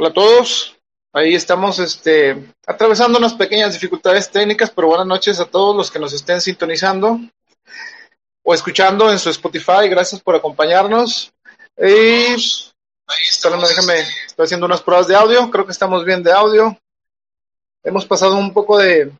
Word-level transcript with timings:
Hola 0.00 0.10
a 0.10 0.12
todos. 0.12 0.78
Ahí 1.12 1.34
estamos 1.34 1.80
este, 1.80 2.54
atravesando 2.64 3.18
unas 3.18 3.34
pequeñas 3.34 3.72
dificultades 3.72 4.30
técnicas, 4.30 4.70
pero 4.70 4.86
buenas 4.86 5.08
noches 5.08 5.40
a 5.40 5.44
todos 5.44 5.74
los 5.74 5.90
que 5.90 5.98
nos 5.98 6.12
estén 6.12 6.40
sintonizando 6.40 7.18
o 8.44 8.54
escuchando 8.54 9.10
en 9.10 9.18
su 9.18 9.28
Spotify. 9.30 9.88
Gracias 9.90 10.20
por 10.20 10.36
acompañarnos. 10.36 11.32
Y 11.76 11.82
ahí 11.82 13.24
está, 13.28 13.50
déjame, 13.50 14.02
estoy 14.24 14.44
haciendo 14.44 14.66
unas 14.66 14.82
pruebas 14.82 15.08
de 15.08 15.16
audio. 15.16 15.50
Creo 15.50 15.66
que 15.66 15.72
estamos 15.72 16.04
bien 16.04 16.22
de 16.22 16.30
audio. 16.30 16.78
Hemos 17.82 18.06
pasado 18.06 18.36
un 18.36 18.52
poco 18.52 18.78
de, 18.78 19.12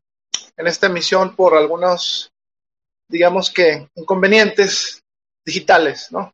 en 0.56 0.66
esta 0.68 0.86
emisión 0.86 1.34
por 1.34 1.56
algunos, 1.56 2.30
digamos 3.08 3.50
que, 3.50 3.88
inconvenientes 3.96 5.02
digitales, 5.44 6.12
¿no? 6.12 6.32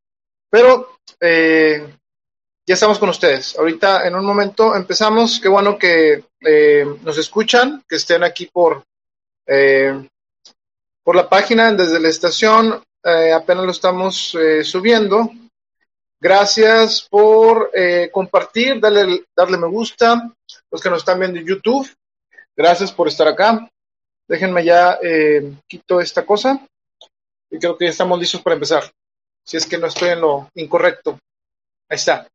Pero 0.51 0.99
eh, 1.19 1.97
ya 2.67 2.75
estamos 2.75 2.99
con 2.99 3.11
ustedes. 3.11 3.59
Ahorita 3.59 4.07
en 4.07 4.15
un 4.15 4.25
momento 4.25 4.75
empezamos. 4.75 5.39
Qué 5.41 5.49
bueno 5.49 5.79
que 5.79 6.25
eh, 6.41 6.87
nos 7.03 7.19
escuchan, 7.19 7.85
que 7.87 7.97
estén 7.97 8.25
aquí 8.25 8.47
por, 8.47 8.85
eh, 9.47 10.09
por 11.03 11.15
la 11.15 11.29
página 11.29 11.73
desde 11.73 12.01
la 12.01 12.09
estación. 12.09 12.83
Eh, 13.03 13.33
apenas 13.33 13.65
lo 13.65 13.71
estamos 13.71 14.37
subiendo. 14.63 15.31
Gracias 16.19 17.07
por 17.11 17.71
compartir, 18.11 18.81
darle, 18.81 19.25
darle 19.37 19.59
me 19.59 19.69
gusta. 19.69 20.33
Los 20.71 20.81
que 20.81 20.89
nos 20.89 21.01
están 21.01 21.19
viendo 21.19 21.39
en 21.39 21.47
YouTube, 21.47 21.87
gracias 22.57 22.91
por 22.93 23.09
estar 23.09 23.29
acá. 23.29 23.69
Déjenme 24.27 24.65
ya, 24.65 24.99
quito 25.69 26.01
esta 26.01 26.25
cosa. 26.25 26.67
Y 27.51 27.59
creo 27.59 27.77
que 27.77 27.85
ya 27.85 27.91
estamos 27.91 28.19
listos 28.19 28.41
para 28.41 28.55
empezar. 28.55 28.91
Si 29.45 29.59
es 29.59 29.67
que 29.67 29.77
no 29.77 29.89
estoy 29.89 30.11
en 30.11 30.23
lo 30.23 30.49
incorrecto. 30.55 31.19
Ahí 31.91 31.97
está. 31.97 32.27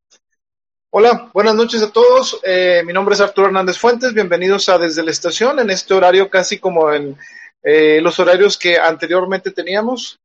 Hola, 0.92 1.30
buenas 1.36 1.54
noches 1.54 1.84
a 1.84 1.92
todos. 1.92 2.40
Eh, 2.42 2.82
mi 2.84 2.94
nombre 2.94 3.14
es 3.14 3.22
Arturo 3.22 3.46
Hernández 3.46 3.78
Fuentes. 3.78 4.12
Bienvenidos 4.12 4.70
a 4.70 4.80
Desde 4.80 5.04
la 5.04 5.12
Estación 5.12 5.60
en 5.60 5.70
este 5.70 5.94
horario 5.94 6.32
casi 6.32 6.58
como 6.58 6.92
en 6.92 7.16
eh, 7.62 8.02
los 8.02 8.20
horarios 8.20 8.58
que 8.58 8.76
anteriormente 8.80 9.52
teníamos, 9.52 10.18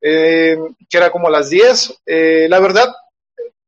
eh, 0.00 0.56
que 0.88 0.96
era 0.96 1.10
como 1.10 1.28
las 1.28 1.50
10. 1.50 2.02
la 2.06 2.60
verdad, 2.60 2.94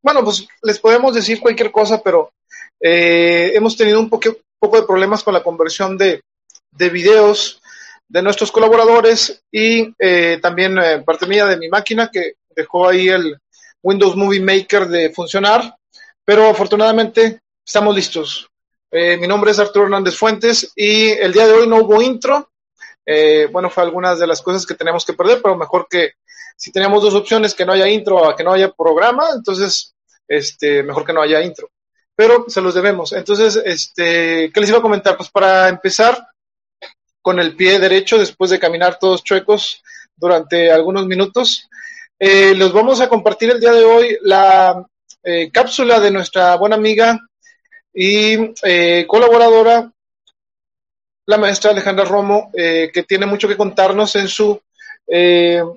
bueno, 0.00 0.22
pues 0.22 0.46
les 0.62 0.78
podemos 0.78 1.12
decir 1.12 1.40
cualquier 1.40 1.72
cosa, 1.72 2.00
pero 2.00 2.30
hemos 2.78 3.76
tenido 3.76 3.98
un 3.98 4.08
poco, 4.08 4.36
poco, 4.60 4.80
de 4.80 4.86
problemas 4.86 5.24
con 5.24 5.34
la 5.34 5.42
conversión 5.42 5.98
de, 5.98 6.20
de 6.70 6.88
videos 6.88 7.60
de 8.08 8.22
nuestros 8.22 8.52
colaboradores 8.52 9.42
y 9.50 9.92
también 10.40 10.78
parte 11.04 11.26
mía 11.26 11.46
de 11.46 11.56
mi 11.56 11.68
máquina 11.68 12.10
que 12.12 12.34
dejó 12.54 12.88
ahí 12.88 13.08
el 13.08 13.36
Windows 13.82 14.14
Movie 14.14 14.40
Maker 14.40 14.86
de 14.86 15.10
funcionar 15.10 15.74
pero 16.24 16.48
afortunadamente 16.48 17.40
estamos 17.64 17.94
listos. 17.94 18.48
Eh, 18.90 19.16
mi 19.16 19.26
nombre 19.26 19.50
es 19.50 19.58
Arturo 19.58 19.86
Hernández 19.86 20.16
Fuentes 20.16 20.72
y 20.76 21.10
el 21.10 21.32
día 21.32 21.46
de 21.46 21.52
hoy 21.52 21.68
no 21.68 21.78
hubo 21.78 22.00
intro. 22.00 22.50
Eh, 23.04 23.48
bueno, 23.50 23.68
fue 23.68 23.82
algunas 23.82 24.18
de 24.18 24.26
las 24.26 24.40
cosas 24.40 24.64
que 24.64 24.74
tenemos 24.74 25.04
que 25.04 25.12
perder, 25.12 25.42
pero 25.42 25.56
mejor 25.56 25.86
que 25.90 26.12
si 26.56 26.70
teníamos 26.70 27.02
dos 27.02 27.14
opciones, 27.14 27.54
que 27.54 27.66
no 27.66 27.72
haya 27.72 27.88
intro 27.88 28.16
o 28.16 28.36
que 28.36 28.44
no 28.44 28.52
haya 28.52 28.70
programa, 28.70 29.28
entonces, 29.34 29.94
este, 30.28 30.82
mejor 30.82 31.04
que 31.04 31.12
no 31.12 31.20
haya 31.20 31.42
intro. 31.42 31.70
Pero 32.14 32.44
se 32.48 32.60
los 32.60 32.74
debemos. 32.74 33.12
Entonces, 33.12 33.60
este, 33.64 34.50
¿qué 34.52 34.60
les 34.60 34.68
iba 34.68 34.78
a 34.78 34.82
comentar? 34.82 35.16
Pues 35.16 35.30
para 35.30 35.68
empezar 35.68 36.28
con 37.20 37.40
el 37.40 37.56
pie 37.56 37.78
derecho, 37.78 38.18
después 38.18 38.50
de 38.50 38.60
caminar 38.60 38.98
todos 38.98 39.24
chuecos 39.24 39.82
durante 40.14 40.70
algunos 40.70 41.06
minutos, 41.06 41.68
eh, 42.18 42.54
los 42.54 42.72
vamos 42.72 43.00
a 43.00 43.08
compartir 43.08 43.50
el 43.50 43.60
día 43.60 43.72
de 43.72 43.84
hoy 43.84 44.16
la 44.22 44.86
eh, 45.26 45.50
cápsula 45.50 46.00
de 46.00 46.10
nuestra 46.10 46.54
buena 46.56 46.76
amiga 46.76 47.18
y 47.94 48.36
eh, 48.62 49.06
colaboradora, 49.08 49.90
la 51.26 51.38
maestra 51.38 51.70
Alejandra 51.70 52.04
Romo, 52.04 52.50
eh, 52.52 52.90
que 52.92 53.04
tiene 53.04 53.24
mucho 53.24 53.48
que 53.48 53.56
contarnos 53.56 54.14
en 54.16 54.28
su 54.28 54.60
en 55.06 55.76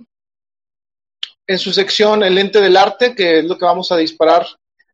su 1.60 1.74
sección 1.74 2.24
El 2.24 2.36
lente 2.36 2.62
del 2.62 2.78
arte, 2.78 3.14
que 3.14 3.40
es 3.40 3.46
lo 3.46 3.58
que 3.58 3.66
vamos 3.66 3.92
a 3.92 3.98
disparar 3.98 4.46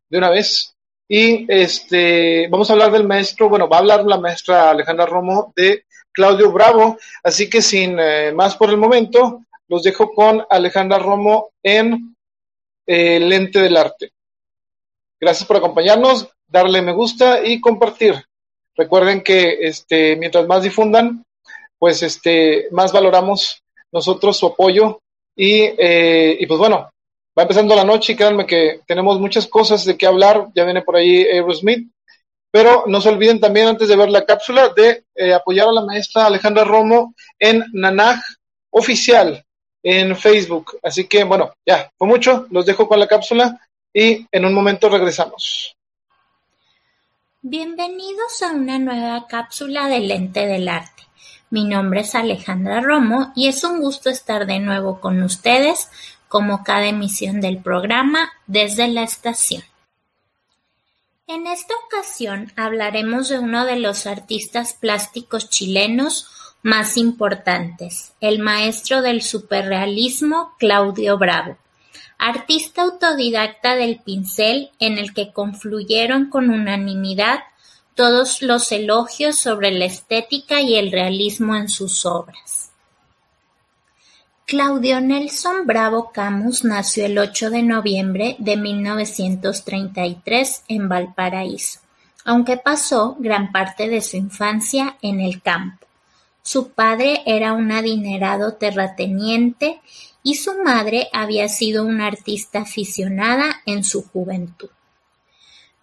de 0.08 0.18
una 0.18 0.30
vez. 0.30 0.74
Y 1.08 1.46
este 1.52 2.48
vamos 2.48 2.70
a 2.70 2.74
hablar 2.74 2.92
del 2.92 3.06
maestro, 3.06 3.48
bueno, 3.48 3.68
va 3.68 3.76
a 3.76 3.80
hablar 3.80 4.04
la 4.04 4.18
maestra 4.18 4.70
Alejandra 4.70 5.06
Romo 5.06 5.52
de 5.56 5.84
Claudio 6.12 6.52
Bravo, 6.52 6.96
así 7.22 7.50
que 7.50 7.60
sin 7.60 7.96
más 8.34 8.56
por 8.56 8.70
el 8.70 8.76
momento, 8.76 9.44
los 9.68 9.82
dejo 9.82 10.12
con 10.12 10.44
Alejandra 10.48 10.98
Romo 10.98 11.50
en 11.62 12.16
El 12.86 13.28
lente 13.28 13.60
del 13.60 13.76
arte. 13.76 14.13
Gracias 15.24 15.48
por 15.48 15.56
acompañarnos, 15.56 16.28
darle 16.46 16.82
me 16.82 16.92
gusta 16.92 17.42
y 17.42 17.58
compartir. 17.58 18.14
Recuerden 18.76 19.22
que 19.22 19.56
este, 19.62 20.16
mientras 20.16 20.46
más 20.46 20.62
difundan, 20.62 21.24
pues 21.78 22.02
este, 22.02 22.68
más 22.72 22.92
valoramos 22.92 23.62
nosotros 23.90 24.36
su 24.36 24.44
apoyo 24.44 25.00
y, 25.34 25.62
eh, 25.62 26.36
y 26.38 26.44
pues 26.44 26.60
bueno, 26.60 26.90
va 27.38 27.42
empezando 27.42 27.74
la 27.74 27.84
noche 27.84 28.12
y 28.12 28.16
créanme 28.16 28.44
que 28.44 28.82
tenemos 28.86 29.18
muchas 29.18 29.46
cosas 29.46 29.86
de 29.86 29.96
qué 29.96 30.04
hablar, 30.04 30.48
ya 30.54 30.64
viene 30.64 30.82
por 30.82 30.96
ahí 30.96 31.22
Aerosmith, 31.22 31.90
pero 32.50 32.84
no 32.86 33.00
se 33.00 33.08
olviden 33.08 33.40
también 33.40 33.68
antes 33.68 33.88
de 33.88 33.96
ver 33.96 34.10
la 34.10 34.26
cápsula 34.26 34.74
de 34.76 35.04
eh, 35.14 35.32
apoyar 35.32 35.68
a 35.68 35.72
la 35.72 35.86
maestra 35.86 36.26
Alejandra 36.26 36.64
Romo 36.64 37.14
en 37.38 37.64
Nanaj 37.72 38.20
Oficial 38.68 39.42
en 39.82 40.16
Facebook. 40.16 40.78
Así 40.82 41.06
que 41.06 41.24
bueno, 41.24 41.54
ya, 41.64 41.90
fue 41.96 42.08
mucho, 42.08 42.46
los 42.50 42.66
dejo 42.66 42.86
con 42.86 43.00
la 43.00 43.06
cápsula 43.06 43.58
y 43.94 44.26
en 44.32 44.44
un 44.44 44.52
momento 44.52 44.88
regresamos. 44.88 45.76
Bienvenidos 47.40 48.42
a 48.42 48.52
una 48.52 48.78
nueva 48.78 49.26
cápsula 49.28 49.88
de 49.88 50.00
Lente 50.00 50.46
del 50.46 50.68
Arte. 50.68 51.04
Mi 51.50 51.64
nombre 51.64 52.00
es 52.00 52.14
Alejandra 52.16 52.80
Romo 52.80 53.32
y 53.36 53.46
es 53.46 53.62
un 53.62 53.80
gusto 53.80 54.10
estar 54.10 54.46
de 54.46 54.58
nuevo 54.58 55.00
con 55.00 55.22
ustedes 55.22 55.88
como 56.26 56.64
cada 56.64 56.86
emisión 56.86 57.40
del 57.40 57.58
programa 57.58 58.32
desde 58.48 58.88
la 58.88 59.04
estación. 59.04 59.62
En 61.28 61.46
esta 61.46 61.74
ocasión 61.86 62.52
hablaremos 62.56 63.28
de 63.28 63.38
uno 63.38 63.64
de 63.64 63.78
los 63.78 64.06
artistas 64.06 64.74
plásticos 64.74 65.48
chilenos 65.48 66.28
más 66.62 66.96
importantes, 66.96 68.14
el 68.20 68.40
maestro 68.40 69.00
del 69.02 69.22
superrealismo 69.22 70.54
Claudio 70.58 71.16
Bravo 71.18 71.56
artista 72.18 72.82
autodidacta 72.82 73.74
del 73.74 74.00
pincel 74.00 74.70
en 74.78 74.98
el 74.98 75.14
que 75.14 75.32
confluyeron 75.32 76.30
con 76.30 76.50
unanimidad 76.50 77.40
todos 77.94 78.42
los 78.42 78.72
elogios 78.72 79.36
sobre 79.36 79.70
la 79.70 79.84
estética 79.84 80.60
y 80.60 80.74
el 80.74 80.90
realismo 80.90 81.54
en 81.54 81.68
sus 81.68 82.04
obras. 82.06 82.70
Claudio 84.46 85.00
Nelson 85.00 85.66
Bravo 85.66 86.10
Camus 86.12 86.64
nació 86.64 87.06
el 87.06 87.18
8 87.18 87.48
de 87.48 87.62
noviembre 87.62 88.36
de 88.38 88.58
1933 88.58 90.64
en 90.68 90.88
Valparaíso, 90.88 91.80
aunque 92.26 92.58
pasó 92.58 93.16
gran 93.18 93.52
parte 93.52 93.88
de 93.88 94.02
su 94.02 94.18
infancia 94.18 94.98
en 95.00 95.20
el 95.20 95.40
campo. 95.40 95.86
Su 96.42 96.72
padre 96.72 97.22
era 97.24 97.54
un 97.54 97.72
adinerado 97.72 98.52
terrateniente 98.54 99.80
y 100.24 100.36
su 100.36 100.54
madre 100.64 101.08
había 101.12 101.48
sido 101.48 101.84
una 101.84 102.06
artista 102.06 102.62
aficionada 102.62 103.62
en 103.66 103.84
su 103.84 104.02
juventud. 104.02 104.70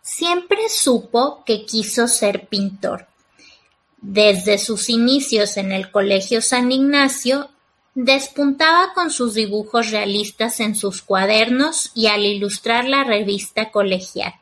Siempre 0.01 0.67
supo 0.67 1.43
que 1.45 1.65
quiso 1.65 2.07
ser 2.07 2.47
pintor. 2.47 3.07
Desde 4.01 4.57
sus 4.57 4.89
inicios 4.89 5.57
en 5.57 5.71
el 5.71 5.91
Colegio 5.91 6.41
San 6.41 6.71
Ignacio, 6.71 7.49
despuntaba 7.93 8.93
con 8.95 9.11
sus 9.11 9.35
dibujos 9.35 9.91
realistas 9.91 10.59
en 10.59 10.75
sus 10.75 11.03
cuadernos 11.03 11.91
y 11.93 12.07
al 12.07 12.25
ilustrar 12.25 12.85
la 12.85 13.03
revista 13.03 13.69
colegial. 13.69 14.33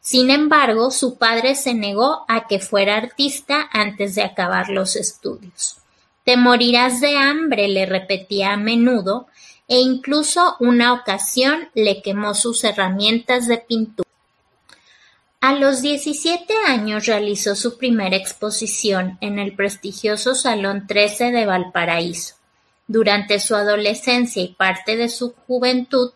Sin 0.00 0.30
embargo, 0.30 0.90
su 0.90 1.18
padre 1.18 1.54
se 1.54 1.74
negó 1.74 2.24
a 2.28 2.46
que 2.46 2.60
fuera 2.60 2.96
artista 2.96 3.68
antes 3.72 4.14
de 4.14 4.22
acabar 4.22 4.70
los 4.70 4.96
estudios. 4.96 5.76
Te 6.28 6.36
morirás 6.36 7.00
de 7.00 7.16
hambre, 7.16 7.68
le 7.68 7.86
repetía 7.86 8.52
a 8.52 8.58
menudo, 8.58 9.28
e 9.66 9.80
incluso 9.80 10.56
una 10.60 10.92
ocasión 10.92 11.70
le 11.72 12.02
quemó 12.02 12.34
sus 12.34 12.64
herramientas 12.64 13.48
de 13.48 13.56
pintura. 13.56 14.06
A 15.40 15.54
los 15.54 15.80
17 15.80 16.52
años 16.66 17.06
realizó 17.06 17.56
su 17.56 17.78
primera 17.78 18.14
exposición 18.14 19.16
en 19.22 19.38
el 19.38 19.56
prestigioso 19.56 20.34
Salón 20.34 20.86
13 20.86 21.30
de 21.30 21.46
Valparaíso. 21.46 22.34
Durante 22.86 23.40
su 23.40 23.54
adolescencia 23.54 24.42
y 24.42 24.48
parte 24.48 24.96
de 24.96 25.08
su 25.08 25.32
juventud, 25.46 26.10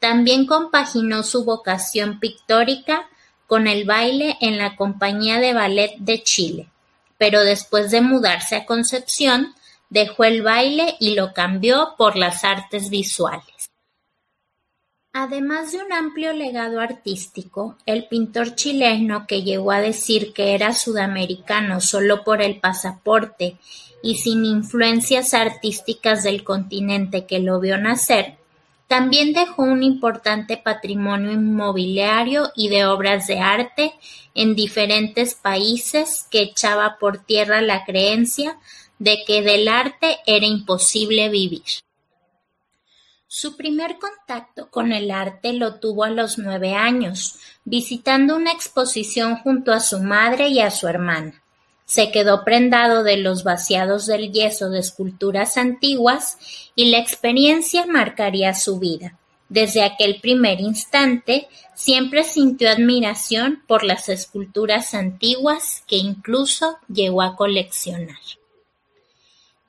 también 0.00 0.44
compaginó 0.44 1.22
su 1.22 1.44
vocación 1.44 2.18
pictórica 2.18 3.08
con 3.46 3.68
el 3.68 3.84
baile 3.84 4.36
en 4.40 4.58
la 4.58 4.74
Compañía 4.74 5.38
de 5.38 5.54
Ballet 5.54 5.94
de 5.98 6.20
Chile 6.24 6.71
pero 7.22 7.44
después 7.44 7.92
de 7.92 8.00
mudarse 8.00 8.56
a 8.56 8.66
Concepción, 8.66 9.54
dejó 9.90 10.24
el 10.24 10.42
baile 10.42 10.96
y 10.98 11.14
lo 11.14 11.32
cambió 11.32 11.94
por 11.96 12.16
las 12.16 12.42
artes 12.42 12.90
visuales. 12.90 13.70
Además 15.12 15.70
de 15.70 15.78
un 15.84 15.92
amplio 15.92 16.32
legado 16.32 16.80
artístico, 16.80 17.78
el 17.86 18.08
pintor 18.08 18.56
chileno 18.56 19.28
que 19.28 19.44
llegó 19.44 19.70
a 19.70 19.80
decir 19.80 20.32
que 20.32 20.56
era 20.56 20.74
sudamericano 20.74 21.80
solo 21.80 22.24
por 22.24 22.42
el 22.42 22.58
pasaporte 22.58 23.56
y 24.02 24.16
sin 24.16 24.44
influencias 24.44 25.32
artísticas 25.32 26.24
del 26.24 26.42
continente 26.42 27.24
que 27.24 27.38
lo 27.38 27.60
vio 27.60 27.78
nacer, 27.78 28.36
también 28.92 29.32
dejó 29.32 29.62
un 29.62 29.82
importante 29.82 30.58
patrimonio 30.58 31.32
inmobiliario 31.32 32.52
y 32.54 32.68
de 32.68 32.84
obras 32.84 33.26
de 33.26 33.40
arte 33.40 33.94
en 34.34 34.54
diferentes 34.54 35.34
países 35.34 36.26
que 36.30 36.42
echaba 36.42 36.98
por 37.00 37.24
tierra 37.24 37.62
la 37.62 37.86
creencia 37.86 38.58
de 38.98 39.24
que 39.26 39.40
del 39.40 39.68
arte 39.68 40.18
era 40.26 40.44
imposible 40.44 41.30
vivir. 41.30 41.62
Su 43.26 43.56
primer 43.56 43.98
contacto 43.98 44.68
con 44.68 44.92
el 44.92 45.10
arte 45.10 45.54
lo 45.54 45.80
tuvo 45.80 46.04
a 46.04 46.10
los 46.10 46.36
nueve 46.36 46.74
años, 46.74 47.38
visitando 47.64 48.36
una 48.36 48.52
exposición 48.52 49.36
junto 49.36 49.72
a 49.72 49.80
su 49.80 50.00
madre 50.02 50.48
y 50.48 50.60
a 50.60 50.70
su 50.70 50.86
hermana. 50.86 51.41
Se 51.92 52.10
quedó 52.10 52.42
prendado 52.42 53.02
de 53.02 53.18
los 53.18 53.44
vaciados 53.44 54.06
del 54.06 54.32
yeso 54.32 54.70
de 54.70 54.78
esculturas 54.78 55.58
antiguas 55.58 56.38
y 56.74 56.86
la 56.86 56.96
experiencia 56.96 57.84
marcaría 57.84 58.54
su 58.54 58.78
vida. 58.78 59.18
Desde 59.50 59.82
aquel 59.82 60.18
primer 60.18 60.58
instante 60.62 61.48
siempre 61.74 62.24
sintió 62.24 62.70
admiración 62.70 63.62
por 63.66 63.84
las 63.84 64.08
esculturas 64.08 64.94
antiguas 64.94 65.82
que 65.86 65.96
incluso 65.96 66.78
llegó 66.88 67.20
a 67.20 67.36
coleccionar. 67.36 68.16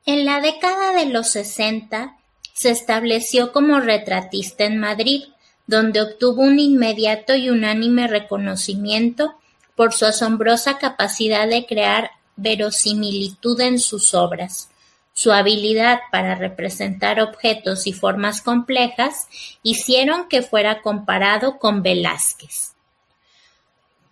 En 0.06 0.24
la 0.24 0.40
década 0.40 0.94
de 0.94 1.08
los 1.08 1.28
sesenta 1.28 2.16
se 2.54 2.70
estableció 2.70 3.52
como 3.52 3.82
retratista 3.82 4.64
en 4.64 4.78
Madrid, 4.78 5.26
donde 5.68 6.02
obtuvo 6.02 6.44
un 6.44 6.58
inmediato 6.58 7.36
y 7.36 7.50
unánime 7.50 8.08
reconocimiento 8.08 9.36
por 9.76 9.94
su 9.94 10.06
asombrosa 10.06 10.78
capacidad 10.78 11.48
de 11.48 11.66
crear 11.66 12.12
verosimilitud 12.36 13.60
en 13.62 13.80
sus 13.80 14.14
obras. 14.14 14.70
Su 15.14 15.32
habilidad 15.32 16.00
para 16.12 16.36
representar 16.36 17.22
objetos 17.22 17.86
y 17.86 17.94
formas 17.94 18.42
complejas 18.42 19.28
hicieron 19.62 20.28
que 20.28 20.42
fuera 20.42 20.82
comparado 20.82 21.60
con 21.60 21.84
Velázquez. 21.84 22.74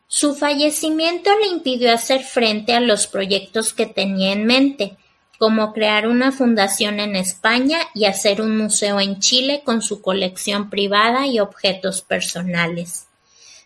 Su 0.08 0.36
fallecimiento 0.36 1.32
le 1.40 1.48
impidió 1.48 1.94
hacer 1.94 2.22
frente 2.24 2.74
a 2.74 2.82
los 2.82 3.08
proyectos 3.08 3.74
que 3.74 3.86
tenía 3.86 4.34
en 4.34 4.46
mente, 4.46 4.98
como 5.40 5.74
crear 5.74 6.08
una 6.08 6.32
fundación 6.32 7.00
en 7.00 7.16
España 7.16 7.80
y 7.96 8.06
hacer 8.06 8.42
un 8.42 8.56
museo 8.56 9.00
en 9.00 9.20
Chile 9.20 9.64
con 9.66 9.82
su 9.82 10.02
colección 10.02 10.70
privada 10.70 11.26
y 11.26 11.40
objetos 11.40 12.02
personales. 12.04 13.08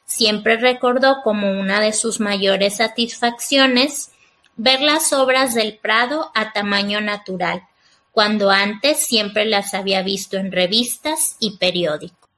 Siempre 0.05 0.57
recordó 0.57 1.21
como 1.23 1.51
una 1.51 1.79
de 1.79 1.93
sus 1.93 2.19
mayores 2.19 2.77
satisfacciones 2.77 4.11
ver 4.55 4.81
las 4.81 5.11
obras 5.13 5.53
del 5.53 5.77
Prado 5.77 6.31
a 6.33 6.53
tamaño 6.53 7.01
natural, 7.01 7.63
cuando 8.11 8.49
antes 8.49 9.05
siempre 9.05 9.45
las 9.45 9.73
había 9.73 10.01
visto 10.01 10.37
en 10.37 10.51
revistas 10.51 11.35
y 11.39 11.57
periódicos. 11.57 12.29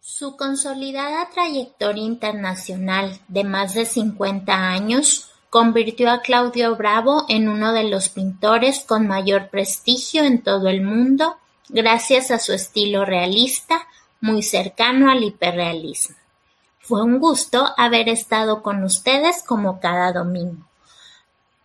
Su 0.00 0.36
consolidada 0.36 1.30
trayectoria 1.30 2.04
internacional 2.04 3.20
de 3.28 3.44
más 3.44 3.72
de 3.72 3.86
50 3.86 4.52
años 4.52 5.30
convirtió 5.48 6.10
a 6.10 6.20
Claudio 6.20 6.76
Bravo 6.76 7.24
en 7.28 7.48
uno 7.48 7.72
de 7.72 7.84
los 7.84 8.10
pintores 8.10 8.80
con 8.80 9.06
mayor 9.06 9.48
prestigio 9.48 10.24
en 10.24 10.42
todo 10.42 10.68
el 10.68 10.82
mundo 10.82 11.36
gracias 11.68 12.30
a 12.30 12.38
su 12.38 12.52
estilo 12.52 13.04
realista 13.04 13.86
muy 14.20 14.42
cercano 14.42 15.10
al 15.10 15.24
hiperrealismo. 15.24 16.19
Fue 16.90 17.04
un 17.04 17.20
gusto 17.20 17.68
haber 17.76 18.08
estado 18.08 18.64
con 18.64 18.82
ustedes 18.82 19.44
como 19.44 19.78
cada 19.78 20.12
domingo. 20.12 20.66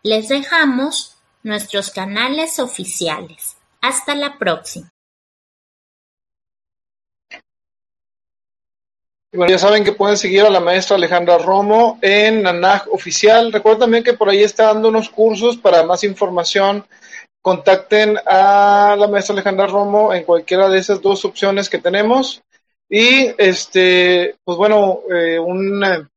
Les 0.03 0.29
dejamos 0.29 1.17
nuestros 1.41 1.89
canales 1.89 2.59
oficiales. 2.59 3.57
Hasta 3.81 4.13
la 4.13 4.37
próxima. 4.37 4.87
Bueno, 9.33 9.49
ya 9.49 9.57
saben 9.57 9.83
que 9.83 9.93
pueden 9.93 10.15
seguir 10.15 10.43
a 10.43 10.51
la 10.51 10.59
maestra 10.59 10.95
Alejandra 10.95 11.39
Romo 11.39 11.97
en 12.03 12.43
Nanaj 12.43 12.87
Oficial. 12.91 13.51
Recuerden 13.51 13.79
también 13.79 14.03
que 14.03 14.13
por 14.13 14.29
ahí 14.29 14.43
está 14.43 14.65
dando 14.65 14.89
unos 14.89 15.09
cursos 15.09 15.57
para 15.57 15.81
más 15.81 16.03
información. 16.03 16.85
Contacten 17.41 18.19
a 18.27 18.95
la 18.95 19.07
maestra 19.07 19.33
Alejandra 19.33 19.65
Romo 19.65 20.13
en 20.13 20.23
cualquiera 20.23 20.69
de 20.69 20.77
esas 20.77 21.01
dos 21.01 21.25
opciones 21.25 21.67
que 21.67 21.79
tenemos. 21.79 22.43
Y 22.89 23.33
este, 23.37 24.35
pues 24.43 24.57
bueno, 24.57 25.01
eh, 25.09 25.39
una, 25.39 26.07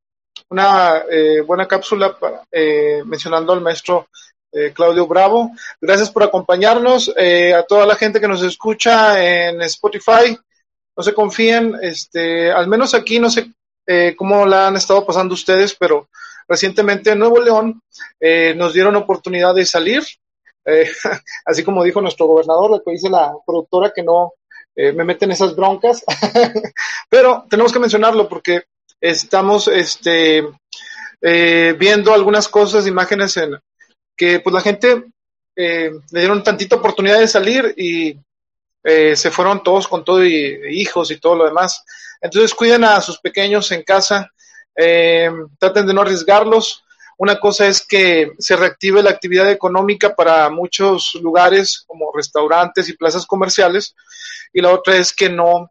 una 0.50 1.05
eh, 1.11 1.41
buena 1.41 1.67
cápsula 1.67 2.17
eh, 2.50 3.03
mencionando 3.05 3.53
al 3.53 3.61
maestro 3.61 4.09
eh, 4.50 4.73
Claudio 4.73 5.06
Bravo. 5.06 5.50
Gracias 5.81 6.11
por 6.11 6.23
acompañarnos. 6.23 7.12
Eh, 7.17 7.53
a 7.55 7.65
toda 7.65 7.87
la 7.87 7.97
gente 7.97 8.20
que 8.20 8.29
nos 8.29 8.43
escucha 8.43 9.23
en 9.23 9.61
Spotify, 9.62 10.38
no 10.97 11.03
se 11.03 11.15
confíen, 11.15 11.76
este, 11.82 12.50
al 12.50 12.67
menos 12.67 12.94
aquí 12.94 13.19
no 13.19 13.31
sé 13.31 13.53
eh, 13.87 14.14
cómo 14.17 14.47
la 14.47 14.67
han 14.69 14.76
estado 14.76 15.05
pasando 15.05 15.35
ustedes, 15.35 15.75
pero 15.75 16.09
recientemente 16.49 17.11
en 17.11 17.19
Nuevo 17.19 17.41
León 17.41 17.82
nos 18.56 18.73
dieron 18.73 18.97
oportunidad 18.97 19.55
de 19.55 19.67
salir, 19.67 20.03
así 21.44 21.62
como 21.62 21.85
dijo 21.85 22.00
nuestro 22.00 22.26
gobernador, 22.26 22.71
lo 22.71 22.82
que 22.82 22.93
dice 22.93 23.11
la 23.11 23.32
productora, 23.47 23.93
que 23.94 24.03
no 24.03 24.32
eh, 24.81 24.93
me 24.93 25.03
meten 25.03 25.33
esas 25.33 25.57
broncas, 25.57 26.05
pero 27.11 27.45
tenemos 27.51 27.73
que 27.73 27.81
mencionarlo 27.81 28.29
porque 28.29 28.63
estamos 29.01 29.67
este, 29.67 30.47
eh, 31.21 31.75
viendo 31.77 32.15
algunas 32.15 32.47
cosas, 32.47 32.87
imágenes 32.87 33.37
en 33.39 33.59
que 34.17 34.39
pues 34.39 34.55
la 34.55 34.61
gente 34.61 35.07
eh, 35.57 35.91
le 36.13 36.21
dieron 36.21 36.45
tantita 36.45 36.77
oportunidad 36.77 37.19
de 37.19 37.27
salir 37.27 37.75
y 37.77 38.17
se 38.85 39.31
fueron 39.31 39.63
todos 39.63 39.87
con 39.87 40.03
todo 40.03 40.25
y 40.25 40.81
hijos 40.81 41.11
y 41.11 41.19
todo 41.19 41.35
lo 41.35 41.45
demás. 41.45 41.85
Entonces 42.23 42.55
cuiden 42.55 42.85
a 42.85 43.03
sus 43.03 43.19
pequeños 43.19 43.71
en 43.71 43.83
casa, 43.83 44.33
traten 44.75 45.87
de 45.87 45.93
no 45.93 46.01
arriesgarlos. 46.01 46.85
Una 47.19 47.38
cosa 47.38 47.67
es 47.67 47.87
que 47.87 48.32
se 48.38 48.56
reactive 48.56 49.03
la 49.03 49.11
actividad 49.11 49.50
económica 49.50 50.15
para 50.15 50.49
muchos 50.50 51.15
lugares 51.23 51.85
como 51.87 52.12
restaurantes 52.15 52.88
y 52.88 52.97
plazas 52.97 53.26
comerciales 53.26 53.94
y 54.53 54.62
la 54.62 54.73
otra 54.73 54.97
es 54.97 55.12
que 55.12 55.29
no 55.29 55.70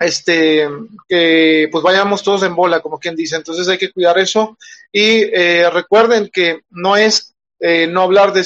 este 0.00 0.66
que 1.08 1.68
pues 1.70 1.84
vayamos 1.84 2.22
todos 2.22 2.42
en 2.42 2.56
bola 2.56 2.80
como 2.80 2.98
quien 2.98 3.14
dice. 3.14 3.36
Entonces 3.36 3.68
hay 3.68 3.78
que 3.78 3.92
cuidar 3.92 4.18
eso. 4.18 4.56
Y 4.90 5.22
eh, 5.32 5.68
recuerden 5.70 6.30
que 6.32 6.62
no 6.70 6.96
es 6.96 7.34
eh, 7.60 7.86
no 7.86 8.02
hablar 8.02 8.32
de, 8.32 8.44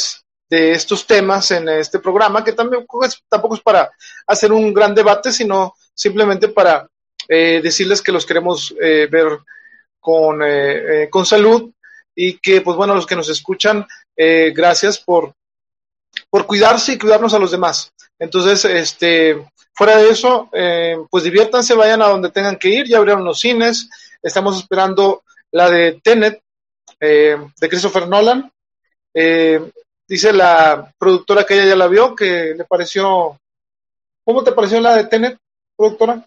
de 0.49 0.73
estos 0.73 1.07
temas 1.07 1.51
en 1.51 1.69
este 1.69 1.99
programa, 1.99 2.45
que 2.45 2.53
también 2.53 2.85
pues, 2.87 3.23
tampoco 3.29 3.55
es 3.55 3.61
para 3.61 3.91
hacer 4.27 4.53
un 4.53 4.73
gran 4.73 4.95
debate, 4.95 5.33
sino 5.33 5.75
simplemente 5.95 6.49
para 6.49 6.89
eh, 7.29 7.61
decirles 7.63 8.03
que 8.03 8.13
los 8.13 8.25
queremos 8.25 8.75
eh, 8.81 9.09
ver 9.11 9.39
con, 9.99 10.41
eh, 10.45 11.09
con 11.11 11.27
salud 11.27 11.73
y 12.17 12.39
que, 12.39 12.63
pues 12.63 12.77
bueno, 12.77 12.95
los 12.95 13.07
que 13.07 13.15
nos 13.15 13.29
escuchan, 13.29 13.87
eh, 14.17 14.53
gracias 14.57 14.99
por, 14.99 15.35
por 16.31 16.47
cuidarse 16.47 16.95
y 16.95 16.99
cuidarnos 16.99 17.35
a 17.35 17.39
los 17.39 17.51
demás. 17.51 17.93
Entonces, 18.19 18.65
este, 18.65 19.47
fuera 19.75 19.99
de 19.99 20.09
eso, 20.09 20.49
eh, 20.53 20.97
pues 21.11 21.23
diviértanse, 21.23 21.75
vayan 21.75 22.01
a 22.03 22.09
donde 22.09 22.31
tengan 22.31 22.57
que 22.57 22.71
ir, 22.71 22.89
ya 22.89 22.97
abrieron 22.97 23.25
los 23.25 23.39
cines, 23.39 23.89
estamos 24.23 24.57
esperando 24.59 25.23
la 25.53 25.71
de 25.71 26.01
Tenet, 26.03 26.43
eh, 26.99 27.37
de 27.61 27.69
Christopher 27.69 28.09
Nolan. 28.09 28.51
Eh, 29.13 29.71
dice 30.09 30.33
la 30.33 30.93
productora 30.99 31.45
que 31.45 31.55
ella 31.55 31.67
ya 31.67 31.77
la 31.77 31.89
vio, 31.89 32.15
que 32.15 32.55
le 32.57 32.65
pareció. 32.65 33.39
¿Cómo 34.25 34.43
te 34.43 34.53
pareció 34.53 34.81
la 34.81 34.97
de 34.97 35.05
Tenet, 35.05 35.39
productora? 35.77 36.27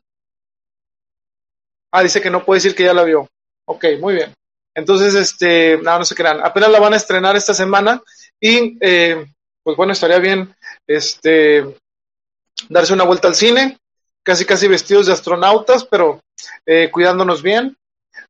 Ah, 1.91 2.03
dice 2.03 2.21
que 2.21 2.29
no 2.29 2.45
puede 2.45 2.57
decir 2.57 2.75
que 2.75 2.83
ya 2.83 2.93
la 2.93 3.03
vio. 3.03 3.27
Ok, 3.65 3.85
muy 3.99 4.13
bien. 4.13 4.33
Entonces, 4.79 5.13
este, 5.15 5.77
no 5.77 6.05
se 6.05 6.15
crean. 6.15 6.39
Apenas 6.43 6.71
la 6.71 6.79
van 6.79 6.93
a 6.93 6.97
estrenar 6.97 7.35
esta 7.35 7.53
semana 7.53 8.01
y, 8.39 8.77
eh, 8.81 9.25
pues 9.63 9.77
bueno, 9.77 9.93
estaría 9.93 10.19
bien, 10.19 10.55
este, 10.87 11.75
darse 12.69 12.93
una 12.93 13.03
vuelta 13.03 13.27
al 13.27 13.35
cine, 13.35 13.77
casi 14.23 14.45
casi 14.45 14.67
vestidos 14.67 15.07
de 15.07 15.13
astronautas, 15.13 15.85
pero 15.85 16.21
eh, 16.65 16.89
cuidándonos 16.91 17.41
bien. 17.41 17.77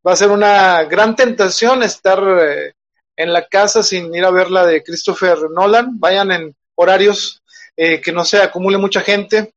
Va 0.06 0.14
a 0.14 0.18
ser 0.18 0.32
una 0.32 0.84
gran 0.84 1.16
tentación 1.16 1.84
estar 1.84 2.22
eh, 2.42 2.74
en 3.18 3.34
la 3.34 3.46
casa 3.48 3.84
sin 3.84 4.14
ir 4.14 4.24
a 4.24 4.32
ver 4.32 4.50
la 4.50 4.66
de 4.66 4.84
Christopher 4.84 5.38
Nolan. 5.52 6.00
Vayan 6.00 6.32
en 6.32 6.56
horarios 6.76 7.42
eh, 7.76 8.00
que 8.00 8.12
no 8.12 8.24
se 8.24 8.42
acumule 8.42 8.78
mucha 8.78 9.02
gente. 9.02 9.54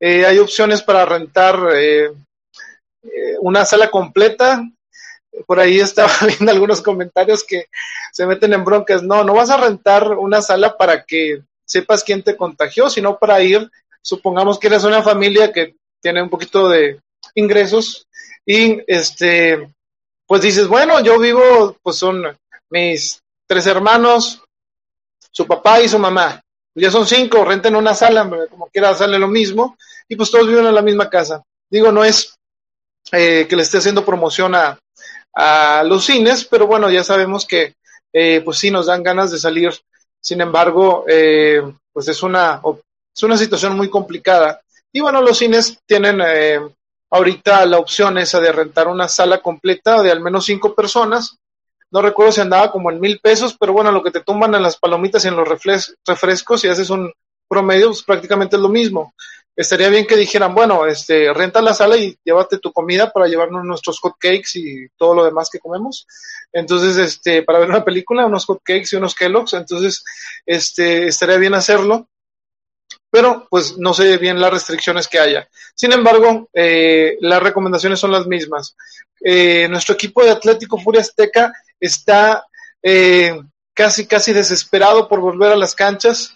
Eh, 0.00 0.26
hay 0.26 0.38
opciones 0.38 0.82
para 0.82 1.04
rentar 1.04 1.58
una 3.40 3.64
sala 3.64 3.90
completa. 3.90 4.62
Por 5.46 5.60
ahí 5.60 5.80
estaba 5.80 6.12
viendo 6.26 6.50
algunos 6.52 6.82
comentarios 6.82 7.44
que 7.44 7.66
se 8.12 8.26
meten 8.26 8.52
en 8.52 8.64
broncas. 8.64 9.02
No, 9.02 9.24
no 9.24 9.34
vas 9.34 9.50
a 9.50 9.56
rentar 9.56 10.12
una 10.12 10.42
sala 10.42 10.76
para 10.76 11.04
que 11.04 11.42
sepas 11.64 12.02
quién 12.02 12.22
te 12.22 12.36
contagió, 12.36 12.88
sino 12.88 13.18
para 13.18 13.42
ir, 13.42 13.70
supongamos 14.00 14.58
que 14.58 14.68
eres 14.68 14.84
una 14.84 15.02
familia 15.02 15.52
que 15.52 15.76
tiene 16.00 16.22
un 16.22 16.30
poquito 16.30 16.68
de 16.68 17.00
ingresos 17.34 18.06
y 18.46 18.80
este, 18.86 19.68
pues 20.26 20.42
dices, 20.42 20.66
bueno, 20.66 21.00
yo 21.00 21.18
vivo, 21.18 21.76
pues 21.82 21.96
son 21.96 22.24
mis 22.70 23.22
tres 23.46 23.66
hermanos, 23.66 24.42
su 25.30 25.46
papá 25.46 25.80
y 25.80 25.88
su 25.88 25.98
mamá. 25.98 26.40
Ya 26.74 26.90
son 26.90 27.06
cinco, 27.06 27.44
renten 27.44 27.76
una 27.76 27.94
sala, 27.94 28.28
como 28.48 28.68
quiera 28.68 28.94
sale 28.94 29.18
lo 29.18 29.28
mismo, 29.28 29.76
y 30.08 30.16
pues 30.16 30.30
todos 30.30 30.46
viven 30.46 30.66
en 30.66 30.74
la 30.74 30.82
misma 30.82 31.10
casa. 31.10 31.42
Digo, 31.68 31.92
no 31.92 32.04
es 32.04 32.36
eh, 33.12 33.46
que 33.48 33.56
le 33.56 33.62
esté 33.62 33.78
haciendo 33.78 34.04
promoción 34.04 34.54
a, 34.54 34.78
a, 35.34 35.82
los 35.84 36.04
cines, 36.04 36.44
pero 36.44 36.66
bueno, 36.66 36.90
ya 36.90 37.04
sabemos 37.04 37.46
que 37.46 37.74
eh, 38.12 38.40
pues 38.44 38.58
sí 38.58 38.70
nos 38.70 38.86
dan 38.86 39.02
ganas 39.02 39.30
de 39.30 39.38
salir. 39.38 39.72
Sin 40.20 40.40
embargo, 40.40 41.04
eh, 41.08 41.62
pues 41.92 42.08
es 42.08 42.22
una, 42.22 42.60
es 43.14 43.22
una 43.22 43.36
situación 43.36 43.76
muy 43.76 43.88
complicada. 43.88 44.60
Y 44.92 45.00
bueno, 45.00 45.20
los 45.22 45.38
cines 45.38 45.78
tienen 45.86 46.20
eh, 46.26 46.60
ahorita 47.10 47.66
la 47.66 47.78
opción 47.78 48.18
esa 48.18 48.40
de 48.40 48.52
rentar 48.52 48.88
una 48.88 49.08
sala 49.08 49.40
completa 49.40 50.02
de 50.02 50.10
al 50.10 50.20
menos 50.20 50.44
cinco 50.44 50.74
personas. 50.74 51.36
No 51.90 52.02
recuerdo 52.02 52.32
si 52.32 52.40
andaba 52.40 52.70
como 52.70 52.90
en 52.90 53.00
mil 53.00 53.18
pesos, 53.20 53.56
pero 53.58 53.72
bueno, 53.72 53.90
lo 53.92 54.02
que 54.02 54.10
te 54.10 54.20
tumban 54.20 54.54
en 54.54 54.62
las 54.62 54.76
palomitas 54.76 55.24
y 55.24 55.28
en 55.28 55.36
los 55.36 55.48
refrescos 55.48 56.64
y 56.64 56.68
haces 56.68 56.90
un 56.90 57.10
promedio, 57.48 57.86
pues 57.88 58.02
prácticamente 58.02 58.56
es 58.56 58.62
lo 58.62 58.68
mismo. 58.68 59.14
Estaría 59.58 59.88
bien 59.88 60.06
que 60.06 60.16
dijeran, 60.16 60.54
bueno, 60.54 60.86
este, 60.86 61.32
renta 61.34 61.60
la 61.60 61.74
sala 61.74 61.96
y 61.96 62.16
llévate 62.24 62.58
tu 62.58 62.72
comida 62.72 63.12
para 63.12 63.26
llevarnos 63.26 63.64
nuestros 63.64 63.98
hot 63.98 64.14
cakes 64.16 64.50
y 64.54 64.86
todo 64.96 65.16
lo 65.16 65.24
demás 65.24 65.50
que 65.50 65.58
comemos. 65.58 66.06
Entonces, 66.52 66.96
este, 66.96 67.42
para 67.42 67.58
ver 67.58 67.68
una 67.68 67.84
película, 67.84 68.24
unos 68.24 68.44
hot 68.44 68.60
cakes 68.62 68.90
y 68.92 68.96
unos 68.96 69.16
Kellogg's, 69.16 69.54
entonces, 69.54 70.04
este, 70.46 71.08
estaría 71.08 71.38
bien 71.38 71.54
hacerlo 71.54 72.08
pero 73.10 73.46
pues 73.48 73.78
no 73.78 73.94
sé 73.94 74.16
bien 74.18 74.40
las 74.40 74.52
restricciones 74.52 75.08
que 75.08 75.18
haya. 75.18 75.48
Sin 75.74 75.92
embargo, 75.92 76.48
eh, 76.52 77.16
las 77.20 77.42
recomendaciones 77.42 77.98
son 77.98 78.12
las 78.12 78.26
mismas. 78.26 78.76
Eh, 79.24 79.66
nuestro 79.68 79.94
equipo 79.94 80.22
de 80.22 80.30
Atlético 80.30 80.78
Furia 80.78 81.00
Azteca 81.00 81.52
está 81.80 82.44
eh, 82.82 83.40
casi, 83.74 84.06
casi 84.06 84.32
desesperado 84.32 85.08
por 85.08 85.20
volver 85.20 85.52
a 85.52 85.56
las 85.56 85.74
canchas. 85.74 86.32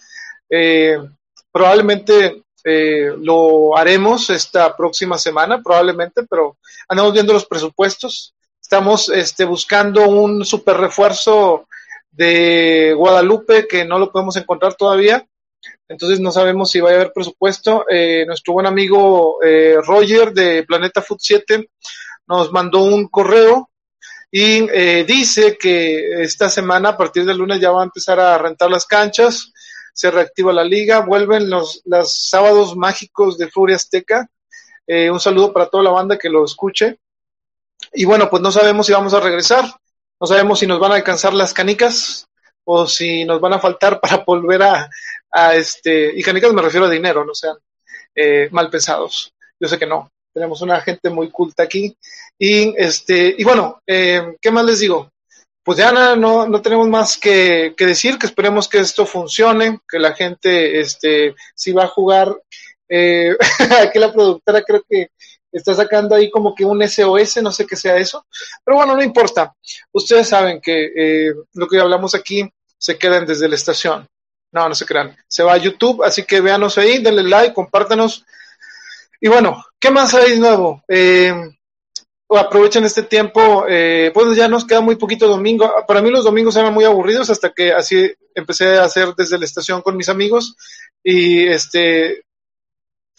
probablemente 1.53 2.42
lo 2.65 3.77
haremos 3.77 4.31
esta 4.31 4.77
próxima 4.77 5.19
semana, 5.19 5.63
probablemente, 5.63 6.23
pero 6.29 6.57
andamos 6.89 7.13
viendo 7.13 7.33
los 7.33 7.47
presupuestos. 7.47 8.35
Estamos 8.61 9.09
este, 9.09 9.45
buscando 9.45 10.09
un 10.09 10.45
super 10.45 10.77
refuerzo 10.77 11.67
de 12.11 12.95
Guadalupe 12.97 13.67
que 13.67 13.85
no 13.85 13.99
lo 13.99 14.11
podemos 14.11 14.37
encontrar 14.37 14.75
todavía 14.75 15.27
entonces 15.89 16.21
no 16.21 16.31
sabemos 16.31 16.71
si 16.71 16.81
va 16.81 16.91
a 16.91 16.95
haber 16.95 17.13
presupuesto. 17.13 17.85
Eh, 17.89 18.25
nuestro 18.27 18.55
buen 18.55 18.67
amigo 18.67 19.43
eh, 19.43 19.77
Roger 19.85 20.33
de 20.33 20.65
Planeta 20.65 21.03
Food 21.03 21.19
7 21.21 21.69
nos 22.27 22.51
mandó 22.53 22.83
un 22.83 23.09
correo 23.09 23.71
y 24.31 24.67
eh, 24.71 25.05
dice 25.07 25.59
que 25.61 26.23
esta 26.23 26.49
semana, 26.49 26.91
a 26.91 26.97
partir 26.97 27.27
del 27.27 27.37
lunes, 27.37 27.61
ya 27.61 27.71
va 27.71 27.83
a 27.83 27.85
empezar 27.85 28.19
a 28.19 28.39
rentar 28.39 28.71
las 28.71 28.87
canchas, 28.87 29.52
se 29.93 30.11
reactiva 30.11 30.53
la 30.53 30.65
liga, 30.65 31.01
vuelven 31.01 31.51
los, 31.51 31.83
los 31.85 32.29
sábados 32.29 32.77
mágicos 32.77 33.39
de 33.39 33.49
Furia 33.49 33.77
Azteca. 33.77 34.29
un 34.89 35.21
saludo 35.21 35.53
para 35.53 35.67
toda 35.67 35.85
la 35.85 35.91
banda 35.91 36.19
que 36.19 36.29
lo 36.29 36.45
escuche. 36.45 36.99
Y 37.93 38.05
bueno, 38.05 38.31
pues 38.31 38.43
no 38.43 38.51
sabemos 38.51 38.87
si 38.87 38.93
vamos 38.93 39.15
a 39.15 39.21
regresar, 39.21 39.65
no 40.21 40.27
sabemos 40.27 40.59
si 40.59 40.67
nos 40.67 40.79
van 40.79 40.93
a 40.93 40.97
alcanzar 40.97 41.35
las 41.35 41.53
canicas 41.53 42.27
o 42.65 42.87
si 42.87 43.25
nos 43.25 43.41
van 43.41 43.55
a 43.55 43.59
faltar 43.59 44.01
para 44.01 44.19
volver 44.27 44.63
a, 44.63 44.89
a 45.31 45.55
este, 45.55 46.13
y 46.15 46.23
canicas 46.23 46.53
me 46.53 46.63
refiero 46.63 46.87
a 46.87 46.91
dinero, 46.91 47.25
no 47.25 47.35
sean 47.35 47.57
eh, 48.15 48.49
mal 48.51 48.71
pensados. 48.71 49.33
Yo 49.59 49.69
sé 49.69 49.79
que 49.79 49.87
no. 49.87 50.11
Tenemos 50.33 50.63
una 50.63 50.81
gente 50.81 51.11
muy 51.11 51.31
culta 51.31 51.63
aquí. 51.63 51.97
Y 52.39 52.75
este, 52.77 53.35
y 53.37 53.45
bueno, 53.45 53.81
eh, 53.87 54.37
¿qué 54.41 54.51
más 54.51 54.65
les 54.65 54.81
digo? 54.81 55.11
Pues 55.65 55.79
ya 55.79 55.93
no, 56.17 56.47
no 56.47 56.63
tenemos 56.63 56.89
más 56.89 57.17
que, 57.17 57.75
que, 57.77 57.87
decir, 57.87 58.19
que 58.19 58.27
esperemos 58.27 58.69
que 58.69 58.79
esto 58.79 59.07
funcione, 59.07 59.81
que 59.89 59.99
la 59.99 60.13
gente, 60.13 60.81
este, 60.81 61.35
si 61.55 61.73
va 61.73 61.85
a 61.85 61.89
jugar, 61.89 62.35
eh, 62.89 63.37
aquí 63.81 63.99
la 63.99 64.13
productora 64.13 64.63
creo 64.63 64.83
que 64.89 65.09
está 65.53 65.75
sacando 65.75 66.17
ahí 66.17 66.31
como 66.31 66.55
que 66.55 66.65
un 66.65 66.83
SOS, 66.83 67.43
no 67.43 67.53
sé 67.53 67.67
qué 67.67 67.77
sea 67.77 67.97
eso, 67.97 68.27
pero 68.65 68.79
bueno, 68.79 68.97
no 68.97 69.03
importa. 69.03 69.55
Ustedes 69.93 70.29
saben 70.29 70.61
que 70.61 70.91
eh, 70.97 71.35
lo 71.55 71.69
que 71.69 71.79
hablamos 71.79 72.15
aquí 72.15 72.49
se 72.77 72.99
queda 72.99 73.21
desde 73.21 73.49
la 73.49 73.55
estación. 73.55 74.07
No, 74.51 74.69
no 74.69 74.75
se 74.75 74.85
crean. 74.85 75.17
Se 75.29 75.43
va 75.43 75.55
a 75.55 75.59
YouTube, 75.59 76.03
así 76.03 76.25
que 76.25 76.41
véanos 76.41 76.77
ahí, 76.77 77.03
denle 77.03 77.23
like, 77.23 77.55
compártanos. 77.55 78.25
Y 79.21 79.29
bueno, 79.29 79.65
¿qué 79.79 79.91
más 79.91 80.13
hay 80.15 80.39
nuevo? 80.39 80.83
Eh, 80.89 81.33
aprovechen 82.39 82.85
este 82.85 83.03
tiempo, 83.03 83.65
eh, 83.69 84.11
pues 84.13 84.37
ya 84.37 84.49
nos 84.49 84.65
queda 84.65 84.81
muy 84.81 84.97
poquito 84.97 85.29
domingo. 85.29 85.73
Para 85.87 86.03
mí 86.03 86.11
los 86.11 86.25
domingos 86.25 86.57
eran 86.57 86.75
muy 86.75 86.85
aburridos 86.85 87.31
hasta 87.31 87.51
que 87.51 87.73
así 87.73 88.13
empecé 88.35 88.79
a 88.79 88.85
hacer 88.85 89.15
desde 89.17 89.39
la 89.39 89.45
estación 89.45 89.83
con 89.83 89.97
mis 89.97 90.09
amigos. 90.09 90.57
Y 91.03 91.47
este, 91.47 92.25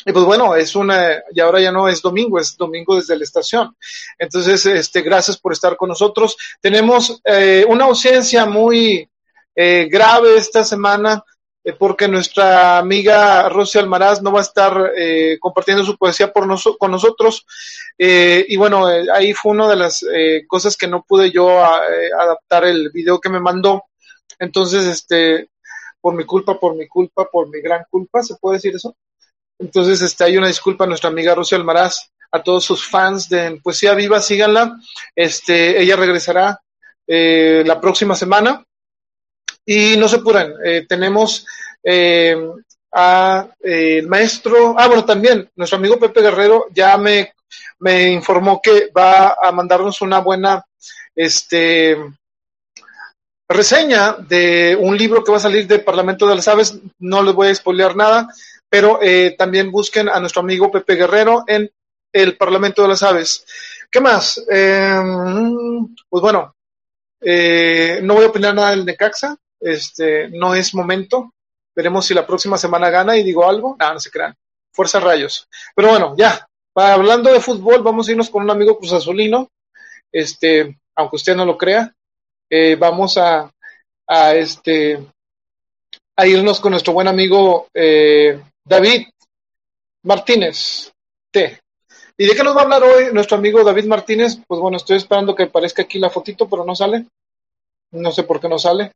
y 0.06 0.12
pues 0.12 0.26
bueno, 0.26 0.56
es 0.56 0.76
una, 0.76 1.22
y 1.32 1.40
ahora 1.40 1.60
ya 1.60 1.72
no 1.72 1.88
es 1.88 2.02
domingo, 2.02 2.40
es 2.40 2.58
domingo 2.58 2.96
desde 2.96 3.16
la 3.16 3.24
estación. 3.24 3.76
Entonces, 4.18 4.66
este, 4.66 5.02
gracias 5.02 5.38
por 5.38 5.54
estar 5.54 5.78
con 5.78 5.90
nosotros. 5.90 6.36
Tenemos 6.62 7.22
eh, 7.24 7.66
una 7.68 7.86
ausencia 7.86 8.46
muy, 8.46 9.10
eh, 9.56 9.88
grave 9.90 10.38
esta 10.38 10.64
semana 10.64 11.24
porque 11.72 12.10
nuestra 12.10 12.78
amiga 12.78 13.48
Rosy 13.48 13.80
Almaraz 13.80 14.22
no 14.22 14.34
va 14.34 14.40
a 14.40 14.44
estar 14.44 14.92
eh, 14.98 15.38
compartiendo 15.40 15.86
su 15.86 15.98
poesía 15.98 16.32
por 16.32 16.46
con 16.78 16.92
nosotros. 16.92 17.46
y 17.98 18.56
bueno, 18.58 18.88
ahí 19.14 19.34
fue 19.34 19.54
una 19.54 19.70
de 19.70 19.76
las 19.78 20.06
cosas 20.48 20.76
que 20.76 20.88
no 20.88 21.04
pude 21.04 21.32
yo 21.32 21.64
adaptar 21.64 22.66
el 22.66 22.90
video 22.92 23.20
que 23.20 23.30
me 23.30 23.40
mandó. 23.40 23.86
Entonces, 24.40 24.86
este, 24.86 25.50
por 26.02 26.16
mi 26.16 26.26
culpa, 26.26 26.60
por 26.60 26.76
mi 26.76 26.88
culpa, 26.88 27.30
por 27.32 27.48
mi 27.50 27.62
gran 27.62 27.86
culpa, 27.90 28.22
¿se 28.24 28.36
puede 28.36 28.58
decir 28.58 28.76
eso? 28.76 28.96
Entonces, 29.58 30.02
este, 30.02 30.26
hay 30.26 30.38
una 30.38 30.48
disculpa 30.48 30.84
a 30.84 30.88
nuestra 30.88 31.10
amiga 31.10 31.36
Rosy 31.36 31.56
Almaraz, 31.56 32.10
a 32.32 32.44
todos 32.44 32.66
sus 32.66 32.86
fans 32.86 33.30
de 33.30 33.62
Poesía 33.64 33.94
Viva, 33.94 34.20
síganla. 34.20 34.76
Este, 35.16 35.82
ella 35.82 35.96
regresará 35.96 36.60
la 37.08 37.80
próxima 37.80 38.16
semana 38.16 38.66
y 39.66 39.96
no 39.98 40.08
se 40.08 40.18
apuren, 40.18 40.54
eh, 40.64 40.86
tenemos 40.88 41.46
eh, 41.84 42.36
a 42.92 43.48
eh, 43.62 44.00
el 44.00 44.08
maestro, 44.08 44.76
ah, 44.78 44.88
bueno, 44.88 45.06
también 45.06 45.50
nuestro 45.56 45.78
amigo 45.78 46.00
Pepe 46.00 46.22
Guerrero 46.22 46.66
ya 46.72 46.98
me, 46.98 47.34
me 47.80 48.10
informó 48.10 48.62
que 48.62 48.92
va 48.96 49.36
a 49.42 49.52
mandarnos 49.52 50.02
una 50.02 50.20
buena 50.20 50.64
este, 51.16 51.98
reseña 53.48 54.14
de 54.14 54.78
un 54.80 54.98
libro 54.98 55.24
que 55.24 55.32
va 55.32 55.38
a 55.38 55.42
salir 55.42 55.66
del 55.66 55.84
Parlamento 55.84 56.28
de 56.28 56.36
las 56.36 56.48
Aves. 56.48 56.78
No 57.00 57.24
les 57.24 57.34
voy 57.34 57.48
a 57.50 57.56
spoilear 57.56 57.96
nada, 57.96 58.28
pero 58.70 59.00
también 59.38 59.72
busquen 59.72 60.10
a 60.10 60.20
nuestro 60.20 60.42
amigo 60.42 60.72
Pepe 60.72 60.96
Guerrero 60.96 61.44
en 61.48 61.72
el 62.12 62.36
Parlamento 62.38 62.82
de 62.82 62.88
las 62.88 63.04
Aves. 63.04 63.46
¿Qué 63.92 64.02
más? 64.02 64.44
pues 64.48 66.22
bueno, 66.22 66.56
no 67.22 68.14
voy 68.16 68.26
a 68.26 68.30
opinar 68.30 68.56
nada 68.56 68.72
del 68.72 68.86
Necaxa 68.86 69.38
este, 69.64 70.30
no 70.30 70.54
es 70.56 70.74
momento. 70.76 71.34
Veremos 71.76 72.06
si 72.06 72.14
la 72.14 72.28
próxima 72.28 72.58
semana 72.58 72.90
gana 72.90 73.18
y 73.18 73.24
digo 73.24 73.48
algo. 73.48 73.76
No, 73.80 73.94
no 73.94 74.00
se 74.00 74.12
crean. 74.12 74.36
Fuerza 74.72 75.00
Rayos. 75.00 75.48
Pero 75.76 75.90
bueno, 75.90 76.16
ya. 76.18 76.48
Hablando 76.76 77.32
de 77.32 77.40
fútbol, 77.40 77.84
vamos 77.84 78.08
a 78.08 78.12
irnos 78.12 78.30
con 78.30 78.44
un 78.44 78.50
amigo 78.50 78.78
Cruz 78.78 78.94
Azulino. 78.94 79.50
Este, 80.12 80.78
aunque 80.96 81.16
usted 81.16 81.36
no 81.36 81.46
lo 81.46 81.58
crea. 81.58 81.94
Eh, 82.50 82.76
vamos 82.76 83.18
a, 83.18 83.52
a, 84.08 84.36
este, 84.36 85.00
a 86.16 86.28
irnos 86.28 86.60
con 86.60 86.72
nuestro 86.72 86.94
buen 86.94 87.08
amigo 87.08 87.68
eh, 87.74 88.40
David 88.64 89.08
Martínez. 90.04 90.92
T. 91.32 91.60
¿Y 92.16 92.28
de 92.28 92.36
qué 92.36 92.44
nos 92.44 92.56
va 92.56 92.62
a 92.62 92.64
hablar 92.64 92.84
hoy 92.84 93.12
nuestro 93.12 93.38
amigo 93.38 93.64
David 93.64 93.86
Martínez? 93.86 94.38
Pues 94.48 94.62
bueno, 94.62 94.78
estoy 94.78 94.98
esperando 94.98 95.34
que 95.34 95.44
aparezca 95.44 95.82
aquí 95.82 95.98
la 95.98 96.12
fotito, 96.12 96.48
pero 96.48 96.64
no 96.64 96.76
sale. 96.76 97.08
No 97.92 98.12
sé 98.12 98.24
por 98.24 98.40
qué 98.40 98.48
no 98.48 98.60
sale. 98.60 98.92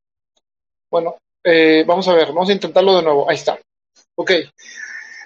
Bueno, 0.89 1.17
eh, 1.44 1.84
vamos 1.86 2.08
a 2.08 2.13
ver, 2.13 2.27
vamos 2.27 2.50
a 2.50 2.53
intentarlo 2.53 2.96
de 2.96 3.03
nuevo. 3.03 3.29
Ahí 3.29 3.36
está. 3.36 3.60
Ok. 4.15 4.32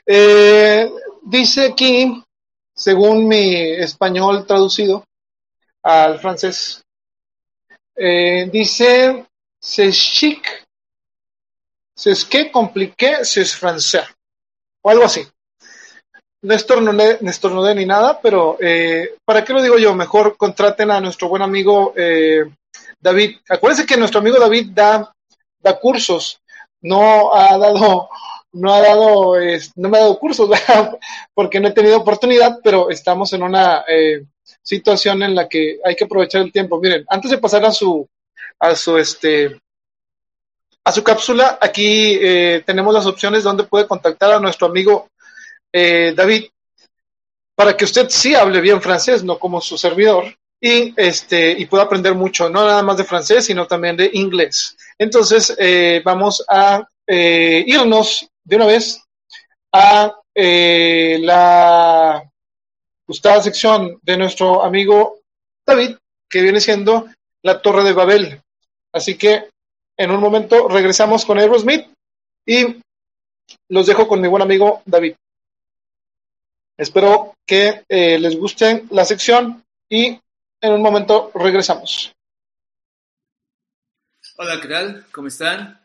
Eh, 0.06 0.91
dice 1.24 1.68
aquí, 1.68 2.24
según 2.75 3.27
mi 3.27 3.56
español 3.56 4.46
traducido 4.46 5.06
al 5.84 6.20
francés, 6.20 6.84
eh, 7.96 8.50
dice, 8.51 9.25
c'est 9.60 9.91
chic, 9.91 10.65
c'est 11.96 12.15
ce 12.15 12.25
que 12.25 12.51
compliqué, 12.51 13.24
c'est 13.24 13.46
français, 13.46 14.08
o 14.82 14.89
algo 14.89 15.06
así. 15.06 15.27
No 16.44 16.56
estornudé, 16.56 17.75
ni 17.75 17.86
nada, 17.86 18.20
pero 18.20 18.58
¿para 19.24 19.46
qué 19.46 19.53
lo 19.53 19.62
digo 19.62 19.77
yo? 19.77 19.94
Mejor 19.94 20.38
contraten 20.38 20.89
a 20.89 21.00
nuestro 21.00 21.30
buen 21.30 21.44
amigo 21.44 21.94
David. 23.00 23.38
Acuérdense 23.48 23.86
que 23.86 23.96
nuestro 23.96 24.22
amigo 24.22 24.39
David 24.39 24.72
da 24.72 25.13
da 25.62 25.80
cursos, 25.80 26.39
no 26.82 27.34
ha 27.34 27.58
dado 27.58 28.10
no 28.53 28.74
ha 28.74 28.82
dado, 28.82 29.36
no 29.75 29.89
me 29.89 29.98
ha 29.98 30.01
dado 30.01 30.20
cursos, 30.20 30.50
porque 31.34 31.60
no 31.60 31.70
he 31.70 31.72
tenido 31.72 31.98
oportunidad, 31.98 32.60
pero 32.63 32.89
estamos 32.89 33.32
en 33.34 33.44
una 33.44 33.86
eh, 33.88 34.25
situación 34.62 35.24
en 35.24 35.36
la 35.36 35.48
que 35.48 35.80
hay 35.84 35.96
que 35.96 36.03
aprovechar 36.03 36.41
el 36.41 36.51
tiempo. 36.51 36.80
Miren, 36.80 37.06
antes 37.10 37.32
de 37.32 37.38
pasar 37.38 37.63
a 37.65 37.72
su, 37.72 38.08
a 38.60 38.75
su, 38.75 38.98
este, 38.98 39.60
a 40.84 40.91
su 40.91 41.03
cápsula, 41.03 41.58
aquí 41.62 42.18
eh, 42.22 42.63
tenemos 42.65 42.94
las 42.94 43.06
opciones 43.06 43.44
donde 43.44 43.63
puede 43.63 43.88
contactar 43.88 44.34
a 44.34 44.39
nuestro 44.39 44.68
amigo 44.68 45.08
eh, 45.72 46.13
David 46.15 46.46
para 47.56 47.77
que 47.77 47.86
usted 47.86 48.10
sí 48.10 48.34
hable 48.36 48.60
bien 48.60 48.82
francés, 48.82 49.24
no 49.24 49.38
como 49.38 49.62
su 49.62 49.77
servidor, 49.77 50.36
y, 50.60 50.94
este, 50.98 51.51
y 51.51 51.65
pueda 51.68 51.84
aprender 51.84 52.15
mucho, 52.15 52.50
no 52.50 52.65
nada 52.65 52.84
más 52.84 52.98
de 52.98 53.03
francés, 53.03 53.46
sino 53.46 53.68
también 53.68 53.96
de 53.96 54.10
inglés. 54.13 54.75
Entonces, 55.01 55.58
vamos 56.05 56.43
a 56.48 56.88
irnos 57.08 58.29
de 58.43 58.55
una 58.55 58.65
vez 58.67 59.01
a 59.72 60.15
eh, 60.34 61.17
la 61.22 62.24
gustada 63.08 63.41
sección 63.41 64.00
de 64.01 64.17
nuestro 64.17 64.63
amigo 64.63 65.20
David, 65.65 65.98
que 66.29 66.41
viene 66.41 66.62
siendo 66.62 67.08
la 67.43 67.62
Torre 67.62 67.84
de 67.84 67.93
Babel. 67.93 68.41
Así 68.93 69.17
que 69.17 69.50
en 69.98 70.12
un 70.12 70.20
momento 70.20 70.67
regresamos 70.67 71.25
con 71.25 71.38
Aerosmith 71.38 71.88
y 72.46 72.81
los 73.70 73.86
dejo 73.86 74.08
con 74.08 74.22
mi 74.22 74.27
buen 74.27 74.41
amigo 74.41 74.81
David. 74.86 75.15
Espero 76.77 77.34
que 77.46 77.84
eh, 77.88 78.17
les 78.17 78.38
guste 78.38 78.86
la 78.89 79.05
sección 79.05 79.63
y 79.89 80.20
en 80.62 80.74
un 80.74 80.81
momento 80.81 81.31
regresamos. 81.36 82.13
Hola, 84.43 84.60
¿qué 84.60 84.69
tal? 84.69 85.05
¿Cómo 85.12 85.27
están? 85.27 85.79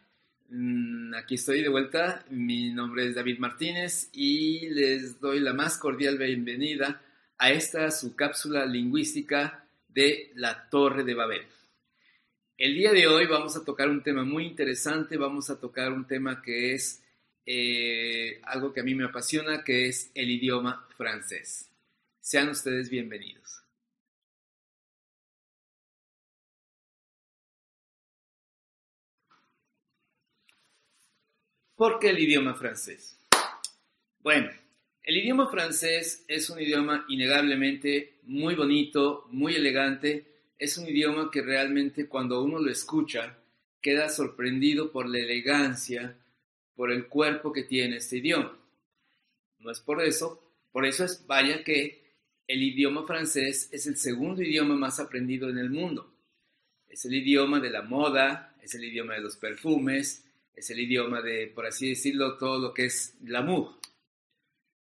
Mm, 0.48 1.12
aquí 1.12 1.34
estoy 1.34 1.60
de 1.60 1.68
vuelta, 1.68 2.24
mi 2.30 2.72
nombre 2.72 3.06
es 3.06 3.14
David 3.14 3.38
Martínez 3.38 4.08
y 4.14 4.70
les 4.70 5.20
doy 5.20 5.40
la 5.40 5.52
más 5.52 5.76
cordial 5.76 6.16
bienvenida 6.16 7.02
a 7.36 7.50
esta 7.50 7.90
su 7.90 8.16
cápsula 8.16 8.64
lingüística 8.64 9.66
de 9.88 10.32
la 10.36 10.70
Torre 10.70 11.04
de 11.04 11.12
Babel. 11.12 11.42
El 12.56 12.72
día 12.76 12.92
de 12.92 13.06
hoy 13.06 13.26
vamos 13.26 13.58
a 13.58 13.62
tocar 13.62 13.90
un 13.90 14.02
tema 14.02 14.24
muy 14.24 14.46
interesante, 14.46 15.18
vamos 15.18 15.50
a 15.50 15.60
tocar 15.60 15.92
un 15.92 16.06
tema 16.06 16.40
que 16.40 16.72
es 16.72 17.02
eh, 17.44 18.40
algo 18.44 18.72
que 18.72 18.80
a 18.80 18.84
mí 18.84 18.94
me 18.94 19.04
apasiona, 19.04 19.64
que 19.64 19.86
es 19.88 20.10
el 20.14 20.30
idioma 20.30 20.88
francés. 20.96 21.68
Sean 22.22 22.48
ustedes 22.48 22.88
bienvenidos. 22.88 23.65
¿Por 31.76 31.98
qué 31.98 32.08
el 32.08 32.18
idioma 32.18 32.54
francés? 32.54 33.18
Bueno, 34.20 34.48
el 35.02 35.18
idioma 35.18 35.50
francés 35.50 36.24
es 36.26 36.48
un 36.48 36.58
idioma 36.58 37.04
innegablemente 37.10 38.18
muy 38.22 38.54
bonito, 38.54 39.26
muy 39.30 39.56
elegante. 39.56 40.24
Es 40.58 40.78
un 40.78 40.88
idioma 40.88 41.30
que 41.30 41.42
realmente 41.42 42.08
cuando 42.08 42.42
uno 42.42 42.58
lo 42.60 42.70
escucha 42.70 43.36
queda 43.82 44.08
sorprendido 44.08 44.90
por 44.90 45.06
la 45.06 45.18
elegancia, 45.18 46.16
por 46.74 46.90
el 46.90 47.08
cuerpo 47.08 47.52
que 47.52 47.64
tiene 47.64 47.98
este 47.98 48.16
idioma. 48.16 48.58
No 49.58 49.70
es 49.70 49.80
por 49.80 50.02
eso, 50.02 50.54
por 50.72 50.86
eso 50.86 51.04
es 51.04 51.26
vaya 51.26 51.62
que 51.62 52.16
el 52.48 52.62
idioma 52.62 53.06
francés 53.06 53.68
es 53.70 53.86
el 53.86 53.98
segundo 53.98 54.40
idioma 54.40 54.76
más 54.76 54.98
aprendido 54.98 55.50
en 55.50 55.58
el 55.58 55.68
mundo. 55.68 56.10
Es 56.88 57.04
el 57.04 57.12
idioma 57.12 57.60
de 57.60 57.68
la 57.68 57.82
moda, 57.82 58.56
es 58.62 58.74
el 58.74 58.84
idioma 58.84 59.12
de 59.12 59.20
los 59.20 59.36
perfumes, 59.36 60.25
es 60.56 60.70
el 60.70 60.80
idioma 60.80 61.20
de, 61.20 61.48
por 61.48 61.66
así 61.66 61.90
decirlo, 61.90 62.38
todo 62.38 62.58
lo 62.58 62.74
que 62.74 62.86
es 62.86 63.14
l'amour. 63.22 63.78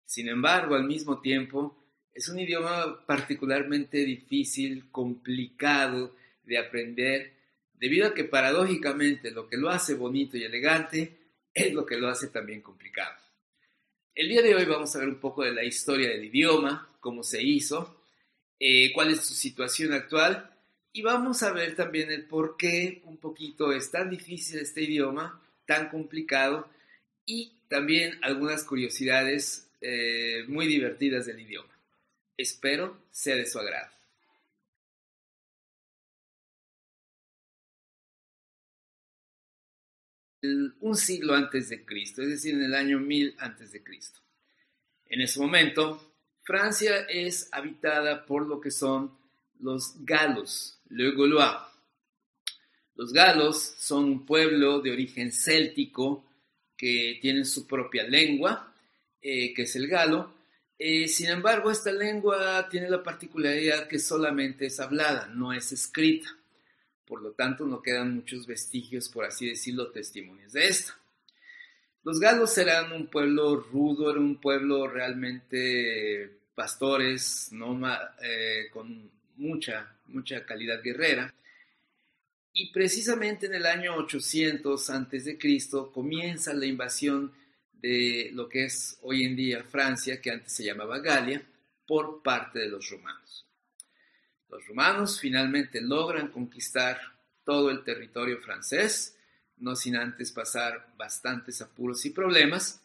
Sin 0.06 0.28
embargo, 0.28 0.76
al 0.76 0.84
mismo 0.84 1.22
tiempo, 1.22 1.82
es 2.14 2.28
un 2.28 2.40
idioma 2.40 3.06
particularmente 3.06 4.00
difícil, 4.00 4.92
complicado 4.92 6.14
de 6.44 6.58
aprender, 6.58 7.34
debido 7.74 8.08
a 8.08 8.14
que 8.14 8.26
paradójicamente 8.26 9.32
lo 9.32 9.48
que 9.48 9.56
lo 9.56 9.70
hace 9.70 9.96
bonito 9.96 10.38
y 10.38 10.44
elegante 10.44 11.18
es 11.54 11.74
lo 11.74 11.86
que 11.86 11.98
lo 11.98 12.10
hace 12.10 12.28
también 12.28 12.62
complicado. 12.62 13.16
El 14.14 14.28
día 14.28 14.42
de 14.42 14.54
hoy 14.54 14.66
vamos 14.66 14.94
a 14.94 15.00
ver 15.00 15.08
un 15.08 15.20
poco 15.22 15.44
de 15.44 15.54
la 15.54 15.64
historia 15.64 16.10
del 16.10 16.26
idioma, 16.26 16.94
cómo 17.00 17.24
se 17.24 17.42
hizo, 17.42 18.04
eh, 18.60 18.92
cuál 18.94 19.12
es 19.12 19.22
su 19.22 19.34
situación 19.34 19.94
actual 19.94 20.54
y 20.92 21.02
vamos 21.02 21.42
a 21.44 21.54
ver 21.54 21.76
también 21.76 22.12
el 22.12 22.26
por 22.26 22.58
qué 22.58 23.02
un 23.06 23.18
poquito 23.18 23.72
es 23.72 23.90
tan 23.90 24.10
difícil 24.10 24.60
este 24.60 24.84
idioma 24.84 25.41
tan 25.66 25.90
complicado 25.90 26.70
y 27.26 27.54
también 27.68 28.18
algunas 28.22 28.64
curiosidades 28.64 29.70
eh, 29.82 30.44
muy 30.48 30.68
divertidas 30.68 31.26
del 31.26 31.40
idioma. 31.40 31.74
Espero 32.38 33.06
sea 33.12 33.36
de 33.36 33.46
su 33.46 33.60
agrado. 33.60 33.92
un 40.44 40.96
siglo 40.96 41.36
antes 41.36 41.70
de 41.70 41.86
Cristo, 41.86 42.22
es 42.22 42.30
decir, 42.30 42.56
en 42.56 42.64
el 42.64 42.74
año 42.74 43.00
1000 43.00 43.36
antes 43.38 43.72
de 43.72 43.84
Cristo. 43.84 44.20
En 45.06 45.22
ese 45.22 45.40
momento, 45.40 46.16
Francia 46.44 47.06
es 47.08 47.48
habitada 47.52 48.26
por 48.26 48.48
lo 48.48 48.60
que 48.60 48.72
son 48.72 49.16
los 49.60 50.04
galos, 50.04 50.80
le 50.90 51.12
Gaulois, 51.12 51.71
los 52.96 53.14
galos 53.14 53.76
son 53.78 54.06
un 54.06 54.26
pueblo 54.26 54.80
de 54.80 54.92
origen 54.92 55.32
céltico 55.32 56.26
que 56.78 57.20
tienen 57.22 57.46
su 57.46 57.68
propia 57.68 58.04
lengua, 58.04 58.74
eh, 59.22 59.54
que 59.54 59.64
es 59.64 59.76
el 59.76 59.88
galo. 59.88 60.34
Eh, 60.78 61.08
sin 61.08 61.28
embargo, 61.30 61.70
esta 61.70 61.92
lengua 61.92 62.68
tiene 62.70 62.90
la 62.90 63.04
particularidad 63.04 63.88
que 63.88 64.00
solamente 64.00 64.66
es 64.66 64.80
hablada, 64.80 65.28
no 65.28 65.54
es 65.54 65.72
escrita. 65.72 66.28
Por 67.06 67.22
lo 67.22 67.34
tanto, 67.34 67.66
no 67.66 67.82
quedan 67.82 68.16
muchos 68.16 68.48
vestigios, 68.48 69.10
por 69.10 69.26
así 69.26 69.48
decirlo, 69.48 69.92
testimonios 69.92 70.54
de 70.54 70.68
esto. 70.68 70.94
Los 72.04 72.20
galos 72.20 72.58
eran 72.58 72.92
un 72.94 73.08
pueblo 73.08 73.58
rudo, 73.58 74.10
era 74.10 74.20
un 74.20 74.42
pueblo 74.42 74.88
realmente 74.88 76.40
pastores, 76.56 77.52
eh, 78.24 78.70
con 78.72 79.12
mucha, 79.36 79.98
mucha 80.08 80.46
calidad 80.46 80.82
guerrera. 80.82 81.32
Y 82.54 82.72
precisamente 82.72 83.46
en 83.46 83.56
el 83.56 83.66
año 83.66 83.96
800 83.96 84.90
a.C. 84.90 85.38
comienza 85.94 86.54
la 86.54 86.66
invasión 86.66 87.34
de 87.72 88.30
lo 88.34 88.50
que 88.50 88.66
es 88.66 88.98
hoy 89.02 89.24
en 89.24 89.36
día 89.36 89.64
Francia, 89.64 90.22
que 90.22 90.32
antes 90.32 90.54
se 90.54 90.64
llamaba 90.64 91.00
Galia, 91.00 91.42
por 91.88 92.22
parte 92.22 92.60
de 92.60 92.68
los 92.68 92.90
romanos. 92.90 93.48
Los 94.50 94.68
romanos 94.68 95.20
finalmente 95.20 95.82
logran 95.82 96.28
conquistar 96.28 97.00
todo 97.46 97.72
el 97.72 97.84
territorio 97.84 98.40
francés, 98.40 99.18
no 99.58 99.76
sin 99.76 99.96
antes 99.96 100.32
pasar 100.32 100.94
bastantes 100.98 101.62
apuros 101.62 102.06
y 102.06 102.10
problemas, 102.10 102.82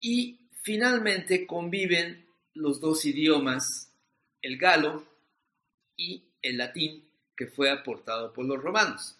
y 0.00 0.48
finalmente 0.62 1.46
conviven 1.46 2.26
los 2.54 2.80
dos 2.80 3.04
idiomas, 3.04 3.92
el 4.40 4.56
galo 4.56 5.06
y 5.96 6.24
el 6.42 6.58
latín, 6.58 7.08
que 7.36 7.46
fue 7.46 7.70
aportado 7.70 8.32
por 8.32 8.44
los 8.44 8.62
romanos. 8.62 9.16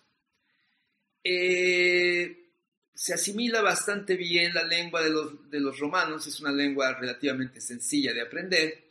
Eh, 1.22 2.50
se 2.94 3.14
asimila 3.14 3.60
bastante 3.62 4.16
bien 4.16 4.54
la 4.54 4.64
lengua 4.64 5.02
de 5.02 5.10
los, 5.10 5.50
de 5.50 5.60
los 5.60 5.78
romanos, 5.78 6.26
es 6.26 6.40
una 6.40 6.52
lengua 6.52 6.94
relativamente 6.94 7.60
sencilla 7.60 8.12
de 8.12 8.22
aprender. 8.22 8.84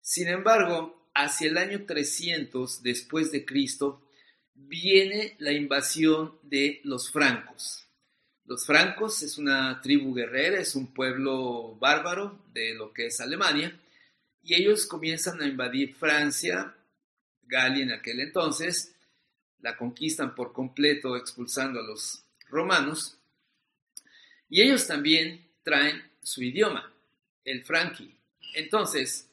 Sin 0.00 0.28
embargo, 0.28 1.10
hacia 1.14 1.48
el 1.48 1.58
año 1.58 1.84
300 1.84 2.82
después 2.82 3.32
de 3.32 3.44
Cristo, 3.44 4.08
viene 4.54 5.36
la 5.38 5.52
invasión 5.52 6.38
de 6.42 6.80
los 6.84 7.10
francos. 7.10 7.86
Los 8.44 8.66
francos 8.66 9.22
es 9.22 9.38
una 9.38 9.80
tribu 9.80 10.14
guerrera, 10.14 10.60
es 10.60 10.74
un 10.74 10.92
pueblo 10.92 11.76
bárbaro 11.80 12.44
de 12.52 12.74
lo 12.74 12.92
que 12.92 13.06
es 13.06 13.20
Alemania, 13.20 13.80
y 14.42 14.54
ellos 14.54 14.86
comienzan 14.86 15.40
a 15.40 15.46
invadir 15.46 15.94
Francia 15.94 16.74
Galia 17.50 17.82
en 17.82 17.92
aquel 17.92 18.20
entonces, 18.20 18.94
la 19.60 19.76
conquistan 19.76 20.34
por 20.34 20.52
completo 20.52 21.16
expulsando 21.16 21.80
a 21.80 21.82
los 21.82 22.24
romanos, 22.48 23.18
y 24.48 24.62
ellos 24.62 24.86
también 24.86 25.46
traen 25.62 26.02
su 26.22 26.42
idioma, 26.42 26.92
el 27.44 27.64
franqui. 27.64 28.16
Entonces, 28.54 29.30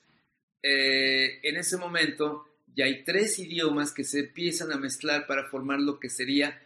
eh, 0.61 1.39
en 1.43 1.57
ese 1.57 1.77
momento 1.77 2.59
ya 2.75 2.85
hay 2.85 3.03
tres 3.03 3.39
idiomas 3.39 3.91
que 3.91 4.03
se 4.03 4.19
empiezan 4.19 4.71
a 4.71 4.77
mezclar 4.77 5.25
para 5.25 5.49
formar 5.49 5.79
lo 5.79 5.99
que 5.99 6.09
sería 6.09 6.61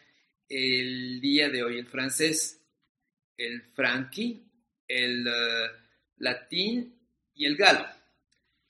el 0.49 1.21
día 1.21 1.49
de 1.49 1.63
hoy 1.63 1.77
el 1.77 1.87
francés, 1.87 2.59
el 3.37 3.61
franqui, 3.61 4.43
el 4.87 5.25
eh, 5.27 5.67
latín 6.17 6.93
y 7.33 7.45
el 7.45 7.55
galo. 7.55 7.85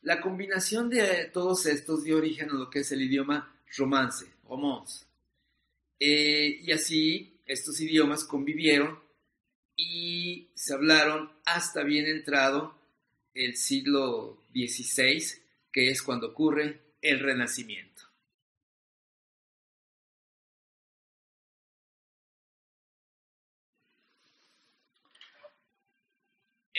La 0.02 0.20
combinación 0.20 0.90
de 0.90 1.26
todos 1.26 1.66
estos 1.68 2.04
dio 2.04 2.18
origen 2.18 2.50
a 2.50 2.54
lo 2.54 2.70
que 2.70 2.80
es 2.80 2.92
el 2.92 3.04
idioma 3.04 3.56
romance, 3.78 4.26
romance. 4.48 5.06
Eh, 6.00 6.60
y 6.64 6.72
así 6.72 7.40
estos 7.46 7.80
idiomas 7.80 8.24
convivieron 8.24 9.00
y 9.76 10.50
se 10.56 10.74
hablaron 10.74 11.32
hasta 11.46 11.84
bien 11.84 12.08
entrado 12.08 12.76
el 13.34 13.56
siglo 13.56 14.44
XVI, 14.54 15.24
que 15.72 15.90
es 15.90 16.02
cuando 16.02 16.30
ocurre 16.30 16.80
el 17.02 17.20
Renacimiento. 17.20 17.91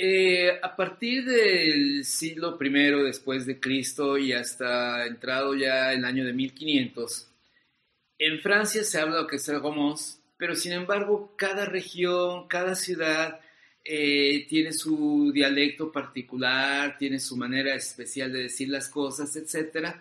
Eh, 0.05 0.59
a 0.61 0.75
partir 0.75 1.25
del 1.25 2.05
siglo 2.05 2.59
I 2.61 2.71
después 3.05 3.47
de 3.47 3.61
Cristo 3.61 4.19
y 4.19 4.33
hasta 4.33 5.07
entrado 5.07 5.55
ya 5.55 5.93
el 5.93 6.05
año 6.05 6.25
de 6.25 6.33
1500, 6.33 7.31
en 8.19 8.41
Francia 8.41 8.83
se 8.83 8.99
habla 8.99 9.21
lo 9.21 9.27
que 9.29 9.37
es 9.37 9.49
el 9.49 9.61
romance, 9.63 10.19
pero 10.37 10.57
sin 10.57 10.73
embargo 10.73 11.35
cada 11.37 11.67
región, 11.67 12.49
cada 12.49 12.75
ciudad 12.75 13.41
eh, 13.85 14.45
tiene 14.49 14.73
su 14.73 15.31
dialecto 15.33 15.93
particular, 15.93 16.99
tiene 16.99 17.21
su 17.21 17.37
manera 17.37 17.77
especial 17.77 18.33
de 18.33 18.43
decir 18.45 18.71
las 18.71 18.89
cosas, 18.89 19.37
etc. 19.37 19.95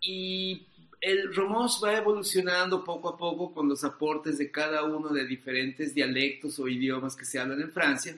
Y 0.00 0.68
el 1.04 1.34
romance 1.34 1.84
va 1.84 1.98
evolucionando 1.98 2.82
poco 2.82 3.10
a 3.10 3.18
poco 3.18 3.52
con 3.52 3.68
los 3.68 3.84
aportes 3.84 4.38
de 4.38 4.50
cada 4.50 4.84
uno 4.84 5.10
de 5.10 5.26
diferentes 5.26 5.94
dialectos 5.94 6.58
o 6.58 6.66
idiomas 6.66 7.14
que 7.14 7.26
se 7.26 7.38
hablan 7.38 7.60
en 7.60 7.70
Francia 7.70 8.16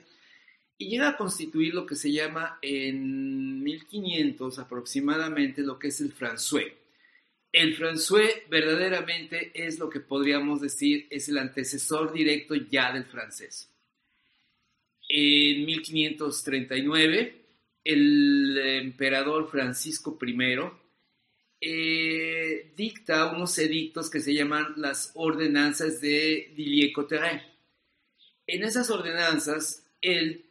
y 0.77 0.87
llega 0.87 1.09
a 1.09 1.17
constituir 1.17 1.73
lo 1.73 1.85
que 1.85 1.95
se 1.95 2.13
llama 2.13 2.59
en 2.61 3.61
1500 3.61 4.59
aproximadamente 4.59 5.63
lo 5.63 5.77
que 5.77 5.89
es 5.89 5.99
el 5.99 6.15
français. 6.15 6.71
El 7.51 7.75
français 7.77 8.47
verdaderamente 8.49 9.51
es 9.53 9.79
lo 9.79 9.89
que 9.89 9.99
podríamos 9.99 10.61
decir 10.61 11.07
es 11.09 11.27
el 11.27 11.39
antecesor 11.39 12.13
directo 12.13 12.55
ya 12.55 12.93
del 12.93 13.03
francés. 13.03 13.69
En 15.09 15.65
1539, 15.65 17.45
el 17.83 18.57
emperador 18.57 19.49
Francisco 19.51 20.17
I 20.25 20.33
eh, 21.59 22.73
dicta 22.75 23.31
unos 23.31 23.57
edictos 23.57 24.09
que 24.09 24.19
se 24.19 24.33
llaman 24.33 24.73
las 24.77 25.11
ordenanzas 25.15 25.99
de 26.01 26.53
Villiers-Cotterêts. 26.55 27.43
En 28.45 28.63
esas 28.63 28.89
ordenanzas, 28.89 29.85
él 30.01 30.45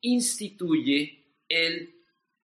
instituye, 0.00 1.24
él 1.48 1.94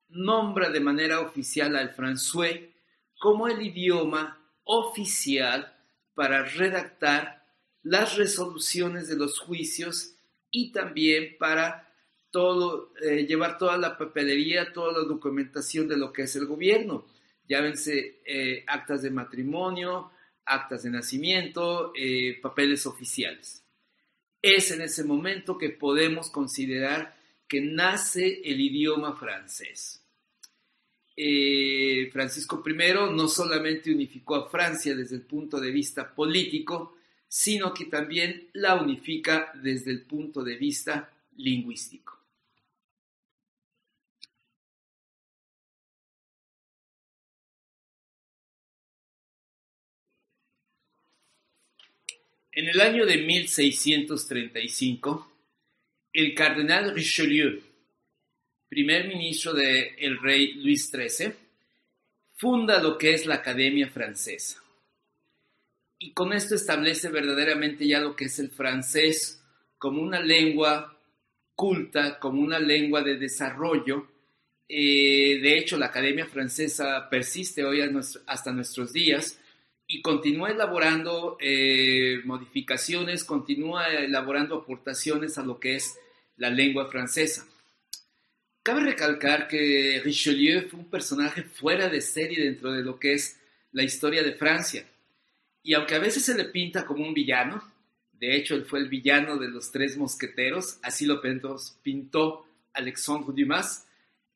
nombra 0.09 0.71
de 0.71 0.81
manera 0.81 1.21
oficial 1.21 1.77
al 1.77 1.95
français 1.95 2.71
como 3.19 3.49
el 3.49 3.63
idioma 3.63 4.39
oficial 4.65 5.77
para 6.15 6.45
redactar 6.45 7.47
las 7.83 8.17
resoluciones 8.17 9.09
de 9.09 9.17
los 9.17 9.41
juicios 9.41 10.15
y 10.51 10.71
también 10.73 11.37
para 11.39 11.93
eh, 12.35 13.27
llevar 13.27 13.59
toda 13.59 13.77
la 13.77 13.99
papelería, 13.99 14.73
toda 14.73 14.93
la 14.93 15.07
documentación 15.07 15.89
de 15.89 15.97
lo 15.97 16.13
que 16.13 16.23
es 16.23 16.37
el 16.37 16.47
gobierno 16.47 17.07
llámense 17.47 18.21
eh, 18.25 18.65
actas 18.67 19.03
de 19.03 19.11
matrimonio, 19.11 20.11
actas 20.45 20.83
de 20.83 20.91
nacimiento, 20.91 21.93
eh, 21.95 22.39
papeles 22.41 22.87
oficiales. 22.87 23.65
Es 24.41 24.71
en 24.71 24.83
ese 24.83 25.05
momento 25.05 25.57
que 25.57 25.71
podemos 25.71 26.31
considerar 26.31 27.17
que 27.47 27.61
nace 27.61 28.41
el 28.45 28.61
idioma 28.61 29.17
francés. 29.17 30.03
Eh, 31.15 32.09
Francisco 32.11 32.63
I 32.67 32.75
no 33.15 33.29
solamente 33.29 33.93
unificó 33.93 34.37
a 34.37 34.49
Francia 34.49 34.97
desde 34.97 35.17
el 35.17 35.23
punto 35.23 35.61
de 35.61 35.71
vista 35.71 36.15
político, 36.15 36.97
sino 37.29 37.73
que 37.73 37.85
también 37.87 38.49
la 38.55 38.77
unifica 38.77 39.53
desde 39.63 39.91
el 39.91 40.03
punto 40.03 40.43
de 40.43 40.57
vista 40.57 41.13
lingüístico. 41.37 42.22
En 52.55 52.69
el 52.69 52.83
año 52.83 53.07
de 53.07 53.17
1635, 53.17 55.33
el 56.13 56.35
cardenal 56.35 56.95
Richelieu, 56.95 57.63
primer 58.69 59.09
ministro 59.09 59.55
del 59.55 60.19
rey 60.21 60.53
Luis 60.57 60.91
XIII, 60.91 61.33
funda 62.35 62.83
lo 62.83 62.99
que 62.99 63.15
es 63.15 63.25
la 63.25 63.37
Academia 63.37 63.89
Francesa. 63.89 64.63
Y 65.99 66.13
con 66.13 66.35
esto 66.35 66.55
establece 66.55 67.09
verdaderamente 67.09 67.87
ya 67.87 68.01
lo 68.01 68.15
que 68.15 68.27
es 68.27 68.39
el 68.39 68.51
francés 68.51 69.43
como 69.79 70.03
una 70.03 70.21
lengua 70.21 71.01
culta, 71.55 72.19
como 72.19 72.43
una 72.43 72.59
lengua 72.59 73.01
de 73.01 73.17
desarrollo. 73.17 74.09
Eh, 74.69 75.39
de 75.41 75.57
hecho, 75.57 75.79
la 75.79 75.87
Academia 75.87 76.27
Francesa 76.27 77.09
persiste 77.09 77.65
hoy 77.65 77.81
hasta 78.27 78.53
nuestros 78.53 78.93
días 78.93 79.39
y 79.93 80.01
continúa 80.01 80.51
elaborando 80.51 81.37
eh, 81.39 82.23
modificaciones, 82.25 83.25
continúa 83.25 83.89
elaborando 83.89 84.57
aportaciones 84.57 85.37
a 85.37 85.43
lo 85.43 85.61
que 85.61 85.77
es 85.77 85.99
la 86.39 86.49
lengua 86.49 86.91
francesa. 86.91 87.47
Cabe 88.63 88.81
recalcar 88.85 89.49
que 89.49 90.01
Richelieu 90.03 90.67
fue 90.67 90.81
un 90.81 90.89
personaje 90.89 91.43
fuera 91.43 91.91
de 91.91 92.01
serie 92.01 92.43
dentro 92.43 92.73
de 92.73 92.83
lo 92.83 92.99
que 92.99 93.13
es 93.13 93.39
la 93.73 93.83
historia 93.83 94.23
de 94.23 94.33
Francia. 94.33 94.87
Y 95.63 95.75
aunque 95.75 95.95
a 95.95 95.99
veces 95.99 96.25
se 96.25 96.39
le 96.39 96.47
pinta 96.47 96.87
como 96.87 97.07
un 97.07 97.13
villano, 97.13 97.63
de 98.15 98.35
hecho 98.35 98.55
él 98.55 98.65
fue 98.65 98.79
el 98.79 98.89
villano 98.89 99.37
de 99.37 99.49
los 99.49 99.73
tres 99.73 99.99
mosqueteros, 99.99 100.79
así 100.83 101.05
lo 101.05 101.21
pintó 101.83 102.47
Alexandre 102.73 103.35
Dumas, 103.37 103.87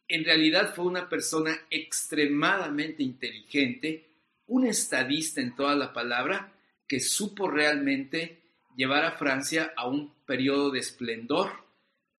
en 0.07 0.23
realidad 0.23 0.75
fue 0.75 0.85
una 0.85 1.09
persona 1.09 1.59
extremadamente 1.71 3.03
inteligente, 3.03 4.06
un 4.47 4.67
estadista 4.67 5.41
en 5.41 5.55
toda 5.57 5.75
la 5.75 5.93
palabra 5.93 6.53
que 6.87 7.01
supo 7.01 7.49
realmente 7.49 8.43
llevar 8.77 9.05
a 9.05 9.13
Francia 9.13 9.73
a 9.77 9.89
un 9.89 10.15
periodo 10.25 10.71
de 10.71 10.81
esplendor, 10.81 11.51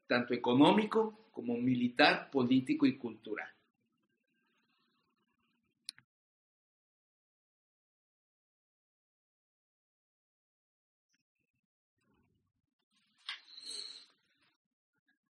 tanto 0.08 0.34
económico 0.34 1.30
como 1.32 1.56
militar, 1.58 2.30
político 2.32 2.86
y 2.86 2.98
cultural. 2.98 3.50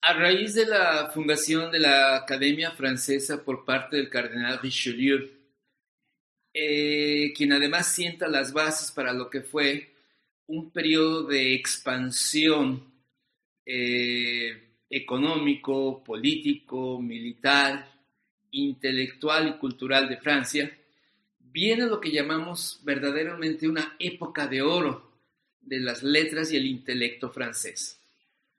A 0.02 0.12
raíz 0.12 0.54
de 0.54 0.66
la 0.66 1.10
fundación 1.12 1.72
de 1.72 1.80
la 1.80 2.14
Academia 2.14 2.70
Francesa 2.70 3.44
por 3.44 3.64
parte 3.64 3.96
del 3.96 4.08
cardenal 4.08 4.60
Richelieu, 4.60 5.35
eh, 6.58 7.34
quien 7.36 7.52
además 7.52 7.92
sienta 7.92 8.28
las 8.28 8.54
bases 8.54 8.90
para 8.90 9.12
lo 9.12 9.28
que 9.28 9.42
fue 9.42 9.90
un 10.46 10.70
periodo 10.70 11.24
de 11.24 11.52
expansión 11.52 12.82
eh, 13.66 14.78
económico, 14.88 16.02
político, 16.02 16.98
militar, 16.98 17.92
intelectual 18.52 19.48
y 19.48 19.58
cultural 19.58 20.08
de 20.08 20.16
Francia, 20.16 20.74
viene 21.40 21.84
lo 21.84 22.00
que 22.00 22.10
llamamos 22.10 22.80
verdaderamente 22.84 23.68
una 23.68 23.94
época 23.98 24.46
de 24.46 24.62
oro 24.62 25.12
de 25.60 25.80
las 25.80 26.02
letras 26.02 26.50
y 26.52 26.56
el 26.56 26.64
intelecto 26.64 27.28
francés. 27.28 28.00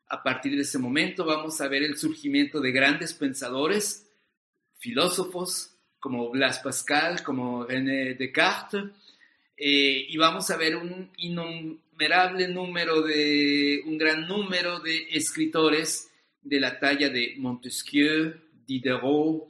A 0.08 0.22
partir 0.22 0.56
de 0.56 0.62
ese 0.62 0.78
momento 0.78 1.26
vamos 1.26 1.60
a 1.62 1.68
ver 1.68 1.82
el 1.82 1.98
surgimiento 1.98 2.62
de 2.62 2.72
grandes 2.72 3.14
pensadores, 3.14 4.08
filósofos, 4.78 5.77
como 6.00 6.30
Blas 6.30 6.60
Pascal, 6.60 7.24
como 7.24 7.66
René 7.66 8.14
Descartes, 8.14 8.84
eh, 9.60 10.06
y 10.08 10.18
vamos 10.18 10.50
a 10.52 10.58
ver 10.58 10.76
un 10.76 11.12
innumerable 11.18 12.48
número 12.48 13.02
de, 13.02 13.82
un 13.86 13.98
gran 13.98 14.28
número 14.28 14.80
de 14.80 15.08
escritores 15.10 16.12
de 16.42 16.60
la 16.60 16.80
talla 16.80 17.10
de 17.10 17.34
Montesquieu, 17.38 18.40
Diderot, 18.68 19.50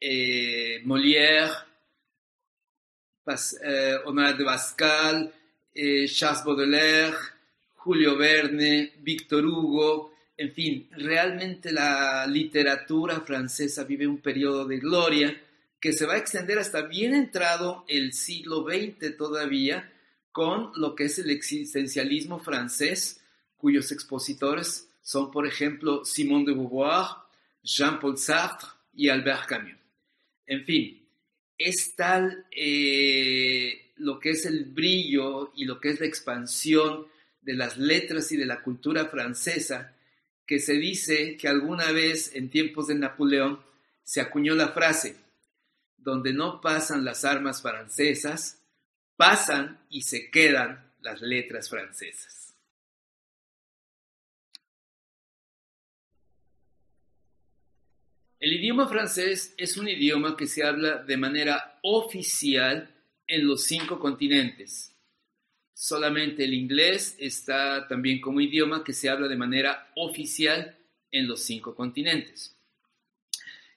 eh, 0.00 0.80
Molière, 0.84 1.52
eh, 3.62 3.98
de 4.38 4.44
Pascal, 4.44 5.34
Charles 6.06 6.44
Baudelaire, 6.44 7.16
Julio 7.74 8.16
Verne, 8.16 8.92
Victor 9.00 9.44
Hugo, 9.44 10.13
en 10.36 10.52
fin, 10.52 10.88
realmente 10.92 11.72
la 11.72 12.26
literatura 12.26 13.20
francesa 13.20 13.84
vive 13.84 14.06
un 14.06 14.18
periodo 14.18 14.66
de 14.66 14.78
gloria 14.78 15.40
que 15.80 15.92
se 15.92 16.06
va 16.06 16.14
a 16.14 16.18
extender 16.18 16.58
hasta 16.58 16.82
bien 16.82 17.14
entrado 17.14 17.84
el 17.88 18.12
siglo 18.14 18.64
XX 18.64 19.16
todavía, 19.16 19.92
con 20.32 20.72
lo 20.76 20.94
que 20.94 21.04
es 21.04 21.18
el 21.18 21.30
existencialismo 21.30 22.40
francés, 22.40 23.20
cuyos 23.56 23.92
expositores 23.92 24.88
son, 25.02 25.30
por 25.30 25.46
ejemplo, 25.46 26.04
Simone 26.04 26.46
de 26.46 26.54
Beauvoir, 26.54 27.06
Jean-Paul 27.62 28.18
Sartre 28.18 28.68
y 28.94 29.08
Albert 29.08 29.46
Camus. 29.46 29.74
En 30.46 30.64
fin, 30.64 31.06
es 31.56 31.94
tal 31.94 32.46
eh, 32.50 33.92
lo 33.96 34.18
que 34.18 34.30
es 34.30 34.46
el 34.46 34.64
brillo 34.64 35.52
y 35.54 35.64
lo 35.64 35.80
que 35.80 35.90
es 35.90 36.00
la 36.00 36.06
expansión 36.06 37.06
de 37.40 37.54
las 37.54 37.76
letras 37.76 38.32
y 38.32 38.36
de 38.36 38.46
la 38.46 38.62
cultura 38.62 39.06
francesa, 39.06 39.93
que 40.46 40.58
se 40.58 40.74
dice 40.74 41.36
que 41.36 41.48
alguna 41.48 41.90
vez 41.92 42.34
en 42.34 42.50
tiempos 42.50 42.88
de 42.88 42.94
Napoleón 42.94 43.60
se 44.02 44.20
acuñó 44.20 44.54
la 44.54 44.68
frase, 44.68 45.16
donde 45.96 46.32
no 46.32 46.60
pasan 46.60 47.04
las 47.04 47.24
armas 47.24 47.62
francesas, 47.62 48.62
pasan 49.16 49.80
y 49.88 50.02
se 50.02 50.30
quedan 50.30 50.92
las 51.00 51.20
letras 51.22 51.70
francesas. 51.70 52.54
El 58.38 58.52
idioma 58.52 58.86
francés 58.86 59.54
es 59.56 59.78
un 59.78 59.88
idioma 59.88 60.36
que 60.36 60.46
se 60.46 60.64
habla 60.64 61.02
de 61.02 61.16
manera 61.16 61.78
oficial 61.82 62.94
en 63.26 63.46
los 63.46 63.64
cinco 63.64 63.98
continentes. 63.98 64.93
Solamente 65.74 66.44
el 66.44 66.54
inglés 66.54 67.16
está 67.18 67.88
también 67.88 68.20
como 68.20 68.40
idioma 68.40 68.84
que 68.84 68.92
se 68.92 69.10
habla 69.10 69.26
de 69.26 69.36
manera 69.36 69.90
oficial 69.96 70.78
en 71.10 71.26
los 71.26 71.42
cinco 71.42 71.74
continentes. 71.74 72.56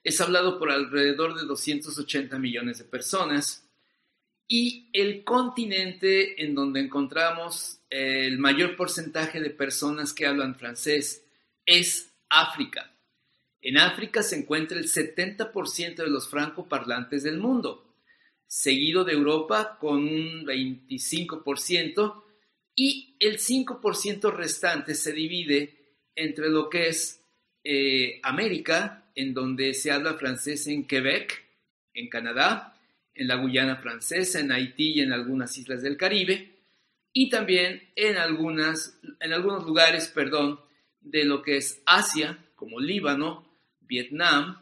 Es 0.03 0.21
hablado 0.21 0.60
por 0.60 0.71
alrededor 0.71 1.38
de 1.38 1.45
280 1.45 2.38
millones 2.39 2.77
de 2.77 2.86
personas 2.86 3.67
y 4.47 4.89
el 4.93 5.23
continente 5.23 6.41
en 6.43 6.55
donde 6.55 6.79
encontramos 6.79 7.79
el 7.89 8.38
mayor 8.38 8.75
porcentaje 8.75 9.41
de 9.41 9.49
personas 9.49 10.13
que 10.13 10.25
hablan 10.25 10.55
francés 10.55 11.25
es 11.65 12.13
África. 12.29 12.93
En 13.62 13.77
África 13.77 14.23
se 14.23 14.38
encuentra 14.38 14.77
el 14.77 14.88
70% 14.88 15.95
de 15.95 16.07
los 16.07 16.29
francoparlantes 16.29 17.23
del 17.23 17.39
mundo, 17.39 17.87
seguido 18.47 19.03
de 19.03 19.13
Europa 19.13 19.77
con 19.79 19.97
un 19.97 20.45
25% 20.45 22.23
y 22.75 23.15
el 23.19 23.38
5% 23.38 24.33
restante 24.33 24.95
se 24.95 25.12
divide 25.12 25.95
entre 26.15 26.49
lo 26.49 26.69
que 26.69 26.88
es 26.88 27.23
eh, 27.63 28.19
América, 28.23 29.12
en 29.15 29.33
donde 29.33 29.73
se 29.73 29.91
habla 29.91 30.13
francés 30.13 30.67
en 30.67 30.88
Quebec, 30.88 31.43
en 31.93 32.07
Canadá, 32.07 32.79
en 33.13 33.27
la 33.27 33.36
Guyana 33.36 33.77
francesa, 33.77 34.39
en 34.39 34.51
Haití 34.51 34.93
y 34.93 35.01
en 35.01 35.12
algunas 35.12 35.57
islas 35.57 35.81
del 35.81 35.97
Caribe, 35.97 36.55
y 37.12 37.29
también 37.29 37.89
en, 37.95 38.17
algunas, 38.17 38.99
en 39.19 39.33
algunos 39.33 39.65
lugares 39.65 40.07
perdón, 40.07 40.60
de 41.01 41.25
lo 41.25 41.41
que 41.41 41.57
es 41.57 41.81
Asia, 41.86 42.38
como 42.55 42.79
Líbano, 42.79 43.47
Vietnam 43.81 44.62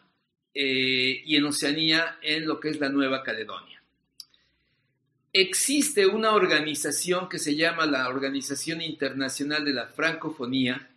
eh, 0.53 1.21
y 1.25 1.35
en 1.35 1.45
Oceanía 1.45 2.17
en 2.21 2.47
lo 2.47 2.59
que 2.59 2.69
es 2.69 2.79
la 2.79 2.89
Nueva 2.89 3.23
Caledonia. 3.23 3.74
Existe 5.37 6.07
una 6.07 6.31
organización 6.31 7.27
que 7.27 7.39
se 7.39 7.57
llama 7.57 7.85
la 7.85 8.07
Organización 8.07 8.81
Internacional 8.81 9.65
de 9.65 9.73
la 9.73 9.87
Francofonía 9.87 10.89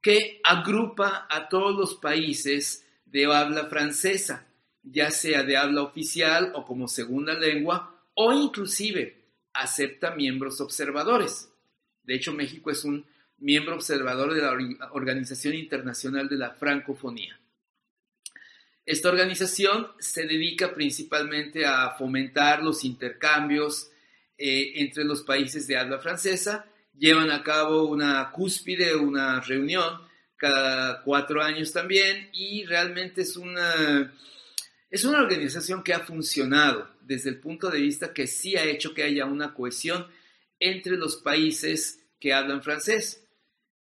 que 0.00 0.40
agrupa 0.44 1.26
a 1.28 1.50
todos 1.50 1.76
los 1.78 1.96
países 1.96 2.86
de 3.04 3.26
habla 3.26 3.66
francesa, 3.66 4.46
ya 4.82 5.10
sea 5.10 5.42
de 5.42 5.58
habla 5.58 5.82
oficial 5.82 6.52
o 6.54 6.64
como 6.64 6.88
segunda 6.88 7.34
lengua, 7.34 8.02
o 8.14 8.32
inclusive 8.32 9.26
acepta 9.52 10.14
miembros 10.14 10.62
observadores. 10.62 11.50
De 12.02 12.14
hecho, 12.14 12.32
México 12.32 12.70
es 12.70 12.86
un 12.86 13.04
miembro 13.36 13.74
observador 13.74 14.32
de 14.32 14.40
la 14.40 14.88
Organización 14.92 15.52
Internacional 15.52 16.30
de 16.30 16.38
la 16.38 16.52
Francofonía. 16.52 17.38
Esta 18.84 19.10
organización 19.10 19.88
se 19.98 20.26
dedica 20.26 20.74
principalmente 20.74 21.64
a 21.64 21.90
fomentar 21.90 22.62
los 22.62 22.84
intercambios 22.84 23.90
eh, 24.36 24.72
entre 24.76 25.04
los 25.04 25.22
países 25.22 25.66
de 25.68 25.76
habla 25.76 25.98
francesa. 26.00 26.66
Llevan 26.98 27.30
a 27.30 27.42
cabo 27.42 27.84
una 27.84 28.30
cúspide, 28.32 28.94
una 28.96 29.40
reunión 29.40 30.00
cada 30.36 31.02
cuatro 31.02 31.40
años 31.40 31.72
también 31.72 32.28
y 32.32 32.64
realmente 32.64 33.22
es 33.22 33.36
una, 33.36 34.12
es 34.90 35.04
una 35.04 35.20
organización 35.20 35.84
que 35.84 35.94
ha 35.94 36.00
funcionado 36.00 36.90
desde 37.00 37.30
el 37.30 37.38
punto 37.38 37.70
de 37.70 37.80
vista 37.80 38.12
que 38.12 38.26
sí 38.26 38.56
ha 38.56 38.64
hecho 38.64 38.92
que 38.92 39.04
haya 39.04 39.24
una 39.24 39.54
cohesión 39.54 40.08
entre 40.58 40.96
los 40.96 41.16
países 41.16 42.00
que 42.18 42.32
hablan 42.32 42.64
francés. 42.64 43.24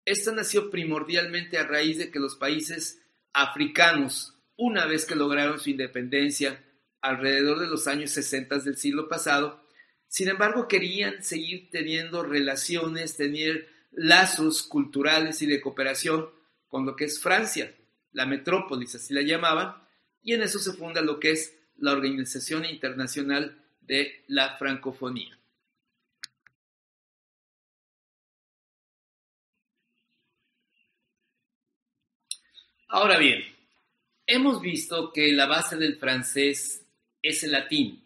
Esta 0.05 0.31
nació 0.31 0.69
primordialmente 0.69 1.57
a 1.57 1.65
raíz 1.65 1.97
de 1.97 2.11
que 2.11 2.19
los 2.19 2.35
países 2.35 3.01
africanos 3.33 4.35
una 4.61 4.85
vez 4.85 5.05
que 5.05 5.15
lograron 5.15 5.59
su 5.59 5.71
independencia 5.71 6.63
alrededor 7.01 7.57
de 7.57 7.65
los 7.65 7.87
años 7.87 8.11
60 8.11 8.59
del 8.59 8.77
siglo 8.77 9.09
pasado, 9.09 9.67
sin 10.07 10.29
embargo 10.29 10.67
querían 10.67 11.23
seguir 11.23 11.71
teniendo 11.71 12.21
relaciones, 12.21 13.17
tener 13.17 13.67
lazos 13.89 14.61
culturales 14.61 15.41
y 15.41 15.47
de 15.47 15.61
cooperación 15.61 16.29
con 16.67 16.85
lo 16.85 16.95
que 16.95 17.05
es 17.05 17.19
Francia, 17.19 17.73
la 18.11 18.27
metrópolis, 18.27 18.93
así 18.93 19.15
la 19.15 19.23
llamaban, 19.23 19.81
y 20.21 20.33
en 20.33 20.43
eso 20.43 20.59
se 20.59 20.73
funda 20.73 21.01
lo 21.01 21.19
que 21.19 21.31
es 21.31 21.57
la 21.77 21.93
Organización 21.93 22.63
Internacional 22.63 23.65
de 23.81 24.23
la 24.27 24.59
Francofonía. 24.59 25.39
Ahora 32.87 33.17
bien, 33.17 33.41
Hemos 34.27 34.61
visto 34.61 35.11
que 35.11 35.31
la 35.31 35.45
base 35.45 35.75
del 35.77 35.97
francés 35.97 36.85
es 37.21 37.43
el 37.43 37.51
latín. 37.51 38.03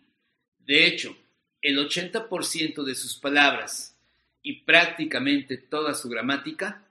De 0.60 0.88
hecho, 0.88 1.16
el 1.62 1.78
80% 1.78 2.84
de 2.84 2.96
sus 2.96 3.18
palabras 3.18 3.98
y 4.42 4.62
prácticamente 4.62 5.58
toda 5.58 5.94
su 5.94 6.10
gramática 6.10 6.88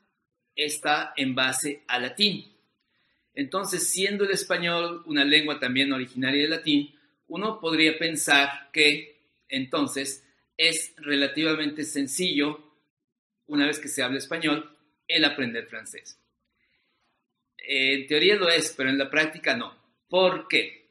está 0.54 1.14
en 1.16 1.34
base 1.34 1.82
al 1.86 2.02
latín. 2.02 2.52
Entonces, 3.34 3.88
siendo 3.88 4.24
el 4.24 4.30
español 4.30 5.02
una 5.06 5.24
lengua 5.24 5.58
también 5.58 5.92
originaria 5.92 6.42
del 6.42 6.50
latín, 6.50 6.94
uno 7.26 7.60
podría 7.60 7.98
pensar 7.98 8.70
que 8.72 9.18
entonces 9.48 10.24
es 10.56 10.94
relativamente 10.98 11.84
sencillo, 11.84 12.60
una 13.46 13.66
vez 13.66 13.80
que 13.80 13.88
se 13.88 14.02
habla 14.02 14.18
español, 14.18 14.70
el 15.08 15.24
aprender 15.24 15.66
francés 15.66 16.20
en 17.66 18.06
teoría 18.06 18.36
lo 18.36 18.48
es, 18.48 18.74
pero 18.76 18.90
en 18.90 18.98
la 18.98 19.10
práctica 19.10 19.56
no. 19.56 19.76
¿Por 20.08 20.48
qué? 20.48 20.90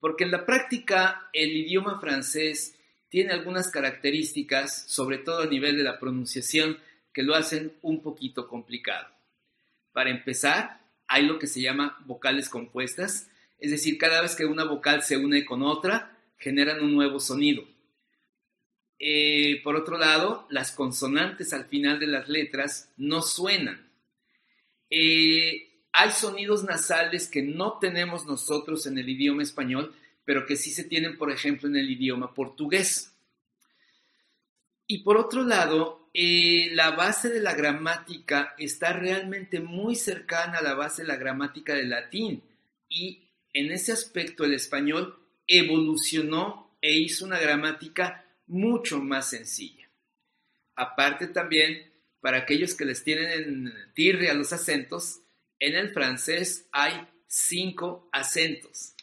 Porque 0.00 0.24
en 0.24 0.30
la 0.30 0.46
práctica 0.46 1.28
el 1.32 1.56
idioma 1.56 2.00
francés 2.00 2.78
tiene 3.08 3.32
algunas 3.32 3.70
características, 3.70 4.90
sobre 4.90 5.18
todo 5.18 5.42
a 5.42 5.46
nivel 5.46 5.76
de 5.76 5.84
la 5.84 5.98
pronunciación, 5.98 6.78
que 7.12 7.22
lo 7.22 7.34
hacen 7.34 7.72
un 7.82 8.02
poquito 8.02 8.48
complicado. 8.48 9.08
Para 9.92 10.10
empezar, 10.10 10.80
hay 11.06 11.24
lo 11.24 11.38
que 11.38 11.46
se 11.46 11.60
llama 11.60 11.96
vocales 12.06 12.48
compuestas, 12.48 13.30
es 13.58 13.70
decir, 13.70 13.98
cada 13.98 14.20
vez 14.20 14.34
que 14.34 14.44
una 14.44 14.64
vocal 14.64 15.02
se 15.02 15.16
une 15.16 15.44
con 15.44 15.62
otra, 15.62 16.18
generan 16.36 16.82
un 16.82 16.92
nuevo 16.92 17.20
sonido. 17.20 17.64
Eh, 18.98 19.60
por 19.62 19.76
otro 19.76 19.96
lado, 19.96 20.46
las 20.50 20.72
consonantes 20.72 21.52
al 21.52 21.66
final 21.66 21.98
de 22.00 22.06
las 22.06 22.28
letras 22.28 22.92
no 22.96 23.22
suenan. 23.22 23.90
Eh, 24.90 25.73
hay 25.96 26.10
sonidos 26.10 26.64
nasales 26.64 27.28
que 27.28 27.40
no 27.40 27.78
tenemos 27.78 28.26
nosotros 28.26 28.84
en 28.88 28.98
el 28.98 29.08
idioma 29.08 29.44
español, 29.44 29.94
pero 30.24 30.44
que 30.44 30.56
sí 30.56 30.72
se 30.72 30.82
tienen, 30.82 31.16
por 31.16 31.30
ejemplo, 31.30 31.68
en 31.68 31.76
el 31.76 31.88
idioma 31.88 32.34
portugués. 32.34 33.14
Y 34.88 35.04
por 35.04 35.16
otro 35.16 35.44
lado, 35.44 36.10
eh, 36.12 36.70
la 36.72 36.90
base 36.90 37.28
de 37.28 37.38
la 37.38 37.54
gramática 37.54 38.56
está 38.58 38.92
realmente 38.92 39.60
muy 39.60 39.94
cercana 39.94 40.58
a 40.58 40.62
la 40.62 40.74
base 40.74 41.02
de 41.02 41.08
la 41.08 41.16
gramática 41.16 41.74
del 41.74 41.90
latín. 41.90 42.42
Y 42.88 43.28
en 43.52 43.70
ese 43.70 43.92
aspecto 43.92 44.44
el 44.44 44.54
español 44.54 45.16
evolucionó 45.46 46.76
e 46.82 46.98
hizo 46.98 47.24
una 47.24 47.38
gramática 47.38 48.26
mucho 48.48 48.98
más 48.98 49.30
sencilla. 49.30 49.88
Aparte 50.74 51.28
también, 51.28 51.92
para 52.20 52.38
aquellos 52.38 52.74
que 52.74 52.84
les 52.84 53.04
tienen 53.04 53.30
en 53.30 53.72
tirre 53.94 54.28
a 54.28 54.34
los 54.34 54.52
acentos, 54.52 55.20
en 55.64 55.76
el 55.76 55.90
francés 55.90 56.68
hay 56.72 57.08
cinco 57.26 58.10
acentos. 58.12 58.94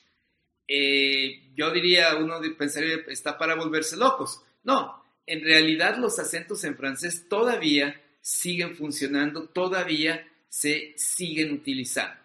Eh, 0.68 1.52
yo 1.56 1.72
diría, 1.72 2.16
uno 2.18 2.40
pensaría, 2.56 2.98
está 3.08 3.36
para 3.38 3.56
volverse 3.56 3.98
locos. 3.98 4.44
No, 4.64 5.04
en 5.26 5.44
realidad 5.44 5.98
los 5.98 6.20
acentos 6.20 6.64
en 6.64 6.78
francés 6.78 7.28
todavía 7.28 8.00
siguen 8.22 8.76
funcionando, 8.76 9.50
todavía 9.50 10.28
se 10.50 10.94
siguen 10.98 11.52
utilizando. 11.52 12.22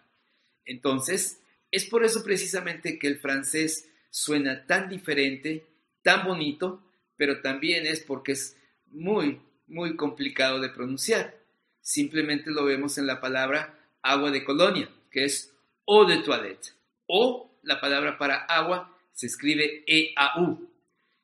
Entonces, 0.65 1.39
es 1.71 1.85
por 1.85 2.05
eso 2.05 2.23
precisamente 2.23 2.99
que 2.99 3.07
el 3.07 3.17
francés 3.17 3.89
suena 4.11 4.67
tan 4.67 4.87
diferente, 4.87 5.65
tan 6.03 6.27
bonito, 6.27 6.83
pero 7.15 7.41
también 7.41 7.87
es 7.87 8.01
porque 8.01 8.33
es 8.33 8.55
muy, 8.85 9.41
muy 9.65 9.95
complicado 9.95 10.61
de 10.61 10.69
pronunciar. 10.69 11.39
Simplemente 11.81 12.51
lo 12.51 12.65
vemos 12.65 12.99
en 12.99 13.07
la 13.07 13.19
palabra 13.19 13.76
agua 14.11 14.31
de 14.31 14.43
colonia, 14.43 14.89
que 15.11 15.25
es 15.25 15.53
eau 15.87 16.05
de 16.05 16.17
toilette. 16.17 16.73
O 17.07 17.51
la 17.63 17.79
palabra 17.79 18.17
para 18.17 18.45
agua 18.45 18.97
se 19.13 19.27
escribe 19.27 19.83
E-A-U. 19.85 20.69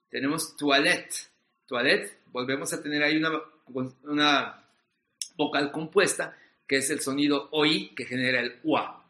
Tenemos 0.09 0.55
toilette. 0.57 1.31
Toilette, 1.65 2.19
volvemos 2.27 2.73
a 2.73 2.81
tener 2.81 3.03
ahí 3.03 3.21
una, 4.03 4.63
vocal 5.35 5.71
compuesta, 5.71 6.37
que 6.67 6.77
es 6.77 6.89
el 6.89 6.99
sonido 6.99 7.49
OI 7.51 7.89
que 7.95 8.05
genera 8.05 8.41
el 8.41 8.59
UA. 8.63 9.05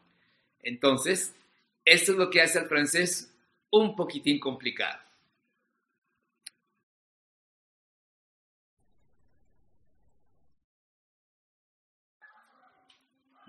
Entonces, 0.62 1.36
esto 1.84 2.14
es 2.14 2.18
lo 2.18 2.30
que 2.30 2.42
hace 2.42 2.60
al 2.60 2.68
francés 2.68 3.34
un 3.72 3.96
poquitín 3.96 4.40
complicado. 4.40 5.00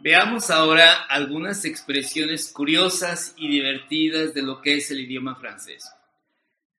Veamos 0.05 0.51
ahora 0.51 1.05
algunas 1.05 1.65
expresiones 1.65 2.53
curiosas 2.53 3.33
y 3.39 3.49
divertidas 3.49 4.35
de 4.35 4.43
lo 4.43 4.61
que 4.61 4.77
es 4.77 4.91
el 4.91 5.01
idioma 5.01 5.37
francés. 5.37 5.83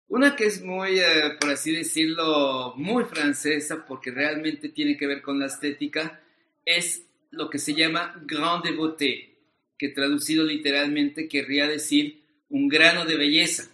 Una 0.08 0.36
que 0.36 0.46
es 0.46 0.62
muy, 0.62 1.00
eh, 1.00 1.36
por 1.42 1.50
así 1.50 1.76
decirlo, 1.76 2.76
muy 2.78 3.06
francesa 3.06 3.84
porque 3.88 4.12
realmente 4.12 4.70
tiene 4.70 4.96
que 4.96 5.08
ver 5.08 5.24
con 5.24 5.40
la 5.40 5.48
estética 5.48 6.22
es 6.66 7.02
lo 7.32 7.50
que 7.50 7.58
se 7.58 7.74
llama 7.74 8.14
grande 8.28 8.74
beauté, 8.74 9.40
que 9.76 9.90
traducido 9.90 10.46
literalmente 10.46 11.28
querría 11.28 11.68
decir 11.68 12.22
un 12.50 12.68
grano 12.68 13.06
de 13.06 13.18
belleza. 13.18 13.68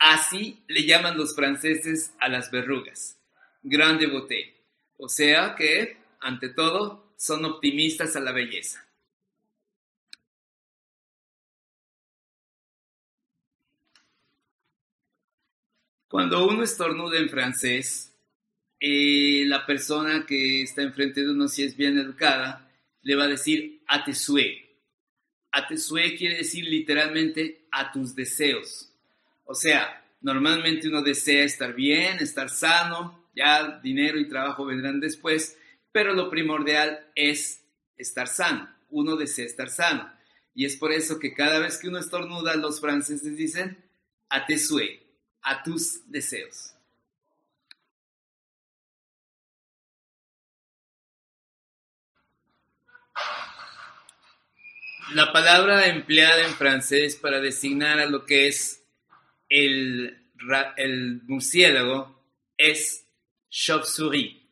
Así 0.00 0.64
le 0.66 0.84
llaman 0.84 1.16
los 1.16 1.36
franceses 1.36 2.12
a 2.18 2.28
las 2.28 2.50
verrugas, 2.50 3.20
grande 3.62 4.08
beauté. 4.08 4.52
O 4.96 5.08
sea 5.08 5.54
que, 5.54 5.98
ante 6.18 6.48
todo, 6.48 7.07
son 7.18 7.44
optimistas 7.44 8.14
a 8.14 8.20
la 8.20 8.30
belleza. 8.30 8.86
Cuando 16.08 16.46
uno 16.48 16.62
estornuda 16.62 17.18
en 17.18 17.28
francés, 17.28 18.14
eh, 18.80 19.42
la 19.46 19.66
persona 19.66 20.24
que 20.26 20.62
está 20.62 20.82
enfrente 20.82 21.22
de 21.22 21.30
uno, 21.32 21.48
si 21.48 21.64
es 21.64 21.76
bien 21.76 21.98
educada, 21.98 22.70
le 23.02 23.16
va 23.16 23.24
a 23.24 23.28
decir 23.28 23.82
a 23.88 24.04
te 24.04 24.14
souhait. 24.14 24.64
A 25.50 25.66
te 25.66 25.76
souhait 25.76 26.16
quiere 26.16 26.36
decir 26.36 26.64
literalmente 26.64 27.66
a 27.72 27.90
tus 27.90 28.14
deseos. 28.14 28.90
O 29.44 29.54
sea, 29.54 30.04
normalmente 30.20 30.88
uno 30.88 31.02
desea 31.02 31.44
estar 31.44 31.74
bien, 31.74 32.18
estar 32.20 32.48
sano, 32.48 33.28
ya 33.34 33.80
dinero 33.82 34.18
y 34.18 34.28
trabajo 34.28 34.64
vendrán 34.64 35.00
después, 35.00 35.58
pero 35.98 36.14
lo 36.14 36.30
primordial 36.30 37.10
es 37.16 37.64
estar 37.96 38.28
sano. 38.28 38.72
Uno 38.88 39.16
desea 39.16 39.44
estar 39.44 39.68
sano. 39.68 40.08
Y 40.54 40.64
es 40.64 40.76
por 40.76 40.92
eso 40.92 41.18
que 41.18 41.34
cada 41.34 41.58
vez 41.58 41.76
que 41.76 41.88
uno 41.88 41.98
estornuda, 41.98 42.54
los 42.54 42.80
franceses 42.80 43.36
dicen 43.36 43.84
a 44.28 44.46
te 44.46 44.60
souhait, 44.60 45.02
a 45.42 45.60
tus 45.64 46.08
deseos. 46.08 46.72
La 55.14 55.32
palabra 55.32 55.88
empleada 55.88 56.46
en 56.46 56.54
francés 56.54 57.16
para 57.16 57.40
designar 57.40 57.98
a 57.98 58.06
lo 58.06 58.24
que 58.24 58.46
es 58.46 58.84
el, 59.48 60.16
el 60.76 61.22
murciélago 61.24 62.22
es 62.56 63.04
chauve-souris 63.50 64.47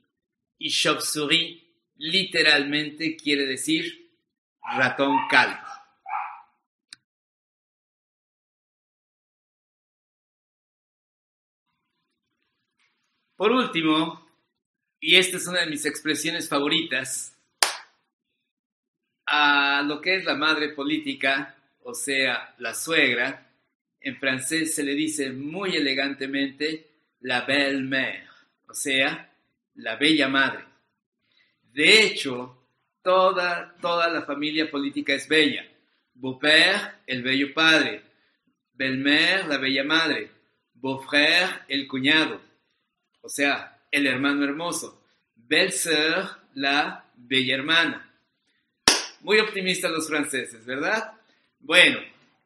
y 0.58 0.70
chauve-souris 0.70 1.62
literalmente 1.96 3.16
quiere 3.16 3.46
decir 3.46 4.10
ratón 4.62 5.16
calvo. 5.28 5.66
Por 13.36 13.52
último, 13.52 14.26
y 14.98 15.16
esta 15.16 15.36
es 15.36 15.46
una 15.46 15.60
de 15.60 15.66
mis 15.66 15.84
expresiones 15.84 16.48
favoritas, 16.48 17.36
a 19.26 19.82
lo 19.82 20.00
que 20.00 20.16
es 20.16 20.24
la 20.24 20.36
madre 20.36 20.70
política, 20.70 21.54
o 21.82 21.92
sea, 21.92 22.54
la 22.58 22.72
suegra, 22.72 23.52
en 24.00 24.16
francés 24.18 24.74
se 24.74 24.84
le 24.84 24.94
dice 24.94 25.32
muy 25.32 25.76
elegantemente 25.76 26.90
la 27.20 27.44
belle-mère, 27.44 28.26
o 28.68 28.74
sea, 28.74 29.25
la 29.76 29.96
bella 29.96 30.28
madre. 30.28 30.64
De 31.62 32.02
hecho, 32.02 32.68
toda, 33.02 33.76
toda 33.80 34.08
la 34.08 34.22
familia 34.22 34.70
política 34.70 35.14
es 35.14 35.28
bella. 35.28 35.66
Beau-père, 36.14 37.00
el 37.06 37.22
bello 37.22 37.52
padre. 37.52 38.02
Belle-mère, 38.72 39.46
la 39.48 39.58
bella 39.58 39.84
madre. 39.84 40.30
Beau-frère, 40.74 41.64
el 41.68 41.86
cuñado. 41.86 42.40
O 43.20 43.28
sea, 43.28 43.82
el 43.90 44.06
hermano 44.06 44.44
hermoso. 44.44 45.02
Belle-sœur, 45.34 46.38
la 46.54 47.04
bella 47.14 47.54
hermana. 47.54 48.10
Muy 49.20 49.38
optimistas 49.38 49.90
los 49.90 50.08
franceses, 50.08 50.64
¿verdad? 50.64 51.12
Bueno, 51.60 51.98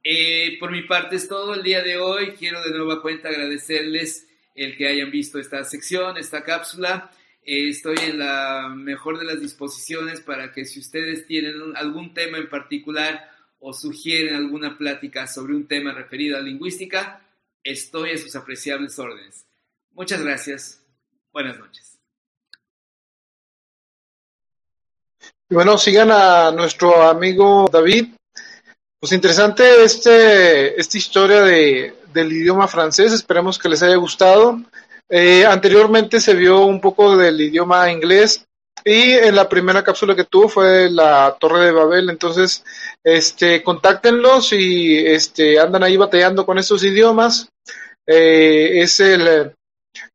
eh, 0.03 0.57
por 0.59 0.71
mi 0.71 0.83
parte 0.83 1.17
es 1.17 1.29
todo 1.29 1.55
el 1.55 1.63
día 1.63 1.83
de 1.83 1.99
hoy. 1.99 2.33
Quiero 2.33 2.63
de 2.63 2.71
nueva 2.71 3.03
cuenta 3.03 3.29
agradecerles 3.29 4.27
el 4.55 4.77
que 4.77 4.89
hayan 4.89 5.11
visto 5.11 5.39
esta 5.39 5.63
sección, 5.65 6.17
esta 6.17 6.43
cápsula. 6.43 7.11
Eh, 7.43 7.69
estoy 7.69 7.97
en 8.03 8.19
la 8.19 8.69
mejor 8.75 9.19
de 9.19 9.25
las 9.25 9.41
disposiciones 9.41 10.21
para 10.21 10.53
que 10.53 10.65
si 10.65 10.81
ustedes 10.81 11.27
tienen 11.27 11.55
algún 11.77 12.13
tema 12.13 12.39
en 12.39 12.49
particular 12.49 13.31
o 13.59 13.73
sugieren 13.73 14.35
alguna 14.35 14.77
plática 14.77 15.27
sobre 15.27 15.55
un 15.55 15.67
tema 15.67 15.93
referido 15.93 16.37
a 16.37 16.41
lingüística, 16.41 17.23
estoy 17.63 18.13
a 18.13 18.19
sus 18.19 18.35
apreciables 18.37 18.99
órdenes. 18.99 19.47
Muchas 19.93 20.23
gracias. 20.23 20.83
Buenas 21.33 21.59
noches. 21.59 21.99
Bueno, 25.49 25.77
sigan 25.79 26.11
a 26.11 26.53
nuestro 26.53 27.03
amigo 27.03 27.69
David. 27.73 28.07
Pues 29.01 29.13
interesante 29.13 29.83
este, 29.83 30.79
esta 30.81 30.97
historia 30.97 31.43
de, 31.43 31.95
del 32.13 32.33
idioma 32.33 32.69
francés. 32.69 33.13
Esperemos 33.13 33.59
que 33.59 33.69
les 33.69 33.83
haya 33.83 33.97
gustado. 33.97 34.61
Eh, 35.13 35.45
anteriormente 35.45 36.21
se 36.21 36.35
vio 36.35 36.65
un 36.65 36.81
poco 36.81 37.17
del 37.17 37.41
idioma 37.41 37.91
inglés 37.91 38.47
y 38.85 39.13
en 39.13 39.35
la 39.35 39.49
primera 39.49 39.83
cápsula 39.83 40.15
que 40.15 40.25
tuvo 40.25 40.49
fue 40.49 40.89
la 40.89 41.37
Torre 41.39 41.67
de 41.67 41.73
Babel. 41.73 42.11
Entonces, 42.11 42.65
este, 43.03 43.63
contáctenlos 43.63 44.53
y 44.53 44.99
este, 44.99 45.59
andan 45.59 45.83
ahí 45.83 45.97
batallando 45.97 46.47
con 46.47 46.59
estos 46.59 46.85
idiomas. 46.85 47.49
Eh, 48.07 48.81
es 48.81 49.01
el, 49.01 49.53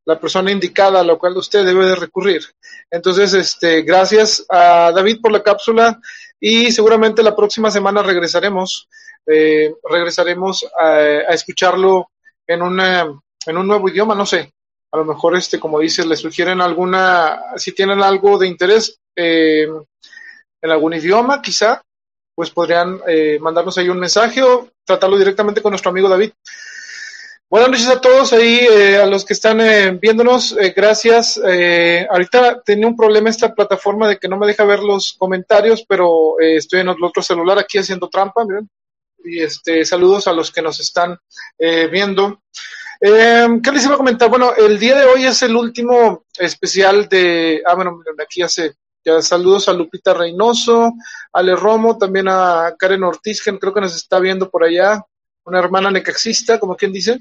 la 0.05 0.19
persona 0.19 0.51
indicada 0.51 1.01
a 1.01 1.03
la 1.03 1.15
cual 1.15 1.37
usted 1.37 1.65
debe 1.65 1.85
de 1.85 1.95
recurrir. 1.95 2.43
Entonces, 2.89 3.33
este, 3.33 3.81
gracias 3.81 4.45
a 4.49 4.91
David 4.93 5.19
por 5.21 5.31
la 5.31 5.43
cápsula 5.43 5.99
y 6.39 6.71
seguramente 6.71 7.23
la 7.23 7.35
próxima 7.35 7.69
semana 7.69 8.01
regresaremos, 8.01 8.87
eh, 9.25 9.73
regresaremos 9.83 10.65
a, 10.79 11.33
escucharlo 11.33 12.09
en, 12.47 12.61
una, 12.61 13.01
en 13.45 13.57
un 13.57 13.67
nuevo 13.67 13.89
idioma, 13.89 14.15
no 14.15 14.25
sé, 14.25 14.51
a 14.95 14.99
lo 14.99 15.05
mejor, 15.05 15.35
este, 15.35 15.59
como 15.59 15.79
dices, 15.79 16.05
le 16.05 16.15
sugieren 16.15 16.61
alguna, 16.61 17.37
si 17.57 17.73
tienen 17.73 18.01
algo 18.01 18.37
de 18.37 18.47
interés 18.47 18.97
eh, 19.13 19.67
en 20.61 20.71
algún 20.71 20.93
idioma, 20.93 21.41
quizá, 21.41 21.81
pues 22.33 22.49
podrían 22.49 23.01
eh, 23.05 23.37
mandarnos 23.41 23.77
ahí 23.77 23.89
un 23.89 23.99
mensaje 23.99 24.41
o 24.41 24.69
tratarlo 24.85 25.17
directamente 25.17 25.61
con 25.61 25.71
nuestro 25.71 25.91
amigo 25.91 26.07
David. 26.07 26.31
Buenas 27.49 27.71
noches 27.71 27.89
a 27.89 27.99
todos 27.99 28.31
ahí, 28.31 28.59
eh, 28.71 28.95
a 28.95 29.05
los 29.05 29.25
que 29.25 29.33
están 29.33 29.99
viéndonos, 29.99 30.55
gracias. 30.73 31.37
Ahorita 32.09 32.61
tenía 32.61 32.87
un 32.87 32.95
problema 32.95 33.29
esta 33.29 33.53
plataforma 33.53 34.07
de 34.07 34.17
que 34.17 34.29
no 34.29 34.37
me 34.37 34.47
deja 34.47 34.63
ver 34.63 34.79
los 34.79 35.13
comentarios, 35.17 35.83
pero 35.87 36.39
estoy 36.39 36.79
en 36.79 36.89
el 36.89 37.03
otro 37.03 37.21
celular 37.21 37.59
aquí 37.59 37.79
haciendo 37.79 38.07
trampa, 38.07 38.45
miren. 38.45 38.69
Y 39.25 39.41
este, 39.41 39.83
saludos 39.83 40.27
a 40.27 40.33
los 40.33 40.51
que 40.51 40.61
nos 40.61 40.79
están 40.79 41.17
viendo. 41.91 42.39
Eh, 43.01 43.47
¿Qué 43.63 43.71
les 43.71 43.85
iba 43.85 43.95
a 43.95 43.97
comentar? 43.97 44.29
Bueno, 44.29 44.53
el 44.55 44.79
día 44.79 44.97
de 44.97 45.05
hoy 45.05 45.25
es 45.25 45.41
el 45.43 45.55
último 45.55 46.25
especial 46.37 47.07
de. 47.09 47.61
Ah, 47.65 47.75
bueno, 47.75 48.01
aquí 48.21 48.41
hace. 48.41 48.75
Ya 49.03 49.21
saludos 49.21 49.69
a 49.69 49.73
Lupita 49.73 50.15
Reynoso, 50.15 50.93
Ale 51.31 51.55
Romo, 51.55 51.95
también 51.95 52.27
a 52.27 52.73
Karen 52.77 53.03
Ortiz, 53.03 53.43
que 53.43 53.57
creo 53.59 53.71
que 53.71 53.81
nos 53.81 53.95
está 53.95 54.19
viendo 54.19 54.49
por 54.49 54.63
allá, 54.63 54.99
una 55.43 55.59
hermana 55.59 55.91
necaxista, 55.91 56.59
como 56.59 56.75
quien 56.75 56.91
dice. 56.91 57.19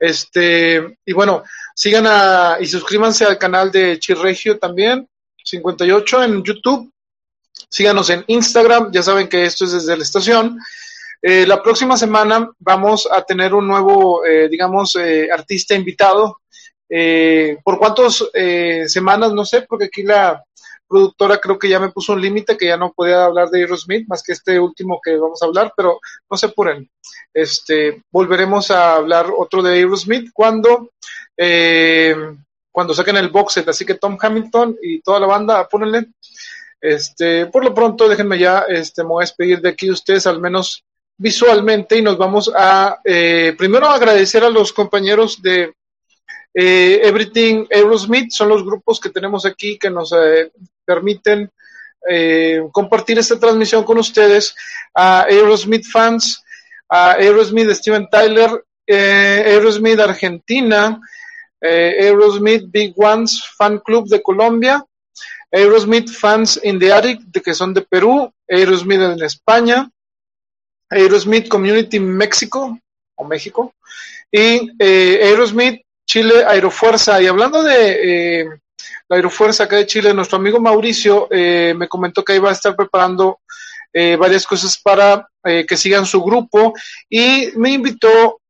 Este, 0.00 0.98
y 1.06 1.12
bueno, 1.12 1.44
sigan 1.76 2.06
a, 2.08 2.56
y 2.60 2.66
suscríbanse 2.66 3.24
al 3.24 3.38
canal 3.38 3.70
de 3.70 4.00
Chirregio 4.00 4.58
también, 4.58 5.08
58 5.44 6.24
en 6.24 6.42
YouTube. 6.42 6.92
Síganos 7.68 8.10
en 8.10 8.24
Instagram, 8.26 8.90
ya 8.90 9.04
saben 9.04 9.28
que 9.28 9.44
esto 9.44 9.64
es 9.64 9.72
desde 9.72 9.96
la 9.96 10.02
estación. 10.02 10.58
Eh, 11.22 11.46
la 11.46 11.62
próxima 11.62 11.96
semana 11.96 12.50
vamos 12.58 13.08
a 13.10 13.22
tener 13.22 13.54
un 13.54 13.68
nuevo, 13.68 14.24
eh, 14.26 14.48
digamos, 14.48 14.96
eh, 14.96 15.28
artista 15.30 15.74
invitado. 15.74 16.38
¿Por 17.64 17.78
cuántas 17.78 18.22
semanas? 18.86 19.32
No 19.32 19.46
sé, 19.46 19.62
porque 19.62 19.86
aquí 19.86 20.02
la 20.02 20.44
productora 20.86 21.38
creo 21.38 21.58
que 21.58 21.70
ya 21.70 21.80
me 21.80 21.88
puso 21.88 22.12
un 22.12 22.20
límite 22.20 22.54
que 22.54 22.66
ya 22.66 22.76
no 22.76 22.92
podía 22.92 23.24
hablar 23.24 23.48
de 23.48 23.60
Aerosmith 23.60 24.06
más 24.08 24.22
que 24.22 24.32
este 24.32 24.60
último 24.60 25.00
que 25.02 25.16
vamos 25.16 25.42
a 25.42 25.46
hablar, 25.46 25.72
pero 25.74 25.98
no 26.30 26.36
se 26.36 26.46
apuren. 26.46 26.86
Este, 27.32 28.02
volveremos 28.10 28.70
a 28.70 28.96
hablar 28.96 29.32
otro 29.34 29.62
de 29.62 29.76
Aerosmith 29.76 30.28
cuando 30.34 30.90
eh, 31.36 32.14
cuando 32.70 32.94
saquen 32.94 33.16
el 33.16 33.28
box 33.28 33.54
set, 33.54 33.68
así 33.68 33.84
que 33.84 33.94
Tom 33.94 34.18
Hamilton 34.20 34.76
y 34.82 35.00
toda 35.00 35.20
la 35.20 35.26
banda, 35.26 35.60
apúrenle. 35.60 36.08
Este, 36.80 37.46
por 37.46 37.64
lo 37.64 37.74
pronto, 37.74 38.08
déjenme 38.08 38.38
ya, 38.38 38.60
este, 38.68 39.02
me 39.02 39.10
voy 39.10 39.22
a 39.22 39.26
despedir 39.26 39.60
de 39.60 39.68
aquí 39.70 39.90
ustedes, 39.90 40.26
al 40.26 40.40
menos 40.40 40.84
visualmente, 41.22 41.96
y 41.96 42.02
nos 42.02 42.18
vamos 42.18 42.50
a, 42.52 42.98
eh, 43.04 43.54
primero 43.56 43.86
agradecer 43.86 44.42
a 44.42 44.50
los 44.50 44.72
compañeros 44.72 45.40
de 45.40 45.72
eh, 46.52 47.00
Everything 47.04 47.64
Aerosmith, 47.70 48.32
son 48.32 48.48
los 48.48 48.64
grupos 48.64 48.98
que 48.98 49.08
tenemos 49.08 49.46
aquí 49.46 49.78
que 49.78 49.88
nos 49.88 50.12
eh, 50.12 50.50
permiten 50.84 51.50
compartir 52.72 53.20
esta 53.20 53.38
transmisión 53.38 53.84
con 53.84 53.96
ustedes, 53.96 54.56
a 54.92 55.22
Aerosmith 55.22 55.84
fans, 55.86 56.42
a 56.88 57.12
Aerosmith 57.12 57.70
Steven 57.70 58.08
Tyler, 58.10 58.50
Aerosmith 58.88 60.00
Argentina, 60.00 61.00
Aerosmith 61.60 62.64
Big 62.66 62.92
Ones 62.96 63.40
Fan 63.56 63.78
Club 63.78 64.08
de 64.08 64.20
Colombia, 64.20 64.84
Aerosmith 65.52 66.10
Fans 66.10 66.58
in 66.64 66.80
the 66.80 66.92
Attic, 66.92 67.20
que 67.40 67.54
son 67.54 67.72
de 67.72 67.82
Perú, 67.82 68.28
Aerosmith 68.48 69.00
en 69.00 69.22
España, 69.22 69.88
Aerosmith 70.92 71.48
Community 71.48 71.98
México 71.98 72.78
o 73.16 73.24
México 73.24 73.74
y 74.30 74.70
eh, 74.78 75.20
Aerosmith 75.22 75.82
Chile 76.06 76.44
Aerofuerza. 76.46 77.20
Y 77.20 77.26
hablando 77.26 77.62
de 77.62 78.40
eh, 78.40 78.44
la 79.08 79.16
Aerofuerza 79.16 79.64
acá 79.64 79.76
de 79.76 79.86
Chile, 79.86 80.14
nuestro 80.14 80.38
amigo 80.38 80.60
Mauricio 80.60 81.28
eh, 81.30 81.74
me 81.76 81.88
comentó 81.88 82.24
que 82.24 82.36
iba 82.36 82.48
a 82.48 82.52
estar 82.52 82.74
preparando 82.74 83.38
varias 83.94 84.46
cosas 84.46 84.80
para 84.82 85.28
que 85.44 85.76
sigan 85.76 86.06
su 86.06 86.22
grupo 86.24 86.72
y 87.10 87.50
me 87.56 87.72
invitó 87.72 88.40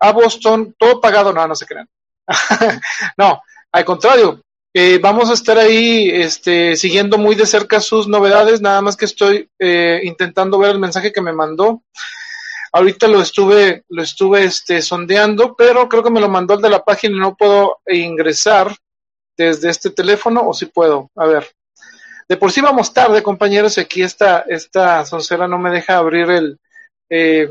a 0.00 0.10
Boston, 0.10 0.74
todo 0.76 1.00
pagado, 1.00 1.32
no, 1.32 1.46
no 1.46 1.54
se 1.54 1.64
crean. 1.64 1.88
no, 3.16 3.40
al 3.70 3.84
contrario, 3.84 4.43
eh, 4.76 4.98
vamos 4.98 5.30
a 5.30 5.34
estar 5.34 5.56
ahí 5.56 6.10
este, 6.12 6.74
siguiendo 6.74 7.16
muy 7.16 7.36
de 7.36 7.46
cerca 7.46 7.80
sus 7.80 8.08
novedades, 8.08 8.60
nada 8.60 8.82
más 8.82 8.96
que 8.96 9.04
estoy 9.04 9.48
eh, 9.56 10.00
intentando 10.02 10.58
ver 10.58 10.72
el 10.72 10.80
mensaje 10.80 11.12
que 11.12 11.20
me 11.20 11.32
mandó. 11.32 11.84
Ahorita 12.72 13.06
lo 13.06 13.22
estuve, 13.22 13.84
lo 13.88 14.02
estuve 14.02 14.42
este, 14.42 14.82
sondeando, 14.82 15.54
pero 15.54 15.88
creo 15.88 16.02
que 16.02 16.10
me 16.10 16.20
lo 16.20 16.28
mandó 16.28 16.54
el 16.54 16.60
de 16.60 16.70
la 16.70 16.82
página 16.84 17.16
y 17.16 17.20
no 17.20 17.36
puedo 17.36 17.78
ingresar 17.86 18.74
desde 19.36 19.70
este 19.70 19.90
teléfono, 19.90 20.48
o 20.48 20.52
si 20.52 20.66
puedo, 20.66 21.08
a 21.14 21.26
ver. 21.26 21.46
De 22.28 22.36
por 22.36 22.50
sí 22.50 22.60
vamos 22.60 22.92
tarde, 22.92 23.22
compañeros, 23.22 23.78
aquí 23.78 24.02
esta, 24.02 24.40
esta 24.48 25.06
soncera 25.06 25.46
no 25.46 25.56
me 25.56 25.70
deja 25.70 25.98
abrir 25.98 26.28
el, 26.30 26.58
eh, 27.08 27.48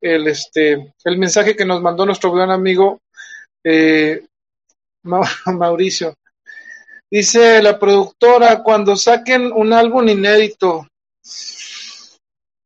el, 0.00 0.28
este, 0.28 0.94
el 1.04 1.18
mensaje 1.18 1.56
que 1.56 1.64
nos 1.64 1.82
mandó 1.82 2.06
nuestro 2.06 2.30
buen 2.30 2.50
amigo 2.52 3.00
Mauricio. 5.46 6.14
Dice 7.10 7.60
la 7.60 7.76
productora, 7.78 8.62
cuando 8.62 8.94
saquen 8.94 9.50
un 9.52 9.72
álbum 9.72 10.08
inédito. 10.08 10.86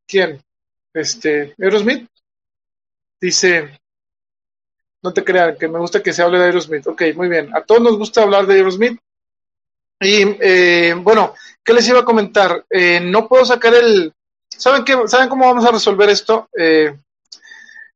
¿Quién? 0.07 0.39
Este, 0.93 1.55
Aerosmith. 1.59 2.07
Dice, 3.19 3.79
no 5.01 5.11
te 5.11 5.23
crean, 5.23 5.57
que 5.57 5.67
me 5.67 5.79
gusta 5.79 6.03
que 6.03 6.13
se 6.13 6.21
hable 6.21 6.37
de 6.37 6.45
Aerosmith. 6.45 6.85
Ok, 6.85 7.01
muy 7.15 7.27
bien. 7.27 7.55
A 7.55 7.61
todos 7.61 7.81
nos 7.81 7.97
gusta 7.97 8.21
hablar 8.21 8.45
de 8.45 8.53
Aerosmith. 8.53 8.99
Y 9.99 10.23
eh, 10.39 10.93
bueno, 10.95 11.33
¿qué 11.63 11.73
les 11.73 11.87
iba 11.87 12.01
a 12.01 12.05
comentar? 12.05 12.65
Eh, 12.69 12.99
no 12.99 13.27
puedo 13.27 13.45
sacar 13.45 13.73
el... 13.73 14.13
¿Saben, 14.47 14.83
qué? 14.83 14.95
¿Saben 15.07 15.27
cómo 15.27 15.47
vamos 15.47 15.65
a 15.65 15.71
resolver 15.71 16.09
esto? 16.09 16.47
Eh, 16.55 16.95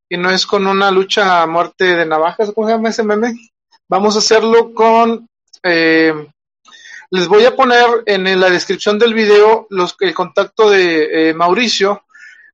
y 0.10 0.18
no 0.18 0.32
es 0.32 0.48
con 0.48 0.66
una 0.66 0.90
lucha 0.90 1.44
a 1.44 1.48
muerte 1.48 1.96
de 1.96 2.06
navajas, 2.06 2.52
¿cómo 2.54 2.66
se 2.66 2.74
llama 2.74 2.90
ese 2.90 3.04
meme? 3.04 3.36
Vamos 3.88 4.16
a 4.16 4.20
hacerlo 4.20 4.74
con 4.74 5.28
les 7.12 7.28
voy 7.28 7.46
a 7.46 7.56
poner 7.56 8.04
en 8.06 8.40
la 8.40 8.50
descripción 8.50 9.00
del 9.00 9.14
video 9.14 9.68
los, 9.70 9.96
el 10.00 10.14
contacto 10.14 10.70
de 10.70 11.30
eh, 11.30 11.34
Mauricio 11.34 12.04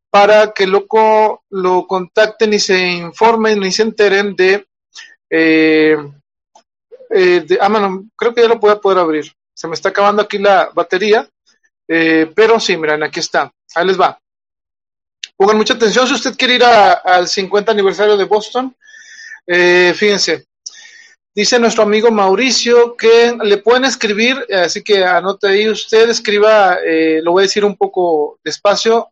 para 0.09 0.53
que 0.53 0.65
loco 0.65 1.43
lo 1.49 1.85
contacten 1.85 2.53
y 2.53 2.59
se 2.59 2.79
informen 2.79 3.61
y 3.63 3.71
se 3.71 3.81
enteren 3.83 4.35
de, 4.35 4.65
eh, 5.29 5.97
eh 7.09 7.45
ah, 7.59 7.67
bueno, 7.67 8.05
creo 8.15 8.33
que 8.33 8.41
ya 8.41 8.47
lo 8.47 8.59
voy 8.59 8.71
a 8.71 8.79
poder 8.79 8.99
abrir. 8.99 9.31
Se 9.53 9.67
me 9.67 9.73
está 9.73 9.89
acabando 9.89 10.21
aquí 10.21 10.37
la 10.37 10.69
batería, 10.73 11.27
eh, 11.87 12.31
pero 12.33 12.59
sí, 12.59 12.77
miren, 12.77 13.03
aquí 13.03 13.19
está. 13.19 13.51
Ahí 13.73 13.85
les 13.85 13.99
va. 13.99 14.17
Pongan 15.35 15.57
mucha 15.57 15.73
atención 15.73 16.07
si 16.07 16.13
usted 16.13 16.35
quiere 16.37 16.55
ir 16.55 16.63
al 16.63 17.27
50 17.27 17.73
aniversario 17.73 18.15
de 18.15 18.23
Boston. 18.23 18.73
fíjense, 19.45 20.45
Dice 21.35 21.59
nuestro 21.59 21.83
amigo 21.83 22.11
Mauricio 22.11 22.95
que 22.95 23.37
le 23.43 23.57
pueden 23.57 23.83
escribir, 23.83 24.47
así 24.53 24.81
que 24.81 25.03
anote 25.03 25.49
ahí 25.49 25.67
usted, 25.67 26.09
escriba, 26.09 26.75
eh, 26.75 27.19
lo 27.21 27.33
voy 27.33 27.41
a 27.41 27.47
decir 27.47 27.65
un 27.65 27.75
poco 27.75 28.39
despacio, 28.41 29.09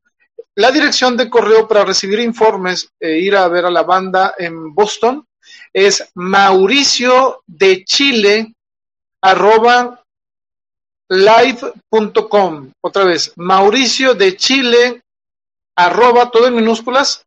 la 0.55 0.71
dirección 0.71 1.17
de 1.17 1.29
correo 1.29 1.67
para 1.67 1.83
recibir 1.83 2.19
informes 2.19 2.87
e 2.97 3.19
ir 3.19 3.35
a 3.35 3.45
ver 3.49 3.65
a 3.65 3.69
la 3.69 3.83
banda 3.83 4.35
en 4.37 4.73
Boston 4.73 5.27
es 5.73 6.11
mauricio 6.15 7.43
de 7.45 7.83
chile 7.83 8.53
arroba 9.21 10.01
live.com. 11.09 12.71
Otra 12.79 13.03
vez, 13.03 13.33
mauricio 13.35 14.13
de 14.13 14.37
chile 14.37 15.01
arroba 15.75 16.31
todo 16.31 16.47
en 16.47 16.55
minúsculas 16.55 17.25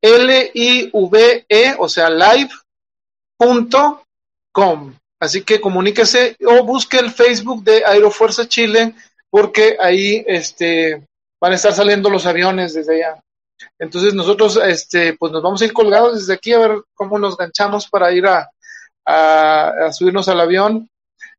L-I-V-E, 0.00 1.76
o 1.78 1.88
sea, 1.90 2.08
live.com 2.08 4.00
Así 5.18 5.42
que 5.42 5.60
comuníquese 5.60 6.36
o 6.46 6.64
busque 6.64 6.98
el 6.98 7.10
Facebook 7.10 7.62
de 7.62 7.84
Aerofuerza 7.84 8.48
Chile 8.48 8.94
porque 9.28 9.76
ahí 9.80 10.24
este, 10.26 11.06
van 11.40 11.52
a 11.52 11.56
estar 11.56 11.72
saliendo 11.72 12.10
los 12.10 12.26
aviones 12.26 12.74
desde 12.74 12.96
allá. 12.96 13.22
Entonces 13.78 14.14
nosotros 14.14 14.58
este, 14.64 15.14
pues 15.16 15.30
nos 15.32 15.42
vamos 15.42 15.60
a 15.60 15.66
ir 15.66 15.72
colgados 15.72 16.18
desde 16.18 16.34
aquí 16.34 16.52
a 16.52 16.58
ver 16.58 16.82
cómo 16.94 17.18
nos 17.18 17.36
ganchamos 17.36 17.88
para 17.88 18.10
ir 18.12 18.26
a, 18.26 18.50
a, 19.04 19.92
subirnos 19.92 20.28
al 20.28 20.40
avión. 20.40 20.88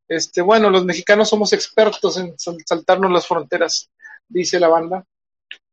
Este, 0.07 0.41
bueno, 0.41 0.69
los 0.69 0.85
mexicanos 0.85 1.29
somos 1.29 1.53
expertos 1.53 2.17
en 2.17 2.35
saltarnos 2.37 3.11
las 3.11 3.27
fronteras, 3.27 3.89
dice 4.27 4.59
la 4.59 4.67
banda. 4.67 5.05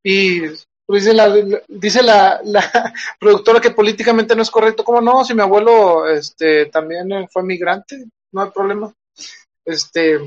Y 0.03 0.43
dice 0.89 1.13
la, 1.13 1.35
dice 1.69 2.03
la, 2.03 2.41
productora 3.21 3.61
que 3.61 3.73
políticamente 3.73 4.35
no 4.35 4.43
es 4.43 4.51
correcto. 4.51 4.85
¿Cómo 4.85 5.01
no? 5.01 5.25
Si 5.25 5.35
mi 5.35 5.43
abuelo 5.43 6.09
este, 6.09 6.67
también 6.67 7.29
fue 7.31 7.43
migrante, 7.43 8.07
no 8.33 8.43
hay 8.43 8.51
problema. 8.51 8.93
Este, 9.65 10.19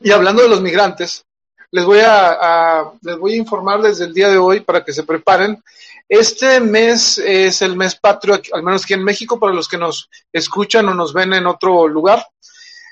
y 0.00 0.10
hablando 0.10 0.42
de 0.42 0.48
los 0.48 0.60
migrantes, 0.60 1.24
les 1.70 1.84
voy 1.86 2.00
a, 2.04 2.92
les 3.00 3.16
voy 3.16 3.32
a 3.32 3.36
informar 3.36 3.80
desde 3.80 4.04
el 4.04 4.12
día 4.12 4.28
de 4.28 4.36
hoy 4.36 4.60
para 4.60 4.84
que 4.84 4.92
se 4.92 5.04
preparen. 5.04 5.62
Este 6.06 6.60
mes 6.60 7.16
es 7.16 7.62
el 7.62 7.74
mes 7.74 7.94
patrio, 7.96 8.38
al 8.52 8.62
menos 8.62 8.84
aquí 8.84 8.92
en 8.92 9.02
México, 9.02 9.40
para 9.40 9.54
los 9.54 9.68
que 9.68 9.78
nos 9.78 10.10
escuchan 10.30 10.86
o 10.88 10.94
nos 10.94 11.14
ven 11.14 11.32
en 11.32 11.46
otro 11.46 11.88
lugar. 11.88 12.26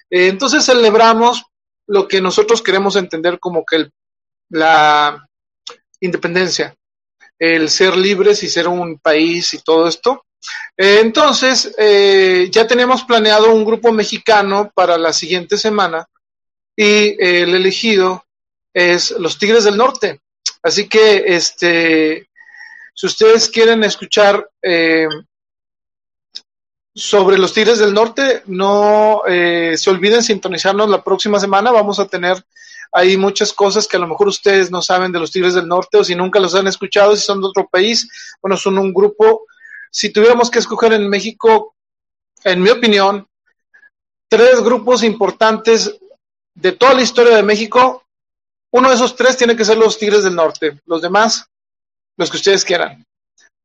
Eh, 0.08 0.28
entonces 0.28 0.64
celebramos 0.64 1.44
lo 1.86 2.08
que 2.08 2.22
nosotros 2.22 2.62
queremos 2.62 2.96
entender 2.96 3.38
como 3.38 3.66
que 3.66 3.76
el, 3.76 3.92
la, 4.48 5.28
independencia, 6.00 6.74
el 7.38 7.70
ser 7.70 7.96
libres 7.96 8.42
y 8.42 8.48
ser 8.48 8.68
un 8.68 8.98
país 8.98 9.54
y 9.54 9.58
todo 9.58 9.88
esto. 9.88 10.24
Eh, 10.76 11.00
entonces, 11.00 11.74
eh, 11.76 12.48
ya 12.50 12.66
tenemos 12.66 13.04
planeado 13.04 13.52
un 13.52 13.64
grupo 13.64 13.92
mexicano 13.92 14.70
para 14.74 14.96
la 14.96 15.12
siguiente 15.12 15.56
semana 15.58 16.06
y 16.76 16.84
eh, 16.84 17.42
el 17.42 17.54
elegido 17.54 18.24
es 18.72 19.10
los 19.12 19.38
Tigres 19.38 19.64
del 19.64 19.76
Norte. 19.76 20.20
Así 20.62 20.88
que, 20.88 21.24
este, 21.26 22.28
si 22.94 23.06
ustedes 23.06 23.48
quieren 23.48 23.82
escuchar 23.84 24.48
sobre 26.94 27.38
los 27.38 27.52
Tigres 27.54 27.78
del 27.78 27.94
Norte, 27.94 28.42
no 28.46 29.22
se 29.26 29.90
olviden 29.90 30.22
sintonizarnos 30.22 30.90
la 30.90 31.02
próxima 31.02 31.40
semana. 31.40 31.70
Vamos 31.70 31.98
a 31.98 32.06
tener 32.06 32.44
hay 32.92 33.16
muchas 33.16 33.52
cosas 33.52 33.86
que 33.86 33.96
a 33.96 34.00
lo 34.00 34.08
mejor 34.08 34.28
ustedes 34.28 34.70
no 34.70 34.82
saben 34.82 35.12
de 35.12 35.20
los 35.20 35.30
Tigres 35.30 35.54
del 35.54 35.68
Norte 35.68 35.98
o 35.98 36.04
si 36.04 36.14
nunca 36.14 36.40
los 36.40 36.54
han 36.54 36.66
escuchado, 36.66 37.14
si 37.14 37.22
son 37.22 37.40
de 37.40 37.46
otro 37.46 37.68
país, 37.68 38.08
bueno, 38.42 38.56
son 38.56 38.78
un 38.78 38.92
grupo. 38.92 39.46
Si 39.90 40.12
tuviéramos 40.12 40.50
que 40.50 40.58
escoger 40.58 40.92
en 40.92 41.08
México, 41.08 41.74
en 42.44 42.62
mi 42.62 42.70
opinión, 42.70 43.26
tres 44.28 44.60
grupos 44.62 45.02
importantes 45.02 45.98
de 46.54 46.72
toda 46.72 46.94
la 46.94 47.02
historia 47.02 47.36
de 47.36 47.42
México, 47.42 48.04
uno 48.72 48.88
de 48.88 48.94
esos 48.94 49.16
tres 49.16 49.36
tiene 49.36 49.56
que 49.56 49.64
ser 49.64 49.76
los 49.76 49.98
Tigres 49.98 50.24
del 50.24 50.34
Norte, 50.34 50.80
los 50.86 51.02
demás, 51.02 51.46
los 52.16 52.30
que 52.30 52.36
ustedes 52.36 52.64
quieran, 52.64 53.04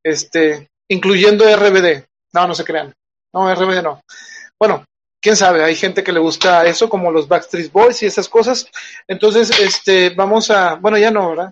este, 0.03 0.69
incluyendo 0.89 1.45
RBD. 1.45 2.05
No, 2.33 2.47
no 2.47 2.55
se 2.55 2.63
crean. 2.63 2.93
No, 3.33 3.53
RBD 3.53 3.83
no. 3.83 4.01
Bueno, 4.59 4.85
quién 5.25 5.35
sabe, 5.35 5.63
hay 5.63 5.73
gente 5.73 6.03
que 6.03 6.11
le 6.11 6.19
gusta 6.19 6.67
eso, 6.67 6.87
como 6.87 7.09
los 7.09 7.27
Backstreet 7.27 7.71
Boys 7.71 8.03
y 8.03 8.05
esas 8.05 8.29
cosas. 8.29 8.69
Entonces, 9.07 9.49
este, 9.59 10.11
vamos 10.11 10.51
a, 10.51 10.75
bueno, 10.75 10.99
ya 10.99 11.09
no, 11.09 11.31
¿verdad? 11.31 11.51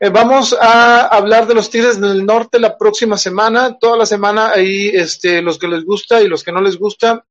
Eh, 0.00 0.08
vamos 0.08 0.56
a 0.58 1.02
hablar 1.08 1.46
de 1.46 1.52
los 1.52 1.68
Tigres 1.68 2.00
del 2.00 2.24
Norte 2.24 2.58
la 2.58 2.78
próxima 2.78 3.18
semana, 3.18 3.76
toda 3.78 3.98
la 3.98 4.06
semana 4.06 4.48
ahí, 4.48 4.88
este, 4.88 5.42
los 5.42 5.58
que 5.58 5.68
les 5.68 5.84
gusta 5.84 6.22
y 6.22 6.26
los 6.26 6.42
que 6.42 6.52
no 6.52 6.62
les 6.62 6.78
gusta, 6.78 7.22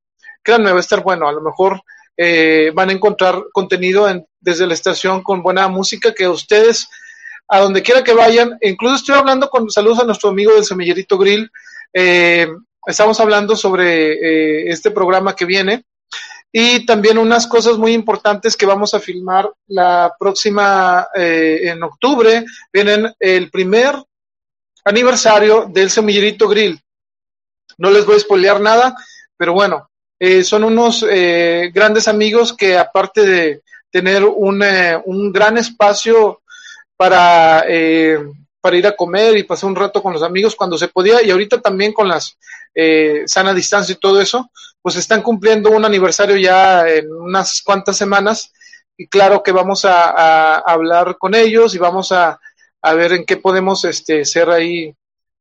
créanme, 0.43 0.70
va 0.70 0.78
a 0.78 0.82
estar 0.82 1.01
bueno, 1.01 1.28
a 1.28 1.32
lo 1.32 1.41
mejor 1.41 1.82
eh, 2.16 2.72
van 2.76 2.89
a 2.89 2.93
encontrar 2.93 3.45
contenido 3.51 4.07
en, 4.07 4.24
desde 4.39 4.68
la 4.68 4.76
estación 4.76 5.24
con 5.24 5.41
buena 5.41 5.68
música 5.68 6.13
que 6.13 6.28
ustedes, 6.28 6.88
a 7.47 7.59
donde 7.59 7.82
quiera 7.82 8.03
que 8.03 8.13
vayan, 8.13 8.55
incluso 8.61 8.97
estoy 8.97 9.16
hablando 9.16 9.49
con 9.49 9.68
saludos 9.72 10.01
a 10.01 10.05
nuestro 10.05 10.30
amigo 10.30 10.53
del 10.53 10.63
Semillerito 10.63 11.18
Grill, 11.18 11.49
eh, 11.91 12.49
estamos 12.86 13.19
hablando 13.19 13.55
sobre 13.55 14.69
este 14.69 14.91
programa 14.91 15.36
que 15.36 15.45
viene, 15.45 15.83
y 16.57 16.86
también 16.86 17.17
unas 17.17 17.47
cosas 17.47 17.77
muy 17.77 17.91
importantes 17.91 18.55
que 18.55 18.65
vamos 18.65 18.93
a 18.93 19.01
filmar 19.01 19.51
la 19.67 20.15
próxima, 20.17 21.05
eh, 21.13 21.59
en 21.63 21.83
octubre, 21.83 22.45
vienen 22.71 23.13
el 23.19 23.51
primer 23.51 23.93
aniversario 24.86 25.65
del 25.69 25.89
Semillerito 25.89 26.47
Grill. 26.47 26.79
No 27.77 27.91
les 27.91 28.05
voy 28.05 28.15
a 28.15 28.19
spoilear 28.19 28.61
nada, 28.61 28.95
pero 29.36 29.51
bueno, 29.51 29.89
eh, 30.17 30.45
son 30.45 30.63
unos 30.63 31.05
eh, 31.09 31.71
grandes 31.73 32.07
amigos 32.07 32.53
que 32.53 32.77
aparte 32.77 33.25
de 33.25 33.61
tener 33.91 34.23
un, 34.23 34.63
un 35.03 35.33
gran 35.33 35.57
espacio 35.57 36.41
para, 36.95 37.65
para 38.61 38.77
ir 38.77 38.88
a 38.88 38.95
comer 38.95 39.36
y 39.36 39.43
pasar 39.43 39.69
un 39.69 39.75
rato 39.75 40.01
con 40.01 40.13
los 40.13 40.23
amigos 40.23 40.55
cuando 40.55 40.77
se 40.77 40.88
podía 40.88 41.21
y 41.21 41.31
ahorita 41.31 41.59
también 41.59 41.91
con 41.91 42.07
las 42.07 42.38
sana 43.26 43.53
distancia 43.53 43.93
y 43.93 43.99
todo 43.99 44.19
eso, 44.19 44.49
pues 44.82 44.97
están 44.97 45.21
cumpliendo 45.21 45.71
un 45.71 45.86
aniversario 45.86 46.38
ya 46.38 46.88
en 46.88 47.11
unas 47.11 47.61
cuantas 47.63 47.97
semanas 47.97 48.51
y 48.97 49.07
claro 49.07 49.43
que 49.43 49.51
vamos 49.51 49.86
a, 49.86 50.57
hablar 50.59 51.17
con 51.17 51.36
ellos 51.36 51.76
y 51.76 51.78
vamos 51.78 52.11
a, 52.11 52.39
ver 52.95 53.13
en 53.13 53.26
qué 53.26 53.38
podemos 53.38 53.84
este, 53.84 54.23
ser 54.26 54.49
ahí, 54.49 54.95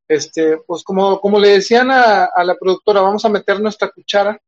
este, 0.09 0.59
pues 0.67 0.83
como, 0.83 1.21
como 1.21 1.39
le 1.39 1.49
decían 1.49 1.91
a, 1.91 2.31
la 2.43 2.55
productora, 2.55 3.03
vamos 3.03 3.25
a 3.25 3.29
meter 3.29 3.61
nuestra 3.61 3.91
cuchara, 3.91 4.41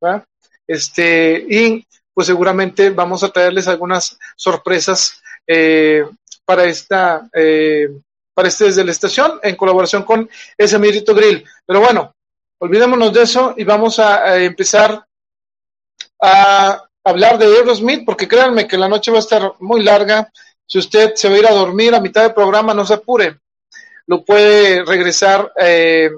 ¿verdad? 0.00 0.24
Este, 0.66 1.46
y 1.48 1.86
pues 2.12 2.26
seguramente 2.26 2.90
vamos 2.90 3.22
a 3.22 3.30
traerles 3.30 3.68
algunas 3.68 4.18
sorpresas 4.36 5.22
eh, 5.46 6.04
para 6.44 6.64
esta, 6.64 7.28
eh, 7.32 7.88
para 8.34 8.48
este 8.48 8.64
desde 8.64 8.84
la 8.84 8.90
estación 8.90 9.38
en 9.42 9.54
colaboración 9.54 10.02
con 10.02 10.28
ese 10.58 10.78
Mirito 10.78 11.14
Grill. 11.14 11.44
Pero 11.64 11.80
bueno, 11.80 12.14
olvidémonos 12.62 13.12
de 13.12 13.22
eso 13.22 13.54
y 13.56 13.64
vamos 13.64 13.98
a, 13.98 14.40
empezar 14.40 15.04
a 16.20 16.84
hablar 17.02 17.36
de 17.36 17.46
Aerosmith, 17.46 18.04
porque 18.06 18.28
créanme 18.28 18.68
que 18.68 18.78
la 18.78 18.88
noche 18.88 19.10
va 19.10 19.16
a 19.16 19.26
estar 19.26 19.54
muy 19.58 19.82
larga. 19.82 20.30
Si 20.64 20.78
usted 20.78 21.12
se 21.16 21.28
va 21.28 21.34
a 21.34 21.38
ir 21.38 21.46
a 21.48 21.54
dormir 21.54 21.92
a 21.92 22.00
mitad 22.00 22.22
del 22.22 22.34
programa, 22.34 22.72
no 22.72 22.86
se 22.86 22.94
apure. 22.94 23.40
Lo 24.06 24.24
puede 24.24 24.84
regresar 24.84 25.52
eh, 25.58 26.08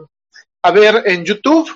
a 0.62 0.70
ver 0.70 1.02
en 1.06 1.24
YouTube 1.24 1.70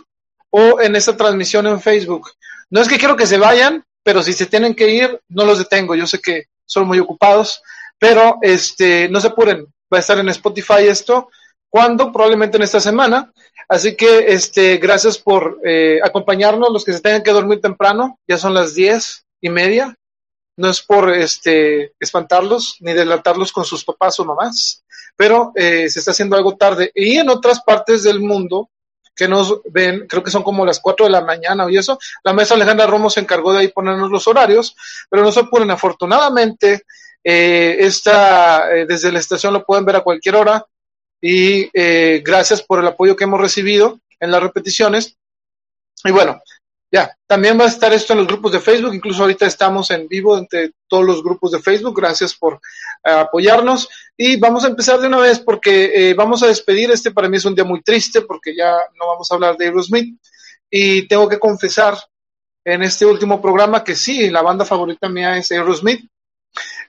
o 0.51 0.79
en 0.83 0.97
esta 0.97 1.17
transmisión 1.17 1.67
en 1.67 1.81
Facebook. 1.81 2.31
No 2.69 2.83
es 2.83 2.89
que 2.89 2.99
quiero 2.99 3.17
que 3.17 3.27
se 3.27 3.39
vayan, 3.39 3.83
pero 4.03 4.23
si 4.23 4.35
se 4.35 4.45
tienen 4.45 4.75
que 4.75 4.91
ir, 4.91 5.19
no 5.29 5.47
los 5.47 5.59
detengo. 5.59 5.95
Yo 5.95 6.07
sé 6.07 6.21
que 6.21 6.45
son 6.67 6.87
muy 6.87 6.99
ocupados, 6.99 7.63
pero 7.99 8.37
este, 8.43 9.09
no 9.09 9.19
se 9.19 9.29
apuren. 9.29 9.65
Va 9.91 9.97
a 9.97 10.01
estar 10.01 10.19
en 10.19 10.29
Spotify 10.29 10.87
esto. 10.89 11.31
¿Cuándo? 11.71 12.13
Probablemente 12.13 12.59
en 12.59 12.65
esta 12.65 12.81
semana. 12.81 13.33
Así 13.69 13.95
que, 13.97 14.33
este, 14.33 14.79
gracias 14.79 15.19
por 15.19 15.61
eh, 15.65 16.01
acompañarnos, 16.03 16.73
los 16.73 16.85
que 16.85 16.95
se 16.95 17.01
tengan 17.01 17.23
que 17.23 17.33
dormir 17.33 17.61
temprano, 17.61 18.19
ya 18.27 18.39
son 18.39 18.55
las 18.55 18.75
diez 18.75 19.27
y 19.43 19.51
media. 19.51 19.95
No 20.57 20.71
es 20.71 20.83
por 20.83 21.13
este, 21.13 21.93
espantarlos 22.01 22.79
ni 22.81 22.93
delatarlos 22.93 23.53
con 23.53 23.65
sus 23.65 23.85
papás 23.85 24.19
o 24.19 24.25
mamás, 24.25 24.83
pero 25.15 25.53
eh, 25.55 25.89
se 25.89 25.99
está 25.99 26.13
haciendo 26.13 26.35
algo 26.35 26.57
tarde. 26.57 26.91
Y 26.95 27.19
en 27.19 27.29
otras 27.29 27.61
partes 27.61 28.03
del 28.03 28.21
mundo 28.21 28.71
que 29.15 29.29
nos 29.29 29.61
ven, 29.71 30.07
creo 30.09 30.23
que 30.23 30.31
son 30.31 30.43
como 30.43 30.65
las 30.65 30.81
cuatro 30.81 31.05
de 31.05 31.13
la 31.13 31.21
mañana 31.21 31.67
y 31.69 31.77
eso, 31.77 31.99
la 32.23 32.33
maestra 32.33 32.57
Alejandra 32.57 32.87
Romo 32.87 33.11
se 33.11 33.21
encargó 33.21 33.53
de 33.53 33.61
ahí 33.61 33.69
ponernos 33.69 34.11
los 34.11 34.27
horarios, 34.29 34.77
pero 35.11 35.23
no 35.23 35.33
se 35.33 35.45
ponen 35.45 35.71
afortunadamente. 35.71 36.85
Eh, 37.23 37.77
esta, 37.81 38.73
eh, 38.73 38.87
desde 38.87 39.13
la 39.13 39.19
estación 39.19 39.53
lo 39.53 39.65
pueden 39.65 39.85
ver 39.85 39.97
a 39.97 40.03
cualquier 40.03 40.37
hora 40.37 40.65
y 41.21 41.71
eh, 41.73 42.23
gracias 42.25 42.63
por 42.63 42.81
el 42.81 42.87
apoyo 42.87 43.17
que 43.17 43.25
hemos 43.25 43.41
recibido 43.41 44.01
en 44.21 44.31
las 44.31 44.43
repeticiones. 44.43 45.17
Y 46.05 46.11
bueno, 46.11 46.41
ya, 46.91 47.15
también 47.27 47.59
va 47.61 47.65
a 47.65 47.69
estar 47.69 47.93
esto 47.93 48.13
en 48.15 48.21
los 48.21 48.29
grupos 48.29 48.53
de 48.53 48.61
Facebook, 48.61 48.95
incluso 48.95 49.23
ahorita 49.23 49.47
estamos 49.47 49.91
en 49.91 50.09
vivo 50.09 50.39
entre 50.39 50.73
todos 50.87 51.05
los 51.05 51.23
grupos 51.23 51.53
de 51.53 51.61
Facebook, 51.61 52.01
gracias 52.01 52.35
por 52.35 52.55
eh, 53.05 53.11
apoyarnos. 53.11 53.89
Y 54.17 54.37
vamos 54.37 54.65
a 54.65 54.69
empezar 54.69 54.99
de 55.01 55.09
una 55.09 55.19
vez 55.19 55.41
porque 55.41 56.11
eh, 56.11 56.15
vamos 56.15 56.43
a 56.43 56.47
despedir, 56.47 56.91
este 56.91 57.11
para 57.11 57.29
mí 57.29 57.37
es 57.37 57.45
un 57.45 57.55
día 57.55 57.65
muy 57.65 57.83
triste 57.83 58.23
porque 58.23 58.55
ya 58.55 58.73
no 58.99 59.07
vamos 59.07 59.31
a 59.31 59.35
hablar 59.35 59.57
de 59.57 59.67
Aerosmith. 59.67 60.19
Y 60.71 61.07
tengo 61.09 61.29
que 61.29 61.39
confesar 61.39 61.99
en 62.65 62.83
este 62.83 63.07
último 63.07 63.41
programa 63.41 63.83
que 63.83 63.95
sí, 63.95 64.31
la 64.31 64.43
banda 64.43 64.65
favorita 64.65 65.09
mía 65.09 65.37
es 65.37 65.51
Aerosmith, 65.51 66.07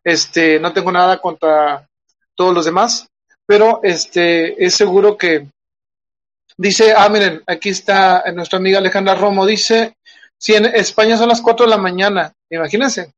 este, 0.04 0.60
no 0.60 0.74
tengo 0.74 0.92
nada 0.92 1.20
contra 1.20 1.88
todos 2.36 2.54
los 2.54 2.66
demás, 2.66 3.08
pero 3.50 3.80
este 3.82 4.64
es 4.64 4.76
seguro 4.76 5.18
que 5.18 5.48
dice, 6.56 6.94
ah, 6.96 7.10
miren, 7.10 7.42
aquí 7.48 7.70
está 7.70 8.24
nuestra 8.32 8.60
amiga 8.60 8.78
Alejandra 8.78 9.16
Romo, 9.16 9.44
dice, 9.44 9.98
si 10.38 10.54
en 10.54 10.66
España 10.66 11.18
son 11.18 11.30
las 11.30 11.42
4 11.42 11.66
de 11.66 11.70
la 11.72 11.80
mañana, 11.80 12.32
imagínense, 12.48 13.12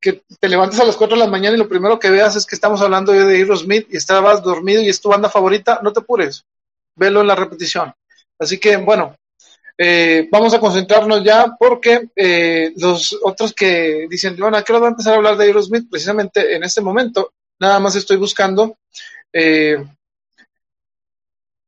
que 0.00 0.24
te 0.40 0.48
levantes 0.48 0.80
a 0.80 0.84
las 0.84 0.96
4 0.96 1.16
de 1.16 1.24
la 1.26 1.30
mañana 1.30 1.54
y 1.54 1.60
lo 1.60 1.68
primero 1.68 1.96
que 2.00 2.10
veas 2.10 2.34
es 2.34 2.44
que 2.44 2.56
estamos 2.56 2.80
hablando 2.80 3.12
de 3.12 3.36
Aerosmith 3.36 3.86
y 3.88 3.98
estabas 3.98 4.42
dormido 4.42 4.82
y 4.82 4.88
es 4.88 5.00
tu 5.00 5.10
banda 5.10 5.30
favorita, 5.30 5.78
no 5.80 5.92
te 5.92 6.00
apures, 6.00 6.44
velo 6.96 7.20
en 7.20 7.28
la 7.28 7.36
repetición. 7.36 7.94
Así 8.36 8.58
que, 8.58 8.78
bueno, 8.78 9.14
eh, 9.78 10.28
vamos 10.28 10.54
a 10.54 10.58
concentrarnos 10.58 11.22
ya 11.22 11.54
porque 11.56 12.08
eh, 12.16 12.72
los 12.78 13.16
otros 13.22 13.52
que 13.52 14.08
dicen, 14.10 14.34
bueno, 14.36 14.56
¿a 14.56 14.64
qué 14.64 14.72
va 14.72 14.88
a 14.88 14.90
empezar 14.90 15.12
a 15.12 15.16
hablar 15.18 15.36
de 15.36 15.44
Aerosmith? 15.44 15.88
Precisamente 15.88 16.56
en 16.56 16.64
este 16.64 16.80
momento 16.80 17.30
Nada 17.60 17.78
más 17.78 17.94
estoy 17.94 18.16
buscando, 18.16 18.76
eh, 19.34 19.84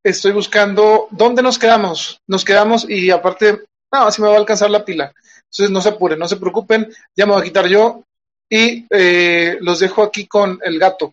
estoy 0.04 0.32
buscando 0.32 1.08
dónde 1.10 1.42
nos 1.42 1.58
quedamos. 1.58 2.22
Nos 2.28 2.44
quedamos 2.44 2.88
y 2.88 3.10
aparte, 3.10 3.64
no, 3.92 4.06
así 4.06 4.22
me 4.22 4.28
va 4.28 4.34
a 4.34 4.38
alcanzar 4.38 4.70
la 4.70 4.84
pila. 4.84 5.12
Entonces 5.36 5.70
no 5.70 5.80
se 5.80 5.88
apuren, 5.88 6.18
no 6.18 6.28
se 6.28 6.36
preocupen, 6.36 6.88
ya 7.14 7.26
me 7.26 7.32
voy 7.32 7.42
a 7.42 7.44
quitar 7.44 7.66
yo 7.66 8.04
y 8.48 8.86
eh, 8.88 9.58
los 9.60 9.80
dejo 9.80 10.04
aquí 10.04 10.28
con 10.28 10.60
el 10.62 10.78
gato. 10.78 11.12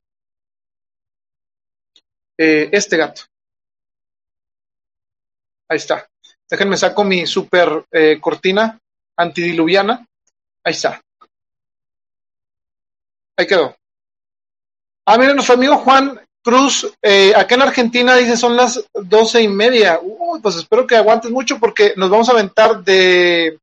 Eh, 2.38 2.70
este 2.72 2.98
gato. 2.98 3.24
Ahí 5.68 5.78
está. 5.78 6.08
Déjenme 6.48 6.78
saco 6.78 7.04
mi 7.04 7.26
super 7.26 7.86
cortina 8.22 8.80
antidiluviana. 9.18 10.06
Ahí 10.64 10.74
está. 10.74 11.02
Ahí 13.36 13.48
quedó. 13.48 13.76
Ah, 15.06 15.18
miren, 15.18 15.36
nuestro 15.36 15.56
amigo 15.56 15.78
Juan 15.78 16.23
Cruz, 16.44 16.92
eh, 17.02 17.34
acá 17.36 17.56
en 17.56 17.62
Argentina 17.62 18.16
dice 18.18 18.36
son 18.36 18.58
las 18.58 18.84
doce 18.94 19.42
y 19.42 19.48
media. 19.48 20.00
Uy, 20.04 20.42
pues 20.42 20.58
espero 20.58 20.86
que 20.86 20.98
aguantes 20.98 21.32
mucho 21.32 21.58
porque 21.58 21.94
nos 21.96 22.10
vamos 22.10 22.28
a 22.28 22.34
aventar 22.34 22.84
de, 22.84 23.60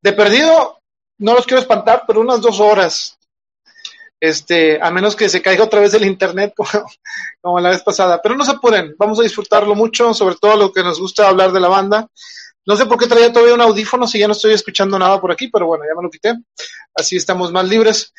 de 0.00 0.12
perdido. 0.14 0.78
No 1.18 1.34
los 1.34 1.44
quiero 1.44 1.60
espantar, 1.60 2.04
pero 2.06 2.20
unas 2.20 2.40
dos 2.40 2.60
horas. 2.60 3.18
Este, 4.20 4.82
a 4.82 4.90
menos 4.90 5.14
que 5.14 5.28
se 5.28 5.40
caiga 5.42 5.64
otra 5.64 5.80
vez 5.80 5.94
el 5.94 6.04
internet 6.04 6.54
como, 7.42 7.60
la 7.60 7.70
vez 7.70 7.82
pasada. 7.82 8.20
Pero 8.22 8.36
no 8.36 8.44
se 8.44 8.52
apuren, 8.52 8.94
vamos 8.98 9.20
a 9.20 9.22
disfrutarlo 9.22 9.74
mucho, 9.74 10.14
sobre 10.14 10.36
todo 10.36 10.56
lo 10.56 10.72
que 10.72 10.82
nos 10.82 10.98
gusta 10.98 11.28
hablar 11.28 11.52
de 11.52 11.60
la 11.60 11.68
banda. 11.68 12.08
No 12.64 12.76
sé 12.76 12.86
por 12.86 12.98
qué 12.98 13.06
traía 13.06 13.32
todavía 13.32 13.54
un 13.54 13.60
audífono 13.60 14.06
si 14.06 14.18
ya 14.18 14.26
no 14.26 14.32
estoy 14.32 14.54
escuchando 14.54 14.98
nada 14.98 15.20
por 15.20 15.30
aquí, 15.30 15.48
pero 15.48 15.66
bueno, 15.66 15.84
ya 15.84 15.94
me 15.94 16.02
lo 16.02 16.10
quité. 16.10 16.34
Así 16.94 17.16
estamos 17.16 17.52
más 17.52 17.68
libres. 17.68 18.12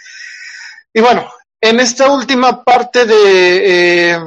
Y 0.93 1.01
bueno, 1.01 1.31
en 1.61 1.79
esta 1.79 2.11
última 2.11 2.63
parte 2.63 3.05
de, 3.05 4.11
eh, 4.13 4.19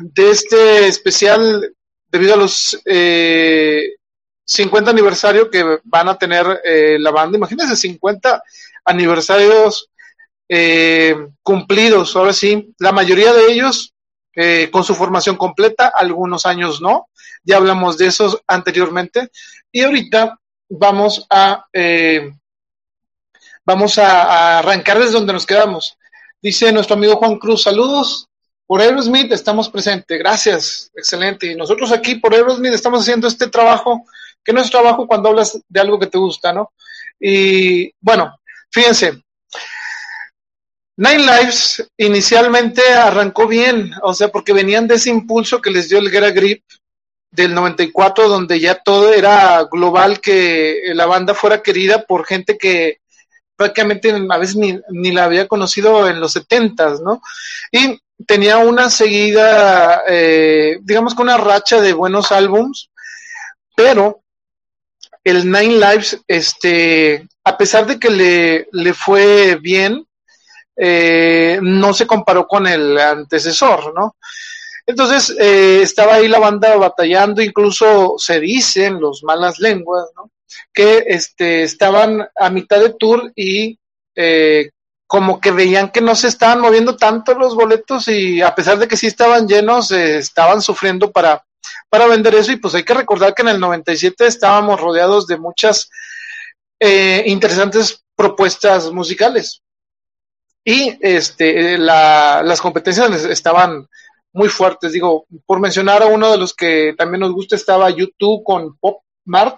de 0.00 0.30
este 0.30 0.86
especial, 0.86 1.74
debido 2.10 2.34
a 2.34 2.38
los 2.38 2.80
eh, 2.84 3.94
50 4.44 4.90
aniversario 4.90 5.50
que 5.50 5.78
van 5.84 6.08
a 6.08 6.16
tener 6.16 6.60
eh, 6.64 6.96
la 6.98 7.10
banda, 7.10 7.36
imagínense 7.36 7.76
50 7.76 8.42
aniversarios 8.84 9.90
eh, 10.48 11.14
cumplidos, 11.42 12.16
ahora 12.16 12.32
sí, 12.32 12.72
la 12.78 12.92
mayoría 12.92 13.34
de 13.34 13.52
ellos 13.52 13.92
eh, 14.34 14.70
con 14.72 14.84
su 14.84 14.94
formación 14.94 15.36
completa, 15.36 15.92
algunos 15.94 16.46
años 16.46 16.80
no, 16.80 17.08
ya 17.42 17.56
hablamos 17.56 17.98
de 17.98 18.06
esos 18.06 18.40
anteriormente, 18.46 19.28
y 19.70 19.82
ahorita 19.82 20.38
vamos 20.70 21.26
a, 21.28 21.66
vamos 23.64 23.98
a 23.98 24.58
arrancar 24.60 24.98
desde 24.98 25.12
donde 25.12 25.32
nos 25.34 25.44
quedamos. 25.44 25.97
Dice 26.40 26.72
nuestro 26.72 26.94
amigo 26.94 27.16
Juan 27.16 27.36
Cruz, 27.38 27.64
saludos 27.64 28.28
por 28.64 28.80
Aerosmith, 28.80 29.32
estamos 29.32 29.68
presentes. 29.68 30.16
Gracias, 30.18 30.90
excelente. 30.94 31.50
Y 31.50 31.56
nosotros 31.56 31.90
aquí 31.90 32.14
por 32.14 32.32
Aerosmith 32.32 32.74
estamos 32.74 33.02
haciendo 33.02 33.26
este 33.26 33.48
trabajo 33.48 34.04
que 34.44 34.52
no 34.52 34.60
es 34.60 34.70
trabajo 34.70 35.08
cuando 35.08 35.30
hablas 35.30 35.58
de 35.68 35.80
algo 35.80 35.98
que 35.98 36.06
te 36.06 36.16
gusta, 36.16 36.52
¿no? 36.52 36.72
Y 37.18 37.92
bueno, 38.00 38.38
fíjense, 38.70 39.20
Nine 40.96 41.18
Lives 41.18 41.84
inicialmente 41.96 42.82
arrancó 42.92 43.48
bien, 43.48 43.90
o 44.02 44.14
sea, 44.14 44.28
porque 44.28 44.52
venían 44.52 44.86
de 44.86 44.94
ese 44.94 45.10
impulso 45.10 45.60
que 45.60 45.70
les 45.70 45.88
dio 45.88 45.98
el 45.98 46.10
Guerra 46.10 46.30
Grip 46.30 46.62
del 47.32 47.52
94, 47.52 48.28
donde 48.28 48.60
ya 48.60 48.76
todo 48.76 49.12
era 49.12 49.64
global, 49.64 50.20
que 50.20 50.82
la 50.94 51.06
banda 51.06 51.34
fuera 51.34 51.62
querida 51.62 52.04
por 52.04 52.26
gente 52.26 52.56
que 52.56 53.00
prácticamente 53.58 54.14
a 54.30 54.38
veces 54.38 54.54
ni, 54.54 54.80
ni 54.90 55.10
la 55.10 55.24
había 55.24 55.48
conocido 55.48 56.08
en 56.08 56.20
los 56.20 56.32
70, 56.32 57.00
¿no? 57.02 57.20
Y 57.72 58.00
tenía 58.24 58.58
una 58.58 58.88
seguida, 58.88 60.04
eh, 60.06 60.78
digamos 60.82 61.14
que 61.14 61.22
una 61.22 61.36
racha 61.36 61.80
de 61.80 61.92
buenos 61.92 62.30
álbums, 62.30 62.88
pero 63.74 64.20
el 65.24 65.50
Nine 65.50 65.74
Lives, 65.74 66.20
este, 66.28 67.26
a 67.42 67.58
pesar 67.58 67.84
de 67.84 67.98
que 67.98 68.10
le, 68.10 68.68
le 68.70 68.94
fue 68.94 69.56
bien, 69.56 70.06
eh, 70.76 71.58
no 71.60 71.92
se 71.92 72.06
comparó 72.06 72.46
con 72.46 72.64
el 72.68 72.96
antecesor, 72.96 73.92
¿no? 73.92 74.14
Entonces 74.86 75.36
eh, 75.36 75.80
estaba 75.82 76.14
ahí 76.14 76.28
la 76.28 76.38
banda 76.38 76.76
batallando, 76.76 77.42
incluso 77.42 78.14
se 78.18 78.38
dicen 78.38 79.00
los 79.00 79.24
malas 79.24 79.58
lenguas, 79.58 80.06
¿no? 80.14 80.30
Que 80.72 81.04
este, 81.08 81.62
estaban 81.62 82.28
a 82.36 82.50
mitad 82.50 82.80
de 82.80 82.94
tour 82.98 83.32
y 83.34 83.78
eh, 84.14 84.70
como 85.06 85.40
que 85.40 85.50
veían 85.50 85.90
que 85.90 86.00
no 86.00 86.14
se 86.14 86.28
estaban 86.28 86.60
moviendo 86.60 86.96
tanto 86.96 87.34
los 87.34 87.54
boletos 87.54 88.08
y 88.08 88.42
a 88.42 88.54
pesar 88.54 88.78
de 88.78 88.88
que 88.88 88.96
sí 88.96 89.06
estaban 89.06 89.46
llenos, 89.46 89.90
estaban 89.90 90.60
sufriendo 90.60 91.10
para, 91.10 91.42
para 91.88 92.06
vender 92.06 92.34
eso 92.34 92.52
y 92.52 92.56
pues 92.56 92.74
hay 92.74 92.84
que 92.84 92.94
recordar 92.94 93.34
que 93.34 93.42
en 93.42 93.48
el 93.48 93.60
97 93.60 94.26
estábamos 94.26 94.80
rodeados 94.80 95.26
de 95.26 95.38
muchas 95.38 95.88
interesantes 96.80 98.04
propuestas 98.14 98.92
musicales 98.92 99.62
y 100.68 100.98
este, 101.00 101.78
la, 101.78 102.42
las 102.44 102.60
competencias 102.60 103.24
estaban 103.24 103.88
muy 104.34 104.50
fuertes. 104.50 104.92
Digo, 104.92 105.24
por 105.46 105.60
mencionar 105.60 106.02
a 106.02 106.08
uno 106.08 106.30
de 106.30 106.36
los 106.36 106.52
que 106.52 106.94
también 106.98 107.20
nos 107.20 107.32
gusta, 107.32 107.56
estaba 107.56 107.88
YouTube 107.88 108.44
con 108.44 108.76
Pop 108.76 109.02
Mart. 109.24 109.56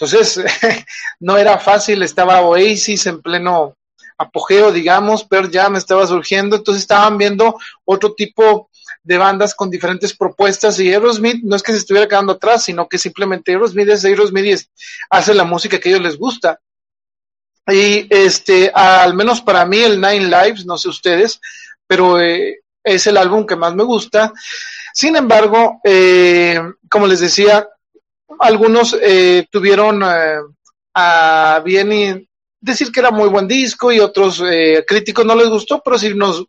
Entonces, 0.00 0.40
no 1.20 1.36
era 1.36 1.58
fácil, 1.58 2.02
estaba 2.02 2.40
Oasis 2.42 3.06
en 3.06 3.20
pleno 3.20 3.76
apogeo, 4.16 4.70
digamos, 4.70 5.24
pero 5.24 5.48
ya 5.48 5.68
me 5.68 5.78
estaba 5.78 6.06
surgiendo. 6.06 6.56
Entonces, 6.56 6.82
estaban 6.82 7.18
viendo 7.18 7.56
otro 7.84 8.14
tipo 8.14 8.70
de 9.02 9.18
bandas 9.18 9.54
con 9.54 9.70
diferentes 9.70 10.16
propuestas 10.16 10.78
y 10.78 10.92
Aerosmith 10.92 11.42
no 11.42 11.56
es 11.56 11.62
que 11.62 11.72
se 11.72 11.78
estuviera 11.78 12.06
quedando 12.06 12.34
atrás, 12.34 12.64
sino 12.64 12.88
que 12.88 12.98
simplemente 12.98 13.52
Aerosmith 13.52 13.88
es 13.88 14.04
Aerosmith 14.04 14.44
y 14.44 14.54
hace 15.10 15.34
la 15.34 15.44
música 15.44 15.78
que 15.80 15.88
a 15.88 15.92
ellos 15.92 16.04
les 16.04 16.16
gusta. 16.16 16.60
Y 17.66 18.06
este, 18.08 18.70
al 18.72 19.14
menos 19.14 19.40
para 19.40 19.64
mí, 19.66 19.78
el 19.78 20.00
Nine 20.00 20.28
Lives, 20.28 20.64
no 20.64 20.78
sé 20.78 20.88
ustedes, 20.88 21.40
pero 21.86 22.20
eh, 22.20 22.60
es 22.84 23.06
el 23.06 23.16
álbum 23.16 23.46
que 23.46 23.56
más 23.56 23.74
me 23.74 23.82
gusta. 23.82 24.32
Sin 24.94 25.16
embargo, 25.16 25.80
eh, 25.84 26.60
como 26.88 27.06
les 27.06 27.20
decía, 27.20 27.68
algunos 28.40 28.96
eh, 29.00 29.46
tuvieron 29.50 30.02
a 30.02 31.62
bien 31.64 32.28
decir 32.60 32.90
que 32.90 33.00
era 33.00 33.10
muy 33.10 33.28
buen 33.28 33.46
disco 33.46 33.92
y 33.92 34.00
otros 34.00 34.42
críticos 34.86 35.24
no 35.24 35.36
les 35.36 35.48
gustó, 35.48 35.80
pero 35.84 35.96
si 35.96 36.12
nos, 36.14 36.44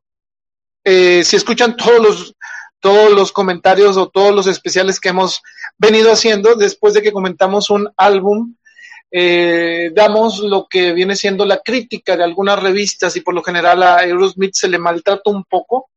si 0.83 1.35
escuchan 1.35 1.77
todos 1.77 1.99
los 1.99 2.35
todos 2.81 3.11
los 3.11 3.31
comentarios 3.33 3.97
o 3.97 4.07
todos 4.07 4.33
los 4.33 4.47
especiales 4.47 4.99
que 5.01 5.09
hemos 5.09 5.41
venido 5.77 6.11
haciendo 6.11 6.55
después 6.55 6.93
de 6.93 7.01
que 7.01 7.11
comentamos 7.11 7.69
un 7.69 7.89
álbum 7.97 8.55
eh, 9.11 9.91
damos 9.95 10.39
lo 10.39 10.67
que 10.69 10.93
viene 10.93 11.15
siendo 11.15 11.43
la 11.43 11.59
crítica 11.59 12.15
de 12.15 12.23
algunas 12.23 12.61
revistas 12.61 13.15
y 13.15 13.21
por 13.21 13.33
lo 13.33 13.41
general 13.41 13.81
a 13.81 13.97
Aerosmith 13.97 14.53
se 14.53 14.67
le 14.67 14.77
maltrata 14.77 15.31
un 15.31 15.43
poco, 15.45 15.89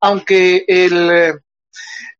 aunque 0.00 0.64
el, 0.66 1.10
eh, 1.10 1.34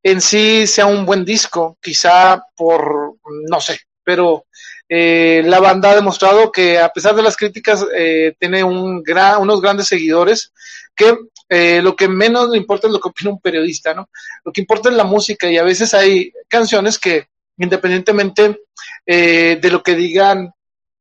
en 0.02 0.20
sí 0.20 0.66
sea 0.66 0.86
un 0.86 1.06
buen 1.06 1.24
disco, 1.24 1.78
quizá 1.80 2.44
por, 2.56 3.16
no 3.48 3.60
sé, 3.60 3.80
pero 4.04 4.46
eh, 4.88 5.42
la 5.46 5.60
banda 5.60 5.90
ha 5.90 5.94
demostrado 5.94 6.52
que 6.52 6.78
a 6.78 6.90
pesar 6.90 7.14
de 7.14 7.22
las 7.22 7.36
críticas 7.36 7.84
eh, 7.96 8.34
tiene 8.38 8.62
unos 8.62 9.60
grandes 9.60 9.88
seguidores 9.88 10.52
que 10.94 11.16
eh, 11.48 11.80
lo 11.82 11.96
que 11.96 12.06
menos 12.06 12.50
le 12.50 12.58
importa 12.58 12.86
es 12.86 12.92
lo 12.92 13.00
que 13.00 13.08
opina 13.08 13.30
un 13.30 13.40
periodista, 13.40 13.94
¿no? 13.94 14.08
Lo 14.44 14.52
que 14.52 14.60
importa 14.60 14.90
es 14.90 14.94
la 14.94 15.04
música 15.04 15.50
y 15.50 15.56
a 15.56 15.62
veces 15.62 15.94
hay 15.94 16.32
canciones 16.48 16.98
que 16.98 17.28
independientemente 17.56 18.60
de 19.06 19.68
lo 19.70 19.82
que 19.82 19.94
digan 19.94 20.52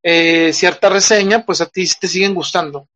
cierta 0.04 0.90
reseña, 0.90 1.44
pues 1.46 1.62
a 1.62 1.66
ti 1.66 1.88
te 2.00 2.08
siguen 2.08 2.36
gustando. 2.36 2.88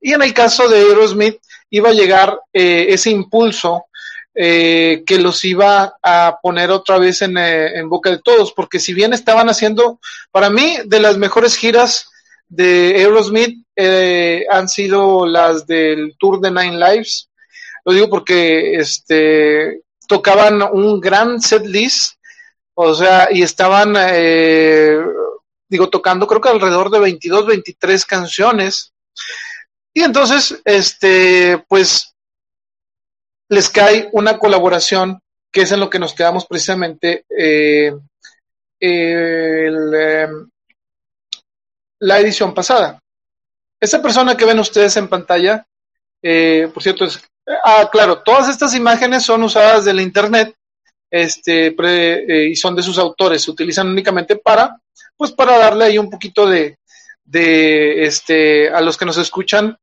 Y 0.00 0.14
en 0.14 0.22
el 0.22 0.32
caso 0.32 0.68
de 0.68 0.78
Aerosmith 0.78 1.36
iba 1.68 1.90
a 1.90 1.94
llegar 1.94 2.40
ese 2.50 3.10
impulso 3.10 3.84
que 4.34 5.18
los 5.20 5.44
iba 5.44 5.94
a 6.02 6.38
poner 6.42 6.70
otra 6.70 6.98
vez 6.98 7.22
en, 7.22 7.36
en, 7.36 7.88
boca 7.88 8.10
de 8.10 8.18
todos, 8.18 8.52
porque 8.52 8.80
si 8.80 8.94
bien 8.94 9.12
estaban 9.12 9.48
haciendo, 9.48 10.00
para 10.30 10.48
mí, 10.48 10.78
de 10.86 11.00
las 11.00 11.18
mejores 11.18 11.56
giras 11.56 12.08
de 12.48 12.94
Aerosmith 12.96 13.66
han 14.50 14.68
sido 14.68 15.26
las 15.26 15.66
del 15.66 16.14
Tour 16.18 16.40
de 16.40 16.50
Nine 16.50 16.78
Lives. 16.78 17.28
Lo 17.84 17.92
digo 17.92 18.08
porque 18.08 18.76
este, 18.76 19.82
tocaban 20.06 20.62
un 20.62 21.00
gran 21.00 21.40
set 21.40 21.66
list 21.66 22.14
o 22.74 22.94
sea, 22.94 23.28
y 23.30 23.42
estaban, 23.42 23.94
eh, 23.98 24.98
digo, 25.68 25.88
tocando 25.90 26.26
creo 26.26 26.40
que 26.40 26.48
alrededor 26.48 26.90
de 26.90 27.00
22, 27.00 27.46
23 27.46 28.06
canciones. 28.06 28.92
Y 29.92 30.02
entonces, 30.02 30.60
este, 30.64 31.62
pues, 31.68 32.11
les 33.52 33.68
cae 33.68 34.08
una 34.12 34.38
colaboración 34.38 35.20
que 35.52 35.60
es 35.60 35.72
en 35.72 35.80
lo 35.80 35.90
que 35.90 35.98
nos 35.98 36.14
quedamos 36.14 36.46
precisamente 36.46 37.26
eh, 37.28 37.92
eh, 38.80 39.70
la 41.98 42.18
edición 42.18 42.54
pasada. 42.54 42.98
Esa 43.78 44.00
persona 44.00 44.38
que 44.38 44.46
ven 44.46 44.58
ustedes 44.58 44.96
en 44.96 45.06
pantalla, 45.06 45.66
eh, 46.22 46.70
por 46.72 46.82
cierto, 46.82 47.04
es, 47.04 47.20
ah, 47.62 47.90
claro, 47.92 48.22
todas 48.22 48.48
estas 48.48 48.74
imágenes 48.74 49.22
son 49.22 49.42
usadas 49.42 49.84
del 49.84 50.00
internet 50.00 50.54
este, 51.10 51.76
eh, 51.78 52.48
y 52.48 52.56
son 52.56 52.74
de 52.74 52.82
sus 52.82 52.96
autores, 52.96 53.42
se 53.42 53.50
utilizan 53.50 53.88
únicamente 53.88 54.36
para, 54.36 54.80
pues 55.14 55.30
para 55.30 55.58
darle 55.58 55.84
ahí 55.84 55.98
un 55.98 56.08
poquito 56.08 56.46
de, 56.46 56.78
de, 57.22 58.04
este, 58.06 58.70
a 58.70 58.80
los 58.80 58.96
que 58.96 59.04
nos 59.04 59.18
escuchan, 59.18 59.76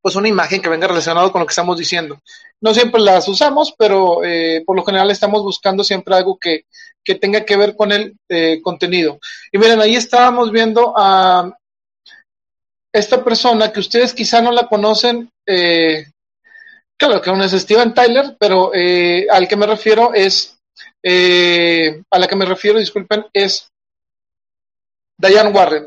pues 0.00 0.16
una 0.16 0.28
imagen 0.28 0.62
que 0.62 0.70
venga 0.70 0.88
relacionado 0.88 1.30
con 1.30 1.40
lo 1.40 1.46
que 1.46 1.52
estamos 1.52 1.76
diciendo. 1.76 2.18
No 2.60 2.74
siempre 2.74 3.00
las 3.00 3.26
usamos, 3.28 3.74
pero 3.78 4.22
eh, 4.24 4.62
por 4.66 4.76
lo 4.76 4.84
general 4.84 5.10
estamos 5.10 5.42
buscando 5.42 5.82
siempre 5.82 6.14
algo 6.14 6.38
que, 6.38 6.66
que 7.02 7.14
tenga 7.14 7.44
que 7.44 7.56
ver 7.56 7.74
con 7.74 7.92
el 7.92 8.16
eh, 8.28 8.60
contenido. 8.62 9.18
Y 9.50 9.58
miren, 9.58 9.80
ahí 9.80 9.96
estábamos 9.96 10.50
viendo 10.52 10.92
a 10.96 11.50
esta 12.92 13.24
persona 13.24 13.72
que 13.72 13.80
ustedes 13.80 14.12
quizá 14.12 14.42
no 14.42 14.52
la 14.52 14.66
conocen, 14.66 15.30
eh, 15.46 16.04
Claro 17.00 17.22
que 17.22 17.30
uno 17.30 17.44
es 17.44 17.52
Steven 17.52 17.94
Tyler, 17.94 18.36
pero 18.38 18.72
eh, 18.74 19.26
al 19.30 19.48
que 19.48 19.56
me 19.56 19.66
refiero 19.66 20.12
es, 20.12 20.60
eh, 21.02 22.02
a 22.10 22.18
la 22.18 22.28
que 22.28 22.36
me 22.36 22.44
refiero, 22.44 22.78
disculpen, 22.78 23.24
es 23.32 23.70
Diane 25.16 25.48
Warren. 25.48 25.86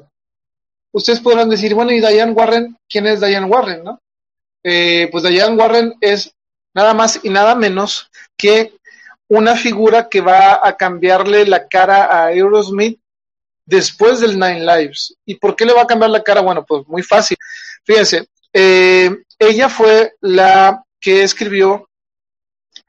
Ustedes 0.91 1.19
podrán 1.19 1.49
decir, 1.49 1.75
bueno, 1.75 1.91
¿y 1.91 1.99
Diane 1.99 2.31
Warren? 2.31 2.75
¿Quién 2.89 3.05
es 3.05 3.21
Diane 3.21 3.45
Warren? 3.45 3.83
No? 3.83 3.99
Eh, 4.63 5.07
pues 5.11 5.23
Diane 5.23 5.55
Warren 5.55 5.93
es 6.01 6.33
nada 6.73 6.93
más 6.93 7.19
y 7.23 7.29
nada 7.29 7.55
menos 7.55 8.09
que 8.37 8.73
una 9.27 9.55
figura 9.55 10.09
que 10.09 10.21
va 10.21 10.59
a 10.63 10.75
cambiarle 10.75 11.45
la 11.45 11.67
cara 11.67 12.05
a 12.05 12.25
Aerosmith 12.25 12.99
después 13.65 14.19
del 14.19 14.39
Nine 14.39 14.65
Lives. 14.65 15.15
¿Y 15.25 15.35
por 15.35 15.55
qué 15.55 15.65
le 15.65 15.73
va 15.73 15.83
a 15.83 15.87
cambiar 15.87 16.11
la 16.11 16.23
cara? 16.23 16.41
Bueno, 16.41 16.65
pues 16.65 16.87
muy 16.87 17.01
fácil. 17.01 17.37
Fíjense, 17.83 18.27
ella 18.53 19.69
fue 19.69 20.13
la 20.21 20.83
que 20.99 21.23
escribió 21.23 21.89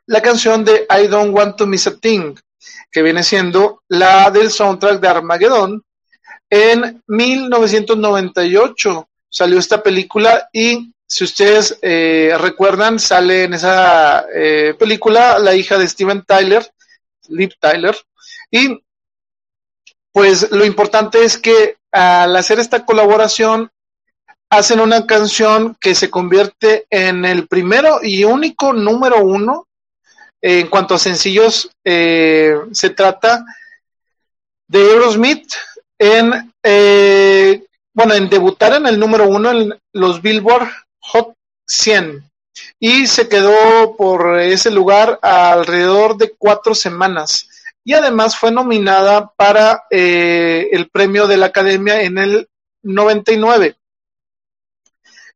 la 0.07 0.20
canción 0.20 0.64
de 0.64 0.87
I 0.91 1.07
Don't 1.07 1.35
Want 1.35 1.57
to 1.57 1.66
Miss 1.66 1.87
a 1.87 1.97
Thing, 1.97 2.35
que 2.91 3.03
viene 3.03 3.22
siendo 3.22 3.82
la 3.89 4.30
del 4.30 4.51
soundtrack 4.51 5.01
de 5.01 5.09
Armageddon. 5.09 5.82
En 6.51 7.03
1998 7.07 9.09
salió 9.28 9.59
esta 9.59 9.82
película 9.82 10.49
y 10.53 10.93
si 11.07 11.24
ustedes 11.24 11.78
eh, 11.82 12.36
recuerdan, 12.38 12.98
sale 12.98 13.44
en 13.44 13.55
esa 13.55 14.26
eh, 14.34 14.74
película 14.78 15.38
la 15.38 15.55
hija 15.55 15.78
de 15.78 15.88
Steven 15.88 16.22
Tyler, 16.22 16.66
Liv 17.28 17.52
Tyler, 17.61 17.96
y 18.50 18.80
pues 20.12 20.50
lo 20.50 20.64
importante 20.64 21.24
es 21.24 21.38
que 21.38 21.76
al 21.92 22.34
hacer 22.36 22.59
esta 22.59 22.84
colaboración 22.84 23.70
hacen 24.50 24.80
una 24.80 25.07
canción 25.07 25.76
que 25.80 25.94
se 25.94 26.11
convierte 26.11 26.86
en 26.90 27.24
el 27.24 27.48
primero 27.48 27.98
y 28.02 28.24
único 28.24 28.72
número 28.72 29.22
uno 29.24 29.66
en 30.40 30.68
cuanto 30.68 30.94
a 30.94 30.98
sencillos 30.98 31.70
eh, 31.84 32.55
se 32.72 32.90
trata 32.90 33.44
de 34.68 34.78
Aerosmith 34.78 35.52
en, 35.98 36.52
eh, 36.62 37.64
bueno, 37.92 38.14
en 38.14 38.28
debutar 38.28 38.74
en 38.74 38.86
el 38.86 38.98
número 38.98 39.26
uno 39.26 39.50
en 39.50 39.74
los 39.92 40.20
Billboard 40.20 40.68
Hot 41.07 41.34
100 41.66 42.30
y 42.78 43.07
se 43.07 43.28
quedó 43.28 43.96
por 43.96 44.40
ese 44.40 44.70
lugar 44.70 45.18
alrededor 45.22 46.16
de 46.16 46.34
cuatro 46.36 46.74
semanas 46.74 47.48
y 47.84 47.92
además 47.92 48.36
fue 48.36 48.50
nominada 48.50 49.30
para 49.36 49.84
eh, 49.90 50.68
el 50.72 50.88
premio 50.88 51.26
de 51.26 51.36
la 51.36 51.46
Academia 51.46 52.02
en 52.02 52.18
el 52.18 52.48
99. 52.82 53.76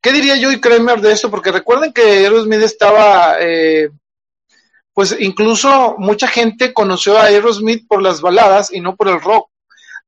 ¿Qué 0.00 0.12
diría 0.12 0.36
yo 0.36 0.50
y 0.50 0.60
Kramer 0.60 1.00
de 1.00 1.12
eso? 1.12 1.30
Porque 1.30 1.52
recuerden 1.52 1.92
que 1.92 2.02
Aerosmith 2.02 2.62
estaba, 2.62 3.36
eh, 3.40 3.90
pues 4.94 5.16
incluso 5.18 5.96
mucha 5.98 6.28
gente 6.28 6.72
conoció 6.72 7.18
a 7.18 7.24
Aerosmith 7.24 7.86
por 7.86 8.00
las 8.00 8.20
baladas 8.20 8.72
y 8.72 8.80
no 8.80 8.96
por 8.96 9.08
el 9.08 9.20
rock. 9.20 9.50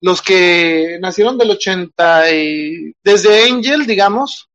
Los 0.00 0.22
que 0.22 0.98
nacieron 1.00 1.36
del 1.36 1.50
80 1.50 2.32
y 2.32 2.94
desde 3.02 3.50
Angel, 3.50 3.86
digamos, 3.86 4.49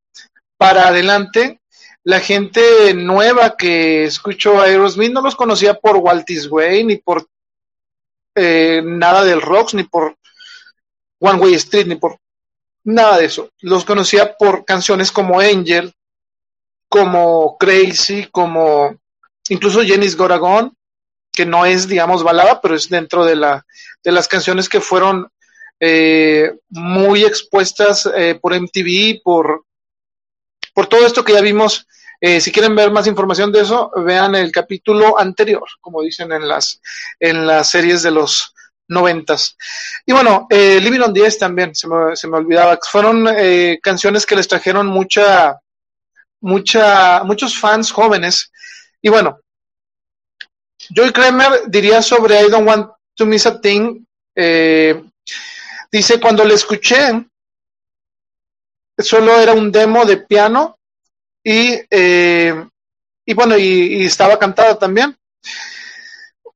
para 0.56 0.88
adelante, 0.88 1.60
la 2.04 2.20
gente 2.20 2.94
nueva 2.94 3.56
que 3.56 4.04
escuchó 4.04 4.60
Aerosmith 4.60 5.12
no 5.12 5.22
los 5.22 5.34
conocía 5.34 5.74
por 5.74 5.96
Waltis 5.96 6.48
Way 6.48 6.84
ni 6.84 6.96
por 6.96 7.26
eh, 8.36 8.80
nada 8.84 9.24
del 9.24 9.42
rocks, 9.42 9.74
ni 9.74 9.82
por 9.82 10.16
One 11.18 11.40
Way 11.40 11.54
Street, 11.54 11.86
ni 11.86 11.96
por 11.96 12.18
nada 12.84 13.18
de 13.18 13.24
eso. 13.24 13.50
Los 13.60 13.84
conocía 13.84 14.36
por 14.36 14.64
canciones 14.64 15.10
como 15.10 15.40
Angel, 15.40 15.92
como 16.88 17.56
Crazy, 17.58 18.28
como 18.30 18.96
incluso 19.48 19.82
Jenny's 19.82 20.16
Goragon, 20.16 20.76
que 21.32 21.44
no 21.44 21.66
es, 21.66 21.88
digamos, 21.88 22.22
balada, 22.22 22.60
pero 22.60 22.76
es 22.76 22.88
dentro 22.88 23.24
de, 23.24 23.36
la, 23.36 23.66
de 24.04 24.12
las 24.12 24.28
canciones 24.28 24.68
que 24.68 24.80
fueron 24.80 25.28
eh, 25.80 26.52
muy 26.68 27.24
expuestas 27.24 28.08
eh, 28.14 28.38
por 28.40 28.54
MTV, 28.54 29.22
por, 29.22 29.65
por 30.76 30.88
todo 30.88 31.06
esto 31.06 31.24
que 31.24 31.32
ya 31.32 31.40
vimos 31.40 31.86
eh, 32.20 32.38
si 32.38 32.52
quieren 32.52 32.76
ver 32.76 32.90
más 32.90 33.06
información 33.06 33.50
de 33.50 33.62
eso, 33.62 33.90
vean 33.96 34.34
el 34.34 34.52
capítulo 34.52 35.18
anterior, 35.18 35.64
como 35.80 36.02
dicen 36.02 36.32
en 36.32 36.46
las, 36.46 36.82
en 37.18 37.46
las 37.46 37.70
series 37.70 38.02
de 38.02 38.10
los 38.10 38.54
noventas. 38.88 39.56
Y 40.04 40.12
bueno, 40.12 40.46
eh, 40.50 40.78
Living 40.82 41.00
on 41.00 41.14
10 41.14 41.38
también, 41.38 41.74
se 41.74 41.88
me, 41.88 42.14
se 42.14 42.28
me 42.28 42.36
olvidaba. 42.36 42.78
Fueron 42.90 43.26
eh, 43.28 43.78
canciones 43.82 44.26
que 44.26 44.36
les 44.36 44.48
trajeron 44.48 44.86
mucha, 44.86 45.58
mucha, 46.42 47.22
muchos 47.24 47.58
fans 47.58 47.90
jóvenes. 47.90 48.52
Y 49.00 49.08
bueno, 49.08 49.40
Joy 50.94 51.12
Kramer 51.12 51.62
diría 51.68 52.02
sobre 52.02 52.42
I 52.42 52.50
Don't 52.50 52.68
Want 52.68 52.90
to 53.14 53.24
Miss 53.24 53.46
a 53.46 53.60
Thing, 53.60 54.04
eh, 54.34 55.02
dice, 55.90 56.20
cuando 56.20 56.44
le 56.44 56.54
escuché, 56.54 57.26
solo 58.98 59.38
era 59.38 59.52
un 59.52 59.70
demo 59.70 60.04
de 60.04 60.18
piano 60.18 60.78
y, 61.44 61.78
eh, 61.90 62.66
y 63.24 63.34
bueno, 63.34 63.56
y, 63.56 64.04
estaba 64.04 64.38
cantada 64.38 64.78
también 64.78 65.16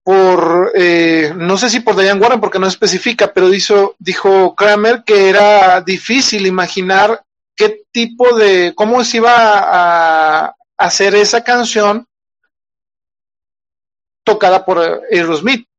por, 0.03 0.73
eh, 0.75 1.33
no 1.37 1.57
sé 1.57 1.71
si 1.71 1.81
por 1.81 1.95
Diane 1.95 2.21
Warren, 2.21 2.41
porque 2.41 2.59
no 2.59 2.67
especifica, 2.67 3.33
pero 3.33 3.49
dijo, 3.49 3.95
dijo 3.99 4.55
Kramer 4.55 5.05
que 5.05 5.29
era 5.29 5.81
difícil 5.83 6.47
imaginar 6.47 7.23
qué 7.55 7.83
tipo 7.93 8.35
de, 8.37 8.73
cómo 8.75 9.05
se 9.05 9.19
iba 9.19 9.35
a, 9.37 10.55
hacer 10.79 11.15
esa 11.15 11.45
canción 11.45 12.07
tocada 14.25 14.65
por 14.65 14.79
Aerosmith. 15.13 15.70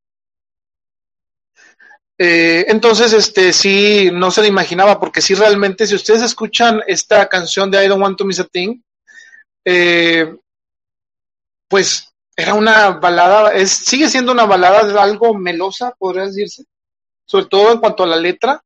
Eh, 2.24 2.66
entonces, 2.68 3.14
este, 3.14 3.52
sí, 3.52 4.12
no 4.14 4.30
se 4.30 4.44
le 4.44 4.48
imaginaba, 4.48 5.00
porque 5.00 5.22
sí 5.22 5.34
realmente, 5.34 5.88
si 5.88 5.96
ustedes 5.96 6.22
escuchan 6.22 6.80
esta 6.86 7.28
canción 7.28 7.72
de 7.72 7.84
I 7.84 7.88
Don't 7.88 8.00
Want 8.00 8.16
to 8.16 8.26
Miss 8.26 8.40
a 8.40 8.44
Thing, 8.44 8.80
eh, 9.66 10.32
pues 11.68 12.14
era 12.36 12.54
una 12.54 12.92
balada, 12.92 13.54
es, 13.56 13.72
sigue 13.72 14.08
siendo 14.08 14.32
una 14.32 14.46
balada 14.46 15.02
algo 15.02 15.34
melosa, 15.34 15.96
podría 15.98 16.26
decirse, 16.28 16.66
sobre 17.26 17.48
todo 17.48 17.72
en 17.72 17.80
cuanto 17.80 18.04
a 18.04 18.08
la 18.08 18.18
letra. 18.18 18.64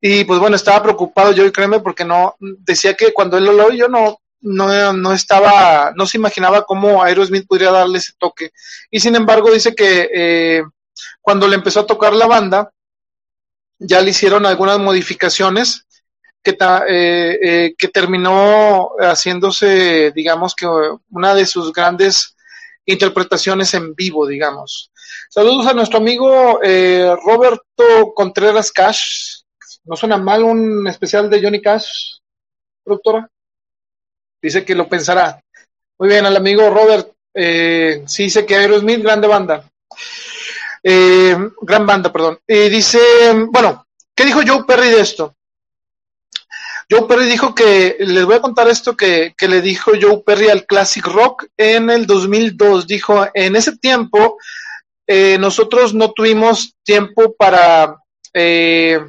Y 0.00 0.22
pues 0.22 0.38
bueno, 0.38 0.54
estaba 0.54 0.80
preocupado 0.84 1.32
yo 1.32 1.44
y 1.44 1.50
créeme 1.50 1.80
porque 1.80 2.04
no, 2.04 2.36
decía 2.38 2.94
que 2.94 3.12
cuando 3.12 3.36
él 3.36 3.46
lo 3.46 3.66
oyó 3.66 3.88
no, 3.88 4.18
no, 4.42 4.92
no 4.92 5.12
estaba, 5.12 5.92
no 5.96 6.06
se 6.06 6.18
imaginaba 6.18 6.62
cómo 6.64 7.02
Aerosmith 7.02 7.48
podría 7.48 7.72
darle 7.72 7.98
ese 7.98 8.12
toque. 8.16 8.52
Y 8.92 9.00
sin 9.00 9.16
embargo 9.16 9.50
dice 9.50 9.74
que 9.74 10.08
eh, 10.14 10.62
cuando 11.20 11.48
le 11.48 11.56
empezó 11.56 11.80
a 11.80 11.86
tocar 11.86 12.14
la 12.14 12.28
banda, 12.28 12.70
ya 13.78 14.00
le 14.00 14.10
hicieron 14.10 14.46
algunas 14.46 14.78
modificaciones 14.78 15.86
que, 16.42 16.56
eh, 16.88 17.38
eh, 17.42 17.74
que 17.76 17.88
terminó 17.88 18.90
haciéndose, 18.98 20.12
digamos 20.12 20.54
que 20.54 20.66
una 21.10 21.34
de 21.34 21.44
sus 21.46 21.72
grandes 21.72 22.36
interpretaciones 22.86 23.74
en 23.74 23.94
vivo, 23.94 24.26
digamos. 24.26 24.92
Saludos 25.28 25.66
a 25.66 25.74
nuestro 25.74 25.98
amigo 25.98 26.60
eh, 26.62 27.14
Roberto 27.24 28.14
Contreras 28.14 28.70
Cash. 28.70 29.42
¿No 29.84 29.96
suena 29.96 30.16
mal 30.16 30.42
un 30.42 30.86
especial 30.86 31.28
de 31.28 31.42
Johnny 31.42 31.60
Cash, 31.60 32.18
productora? 32.84 33.28
Dice 34.40 34.64
que 34.64 34.74
lo 34.74 34.88
pensará. 34.88 35.40
Muy 35.98 36.08
bien, 36.08 36.26
al 36.26 36.36
amigo 36.36 36.70
Robert. 36.70 37.12
Eh, 37.34 38.02
sí, 38.06 38.24
dice 38.24 38.46
que 38.46 38.56
Aerosmith, 38.56 39.02
grande 39.02 39.26
banda. 39.26 39.68
Gran 41.62 41.86
banda, 41.86 42.12
perdón. 42.12 42.38
Y 42.46 42.68
dice, 42.68 43.00
bueno, 43.48 43.86
¿qué 44.14 44.24
dijo 44.24 44.40
Joe 44.46 44.64
Perry 44.64 44.90
de 44.90 45.00
esto? 45.00 45.34
Joe 46.88 47.06
Perry 47.08 47.26
dijo 47.26 47.54
que, 47.54 47.96
les 47.98 48.24
voy 48.24 48.36
a 48.36 48.40
contar 48.40 48.68
esto 48.68 48.96
que, 48.96 49.34
le 49.36 49.60
dijo 49.60 49.92
Joe 50.00 50.22
Perry 50.24 50.48
al 50.48 50.66
Classic 50.66 51.04
Rock 51.04 51.46
en 51.56 51.90
el 51.90 52.06
2002. 52.06 52.86
Dijo, 52.86 53.26
en 53.34 53.56
ese 53.56 53.76
tiempo 53.76 54.38
eh, 55.06 55.36
nosotros 55.38 55.94
no 55.94 56.12
tuvimos 56.12 56.74
tiempo 56.84 57.34
para, 57.36 57.96
eh, 58.32 59.00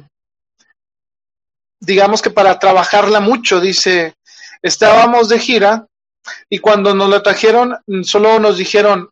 digamos 1.78 2.20
que 2.20 2.30
para 2.30 2.58
trabajarla 2.58 3.20
mucho. 3.20 3.60
Dice, 3.60 4.14
estábamos 4.60 5.28
de 5.28 5.38
gira 5.38 5.86
y 6.48 6.58
cuando 6.58 6.94
nos 6.94 7.08
la 7.08 7.22
trajeron, 7.22 7.76
solo 8.02 8.40
nos 8.40 8.58
dijeron, 8.58 9.08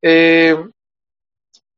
eh, 0.00 0.56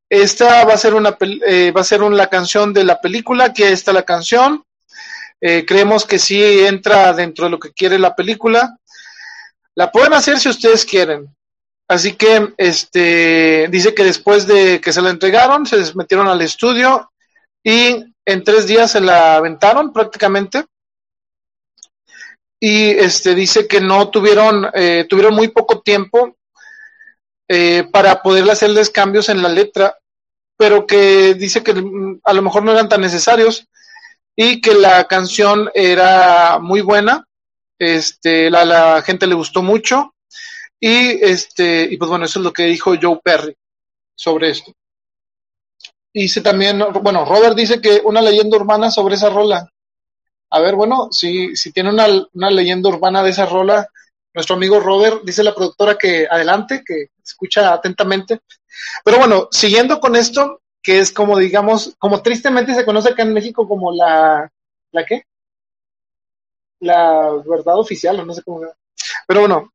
esta 0.09 0.65
va 0.65 0.73
a 0.73 0.77
ser 0.77 0.93
una 0.93 1.11
va 1.11 1.81
a 1.81 1.83
ser 1.83 2.03
una, 2.03 2.27
canción 2.27 2.73
de 2.73 2.83
la 2.83 3.01
película, 3.01 3.53
que 3.53 3.71
está 3.71 3.91
la 3.91 4.03
canción, 4.03 4.63
eh, 5.41 5.65
creemos 5.65 6.05
que 6.05 6.19
sí 6.19 6.41
entra 6.65 7.13
dentro 7.13 7.45
de 7.45 7.51
lo 7.51 7.59
que 7.59 7.71
quiere 7.71 7.99
la 7.99 8.15
película. 8.15 8.77
La 9.75 9.91
pueden 9.91 10.13
hacer 10.13 10.39
si 10.39 10.49
ustedes 10.49 10.85
quieren. 10.85 11.35
Así 11.87 12.13
que 12.13 12.53
este 12.57 13.67
dice 13.69 13.93
que 13.93 14.03
después 14.03 14.47
de 14.47 14.81
que 14.81 14.91
se 14.91 15.01
la 15.01 15.11
entregaron, 15.11 15.65
se 15.65 15.93
metieron 15.95 16.27
al 16.27 16.41
estudio 16.41 17.11
y 17.63 18.03
en 18.25 18.43
tres 18.43 18.65
días 18.65 18.91
se 18.91 19.01
la 19.01 19.35
aventaron 19.35 19.93
prácticamente. 19.93 20.65
Y 22.59 22.89
este 22.89 23.35
dice 23.35 23.67
que 23.67 23.81
no 23.81 24.09
tuvieron, 24.09 24.67
eh, 24.73 25.05
tuvieron 25.07 25.35
muy 25.35 25.49
poco 25.49 25.81
tiempo 25.81 26.35
eh, 27.47 27.87
para 27.91 28.21
poder 28.21 28.49
hacerles 28.49 28.89
cambios 28.89 29.29
en 29.29 29.41
la 29.41 29.49
letra, 29.49 29.97
pero 30.57 30.87
que 30.87 31.33
dice 31.35 31.63
que 31.63 31.73
mm, 31.73 32.21
a 32.23 32.33
lo 32.33 32.41
mejor 32.41 32.63
no 32.63 32.71
eran 32.71 32.89
tan 32.89 33.01
necesarios 33.01 33.67
y 34.35 34.61
que 34.61 34.73
la 34.73 35.05
canción 35.07 35.69
era 35.73 36.59
muy 36.59 36.81
buena, 36.81 37.27
este, 37.79 38.49
la, 38.49 38.65
la 38.65 39.01
gente 39.01 39.27
le 39.27 39.35
gustó 39.35 39.61
mucho 39.61 40.15
y 40.79 41.23
este, 41.23 41.87
y 41.89 41.97
pues 41.97 42.09
bueno, 42.09 42.25
eso 42.25 42.39
es 42.39 42.45
lo 42.45 42.53
que 42.53 42.63
dijo 42.63 42.93
Joe 43.01 43.19
Perry 43.23 43.55
sobre 44.15 44.49
esto. 44.49 44.71
Dice 46.13 46.41
también, 46.41 46.83
bueno, 47.01 47.25
Robert 47.25 47.55
dice 47.55 47.81
que 47.81 48.01
una 48.03 48.21
leyenda 48.21 48.57
urbana 48.57 48.89
sobre 48.89 49.15
esa 49.15 49.29
rola. 49.29 49.69
A 50.51 50.59
ver, 50.59 50.75
bueno, 50.75 51.09
si, 51.11 51.55
si 51.55 51.71
tiene 51.73 51.89
una, 51.89 52.05
una 52.33 52.49
leyenda 52.49 52.89
urbana 52.89 53.21
de 53.21 53.31
esa 53.31 53.45
rola, 53.45 53.89
nuestro 54.35 54.55
amigo 54.55 54.79
Robert, 54.79 55.21
dice 55.23 55.43
la 55.43 55.55
productora 55.55 55.97
que 55.97 56.27
adelante, 56.29 56.83
que 56.85 57.07
escucha 57.23 57.73
atentamente. 57.73 58.41
Pero 59.03 59.17
bueno, 59.17 59.47
siguiendo 59.49 59.99
con 59.99 60.15
esto, 60.15 60.61
que 60.83 60.99
es 60.99 61.11
como, 61.11 61.37
digamos, 61.37 61.95
como 61.97 62.21
tristemente 62.21 62.75
se 62.75 62.85
conoce 62.85 63.09
acá 63.09 63.23
en 63.23 63.33
México 63.33 63.67
como 63.67 63.91
la, 63.91 64.51
¿la 64.91 65.05
qué? 65.05 65.23
La 66.81 67.31
verdad 67.45 67.79
oficial, 67.79 68.19
o 68.19 68.25
no 68.25 68.33
sé 68.33 68.43
cómo. 68.43 68.61
Pero 69.25 69.39
bueno, 69.39 69.73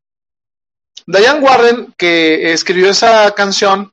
Diane 1.06 1.40
Warren, 1.40 1.94
que 1.96 2.52
escribió 2.52 2.90
esa 2.90 3.34
canción, 3.34 3.92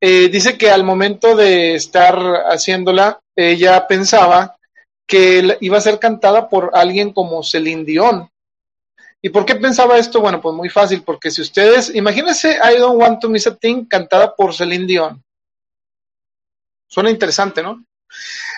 eh, 0.00 0.28
dice 0.28 0.58
que 0.58 0.70
al 0.70 0.82
momento 0.82 1.36
de 1.36 1.74
estar 1.74 2.18
haciéndola, 2.46 3.20
ella 3.36 3.86
pensaba 3.86 4.56
que 5.06 5.58
iba 5.60 5.78
a 5.78 5.82
ser 5.82 5.98
cantada 5.98 6.48
por 6.48 6.70
alguien 6.72 7.12
como 7.12 7.42
Celine 7.42 7.84
Dion. 7.84 8.31
¿Y 9.22 9.28
por 9.28 9.44
qué 9.44 9.54
pensaba 9.54 9.98
esto? 9.98 10.20
Bueno, 10.20 10.40
pues 10.40 10.54
muy 10.54 10.68
fácil, 10.68 11.02
porque 11.02 11.30
si 11.30 11.40
ustedes, 11.40 11.94
imagínense 11.94 12.58
I 12.62 12.78
Don't 12.78 13.00
Want 13.00 13.20
to 13.20 13.28
Miss 13.28 13.46
a 13.46 13.54
Thing 13.54 13.86
cantada 13.86 14.34
por 14.34 14.52
Celine 14.52 14.86
Dion 14.86 15.22
suena 16.92 17.08
interesante, 17.08 17.62
¿no? 17.62 17.86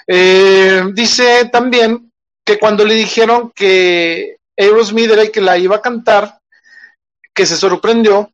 Eh, 0.09 0.83
dice 0.93 1.49
también 1.53 2.11
que 2.45 2.59
cuando 2.59 2.85
le 2.85 2.95
dijeron 2.95 3.53
que 3.55 4.39
Aerosmith 4.57 5.13
era 5.13 5.23
el 5.23 5.31
que 5.31 5.41
la 5.41 5.57
iba 5.57 5.77
a 5.77 5.81
cantar, 5.81 6.41
que 7.33 7.47
se 7.47 7.57
sorprendió 7.57 8.33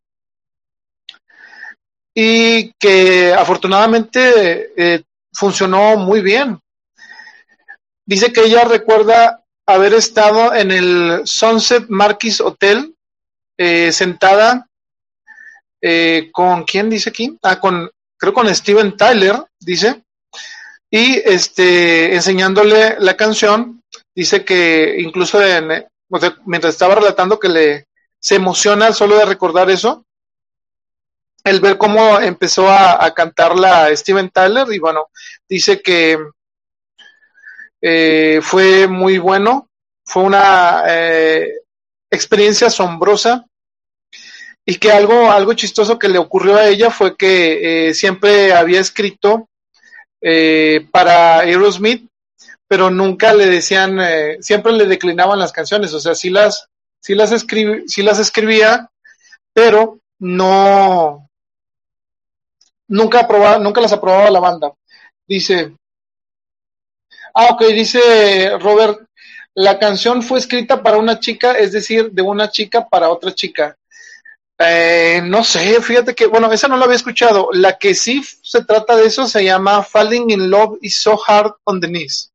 y 2.15 2.73
que 2.79 3.35
afortunadamente 3.35 4.73
eh, 4.75 5.03
funcionó 5.35 5.99
muy 5.99 6.23
bien. 6.23 6.59
Dice 8.07 8.33
que 8.33 8.45
ella 8.45 8.65
recuerda 8.65 9.45
haber 9.75 9.95
estado 9.95 10.55
en 10.55 10.71
el 10.71 11.23
Sunset 11.25 11.87
Marquis 11.89 12.41
Hotel 12.41 12.95
eh, 13.57 13.93
sentada 13.93 14.67
eh, 15.81 16.31
con 16.33 16.65
quién 16.65 16.91
dice 16.91 17.11
aquí, 17.11 17.39
ah, 17.43 17.59
con 17.59 17.91
creo 18.17 18.35
con 18.35 18.55
Steven 18.55 18.97
Tyler, 18.97 19.43
dice, 19.59 20.05
y 20.91 21.17
este 21.25 22.15
enseñándole 22.15 22.97
la 22.99 23.17
canción, 23.17 23.83
dice 24.15 24.45
que 24.45 24.97
incluso 24.99 25.43
en, 25.43 25.87
mientras 26.45 26.75
estaba 26.75 26.97
relatando 26.97 27.39
que 27.39 27.49
le 27.49 27.87
se 28.19 28.35
emociona 28.35 28.93
solo 28.93 29.17
de 29.17 29.25
recordar 29.25 29.71
eso, 29.71 30.05
el 31.45 31.61
ver 31.61 31.79
cómo 31.79 32.21
empezó 32.21 32.71
a, 32.71 33.13
cantarla 33.15 33.95
Steven 33.97 34.29
Tyler 34.29 34.67
y 34.71 34.79
bueno, 34.79 35.09
dice 35.49 35.81
que 35.81 36.19
eh, 37.83 38.41
fue 38.43 38.87
muy 38.87 39.19
bueno, 39.19 39.69
fue 40.05 40.25
una 40.25 40.83
eh, 40.87 41.61
experiencia 42.11 42.69
asombrosa. 42.69 43.47
Y 44.67 44.77
que 44.77 44.93
algo, 44.93 45.31
algo 45.31 45.55
chistoso 45.55 45.99
que 45.99 46.09
le 46.09 46.19
ocurrió 46.19 46.57
a 46.57 46.69
ella 46.69 46.91
fue 46.91 47.17
que 47.17 47.89
eh, 47.89 47.95
siempre 47.95 48.53
había 48.53 48.81
escrito 48.81 49.49
para 50.93 51.39
Aerosmith, 51.39 52.07
pero 52.69 52.91
nunca 52.91 53.33
le 53.33 53.47
decían, 53.47 53.99
siempre 54.41 54.73
le 54.73 54.85
declinaban 54.85 55.39
las 55.39 55.51
canciones, 55.51 55.95
o 55.95 55.99
sea, 55.99 56.15
sí 56.15 56.29
las, 56.29 56.69
sí 57.01 57.15
las, 57.15 57.31
sí 57.87 58.03
las 58.03 58.19
escribía, 58.19 58.91
pero 59.55 59.99
no, 60.19 61.27
nunca, 62.87 63.21
aprobaba, 63.21 63.59
nunca 63.59 63.81
las 63.81 63.93
aprobaba 63.93 64.31
la 64.31 64.41
banda. 64.41 64.73
Dice, 65.27 65.75
ah, 67.35 67.49
ok, 67.53 67.63
dice 67.67 68.59
Robert, 68.59 69.01
la 69.55 69.79
canción 69.79 70.23
fue 70.23 70.39
escrita 70.39 70.83
para 70.83 70.99
una 70.99 71.19
chica, 71.19 71.53
es 71.53 71.73
decir, 71.73 72.11
de 72.13 72.23
una 72.23 72.51
chica 72.51 72.89
para 72.89 73.11
otra 73.11 73.35
chica. 73.35 73.77
Eh, 74.59 75.23
no 75.25 75.43
sé, 75.43 75.81
fíjate 75.81 76.15
que, 76.15 76.27
bueno, 76.27 76.53
esa 76.53 76.69
no 76.69 76.77
la 76.77 76.85
había 76.85 76.97
escuchado. 76.97 77.49
La 77.53 77.79
que 77.79 77.95
sí 77.95 78.23
se 78.43 78.65
trata 78.65 78.95
de 78.95 79.07
eso 79.07 79.27
se 79.27 79.43
llama 79.43 79.83
Falling 79.83 80.31
in 80.31 80.51
Love 80.51 80.79
is 80.83 81.01
So 81.01 81.19
Hard 81.27 81.55
on 81.65 81.81
the 81.81 81.89
Knees. 81.89 82.31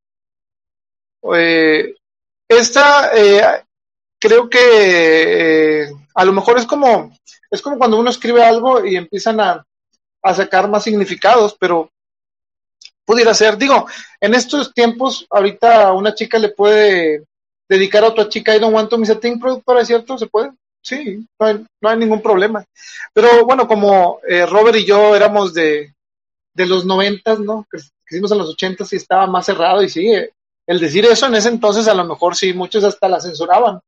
Eh, 1.34 1.94
esta, 2.48 3.10
eh, 3.14 3.64
creo 4.20 4.48
que 4.48 5.88
a 6.14 6.24
lo 6.24 6.32
mejor 6.32 6.58
es 6.58 6.66
como, 6.66 7.16
es 7.50 7.62
como 7.62 7.78
cuando 7.78 7.98
uno 7.98 8.10
escribe 8.10 8.42
algo 8.42 8.84
y 8.84 8.96
empiezan 8.96 9.40
a, 9.40 9.64
a 10.22 10.34
sacar 10.34 10.68
más 10.68 10.82
significados, 10.82 11.56
pero 11.58 11.90
pudiera 13.06 13.32
ser, 13.32 13.56
digo, 13.56 13.86
en 14.20 14.34
estos 14.34 14.74
tiempos, 14.74 15.26
ahorita 15.30 15.92
una 15.92 16.14
chica 16.14 16.38
le 16.38 16.50
puede 16.50 17.24
dedicar 17.68 18.04
a 18.04 18.08
otra 18.08 18.28
chica 18.28 18.54
I 18.54 18.58
don't 18.58 18.74
want 18.74 18.90
to 18.90 18.98
miss 18.98 19.10
a 19.10 19.18
thing, 19.18 19.38
productora, 19.38 19.80
¿es 19.80 19.86
cierto? 19.86 20.18
¿Se 20.18 20.26
puede? 20.26 20.50
Sí, 20.82 21.26
no 21.38 21.46
hay, 21.46 21.66
no 21.80 21.88
hay 21.88 21.96
ningún 21.96 22.20
problema. 22.20 22.64
Pero 23.12 23.44
bueno, 23.44 23.66
como 23.66 24.20
eh, 24.28 24.44
Robert 24.44 24.76
y 24.76 24.84
yo 24.84 25.16
éramos 25.16 25.54
de, 25.54 25.94
de 26.54 26.66
los 26.66 26.84
noventas, 26.84 27.40
¿no? 27.40 27.66
Que 27.70 27.78
hicimos 28.10 28.30
en 28.32 28.38
los 28.38 28.50
ochentas 28.50 28.92
y 28.92 28.96
estaba 28.96 29.26
más 29.26 29.46
cerrado 29.46 29.82
y 29.82 29.88
sí, 29.88 30.12
eh, 30.12 30.30
el 30.66 30.80
decir 30.80 31.04
eso 31.04 31.26
en 31.26 31.36
ese 31.36 31.48
entonces 31.48 31.88
a 31.88 31.94
lo 31.94 32.04
mejor 32.04 32.36
sí, 32.36 32.52
muchos 32.52 32.84
hasta 32.84 33.08
la 33.08 33.20
censuraban. 33.20 33.80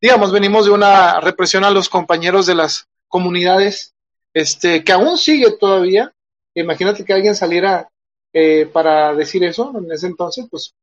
Digamos, 0.00 0.32
venimos 0.32 0.66
de 0.66 0.72
una 0.72 1.20
represión 1.20 1.64
a 1.64 1.70
los 1.70 1.88
compañeros 1.88 2.46
de 2.46 2.54
las 2.54 2.86
comunidades 3.08 3.94
este, 4.32 4.82
que 4.82 4.92
aún 4.92 5.16
sigue 5.16 5.52
todavía. 5.52 6.12
Imagínate 6.54 7.04
que 7.04 7.12
alguien 7.12 7.34
saliera 7.34 7.88
eh, 8.36 8.66
para 8.66 9.14
decir 9.14 9.44
eso 9.44 9.72
en 9.78 9.90
ese 9.92 10.08
entonces, 10.08 10.46
pues 10.50 10.74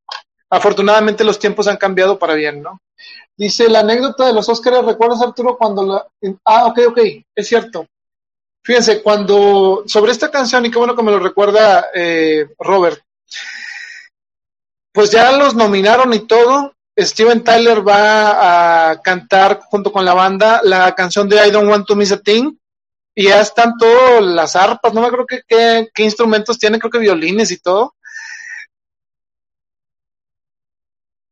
afortunadamente 0.48 1.22
los 1.22 1.38
tiempos 1.38 1.68
han 1.68 1.76
cambiado 1.76 2.18
para 2.18 2.32
bien, 2.32 2.62
¿no? 2.62 2.80
Dice 3.36 3.68
la 3.68 3.80
anécdota 3.80 4.26
de 4.26 4.32
los 4.32 4.48
Óscares, 4.48 4.84
¿recuerdas 4.84 5.20
Arturo 5.20 5.58
cuando 5.58 5.82
la... 5.84 6.06
Ah, 6.46 6.66
ok, 6.66 6.80
ok, 6.88 6.98
es 7.34 7.46
cierto. 7.46 7.86
Fíjense, 8.64 9.02
cuando 9.02 9.82
sobre 9.86 10.12
esta 10.12 10.30
canción, 10.30 10.64
y 10.64 10.70
qué 10.70 10.78
bueno 10.78 10.96
que 10.96 11.02
me 11.02 11.10
lo 11.10 11.18
recuerda 11.18 11.86
eh, 11.94 12.46
Robert, 12.58 13.02
pues 14.92 15.10
ya 15.10 15.32
los 15.32 15.54
nominaron 15.54 16.12
y 16.14 16.20
todo. 16.20 16.72
Steven 16.98 17.44
Tyler 17.44 17.86
va 17.86 18.90
a 18.90 19.02
cantar 19.02 19.60
junto 19.64 19.92
con 19.92 20.04
la 20.04 20.14
banda 20.14 20.60
la 20.64 20.94
canción 20.94 21.28
de 21.28 21.46
I 21.46 21.50
Don't 21.50 21.68
Want 21.68 21.86
to 21.86 21.96
Miss 21.96 22.12
a 22.12 22.18
Thing 22.18 22.56
y 23.14 23.24
ya 23.24 23.40
están 23.40 23.76
todas 23.78 24.22
las 24.22 24.56
arpas, 24.56 24.92
no 24.92 25.00
me 25.00 25.06
acuerdo 25.06 25.26
qué, 25.26 25.42
qué, 25.92 26.02
instrumentos 26.02 26.58
tienen, 26.58 26.80
creo 26.80 26.90
que 26.90 26.98
violines 26.98 27.50
y 27.50 27.58
todo. 27.58 27.94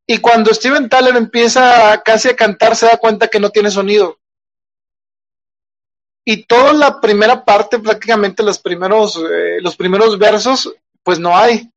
Y 0.06 0.18
cuando 0.18 0.52
Steven 0.52 0.88
Tyler 0.88 1.16
empieza 1.16 2.02
casi 2.04 2.28
a 2.28 2.36
cantar, 2.36 2.74
se 2.74 2.86
da 2.86 2.96
cuenta 2.96 3.28
que 3.28 3.40
no 3.40 3.50
tiene 3.50 3.70
sonido. 3.70 4.18
Y 6.24 6.44
toda 6.44 6.72
la 6.72 7.00
primera 7.00 7.44
parte, 7.44 7.78
prácticamente 7.78 8.42
los 8.42 8.58
primeros, 8.58 9.16
eh, 9.16 9.58
los 9.60 9.76
primeros 9.76 10.18
versos, 10.18 10.74
pues 11.02 11.18
no 11.18 11.36
hay. 11.36 11.70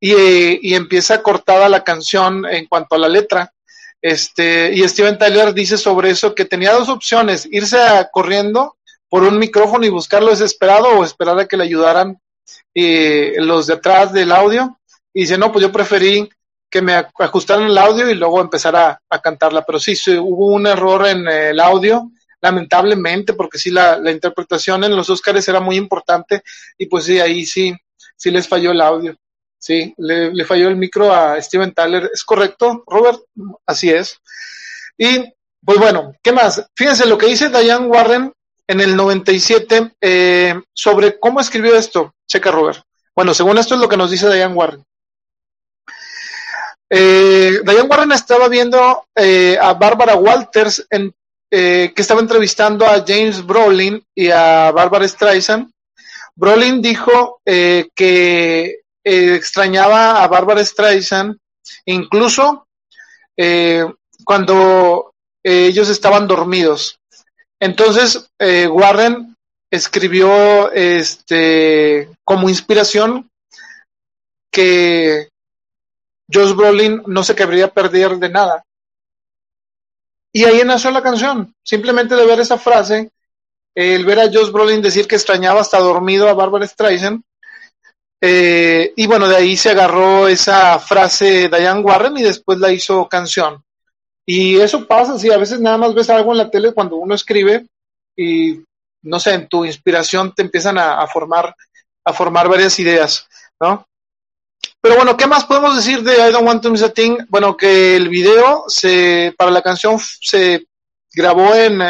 Y, 0.00 0.70
y, 0.70 0.74
empieza 0.74 1.22
cortada 1.22 1.68
la 1.68 1.82
canción 1.82 2.46
en 2.46 2.66
cuanto 2.66 2.94
a 2.94 2.98
la 2.98 3.08
letra. 3.08 3.52
Este, 4.00 4.72
y 4.72 4.86
Steven 4.88 5.18
Tyler 5.18 5.52
dice 5.54 5.76
sobre 5.78 6.10
eso 6.10 6.34
que 6.34 6.44
tenía 6.44 6.72
dos 6.72 6.88
opciones, 6.88 7.48
irse 7.50 7.78
corriendo 8.12 8.73
por 9.14 9.22
un 9.22 9.38
micrófono 9.38 9.86
y 9.86 9.90
buscarlo 9.90 10.30
desesperado 10.30 10.88
o 10.88 11.04
esperar 11.04 11.38
a 11.38 11.46
que 11.46 11.56
le 11.56 11.62
ayudaran 11.62 12.18
eh, 12.74 13.34
los 13.36 13.68
de 13.68 13.74
atrás 13.74 14.12
del 14.12 14.32
audio. 14.32 14.80
Y 15.12 15.20
dice, 15.20 15.38
no, 15.38 15.52
pues 15.52 15.62
yo 15.62 15.70
preferí 15.70 16.28
que 16.68 16.82
me 16.82 16.94
ajustaran 17.20 17.66
el 17.66 17.78
audio 17.78 18.10
y 18.10 18.14
luego 18.14 18.40
empezar 18.40 18.74
a, 18.74 19.00
cantarla. 19.22 19.64
Pero 19.64 19.78
sí, 19.78 19.94
hubo 20.18 20.46
un 20.46 20.66
error 20.66 21.06
en 21.06 21.28
el 21.28 21.60
audio, 21.60 22.10
lamentablemente, 22.40 23.34
porque 23.34 23.56
sí, 23.56 23.70
la, 23.70 24.00
interpretación 24.10 24.82
en 24.82 24.96
los 24.96 25.08
Óscares 25.08 25.46
era 25.46 25.60
muy 25.60 25.76
importante 25.76 26.42
y 26.76 26.86
pues 26.86 27.04
sí, 27.04 27.20
ahí 27.20 27.46
sí, 27.46 27.72
sí 28.16 28.32
les 28.32 28.48
falló 28.48 28.72
el 28.72 28.80
audio. 28.80 29.16
Sí, 29.56 29.94
le, 29.96 30.34
le 30.34 30.44
falló 30.44 30.66
el 30.66 30.76
micro 30.76 31.14
a 31.14 31.40
Steven 31.40 31.72
Tyler. 31.72 32.10
¿Es 32.12 32.24
correcto, 32.24 32.82
Robert? 32.84 33.20
Así 33.64 33.90
es. 33.90 34.18
Y 34.98 35.22
pues 35.64 35.78
bueno, 35.78 36.12
¿qué 36.20 36.32
más? 36.32 36.66
Fíjense 36.74 37.06
lo 37.06 37.16
que 37.16 37.26
dice 37.26 37.48
Diane 37.48 37.86
Warren 37.86 38.33
en 38.66 38.80
el 38.80 38.96
97 38.96 39.92
eh, 40.00 40.54
sobre 40.72 41.18
cómo 41.18 41.40
escribió 41.40 41.76
esto. 41.76 42.14
Checa, 42.26 42.50
Robert. 42.50 42.82
Bueno, 43.14 43.34
según 43.34 43.58
esto 43.58 43.74
es 43.74 43.80
lo 43.80 43.88
que 43.88 43.96
nos 43.96 44.10
dice 44.10 44.32
Diane 44.32 44.54
Warren. 44.54 44.84
Eh, 46.90 47.60
Diane 47.64 47.88
Warren 47.88 48.12
estaba 48.12 48.48
viendo 48.48 49.06
eh, 49.14 49.58
a 49.60 49.74
Barbara 49.74 50.16
Walters 50.16 50.86
en, 50.90 51.14
que 51.50 51.92
estaba 51.94 52.20
entrevistando 52.20 52.84
a 52.84 53.04
James 53.06 53.44
Brolin 53.46 54.04
y 54.12 54.28
a 54.30 54.72
Barbara 54.72 55.06
Streisand. 55.06 55.70
Brolin 56.34 56.82
dijo 56.82 57.40
que 57.44 58.80
extrañaba 59.04 60.20
a 60.20 60.26
Barbara 60.26 60.64
Streisand 60.64 61.36
incluso 61.84 62.66
cuando 64.24 65.14
ellos 65.44 65.88
estaban 65.90 66.26
dormidos. 66.26 66.98
Entonces, 67.64 68.28
eh, 68.38 68.66
Warren 68.66 69.34
escribió 69.70 70.70
este 70.70 72.10
como 72.22 72.50
inspiración 72.50 73.30
que 74.50 75.30
Josh 76.30 76.52
Brolin 76.52 77.02
no 77.06 77.24
se 77.24 77.34
querría 77.34 77.68
perder 77.68 78.18
de 78.18 78.28
nada. 78.28 78.62
Y 80.30 80.44
ahí 80.44 80.60
nació 80.62 80.90
la 80.90 81.02
canción. 81.02 81.54
Simplemente 81.62 82.14
de 82.14 82.26
ver 82.26 82.38
esa 82.38 82.58
frase, 82.58 83.10
el 83.74 84.04
ver 84.04 84.20
a 84.20 84.30
Josh 84.30 84.50
Brolin 84.52 84.82
decir 84.82 85.08
que 85.08 85.14
extrañaba 85.14 85.62
hasta 85.62 85.78
dormido 85.78 86.28
a 86.28 86.34
Barbara 86.34 86.66
Streisand. 86.66 87.22
Eh, 88.20 88.92
y 88.94 89.06
bueno, 89.06 89.26
de 89.26 89.36
ahí 89.36 89.56
se 89.56 89.70
agarró 89.70 90.28
esa 90.28 90.78
frase 90.80 91.48
Diane 91.48 91.80
Warren 91.80 92.18
y 92.18 92.24
después 92.24 92.58
la 92.58 92.70
hizo 92.70 93.08
canción. 93.08 93.63
Y 94.26 94.56
eso 94.56 94.86
pasa, 94.86 95.18
sí, 95.18 95.30
a 95.30 95.36
veces 95.36 95.60
nada 95.60 95.76
más 95.76 95.94
ves 95.94 96.08
algo 96.08 96.32
en 96.32 96.38
la 96.38 96.50
tele 96.50 96.72
cuando 96.72 96.96
uno 96.96 97.14
escribe 97.14 97.66
y, 98.16 98.62
no 99.02 99.20
sé, 99.20 99.34
en 99.34 99.48
tu 99.48 99.64
inspiración 99.64 100.34
te 100.34 100.42
empiezan 100.42 100.78
a, 100.78 101.06
formar, 101.06 101.54
a 102.04 102.12
formar 102.12 102.48
varias 102.48 102.78
ideas, 102.78 103.28
¿no? 103.60 103.86
Pero 104.80 104.96
bueno, 104.96 105.16
¿qué 105.16 105.26
más 105.26 105.44
podemos 105.44 105.76
decir 105.76 106.02
de 106.02 106.28
I 106.28 106.32
Don't 106.32 106.46
Want 106.46 106.62
to 106.62 106.70
Miss 106.70 106.82
a 106.82 106.92
Thing? 106.92 107.18
Bueno, 107.28 107.56
que 107.56 107.96
el 107.96 108.08
video 108.08 108.64
se, 108.68 109.34
para 109.36 109.50
la 109.50 109.62
canción 109.62 109.98
se 109.98 110.66
grabó 111.12 111.54
en, 111.54 111.80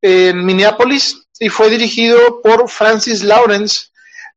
en 0.00 0.44
Minneapolis 0.44 1.24
y 1.38 1.48
fue 1.48 1.70
dirigido 1.70 2.40
por 2.42 2.68
Francis 2.68 3.22
Lawrence. 3.22 3.86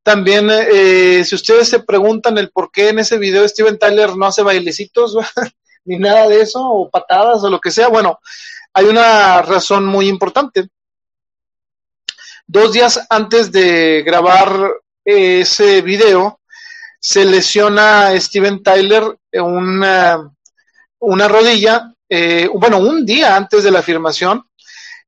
También, 0.03 0.49
eh, 0.51 1.24
si 1.26 1.34
ustedes 1.34 1.68
se 1.68 1.80
preguntan 1.80 2.38
el 2.38 2.51
por 2.51 2.72
qué 2.72 2.89
en 2.89 2.99
ese 2.99 3.18
video 3.18 3.47
Steven 3.47 3.78
Tyler 3.80 4.16
no 4.16 4.28
hace 4.28 4.43
bailecitos, 4.43 5.16
ni 5.86 5.97
nada 5.97 6.27
de 6.27 6.41
eso, 6.41 6.59
o 6.61 6.89
patadas 6.89 7.43
o 7.43 7.49
lo 7.49 7.59
que 7.59 7.71
sea, 7.71 7.88
bueno, 7.88 8.19
hay 8.73 8.86
una 8.86 9.41
razón 9.41 9.86
muy 9.86 10.09
importante. 10.09 10.67
Dos 12.47 12.73
días 12.73 13.05
antes 13.09 13.51
de 13.51 14.03
grabar 14.03 14.71
ese 15.03 15.81
video, 15.81 16.39
se 16.99 17.23
lesiona 17.23 18.19
Steven 18.19 18.63
Tyler 18.63 19.03
una, 19.33 20.31
una 20.99 21.27
rodilla, 21.27 21.93
eh, 22.09 22.49
bueno, 22.53 22.79
un 22.79 23.05
día 23.05 23.36
antes 23.36 23.63
de 23.63 23.71
la 23.71 23.79
afirmación. 23.79 24.43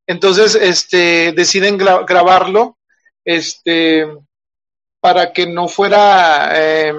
Entonces, 0.05 0.55
este, 0.55 1.34
deciden 1.34 1.78
grabarlo, 1.78 2.78
este, 3.25 4.07
para 4.99 5.34
que 5.34 5.47
no 5.47 5.67
fuera, 5.67 6.51
eh, 6.53 6.93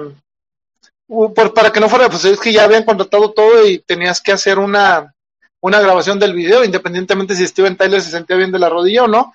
para 1.53 1.71
que 1.71 1.79
no 1.79 1.89
fuera, 1.89 2.09
pues 2.09 2.23
es 2.25 2.39
que 2.39 2.53
ya 2.53 2.63
habían 2.63 2.83
contratado 2.83 3.31
todo 3.31 3.65
y 3.65 3.79
tenías 3.79 4.21
que 4.21 4.31
hacer 4.31 4.59
una, 4.59 5.13
una 5.59 5.79
grabación 5.79 6.19
del 6.19 6.33
video, 6.33 6.63
independientemente 6.63 7.35
si 7.35 7.47
Steven 7.47 7.75
Tyler 7.75 8.01
se 8.01 8.11
sentía 8.11 8.37
bien 8.37 8.51
de 8.51 8.59
la 8.59 8.69
rodilla 8.69 9.03
o 9.03 9.07
no. 9.07 9.33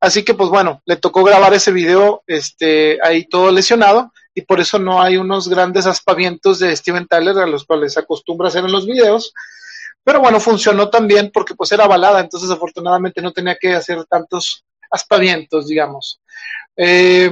Así 0.00 0.24
que, 0.24 0.34
pues 0.34 0.50
bueno, 0.50 0.82
le 0.84 0.96
tocó 0.96 1.22
grabar 1.22 1.54
ese 1.54 1.70
video, 1.70 2.24
este, 2.26 2.98
ahí 3.04 3.24
todo 3.28 3.52
lesionado, 3.52 4.12
y 4.34 4.40
por 4.42 4.58
eso 4.58 4.80
no 4.80 5.00
hay 5.00 5.16
unos 5.16 5.48
grandes 5.48 5.86
aspavientos 5.86 6.58
de 6.58 6.74
Steven 6.74 7.06
Tyler 7.06 7.38
a 7.38 7.46
los 7.46 7.64
cuales 7.64 7.92
se 7.92 8.00
acostumbra 8.00 8.48
hacer 8.48 8.64
en 8.64 8.72
los 8.72 8.86
videos. 8.86 9.32
Pero 10.02 10.18
bueno, 10.18 10.40
funcionó 10.40 10.90
también 10.90 11.30
porque 11.32 11.54
pues 11.54 11.70
era 11.70 11.86
balada, 11.86 12.18
entonces 12.18 12.50
afortunadamente 12.50 13.22
no 13.22 13.32
tenía 13.32 13.56
que 13.60 13.74
hacer 13.74 14.04
tantos 14.06 14.64
aspavientos, 14.90 15.68
digamos. 15.68 16.20
Eh, 16.76 17.30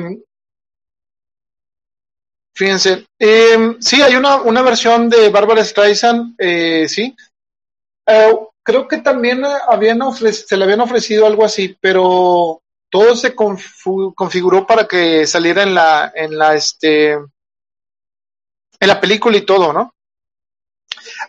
fíjense, 2.55 3.07
eh, 3.19 3.77
sí, 3.81 4.03
hay 4.03 4.17
una, 4.17 4.37
una, 4.43 4.63
versión 4.63 5.09
de 5.09 5.29
Barbara 5.29 5.65
Streisand, 5.65 6.35
eh, 6.39 6.87
sí. 6.89 7.15
Eh, 8.07 8.37
creo 8.63 8.89
que 8.89 8.99
también 8.99 9.43
habían 9.45 10.01
se 10.13 10.57
le 10.57 10.65
habían 10.65 10.81
ofrecido 10.81 11.27
algo 11.27 11.45
así, 11.45 11.77
pero 11.81 12.63
todo 12.91 13.15
se 13.15 13.35
configuró 13.35 14.67
para 14.67 14.87
que 14.87 15.27
saliera 15.27 15.63
en 15.63 15.75
la, 15.75 16.13
en 16.15 16.37
la, 16.37 16.55
este, 16.55 17.13
en 17.13 17.29
la 18.89 19.01
película 19.01 19.37
y 19.37 19.43
todo, 19.43 19.73
¿no? 19.73 19.95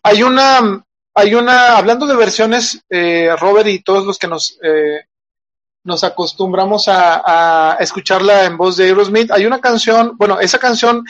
Hay 0.03 0.23
una, 0.23 0.83
hay 1.13 1.35
una, 1.35 1.77
hablando 1.77 2.07
de 2.07 2.15
versiones, 2.15 2.83
eh, 2.89 3.35
Robert 3.37 3.67
y 3.67 3.83
todos 3.83 4.05
los 4.05 4.17
que 4.17 4.27
nos, 4.27 4.57
eh, 4.63 5.05
nos 5.83 6.03
acostumbramos 6.03 6.85
a, 6.87 7.77
escucharla 7.79 8.45
en 8.45 8.57
voz 8.57 8.77
de 8.77 8.85
Aerosmith, 8.85 9.31
hay 9.31 9.45
una 9.45 9.59
canción, 9.59 10.15
bueno, 10.17 10.39
esa 10.39 10.59
canción 10.59 11.03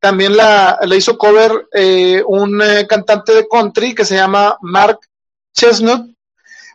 también 0.00 0.36
la, 0.36 0.78
hizo 0.96 1.16
cover 1.16 1.66
eh, 1.72 2.22
un 2.26 2.60
eh, 2.62 2.86
cantante 2.86 3.34
de 3.34 3.48
country 3.48 3.94
que 3.94 4.04
se 4.04 4.16
llama 4.16 4.56
Mark 4.60 4.98
Chestnut 5.54 6.14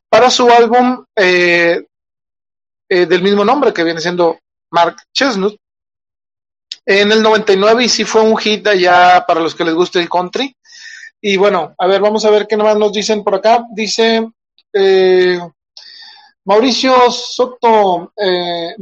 para 0.09 0.31
su 0.31 0.49
álbum 0.49 1.05
eh, 1.15 1.83
del 2.87 3.21
mismo 3.21 3.45
nombre 3.45 3.71
que 3.71 3.83
viene 3.83 4.01
siendo 4.01 4.39
Mark 4.71 4.97
Chestnut 5.13 5.55
en 6.85 7.11
el 7.11 7.21
99 7.21 7.83
y 7.83 7.89
sí 7.89 8.03
fue 8.03 8.21
un 8.21 8.35
hit 8.35 8.65
allá 8.65 9.23
para 9.27 9.41
los 9.41 9.53
que 9.53 9.63
les 9.63 9.75
guste 9.75 9.99
el 9.99 10.09
country. 10.09 10.55
Y 11.21 11.37
bueno, 11.37 11.75
a 11.77 11.85
ver, 11.85 12.01
vamos 12.01 12.25
a 12.25 12.31
ver 12.31 12.47
qué 12.47 12.57
más 12.57 12.77
nos 12.77 12.91
dicen 12.91 13.23
por 13.23 13.35
acá. 13.35 13.63
Dice 13.71 14.27
eh, 14.73 15.39
Mauricio 16.45 17.11
Soto 17.11 18.13
eh, 18.15 18.73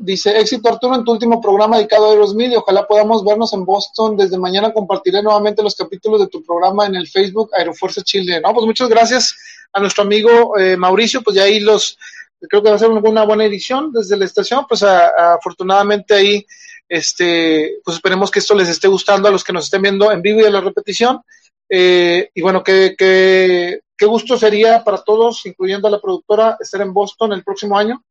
dice, 0.00 0.38
éxito 0.38 0.68
Arturo 0.68 0.96
en 0.96 1.04
tu 1.04 1.12
último 1.12 1.40
programa 1.40 1.76
dedicado 1.76 2.08
a 2.08 2.12
Aerosmith 2.12 2.52
y 2.52 2.56
ojalá 2.56 2.86
podamos 2.86 3.24
vernos 3.24 3.52
en 3.52 3.64
Boston. 3.64 4.16
Desde 4.16 4.38
mañana 4.38 4.72
compartiré 4.72 5.22
nuevamente 5.22 5.62
los 5.62 5.74
capítulos 5.74 6.20
de 6.20 6.26
tu 6.26 6.42
programa 6.42 6.86
en 6.86 6.96
el 6.96 7.06
Facebook 7.06 7.50
Aerofuerza 7.54 8.02
Chile. 8.02 8.40
No, 8.40 8.52
pues 8.52 8.66
muchas 8.66 8.88
gracias 8.88 9.34
a 9.72 9.80
nuestro 9.80 10.02
amigo 10.02 10.58
eh, 10.58 10.76
Mauricio, 10.76 11.22
pues 11.22 11.36
ya 11.36 11.44
ahí 11.44 11.60
los, 11.60 11.98
creo 12.40 12.62
que 12.62 12.70
va 12.70 12.76
a 12.76 12.78
ser 12.78 12.90
una 12.90 13.24
buena 13.24 13.44
edición 13.44 13.92
desde 13.92 14.16
la 14.16 14.24
estación, 14.24 14.66
pues 14.68 14.82
afortunadamente 14.82 16.14
ahí, 16.14 16.46
este, 16.88 17.80
pues 17.84 17.96
esperemos 17.96 18.30
que 18.30 18.38
esto 18.38 18.54
les 18.54 18.68
esté 18.68 18.88
gustando 18.88 19.28
a 19.28 19.30
los 19.30 19.44
que 19.44 19.52
nos 19.52 19.64
estén 19.64 19.82
viendo 19.82 20.10
en 20.10 20.22
vivo 20.22 20.40
y 20.40 20.44
a 20.44 20.50
la 20.50 20.60
repetición. 20.60 21.20
Eh, 21.68 22.30
y 22.34 22.42
bueno, 22.42 22.62
qué, 22.62 22.94
qué, 22.96 23.80
qué 23.96 24.06
gusto 24.06 24.38
sería 24.38 24.84
para 24.84 25.02
todos, 25.02 25.44
incluyendo 25.46 25.88
a 25.88 25.90
la 25.90 26.00
productora, 26.00 26.56
estar 26.60 26.80
en 26.80 26.92
Boston 26.92 27.32
el 27.32 27.42
próximo 27.44 27.78
año, 27.78 28.02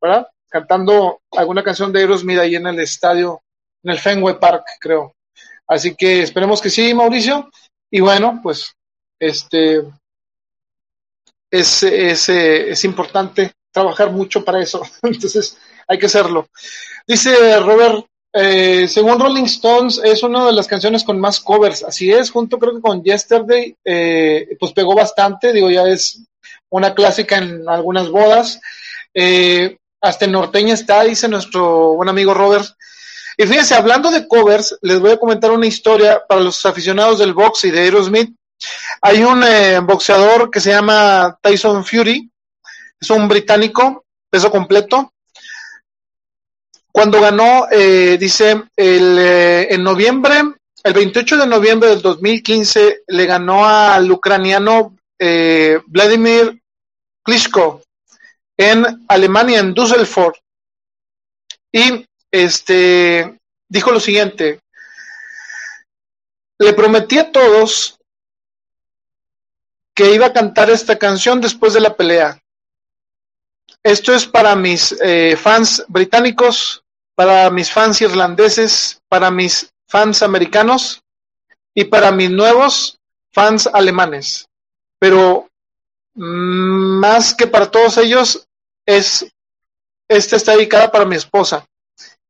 ¿verdad? 0.00 0.28
Cantando 0.48 1.20
alguna 1.32 1.62
canción 1.62 1.92
de 1.92 2.00
Aerosmith 2.00 2.38
ahí 2.38 2.56
en 2.56 2.66
el 2.66 2.78
estadio, 2.80 3.42
en 3.82 3.90
el 3.90 3.98
Fenway 3.98 4.38
Park, 4.38 4.64
creo. 4.80 5.14
Así 5.66 5.94
que 5.94 6.22
esperemos 6.22 6.60
que 6.60 6.70
sí, 6.70 6.94
Mauricio. 6.94 7.50
Y 7.90 8.00
bueno, 8.00 8.40
pues, 8.42 8.74
este, 9.18 9.82
es, 11.50 11.82
es, 11.82 12.28
es 12.28 12.84
importante 12.84 13.52
trabajar 13.72 14.10
mucho 14.10 14.44
para 14.44 14.62
eso. 14.62 14.82
Entonces, 15.02 15.58
hay 15.86 15.98
que 15.98 16.06
hacerlo. 16.06 16.48
Dice 17.06 17.60
Robert 17.60 18.06
eh, 18.38 18.86
según 18.86 19.18
Rolling 19.18 19.44
Stones, 19.44 19.98
es 20.04 20.22
una 20.22 20.44
de 20.44 20.52
las 20.52 20.66
canciones 20.66 21.04
con 21.04 21.18
más 21.18 21.40
covers. 21.40 21.82
Así 21.82 22.12
es, 22.12 22.30
junto 22.30 22.58
creo 22.58 22.74
que 22.74 22.82
con 22.82 23.02
Yesterday, 23.02 23.74
eh, 23.82 24.56
pues 24.60 24.72
pegó 24.72 24.94
bastante. 24.94 25.54
Digo, 25.54 25.70
ya 25.70 25.84
es 25.84 26.20
una 26.68 26.94
clásica 26.94 27.38
en 27.38 27.66
algunas 27.66 28.10
bodas. 28.10 28.60
Eh, 29.14 29.78
hasta 30.02 30.26
en 30.26 30.32
norteña 30.32 30.74
está, 30.74 31.02
dice 31.04 31.28
nuestro 31.28 31.94
buen 31.94 32.10
amigo 32.10 32.34
Robert. 32.34 32.66
Y 33.38 33.46
fíjense, 33.46 33.74
hablando 33.74 34.10
de 34.10 34.28
covers, 34.28 34.78
les 34.82 35.00
voy 35.00 35.12
a 35.12 35.18
comentar 35.18 35.50
una 35.50 35.66
historia 35.66 36.22
para 36.28 36.42
los 36.42 36.64
aficionados 36.66 37.18
del 37.18 37.32
box 37.32 37.64
y 37.64 37.70
de 37.70 37.80
Aerosmith. 37.80 38.36
Hay 39.00 39.22
un 39.22 39.42
eh, 39.44 39.80
boxeador 39.80 40.50
que 40.50 40.60
se 40.60 40.70
llama 40.70 41.38
Tyson 41.40 41.86
Fury, 41.86 42.30
es 43.00 43.08
un 43.08 43.28
británico, 43.28 44.04
peso 44.28 44.50
completo, 44.50 45.14
cuando 46.96 47.20
ganó, 47.20 47.68
eh, 47.70 48.16
dice, 48.18 48.52
el, 48.74 49.18
eh, 49.18 49.74
en 49.74 49.82
noviembre, 49.84 50.36
el 50.82 50.94
28 50.94 51.36
de 51.36 51.46
noviembre 51.46 51.90
del 51.90 52.00
2015, 52.00 53.02
le 53.06 53.26
ganó 53.26 53.68
al 53.68 54.10
ucraniano 54.10 54.96
eh, 55.18 55.78
Vladimir 55.88 56.58
Klitschko 57.22 57.82
en 58.56 59.04
Alemania, 59.08 59.58
en 59.58 59.74
Düsseldorf. 59.74 60.38
Y 61.70 62.06
este 62.30 63.40
dijo 63.68 63.90
lo 63.90 64.00
siguiente: 64.00 64.60
Le 66.58 66.72
prometí 66.72 67.18
a 67.18 67.30
todos 67.30 67.98
que 69.94 70.14
iba 70.14 70.24
a 70.24 70.32
cantar 70.32 70.70
esta 70.70 70.98
canción 70.98 71.42
después 71.42 71.74
de 71.74 71.80
la 71.80 71.94
pelea. 71.94 72.40
Esto 73.82 74.14
es 74.14 74.24
para 74.26 74.56
mis 74.56 74.96
fans 75.36 75.84
británicos, 75.88 76.84
para 77.16 77.50
mis 77.50 77.72
fans 77.72 78.00
irlandeses, 78.02 79.00
para 79.08 79.30
mis 79.30 79.72
fans 79.88 80.22
americanos 80.22 81.02
y 81.74 81.84
para 81.84 82.12
mis 82.12 82.30
nuevos 82.30 83.00
fans 83.32 83.66
alemanes. 83.66 84.46
Pero 85.00 85.48
mm, 86.14 87.00
más 87.00 87.34
que 87.34 87.46
para 87.46 87.70
todos 87.70 87.96
ellos, 87.96 88.46
es 88.86 89.26
esta 90.08 90.36
está 90.36 90.52
dedicada 90.52 90.92
para 90.92 91.06
mi 91.06 91.16
esposa. 91.16 91.66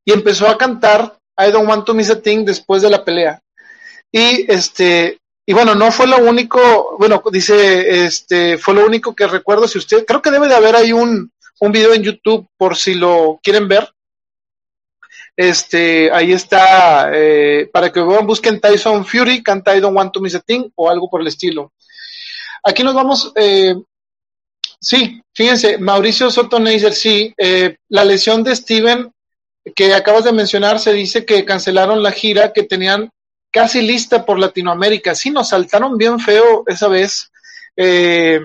Y 0.05 0.13
empezó 0.13 0.49
a 0.49 0.57
cantar 0.57 1.19
I 1.37 1.51
Don't 1.51 1.69
Want 1.69 1.85
to 1.85 1.93
Miss 1.93 2.09
a 2.09 2.23
Thing 2.23 2.45
después 2.45 2.81
de 2.81 2.91
la 2.91 3.05
pelea. 3.05 3.43
Y 4.13 4.51
este, 4.51 5.19
y 5.45 5.53
bueno, 5.53 5.75
no 5.75 5.91
fue 5.91 6.07
lo 6.07 6.19
único, 6.19 6.97
bueno, 6.97 7.21
dice, 7.31 8.07
este, 8.07 8.57
fue 8.57 8.75
lo 8.75 8.87
único 8.87 9.17
que 9.17 9.27
recuerdo. 9.27 9.67
Si 9.67 9.79
usted, 9.79 10.07
creo 10.07 10.23
que 10.23 10.31
debe 10.31 10.49
de 10.49 10.55
haber 10.55 10.77
ahí 10.77 10.93
un, 10.93 11.33
un 11.59 11.73
video 11.73 11.93
en 11.93 12.05
YouTube 12.05 12.47
por 12.57 12.77
si 12.77 12.95
lo 12.95 13.41
quieren 13.43 13.67
ver 13.67 13.93
este, 15.37 16.11
ahí 16.11 16.33
está, 16.33 17.11
eh, 17.13 17.69
para 17.73 17.93
que 17.93 18.01
busquen 18.01 18.61
Tyson 18.61 19.05
Fury, 19.05 19.43
canta 19.43 19.77
I 19.77 19.81
Don't 19.81 19.97
Want 19.97 20.13
to 20.13 20.21
Miss 20.21 20.35
a 20.35 20.41
Thing 20.41 20.71
o 20.75 20.89
algo 20.89 21.11
por 21.11 21.21
el 21.21 21.27
estilo. 21.29 21.73
Aquí 22.65 22.83
nos 22.83 22.95
vamos, 22.95 23.33
eh, 23.37 23.75
sí, 24.81 25.23
fíjense, 25.35 25.79
Mauricio 25.79 26.31
Soto 26.31 26.59
Neiser, 26.59 26.95
sí, 26.95 27.35
eh, 27.37 27.77
la 27.91 28.05
lesión 28.05 28.43
de 28.43 28.57
Steven 28.57 29.13
que 29.75 29.93
acabas 29.95 30.25
de 30.25 30.33
mencionar, 30.33 30.79
se 30.79 30.93
dice 30.93 31.25
que 31.25 31.45
cancelaron 31.45 32.03
la 32.03 32.13
gira 32.13 32.53
que 32.53 32.63
tenían 32.63 33.11
casi 33.51 33.83
lista 33.83 34.25
por 34.25 34.39
Latinoamérica. 34.39 35.15
Sí, 35.15 35.31
nos 35.31 35.49
saltaron 35.49 35.97
bien 35.97 36.21
feo 36.21 36.63
esa 36.67 36.89
vez. 36.89 37.33
Eh, 37.77 38.41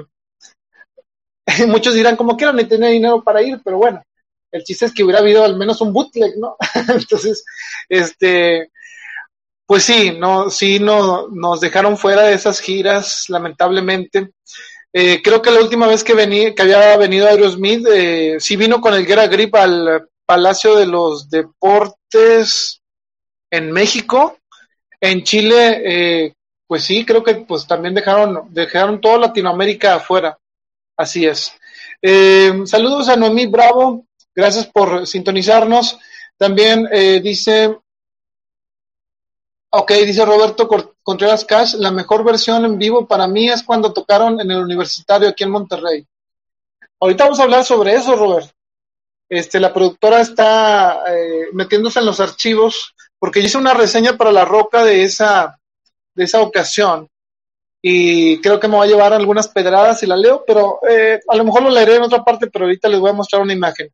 muchos 1.68 1.94
dirán, 1.94 2.16
como 2.16 2.36
quieran, 2.38 2.56
ni 2.56 2.66
tenía 2.66 2.90
dinero 2.90 3.24
para 3.24 3.42
ir, 3.42 3.62
pero 3.64 3.78
bueno, 3.78 4.02
el 4.52 4.64
chiste 4.64 4.86
es 4.86 4.94
que 4.94 5.04
hubiera 5.04 5.20
habido 5.20 5.44
al 5.44 5.58
menos 5.58 5.82
un 5.82 5.94
bootleg, 5.94 6.38
¿no? 6.38 6.56
Entonces, 6.90 7.44
este, 7.90 8.72
pues 9.66 9.84
sí, 9.84 10.12
no, 10.18 10.50
sí 10.50 10.80
no, 10.80 11.28
nos 11.30 11.62
dejaron 11.62 11.98
fuera 11.98 12.24
de 12.24 12.34
esas 12.34 12.60
giras, 12.60 13.26
lamentablemente. 13.30 14.32
Eh, 14.94 15.22
creo 15.24 15.42
que 15.42 15.52
la 15.52 15.62
última 15.62 15.88
vez 15.88 16.04
que 16.04 16.14
venía, 16.14 16.54
que 16.54 16.62
había 16.62 16.98
venido 16.98 17.28
Aerosmith, 17.28 17.88
eh, 17.90 18.36
sí 18.40 18.56
vino 18.58 18.82
con 18.82 18.94
el 18.94 19.06
Get 19.06 19.32
Grip 19.32 19.56
al, 19.56 20.08
Palacio 20.32 20.78
de 20.78 20.86
los 20.86 21.30
Deportes 21.30 22.82
en 23.52 23.70
México. 23.70 24.38
En 25.02 25.24
Chile, 25.24 25.82
eh, 25.84 26.34
pues 26.68 26.86
sí, 26.86 27.04
creo 27.04 27.22
que 27.22 27.36
pues 27.36 27.68
también 27.68 27.94
dejaron, 27.94 28.48
dejaron 28.50 29.02
toda 29.02 29.18
Latinoamérica 29.18 29.96
afuera. 29.96 30.38
Así 30.96 31.26
es. 31.26 31.52
Eh, 32.02 32.62
saludos 32.64 33.10
a 33.10 33.18
Noemí 33.18 33.46
Bravo, 33.48 34.06
gracias 34.36 34.68
por 34.68 35.06
sintonizarnos. 35.08 35.98
También 36.38 36.88
eh, 36.92 37.20
dice, 37.22 37.78
ok, 39.70 39.92
dice 40.06 40.26
Roberto 40.26 40.68
Contreras 41.04 41.46
Cash, 41.46 41.76
la 41.76 41.92
mejor 41.92 42.24
versión 42.24 42.66
en 42.66 42.78
vivo 42.78 43.08
para 43.08 43.28
mí 43.28 43.50
es 43.50 43.64
cuando 43.64 43.94
tocaron 43.94 44.40
en 44.40 44.52
el 44.52 44.58
universitario 44.58 45.30
aquí 45.30 45.44
en 45.44 45.52
Monterrey. 45.52 46.06
Ahorita 47.00 47.26
vamos 47.26 47.40
a 47.40 47.44
hablar 47.44 47.64
sobre 47.64 47.94
eso, 47.94 48.16
Robert. 48.16 48.52
Este, 49.30 49.60
la 49.60 49.74
productora 49.74 50.20
está 50.22 51.04
eh, 51.08 51.48
metiéndose 51.54 52.00
en 52.00 52.06
los 52.06 52.20
archivos 52.20 52.94
porque 53.18 53.40
hice 53.40 53.58
una 53.58 53.74
reseña 53.74 54.18
para 54.18 54.32
La 54.32 54.44
Roca 54.44 54.84
de 54.84 55.04
esa, 55.04 55.58
de 56.14 56.24
esa 56.24 56.42
ocasión 56.42 57.08
y 57.82 58.40
creo 58.42 58.60
que 58.60 58.68
me 58.68 58.78
va 58.78 58.84
a 58.84 58.88
llevar 58.88 59.14
algunas 59.14 59.48
pedradas 59.48 60.04
y 60.04 60.06
la 60.06 60.16
leo, 60.16 60.44
pero 60.46 60.80
eh, 60.88 61.20
a 61.28 61.36
lo 61.36 61.44
mejor 61.44 61.64
lo 61.64 61.70
leeré 61.70 61.96
en 61.96 62.04
otra 62.04 62.24
parte, 62.24 62.48
pero 62.48 62.66
ahorita 62.66 62.88
les 62.88 63.00
voy 63.00 63.10
a 63.10 63.14
mostrar 63.14 63.42
una 63.42 63.54
imagen. 63.54 63.90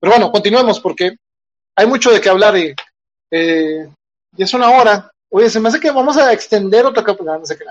Pero 0.00 0.12
bueno, 0.12 0.32
continuemos 0.32 0.80
porque 0.80 1.16
hay 1.76 1.86
mucho 1.86 2.10
de 2.10 2.20
qué 2.20 2.28
hablar 2.28 2.56
y 2.56 2.74
eh, 3.30 3.88
ya 4.32 4.44
es 4.44 4.54
una 4.54 4.70
hora. 4.70 5.10
Oye, 5.32 5.48
se 5.48 5.60
me 5.60 5.68
hace 5.68 5.78
que 5.78 5.90
vamos 5.90 6.16
a 6.16 6.32
extender 6.32 6.84
otra 6.84 7.04
no, 7.04 7.38
no 7.38 7.46
sé 7.46 7.56
qué 7.56 7.64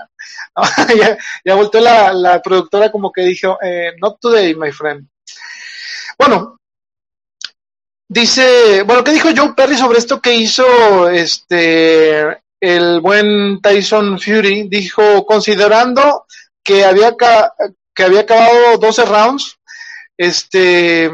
ya, 0.96 1.18
ya 1.44 1.54
volteó 1.54 1.80
la, 1.80 2.12
la, 2.12 2.40
productora 2.40 2.90
como 2.90 3.12
que 3.12 3.22
dijo, 3.22 3.58
eh, 3.62 3.92
not 4.00 4.18
today, 4.18 4.54
my 4.54 4.72
friend. 4.72 5.06
Bueno, 6.18 6.58
dice, 8.08 8.82
bueno, 8.84 9.04
¿qué 9.04 9.12
dijo 9.12 9.28
Joe 9.36 9.52
Perry 9.54 9.76
sobre 9.76 9.98
esto 9.98 10.20
que 10.20 10.34
hizo 10.34 11.10
este 11.10 12.40
el 12.60 13.00
buen 13.00 13.60
Tyson 13.62 14.18
Fury 14.20 14.68
dijo, 14.68 15.24
considerando 15.24 16.26
que 16.62 16.84
había, 16.84 17.16
que 17.94 18.02
había 18.02 18.20
acabado 18.20 18.76
12 18.78 19.04
rounds, 19.06 19.58
este, 20.16 21.10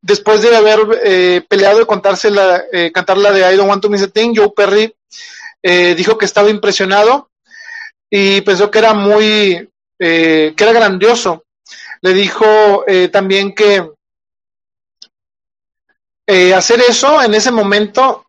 después 0.00 0.42
de 0.42 0.56
haber 0.56 0.80
eh, 1.04 1.42
peleado 1.48 1.80
y 1.80 1.86
contarse 1.86 2.30
la, 2.30 2.62
eh, 2.72 2.92
cantar 2.92 3.18
la 3.18 3.32
de 3.32 3.52
I 3.52 3.56
Don't 3.56 3.68
Want 3.68 3.82
to 3.82 3.88
Miss 3.88 4.02
a 4.02 4.08
Thing, 4.08 4.34
Joe 4.34 4.52
Perry 4.54 4.94
eh, 5.62 5.94
dijo 5.94 6.16
que 6.16 6.24
estaba 6.24 6.50
impresionado 6.50 7.30
y 8.10 8.40
pensó 8.42 8.70
que 8.70 8.78
era 8.78 8.94
muy, 8.94 9.68
que 9.98 10.54
era 10.56 10.72
grandioso. 10.72 11.44
Le 12.02 12.14
dijo 12.14 12.84
también 13.10 13.52
que 13.52 13.90
hacer 16.54 16.80
eso 16.88 17.20
en 17.20 17.34
ese 17.34 17.50
momento 17.50 18.26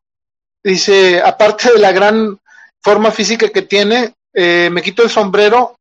Dice, 0.67 1.21
aparte 1.21 1.71
de 1.71 1.79
la 1.79 1.93
gran 1.93 2.37
forma 2.81 3.09
física 3.09 3.47
que 3.47 3.61
tiene, 3.61 4.15
eh, 4.33 4.69
me 4.69 4.81
quito 4.81 5.01
el 5.01 5.09
sombrero, 5.09 5.79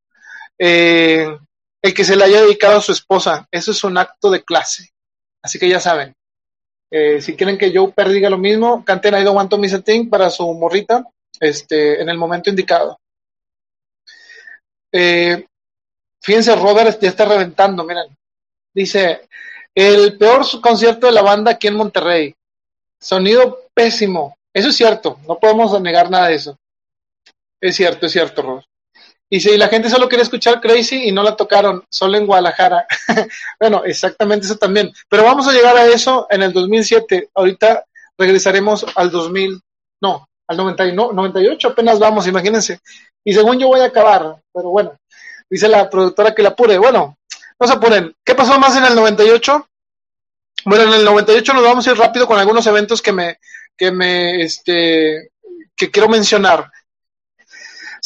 eh, 0.56 1.26
el 1.82 1.92
que 1.92 2.04
se 2.04 2.14
le 2.14 2.22
haya 2.22 2.42
dedicado 2.42 2.78
a 2.78 2.82
su 2.82 2.92
esposa. 2.92 3.48
Eso 3.50 3.72
es 3.72 3.82
un 3.82 3.98
acto 3.98 4.30
de 4.30 4.44
clase. 4.44 4.92
Así 5.46 5.60
que 5.60 5.68
ya 5.68 5.78
saben. 5.78 6.12
Eh, 6.90 7.20
si 7.20 7.36
quieren 7.36 7.56
que 7.56 7.72
Joe 7.72 7.92
Perry 7.92 8.14
diga 8.14 8.28
lo 8.28 8.36
mismo, 8.36 8.84
canten 8.84 9.14
I 9.14 9.22
Don't 9.22 9.36
Want 9.36 9.48
to 9.48 10.10
para 10.10 10.28
su 10.28 10.52
morrita 10.54 11.04
este, 11.38 12.02
en 12.02 12.08
el 12.08 12.18
momento 12.18 12.50
indicado. 12.50 12.98
fíjense, 16.20 16.56
Robert 16.56 16.98
ya 17.00 17.10
está 17.10 17.26
reventando, 17.26 17.84
miren. 17.84 18.08
Dice, 18.74 19.28
el 19.72 20.18
peor 20.18 20.44
concierto 20.60 21.06
de 21.06 21.12
la 21.12 21.22
banda 21.22 21.52
aquí 21.52 21.68
en 21.68 21.76
Monterrey. 21.76 22.34
Sonido 23.00 23.68
pésimo. 23.72 24.36
Eso 24.52 24.70
es 24.70 24.76
cierto, 24.76 25.20
no 25.28 25.38
podemos 25.38 25.80
negar 25.80 26.10
nada 26.10 26.26
de 26.26 26.34
eso. 26.34 26.58
Es 27.60 27.76
cierto, 27.76 28.06
es 28.06 28.12
cierto, 28.12 28.42
Rob. 28.42 28.64
Y 29.28 29.40
si 29.40 29.56
la 29.56 29.68
gente 29.68 29.90
solo 29.90 30.08
quiere 30.08 30.22
escuchar 30.22 30.60
Crazy 30.60 31.08
y 31.08 31.12
no 31.12 31.22
la 31.22 31.34
tocaron, 31.34 31.84
solo 31.90 32.16
en 32.16 32.26
Guadalajara. 32.26 32.86
bueno, 33.60 33.82
exactamente 33.84 34.46
eso 34.46 34.56
también. 34.56 34.92
Pero 35.08 35.24
vamos 35.24 35.48
a 35.48 35.52
llegar 35.52 35.76
a 35.76 35.86
eso 35.86 36.26
en 36.30 36.42
el 36.42 36.52
2007. 36.52 37.30
Ahorita 37.34 37.84
regresaremos 38.16 38.86
al 38.94 39.10
2000, 39.10 39.60
no, 40.00 40.28
al 40.46 40.56
98 40.56 41.68
apenas 41.68 41.98
vamos, 41.98 42.26
imagínense. 42.26 42.80
Y 43.24 43.32
según 43.34 43.58
yo 43.58 43.66
voy 43.66 43.80
a 43.80 43.86
acabar, 43.86 44.36
pero 44.52 44.70
bueno, 44.70 44.96
dice 45.50 45.68
la 45.68 45.90
productora 45.90 46.34
que 46.34 46.42
la 46.42 46.50
apure. 46.50 46.78
Bueno, 46.78 47.18
no 47.58 47.66
se 47.66 47.72
apuren. 47.72 48.14
¿Qué 48.24 48.34
pasó 48.34 48.58
más 48.58 48.76
en 48.76 48.84
el 48.84 48.94
98? 48.94 49.68
Bueno, 50.66 50.84
en 50.84 51.00
el 51.00 51.04
98 51.04 51.52
nos 51.52 51.64
vamos 51.64 51.86
a 51.86 51.90
ir 51.90 51.96
rápido 51.96 52.26
con 52.26 52.38
algunos 52.38 52.66
eventos 52.66 53.02
que 53.02 53.12
me, 53.12 53.38
que 53.76 53.90
me, 53.90 54.42
este, 54.42 55.30
que 55.76 55.90
quiero 55.90 56.08
mencionar. 56.08 56.70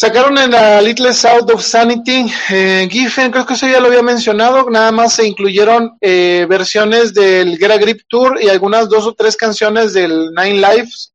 Sacaron 0.01 0.39
en 0.39 0.53
la 0.53 0.81
Little 0.81 1.13
South 1.13 1.51
of 1.53 1.63
Sanity, 1.63 2.25
eh, 2.49 2.89
Giffen, 2.91 3.31
creo 3.31 3.45
que 3.45 3.53
eso 3.53 3.69
ya 3.69 3.81
lo 3.81 3.89
había 3.89 4.03
mencionado, 4.03 4.71
nada 4.71 4.91
más 4.93 5.13
se 5.13 5.27
incluyeron 5.27 5.99
eh, 6.01 6.47
versiones 6.49 7.13
del 7.13 7.59
Get 7.59 7.71
a 7.71 7.77
Grip 7.77 8.01
Tour 8.09 8.43
y 8.43 8.49
algunas 8.49 8.89
dos 8.89 9.07
o 9.07 9.13
tres 9.13 9.37
canciones 9.37 9.93
del 9.93 10.33
Nine 10.33 10.55
Lives. 10.55 11.13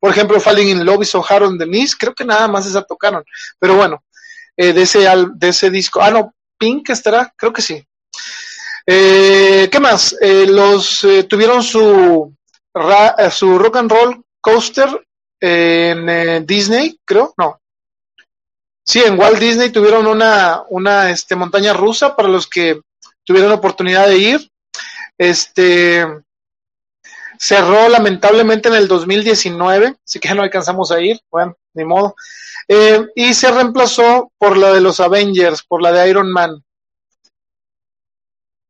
Por 0.00 0.12
ejemplo, 0.12 0.40
Falling 0.40 0.68
in 0.68 0.86
Love 0.86 1.02
y 1.02 1.04
So 1.04 1.22
Hard 1.28 1.42
on 1.42 1.58
the 1.58 1.66
Knees, 1.66 1.94
creo 1.94 2.14
que 2.14 2.24
nada 2.24 2.48
más 2.48 2.64
esa 2.64 2.80
tocaron. 2.80 3.22
Pero 3.58 3.76
bueno, 3.76 4.02
eh, 4.56 4.72
de, 4.72 4.80
ese, 4.80 5.06
de 5.34 5.48
ese 5.50 5.68
disco, 5.68 6.00
ah, 6.00 6.10
no, 6.10 6.32
Pink 6.56 6.88
estará, 6.88 7.34
creo 7.36 7.52
que 7.52 7.60
sí. 7.60 7.86
Eh, 8.86 9.68
¿Qué 9.70 9.78
más? 9.78 10.16
Los 10.22 11.06
tuvieron 11.28 11.62
su 11.62 12.34
eh, 13.18 13.30
su 13.30 13.58
rock 13.58 13.76
and 13.76 13.92
roll 13.92 14.24
coaster 14.40 14.88
en 15.40 16.08
eh, 16.08 16.40
Disney, 16.40 16.98
creo, 17.04 17.34
no. 17.36 17.60
Sí, 18.84 19.02
en 19.02 19.18
Walt 19.18 19.38
Disney 19.38 19.70
tuvieron 19.70 20.06
una, 20.06 20.62
una 20.68 21.10
este, 21.10 21.34
montaña 21.34 21.72
rusa 21.72 22.14
para 22.14 22.28
los 22.28 22.46
que 22.46 22.80
tuvieron 23.24 23.52
oportunidad 23.52 24.06
de 24.08 24.18
ir. 24.18 24.50
Este 25.18 26.06
cerró 27.38 27.88
lamentablemente 27.88 28.68
en 28.68 28.76
el 28.76 28.88
2019, 28.88 29.96
así 30.04 30.20
que 30.20 30.34
no 30.34 30.42
alcanzamos 30.42 30.90
a 30.92 31.00
ir, 31.00 31.20
bueno, 31.30 31.56
ni 31.74 31.84
modo. 31.84 32.14
Eh, 32.68 33.06
y 33.14 33.34
se 33.34 33.50
reemplazó 33.50 34.32
por 34.38 34.56
la 34.56 34.72
de 34.72 34.80
los 34.80 35.00
Avengers, 35.00 35.62
por 35.62 35.82
la 35.82 35.92
de 35.92 36.08
Iron 36.08 36.30
Man. 36.30 36.62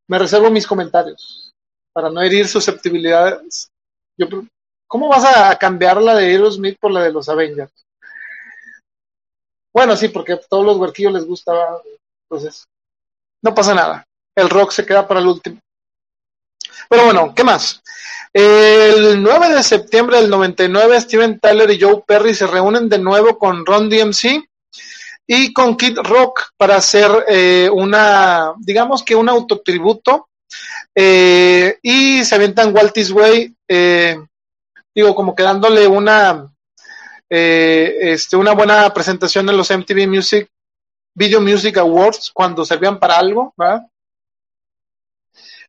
Me 0.09 0.19
reservo 0.19 0.51
mis 0.51 0.67
comentarios 0.67 1.53
para 1.93 2.11
no 2.11 2.21
herir 2.23 2.47
susceptibilidades 2.47 3.71
yo, 4.19 4.27
¿Cómo 4.97 5.09
vas 5.09 5.27
a 5.27 5.55
cambiar 5.59 6.01
la 6.01 6.15
de 6.15 6.25
Aerosmith 6.25 6.79
por 6.81 6.91
la 6.91 7.03
de 7.03 7.13
los 7.13 7.29
Avengers? 7.29 7.71
Bueno, 9.75 9.95
sí, 9.95 10.09
porque 10.09 10.33
a 10.33 10.41
todos 10.41 10.65
los 10.65 10.79
huerquillos 10.79 11.13
les 11.13 11.27
gustaba. 11.27 11.83
Entonces, 12.23 12.65
no 13.43 13.55
pasa 13.55 13.75
nada. 13.75 14.07
El 14.35 14.49
rock 14.49 14.71
se 14.71 14.87
queda 14.87 15.07
para 15.07 15.21
el 15.21 15.27
último. 15.27 15.61
Pero 16.89 17.05
bueno, 17.05 17.35
¿qué 17.35 17.45
más? 17.45 17.83
El 18.33 19.23
9 19.23 19.51
de 19.51 19.63
septiembre 19.63 20.17
del 20.17 20.31
99, 20.31 20.99
Steven 21.03 21.41
Tyler 21.41 21.71
y 21.71 21.79
Joe 21.79 22.03
Perry 22.07 22.33
se 22.33 22.47
reúnen 22.47 22.89
de 22.89 22.99
nuevo 22.99 23.37
con 23.37 23.67
Ron 23.67 23.91
DMC 23.91 24.49
y 25.27 25.53
con 25.53 25.77
Kid 25.77 25.99
Rock 25.99 26.53
para 26.57 26.77
hacer 26.77 27.11
eh, 27.29 27.69
una, 27.71 28.55
digamos 28.61 29.03
que 29.03 29.15
un 29.15 29.29
autotributo 29.29 30.31
eh, 30.95 31.79
y 31.83 32.25
se 32.25 32.35
avientan 32.35 32.75
Waltis 32.75 33.11
Way, 33.11 33.55
digo, 34.97 35.15
como 35.15 35.35
que 35.35 35.43
dándole 35.43 35.87
una, 35.87 36.51
eh, 37.29 37.99
este, 38.01 38.37
una 38.37 38.53
buena 38.53 38.93
presentación 38.95 39.49
en 39.49 39.57
los 39.59 39.71
MTV 39.71 40.09
Music, 40.09 40.49
Video 41.15 41.41
Music 41.41 41.77
Awards, 41.77 42.31
cuando 42.33 42.65
servían 42.65 42.99
para 42.99 43.19
algo, 43.19 43.53
¿verdad? 43.59 43.83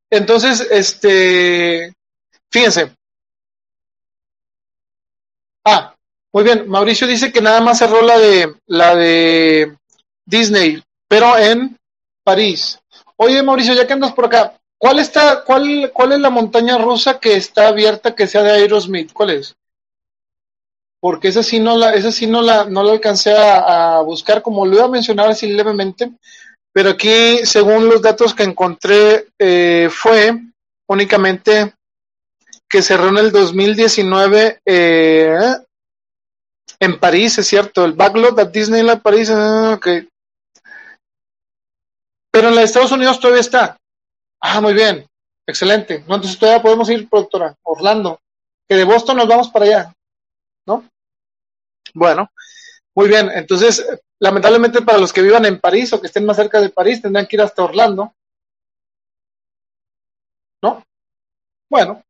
Entonces, 0.09 0.65
este, 0.71 1.93
fíjense. 2.49 2.95
Ah, 5.65 5.93
muy 6.31 6.45
bien. 6.45 6.69
Mauricio 6.69 7.05
dice 7.05 7.31
que 7.31 7.41
nada 7.41 7.59
más 7.59 7.79
cerró 7.79 8.01
la 8.01 8.17
de, 8.17 8.55
la 8.67 8.95
de 8.95 9.77
Disney, 10.25 10.81
pero 11.09 11.37
en 11.37 11.77
París. 12.23 12.79
Oye, 13.17 13.43
Mauricio, 13.43 13.73
ya 13.73 13.85
que 13.85 13.91
andas 13.91 14.13
por 14.13 14.25
acá, 14.25 14.57
¿Cuál 14.79 14.99
está, 14.99 15.43
cuál, 15.43 15.91
cuál 15.93 16.13
es 16.13 16.19
la 16.19 16.29
montaña 16.29 16.77
rusa 16.77 17.19
que 17.19 17.35
está 17.35 17.67
abierta 17.69 18.15
que 18.15 18.27
sea 18.27 18.43
de 18.43 18.51
Aerosmith? 18.51 19.11
¿Cuál 19.11 19.31
es? 19.31 19.55
Porque 20.99 21.29
esa 21.29 21.41
sí 21.41 21.59
no 21.59 21.77
la, 21.77 21.93
esa 21.93 22.11
sí 22.11 22.27
no 22.27 22.41
la, 22.41 22.65
no 22.65 22.83
la 22.83 22.91
alcancé 22.91 23.33
a, 23.35 24.01
buscar, 24.01 24.41
como 24.41 24.65
lo 24.65 24.75
iba 24.75 24.85
a 24.85 24.89
mencionar 24.89 25.29
así 25.29 25.47
levemente, 25.47 26.11
pero 26.71 26.91
aquí, 26.91 27.45
según 27.45 27.87
los 27.87 28.01
datos 28.01 28.33
que 28.33 28.43
encontré, 28.43 29.27
eh, 29.39 29.89
fue 29.91 30.37
únicamente 30.87 31.73
que 32.69 32.81
cerró 32.81 33.09
en 33.09 33.17
el 33.17 33.31
2019 33.31 34.61
eh, 34.65 35.37
en 36.79 36.99
París, 36.99 37.37
es 37.37 37.47
cierto, 37.47 37.85
el 37.85 37.93
backlog 37.93 38.35
de 38.35 38.45
Disneyland 38.45 39.01
París, 39.01 39.31
ah, 39.31 39.73
ok. 39.75 39.87
Pero 42.31 42.49
en 42.49 42.55
los 42.55 42.63
Estados 42.63 42.91
Unidos 42.91 43.19
todavía 43.19 43.41
está. 43.41 43.77
Ah, 44.39 44.61
muy 44.61 44.73
bien. 44.73 45.07
Excelente. 45.47 45.99
No, 46.07 46.15
entonces 46.15 46.37
todavía 46.37 46.61
podemos 46.61 46.89
ir, 46.89 47.09
productora, 47.09 47.55
Orlando. 47.63 48.19
Que 48.67 48.75
de 48.75 48.83
Boston 48.83 49.17
nos 49.17 49.27
vamos 49.27 49.49
para 49.49 49.65
allá, 49.65 49.93
¿no? 50.65 50.83
Bueno, 51.93 52.29
muy 52.93 53.07
bien. 53.07 53.29
Entonces, 53.33 53.85
lamentablemente 54.19 54.81
para 54.81 54.97
los 54.97 55.13
que 55.13 55.21
vivan 55.21 55.45
en 55.45 55.59
París 55.59 55.93
o 55.93 56.01
que 56.01 56.07
estén 56.07 56.25
más 56.25 56.35
cerca 56.35 56.59
de 56.59 56.69
París, 56.69 57.01
tendrán 57.01 57.25
que 57.25 57.37
ir 57.37 57.41
hasta 57.41 57.63
Orlando. 57.63 58.13
¿No? 60.61 60.83
Bueno, 61.69 62.03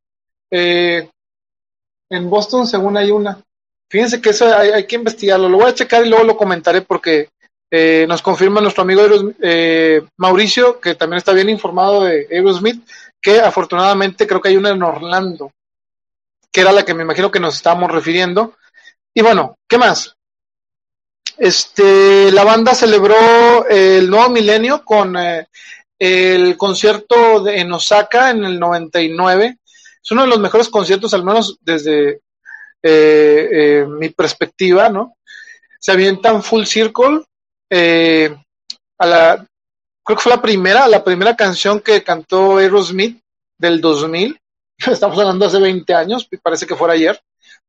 eh, 0.50 1.10
en 2.10 2.30
Boston, 2.30 2.66
según 2.66 2.98
hay 2.98 3.12
una. 3.12 3.44
Fíjense 3.90 4.22
que 4.22 4.32
eso 4.32 4.54
hay, 4.56 4.86
que 4.88 4.96
investigarlo. 4.96 5.48
Lo 5.48 5.58
voy 5.58 5.70
a 5.70 5.76
checar 5.76 6.06
y 6.06 6.10
luego 6.10 6.24
lo 6.24 6.38
comentaré 6.38 6.82
porque 6.82 7.30
eh, 7.70 8.06
nos 8.08 8.22
confirma 8.22 8.62
nuestro 8.62 8.84
amigo 8.84 9.02
eh, 9.42 10.02
Mauricio, 10.18 10.80
que 10.80 10.96
también 10.96 11.18
está 11.18 11.34
bien 11.34 11.50
informado 11.50 12.06
de 12.06 12.28
Aerosmith, 12.32 12.82
que 13.22 13.42
afortunadamente 13.42 14.26
creo 14.26 14.42
que 14.42 14.50
hay 14.50 14.58
una 14.58 14.70
en 14.70 14.84
Orlando, 14.84 15.52
que 16.52 16.62
era 16.62 16.72
la 16.72 16.86
que 16.86 16.94
me 16.94 17.04
imagino 17.04 17.30
que 17.30 17.40
nos 17.40 17.56
estábamos 17.56 17.92
refiriendo. 17.92 18.56
Y 19.14 19.22
bueno, 19.22 19.58
¿qué 19.68 19.78
más? 19.78 20.16
Este, 21.38 22.32
la 22.32 22.44
banda 22.44 22.74
celebró 22.74 23.68
el 23.68 24.10
nuevo 24.10 24.30
milenio 24.30 24.84
con 24.86 25.18
eh, 25.18 25.48
el 26.00 26.56
concierto 26.56 27.42
de, 27.42 27.60
en 27.60 27.72
Osaka 27.74 28.32
en 28.32 28.46
el 28.46 28.60
99. 28.60 29.58
Es 30.02 30.12
uno 30.12 30.22
de 30.22 30.30
los 30.30 30.40
mejores 30.40 30.70
conciertos, 30.70 31.14
al 31.14 31.26
menos 31.26 31.58
desde 31.62 32.22
eh, 32.82 33.86
mi 33.90 34.10
perspectiva, 34.10 34.88
¿no? 34.88 35.18
Se 35.80 35.92
avientan 35.92 36.42
Full 36.42 36.64
Circle, 36.64 37.24
eh, 37.70 38.36
a 38.98 39.06
la, 39.06 39.48
creo 40.04 40.18
que 40.18 40.24
fue 40.24 40.32
la 40.32 40.42
primera, 40.42 40.88
la 40.88 41.04
primera 41.04 41.36
canción 41.36 41.80
que 41.80 42.04
cantó 42.04 42.58
Aerosmith 42.58 43.20
del 43.58 43.82
2000, 43.82 44.40
estamos 44.78 45.18
hablando 45.18 45.46
hace 45.46 45.60
20 45.60 45.94
años, 45.94 46.28
parece 46.42 46.66
que 46.66 46.76
fuera 46.76 46.94
ayer, 46.94 47.20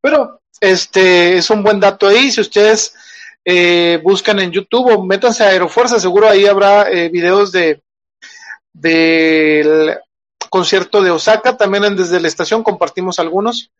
pero 0.00 0.40
este 0.60 1.38
es 1.38 1.50
un 1.50 1.62
buen 1.62 1.80
dato 1.80 2.08
ahí, 2.08 2.30
si 2.30 2.40
ustedes 2.40 2.94
buscan 4.02 4.40
en 4.40 4.52
YouTube 4.52 4.92
o 4.92 5.02
métanse 5.02 5.42
a 5.42 5.48
Aerofuerza, 5.48 5.98
seguro 5.98 6.28
ahí 6.28 6.44
habrá 6.44 6.84
videos 7.08 7.50
de 7.50 7.80
del 8.80 9.98
concierto 10.50 11.02
de 11.02 11.10
Osaka, 11.10 11.56
también 11.56 11.96
desde 11.96 12.20
la 12.20 12.28
estación 12.28 12.62
compartimos 12.62 13.18
algunos. 13.18 13.70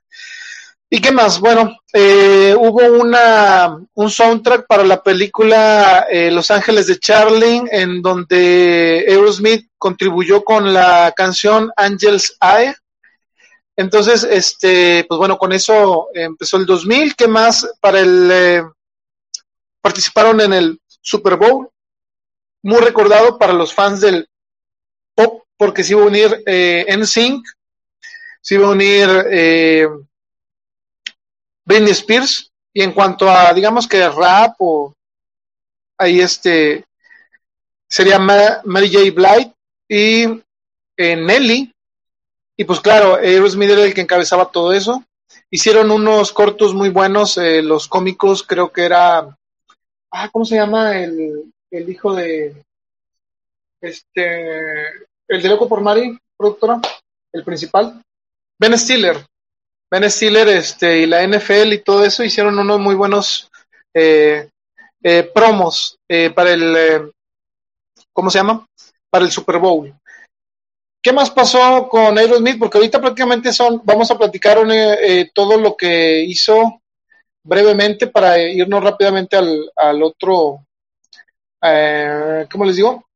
¿Y 0.90 1.02
qué 1.02 1.12
más? 1.12 1.39
Bueno, 1.39 1.77
eh, 1.93 2.56
hubo 2.59 2.82
una, 2.98 3.78
un 3.93 4.10
soundtrack 4.10 4.66
para 4.66 4.85
la 4.85 5.02
película 5.02 6.06
eh, 6.10 6.31
Los 6.31 6.51
Ángeles 6.51 6.86
de 6.86 6.98
Charlie, 6.98 7.62
en 7.70 8.01
donde 8.01 9.05
Aerosmith 9.06 9.69
contribuyó 9.77 10.43
con 10.44 10.73
la 10.73 11.12
canción 11.15 11.70
Angel's 11.77 12.39
Eye. 12.40 12.74
Entonces, 13.77 14.24
este, 14.24 15.05
pues 15.06 15.19
bueno, 15.19 15.36
con 15.36 15.52
eso 15.52 16.09
empezó 16.15 16.56
el 16.56 16.65
2000. 16.65 17.15
¿Qué 17.15 17.28
más? 17.28 17.69
Para 17.82 18.01
el, 18.01 18.31
eh, 18.32 18.62
participaron 19.82 20.40
en 20.40 20.55
el 20.55 20.81
Super 21.02 21.36
Bowl, 21.36 21.69
muy 22.62 22.81
recordado 22.81 23.39
para 23.39 23.52
los 23.52 23.74
fans 23.74 24.01
del 24.01 24.27
pop, 25.15 25.43
porque 25.59 25.85
se 25.85 25.93
iba 25.93 26.02
a 26.02 26.06
unir 26.06 26.43
eh, 26.47 26.86
NSYNC, 26.97 27.44
se 28.40 28.55
iba 28.55 28.69
a 28.69 28.70
unir 28.70 29.06
Britney 31.69 31.93
Spears. 31.93 32.51
Y 32.73 32.82
en 32.82 32.93
cuanto 32.93 33.28
a, 33.28 33.53
digamos 33.53 33.86
que 33.86 34.09
rap 34.09 34.55
o 34.59 34.95
ahí 35.99 36.20
este, 36.20 36.85
sería 37.89 38.19
Mary 38.19 38.93
J. 38.93 39.11
Blight 39.15 39.53
y 39.89 40.24
eh, 40.97 41.16
Nelly. 41.16 41.73
Y 42.57 42.65
pues 42.65 42.81
claro, 42.81 43.16
Aerosmith 43.16 43.70
era 43.70 43.85
el 43.85 43.95
que 43.95 44.01
encabezaba 44.01 44.51
todo 44.51 44.73
eso. 44.73 45.05
Hicieron 45.51 45.90
unos 45.90 46.32
cortos 46.32 46.74
muy 46.74 46.89
buenos, 46.89 47.36
eh, 47.39 47.62
los 47.62 47.89
cómicos, 47.89 48.43
creo 48.43 48.73
que 48.73 48.85
era, 48.85 49.36
ah, 50.11 50.28
¿cómo 50.31 50.45
se 50.45 50.57
llama 50.57 50.99
el, 50.99 51.53
el 51.70 51.89
hijo 51.89 52.15
de, 52.15 52.62
este, 53.81 54.78
el 55.28 55.43
de 55.43 55.49
Loco 55.49 55.69
por 55.69 55.81
Mari, 55.81 56.19
productora, 56.36 56.81
el 57.32 57.45
principal? 57.45 58.03
Ben 58.59 58.77
Stiller, 58.77 59.24
Ben 59.90 60.10
Stiller 60.10 60.48
este, 60.48 60.98
y 60.98 61.06
la 61.06 61.27
NFL 61.27 61.73
y 61.73 61.82
todo 61.82 62.05
eso 62.05 62.23
hicieron 62.23 62.59
unos 62.59 62.78
muy 62.78 62.94
buenos 62.94 63.51
eh, 63.94 64.48
eh, 65.02 65.31
promos 65.35 65.98
eh, 66.06 66.31
para 66.31 66.52
el, 66.52 67.10
¿cómo 68.12 68.28
se 68.28 68.39
llama? 68.39 68.66
Para 69.09 69.24
el 69.24 69.31
Super 69.31 69.59
Bowl. 69.59 69.94
¿Qué 71.02 71.12
más 71.12 71.31
pasó 71.31 71.89
con 71.89 72.19
Aerosmith? 72.19 72.59
Porque 72.59 72.77
ahorita 72.77 73.01
prácticamente 73.01 73.52
son, 73.52 73.81
vamos 73.85 74.10
a 74.10 74.19
platicar 74.19 74.59
todo 75.32 75.56
lo 75.56 75.74
que 75.74 76.20
hizo 76.23 76.82
brevemente 77.43 78.09
para 78.09 78.39
irnos 78.39 78.82
rápidamente 78.82 79.36
al, 79.36 79.70
al 79.74 80.02
otro, 80.02 80.66
¿cómo 82.51 82.65
les 82.66 82.77
digo? 82.77 83.06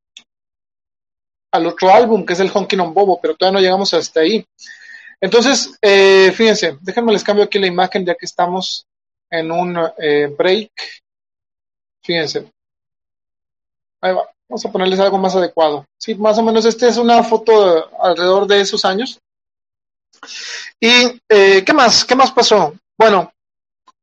Al 1.51 1.67
otro 1.67 1.93
álbum, 1.93 2.25
que 2.25 2.33
es 2.33 2.39
el 2.39 2.49
Honky 2.51 2.79
on 2.79 2.93
Bobo, 2.93 3.19
pero 3.21 3.35
todavía 3.35 3.59
no 3.59 3.63
llegamos 3.63 3.93
hasta 3.93 4.21
ahí. 4.21 4.43
Entonces, 5.23 5.71
eh, 5.81 6.33
fíjense, 6.35 6.77
déjenme 6.81 7.13
les 7.13 7.23
cambio 7.23 7.45
aquí 7.45 7.57
la 7.57 7.67
imagen 7.67 8.05
ya 8.05 8.13
que 8.13 8.25
estamos 8.25 8.85
en 9.29 9.53
un 9.53 9.79
eh, 9.97 10.27
break. 10.37 10.69
Fíjense. 12.01 12.51
Ahí 14.01 14.13
va. 14.13 14.29
Vamos 14.49 14.65
a 14.65 14.71
ponerles 14.71 14.99
algo 14.99 15.17
más 15.17 15.33
adecuado. 15.33 15.85
Sí, 15.97 16.13
más 16.15 16.37
o 16.37 16.43
menos 16.43 16.65
esta 16.65 16.89
es 16.89 16.97
una 16.97 17.23
foto 17.23 17.89
alrededor 18.01 18.45
de 18.47 18.59
esos 18.59 18.83
años. 18.83 19.17
¿Y 20.77 21.21
eh, 21.29 21.63
qué 21.65 21.71
más? 21.71 22.03
¿Qué 22.03 22.15
más 22.15 22.33
pasó? 22.33 22.73
Bueno, 22.97 23.31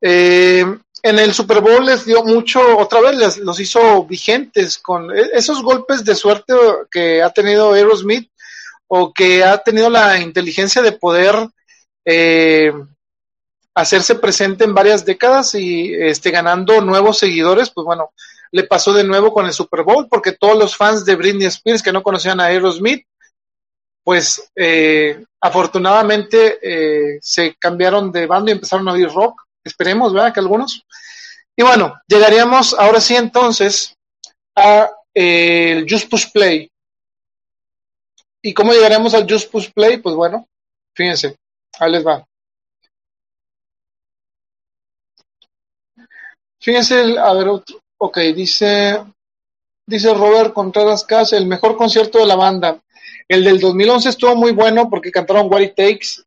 en 0.00 0.80
el 1.02 1.34
Super 1.34 1.60
Bowl 1.60 1.84
les 1.84 2.06
dio 2.06 2.24
mucho, 2.24 2.78
otra 2.78 3.02
vez 3.02 3.16
les, 3.16 3.36
los 3.36 3.60
hizo 3.60 4.04
vigentes 4.04 4.78
con 4.78 5.14
e, 5.14 5.28
esos 5.34 5.62
golpes 5.62 6.02
de 6.02 6.14
suerte 6.14 6.54
que 6.90 7.22
ha 7.22 7.28
tenido 7.28 7.74
Aerosmith 7.74 8.30
o 8.92 9.12
que 9.12 9.44
ha 9.44 9.56
tenido 9.58 9.88
la 9.88 10.18
inteligencia 10.18 10.82
de 10.82 10.90
poder 10.90 11.48
eh, 12.04 12.72
hacerse 13.72 14.16
presente 14.16 14.64
en 14.64 14.74
varias 14.74 15.04
décadas 15.04 15.54
y 15.54 15.94
este, 15.94 16.32
ganando 16.32 16.80
nuevos 16.80 17.18
seguidores, 17.18 17.70
pues 17.70 17.84
bueno, 17.84 18.10
le 18.50 18.64
pasó 18.64 18.92
de 18.92 19.04
nuevo 19.04 19.32
con 19.32 19.46
el 19.46 19.52
Super 19.52 19.84
Bowl, 19.84 20.08
porque 20.08 20.32
todos 20.32 20.58
los 20.58 20.76
fans 20.76 21.04
de 21.04 21.14
Britney 21.14 21.46
Spears 21.46 21.84
que 21.84 21.92
no 21.92 22.02
conocían 22.02 22.40
a 22.40 22.46
Aerosmith, 22.46 23.06
pues 24.02 24.50
eh, 24.56 25.24
afortunadamente 25.40 26.58
eh, 26.60 27.18
se 27.22 27.54
cambiaron 27.60 28.10
de 28.10 28.26
bando 28.26 28.50
y 28.50 28.54
empezaron 28.54 28.88
a 28.88 28.92
oír 28.92 29.08
rock, 29.08 29.40
esperemos, 29.62 30.12
¿verdad? 30.12 30.34
Que 30.34 30.40
algunos. 30.40 30.84
Y 31.54 31.62
bueno, 31.62 31.94
llegaríamos 32.08 32.74
ahora 32.74 33.00
sí 33.00 33.14
entonces 33.14 33.94
a 34.56 34.90
el 35.14 35.86
Just 35.88 36.10
Push 36.10 36.32
Play, 36.32 36.68
¿Y 38.42 38.54
cómo 38.54 38.72
llegaremos 38.72 39.14
al 39.14 39.30
Just 39.30 39.50
Push 39.50 39.70
Play? 39.72 39.98
Pues 39.98 40.14
bueno, 40.14 40.46
fíjense, 40.94 41.36
ahí 41.78 41.92
les 41.92 42.06
va. 42.06 42.26
Fíjense, 46.58 47.18
a 47.18 47.32
ver, 47.34 47.48
otro. 47.48 47.80
Ok, 47.98 48.18
dice, 48.34 49.04
dice 49.86 50.14
Robert 50.14 50.54
Contreras 50.54 51.04
Cas, 51.04 51.32
el 51.34 51.46
mejor 51.46 51.76
concierto 51.76 52.18
de 52.18 52.26
la 52.26 52.36
banda. 52.36 52.80
El 53.28 53.44
del 53.44 53.60
2011 53.60 54.08
estuvo 54.08 54.34
muy 54.34 54.52
bueno 54.52 54.88
porque 54.88 55.12
cantaron 55.12 55.52
What 55.52 55.60
It 55.60 55.74
Takes 55.74 56.24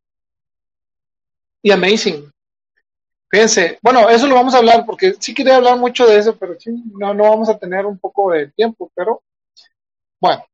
y 1.63 1.71
Amazing. 1.71 2.31
Fíjense, 3.29 3.79
bueno, 3.81 4.07
eso 4.09 4.27
lo 4.27 4.35
vamos 4.35 4.53
a 4.53 4.59
hablar 4.59 4.85
porque 4.85 5.15
sí 5.19 5.33
quería 5.33 5.55
hablar 5.55 5.77
mucho 5.77 6.05
de 6.05 6.19
eso, 6.19 6.37
pero 6.37 6.59
sí, 6.59 6.69
no, 6.93 7.15
no 7.15 7.23
vamos 7.23 7.49
a 7.49 7.57
tener 7.57 7.85
un 7.87 7.97
poco 7.97 8.31
de 8.31 8.47
tiempo, 8.51 8.91
pero 8.93 9.23
bueno. 10.21 10.45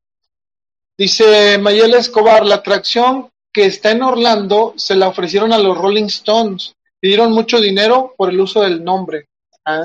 Dice 0.99 1.57
Mayela 1.57 1.99
Escobar, 1.99 2.45
la 2.45 2.55
atracción 2.55 3.31
que 3.53 3.67
está 3.67 3.91
en 3.91 4.03
Orlando 4.03 4.73
se 4.75 4.95
la 4.95 5.07
ofrecieron 5.07 5.53
a 5.53 5.57
los 5.57 5.77
Rolling 5.77 6.07
Stones. 6.07 6.75
Pidieron 6.99 7.31
mucho 7.31 7.61
dinero 7.61 8.13
por 8.17 8.29
el 8.29 8.41
uso 8.41 8.59
del 8.63 8.83
nombre. 8.83 9.29
Ah, 9.63 9.81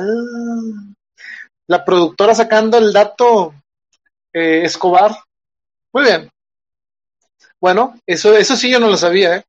la 1.68 1.84
productora 1.84 2.34
sacando 2.34 2.78
el 2.78 2.92
dato 2.92 3.54
eh, 4.32 4.62
Escobar. 4.64 5.16
Muy 5.92 6.02
bien. 6.02 6.28
Bueno, 7.60 7.96
eso, 8.04 8.36
eso 8.36 8.56
sí 8.56 8.68
yo 8.68 8.80
no 8.80 8.88
lo 8.88 8.96
sabía, 8.96 9.36
¿eh? 9.36 9.44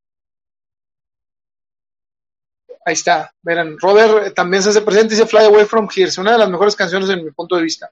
Ahí 2.86 2.94
está. 2.94 3.34
Verán, 3.42 3.76
Robert 3.80 4.36
también 4.36 4.62
se 4.62 4.70
hace 4.70 4.82
presente 4.82 5.16
dice 5.16 5.26
Fly 5.26 5.46
Away 5.46 5.66
from 5.66 5.90
Here. 5.92 6.10
Es 6.10 6.20
una 6.20 6.34
de 6.34 6.38
las 6.38 6.50
mejores 6.50 6.76
canciones 6.76 7.10
en 7.10 7.26
mi 7.26 7.32
punto 7.32 7.56
de 7.56 7.64
vista. 7.64 7.90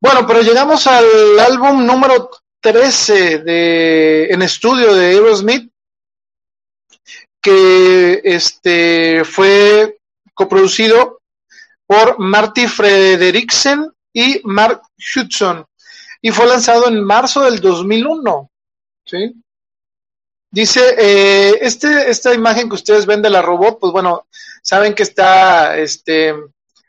Bueno, 0.00 0.26
pero 0.26 0.42
llegamos 0.42 0.84
al 0.88 1.38
álbum 1.38 1.86
número 1.86 2.28
13 2.60 3.38
de, 3.38 4.26
en 4.30 4.42
estudio 4.42 4.94
de 4.94 5.06
Aerosmith, 5.06 5.70
que 7.40 8.20
este, 8.24 9.24
fue 9.24 9.98
coproducido 10.34 11.20
por 11.86 12.18
Marty 12.18 12.66
Frederiksen 12.66 13.90
y 14.12 14.40
Mark 14.44 14.82
Hudson 15.14 15.64
y 16.20 16.30
fue 16.30 16.46
lanzado 16.46 16.88
en 16.88 17.02
marzo 17.02 17.42
del 17.42 17.60
2001. 17.60 18.50
¿sí? 19.04 19.34
Dice, 20.50 20.94
eh, 20.98 21.58
este, 21.60 22.10
esta 22.10 22.34
imagen 22.34 22.68
que 22.68 22.74
ustedes 22.74 23.06
ven 23.06 23.22
de 23.22 23.30
la 23.30 23.42
robot, 23.42 23.78
pues 23.80 23.92
bueno, 23.92 24.26
saben 24.62 24.94
que 24.94 25.02
está 25.02 25.76
este, 25.76 26.34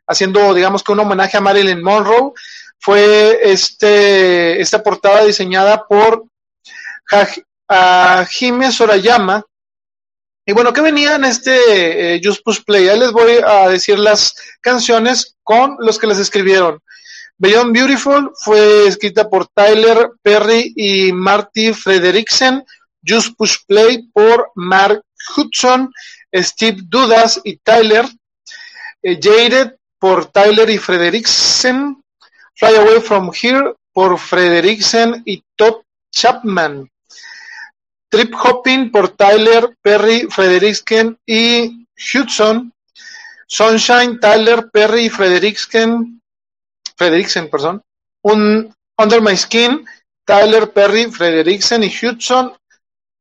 haciendo, 0.07 0.53
digamos 0.53 0.83
que 0.83 0.91
un 0.91 1.01
homenaje 1.01 1.37
a 1.37 1.41
Marilyn 1.41 1.83
Monroe. 1.83 2.31
Fue 2.79 3.39
este, 3.43 4.59
esta 4.61 4.81
portada 4.81 5.25
diseñada 5.25 5.85
por 5.87 6.25
Hajime 7.67 8.71
Sorayama. 8.71 9.45
Y 10.45 10.53
bueno, 10.53 10.73
¿qué 10.73 10.81
venía 10.81 11.15
en 11.15 11.25
este 11.25 12.15
eh, 12.15 12.21
Just 12.23 12.43
Push 12.43 12.63
Play? 12.65 12.87
Ahí 12.87 12.99
les 12.99 13.11
voy 13.11 13.33
a 13.45 13.69
decir 13.69 13.99
las 13.99 14.33
canciones 14.61 15.35
con 15.43 15.77
los 15.79 15.99
que 15.99 16.07
las 16.07 16.17
escribieron. 16.17 16.79
Beyond 17.37 17.71
Beautiful 17.73 18.31
fue 18.35 18.87
escrita 18.87 19.29
por 19.29 19.47
Tyler 19.47 20.09
Perry 20.21 20.73
y 20.75 21.13
Marty 21.13 21.73
Frederiksen. 21.73 22.65
Just 23.05 23.37
Push 23.37 23.57
Play 23.67 24.09
por 24.11 24.51
Mark 24.55 25.03
Hudson, 25.35 25.91
Steve 26.33 26.79
Dudas 26.83 27.39
y 27.43 27.57
Tyler. 27.57 28.05
Eh, 29.01 29.19
Jaded 29.21 29.73
por 29.99 30.25
Tyler 30.31 30.69
y 30.69 30.77
Frederiksen. 30.77 32.03
Fly 32.59 32.75
Away 32.75 32.99
From 32.99 33.31
Here 33.31 33.73
por 33.93 34.19
Frederiksen 34.19 35.23
y 35.25 35.41
Todd 35.55 35.81
Chapman. 36.11 36.89
Trip 38.09 38.33
Hopping 38.35 38.91
por 38.91 39.15
Tyler 39.15 39.77
Perry, 39.81 40.27
Frederiksen 40.29 41.17
y 41.25 41.87
Hudson. 41.95 42.73
Sunshine, 43.47 44.19
Tyler 44.19 44.69
Perry 44.69 45.05
y 45.05 45.09
Frederiksen, 45.09 46.21
Frederiksen, 46.95 47.49
perdón. 47.49 47.81
Un 48.21 48.75
Under 48.97 49.21
My 49.21 49.35
Skin, 49.37 49.87
Tyler 50.25 50.71
Perry, 50.71 51.09
Frederiksen 51.09 51.83
y 51.83 51.89
Hudson. 51.89 52.53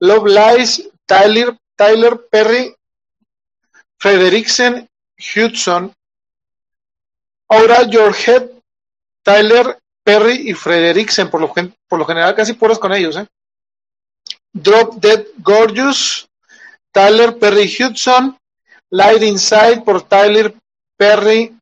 Love 0.00 0.26
Lies, 0.26 0.90
Tyler, 1.06 1.56
Tyler 1.76 2.26
Perry, 2.30 2.74
Frederiksen, 3.98 4.88
Hudson. 5.16 5.94
Ahora 7.48 7.84
Your 7.84 8.12
Head, 8.12 8.57
Tyler 9.28 9.78
Perry 10.02 10.48
y 10.48 10.54
Frederiksen, 10.54 11.28
por 11.28 11.42
lo, 11.42 11.52
por 11.86 11.98
lo 11.98 12.06
general 12.06 12.34
casi 12.34 12.54
puros 12.54 12.78
con 12.78 12.94
ellos. 12.94 13.14
¿eh? 13.14 13.26
Drop 14.50 14.94
Dead 14.94 15.22
Gorgeous, 15.36 16.26
Tyler 16.90 17.36
Perry 17.36 17.70
Hudson, 17.78 18.38
Light 18.88 19.22
Inside 19.22 19.82
por 19.84 20.00
Tyler 20.08 20.54
Perry 20.96 21.54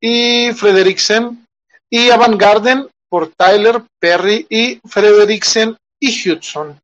y 0.00 0.52
Frederiksen, 0.54 1.46
y 1.88 2.10
Avant 2.10 2.36
Garden 2.36 2.88
por 3.08 3.28
Tyler 3.28 3.80
Perry 4.00 4.44
y 4.50 4.80
Frederiksen 4.84 5.76
y 6.00 6.32
Hudson. 6.32 6.80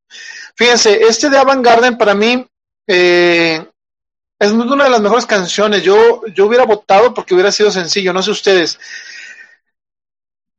Fíjense, 0.54 1.02
este 1.02 1.28
de 1.28 1.38
Avant 1.38 1.64
Garden 1.64 1.98
para 1.98 2.14
mí 2.14 2.46
eh, 2.86 3.66
es 4.38 4.52
una 4.52 4.84
de 4.84 4.90
las 4.90 5.00
mejores 5.00 5.26
canciones. 5.26 5.82
Yo, 5.82 6.24
yo 6.28 6.46
hubiera 6.46 6.64
votado 6.64 7.12
porque 7.12 7.34
hubiera 7.34 7.50
sido 7.50 7.72
sencillo, 7.72 8.12
no 8.12 8.22
sé 8.22 8.30
ustedes. 8.30 8.78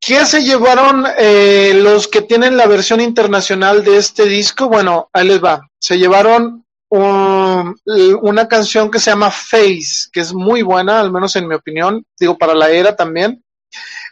¿Qué 0.04 0.26
se 0.26 0.44
llevaron 0.44 1.06
eh, 1.20 1.74
los 1.76 2.08
que 2.08 2.24
tienen 2.24 2.58
la 2.58 2.66
versión 2.66 3.00
internacional 3.00 3.84
de 3.84 3.98
este 3.98 4.26
disco? 4.26 4.68
Bueno, 4.68 5.12
ahí 5.14 5.28
les 5.28 5.44
va. 5.44 5.62
Se 5.78 6.00
llevaron 6.00 6.66
una 6.90 8.48
canción 8.50 8.90
que 8.90 9.00
se 9.00 9.12
llama 9.12 9.30
Face, 9.30 10.10
que 10.12 10.20
es 10.20 10.34
muy 10.34 10.64
buena, 10.64 11.00
al 11.00 11.12
menos 11.12 11.36
en 11.36 11.48
mi 11.48 11.54
opinión, 11.54 12.04
digo, 12.20 12.38
para 12.38 12.54
la 12.56 12.70
era 12.70 12.96
también. 12.96 13.42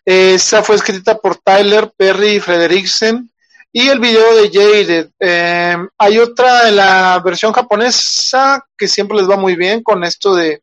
esa 0.06 0.64
fue 0.64 0.76
escrita 0.76 1.18
por 1.18 1.38
Tyler 1.38 1.92
Perry 1.98 2.36
y 2.36 2.40
Frederiksen. 2.40 3.30
Y 3.72 3.90
el 3.90 4.00
video 4.00 4.36
de 4.36 4.50
Jaded. 4.50 5.10
Eh, 5.20 5.78
hay 5.98 6.20
otra 6.20 6.70
en 6.70 6.76
la 6.76 7.20
versión 7.26 7.52
japonesa 7.52 8.64
que 8.78 8.88
siempre 8.88 9.18
les 9.18 9.30
va 9.30 9.38
muy 9.38 9.56
bien 9.56 9.82
con 9.82 10.04
esto 10.04 10.36
de 10.36 10.62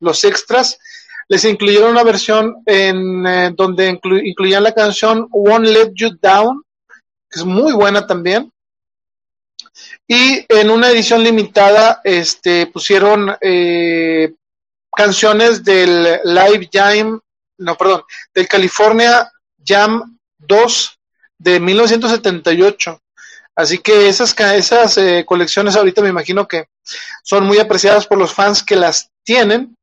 los 0.00 0.24
extras 0.24 0.78
les 1.28 1.44
incluyeron 1.44 1.90
una 1.90 2.02
versión 2.02 2.62
en 2.66 3.26
eh, 3.26 3.52
donde 3.54 3.98
incluían 4.24 4.62
la 4.62 4.72
canción 4.72 5.26
Won't 5.30 5.66
Let 5.66 5.92
You 5.94 6.18
Down, 6.20 6.62
que 7.30 7.40
es 7.40 7.44
muy 7.44 7.72
buena 7.72 8.06
también. 8.06 8.50
Y 10.06 10.44
en 10.48 10.70
una 10.70 10.90
edición 10.90 11.22
limitada 11.22 12.00
este, 12.04 12.66
pusieron 12.66 13.34
eh, 13.40 14.34
canciones 14.94 15.64
del 15.64 16.20
Live 16.24 16.68
Jam, 16.72 17.20
no, 17.58 17.76
perdón, 17.76 18.02
del 18.34 18.46
California 18.46 19.30
Jam 19.64 20.18
2 20.38 20.98
de 21.38 21.60
1978. 21.60 23.00
Así 23.56 23.78
que 23.78 24.08
esas, 24.08 24.38
esas 24.38 24.98
eh, 24.98 25.24
colecciones 25.26 25.76
ahorita 25.76 26.02
me 26.02 26.08
imagino 26.08 26.46
que 26.46 26.66
son 27.22 27.46
muy 27.46 27.58
apreciadas 27.58 28.06
por 28.06 28.18
los 28.18 28.32
fans 28.32 28.62
que 28.62 28.76
las 28.76 29.10
tienen 29.22 29.76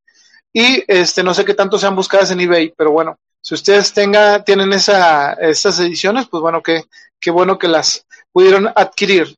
y 0.54 0.84
este, 0.88 1.24
no 1.24 1.34
sé 1.34 1.46
qué 1.46 1.54
tanto 1.54 1.78
sean 1.78 1.96
buscadas 1.96 2.32
en 2.32 2.42
eBay, 2.42 2.74
pero 2.76 2.92
bueno, 2.92 3.18
si 3.42 3.54
ustedes 3.56 3.94
tenga, 3.94 4.44
tienen 4.44 4.74
esa, 4.74 5.34
esas 5.34 5.80
ediciones, 5.80 6.28
pues 6.28 6.42
bueno, 6.42 6.62
qué, 6.62 6.86
qué 7.20 7.32
bueno 7.32 7.58
que 7.58 7.68
las 7.68 8.06
pudieron 8.32 8.72
adquirir. 8.76 9.36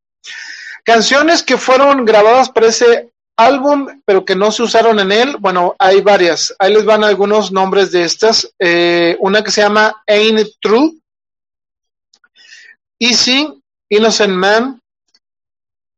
Canciones 0.83 1.43
que 1.43 1.57
fueron 1.57 2.03
grabadas 2.03 2.49
para 2.49 2.67
ese 2.67 3.11
álbum, 3.37 4.01
pero 4.05 4.25
que 4.25 4.35
no 4.35 4.51
se 4.51 4.63
usaron 4.63 4.99
en 4.99 5.11
él, 5.11 5.37
bueno, 5.39 5.75
hay 5.79 6.01
varias. 6.01 6.53
Ahí 6.59 6.73
les 6.73 6.85
van 6.85 7.03
algunos 7.03 7.51
nombres 7.51 7.91
de 7.91 8.03
estas. 8.03 8.53
Eh, 8.59 9.15
una 9.19 9.43
que 9.43 9.51
se 9.51 9.61
llama 9.61 10.03
Ain't 10.05 10.49
True, 10.61 10.99
Easy, 12.99 13.47
Innocent 13.89 14.33
Man, 14.33 14.79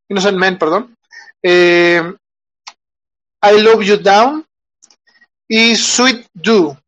Innocent 0.08 0.38
Man, 0.38 0.58
perdón. 0.58 0.96
Eh, 1.42 2.02
I 3.42 3.60
Love 3.60 3.84
You 3.84 3.96
Down, 3.98 4.45
y 5.48 5.76
Sweet 5.76 6.26
Do. 6.34 6.78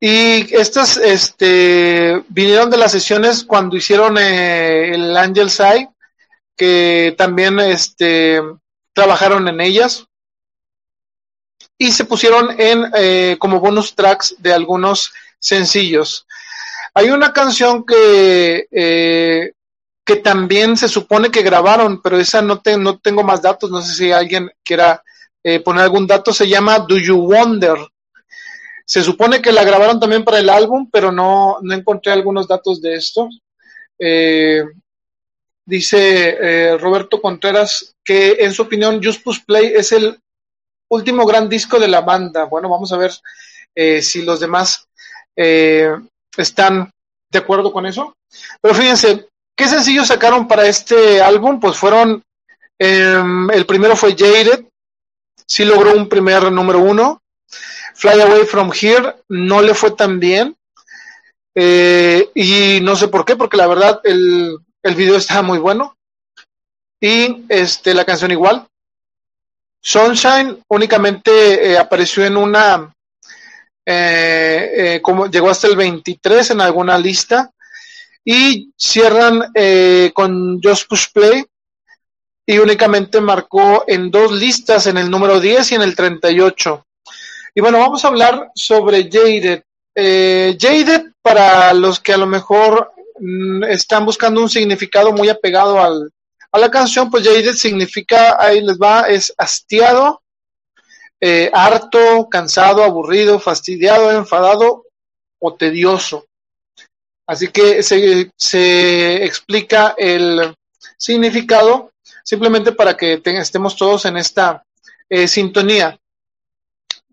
Y 0.00 0.54
estas 0.54 0.96
este, 0.96 2.24
vinieron 2.28 2.70
de 2.70 2.76
las 2.76 2.90
sesiones 2.90 3.44
cuando 3.44 3.76
hicieron 3.76 4.18
eh, 4.18 4.94
el 4.94 5.16
Angel 5.16 5.48
Eye, 5.60 5.88
que 6.56 7.14
también 7.16 7.60
este, 7.60 8.40
trabajaron 8.92 9.46
en 9.46 9.60
ellas. 9.60 10.04
Y 11.78 11.92
se 11.92 12.04
pusieron 12.04 12.60
en 12.60 12.90
eh, 12.94 13.36
como 13.38 13.60
bonus 13.60 13.94
tracks 13.94 14.34
de 14.38 14.52
algunos 14.52 15.12
sencillos. 15.38 16.26
Hay 16.94 17.10
una 17.10 17.32
canción 17.32 17.84
que, 17.84 18.66
eh, 18.70 19.52
que 20.04 20.16
también 20.16 20.76
se 20.76 20.88
supone 20.88 21.30
que 21.30 21.42
grabaron, 21.42 22.02
pero 22.02 22.18
esa 22.18 22.42
no, 22.42 22.60
te, 22.60 22.76
no 22.76 22.98
tengo 22.98 23.22
más 23.22 23.40
datos, 23.40 23.70
no 23.70 23.80
sé 23.80 23.94
si 23.94 24.12
alguien 24.12 24.50
quiera 24.64 25.02
eh, 25.44 25.60
poner 25.60 25.82
algún 25.82 26.06
dato, 26.06 26.32
se 26.32 26.48
llama 26.48 26.78
Do 26.80 26.98
You 26.98 27.16
Wonder. 27.16 27.78
Se 28.84 29.02
supone 29.02 29.40
que 29.40 29.52
la 29.52 29.64
grabaron 29.64 29.98
también 29.98 30.24
para 30.24 30.38
el 30.38 30.48
álbum, 30.48 30.88
pero 30.90 31.10
no, 31.10 31.58
no 31.62 31.74
encontré 31.74 32.12
algunos 32.12 32.46
datos 32.46 32.80
de 32.80 32.94
esto. 32.94 33.28
Eh, 33.98 34.64
dice 35.64 36.36
eh, 36.40 36.78
Roberto 36.78 37.20
Contreras 37.20 37.94
que 38.04 38.38
en 38.40 38.52
su 38.52 38.62
opinión 38.62 39.00
Just 39.02 39.22
Push 39.22 39.44
Play 39.46 39.72
es 39.74 39.92
el 39.92 40.18
último 40.88 41.24
gran 41.24 41.48
disco 41.48 41.78
de 41.78 41.88
la 41.88 42.00
banda. 42.00 42.44
Bueno, 42.44 42.68
vamos 42.68 42.92
a 42.92 42.98
ver 42.98 43.12
si 44.02 44.20
los 44.22 44.38
demás 44.38 44.86
están 45.34 46.92
de 47.32 47.38
acuerdo 47.38 47.72
con 47.72 47.86
eso. 47.86 48.14
Pero 48.60 48.74
fíjense, 48.74 49.28
¿qué 49.56 49.66
sencillos 49.66 50.08
sacaron 50.08 50.46
para 50.46 50.66
este 50.66 51.20
álbum? 51.20 51.58
Pues 51.58 51.76
fueron, 51.76 52.22
em, 52.78 53.50
el 53.50 53.66
primero 53.66 53.96
fue 53.96 54.14
Jaded, 54.16 54.66
sí 55.52 55.66
logró 55.66 55.94
un 55.94 56.08
primer 56.08 56.50
número 56.50 56.78
uno. 56.78 57.22
Fly 57.94 58.22
Away 58.22 58.46
From 58.46 58.72
Here 58.72 59.16
no 59.28 59.60
le 59.60 59.74
fue 59.74 59.90
tan 59.90 60.18
bien. 60.18 60.56
Eh, 61.54 62.30
y 62.34 62.80
no 62.80 62.96
sé 62.96 63.08
por 63.08 63.26
qué, 63.26 63.36
porque 63.36 63.58
la 63.58 63.66
verdad 63.66 64.00
el, 64.04 64.56
el 64.82 64.94
video 64.94 65.16
estaba 65.16 65.42
muy 65.42 65.58
bueno. 65.58 65.94
Y 66.98 67.44
este, 67.50 67.92
la 67.92 68.06
canción 68.06 68.30
igual. 68.30 68.66
Sunshine 69.78 70.62
únicamente 70.68 71.72
eh, 71.72 71.76
apareció 71.76 72.24
en 72.24 72.38
una, 72.38 72.90
eh, 73.84 75.00
como 75.02 75.26
llegó 75.26 75.50
hasta 75.50 75.66
el 75.66 75.76
23 75.76 76.52
en 76.52 76.62
alguna 76.62 76.96
lista. 76.96 77.50
Y 78.24 78.72
cierran 78.74 79.52
con 80.14 80.62
Just 80.62 80.88
Push 80.88 81.08
Play, 81.12 81.44
y 82.46 82.58
únicamente 82.58 83.20
marcó 83.20 83.84
en 83.86 84.10
dos 84.10 84.32
listas, 84.32 84.86
en 84.86 84.98
el 84.98 85.10
número 85.10 85.40
10 85.40 85.72
y 85.72 85.74
en 85.76 85.82
el 85.82 85.94
38. 85.94 86.86
Y 87.54 87.60
bueno, 87.60 87.78
vamos 87.78 88.04
a 88.04 88.08
hablar 88.08 88.50
sobre 88.54 89.08
Jaded. 89.10 89.62
Eh, 89.94 90.56
Jaded, 90.58 91.12
para 91.22 91.72
los 91.74 92.00
que 92.00 92.14
a 92.14 92.16
lo 92.16 92.26
mejor 92.26 92.92
mm, 93.18 93.64
están 93.64 94.04
buscando 94.04 94.40
un 94.40 94.48
significado 94.48 95.12
muy 95.12 95.28
apegado 95.28 95.80
al, 95.80 96.10
a 96.50 96.58
la 96.58 96.70
canción, 96.70 97.10
pues 97.10 97.24
Jaded 97.24 97.54
significa, 97.54 98.36
ahí 98.40 98.60
les 98.60 98.78
va, 98.78 99.02
es 99.02 99.32
hastiado, 99.38 100.22
eh, 101.20 101.50
harto, 101.52 102.28
cansado, 102.28 102.82
aburrido, 102.82 103.38
fastidiado, 103.38 104.10
enfadado 104.10 104.86
o 105.38 105.54
tedioso. 105.54 106.26
Así 107.26 107.48
que 107.48 107.82
se, 107.84 108.32
se 108.36 109.24
explica 109.24 109.94
el 109.96 110.54
significado 110.96 111.91
simplemente 112.22 112.72
para 112.72 112.96
que 112.96 113.20
estemos 113.24 113.76
todos 113.76 114.04
en 114.04 114.16
esta 114.16 114.64
eh, 115.08 115.28
sintonía. 115.28 115.98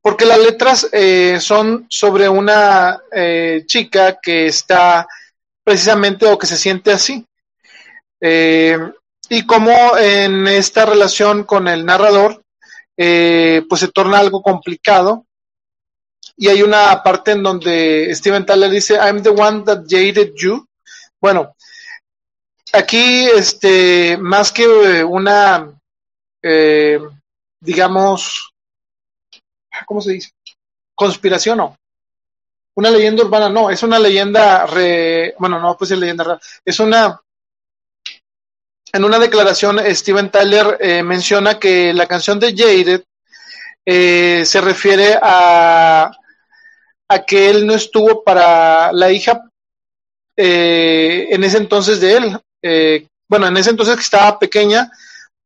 Porque 0.01 0.25
las 0.25 0.39
letras 0.39 0.87
eh, 0.91 1.37
son 1.41 1.85
sobre 1.89 2.29
una 2.29 3.01
eh, 3.11 3.63
chica 3.65 4.17
que 4.21 4.45
está 4.45 5.05
precisamente 5.63 6.25
o 6.25 6.37
que 6.37 6.47
se 6.47 6.57
siente 6.57 6.91
así. 6.91 7.25
y 8.21 9.45
como 9.45 9.97
en 9.97 10.47
esta 10.47 10.85
relación 10.85 11.43
con 11.43 11.67
el 11.67 11.85
narrador, 11.85 12.41
pues 12.95 13.79
se 13.79 13.89
torna 13.89 14.19
algo 14.19 14.41
complicado. 14.41 15.25
Y 16.35 16.47
hay 16.47 16.61
una 16.63 17.03
parte 17.03 17.31
en 17.31 17.43
donde 17.43 18.13
Steven 18.15 18.45
Tyler 18.45 18.71
dice, 18.71 18.95
I'm 18.95 19.21
the 19.21 19.29
one 19.29 19.63
that 19.65 19.83
jaded 19.87 20.31
you. 20.35 20.65
Bueno, 21.21 21.53
aquí, 22.73 23.25
este, 23.25 24.17
más 24.17 24.51
que 24.51 24.67
una, 25.03 25.71
eh, 26.41 26.99
digamos, 27.59 28.53
¿cómo 29.85 30.01
se 30.01 30.13
dice? 30.13 30.31
Conspiración, 30.95 31.57
no. 31.57 31.75
Una 32.75 32.91
leyenda 32.91 33.23
urbana, 33.23 33.49
no, 33.49 33.69
es 33.69 33.83
una 33.83 33.99
leyenda, 33.99 34.65
re, 34.65 35.35
bueno, 35.39 35.59
no, 35.59 35.77
pues 35.77 35.91
es 35.91 35.97
leyenda 35.97 36.23
real, 36.23 36.39
es 36.63 36.79
una, 36.79 37.21
en 38.93 39.03
una 39.03 39.19
declaración, 39.19 39.79
Steven 39.93 40.29
Tyler 40.29 40.77
eh, 40.79 41.03
menciona 41.03 41.59
que 41.59 41.93
la 41.93 42.07
canción 42.07 42.39
de 42.39 42.55
Jaded 42.55 43.03
eh, 43.85 44.43
se 44.45 44.61
refiere 44.61 45.17
a, 45.21 46.11
a 47.07 47.25
que 47.25 47.49
él 47.49 47.67
no 47.67 47.73
estuvo 47.73 48.23
para 48.23 48.93
la 48.93 49.11
hija 49.11 49.43
en 50.41 51.43
ese 51.43 51.57
entonces 51.57 51.99
de 51.99 52.15
él, 52.15 52.39
eh, 52.61 53.07
bueno, 53.29 53.47
en 53.47 53.57
ese 53.57 53.69
entonces 53.71 53.95
que 53.95 54.01
estaba 54.01 54.39
pequeña, 54.39 54.91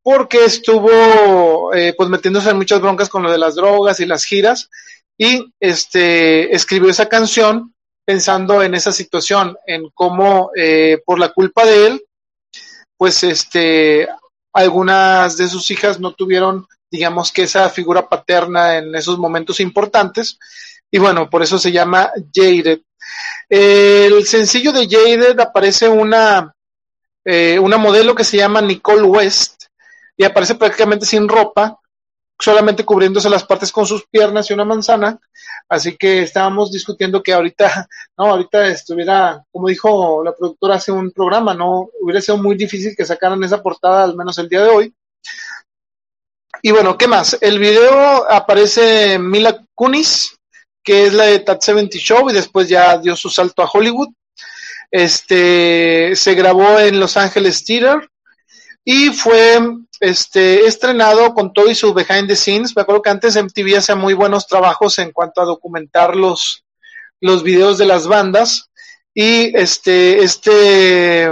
porque 0.01 0.45
estuvo 0.45 1.73
eh, 1.73 1.93
pues 1.95 2.09
metiéndose 2.09 2.49
en 2.49 2.57
muchas 2.57 2.81
broncas 2.81 3.09
con 3.09 3.23
lo 3.23 3.31
de 3.31 3.37
las 3.37 3.55
drogas 3.55 3.99
y 3.99 4.05
las 4.05 4.25
giras, 4.25 4.69
y 5.17 5.53
este 5.59 6.53
escribió 6.55 6.89
esa 6.89 7.07
canción 7.07 7.73
pensando 8.05 8.61
en 8.61 8.75
esa 8.75 8.91
situación, 8.91 9.55
en 9.65 9.89
cómo 9.93 10.51
eh, 10.55 11.01
por 11.05 11.19
la 11.19 11.29
culpa 11.29 11.65
de 11.65 11.87
él, 11.87 12.05
pues 12.97 13.23
este 13.23 14.07
algunas 14.53 15.37
de 15.37 15.47
sus 15.47 15.71
hijas 15.71 15.99
no 15.99 16.13
tuvieron, 16.13 16.67
digamos 16.91 17.31
que 17.31 17.43
esa 17.43 17.69
figura 17.69 18.07
paterna 18.07 18.77
en 18.77 18.93
esos 18.95 19.17
momentos 19.17 19.59
importantes, 19.59 20.37
y 20.91 20.99
bueno, 20.99 21.29
por 21.29 21.41
eso 21.41 21.57
se 21.57 21.71
llama 21.71 22.11
Jaded. 22.33 22.81
El 23.49 24.25
sencillo 24.25 24.71
de 24.71 24.87
Jaded 24.87 25.39
aparece 25.39 25.87
una 25.87 26.52
eh, 27.25 27.59
una 27.59 27.77
modelo 27.77 28.15
que 28.15 28.23
se 28.23 28.37
llama 28.37 28.61
Nicole 28.61 29.03
West 29.03 29.65
y 30.17 30.23
aparece 30.23 30.55
prácticamente 30.55 31.05
sin 31.05 31.27
ropa, 31.27 31.79
solamente 32.39 32.83
cubriéndose 32.83 33.29
las 33.29 33.43
partes 33.43 33.71
con 33.71 33.85
sus 33.85 34.05
piernas 34.07 34.49
y 34.49 34.53
una 34.53 34.65
manzana. 34.65 35.19
Así 35.69 35.95
que 35.97 36.23
estábamos 36.23 36.71
discutiendo 36.71 37.23
que 37.23 37.33
ahorita, 37.33 37.87
no, 38.17 38.25
ahorita 38.25 38.67
estuviera, 38.67 39.43
como 39.51 39.69
dijo 39.69 40.23
la 40.23 40.35
productora 40.35 40.75
hace 40.75 40.91
un 40.91 41.11
programa, 41.11 41.53
no 41.53 41.89
hubiera 42.01 42.21
sido 42.21 42.37
muy 42.37 42.55
difícil 42.55 42.95
que 42.95 43.05
sacaran 43.05 43.43
esa 43.43 43.61
portada, 43.61 44.03
al 44.03 44.15
menos 44.15 44.37
el 44.37 44.49
día 44.49 44.63
de 44.63 44.69
hoy. 44.69 44.93
Y 46.61 46.71
bueno, 46.71 46.97
¿qué 46.97 47.07
más? 47.07 47.37
El 47.41 47.59
video 47.59 48.29
aparece 48.29 49.19
Mila 49.19 49.65
Kunis, 49.75 50.37
que 50.83 51.07
es 51.07 51.13
la 51.13 51.25
de 51.25 51.39
Tat 51.39 51.61
70 51.61 51.97
Show, 51.97 52.29
y 52.29 52.33
después 52.33 52.69
ya 52.69 52.97
dio 52.97 53.15
su 53.15 53.29
salto 53.29 53.63
a 53.63 53.69
Hollywood. 53.71 54.09
Este 54.93 56.15
se 56.15 56.35
grabó 56.35 56.77
en 56.77 56.99
Los 56.99 57.17
Ángeles 57.17 57.65
Theater 57.65 58.11
y 58.85 59.09
fue 59.09 59.59
este, 59.99 60.67
estrenado 60.67 61.33
con 61.33 61.51
todo 61.51 61.67
y 61.67 61.73
su 61.73 61.95
behind 61.95 62.27
the 62.27 62.35
scenes. 62.35 62.75
Me 62.75 62.83
acuerdo 62.83 63.01
que 63.01 63.09
antes 63.09 63.35
MTV 63.35 63.79
hacía 63.79 63.95
muy 63.95 64.13
buenos 64.13 64.45
trabajos 64.45 64.99
en 64.99 65.11
cuanto 65.11 65.41
a 65.41 65.45
documentar 65.45 66.15
los, 66.15 66.63
los 67.19 67.41
videos 67.41 67.79
de 67.79 67.87
las 67.87 68.05
bandas. 68.05 68.69
Y 69.15 69.57
este, 69.57 70.21
este 70.23 71.27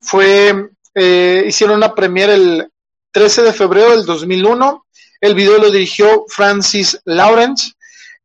fue, 0.00 0.70
eh, 0.94 1.44
hicieron 1.48 1.78
una 1.78 1.96
premiere 1.96 2.34
el 2.34 2.68
13 3.10 3.42
de 3.42 3.52
febrero 3.52 3.90
del 3.90 4.06
2001. 4.06 4.86
El 5.20 5.34
video 5.34 5.58
lo 5.58 5.72
dirigió 5.72 6.26
Francis 6.28 7.00
Lawrence 7.04 7.72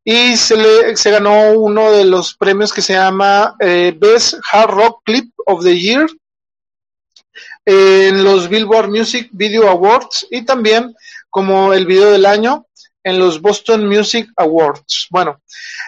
y 0.04 0.36
se, 0.36 0.56
le, 0.56 0.96
se 0.96 1.10
ganó 1.10 1.52
uno 1.52 1.92
de 1.92 2.04
los 2.04 2.34
premios 2.34 2.72
que 2.72 2.82
se 2.82 2.94
llama 2.94 3.56
eh, 3.60 3.94
Best 3.96 4.34
Hard 4.50 4.70
Rock 4.70 5.02
Clip 5.04 5.32
of 5.46 5.62
the 5.62 5.78
Year 5.78 6.06
en 7.64 8.24
los 8.24 8.48
Billboard 8.48 8.88
Music 8.88 9.28
Video 9.32 9.68
Awards 9.68 10.26
y 10.30 10.44
también 10.44 10.94
como 11.28 11.72
el 11.72 11.86
video 11.86 12.10
del 12.10 12.26
año 12.26 12.66
en 13.04 13.18
los 13.18 13.40
Boston 13.40 13.86
Music 13.86 14.28
Awards. 14.36 15.06
Bueno, 15.10 15.40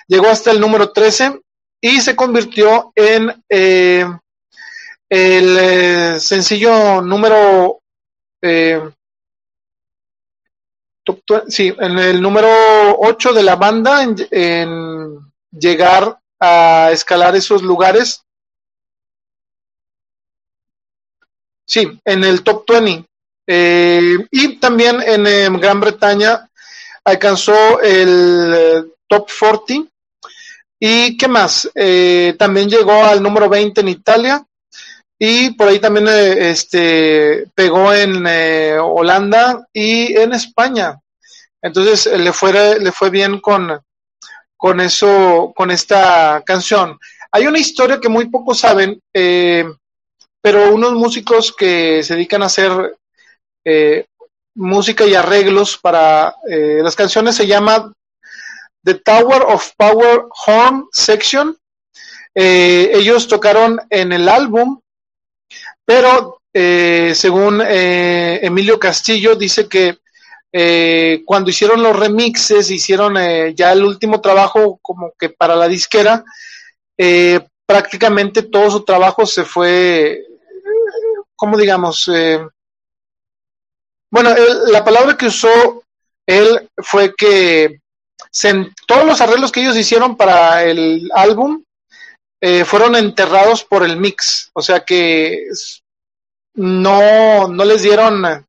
llegó 0.07 0.29
hasta 0.29 0.51
el 0.51 0.61
número 0.61 0.93
13 0.93 1.41
y 1.81 2.01
se 2.01 2.15
convirtió 2.15 2.93
en 2.95 3.43
eh, 3.49 4.07
el 5.09 5.57
eh, 5.59 6.21
sencillo 6.21 7.03
número 7.03 7.81
sí, 11.49 11.75
en 11.79 11.99
el 11.99 12.21
número 12.21 12.49
8 12.99 13.33
de 13.33 13.43
la 13.43 13.57
banda 13.57 14.03
en, 14.03 15.19
llegar 15.51 16.19
a 16.41 16.91
escalar 16.93 17.37
esos 17.37 17.63
lugares. 17.63 18.23
Sí, 21.67 22.01
en 22.05 22.25
el 22.25 22.43
top 22.43 22.65
20. 22.69 23.07
Eh, 23.47 24.19
y 24.31 24.57
también 24.57 25.01
en, 25.03 25.61
Gran 25.61 25.81
Bretaña 25.81 26.49
alcanzó 27.05 27.81
el 27.81 28.93
top 29.09 29.29
40. 29.39 29.91
¿Y 30.79 31.17
qué 31.17 31.29
más? 31.29 31.71
Eh, 31.75 32.35
también 32.39 32.69
llegó 32.69 33.05
al 33.05 33.23
número 33.23 33.49
20 33.49 33.81
en 33.81 33.89
Italia. 33.89 34.47
Y 35.25 35.51
por 35.51 35.69
ahí 35.69 35.79
también 35.79 36.09
este, 36.09 37.47
pegó 37.55 37.95
en 37.95 38.27
Holanda 38.81 39.65
y 39.73 40.17
en 40.17 40.33
España. 40.33 40.99
Entonces 41.63 42.07
le 42.19 42.33
fue, 42.33 42.81
le 42.81 42.91
fue 42.91 43.09
bien 43.09 43.39
con, 43.39 43.71
con 44.57 44.81
eso, 44.81 45.53
con 45.55 45.71
esta 45.71 46.43
canción. 46.45 46.99
Hay 47.31 47.47
una 47.47 47.61
historia 47.61 48.01
que 48.01 48.09
muy 48.09 48.31
pocos 48.31 48.59
saben, 48.59 49.01
eh, 49.15 49.65
pero 50.41 50.75
unos 50.75 50.95
músicos 50.95 51.55
que 51.57 52.03
se 52.03 52.15
dedican 52.15 52.43
a 52.43 52.47
hacer 52.47 52.97
eh, 53.65 54.07
música 54.57 55.07
y 55.07 55.15
arreglos 55.15 55.79
para 55.79 56.35
eh, 56.51 56.81
las 56.83 56.97
canciones 56.97 57.37
se 57.37 57.47
llama 57.47 57.93
The 58.83 58.95
Tower 58.95 59.43
of 59.43 59.71
Power 59.77 60.25
Horn 60.47 60.89
Section. 60.91 61.57
ellos 62.35 63.29
tocaron 63.29 63.79
en 63.89 64.13
el 64.13 64.29
álbum, 64.29 64.82
pero 65.85 66.39
según 66.55 67.63
Emilio 67.63 68.79
Castillo 68.79 69.35
dice 69.35 69.69
que 69.69 69.99
eh, 70.55 71.23
cuando 71.25 71.49
hicieron 71.49 71.83
los 71.83 71.99
remixes, 71.99 72.71
hicieron 72.71 73.17
eh, 73.17 73.55
ya 73.55 73.73
el 73.73 73.85
último 73.85 74.21
trabajo 74.21 74.79
como 74.83 75.13
que 75.19 75.31
para 75.31 75.57
la 75.57 75.67
disquera, 75.67 76.25
eh, 76.99 77.41
prácticamente 77.65 78.43
todo 78.43 78.71
su 78.71 78.85
trabajo 78.85 79.25
se 79.25 79.45
fue, 79.45 80.23
¿cómo 81.35 81.57
digamos? 81.57 82.11
bueno, 84.11 84.35
la 84.67 84.85
palabra 84.85 85.17
que 85.17 85.27
usó 85.27 85.83
él 86.27 86.69
fue 86.77 87.15
que 87.17 87.81
todos 88.87 89.07
los 89.07 89.23
arreglos 89.23 89.51
que 89.51 89.63
ellos 89.63 89.77
hicieron 89.77 90.19
para 90.19 90.65
el 90.65 91.11
álbum 91.15 91.65
fueron 92.65 92.97
enterrados 92.97 93.63
por 93.63 93.85
el 93.85 93.97
mix, 93.97 94.51
o 94.53 94.63
sea 94.63 94.81
que 94.85 95.47
no, 96.55 97.47
no 97.47 97.65
les 97.65 97.83
dieron 97.83 98.45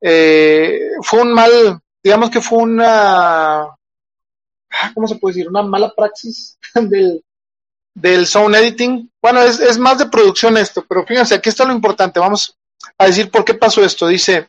eh, 0.00 0.92
fue 1.02 1.22
un 1.22 1.32
mal, 1.32 1.80
digamos 2.02 2.30
que 2.30 2.40
fue 2.40 2.58
una, 2.58 3.62
ah, 3.62 4.92
¿cómo 4.94 5.06
se 5.06 5.16
puede 5.16 5.34
decir? 5.34 5.48
Una 5.48 5.62
mala 5.62 5.92
praxis 5.94 6.58
del, 6.74 7.22
del 7.94 8.26
sound 8.26 8.54
editing. 8.54 9.10
Bueno, 9.20 9.42
es, 9.42 9.60
es 9.60 9.78
más 9.78 9.98
de 9.98 10.06
producción 10.06 10.56
esto, 10.56 10.84
pero 10.88 11.04
fíjense, 11.06 11.34
aquí 11.34 11.48
está 11.48 11.64
lo 11.64 11.72
importante. 11.72 12.20
Vamos 12.20 12.56
a 12.96 13.06
decir 13.06 13.30
por 13.30 13.44
qué 13.44 13.54
pasó 13.54 13.84
esto. 13.84 14.06
Dice, 14.06 14.48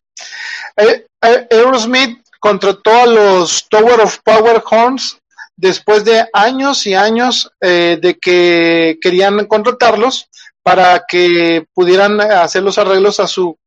eh, 0.77 1.07
eh, 1.21 1.47
Aerosmith 1.51 2.21
contrató 2.39 2.93
a 2.95 3.05
los 3.05 3.67
Tower 3.67 3.99
of 4.01 4.19
Power 4.23 4.63
Horns 4.69 5.17
después 5.61 6.03
de 6.03 6.27
años 6.33 6.85
y 6.87 6.95
años 6.95 7.51
de 7.59 8.17
que 8.19 8.97
querían 8.99 9.45
contratarlos 9.45 10.27
para 10.63 11.05
que 11.07 11.65
pudieran 11.73 12.19
hacer 12.19 12.63
los 12.63 12.77
arreglos 12.77 13.19
a 13.19 13.27
su 13.27 13.57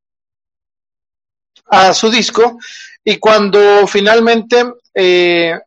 a 1.67 1.95
su 1.95 2.11
disco. 2.11 2.59
Y 3.05 3.17
cuando 3.19 3.87
finalmente 3.87 4.65
eh, 4.95 5.59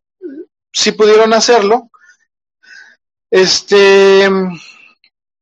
sí 0.72 0.92
pudieron 0.92 1.34
hacerlo, 1.34 1.90
este 3.30 4.30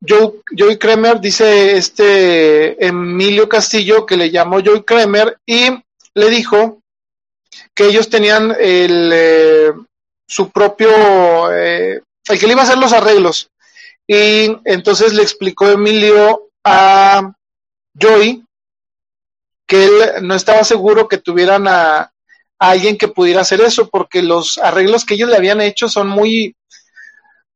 Joe, 0.08 0.34
Joey 0.58 0.78
Kremer, 0.78 1.20
dice 1.20 1.78
este 1.78 2.86
Emilio 2.86 3.48
Castillo 3.48 4.06
que 4.06 4.18
le 4.18 4.30
llamó 4.30 4.62
Joey 4.64 4.84
Kremer 4.84 5.40
y 5.46 5.70
le 6.14 6.30
dijo 6.30 6.82
que 7.74 7.86
ellos 7.88 8.10
tenían 8.10 8.56
el, 8.60 9.12
eh, 9.14 9.72
su 10.28 10.50
propio, 10.52 10.90
eh, 11.54 12.02
el 12.28 12.40
que 12.40 12.48
le 12.48 12.54
iba 12.54 12.62
a 12.62 12.66
hacer 12.66 12.78
los 12.78 12.94
arreglos. 12.94 13.50
Y 14.08 14.56
entonces 14.66 15.14
le 15.14 15.24
explicó 15.24 15.70
Emilio 15.70 16.50
a 16.64 17.34
Joey 18.00 18.44
que 19.68 19.86
él 19.86 19.92
no 20.22 20.36
estaba 20.36 20.64
seguro 20.64 21.08
que 21.08 21.18
tuvieran 21.18 21.68
a, 21.68 22.12
alguien 22.58 22.98
que 22.98 23.10
pudiera 23.10 23.42
hacer 23.42 23.62
eso, 23.62 23.90
porque 23.90 24.22
los 24.22 24.58
arreglos 24.58 25.04
que 25.04 25.16
ellos 25.16 25.30
le 25.30 25.36
habían 25.36 25.60
hecho 25.60 25.90
son 25.90 26.08
muy, 26.08 26.56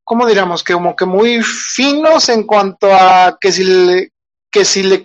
¿cómo 0.03 0.27
diríamos? 0.27 0.63
Que 0.63 0.73
como 0.73 0.95
que 0.95 1.05
muy 1.05 1.41
finos 1.41 2.27
en 2.29 2.43
cuanto 2.43 2.93
a 2.93 3.37
que 3.39 3.51
si 3.51 3.63
le, 3.63 4.11
que 4.51 4.65
si 4.65 4.83
le, 4.83 5.03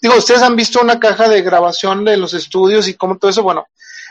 digo, 0.00 0.16
ustedes 0.16 0.42
han 0.42 0.56
visto 0.56 0.80
una 0.80 0.98
caja 0.98 1.28
de 1.28 1.42
grabación 1.42 2.04
de 2.04 2.16
los 2.16 2.34
estudios 2.34 2.88
y 2.88 2.94
cómo 2.94 3.18
todo 3.18 3.30
eso, 3.30 3.42
bueno, 3.42 3.66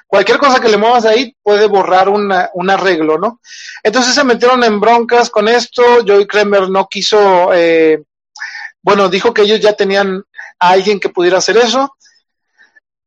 cualquier 0.09 0.39
cosa 0.39 0.59
que 0.59 0.69
le 0.69 0.77
muevas 0.77 1.05
ahí 1.05 1.35
puede 1.43 1.67
borrar 1.67 2.09
un 2.09 2.69
arreglo, 2.69 3.19
¿no? 3.19 3.39
Entonces 3.83 4.15
se 4.15 4.23
metieron 4.23 4.63
en 4.63 4.79
broncas 4.79 5.29
con 5.29 5.47
esto, 5.47 5.83
Joey 6.05 6.25
Kramer 6.25 6.67
no 6.67 6.87
quiso, 6.87 7.53
eh, 7.53 8.03
bueno, 8.81 9.07
dijo 9.07 9.31
que 9.31 9.43
ellos 9.43 9.59
ya 9.59 9.73
tenían 9.73 10.23
a 10.57 10.69
alguien 10.69 10.99
que 10.99 11.09
pudiera 11.09 11.37
hacer 11.37 11.57
eso, 11.57 11.95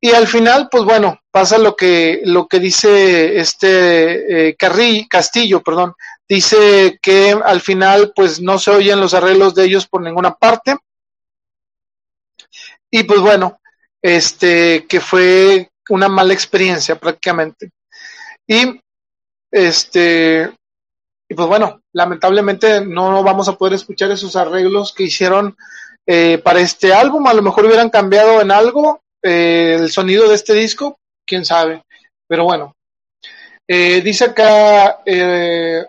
y 0.00 0.12
al 0.12 0.28
final, 0.28 0.68
pues 0.70 0.84
bueno, 0.84 1.20
pasa 1.32 1.58
lo 1.58 1.74
que, 1.74 2.22
lo 2.24 2.46
que 2.46 2.60
dice 2.60 3.38
este 3.38 4.50
eh, 4.50 4.56
Castillo, 5.08 5.60
perdón, 5.60 5.94
dice 6.28 7.00
que 7.02 7.36
al 7.44 7.60
final 7.60 8.12
pues 8.14 8.40
no 8.40 8.60
se 8.60 8.70
oyen 8.70 9.00
los 9.00 9.12
arreglos 9.12 9.56
de 9.56 9.64
ellos 9.64 9.88
por 9.88 10.02
ninguna 10.02 10.34
parte. 10.34 10.76
Y 12.90 13.02
pues 13.02 13.20
bueno, 13.20 13.60
este 14.00 14.86
que 14.86 15.00
fue 15.00 15.71
una 15.88 16.08
mala 16.08 16.32
experiencia 16.32 16.96
prácticamente. 16.96 17.70
Y 18.46 18.80
este 19.50 20.52
y 21.32 21.34
pues 21.34 21.48
bueno, 21.48 21.80
lamentablemente 21.94 22.84
no 22.84 23.22
vamos 23.22 23.48
a 23.48 23.56
poder 23.56 23.72
escuchar 23.72 24.10
esos 24.10 24.36
arreglos 24.36 24.92
que 24.92 25.04
hicieron 25.04 25.56
eh, 26.06 26.36
para 26.44 26.60
este 26.60 26.92
álbum. 26.92 27.26
A 27.26 27.32
lo 27.32 27.40
mejor 27.40 27.64
hubieran 27.64 27.88
cambiado 27.88 28.42
en 28.42 28.50
algo 28.50 29.00
eh, 29.22 29.78
el 29.80 29.90
sonido 29.90 30.28
de 30.28 30.34
este 30.34 30.52
disco, 30.52 30.98
quién 31.26 31.46
sabe. 31.46 31.84
Pero 32.28 32.44
bueno, 32.44 32.74
eh, 33.66 34.02
dice 34.02 34.26
acá 34.26 34.98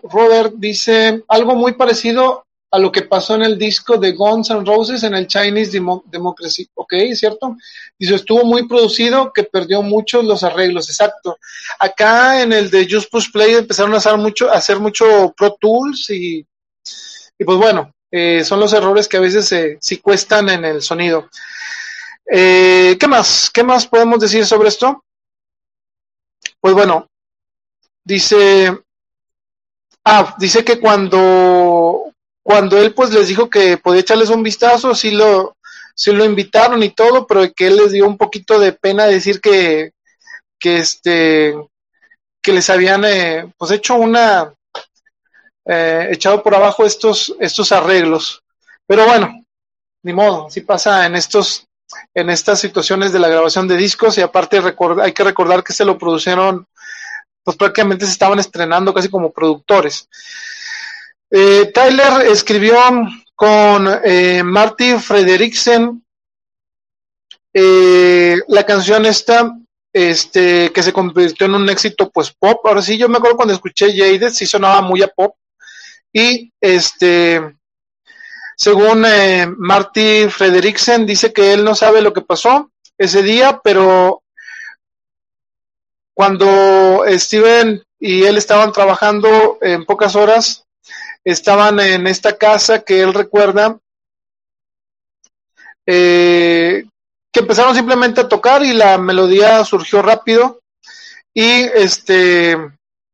Robert, 0.04 0.54
dice 0.56 1.24
algo 1.28 1.56
muy 1.56 1.74
parecido 1.74 2.46
a 2.74 2.80
lo 2.80 2.92
que 2.92 3.04
pasó 3.04 3.36
en 3.36 3.44
el 3.44 3.60
disco 3.60 3.98
de 3.98 4.14
Guns 4.14 4.50
N' 4.50 4.66
Roses 4.66 5.04
en 5.04 5.14
el 5.14 5.28
Chinese 5.28 5.74
Demo 5.74 6.04
Democracy, 6.08 6.68
¿ok? 6.74 6.94
¿Cierto? 7.14 7.56
Dice, 8.00 8.16
estuvo 8.16 8.44
muy 8.46 8.68
producido 8.68 9.32
que 9.32 9.44
perdió 9.44 9.84
muchos 9.84 10.26
los 10.26 10.44
arreglos, 10.44 10.90
exacto. 10.90 11.38
Acá 11.78 12.42
en 12.42 12.52
el 12.52 12.72
de 12.72 12.88
Just 12.90 13.12
Push 13.12 13.32
Play 13.32 13.54
empezaron 13.54 13.94
a 13.94 13.98
hacer 13.98 14.18
mucho, 14.18 14.50
a 14.50 14.56
hacer 14.56 14.80
mucho 14.80 15.32
Pro 15.38 15.56
Tools 15.62 16.10
y, 16.10 16.44
y 17.38 17.46
pues 17.46 17.60
bueno, 17.60 17.94
eh, 18.10 18.44
son 18.44 18.60
los 18.60 18.74
errores 18.74 19.08
que 19.08 19.18
a 19.18 19.22
veces 19.22 19.52
eh, 19.52 19.78
sí 19.80 20.00
cuestan 20.00 20.50
en 20.50 20.66
el 20.66 20.82
sonido. 20.82 21.30
Eh, 22.26 22.98
¿Qué 23.00 23.08
más? 23.08 23.52
¿Qué 23.54 23.64
más 23.64 23.86
podemos 23.86 24.20
decir 24.20 24.48
sobre 24.48 24.70
esto? 24.70 25.04
Pues 26.60 26.74
bueno, 26.74 27.08
dice, 28.04 28.76
ah, 30.06 30.36
dice 30.40 30.66
que 30.66 30.80
cuando, 30.80 32.13
cuando 32.44 32.78
él 32.78 32.94
pues 32.94 33.12
les 33.12 33.30
dijo 33.30 33.50
que 33.50 33.78
podía 33.78 34.02
echarles 34.02 34.30
un 34.30 34.44
vistazo, 34.44 34.94
sí 34.94 35.12
lo, 35.12 35.58
sí 35.96 36.12
lo 36.12 36.26
invitaron 36.26 36.84
y 36.84 36.90
todo, 36.90 37.26
pero 37.26 37.52
que 37.54 37.68
él 37.68 37.78
les 37.78 37.94
dio 37.94 38.06
un 38.06 38.18
poquito 38.18 38.60
de 38.60 38.74
pena 38.74 39.06
decir 39.06 39.40
que, 39.40 39.92
que 40.60 40.78
este, 40.78 41.56
que 42.42 42.54
les 42.54 42.70
habían 42.70 43.06
eh, 43.06 43.52
pues 43.58 43.72
hecho 43.72 43.96
una, 43.96 44.54
eh, 45.66 46.10
echado 46.12 46.44
por 46.44 46.54
abajo 46.54 46.86
estos, 46.86 47.34
estos 47.40 47.72
arreglos. 47.72 48.44
Pero 48.86 49.06
bueno, 49.06 49.46
ni 50.04 50.12
modo, 50.12 50.48
así 50.48 50.62
pasa 50.62 51.06
en 51.06 51.16
estos, 51.16 51.66
en 52.14 52.30
estas 52.30 52.60
situaciones 52.60 53.14
de 53.14 53.20
la 53.20 53.30
grabación 53.30 53.68
de 53.68 53.78
discos 53.78 54.18
y 54.18 54.22
aparte 54.22 54.62
hay 55.02 55.14
que 55.14 55.24
recordar 55.24 55.64
que 55.64 55.74
se 55.74 55.86
lo 55.86 55.98
produjeron 55.98 56.68
pues 57.44 57.58
prácticamente 57.58 58.06
se 58.06 58.12
estaban 58.14 58.40
estrenando 58.40 58.94
casi 58.94 59.10
como 59.10 59.32
productores. 59.32 60.08
Eh, 61.36 61.72
Tyler 61.74 62.28
escribió 62.28 62.78
con 63.36 63.90
eh, 64.04 64.44
Marty 64.44 65.00
Frederiksen 65.00 66.06
eh, 67.52 68.38
la 68.48 68.64
canción 68.64 69.08
esta, 69.08 69.52
este, 69.92 70.72
que 70.72 70.84
se 70.84 70.94
convirtió 70.94 71.48
en 71.48 71.56
un 71.56 71.68
éxito 71.70 72.12
pues 72.12 72.32
pop. 72.32 72.64
Ahora 72.64 72.84
sí, 72.84 73.00
yo 73.00 73.10
me 73.10 73.18
acuerdo 73.18 73.38
cuando 73.38 73.56
escuché 73.56 73.98
Jaded, 73.98 74.30
sí 74.30 74.46
sonaba 74.46 74.82
muy 74.82 75.02
a 75.02 75.08
pop. 75.08 75.36
Y 76.14 76.54
este, 76.62 77.42
según 78.56 79.04
eh, 79.04 79.48
Marty 79.58 80.30
Frederiksen, 80.30 81.04
dice 81.08 81.34
que 81.34 81.52
él 81.54 81.64
no 81.64 81.74
sabe 81.74 82.04
lo 82.04 82.14
que 82.14 82.22
pasó 82.22 82.70
ese 82.96 83.24
día, 83.24 83.60
pero 83.64 84.22
cuando 86.14 87.04
Steven 87.08 87.84
y 88.00 88.22
él 88.22 88.38
estaban 88.38 88.72
trabajando 88.72 89.58
en 89.62 89.84
pocas 89.86 90.16
horas, 90.16 90.64
estaban 91.24 91.80
en 91.80 92.08
esta 92.08 92.38
casa 92.38 92.84
que 92.84 93.02
él 93.02 93.14
recuerda, 93.14 93.78
eh, 95.86 96.86
que 97.32 97.40
empezaron 97.40 97.76
simplemente 97.76 98.22
a 98.22 98.28
tocar 98.28 98.64
y 98.64 98.74
la 98.74 98.98
melodía 98.98 99.64
surgió 99.66 100.02
rápido 100.02 100.62
y 101.34 101.44
este 101.44 102.58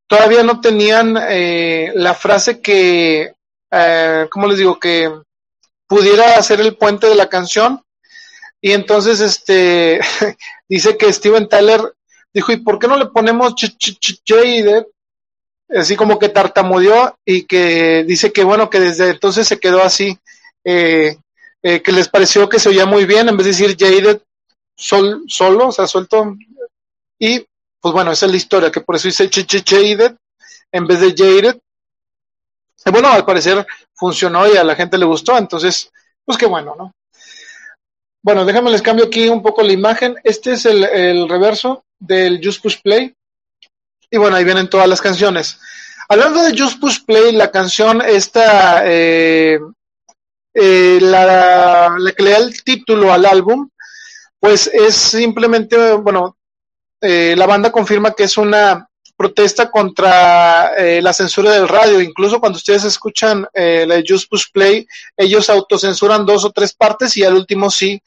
todavía 0.07 0.43
no 0.43 0.59
tenían 0.59 1.17
eh, 1.29 1.91
la 1.95 2.13
frase 2.13 2.61
que, 2.61 3.33
eh, 3.71 4.27
¿cómo 4.29 4.47
les 4.47 4.57
digo? 4.57 4.79
Que 4.79 5.11
pudiera 5.87 6.35
hacer 6.35 6.59
el 6.59 6.75
puente 6.75 7.07
de 7.07 7.15
la 7.15 7.29
canción 7.29 7.81
y 8.59 8.71
entonces 8.71 9.19
este 9.21 9.99
dice 10.69 10.97
que 10.97 11.13
Steven 11.13 11.47
Tyler 11.47 11.81
dijo, 12.33 12.51
¿y 12.51 12.57
por 12.57 12.77
qué 12.77 12.87
no 12.87 12.97
le 12.97 13.05
ponemos 13.07 13.55
ch? 13.55 14.21
Así 15.69 15.95
como 15.95 16.17
que 16.17 16.29
tartamudeó 16.29 17.17
y 17.23 17.43
que 17.43 18.03
dice 18.03 18.33
que 18.33 18.43
bueno, 18.43 18.69
que 18.69 18.79
desde 18.79 19.09
entonces 19.09 19.47
se 19.47 19.59
quedó 19.59 19.83
así, 19.83 20.17
eh, 20.63 21.17
eh, 21.61 21.81
que 21.81 21.91
les 21.91 22.07
pareció 22.07 22.49
que 22.49 22.59
se 22.59 22.69
oía 22.69 22.85
muy 22.85 23.05
bien, 23.05 23.29
en 23.29 23.37
vez 23.37 23.45
de 23.45 23.51
decir 23.51 23.77
Jaded 23.77 24.21
sol, 24.79 25.23
solo, 25.27 25.67
o 25.67 25.71
sea, 25.71 25.85
suelto. 25.85 26.35
Y 27.19 27.45
pues 27.81 27.93
bueno, 27.93 28.11
esa 28.11 28.25
es 28.25 28.31
la 28.31 28.37
historia, 28.37 28.71
que 28.71 28.81
por 28.81 28.95
eso 28.95 29.07
dice 29.07 29.29
ch 29.29 29.45
ch 29.45 29.63
Jaded 29.63 30.15
en 30.71 30.87
vez 30.87 30.99
de 31.01 31.13
Jaded. 31.15 31.59
Y 32.85 32.91
bueno, 32.91 33.09
al 33.09 33.25
parecer 33.25 33.65
funcionó 33.93 34.51
y 34.51 34.57
a 34.57 34.63
la 34.63 34.75
gente 34.75 34.97
le 34.97 35.05
gustó, 35.05 35.37
entonces, 35.37 35.91
pues 36.25 36.37
qué 36.37 36.45
bueno, 36.45 36.75
¿no? 36.77 36.93
Bueno, 38.21 38.45
déjame 38.45 38.71
les 38.71 38.81
cambio 38.81 39.05
aquí 39.05 39.29
un 39.29 39.41
poco 39.41 39.61
la 39.61 39.71
imagen. 39.71 40.15
Este 40.23 40.53
es 40.53 40.65
el, 40.65 40.83
el 40.83 41.29
reverso 41.29 41.83
del 41.99 42.41
Just 42.43 42.61
Push 42.61 42.81
Play. 42.81 43.13
Y 44.11 44.17
bueno, 44.17 44.35
ahí 44.35 44.43
vienen 44.43 44.69
todas 44.69 44.87
las 44.87 45.01
canciones. 45.01 45.59
Hablando 46.07 46.41
de 46.41 46.57
Just 46.57 46.79
Push 46.79 47.05
Play, 47.05 47.33
la 47.33 47.51
canción 47.51 48.01
esta, 48.01 48.81
eh, 48.85 49.59
eh, 50.53 50.97
la, 51.01 51.95
que 52.17 52.23
le 52.23 52.31
da 52.31 52.37
el 52.37 52.63
título 52.63 53.13
al 53.13 53.25
álbum, 53.25 53.69
pues 54.39 54.67
es 54.67 54.95
simplemente, 54.95 55.93
bueno, 55.93 56.37
eh, 57.01 57.35
la 57.37 57.45
banda 57.45 57.71
confirma 57.71 58.13
que 58.13 58.23
es 58.23 58.37
una 58.37 58.89
protesta 59.19 59.69
contra 59.69 60.73
eh, 60.77 61.01
la 61.01 61.11
censura 61.11 61.51
del 61.51 61.67
radio. 61.67 61.99
Incluso 61.99 62.39
cuando 62.39 62.55
ustedes 62.55 62.85
escuchan 62.85 63.45
eh, 63.53 63.85
la 63.85 63.95
de 63.95 64.05
Just 64.07 64.29
Push 64.29 64.45
Play, 64.53 64.87
ellos 65.17 65.49
autocensuran 65.49 66.25
dos 66.25 66.45
o 66.45 66.51
tres 66.51 66.73
partes 66.73 67.17
y 67.17 67.25
al 67.25 67.35
último 67.35 67.69
sí 67.69 68.01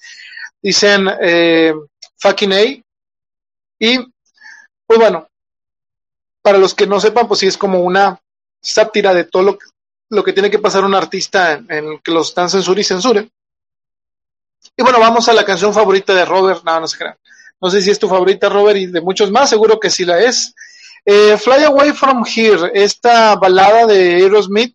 dicen 0.62 1.06
eh, 1.20 1.74
fucking 2.16 2.52
A. 2.54 2.62
Y, 3.78 3.98
pues 4.86 4.98
bueno, 4.98 5.28
para 6.42 6.58
los 6.58 6.74
que 6.74 6.86
no 6.86 7.00
sepan, 7.00 7.28
pues 7.28 7.40
sí 7.40 7.46
es 7.46 7.56
como 7.56 7.80
una 7.80 8.20
sátira 8.60 9.14
de 9.14 9.24
todo 9.24 9.42
lo 9.42 9.58
que, 9.58 9.66
lo 10.10 10.24
que 10.24 10.32
tiene 10.32 10.50
que 10.50 10.58
pasar 10.58 10.84
un 10.84 10.94
artista 10.94 11.52
en, 11.52 11.70
en 11.70 11.98
que 12.00 12.10
los 12.12 12.28
están 12.28 12.50
censura 12.50 12.80
y 12.80 12.84
censure. 12.84 13.30
Y 14.76 14.82
bueno, 14.82 15.00
vamos 15.00 15.28
a 15.28 15.32
la 15.32 15.44
canción 15.44 15.72
favorita 15.72 16.14
de 16.14 16.24
Robert. 16.24 16.62
No, 16.64 16.80
no 16.80 16.86
se. 16.86 16.98
No 17.60 17.70
sé 17.70 17.80
si 17.80 17.90
es 17.90 17.98
tu 17.98 18.08
favorita, 18.08 18.48
Robert, 18.48 18.76
y 18.76 18.86
de 18.86 19.00
muchos 19.00 19.30
más, 19.30 19.48
seguro 19.48 19.78
que 19.78 19.88
sí 19.88 20.04
la 20.04 20.18
es. 20.20 20.52
Eh, 21.04 21.36
Fly 21.36 21.64
Away 21.64 21.92
From 21.92 22.24
Here, 22.24 22.72
esta 22.74 23.36
balada 23.36 23.86
de 23.86 24.16
Aerosmith, 24.16 24.74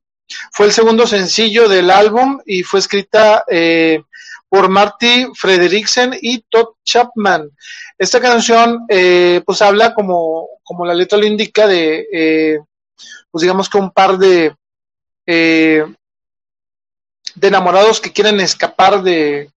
fue 0.52 0.68
el 0.68 0.72
segundo 0.72 1.06
sencillo 1.06 1.68
del 1.68 1.90
álbum 1.90 2.40
y 2.46 2.64
fue 2.64 2.80
escrita 2.80 3.44
eh, 3.50 4.02
por 4.50 4.70
Marty 4.70 5.28
Frederiksen 5.36 6.18
y 6.22 6.42
Todd 6.50 6.76
Chapman. 6.84 7.50
Esta 7.98 8.20
canción, 8.20 8.86
eh, 8.90 9.42
pues 9.46 9.62
habla 9.62 9.94
como, 9.94 10.48
como 10.64 10.86
la 10.86 10.94
letra 10.94 11.18
lo 11.18 11.26
indica 11.26 11.68
de, 11.68 12.08
eh, 12.12 12.60
pues 13.30 13.42
digamos 13.42 13.70
que 13.70 13.78
un 13.78 13.92
par 13.92 14.18
de, 14.18 14.56
eh, 15.26 15.84
de 17.36 17.48
enamorados 17.48 18.00
que 18.00 18.14
quieren 18.14 18.40
escapar 18.40 19.02
de, 19.04 19.50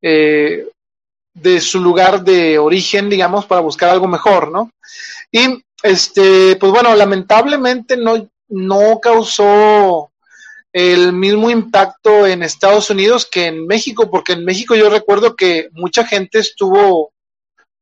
de 0.00 1.60
su 1.60 1.80
lugar 1.80 2.22
de 2.22 2.58
origen, 2.58 3.08
digamos, 3.10 3.46
para 3.46 3.60
buscar 3.60 3.90
algo 3.90 4.06
mejor, 4.06 4.50
¿no? 4.50 4.70
Y, 5.32 5.62
este, 5.82 6.56
pues 6.56 6.72
bueno, 6.72 6.94
lamentablemente 6.94 7.96
no, 7.96 8.28
no 8.48 9.00
causó 9.00 10.10
el 10.76 11.14
mismo 11.14 11.48
impacto 11.48 12.26
en 12.26 12.42
Estados 12.42 12.90
Unidos 12.90 13.24
que 13.24 13.46
en 13.46 13.66
México, 13.66 14.10
porque 14.10 14.34
en 14.34 14.44
México 14.44 14.74
yo 14.74 14.90
recuerdo 14.90 15.34
que 15.34 15.70
mucha 15.72 16.04
gente 16.04 16.40
estuvo, 16.40 17.14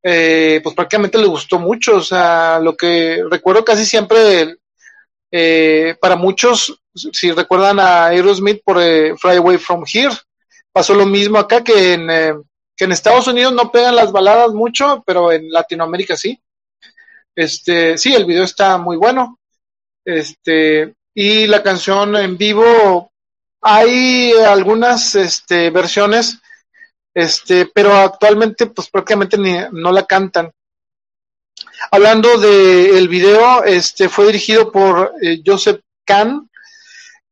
eh, 0.01 0.61
pues 0.63 0.77
prácticamente 0.77 1.19
le 1.19 1.27
gustó 1.27 1.59
mucho, 1.59 1.97
o 1.97 2.01
sea, 2.01 2.61
lo 2.61 2.77
que 2.77 3.25
recuerdo 3.29 3.65
casi 3.65 3.85
siempre, 3.85 4.59
eh, 5.33 5.97
para 6.01 6.15
muchos, 6.15 6.81
si 6.95 7.33
recuerdan 7.33 7.81
a 7.81 8.05
Aerosmith 8.07 8.63
por 8.65 8.81
eh, 8.81 9.17
Fly 9.17 9.39
Away 9.39 9.59
From 9.59 9.83
Here, 9.93 10.15
pasó 10.73 10.95
lo 10.95 11.05
mismo 11.05 11.39
acá 11.39 11.65
que 11.65 11.95
en, 11.95 12.07
que 12.77 12.85
en 12.85 12.93
Estados 12.93 13.27
Unidos 13.27 13.53
no 13.55 13.73
pegan 13.73 13.97
las 13.97 14.13
baladas 14.13 14.53
mucho, 14.53 15.03
pero 15.05 15.33
en 15.33 15.51
Latinoamérica 15.51 16.17
sí. 16.17 16.41
Este, 17.35 17.99
sí, 17.99 18.15
el 18.15 18.25
video 18.25 18.45
está 18.45 18.79
muy 18.79 18.97
bueno. 18.97 19.41
Este, 20.05 20.95
y 21.15 21.47
la 21.47 21.63
canción 21.63 22.17
en 22.17 22.37
vivo 22.37 23.13
hay 23.63 24.33
algunas 24.33 25.15
este, 25.15 25.71
versiones 25.71 26.39
este 27.15 27.67
pero 27.73 27.95
actualmente 27.95 28.67
pues 28.67 28.91
prácticamente 28.91 29.39
ni, 29.39 29.57
no 29.73 29.93
la 29.93 30.05
cantan. 30.05 30.51
Hablando 31.91 32.39
del 32.39 32.97
el 32.97 33.09
video 33.09 33.63
este 33.63 34.09
fue 34.09 34.27
dirigido 34.27 34.73
por 34.73 35.13
eh, 35.23 35.41
Joseph 35.47 35.81
Kahn 36.05 36.51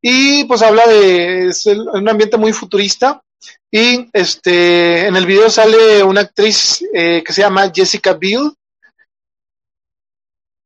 y 0.01 0.45
pues 0.45 0.61
habla 0.61 0.87
de 0.87 1.49
es 1.49 1.65
un 1.65 2.07
ambiente 2.07 2.37
muy 2.37 2.53
futurista 2.53 3.21
y 3.69 4.09
este 4.13 5.07
en 5.07 5.15
el 5.17 5.25
video 5.25 5.49
sale 5.49 6.01
una 6.03 6.21
actriz 6.21 6.83
eh, 6.93 7.21
que 7.25 7.33
se 7.33 7.41
llama 7.41 7.71
Jessica 7.73 8.13
Biel 8.13 8.53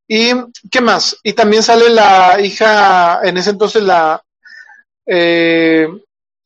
¿Y 0.08 0.32
qué 0.72 0.82
más? 0.82 1.18
Y 1.24 1.34
también 1.34 1.64
sale 1.64 1.90
la 1.90 2.40
hija, 2.40 3.20
en 3.24 3.38
ese 3.38 3.50
entonces 3.50 3.84
la, 3.84 4.22
eh, 5.06 5.88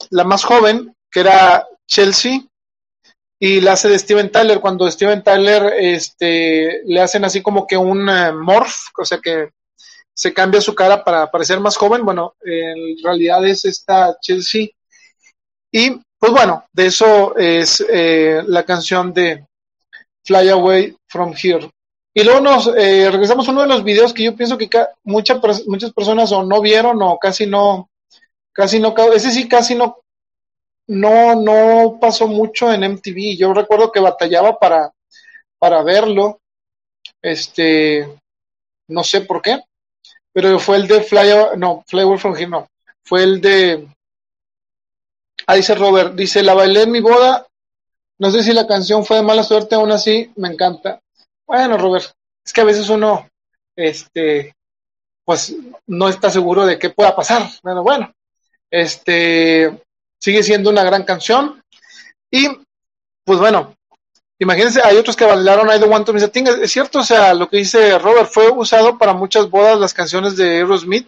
la 0.09 0.23
más 0.23 0.43
joven, 0.43 0.95
que 1.11 1.19
era 1.19 1.67
Chelsea, 1.87 2.41
y 3.39 3.59
la 3.61 3.73
hace 3.73 3.89
de 3.89 3.99
Steven 3.99 4.31
Tyler, 4.31 4.59
cuando 4.59 4.89
Steven 4.89 5.23
Tyler 5.23 5.73
este, 5.79 6.81
le 6.85 7.01
hacen 7.01 7.25
así 7.25 7.41
como 7.41 7.65
que 7.65 7.75
un 7.77 8.07
uh, 8.07 8.33
morph, 8.33 8.89
o 8.97 9.05
sea 9.05 9.19
que 9.19 9.49
se 10.13 10.33
cambia 10.33 10.61
su 10.61 10.75
cara 10.75 11.03
para 11.03 11.29
parecer 11.31 11.59
más 11.59 11.75
joven, 11.75 12.05
bueno, 12.05 12.35
en 12.41 13.03
realidad 13.03 13.45
es 13.47 13.65
esta 13.65 14.15
Chelsea. 14.21 14.67
Y 15.71 15.99
pues 16.19 16.31
bueno, 16.31 16.65
de 16.71 16.85
eso 16.85 17.35
es 17.35 17.83
eh, 17.89 18.43
la 18.45 18.63
canción 18.63 19.11
de 19.13 19.47
Fly 20.23 20.49
Away 20.49 20.95
from 21.07 21.33
Here. 21.35 21.67
Y 22.13 22.23
luego 22.23 22.41
nos 22.41 22.67
eh, 22.67 23.09
regresamos 23.09 23.47
a 23.47 23.51
uno 23.51 23.61
de 23.61 23.67
los 23.67 23.83
videos 23.83 24.13
que 24.13 24.23
yo 24.23 24.35
pienso 24.35 24.57
que 24.57 24.69
muchas 25.03 25.39
muchas 25.65 25.93
personas 25.93 26.31
o 26.31 26.43
no 26.43 26.61
vieron 26.61 27.01
o 27.01 27.17
casi 27.17 27.47
no, 27.47 27.89
casi 28.51 28.79
no, 28.79 28.93
ese 29.13 29.31
sí 29.31 29.47
casi 29.47 29.75
no, 29.75 29.97
no, 30.87 31.35
no 31.35 31.97
pasó 31.99 32.27
mucho 32.27 32.71
en 32.71 32.83
MTV. 32.83 33.37
Yo 33.37 33.53
recuerdo 33.53 33.91
que 33.91 33.99
batallaba 33.99 34.59
para, 34.59 34.91
para 35.57 35.81
verlo. 35.83 36.41
Este, 37.21 38.07
no 38.87 39.03
sé 39.03 39.21
por 39.21 39.41
qué, 39.41 39.59
pero 40.31 40.59
fue 40.59 40.77
el 40.77 40.87
de 40.87 41.01
Fly, 41.01 41.57
no, 41.57 41.83
Fly 41.87 42.17
from 42.17 42.35
Here, 42.35 42.47
no, 42.47 42.67
fue 43.03 43.23
el 43.23 43.41
de, 43.41 43.87
ahí 45.47 45.57
dice 45.57 45.75
Robert, 45.75 46.13
dice, 46.13 46.43
la 46.43 46.53
bailé 46.53 46.83
en 46.83 46.91
mi 46.91 46.99
boda, 46.99 47.45
no 48.19 48.31
sé 48.31 48.43
si 48.43 48.53
la 48.53 48.67
canción 48.67 49.03
fue 49.05 49.17
de 49.17 49.23
mala 49.23 49.43
suerte, 49.43 49.75
aún 49.75 49.91
así 49.91 50.31
me 50.35 50.49
encanta. 50.49 51.01
Bueno, 51.45 51.77
Robert, 51.77 52.05
es 52.45 52.53
que 52.53 52.61
a 52.61 52.65
veces 52.65 52.89
uno, 52.89 53.27
este, 53.75 54.53
pues 55.25 55.55
no 55.87 56.09
está 56.09 56.29
seguro 56.29 56.65
de 56.65 56.79
qué 56.79 56.89
pueda 56.89 57.15
pasar. 57.15 57.49
Bueno, 57.63 57.83
bueno, 57.83 58.13
este, 58.69 59.81
sigue 60.19 60.43
siendo 60.43 60.69
una 60.69 60.83
gran 60.83 61.03
canción. 61.03 61.61
Y, 62.29 62.47
pues 63.25 63.39
bueno, 63.39 63.75
imagínense, 64.39 64.81
hay 64.83 64.97
otros 64.97 65.15
que 65.15 65.25
bailaron 65.25 65.67
I 65.67 65.79
Don't 65.79 65.91
Want 65.91 66.05
to 66.05 66.13
Miss 66.13 66.23
a 66.23 66.27
Thing. 66.29 66.47
Es 66.47 66.71
cierto, 66.71 66.99
o 66.99 67.03
sea, 67.03 67.33
lo 67.33 67.49
que 67.49 67.57
dice 67.57 67.97
Robert, 67.99 68.29
fue 68.29 68.49
usado 68.49 68.97
para 68.97 69.13
muchas 69.13 69.49
bodas 69.49 69.79
las 69.79 69.93
canciones 69.93 70.35
de 70.37 70.57
Aerosmith. 70.57 71.07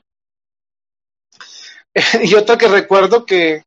y 2.24 2.34
otra 2.36 2.58
que 2.58 2.68
recuerdo 2.68 3.26
que, 3.26 3.64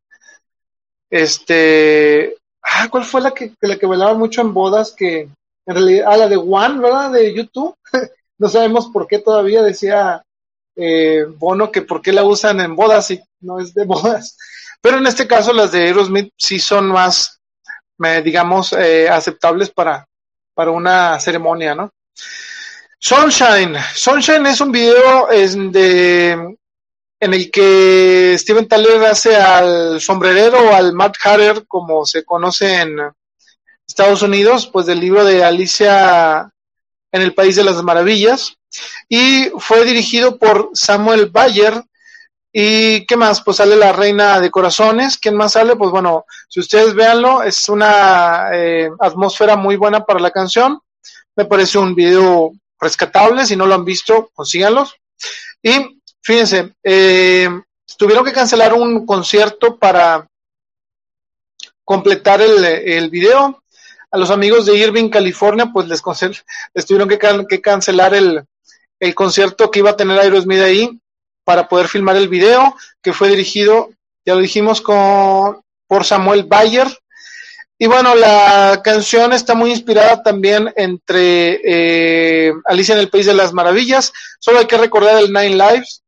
este, 1.11 2.37
ah, 2.63 2.89
¿cuál 2.91 3.05
fue 3.05 3.21
la 3.21 3.33
que, 3.33 3.53
la 3.61 3.77
que 3.77 3.87
bailaban 3.87 4.19
mucho 4.19 4.41
en 4.41 4.53
bodas 4.53 4.93
que, 4.93 5.29
en 5.67 5.75
realidad, 5.75 6.13
a 6.13 6.17
la 6.17 6.29
de 6.29 6.37
One, 6.37 6.81
¿verdad? 6.81 7.11
De 7.11 7.35
YouTube. 7.35 7.77
no 8.39 8.49
sabemos 8.49 8.89
por 8.89 9.07
qué 9.07 9.19
todavía 9.19 9.63
decía 9.63 10.23
eh, 10.77 11.25
Bono 11.29 11.73
que 11.73 11.83
por 11.83 12.01
qué 12.03 12.13
la 12.13 12.25
usan 12.25 12.61
en 12.61 12.77
bodas 12.77 13.11
y 13.11 13.21
no 13.41 13.59
es 13.59 13.75
de 13.75 13.85
bodas. 13.87 14.39
Pero 14.81 14.99
en 14.99 15.07
este 15.07 15.27
caso 15.27 15.53
las 15.53 15.73
de 15.73 15.83
Aerosmith 15.83 16.33
sí 16.37 16.61
son 16.61 16.87
más, 16.89 17.41
digamos, 18.23 18.73
eh, 18.75 19.09
aceptables 19.09 19.71
para, 19.71 20.07
para 20.55 20.71
una 20.71 21.19
ceremonia, 21.19 21.75
¿no? 21.75 21.91
Sunshine. 22.99 23.77
Sunshine 23.95 24.47
es 24.47 24.61
un 24.61 24.71
video 24.71 25.29
de, 25.29 26.31
en 27.21 27.35
el 27.35 27.51
que 27.51 28.37
Steven 28.39 28.69
Tyler 28.69 29.05
hace 29.05 29.37
al 29.37 30.01
sombrerero 30.01 30.71
o 30.71 30.75
al 30.75 30.93
Matt 30.93 31.17
Hatter, 31.23 31.67
como 31.67 32.05
se 32.05 32.25
conoce 32.25 32.81
en, 32.81 32.99
Estados 33.87 34.23
Unidos, 34.23 34.69
pues 34.73 34.87
del 34.87 35.01
libro 35.01 35.25
de 35.25 35.45
Alicia 35.45 36.51
en 37.13 37.23
el 37.23 37.35
País 37.35 37.57
de 37.57 37.65
las 37.65 37.83
Maravillas, 37.83 38.57
y 39.09 39.51
fue 39.59 39.85
dirigido 39.85 40.39
por 40.39 40.71
Samuel 40.75 41.27
Bayer. 41.27 41.83
¿Y 42.53 43.05
qué 43.07 43.17
más? 43.17 43.43
Pues 43.43 43.59
sale 43.59 43.77
La 43.77 43.93
Reina 43.93 44.41
de 44.41 44.51
Corazones. 44.51 45.19
¿Quién 45.19 45.37
más 45.37 45.53
sale? 45.53 45.77
Pues 45.77 45.91
bueno, 45.91 46.25
si 46.49 46.61
ustedes 46.61 46.95
véanlo, 46.95 47.43
es 47.43 47.69
una 47.69 48.49
eh, 48.53 48.91
atmósfera 48.99 49.57
muy 49.57 49.77
buena 49.77 50.05
para 50.05 50.21
la 50.21 50.31
canción. 50.31 50.81
Me 51.37 51.45
parece 51.45 51.79
un 51.79 51.95
video 51.95 52.53
rescatable. 52.81 53.45
Si 53.45 53.57
no 53.57 53.67
lo 53.67 53.75
han 53.75 53.85
visto, 53.85 54.31
consíganlos. 54.33 54.95
Y 55.63 56.01
fíjense, 56.23 56.73
eh, 56.83 57.49
tuvieron 57.99 58.25
que 58.25 58.33
cancelar 58.33 58.73
un 58.73 59.05
concierto 59.05 59.77
para 59.77 60.27
completar 61.85 62.41
el, 62.41 62.65
el 62.65 63.11
video 63.11 63.63
a 64.11 64.19
los 64.19 64.31
amigos 64.31 64.67
de 64.67 64.77
Irving, 64.77 65.09
California, 65.09 65.71
pues 65.73 65.89
les, 65.89 66.03
les 66.75 66.87
tuvieron 66.87 67.09
que, 67.09 67.61
cancelar 67.61 68.15
el, 68.15 68.45
el, 69.01 69.15
concierto 69.15 69.71
que 69.71 69.81
iba 69.81 69.91
a 69.91 69.97
tener 69.97 70.19
Aerosmith 70.19 70.61
ahí 70.61 71.01
para 71.45 71.69
poder 71.69 71.89
filmar 71.89 72.17
el 72.17 72.29
video, 72.29 72.77
que 73.03 73.13
fue 73.13 73.29
dirigido, 73.29 73.91
ya 74.25 74.35
lo 74.35 74.41
dijimos, 74.41 74.81
con, 74.81 75.61
por 75.87 76.05
Samuel 76.05 76.45
Bayer. 76.45 76.89
Y 77.79 77.87
bueno, 77.87 78.15
la 78.15 78.81
canción 78.83 79.33
está 79.33 79.55
muy 79.55 79.71
inspirada 79.71 80.23
también 80.23 80.73
entre 80.77 81.61
eh, 81.63 82.53
Alicia 82.65 82.95
en 82.95 83.01
el 83.01 83.11
País 83.11 83.27
de 83.27 83.35
las 83.35 83.53
Maravillas. 83.53 84.13
Solo 84.41 84.61
hay 84.61 84.67
que 84.67 84.79
recordar 84.79 85.19
el 85.19 85.33
Nine 85.33 85.57
Lives. 85.57 86.03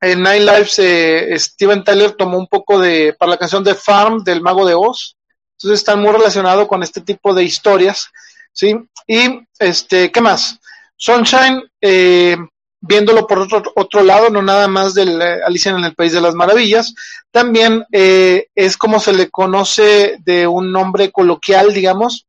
En 0.00 0.22
Nine 0.22 0.40
Lives, 0.40 0.78
eh, 0.78 1.34
Steven 1.38 1.82
Tyler 1.82 2.12
tomó 2.12 2.38
un 2.38 2.46
poco 2.46 2.78
de, 2.78 3.14
para 3.18 3.30
la 3.30 3.38
canción 3.38 3.64
de 3.64 3.74
Farm 3.74 4.22
del 4.22 4.42
Mago 4.42 4.66
de 4.66 4.74
Oz. 4.74 5.16
Entonces 5.58 5.80
están 5.80 6.00
muy 6.00 6.12
relacionados 6.12 6.68
con 6.68 6.84
este 6.84 7.00
tipo 7.00 7.34
de 7.34 7.42
historias, 7.42 8.10
¿sí? 8.52 8.76
Y, 9.08 9.40
este, 9.58 10.12
¿qué 10.12 10.20
más? 10.20 10.60
Sunshine, 10.96 11.64
eh, 11.80 12.36
viéndolo 12.80 13.26
por 13.26 13.40
otro, 13.40 13.64
otro 13.74 14.02
lado, 14.04 14.30
no 14.30 14.40
nada 14.40 14.68
más 14.68 14.94
del 14.94 15.20
eh, 15.20 15.40
Alicia 15.44 15.72
en 15.72 15.84
el 15.84 15.96
País 15.96 16.12
de 16.12 16.20
las 16.20 16.36
Maravillas, 16.36 16.94
también 17.32 17.84
eh, 17.90 18.46
es 18.54 18.76
como 18.76 19.00
se 19.00 19.12
le 19.12 19.30
conoce 19.30 20.18
de 20.24 20.46
un 20.46 20.70
nombre 20.70 21.10
coloquial, 21.10 21.74
digamos, 21.74 22.28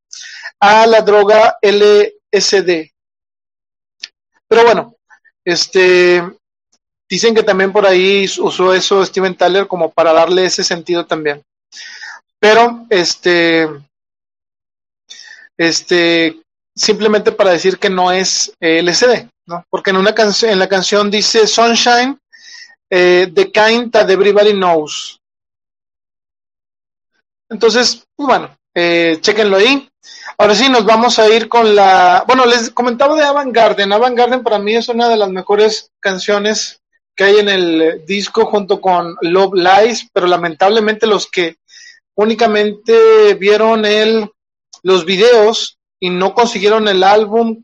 a 0.60 0.88
la 0.88 1.02
droga 1.02 1.56
LSD. 1.62 2.92
Pero 4.48 4.64
bueno, 4.64 4.96
este, 5.46 6.24
dicen 7.08 7.36
que 7.36 7.44
también 7.44 7.72
por 7.72 7.86
ahí 7.86 8.28
usó 8.40 8.74
eso 8.74 9.06
Steven 9.06 9.36
Tyler 9.36 9.68
como 9.68 9.92
para 9.92 10.14
darle 10.14 10.46
ese 10.46 10.64
sentido 10.64 11.06
también. 11.06 11.44
Pero, 12.40 12.86
este, 12.90 13.68
este, 15.58 16.42
simplemente 16.76 17.32
para 17.34 17.52
decir 17.52 17.78
que 17.78 17.90
no 17.90 18.12
es 18.12 18.54
LCD, 18.60 19.30
¿no? 19.46 19.66
Porque 19.70 19.90
en 19.90 19.98
una 19.98 20.16
en 20.44 20.60
la 20.60 20.70
canción 20.70 21.12
dice 21.12 21.46
Sunshine, 21.46 22.18
eh, 22.90 23.30
the 23.34 23.52
kind 23.52 23.92
that 23.92 24.10
everybody 24.10 24.54
knows. 24.54 25.20
Entonces, 27.50 28.04
pues 28.16 28.28
bueno, 28.28 28.58
eh, 28.74 29.18
chequenlo 29.20 29.58
ahí. 29.58 29.90
Ahora 30.38 30.56
sí, 30.56 30.70
nos 30.70 30.86
vamos 30.86 31.20
a 31.20 31.28
ir 31.30 31.50
con 31.50 31.76
la. 31.76 32.24
Bueno, 32.26 32.46
les 32.46 32.70
comentaba 32.70 33.16
de 33.16 33.24
Avant 33.24 33.54
Garden. 33.54 33.92
Avant 33.92 34.18
Garden 34.18 34.44
para 34.44 34.60
mí 34.60 34.76
es 34.76 34.88
una 34.88 35.10
de 35.10 35.18
las 35.18 35.30
mejores 35.30 35.92
canciones 36.00 36.80
que 37.16 37.26
hay 37.26 37.40
en 37.40 37.50
el 37.50 38.06
disco 38.06 38.46
junto 38.46 38.80
con 38.80 39.18
Love 39.22 39.56
Lies, 39.56 40.08
pero 40.14 40.26
lamentablemente 40.26 41.06
los 41.06 41.28
que 41.28 41.58
únicamente 42.20 43.34
vieron 43.36 43.86
el, 43.86 44.30
los 44.84 45.06
videos 45.06 45.78
y 46.02 46.10
no 46.10 46.34
consiguieron 46.34 46.88
el 46.90 47.02
álbum, 47.04 47.64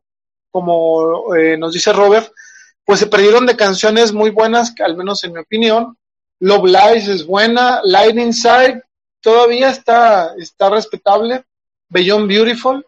como 0.50 1.36
eh, 1.36 1.58
nos 1.58 1.74
dice 1.74 1.92
Robert, 1.92 2.32
pues 2.86 3.00
se 3.00 3.08
perdieron 3.08 3.46
de 3.46 3.58
canciones 3.58 4.14
muy 4.14 4.30
buenas, 4.30 4.74
que 4.74 4.84
al 4.84 4.96
menos 4.96 5.24
en 5.24 5.34
mi 5.34 5.40
opinión. 5.40 5.98
Love 6.40 6.66
Lies 6.66 7.08
es 7.08 7.26
buena, 7.26 7.82
Lightning 7.84 8.34
Side 8.34 8.82
todavía 9.22 9.70
está, 9.70 10.34
está 10.38 10.70
respetable, 10.70 11.44
Beyond 11.90 12.28
Beautiful 12.28 12.86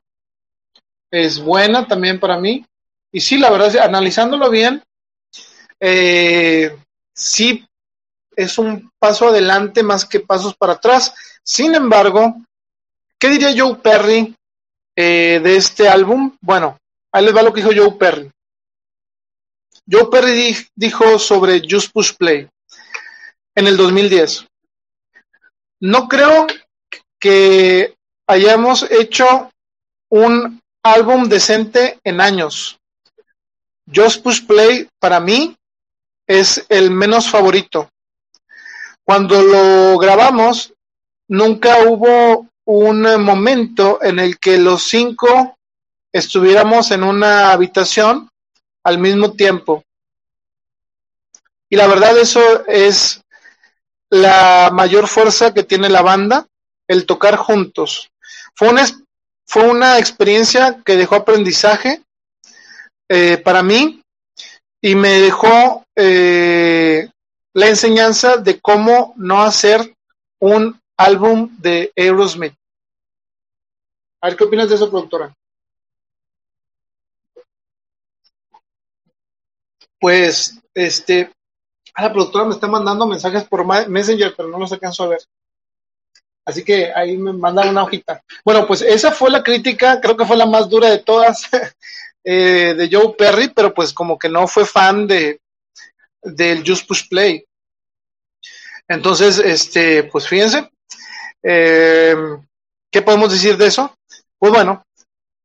es 1.12 1.40
buena 1.40 1.86
también 1.86 2.20
para 2.20 2.38
mí. 2.38 2.66
Y 3.12 3.20
sí, 3.20 3.38
la 3.38 3.50
verdad, 3.50 3.76
analizándolo 3.78 4.50
bien, 4.50 4.84
eh, 5.80 6.78
sí 7.14 7.68
es 8.38 8.58
un 8.60 8.92
paso 9.00 9.30
adelante 9.30 9.82
más 9.82 10.06
que 10.06 10.20
pasos 10.20 10.56
para 10.56 10.74
atrás. 10.74 11.14
Sin 11.48 11.74
embargo, 11.76 12.42
¿qué 13.18 13.30
diría 13.30 13.56
Joe 13.56 13.76
Perry 13.76 14.36
eh, 14.94 15.40
de 15.42 15.56
este 15.56 15.88
álbum? 15.88 16.36
Bueno, 16.42 16.78
ahí 17.14 17.24
les 17.24 17.34
va 17.34 17.42
lo 17.42 17.54
que 17.54 17.62
dijo 17.62 17.74
Joe 17.74 17.98
Perry. 17.98 18.30
Joe 19.90 20.10
Perry 20.12 20.58
dijo 20.76 21.18
sobre 21.18 21.62
Just 21.62 21.94
Push 21.94 22.18
Play 22.18 22.50
en 23.56 23.66
el 23.66 23.78
2010. 23.78 24.46
No 25.80 26.10
creo 26.10 26.48
que 27.18 27.96
hayamos 28.28 28.84
hecho 28.92 29.50
un 30.10 30.62
álbum 30.84 31.30
decente 31.30 31.98
en 32.04 32.20
años. 32.20 32.78
Just 33.96 34.22
Push 34.22 34.46
Play 34.46 34.90
para 35.00 35.22
mí 35.22 35.56
es 36.28 36.66
el 36.68 36.92
menos 36.92 37.30
favorito. 37.30 37.90
Cuando 39.06 39.42
lo 39.42 39.98
grabamos, 39.98 40.74
nunca 41.28 41.84
hubo 41.88 42.48
un 42.66 43.02
momento 43.22 44.00
en 44.02 44.20
el 44.20 44.40
que 44.40 44.58
los 44.58 44.84
cinco 44.84 45.58
estuviéramos 46.12 46.92
en 46.92 47.04
una 47.04 47.52
habitación 47.52 48.30
al 48.84 48.98
mismo 48.98 49.34
tiempo. 49.34 49.84
Y 51.70 51.76
la 51.76 51.88
verdad 51.88 52.18
eso 52.18 52.66
es 52.68 53.22
la 54.10 54.70
mayor 54.74 55.08
fuerza 55.08 55.54
que 55.54 55.64
tiene 55.64 55.90
la 55.90 56.02
banda, 56.02 56.48
el 56.88 57.06
tocar 57.06 57.36
juntos. 57.36 58.10
Fue 58.56 58.70
una, 58.70 58.86
fue 59.46 59.70
una 59.70 60.00
experiencia 60.00 60.82
que 60.86 60.96
dejó 60.96 61.16
aprendizaje 61.16 62.02
eh, 63.10 63.38
para 63.38 63.64
mí 63.64 64.02
y 64.82 64.96
me 64.96 65.20
dejó 65.20 65.84
eh, 65.96 67.10
la 67.54 67.68
enseñanza 67.68 68.38
de 68.38 68.60
cómo 68.60 69.14
no 69.18 69.44
hacer 69.44 69.94
un 70.40 70.80
álbum 70.98 71.56
de 71.60 71.92
Aerosmith. 71.96 72.54
A 74.22 74.28
ver, 74.28 74.38
¿qué 74.38 74.44
opinas 74.44 74.70
de 74.70 74.76
eso, 74.76 74.90
productora? 74.90 75.34
Pues, 80.00 80.60
este, 80.74 81.32
a 81.94 82.04
la 82.04 82.12
productora 82.12 82.46
me 82.46 82.54
está 82.54 82.68
mandando 82.68 83.08
mensajes 83.08 83.44
por 83.46 83.66
Messenger, 83.88 84.34
pero 84.36 84.50
no 84.50 84.60
los 84.60 84.72
alcanzo 84.72 85.04
a 85.04 85.08
ver. 85.10 85.20
Así 86.46 86.64
que 86.64 86.94
ahí 86.94 87.18
me 87.18 87.34
mandan 87.34 87.70
una 87.70 87.84
hojita. 87.84 88.24
Bueno, 88.46 88.66
pues 88.66 88.82
esa 88.82 89.12
fue 89.12 89.30
la 89.30 89.44
crítica, 89.44 90.00
creo 90.00 90.16
que 90.16 90.26
fue 90.26 90.38
la 90.38 90.46
más 90.46 90.70
dura 90.70 90.90
de 90.90 91.00
todas 91.00 91.44
eh, 92.24 92.74
de 92.76 92.90
Joe 92.92 93.16
Perry, 93.18 93.50
pero 93.50 93.74
pues 93.74 93.92
como 93.92 94.18
que 94.18 94.30
no 94.30 94.48
fue 94.48 94.66
fan 94.66 95.08
de 95.08 95.42
del 96.22 96.64
Just 96.66 96.88
Push 96.88 97.10
Play. 97.10 97.46
Entonces, 98.88 99.40
este, 99.40 100.04
pues 100.04 100.28
fíjense, 100.28 100.70
eh, 101.50 102.16
¿qué 102.92 103.02
podemos 103.02 103.32
decir 103.32 103.56
de 103.56 103.68
eso? 103.68 103.96
Pues 104.38 104.52
bueno, 104.52 104.84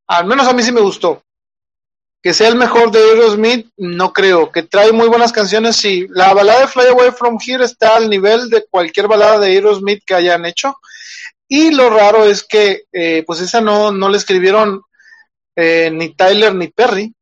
al 0.09 0.27
menos 0.27 0.49
a 0.49 0.53
mí 0.53 0.63
sí 0.63 0.73
me 0.73 0.81
gustó. 0.81 1.23
Que 2.21 2.35
sea 2.35 2.49
el 2.49 2.57
mejor 2.57 2.91
de 2.91 2.99
Aerosmith, 2.99 3.69
no 3.77 4.13
creo. 4.13 4.51
Que 4.51 4.65
trae 4.65 4.91
muy 4.91 5.09
buenas 5.09 5.33
canciones, 5.33 5.77
sí. 5.77 6.07
La 6.11 6.35
balada 6.35 6.61
de 6.61 6.67
Fly 6.67 6.87
Away 6.89 7.13
From 7.13 7.39
Here 7.45 7.65
está 7.65 7.97
al 7.97 8.11
nivel 8.11 8.51
de 8.51 8.65
cualquier 8.69 9.07
balada 9.07 9.39
de 9.39 9.49
Aerosmith 9.49 10.03
que 10.05 10.15
hayan 10.15 10.45
hecho. 10.45 10.77
Y 11.49 11.71
lo 11.71 11.89
raro 11.89 12.25
es 12.25 12.43
que, 12.43 12.85
eh, 12.93 13.23
pues 13.25 13.41
esa 13.41 13.61
no, 13.61 13.93
no 13.93 14.09
le 14.09 14.19
escribieron 14.19 14.83
eh, 15.55 15.91
ni 15.93 16.15
Tyler 16.15 16.55
ni 16.55 16.69
Perry, 16.69 17.13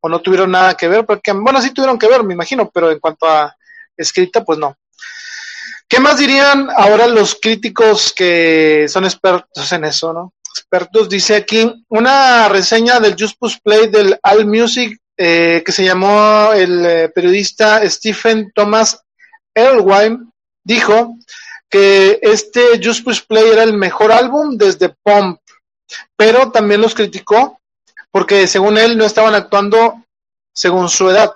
o 0.00 0.08
no 0.08 0.20
tuvieron 0.20 0.50
nada 0.50 0.76
que 0.76 0.86
ver, 0.86 1.04
porque, 1.04 1.32
bueno, 1.32 1.60
sí 1.62 1.72
tuvieron 1.72 1.98
que 1.98 2.08
ver, 2.08 2.22
me 2.22 2.34
imagino, 2.34 2.70
pero 2.70 2.92
en 2.92 3.00
cuanto 3.00 3.26
a 3.26 3.56
escrita, 3.96 4.44
pues 4.44 4.58
no. 4.58 4.76
¿Qué 5.94 6.00
más 6.00 6.18
dirían 6.18 6.70
ahora 6.76 7.06
los 7.06 7.36
críticos 7.36 8.12
que 8.12 8.86
son 8.88 9.04
expertos 9.04 9.70
en 9.70 9.84
eso, 9.84 10.12
no? 10.12 10.32
Expertos, 10.52 11.08
dice 11.08 11.36
aquí, 11.36 11.72
una 11.88 12.48
reseña 12.48 12.98
del 12.98 13.14
Just 13.16 13.38
Push 13.38 13.58
Play 13.62 13.86
del 13.90 14.18
All 14.24 14.44
Music 14.44 14.98
eh, 15.16 15.62
que 15.64 15.70
se 15.70 15.84
llamó 15.84 16.52
el 16.52 16.84
eh, 16.84 17.08
periodista 17.10 17.88
Stephen 17.88 18.50
Thomas 18.52 19.04
Erlewine, 19.54 20.32
dijo 20.64 21.14
que 21.70 22.18
este 22.20 22.80
Just 22.82 23.04
Push 23.04 23.20
Play 23.28 23.50
era 23.50 23.62
el 23.62 23.74
mejor 23.74 24.10
álbum 24.10 24.56
desde 24.58 24.96
Pump, 25.00 25.38
pero 26.16 26.50
también 26.50 26.80
los 26.80 26.92
criticó 26.92 27.60
porque 28.10 28.48
según 28.48 28.78
él 28.78 28.98
no 28.98 29.04
estaban 29.04 29.36
actuando 29.36 30.02
según 30.52 30.88
su 30.88 31.08
edad. 31.08 31.30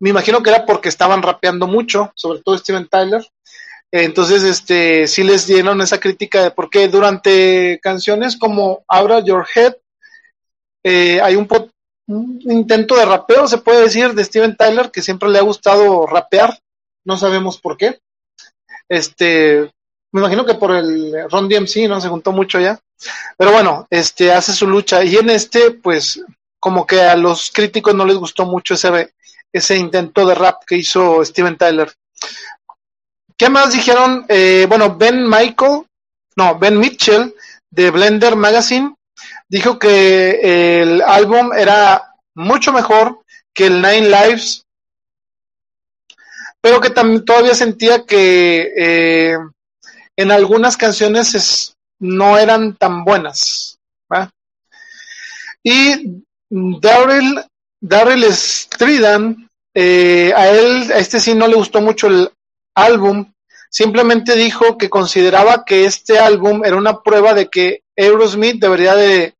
Me 0.00 0.10
imagino 0.10 0.42
que 0.42 0.50
era 0.50 0.66
porque 0.66 0.88
estaban 0.88 1.22
rapeando 1.22 1.66
mucho, 1.66 2.12
sobre 2.14 2.40
todo 2.40 2.58
Steven 2.58 2.88
Tyler. 2.88 3.26
Entonces, 3.90 4.42
este, 4.42 5.06
sí 5.06 5.22
les 5.22 5.46
dieron 5.46 5.80
esa 5.80 6.00
crítica 6.00 6.42
de 6.42 6.50
por 6.50 6.68
qué 6.68 6.88
durante 6.88 7.78
canciones 7.80 8.36
como 8.36 8.84
Abra 8.88 9.20
Your 9.20 9.46
Head 9.54 9.76
eh, 10.82 11.20
hay 11.22 11.36
un, 11.36 11.48
un, 12.08 12.40
intento 12.42 12.96
de 12.96 13.04
rapeo, 13.04 13.46
se 13.46 13.58
puede 13.58 13.82
decir, 13.82 14.12
de 14.12 14.24
Steven 14.24 14.56
Tyler, 14.56 14.90
que 14.90 15.00
siempre 15.00 15.30
le 15.30 15.38
ha 15.38 15.42
gustado 15.42 16.06
rapear, 16.06 16.58
no 17.04 17.16
sabemos 17.16 17.58
por 17.58 17.76
qué. 17.76 18.00
Este, 18.88 19.70
me 20.12 20.20
imagino 20.20 20.44
que 20.44 20.54
por 20.54 20.74
el 20.74 21.28
Ron 21.30 21.48
DMC, 21.48 21.88
¿no? 21.88 22.00
Se 22.00 22.08
juntó 22.08 22.32
mucho 22.32 22.60
ya. 22.60 22.78
Pero 23.36 23.52
bueno, 23.52 23.86
este 23.90 24.32
hace 24.32 24.52
su 24.52 24.66
lucha. 24.66 25.04
Y 25.04 25.16
en 25.16 25.30
este, 25.30 25.70
pues, 25.70 26.20
como 26.60 26.86
que 26.86 27.00
a 27.00 27.16
los 27.16 27.50
críticos 27.50 27.94
no 27.94 28.04
les 28.04 28.16
gustó 28.16 28.44
mucho 28.44 28.74
ese, 28.74 29.12
ese 29.54 29.76
intento 29.76 30.26
de 30.26 30.34
rap 30.34 30.64
que 30.66 30.76
hizo 30.76 31.24
Steven 31.24 31.56
Tyler. 31.56 31.92
¿Qué 33.38 33.48
más 33.48 33.72
dijeron? 33.72 34.26
Eh, 34.28 34.66
bueno, 34.68 34.96
Ben 34.96 35.28
Michael, 35.28 35.84
no, 36.36 36.58
Ben 36.58 36.78
Mitchell 36.78 37.34
de 37.70 37.90
Blender 37.90 38.34
Magazine 38.34 38.94
dijo 39.48 39.78
que 39.78 40.82
el 40.82 41.00
álbum 41.02 41.52
era 41.52 42.14
mucho 42.34 42.72
mejor 42.72 43.20
que 43.52 43.66
el 43.66 43.80
Nine 43.80 44.08
Lives, 44.08 44.64
pero 46.60 46.80
que 46.80 46.90
también 46.90 47.24
todavía 47.24 47.54
sentía 47.54 48.04
que 48.04 48.72
eh, 48.76 49.38
en 50.16 50.30
algunas 50.32 50.76
canciones 50.76 51.76
no 52.00 52.38
eran 52.38 52.74
tan 52.76 53.04
buenas. 53.04 53.78
Y 55.66 56.22
Daryl, 56.50 57.42
Daryl 57.86 58.24
Stridan, 58.32 59.50
eh, 59.74 60.32
a 60.34 60.48
él, 60.48 60.90
a 60.90 60.96
este 60.96 61.20
sí 61.20 61.34
no 61.34 61.46
le 61.46 61.56
gustó 61.56 61.82
mucho 61.82 62.06
el 62.06 62.30
álbum, 62.74 63.30
simplemente 63.68 64.34
dijo 64.36 64.78
que 64.78 64.88
consideraba 64.88 65.66
que 65.66 65.84
este 65.84 66.18
álbum 66.18 66.64
era 66.64 66.76
una 66.76 67.02
prueba 67.02 67.34
de 67.34 67.50
que 67.50 67.82
Aerosmith 67.94 68.58
debería 68.58 68.94
de 68.94 69.34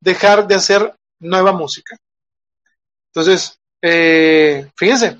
dejar 0.00 0.46
de 0.46 0.54
hacer 0.54 0.94
nueva 1.20 1.52
música. 1.52 1.98
Entonces, 3.12 3.58
eh, 3.82 4.70
fíjense, 4.78 5.18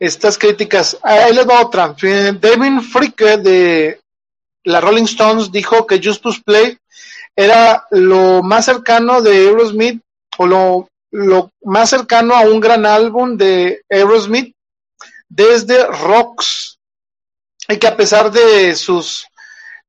estas 0.00 0.36
críticas, 0.36 0.98
ahí 1.00 1.32
les 1.32 1.48
va 1.48 1.60
otra. 1.60 1.94
David 1.94 2.80
Fricke 2.90 3.36
de 3.36 4.00
la 4.64 4.80
Rolling 4.80 5.04
Stones 5.04 5.52
dijo 5.52 5.86
que 5.86 6.00
Just 6.02 6.24
Push 6.24 6.42
Play 6.44 6.76
era 7.36 7.86
lo 7.90 8.42
más 8.42 8.64
cercano 8.64 9.22
de 9.22 9.30
Aerosmith 9.30 10.02
o 10.38 10.46
lo, 10.46 10.88
lo 11.14 11.52
más 11.62 11.90
cercano 11.90 12.34
a 12.34 12.40
un 12.40 12.58
gran 12.58 12.84
álbum 12.84 13.36
de 13.36 13.84
Aerosmith 13.88 14.52
desde 15.28 15.86
Rocks 15.86 16.80
y 17.68 17.76
que 17.76 17.86
a 17.86 17.96
pesar 17.96 18.32
de 18.32 18.74
sus 18.74 19.24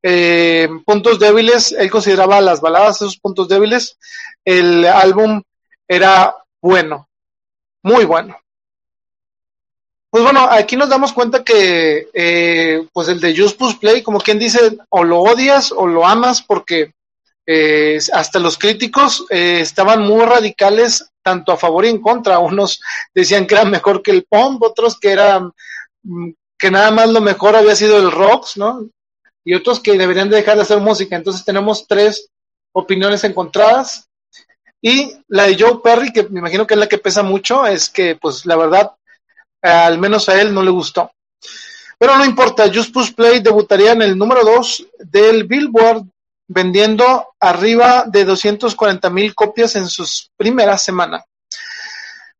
eh, 0.03 0.69
puntos 0.85 1.18
débiles, 1.18 1.72
él 1.72 1.89
consideraba 1.89 2.39
las 2.41 2.61
baladas 2.61 2.97
esos 2.97 3.18
puntos 3.18 3.47
débiles, 3.47 3.97
el 4.45 4.85
álbum 4.85 5.41
era 5.88 6.35
bueno, 6.61 7.10
muy 7.81 8.06
bueno. 8.06 8.38
Pues 10.11 10.23
bueno, 10.23 10.47
aquí 10.47 10.76
nos 10.76 10.89
damos 10.89 11.11
cuenta 11.11 11.43
que 11.43 12.07
eh, 12.14 12.88
pues 12.93 13.07
el 13.07 13.19
de 13.19 13.35
Just 13.35 13.57
Push 13.57 13.80
Play, 13.80 14.03
como 14.03 14.19
quien 14.19 14.38
dice, 14.38 14.77
o 14.89 15.03
lo 15.03 15.22
odias 15.22 15.72
o 15.72 15.88
lo 15.88 16.06
amas 16.06 16.43
porque 16.43 16.93
eh, 17.47 17.97
hasta 18.14 18.38
los 18.38 18.60
críticos 18.60 19.26
estaban 19.31 20.03
muy 20.03 20.23
radicales 20.23 21.11
tanto 21.26 21.52
a 21.52 21.57
favor 21.57 21.85
y 21.85 21.89
en 21.89 22.02
contra. 22.02 22.38
Unos 22.38 22.80
decían 23.14 23.47
que 23.47 23.56
era 23.56 23.65
mejor 23.65 24.03
que 24.03 24.11
el 24.11 24.26
pop, 24.26 24.61
otros 24.61 24.99
que 24.99 25.11
era 25.11 25.39
mm, 26.03 26.30
que 26.57 26.69
nada 26.69 26.91
más 26.91 27.10
lo 27.10 27.19
mejor 27.19 27.56
había 27.56 27.76
sido 27.76 27.97
el 27.97 28.11
rock, 28.11 28.47
¿no? 28.57 28.88
Y 29.43 29.56
otros 29.56 29.80
que 29.80 29.97
deberían 29.97 30.30
de 30.30 30.38
dejar 30.38 30.56
de 30.56 30.61
hacer 30.61 30.80
música. 30.80 31.15
Entonces 31.15 31.43
tenemos 31.43 31.88
tres 31.88 32.30
opiniones 32.73 33.23
encontradas. 33.23 34.07
Y 34.81 35.18
la 35.27 35.47
de 35.47 35.57
Joe 35.60 35.80
Perry, 35.84 36.14
que 36.14 36.23
me 36.30 36.39
imagino 36.39 36.68
que 36.68 36.76
es 36.76 36.80
la 36.80 36.88
que 36.88 36.99
pesa 36.99 37.23
mucho, 37.23 37.65
es 37.65 37.89
que, 37.89 38.15
pues, 38.15 38.45
la 38.45 38.56
verdad, 38.56 38.91
al 39.61 39.97
menos 39.97 40.30
a 40.30 40.39
él 40.39 40.53
no 40.53 40.61
le 40.61 40.69
gustó. 40.69 41.11
Pero 41.97 42.18
no 42.18 42.26
importa, 42.26 42.72
Just 42.72 42.93
Push 42.93 43.14
Play 43.14 43.39
debutaría 43.39 43.93
en 43.93 44.03
el 44.03 44.18
número 44.18 44.43
2 44.43 44.88
del 44.99 45.45
Billboard, 45.45 46.03
vendiendo 46.47 47.34
arriba 47.39 48.05
de 48.07 48.26
240 48.26 49.09
mil 49.09 49.34
copias 49.34 49.76
en 49.76 49.88
sus 49.88 50.30
primeras 50.38 50.84
semanas. 50.84 51.23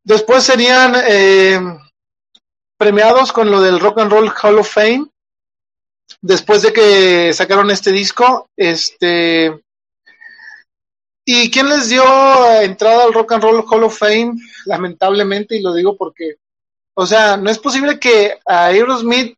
Después 0.04 0.44
serían 0.44 0.94
eh, 1.06 1.60
premiados 2.78 3.32
con 3.32 3.50
lo 3.50 3.60
del 3.60 3.80
Rock 3.80 3.98
and 3.98 4.12
Roll 4.12 4.32
Hall 4.42 4.58
of 4.58 4.72
Fame. 4.72 5.06
Después 6.20 6.62
de 6.62 6.72
que 6.72 7.32
sacaron 7.32 7.70
este 7.70 7.90
disco, 7.90 8.48
este. 8.56 9.60
¿Y 11.28 11.50
quién 11.50 11.68
les 11.68 11.88
dio 11.88 12.04
entrada 12.60 13.02
al 13.02 13.12
Rock 13.12 13.32
and 13.32 13.42
Roll 13.42 13.64
Hall 13.68 13.82
of 13.82 13.98
Fame? 13.98 14.34
Lamentablemente, 14.66 15.56
y 15.56 15.60
lo 15.60 15.74
digo 15.74 15.96
porque, 15.96 16.36
o 16.94 17.04
sea, 17.04 17.36
no 17.36 17.50
es 17.50 17.58
posible 17.58 17.98
que 17.98 18.38
a 18.46 18.66
Aerosmith 18.66 19.36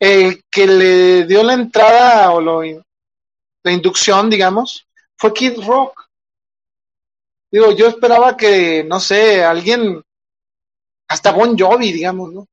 el 0.00 0.42
que 0.50 0.66
le 0.66 1.24
dio 1.26 1.42
la 1.42 1.54
entrada 1.54 2.30
o 2.32 2.40
lo, 2.40 2.62
la 3.64 3.72
inducción, 3.72 4.30
digamos, 4.30 4.86
fue 5.16 5.32
Kid 5.32 5.58
Rock. 5.64 6.08
Digo, 7.50 7.72
yo 7.72 7.88
esperaba 7.88 8.36
que, 8.36 8.84
no 8.84 9.00
sé, 9.00 9.42
alguien, 9.42 10.02
hasta 11.08 11.32
Bon 11.32 11.58
Jovi, 11.58 11.92
digamos, 11.92 12.32
¿no? 12.32 12.46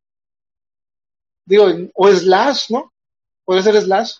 Digo, 1.45 1.67
o 1.93 2.09
Slash, 2.09 2.69
¿no? 2.69 2.91
Puede 3.43 3.61
ser 3.61 3.79
Slash. 3.81 4.13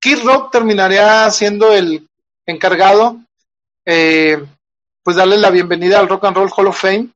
Kid 0.00 0.22
Rock 0.24 0.50
terminaría 0.50 1.30
siendo 1.30 1.72
el 1.72 2.08
encargado, 2.46 3.20
eh, 3.84 4.42
pues 5.02 5.16
darle 5.16 5.36
la 5.36 5.50
bienvenida 5.50 5.98
al 5.98 6.08
Rock 6.08 6.24
and 6.24 6.36
Roll 6.36 6.52
Hall 6.56 6.68
of 6.68 6.80
Fame. 6.80 7.10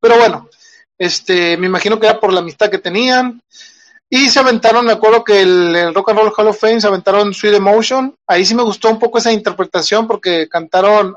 Pero 0.00 0.16
bueno, 0.16 0.48
este, 0.96 1.56
me 1.58 1.66
imagino 1.66 2.00
que 2.00 2.06
era 2.06 2.18
por 2.18 2.32
la 2.32 2.40
amistad 2.40 2.70
que 2.70 2.78
tenían. 2.78 3.42
Y 4.16 4.30
se 4.30 4.38
aventaron, 4.38 4.86
me 4.86 4.92
acuerdo 4.92 5.24
que 5.24 5.40
el, 5.40 5.92
Rock 5.92 6.10
and 6.10 6.20
Roll 6.20 6.32
Hall 6.36 6.46
of 6.46 6.60
Fame 6.60 6.80
se 6.80 6.86
aventaron 6.86 7.34
Sweet 7.34 7.56
Emotion. 7.56 8.14
Ahí 8.28 8.46
sí 8.46 8.54
me 8.54 8.62
gustó 8.62 8.88
un 8.88 9.00
poco 9.00 9.18
esa 9.18 9.32
interpretación 9.32 10.06
porque 10.06 10.48
cantaron 10.48 11.16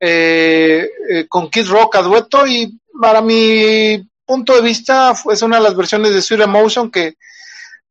eh, 0.00 0.90
eh, 1.08 1.26
con 1.28 1.48
Kid 1.48 1.68
Rock 1.68 1.94
a 1.94 2.02
dueto 2.02 2.44
y 2.44 2.80
para 3.00 3.20
mi 3.20 4.04
punto 4.26 4.56
de 4.56 4.60
vista 4.60 5.14
es 5.30 5.42
una 5.42 5.58
de 5.58 5.62
las 5.62 5.76
versiones 5.76 6.12
de 6.12 6.20
Sweet 6.20 6.40
Emotion 6.40 6.90
que, 6.90 7.14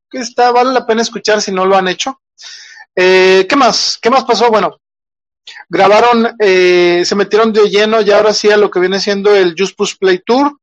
que 0.10 0.18
está, 0.18 0.52
vale 0.52 0.74
la 0.74 0.86
pena 0.86 1.02
escuchar 1.02 1.42
si 1.42 1.54
no 1.54 1.66
lo 1.66 1.78
han 1.78 1.88
hecho. 1.88 2.20
Eh, 2.94 3.46
¿Qué 3.48 3.56
más? 3.56 3.98
¿Qué 4.02 4.10
más 4.10 4.26
pasó? 4.26 4.50
Bueno, 4.50 4.82
grabaron, 5.70 6.36
se 6.38 7.16
metieron 7.16 7.54
de 7.54 7.70
lleno 7.70 8.02
ya 8.02 8.18
ahora 8.18 8.34
sí 8.34 8.52
a 8.52 8.58
lo 8.58 8.70
que 8.70 8.82
viene 8.82 9.00
siendo 9.00 9.34
el 9.34 9.56
Just 9.58 9.78
Push 9.78 9.96
Play 9.98 10.22
Tour. 10.26 10.58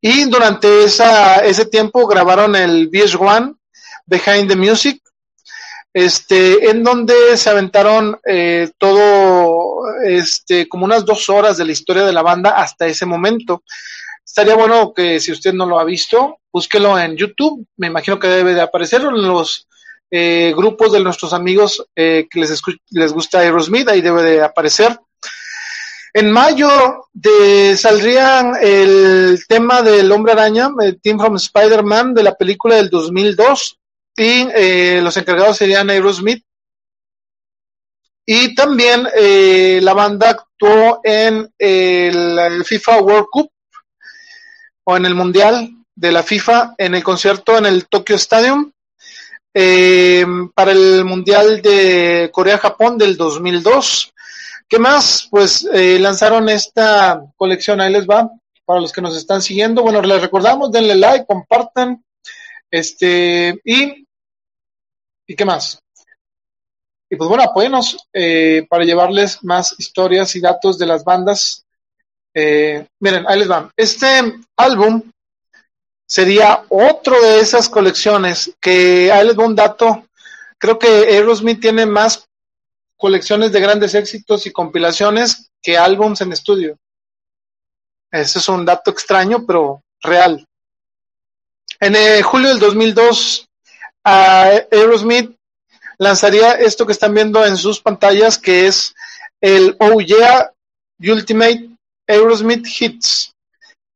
Y 0.00 0.24
durante 0.24 0.84
esa, 0.84 1.44
ese 1.44 1.66
tiempo 1.66 2.06
grabaron 2.06 2.54
el 2.56 2.90
VH1, 2.90 3.56
Behind 4.06 4.48
the 4.48 4.56
Music, 4.56 5.00
este, 5.92 6.68
en 6.70 6.84
donde 6.84 7.36
se 7.36 7.48
aventaron 7.48 8.18
eh, 8.26 8.70
todo, 8.76 9.80
este, 10.04 10.68
como 10.68 10.84
unas 10.84 11.04
dos 11.04 11.28
horas 11.30 11.56
de 11.56 11.64
la 11.64 11.72
historia 11.72 12.04
de 12.04 12.12
la 12.12 12.22
banda 12.22 12.50
hasta 12.50 12.86
ese 12.86 13.06
momento. 13.06 13.62
Estaría 14.22 14.54
bueno 14.54 14.92
que 14.92 15.18
si 15.20 15.32
usted 15.32 15.54
no 15.54 15.64
lo 15.64 15.78
ha 15.78 15.84
visto, 15.84 16.40
búsquelo 16.52 16.98
en 16.98 17.16
YouTube. 17.16 17.66
Me 17.78 17.86
imagino 17.86 18.18
que 18.18 18.28
debe 18.28 18.52
de 18.52 18.60
aparecer 18.60 19.00
en 19.00 19.26
los 19.26 19.66
eh, 20.10 20.52
grupos 20.54 20.92
de 20.92 21.00
nuestros 21.00 21.32
amigos 21.32 21.86
eh, 21.96 22.28
que 22.30 22.40
les, 22.40 22.62
les 22.90 23.12
gusta 23.12 23.38
Aerosmith, 23.38 23.88
ahí 23.88 24.02
debe 24.02 24.22
de 24.22 24.42
aparecer. 24.42 24.98
En 26.18 26.30
mayo 26.30 27.10
saldría 27.76 28.52
el 28.62 29.38
tema 29.46 29.82
del 29.82 30.10
Hombre 30.10 30.32
Araña, 30.32 30.70
el 30.80 30.98
Team 30.98 31.18
from 31.18 31.36
Spider-Man 31.36 32.14
de 32.14 32.22
la 32.22 32.34
película 32.34 32.76
del 32.76 32.88
2002 32.88 33.78
y 34.16 34.48
eh, 34.54 35.00
los 35.02 35.14
encargados 35.18 35.58
serían 35.58 35.90
Aerosmith. 35.90 36.42
Y 38.24 38.54
también 38.54 39.06
eh, 39.14 39.78
la 39.82 39.92
banda 39.92 40.30
actuó 40.30 41.00
en 41.04 41.52
el, 41.58 42.64
FIFA 42.64 43.02
World 43.02 43.26
Cup 43.30 43.50
o 44.84 44.96
en 44.96 45.04
el 45.04 45.14
Mundial 45.14 45.68
de 45.94 46.12
la 46.12 46.22
FIFA 46.22 46.76
en 46.78 46.94
el 46.94 47.04
concierto 47.04 47.58
en 47.58 47.66
el 47.66 47.88
Tokyo 47.88 48.16
Stadium 48.16 48.72
eh, 49.52 50.24
para 50.54 50.72
el 50.72 51.04
Mundial 51.04 51.60
de 51.60 52.30
Corea-Japón 52.32 52.96
del 52.96 53.18
2002. 53.18 54.14
¿Qué 54.68 54.78
más? 54.78 55.28
Pues 55.30 55.68
eh, 55.72 55.98
lanzaron 55.98 56.48
esta 56.48 57.22
colección, 57.36 57.80
ahí 57.80 57.92
les 57.92 58.06
va, 58.06 58.30
para 58.64 58.80
los 58.80 58.92
que 58.92 59.00
nos 59.00 59.16
están 59.16 59.40
siguiendo. 59.40 59.82
Bueno, 59.82 60.02
les 60.02 60.20
recordamos, 60.20 60.72
denle 60.72 60.96
like, 60.96 61.26
compartan, 61.26 62.04
este, 62.70 63.60
y, 63.64 64.06
¿y 65.26 65.36
qué 65.36 65.44
más? 65.44 65.80
Y 67.08 67.14
pues 67.14 67.28
bueno, 67.28 67.44
apóyenos 67.44 67.96
eh, 68.12 68.66
para 68.68 68.84
llevarles 68.84 69.42
más 69.44 69.76
historias 69.78 70.34
y 70.34 70.40
datos 70.40 70.76
de 70.78 70.86
las 70.86 71.04
bandas. 71.04 71.64
Eh, 72.34 72.86
miren, 72.98 73.24
ahí 73.28 73.38
les 73.38 73.50
va. 73.50 73.70
Este 73.76 74.06
álbum 74.56 75.02
sería 76.08 76.64
otro 76.68 77.20
de 77.22 77.38
esas 77.38 77.68
colecciones 77.68 78.52
que, 78.60 79.12
ahí 79.12 79.26
les 79.28 79.38
va 79.38 79.46
un 79.46 79.54
dato, 79.54 80.06
creo 80.58 80.78
que 80.78 80.88
Aerosmith 80.88 81.60
tiene 81.60 81.86
más 81.86 82.25
colecciones 82.96 83.52
de 83.52 83.60
grandes 83.60 83.94
éxitos 83.94 84.46
y 84.46 84.52
compilaciones 84.52 85.50
que 85.62 85.76
álbums 85.76 86.20
en 86.20 86.32
estudio. 86.32 86.78
Ese 88.10 88.38
es 88.38 88.48
un 88.48 88.64
dato 88.64 88.90
extraño, 88.90 89.44
pero 89.46 89.82
real. 90.00 90.46
En 91.80 91.94
eh, 91.94 92.22
julio 92.22 92.48
del 92.48 92.58
2002, 92.58 93.46
Aerosmith 94.04 95.36
lanzaría 95.98 96.52
esto 96.52 96.86
que 96.86 96.92
están 96.92 97.14
viendo 97.14 97.44
en 97.44 97.56
sus 97.56 97.80
pantallas, 97.80 98.38
que 98.38 98.66
es 98.66 98.94
el 99.40 99.76
Oh 99.80 100.00
Yeah 100.00 100.52
Ultimate 101.00 101.70
Aerosmith 102.06 102.66
Hits. 102.80 103.32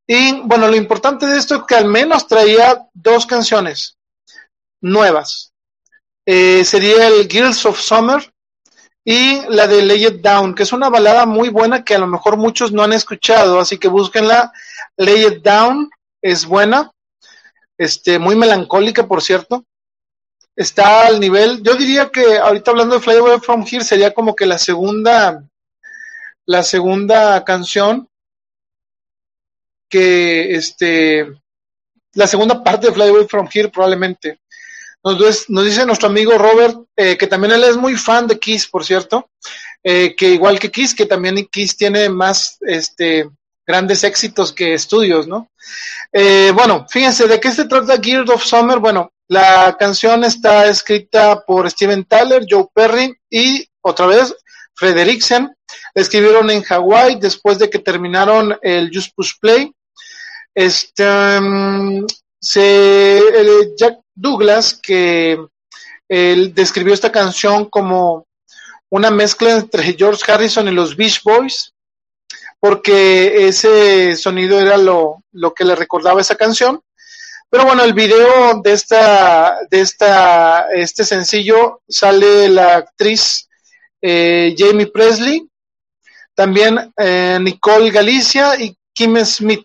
Y 0.06 0.40
bueno, 0.40 0.66
lo 0.66 0.76
importante 0.76 1.26
de 1.26 1.38
esto 1.38 1.54
es 1.56 1.62
que 1.68 1.76
al 1.76 1.86
menos 1.86 2.26
traía 2.26 2.86
dos 2.92 3.26
canciones 3.26 3.96
nuevas. 4.82 5.52
Eh, 6.26 6.64
sería 6.64 7.06
el 7.06 7.28
Girls 7.28 7.64
of 7.64 7.80
Summer 7.80 8.30
y 9.04 9.40
la 9.48 9.66
de 9.66 9.82
Lay 9.82 10.06
It 10.06 10.20
Down, 10.20 10.54
que 10.54 10.64
es 10.64 10.72
una 10.72 10.90
balada 10.90 11.26
muy 11.26 11.48
buena 11.48 11.84
que 11.84 11.94
a 11.94 11.98
lo 11.98 12.06
mejor 12.06 12.36
muchos 12.36 12.72
no 12.72 12.82
han 12.82 12.92
escuchado, 12.92 13.58
así 13.58 13.78
que 13.78 13.88
búsquenla. 13.88 14.52
Lay 14.96 15.26
It 15.26 15.42
Down 15.42 15.90
es 16.20 16.44
buena, 16.44 16.92
este, 17.78 18.18
muy 18.18 18.36
melancólica, 18.36 19.06
por 19.06 19.22
cierto. 19.22 19.64
Está 20.54 21.06
al 21.06 21.18
nivel, 21.18 21.62
yo 21.62 21.74
diría 21.74 22.10
que 22.10 22.36
ahorita 22.38 22.72
hablando 22.72 22.96
de 22.96 23.00
Fly 23.00 23.16
Away 23.16 23.38
From 23.40 23.64
Here 23.66 23.84
sería 23.84 24.12
como 24.12 24.34
que 24.34 24.44
la 24.44 24.58
segunda, 24.58 25.42
la 26.44 26.62
segunda 26.62 27.42
canción 27.44 28.06
que, 29.88 30.54
este, 30.54 31.40
la 32.12 32.26
segunda 32.26 32.62
parte 32.62 32.88
de 32.88 32.92
Fly 32.92 33.08
Away 33.08 33.26
From 33.26 33.48
Here 33.50 33.68
probablemente. 33.68 34.40
Nos, 35.02 35.48
nos 35.48 35.64
dice 35.64 35.86
nuestro 35.86 36.08
amigo 36.08 36.36
Robert, 36.36 36.76
eh, 36.96 37.16
que 37.16 37.26
también 37.26 37.54
él 37.54 37.64
es 37.64 37.76
muy 37.76 37.96
fan 37.96 38.26
de 38.26 38.38
Kiss, 38.38 38.66
por 38.66 38.84
cierto, 38.84 39.30
eh, 39.82 40.14
que 40.14 40.28
igual 40.28 40.58
que 40.58 40.70
Kiss, 40.70 40.94
que 40.94 41.06
también 41.06 41.46
Kiss 41.50 41.76
tiene 41.76 42.08
más 42.10 42.58
este, 42.60 43.28
grandes 43.66 44.04
éxitos 44.04 44.52
que 44.52 44.74
estudios, 44.74 45.26
¿no? 45.26 45.50
Eh, 46.12 46.52
bueno, 46.54 46.86
fíjense, 46.88 47.26
¿de 47.26 47.40
qué 47.40 47.50
se 47.50 47.66
trata 47.66 48.00
Gears 48.02 48.28
of 48.30 48.44
Summer? 48.44 48.78
Bueno, 48.78 49.10
la 49.28 49.76
canción 49.78 50.24
está 50.24 50.66
escrita 50.66 51.44
por 51.46 51.70
Steven 51.70 52.04
Tyler, 52.04 52.44
Joe 52.48 52.66
Perry 52.74 53.16
y 53.30 53.66
otra 53.80 54.06
vez 54.06 54.34
Frederiksen. 54.74 55.54
La 55.94 56.02
escribieron 56.02 56.50
en 56.50 56.62
Hawái 56.62 57.18
después 57.20 57.58
de 57.58 57.70
que 57.70 57.78
terminaron 57.78 58.58
el 58.60 58.90
Just 58.92 59.14
Push 59.14 59.34
Play. 59.40 59.72
Este, 60.52 61.40
mm, 61.40 62.06
se, 62.40 63.22
Jack 63.78 64.00
Douglas, 64.20 64.78
que 64.80 65.38
él 66.08 66.54
describió 66.54 66.92
esta 66.92 67.12
canción 67.12 67.66
como 67.66 68.26
una 68.90 69.10
mezcla 69.10 69.52
entre 69.52 69.94
George 69.94 70.30
Harrison 70.30 70.68
y 70.68 70.72
los 70.72 70.96
Beach 70.96 71.22
Boys, 71.22 71.72
porque 72.58 73.48
ese 73.48 74.16
sonido 74.16 74.60
era 74.60 74.76
lo, 74.76 75.22
lo 75.32 75.54
que 75.54 75.64
le 75.64 75.74
recordaba 75.74 76.20
esa 76.20 76.34
canción. 76.34 76.80
Pero 77.48 77.64
bueno, 77.64 77.82
el 77.82 77.94
video 77.94 78.60
de 78.62 78.72
esta, 78.72 79.58
de 79.68 79.80
esta, 79.80 80.68
este 80.72 81.04
sencillo 81.04 81.80
sale 81.88 82.48
la 82.48 82.76
actriz 82.76 83.48
eh, 84.00 84.54
Jamie 84.56 84.86
Presley, 84.86 85.48
también 86.34 86.92
eh, 86.96 87.38
Nicole 87.40 87.90
Galicia 87.90 88.58
y 88.58 88.76
Kim 88.92 89.16
Smith. 89.24 89.64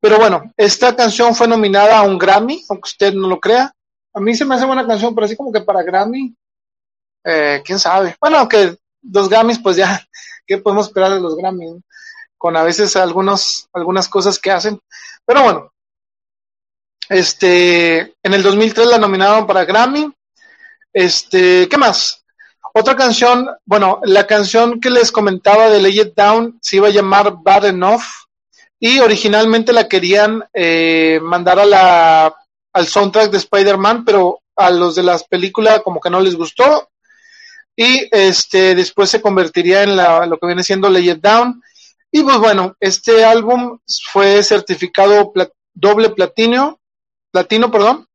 Pero 0.00 0.18
bueno, 0.18 0.52
esta 0.56 0.94
canción 0.94 1.34
fue 1.34 1.48
nominada 1.48 1.98
a 1.98 2.02
un 2.02 2.18
Grammy, 2.18 2.64
aunque 2.68 2.88
usted 2.88 3.14
no 3.14 3.28
lo 3.28 3.40
crea. 3.40 3.72
A 4.14 4.20
mí 4.20 4.34
se 4.34 4.44
me 4.44 4.54
hace 4.54 4.66
buena 4.66 4.86
canción, 4.86 5.14
pero 5.14 5.24
así 5.24 5.36
como 5.36 5.52
que 5.52 5.60
para 5.60 5.82
Grammy, 5.82 6.34
eh, 7.24 7.62
quién 7.64 7.78
sabe. 7.78 8.16
Bueno, 8.20 8.38
aunque 8.38 8.76
los 9.02 9.28
Grammys, 9.28 9.58
pues 9.58 9.76
ya, 9.76 10.00
¿qué 10.46 10.58
podemos 10.58 10.86
esperar 10.86 11.12
de 11.12 11.20
los 11.20 11.36
Grammys? 11.36 11.82
Con 12.36 12.56
a 12.56 12.62
veces 12.62 12.94
algunos, 12.96 13.68
algunas 13.72 14.08
cosas 14.08 14.38
que 14.38 14.52
hacen. 14.52 14.80
Pero 15.24 15.42
bueno, 15.42 15.72
este, 17.08 18.14
en 18.22 18.34
el 18.34 18.42
2003 18.42 18.86
la 18.86 18.98
nominaron 18.98 19.46
para 19.46 19.64
Grammy. 19.64 20.12
Este, 20.92 21.68
¿qué 21.68 21.76
más? 21.76 22.24
Otra 22.72 22.94
canción, 22.94 23.48
bueno, 23.64 24.00
la 24.04 24.26
canción 24.26 24.80
que 24.80 24.90
les 24.90 25.10
comentaba 25.10 25.68
de 25.68 25.80
Lay 25.80 26.00
It 26.00 26.14
Down 26.14 26.58
se 26.62 26.76
iba 26.76 26.88
a 26.88 26.92
llamar 26.92 27.34
Bad 27.42 27.66
Enough 27.66 28.02
y 28.80 29.00
originalmente 29.00 29.72
la 29.72 29.88
querían 29.88 30.44
eh, 30.52 31.18
mandar 31.22 31.58
a 31.58 31.64
la, 31.64 32.34
al 32.72 32.86
soundtrack 32.86 33.30
de 33.30 33.38
Spider-Man, 33.38 34.04
pero 34.04 34.40
a 34.56 34.70
los 34.70 34.94
de 34.94 35.02
las 35.02 35.24
películas 35.24 35.80
como 35.82 36.00
que 36.00 36.10
no 36.10 36.20
les 36.20 36.36
gustó. 36.36 36.88
Y 37.76 38.08
este 38.10 38.74
después 38.74 39.08
se 39.10 39.22
convertiría 39.22 39.82
en 39.84 39.96
la, 39.96 40.26
lo 40.26 40.38
que 40.38 40.46
viene 40.46 40.64
siendo 40.64 40.88
Lay 40.88 41.10
It 41.10 41.20
Down. 41.20 41.62
Y 42.10 42.22
pues 42.22 42.38
bueno, 42.38 42.74
este 42.80 43.24
álbum 43.24 43.78
fue 44.12 44.42
certificado 44.42 45.32
doble 45.74 46.10
platino, 46.10 46.80
platino, 47.30 47.70
perdón, 47.70 48.08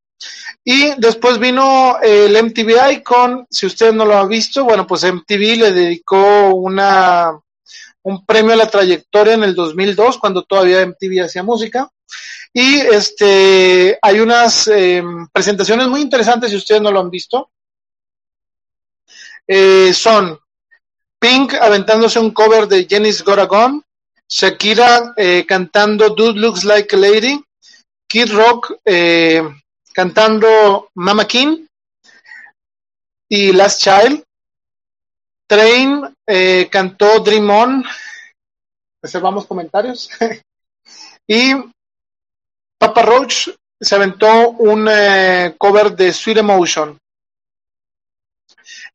y 0.64 0.94
después 0.98 1.38
vino 1.38 1.98
el 2.02 2.42
MTV 2.42 2.92
Icon, 2.92 3.46
si 3.50 3.66
usted 3.66 3.92
no 3.92 4.04
lo 4.04 4.16
ha 4.16 4.26
visto, 4.26 4.64
bueno, 4.64 4.86
pues 4.86 5.04
MTV 5.04 5.58
le 5.58 5.72
dedicó 5.72 6.54
una 6.54 7.38
un 8.04 8.24
premio 8.24 8.52
a 8.52 8.56
la 8.56 8.70
trayectoria 8.70 9.34
en 9.34 9.42
el 9.42 9.54
2002, 9.54 10.18
cuando 10.18 10.42
todavía 10.44 10.86
MTV 10.86 11.24
hacía 11.24 11.42
música. 11.42 11.90
Y 12.52 12.76
este 12.76 13.98
hay 14.00 14.20
unas 14.20 14.68
em, 14.68 15.26
presentaciones 15.28 15.88
muy 15.88 16.00
interesantes, 16.00 16.50
si 16.50 16.56
ustedes 16.56 16.80
no 16.80 16.92
lo 16.92 17.00
han 17.00 17.10
visto. 17.10 17.50
Eh, 19.46 19.92
son 19.92 20.38
Pink 21.18 21.54
aventándose 21.54 22.18
un 22.18 22.30
cover 22.30 22.68
de 22.68 22.86
Jenny's 22.86 23.24
Goragon, 23.24 23.82
Shakira 24.28 25.14
eh, 25.16 25.44
cantando 25.46 26.10
Dude 26.10 26.38
Looks 26.38 26.64
Like 26.64 26.94
a 26.94 26.98
Lady, 26.98 27.42
Kid 28.06 28.30
Rock 28.32 28.74
eh, 28.84 29.42
cantando 29.92 30.90
Mama 30.94 31.26
King 31.26 31.66
y 33.28 33.52
Last 33.52 33.82
Child. 33.82 34.22
Train 35.46 36.14
eh, 36.26 36.68
cantó 36.70 37.20
Dream 37.20 37.50
On. 37.50 37.84
Reservamos 39.02 39.46
comentarios. 39.46 40.10
y 41.26 41.52
Papa 42.78 43.02
Roach 43.02 43.48
se 43.80 43.94
aventó 43.94 44.50
un 44.50 44.88
eh, 44.90 45.54
cover 45.58 45.94
de 45.94 46.12
Sweet 46.12 46.38
Emotion. 46.38 46.98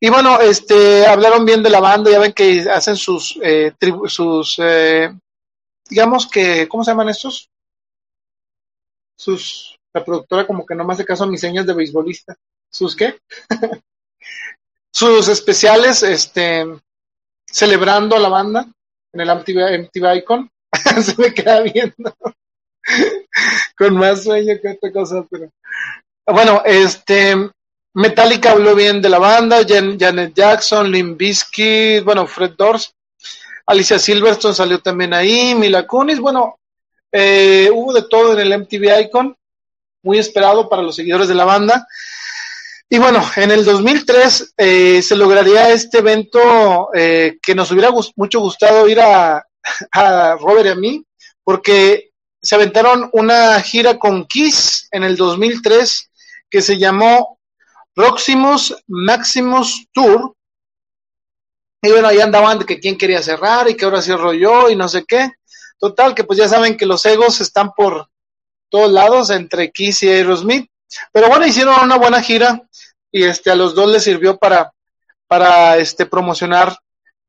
Y 0.00 0.08
bueno, 0.08 0.40
este, 0.40 1.06
hablaron 1.06 1.44
bien 1.44 1.62
de 1.62 1.70
la 1.70 1.80
banda, 1.80 2.10
ya 2.10 2.18
ven 2.18 2.32
que 2.32 2.68
hacen 2.70 2.96
sus, 2.96 3.38
eh, 3.42 3.72
sus, 4.06 4.58
eh, 4.58 5.10
digamos 5.88 6.26
que, 6.26 6.66
¿cómo 6.68 6.82
se 6.82 6.90
llaman 6.90 7.10
estos? 7.10 7.50
Sus, 9.16 9.76
la 9.92 10.04
productora 10.04 10.46
como 10.46 10.64
que 10.64 10.74
no 10.74 10.84
me 10.84 10.94
hace 10.94 11.04
caso 11.04 11.24
a 11.24 11.26
mis 11.26 11.40
señas 11.40 11.66
de 11.66 11.74
beisbolista. 11.74 12.34
¿Sus 12.70 12.96
qué? 12.96 13.18
sus 14.92 15.28
especiales, 15.28 16.02
este, 16.02 16.66
celebrando 17.46 18.16
a 18.16 18.20
la 18.20 18.28
banda 18.28 18.66
en 19.12 19.20
el 19.20 19.30
MTV, 19.30 20.16
Icon. 20.16 20.50
Se 21.02 21.20
me 21.20 21.34
queda 21.34 21.60
viendo 21.60 22.14
con 23.76 23.94
más 23.96 24.24
sueño 24.24 24.54
que 24.60 24.68
otra 24.68 24.92
cosa, 24.92 25.26
pero 25.30 25.50
bueno, 26.26 26.62
este, 26.64 27.36
Metallica 27.94 28.52
habló 28.52 28.74
bien 28.74 29.02
de 29.02 29.08
la 29.08 29.18
banda, 29.18 29.64
Janet 29.66 30.34
Jackson, 30.34 30.90
Lim 30.90 31.16
Bizkit, 31.16 32.04
bueno, 32.04 32.26
Fred 32.26 32.52
Dors, 32.56 32.94
Alicia 33.66 33.98
Silverstone 33.98 34.54
salió 34.54 34.80
también 34.80 35.12
ahí, 35.12 35.54
Mila 35.54 35.86
Kunis, 35.86 36.20
bueno, 36.20 36.58
eh, 37.12 37.70
hubo 37.72 37.92
de 37.92 38.02
todo 38.02 38.32
en 38.32 38.40
el 38.40 38.60
MTV 38.60 39.00
Icon, 39.02 39.36
muy 40.02 40.18
esperado 40.18 40.68
para 40.68 40.82
los 40.82 40.96
seguidores 40.96 41.28
de 41.28 41.34
la 41.34 41.44
banda. 41.44 41.86
Y 42.92 42.98
bueno, 42.98 43.22
en 43.36 43.52
el 43.52 43.64
2003 43.64 44.54
eh, 44.56 45.00
se 45.00 45.14
lograría 45.14 45.70
este 45.70 45.98
evento 45.98 46.90
eh, 46.92 47.38
que 47.40 47.54
nos 47.54 47.70
hubiera 47.70 47.90
mucho 48.16 48.40
gustado 48.40 48.88
ir 48.88 49.00
a, 49.00 49.46
a 49.92 50.34
Robert 50.34 50.66
y 50.66 50.70
a 50.70 50.74
mí, 50.74 51.04
porque 51.44 52.10
se 52.42 52.56
aventaron 52.56 53.08
una 53.12 53.60
gira 53.60 53.96
con 53.96 54.24
Kiss 54.24 54.88
en 54.90 55.04
el 55.04 55.16
2003 55.16 56.10
que 56.50 56.60
se 56.60 56.78
llamó 56.78 57.38
Proximus 57.94 58.74
Maximus 58.88 59.86
Tour. 59.92 60.34
Y 61.82 61.90
bueno, 61.92 62.08
ahí 62.08 62.20
andaban 62.20 62.58
de 62.58 62.66
que 62.66 62.80
quién 62.80 62.98
quería 62.98 63.22
cerrar 63.22 63.70
y 63.70 63.76
que 63.76 63.84
ahora 63.84 64.02
cierro 64.02 64.32
yo 64.32 64.68
y 64.68 64.74
no 64.74 64.88
sé 64.88 65.04
qué. 65.06 65.30
Total, 65.78 66.12
que 66.12 66.24
pues 66.24 66.40
ya 66.40 66.48
saben 66.48 66.76
que 66.76 66.86
los 66.86 67.06
egos 67.06 67.40
están 67.40 67.70
por 67.70 68.08
todos 68.68 68.90
lados 68.90 69.30
entre 69.30 69.70
Kiss 69.70 70.02
y 70.02 70.08
Aerosmith. 70.08 70.68
Pero 71.12 71.28
bueno, 71.28 71.46
hicieron 71.46 71.74
una 71.82 71.96
buena 71.96 72.20
gira 72.20 72.66
y 73.12 73.24
este 73.24 73.50
a 73.50 73.54
los 73.54 73.74
dos 73.74 73.90
les 73.90 74.04
sirvió 74.04 74.36
para 74.36 74.72
para 75.26 75.76
este 75.78 76.06
promocionar 76.06 76.76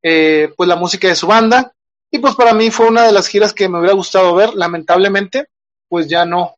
eh, 0.02 0.52
pues 0.58 0.68
la 0.68 0.76
música 0.76 1.08
de 1.08 1.16
su 1.16 1.28
banda. 1.28 1.72
Y 2.10 2.20
pues 2.20 2.36
para 2.36 2.54
mí 2.54 2.72
fue 2.72 2.88
una 2.88 3.04
de 3.04 3.12
las 3.12 3.28
giras 3.28 3.54
que 3.54 3.70
me 3.70 3.78
hubiera 3.78 3.94
gustado 3.96 4.34
ver. 4.36 4.54
Lamentablemente 4.56 5.48
pues 5.88 6.08
ya 6.08 6.26
no 6.26 6.56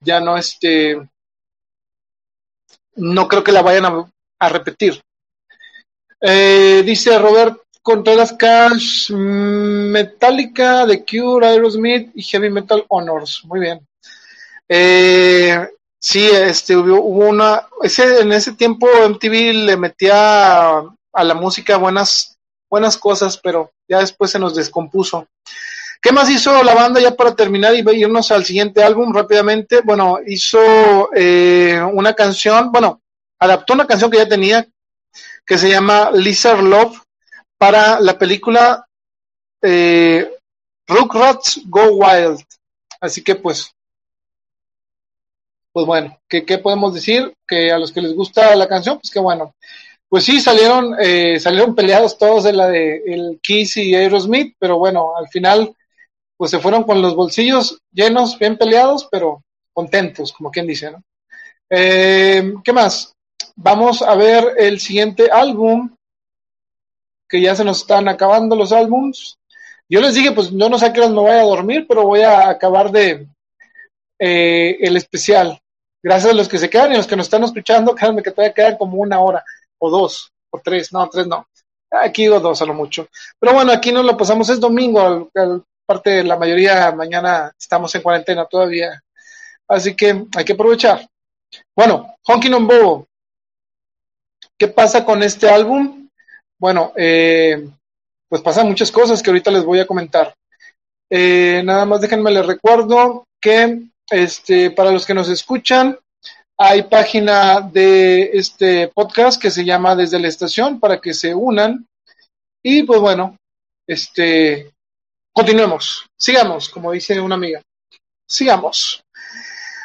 ya 0.00 0.20
no 0.20 0.36
este 0.36 1.00
no 2.96 3.28
creo 3.28 3.44
que 3.44 3.52
la 3.52 3.62
vayan 3.62 4.10
a, 4.38 4.48
repetir. 4.48 5.00
Eh, 6.20 6.82
dice 6.84 7.18
Robert 7.18 7.62
Contreras 7.82 8.32
Cash 8.32 9.10
Metallica 9.12 10.86
The 10.86 11.04
Cure 11.04 11.46
Aerosmith 11.46 12.10
y 12.14 12.22
Heavy 12.22 12.50
Metal 12.50 12.84
Honors. 12.88 13.44
Muy 13.44 13.60
bien. 13.60 13.86
Eh, 14.68 15.68
Sí, 16.02 16.26
este, 16.26 16.76
hubo, 16.76 17.28
una, 17.28 17.68
ese, 17.82 18.20
en 18.20 18.32
ese 18.32 18.52
tiempo 18.52 18.88
MTV 18.88 19.52
le 19.52 19.76
metía 19.76 20.78
a, 20.78 21.24
la 21.24 21.34
música 21.34 21.76
buenas, 21.76 22.38
buenas 22.70 22.96
cosas, 22.96 23.36
pero 23.36 23.70
ya 23.86 23.98
después 23.98 24.30
se 24.30 24.38
nos 24.38 24.54
descompuso. 24.54 25.28
¿Qué 26.00 26.10
más 26.10 26.30
hizo 26.30 26.64
la 26.64 26.74
banda 26.74 27.00
ya 27.00 27.14
para 27.14 27.34
terminar 27.34 27.74
y 27.74 27.84
irnos 28.00 28.30
al 28.30 28.46
siguiente 28.46 28.82
álbum 28.82 29.12
rápidamente? 29.12 29.82
Bueno, 29.82 30.18
hizo 30.26 31.10
eh, 31.14 31.78
una 31.92 32.14
canción, 32.14 32.72
bueno, 32.72 33.02
adaptó 33.38 33.74
una 33.74 33.86
canción 33.86 34.10
que 34.10 34.16
ya 34.16 34.28
tenía, 34.28 34.66
que 35.44 35.58
se 35.58 35.68
llama 35.68 36.10
Lizard 36.12 36.62
Love, 36.62 36.98
para 37.58 38.00
la 38.00 38.18
película 38.18 38.86
eh, 39.60 40.34
Rugrats 40.86 41.60
Go 41.66 41.90
Wild. 41.92 42.42
Así 43.02 43.22
que 43.22 43.34
pues 43.34 43.70
pues 45.72 45.86
bueno, 45.86 46.18
¿qué, 46.28 46.42
podemos 46.58 46.94
decir? 46.94 47.32
Que 47.46 47.70
a 47.70 47.78
los 47.78 47.92
que 47.92 48.02
les 48.02 48.14
gusta 48.14 48.54
la 48.56 48.68
canción, 48.68 48.98
pues 48.98 49.10
que 49.10 49.20
bueno. 49.20 49.54
Pues 50.08 50.24
sí, 50.24 50.40
salieron, 50.40 50.96
eh, 51.00 51.38
salieron 51.38 51.74
peleados 51.74 52.18
todos 52.18 52.42
de 52.44 52.52
la 52.52 52.68
de 52.68 53.02
el 53.06 53.38
Kiss 53.40 53.76
y 53.76 53.94
Aerosmith, 53.94 54.56
pero 54.58 54.78
bueno, 54.78 55.16
al 55.16 55.28
final, 55.28 55.72
pues 56.36 56.50
se 56.50 56.58
fueron 56.58 56.82
con 56.82 57.00
los 57.00 57.14
bolsillos 57.14 57.78
llenos, 57.92 58.36
bien 58.36 58.58
peleados, 58.58 59.06
pero 59.10 59.44
contentos, 59.72 60.32
como 60.32 60.50
quien 60.50 60.66
dice, 60.66 60.90
¿no? 60.90 61.02
Eh, 61.70 62.54
¿Qué 62.64 62.72
más? 62.72 63.12
Vamos 63.54 64.02
a 64.02 64.16
ver 64.16 64.54
el 64.58 64.80
siguiente 64.80 65.30
álbum, 65.30 65.94
que 67.28 67.40
ya 67.40 67.54
se 67.54 67.64
nos 67.64 67.82
están 67.82 68.08
acabando 68.08 68.56
los 68.56 68.72
álbums. 68.72 69.38
Yo 69.88 70.00
les 70.00 70.14
dije, 70.14 70.32
pues 70.32 70.50
yo 70.50 70.68
no 70.68 70.78
sé 70.78 70.86
a 70.86 70.92
qué 70.92 71.00
hora 71.00 71.10
me 71.10 71.20
voy 71.20 71.30
a 71.30 71.42
dormir, 71.42 71.86
pero 71.88 72.04
voy 72.04 72.22
a 72.22 72.48
acabar 72.48 72.90
de, 72.90 73.28
eh, 74.22 74.76
el 74.80 74.96
especial. 74.98 75.59
Gracias 76.02 76.32
a 76.32 76.36
los 76.36 76.48
que 76.48 76.58
se 76.58 76.70
quedan 76.70 76.92
y 76.92 76.96
los 76.96 77.06
que 77.06 77.16
nos 77.16 77.26
están 77.26 77.44
escuchando, 77.44 77.94
créanme 77.96 78.22
que 78.22 78.30
todavía 78.30 78.54
quedan 78.54 78.76
como 78.76 78.98
una 78.98 79.20
hora, 79.20 79.44
o 79.78 79.90
dos, 79.90 80.32
o 80.50 80.60
tres, 80.60 80.92
no, 80.92 81.08
tres 81.08 81.26
no. 81.26 81.46
Aquí 81.90 82.22
digo 82.22 82.38
dos 82.38 82.62
a 82.62 82.66
lo 82.66 82.74
mucho. 82.74 83.08
Pero 83.38 83.52
bueno, 83.52 83.72
aquí 83.72 83.90
nos 83.92 84.04
lo 84.04 84.16
pasamos, 84.16 84.48
es 84.48 84.60
domingo, 84.60 85.28
parte 85.84 86.10
de 86.10 86.24
la 86.24 86.36
mayoría, 86.36 86.92
mañana 86.92 87.52
estamos 87.58 87.92
en 87.94 88.02
cuarentena 88.02 88.46
todavía. 88.46 89.02
Así 89.66 89.94
que 89.94 90.24
hay 90.36 90.44
que 90.44 90.52
aprovechar. 90.52 91.08
Bueno, 91.74 92.16
Honky 92.24 92.52
on 92.52 92.66
Bobo. 92.66 93.08
¿Qué 94.56 94.68
pasa 94.68 95.04
con 95.04 95.22
este 95.22 95.48
álbum? 95.48 96.08
Bueno, 96.58 96.92
eh, 96.96 97.68
pues 98.28 98.42
pasan 98.42 98.68
muchas 98.68 98.92
cosas 98.92 99.22
que 99.22 99.30
ahorita 99.30 99.50
les 99.50 99.64
voy 99.64 99.80
a 99.80 99.86
comentar. 99.86 100.34
Eh, 101.10 101.62
nada 101.64 101.84
más 101.84 102.00
déjenme 102.00 102.30
les 102.30 102.46
recuerdo 102.46 103.26
que 103.40 103.82
este, 104.10 104.70
para 104.70 104.90
los 104.90 105.06
que 105.06 105.14
nos 105.14 105.28
escuchan, 105.28 105.98
hay 106.58 106.82
página 106.82 107.60
de 107.60 108.30
este 108.34 108.88
podcast 108.88 109.40
que 109.40 109.50
se 109.50 109.64
llama 109.64 109.96
Desde 109.96 110.18
la 110.18 110.28
Estación 110.28 110.78
para 110.78 111.00
que 111.00 111.14
se 111.14 111.34
unan 111.34 111.86
Y 112.62 112.82
pues 112.82 113.00
bueno, 113.00 113.36
este, 113.86 114.70
continuemos, 115.32 116.06
sigamos, 116.18 116.68
como 116.68 116.92
dice 116.92 117.18
una 117.20 117.36
amiga. 117.36 117.62
Sigamos. 118.28 119.02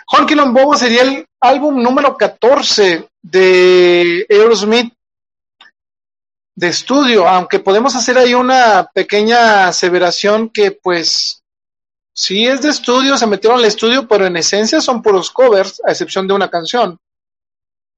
Honky 0.07 0.35
Bobo 0.35 0.75
sería 0.75 1.03
el 1.03 1.25
álbum 1.41 1.81
número 1.81 2.15
14 2.17 3.07
de 3.23 4.25
Aerosmith 4.29 4.93
de 6.55 6.67
estudio, 6.67 7.27
aunque 7.27 7.59
podemos 7.59 7.95
hacer 7.95 8.17
ahí 8.17 8.33
una 8.33 8.89
pequeña 8.93 9.67
aseveración 9.67 10.49
que 10.49 10.71
pues 10.71 11.41
sí 12.15 12.47
es 12.47 12.61
de 12.61 12.69
estudio, 12.69 13.17
se 13.17 13.27
metieron 13.27 13.59
al 13.59 13.65
estudio, 13.65 14.07
pero 14.07 14.25
en 14.25 14.37
esencia 14.37 14.79
son 14.79 15.01
puros 15.01 15.29
covers, 15.29 15.81
a 15.85 15.91
excepción 15.91 16.27
de 16.27 16.33
una 16.33 16.49
canción. 16.49 16.97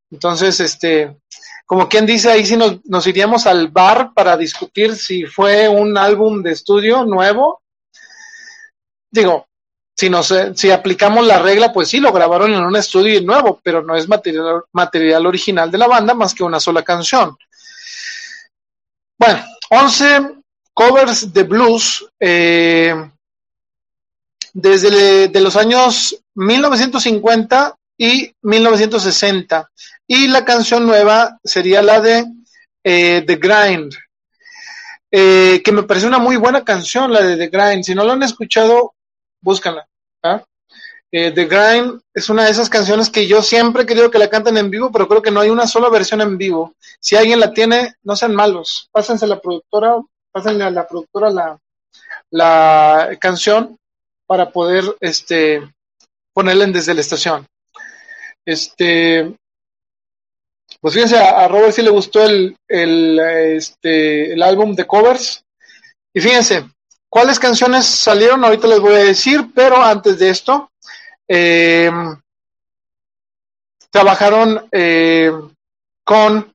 Entonces, 0.09 0.59
este, 0.59 1.17
como 1.65 1.87
quien 1.87 2.05
dice, 2.05 2.31
ahí 2.31 2.45
sí 2.45 2.57
nos, 2.57 3.07
iríamos 3.07 3.45
al 3.45 3.67
bar 3.67 4.13
para 4.13 4.35
discutir 4.35 4.95
si 4.95 5.25
fue 5.25 5.69
un 5.69 5.97
álbum 5.97 6.41
de 6.41 6.53
estudio 6.53 7.05
nuevo. 7.05 7.61
Digo, 9.11 9.47
si, 9.95 10.09
nos, 10.09 10.33
si 10.55 10.71
aplicamos 10.71 11.25
la 11.25 11.39
regla, 11.39 11.71
pues 11.71 11.89
sí, 11.89 11.99
lo 11.99 12.11
grabaron 12.11 12.53
en 12.53 12.63
un 12.63 12.75
estudio 12.75 13.21
nuevo, 13.21 13.59
pero 13.63 13.83
no 13.83 13.95
es 13.95 14.07
material, 14.07 14.63
material 14.71 15.25
original 15.27 15.69
de 15.69 15.77
la 15.77 15.87
banda 15.87 16.13
más 16.13 16.33
que 16.33 16.43
una 16.43 16.59
sola 16.59 16.83
canción. 16.83 17.37
Bueno, 19.19 19.43
11 19.69 20.37
covers 20.73 21.33
de 21.33 21.43
blues 21.43 22.07
eh, 22.19 23.11
desde 24.59 25.27
de 25.27 25.39
los 25.39 25.55
años 25.55 26.19
1950 26.33 27.75
y 27.95 28.33
1960. 28.41 29.69
Y 30.07 30.27
la 30.29 30.45
canción 30.45 30.87
nueva 30.87 31.37
sería 31.43 31.83
la 31.83 32.01
de 32.01 32.25
eh, 32.83 33.23
The 33.27 33.35
Grind, 33.35 33.93
eh, 35.11 35.61
que 35.63 35.71
me 35.71 35.83
parece 35.83 36.07
una 36.07 36.17
muy 36.17 36.37
buena 36.37 36.63
canción, 36.65 37.13
la 37.13 37.21
de 37.21 37.37
The 37.37 37.49
Grind. 37.49 37.83
Si 37.83 37.93
no 37.93 38.03
lo 38.03 38.13
han 38.13 38.23
escuchado, 38.23 38.95
búscanla. 39.41 39.87
¿ah? 40.23 40.43
Eh, 41.11 41.29
The 41.29 41.45
Grind 41.45 42.01
es 42.15 42.27
una 42.31 42.45
de 42.45 42.51
esas 42.51 42.67
canciones 42.67 43.11
que 43.11 43.27
yo 43.27 43.43
siempre 43.43 43.83
he 43.83 43.85
querido 43.85 44.09
que 44.09 44.17
la 44.17 44.29
canten 44.29 44.57
en 44.57 44.71
vivo, 44.71 44.91
pero 44.91 45.07
creo 45.07 45.21
que 45.21 45.29
no 45.29 45.41
hay 45.41 45.51
una 45.51 45.67
sola 45.67 45.89
versión 45.89 46.21
en 46.21 46.35
vivo. 46.35 46.73
Si 46.99 47.15
alguien 47.15 47.39
la 47.39 47.53
tiene, 47.53 47.93
no 48.01 48.15
sean 48.15 48.33
malos. 48.33 48.89
Pásense 48.91 49.25
a 49.25 49.27
la 49.27 49.39
productora, 49.39 50.01
pásenle 50.31 50.63
a 50.63 50.71
la 50.71 50.87
productora 50.87 51.29
la, 51.29 51.59
la 52.31 53.15
canción 53.19 53.77
para 54.27 54.51
poder 54.51 54.83
este, 54.99 55.61
ponerla 56.33 56.67
desde 56.67 56.93
la 56.93 57.01
estación. 57.01 57.47
Este, 58.45 59.33
pues 60.79 60.93
fíjense, 60.93 61.17
a, 61.17 61.47
Robert 61.47 61.73
sí 61.73 61.81
le 61.81 61.89
gustó 61.89 62.23
el, 62.23 62.55
el, 62.67 63.19
este, 63.19 64.33
el 64.33 64.43
álbum 64.43 64.75
de 64.75 64.85
covers. 64.85 65.43
Y 66.13 66.21
fíjense, 66.21 66.65
¿Cuáles 67.09 67.39
canciones 67.39 67.85
salieron? 67.85 68.43
Ahorita 68.43 68.67
les 68.67 68.79
voy 68.79 68.95
a 68.95 69.03
decir, 69.03 69.51
pero 69.55 69.81
antes 69.81 70.19
de 70.19 70.29
esto, 70.29 70.69
eh, 71.27 71.89
trabajaron 73.89 74.67
eh, 74.71 75.31
con 76.03 76.53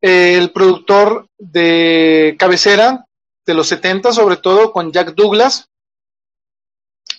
el 0.00 0.50
productor 0.52 1.26
de 1.38 2.34
cabecera 2.38 3.04
de 3.46 3.54
los 3.54 3.68
70, 3.68 4.12
sobre 4.12 4.36
todo 4.36 4.72
con 4.72 4.90
Jack 4.90 5.14
Douglas. 5.14 5.68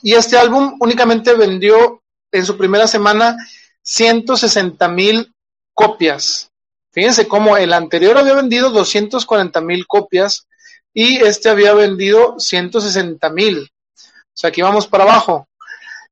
Y 0.05 0.13
este 0.13 0.37
álbum 0.37 0.77
únicamente 0.81 1.33
vendió 1.33 2.03
en 2.31 2.45
su 2.45 2.55
primera 2.55 2.85
semana 2.85 3.35
160 3.81 4.87
mil 4.89 5.33
copias. 5.73 6.51
Fíjense 6.91 7.27
cómo 7.27 7.57
el 7.57 7.73
anterior 7.73 8.15
había 8.15 8.35
vendido 8.35 8.69
240 8.69 9.61
mil 9.61 9.87
copias 9.87 10.45
y 10.93 11.17
este 11.17 11.49
había 11.49 11.73
vendido 11.73 12.39
160 12.39 13.27
mil. 13.31 13.63
O 13.97 14.31
sea, 14.31 14.49
aquí 14.49 14.61
vamos 14.61 14.85
para 14.85 15.05
abajo. 15.05 15.47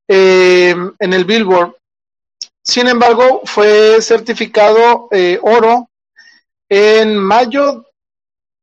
Eh, 0.08 0.76
en 0.98 1.14
el 1.14 1.26
Billboard. 1.26 1.76
Sin 2.64 2.88
embargo, 2.88 3.42
fue 3.46 4.02
certificado 4.02 5.08
eh, 5.12 5.38
oro 5.40 5.92
en 6.68 7.16
mayo, 7.16 7.86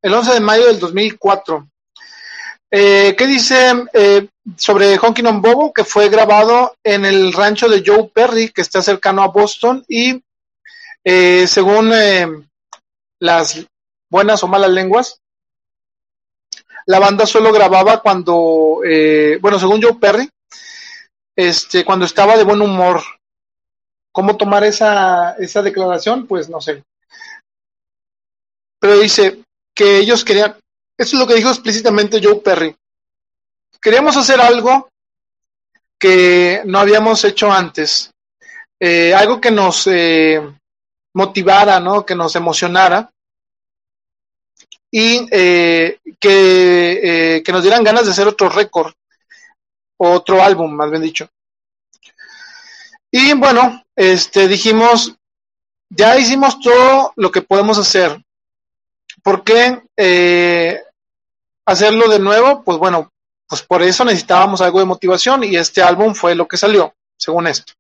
el 0.02 0.12
11 0.12 0.32
de 0.32 0.40
mayo 0.40 0.66
del 0.66 0.81
2004. 0.81 1.69
Eh, 2.73 3.15
¿Qué 3.16 3.27
dice 3.28 3.85
sobre 4.56 4.98
Honky 4.98 5.22
Non 5.22 5.43
Bobo? 5.43 5.72
Que 5.72 5.85
fue 5.85 6.09
grabado 6.09 6.77
en 6.85 7.05
el 7.05 7.32
rancho 7.32 7.68
de 7.68 7.82
Joe 7.85 8.10
Perry, 8.12 8.51
que 8.51 8.62
está 8.62 8.82
cercano 8.82 9.22
a 9.22 9.28
Boston, 9.28 9.85
y 9.89 10.22
según 11.05 11.93
las 13.20 13.66
buenas 14.10 14.43
o 14.43 14.48
malas 14.48 14.70
lenguas, 14.70 15.20
la 16.86 16.98
banda 16.98 17.27
solo 17.27 17.52
grababa 17.52 18.02
cuando, 18.02 18.81
eh, 18.85 19.39
bueno, 19.40 19.59
según 19.59 19.81
Joe 19.81 19.94
Perry, 19.94 20.28
este, 21.36 21.85
cuando 21.85 22.05
estaba 22.05 22.36
de 22.36 22.44
buen 22.44 22.60
humor. 22.60 23.01
¿Cómo 24.12 24.36
tomar 24.36 24.64
esa, 24.64 25.36
esa 25.39 25.62
declaración? 25.62 26.27
Pues 26.27 26.48
no 26.48 26.60
sé. 26.60 26.82
Pero 28.81 28.98
dice 28.98 29.44
que 29.74 29.98
ellos 29.98 30.24
querían, 30.24 30.56
eso 30.98 31.16
es 31.16 31.20
lo 31.20 31.27
que 31.27 31.36
dijo 31.36 31.51
explícitamente 31.51 32.20
Joe 32.20 32.40
Perry. 32.40 32.74
Queríamos 33.81 34.15
hacer 34.16 34.40
algo 34.40 34.90
que 35.98 36.62
no 36.66 36.78
habíamos 36.78 37.24
hecho 37.24 37.51
antes, 37.51 38.11
eh, 38.78 39.15
algo 39.15 39.40
que 39.40 39.51
nos 39.51 39.86
eh, 39.86 40.40
motivara, 41.15 41.81
¿no? 41.81 42.05
Que 42.05 42.15
nos 42.15 42.36
emocionara 42.36 43.11
y 44.90 45.27
eh, 45.31 45.98
que, 46.19 47.43
que, 47.44 47.52
nos 47.52 47.62
dieran 47.62 47.85
ganas 47.85 48.05
de 48.05 48.11
hacer 48.11 48.27
otro 48.28 48.48
récord, 48.48 48.93
otro 49.98 50.43
álbum, 50.43 50.73
más 50.73 50.90
bien 50.90 51.02
dicho. 51.02 51.28
Y 53.11 53.32
bueno, 53.35 53.82
este 53.97 54.47
dijimos, 54.47 55.15
ya 55.89 56.19
hicimos 56.19 56.61
todo 56.61 57.12
lo 57.16 57.31
que 57.31 57.43
podemos 57.43 57.78
hacer. 57.78 58.23
¿Por 59.23 59.44
qué 59.44 60.82
hacerlo 61.66 62.09
de 62.09 62.19
nuevo? 62.19 62.62
Pues 62.62 62.78
bueno, 62.78 63.11
pues 63.51 63.62
por 63.62 63.82
eso 63.82 64.05
necesitábamos 64.05 64.60
algo 64.60 64.78
de 64.78 64.85
motivación 64.85 65.43
y 65.43 65.56
este 65.56 65.82
álbum 65.82 66.14
fue 66.14 66.36
lo 66.36 66.47
que 66.47 66.56
salió, 66.56 66.94
según 67.18 67.48
esto. 67.48 67.72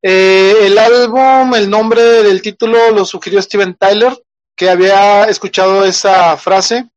el 0.00 0.78
álbum, 0.78 1.54
el 1.54 1.68
nombre 1.68 2.00
del 2.00 2.40
título 2.40 2.90
lo 2.90 3.04
sugirió 3.04 3.42
Steven 3.42 3.74
Tyler, 3.74 4.18
que 4.56 4.70
había 4.70 5.24
escuchado 5.24 5.84
esa 5.84 6.34
frase 6.38 6.88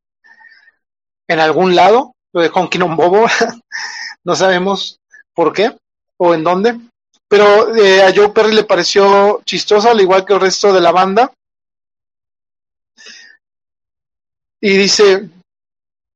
en 1.28 1.40
algún 1.42 1.76
lado, 1.76 2.16
lo 2.32 2.42
de 2.42 2.50
Honky 2.54 2.78
Bobo, 2.78 3.26
no 4.24 4.36
sabemos 4.38 5.02
por 5.34 5.52
qué 5.52 5.76
o 6.16 6.34
en 6.34 6.46
dónde, 6.46 6.80
pero 7.28 7.76
eh, 7.76 8.02
a 8.02 8.14
Joe 8.16 8.30
Perry 8.30 8.54
le 8.54 8.64
pareció 8.64 9.42
chistosa, 9.44 9.92
al 9.92 10.00
igual 10.00 10.24
que 10.24 10.34
el 10.34 10.40
resto 10.40 10.72
de 10.72 10.80
la 10.80 10.92
banda. 10.94 11.34
Y 14.62 14.78
dice, 14.78 15.30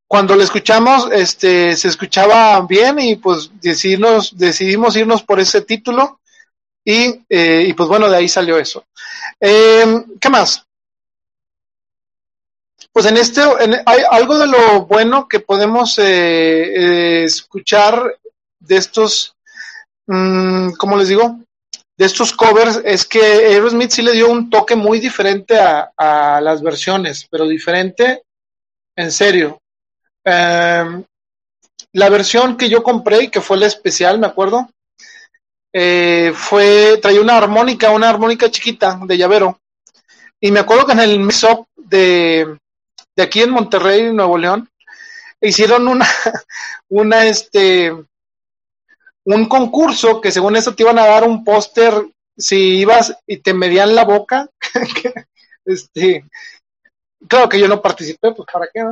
cuando 0.08 0.36
lo 0.36 0.44
escuchamos, 0.44 1.10
este, 1.12 1.76
se 1.76 1.88
escuchaba 1.88 2.62
bien 2.62 3.00
y 3.00 3.16
pues 3.18 3.52
decidimos, 3.62 4.38
decidimos 4.38 4.96
irnos 4.96 5.24
por 5.24 5.40
ese 5.40 5.62
título 5.62 6.20
y, 6.86 7.24
eh, 7.30 7.66
y 7.68 7.74
pues 7.74 7.90
bueno, 7.90 8.10
de 8.10 8.18
ahí 8.18 8.30
salió 8.30 8.58
eso. 8.58 8.86
Eh, 9.40 10.06
¿Qué 10.20 10.30
más? 10.30 10.68
pues 12.98 13.06
en 13.06 13.18
este 13.18 13.42
hay 13.86 14.02
algo 14.10 14.40
de 14.40 14.48
lo 14.48 14.88
bueno 14.88 15.28
que 15.28 15.40
podemos 15.40 16.00
eh, 16.00 16.04
eh, 16.04 17.24
escuchar 17.26 18.18
de 18.60 18.76
estos, 18.76 19.36
mm, 20.08 20.72
¿cómo 20.80 20.98
les 20.98 21.10
digo? 21.10 21.40
De 21.96 22.06
estos 22.08 22.34
covers 22.34 22.82
es 22.84 23.06
que 23.06 23.22
Aerosmith 23.22 23.92
sí 23.92 24.02
le 24.02 24.14
dio 24.14 24.32
un 24.32 24.50
toque 24.50 24.76
muy 24.76 25.00
diferente 25.00 25.60
a, 25.60 26.42
las 26.42 26.64
versiones, 26.64 27.28
pero 27.30 27.48
diferente 27.48 28.24
en 28.96 29.12
serio. 29.12 29.60
Em, 30.30 31.06
la 31.94 32.10
versión 32.10 32.58
que 32.58 32.68
yo 32.68 32.84
compré 32.84 33.24
y 33.24 33.30
que 33.30 33.40
fue 33.40 33.56
la 33.56 33.66
especial, 33.66 34.20
me 34.20 34.28
acuerdo, 34.28 34.70
eh, 35.72 36.34
fue, 36.36 37.00
traía 37.02 37.22
una 37.22 37.38
armónica, 37.38 37.92
una 37.92 38.10
armónica 38.10 38.52
chiquita 38.52 39.00
de 39.06 39.18
llavero. 39.18 39.62
Y 40.42 40.52
me 40.52 40.60
acuerdo 40.60 40.86
que 40.86 40.92
en 40.92 41.00
el 41.00 41.22
up 41.22 41.68
de, 41.78 42.58
de 43.16 43.24
aquí 43.24 43.42
en 43.42 43.52
Monterrey, 43.52 44.12
Nuevo 44.12 44.38
León, 44.38 44.70
hicieron 45.40 45.88
una, 45.88 46.06
una, 46.90 47.26
este, 47.26 47.94
un 49.24 49.46
concurso 49.48 50.20
que 50.20 50.32
según 50.32 50.58
eso 50.58 50.76
te 50.76 50.84
iban 50.84 51.00
a 51.00 51.06
dar 51.06 51.24
un 51.24 51.46
póster 51.46 51.94
si 52.38 52.80
ibas 52.80 53.16
y 53.26 53.38
te 53.38 53.54
medían 53.54 53.96
la 53.96 54.04
boca. 54.04 54.50
este, 55.66 56.26
claro 57.30 57.48
que 57.48 57.62
yo 57.62 57.70
no 57.70 57.82
participé, 57.82 58.34
pues 58.34 58.50
para 58.52 58.68
qué, 58.74 58.84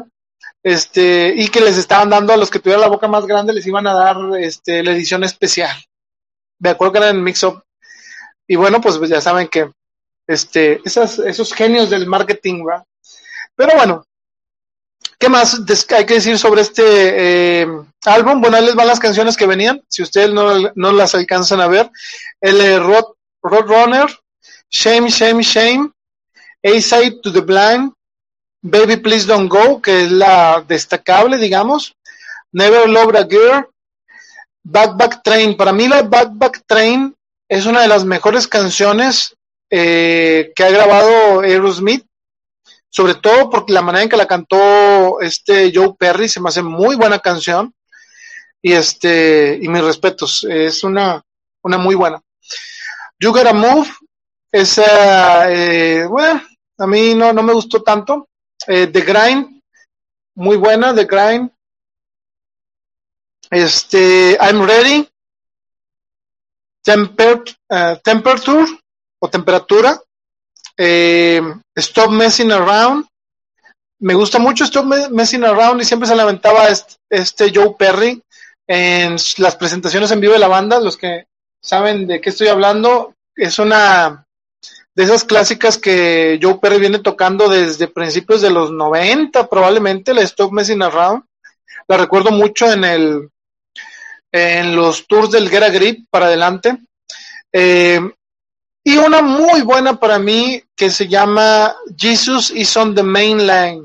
Este, 0.66 1.32
y 1.38 1.48
que 1.50 1.62
les 1.62 1.78
estaban 1.78 2.10
dando 2.10 2.34
a 2.34 2.38
los 2.38 2.50
que 2.50 2.58
tuvieran 2.58 2.82
la 2.82 2.88
boca 2.88 3.08
más 3.08 3.28
grande, 3.28 3.54
les 3.54 3.68
iban 3.68 3.86
a 3.86 3.94
dar 3.94 4.18
este, 4.40 4.82
la 4.82 4.94
edición 4.94 5.24
especial. 5.24 5.78
Me 6.58 6.72
acuerdo 6.72 6.94
que 6.94 6.98
era 6.98 7.10
en 7.10 7.24
Mix 7.24 7.44
Up. 7.44 7.62
Y 8.48 8.56
bueno, 8.56 8.82
pues 8.82 9.00
ya 9.08 9.22
saben 9.22 9.48
que 9.48 9.70
este, 10.26 10.82
esos 10.84 11.54
genios 11.54 11.92
del 11.92 12.08
marketing, 12.08 12.66
¿va? 12.68 12.84
Pero 13.56 13.76
bueno, 13.76 14.06
¿Qué 15.20 15.30
más 15.30 15.62
hay 15.96 16.06
que 16.06 16.16
decir 16.16 16.38
sobre 16.38 16.62
este 16.62 17.62
eh, 17.62 17.68
álbum? 18.06 18.42
Bueno, 18.42 18.58
ahí 18.58 18.66
les 18.66 18.76
van 18.76 18.88
las 18.88 19.00
canciones 19.00 19.38
que 19.38 19.46
venían, 19.46 19.82
si 19.88 20.04
ustedes 20.04 20.32
no, 20.32 20.72
no 20.76 20.92
las 20.92 21.16
alcanzan 21.16 21.62
a 21.62 21.68
ver. 21.68 21.90
El 22.42 22.60
eh, 22.60 22.80
Road, 22.80 23.06
Runner, 23.42 24.08
Shame, 24.70 25.10
Shame, 25.10 25.42
Shame, 25.42 25.92
A-Side 26.64 27.20
to 27.24 27.32
the 27.32 27.42
Blind, 27.42 27.94
Baby 28.68 28.98
Please 28.98 29.28
Don't 29.28 29.48
Go, 29.48 29.80
que 29.80 30.06
es 30.06 30.12
la 30.12 30.64
destacable, 30.68 31.38
digamos. 31.38 31.96
Never 32.52 32.90
Loved 32.90 33.16
a 33.16 33.28
Girl, 33.28 33.68
Back 34.64 34.98
Back 34.98 35.22
Train. 35.24 35.56
Para 35.56 35.72
mí 35.72 35.88
la 35.88 36.02
Back 36.02 36.30
Back 36.34 36.64
Train 36.66 37.16
es 37.48 37.68
una 37.68 37.82
de 37.82 37.88
las 37.88 38.06
mejores 38.06 38.48
canciones 38.48 39.36
eh, 39.70 40.52
que 40.56 40.64
ha 40.64 40.72
grabado 40.72 41.42
Aerosmith 41.42 42.06
sobre 42.90 43.16
todo 43.16 43.50
porque 43.52 43.74
la 43.74 43.82
manera 43.84 44.04
en 44.04 44.10
que 44.10 44.18
la 44.18 44.26
cantó 44.26 45.20
este 45.22 45.72
Joe 45.74 45.94
Perry 46.00 46.28
se 46.28 46.40
me 46.40 46.50
hace 46.50 46.64
muy 46.64 46.96
buena 46.96 47.20
canción 47.20 47.72
y 48.62 48.72
este 48.72 49.60
y 49.62 49.68
mis 49.68 49.84
respetos 49.84 50.44
es 50.50 50.84
una 50.84 51.22
una 51.62 51.78
muy 51.78 51.94
buena 51.94 52.20
You 53.20 53.32
Gotta 53.32 53.54
Move 53.54 53.88
esa 54.52 55.52
eh, 55.52 56.08
bueno 56.08 56.42
a 56.78 56.88
mí 56.88 57.14
no 57.14 57.34
no 57.34 57.44
me 57.44 57.54
gustó 57.54 57.84
tanto 57.84 58.30
eh, 58.68 58.88
The 58.88 59.02
Grind 59.02 59.62
muy 60.36 60.58
buena 60.58 60.94
The 60.94 61.06
Grind 61.06 61.52
este 63.52 64.38
I'm 64.42 64.66
Ready 64.66 65.08
uh, 66.88 67.98
Temperature 68.04 68.66
o 69.20 69.30
temperatura 69.30 70.00
eh, 70.78 71.42
Stop 71.76 72.12
Messing 72.12 72.52
Around. 72.52 73.06
Me 74.00 74.14
gusta 74.14 74.40
mucho 74.40 74.66
Stop 74.66 74.86
Messing 75.12 75.44
Around 75.44 75.82
y 75.82 75.86
siempre 75.86 76.08
se 76.08 76.16
lamentaba 76.16 76.68
este, 77.10 77.52
Joe 77.54 77.76
Perry 77.78 78.22
en 78.68 79.16
las 79.38 79.56
presentaciones 79.56 80.12
en 80.12 80.20
vivo 80.20 80.34
de 80.34 80.40
la 80.40 80.48
banda. 80.48 80.80
Los 80.80 80.98
que 80.98 81.26
saben 81.62 82.08
de 82.08 82.20
qué 82.20 82.30
estoy 82.30 82.48
hablando, 82.48 83.14
es 83.36 83.58
una 83.60 84.25
de 84.96 85.04
esas 85.04 85.26
clásicas 85.26 85.78
que 85.78 86.40
Joe 86.42 86.60
Perry 86.60 86.80
viene 86.80 87.00
tocando 87.00 87.50
desde 87.50 87.88
principios 87.88 88.42
de 88.42 88.50
los 88.50 88.72
90, 88.72 89.48
probablemente, 89.50 90.14
la 90.14 90.22
Stop 90.22 90.54
Messing 90.54 90.82
Around. 90.82 91.24
La 91.88 91.98
recuerdo 91.98 92.32
mucho 92.32 92.72
en 92.72 92.84
el 92.84 93.30
en 94.32 94.76
los 94.76 95.08
tours 95.08 95.32
del 95.32 95.50
Get 95.50 95.64
a 95.64 95.70
Grip 95.70 96.08
para 96.10 96.26
adelante. 96.26 96.78
Eh, 97.54 98.02
y 98.84 98.98
una 98.98 99.22
muy 99.22 99.62
buena 99.62 100.00
para 100.00 100.20
mí 100.20 100.62
que 100.76 100.90
se 100.90 101.08
llama 101.08 101.74
Jesus 101.98 102.52
is 102.52 102.76
on 102.76 102.94
the 102.94 103.02
main 103.02 103.48
line, 103.48 103.84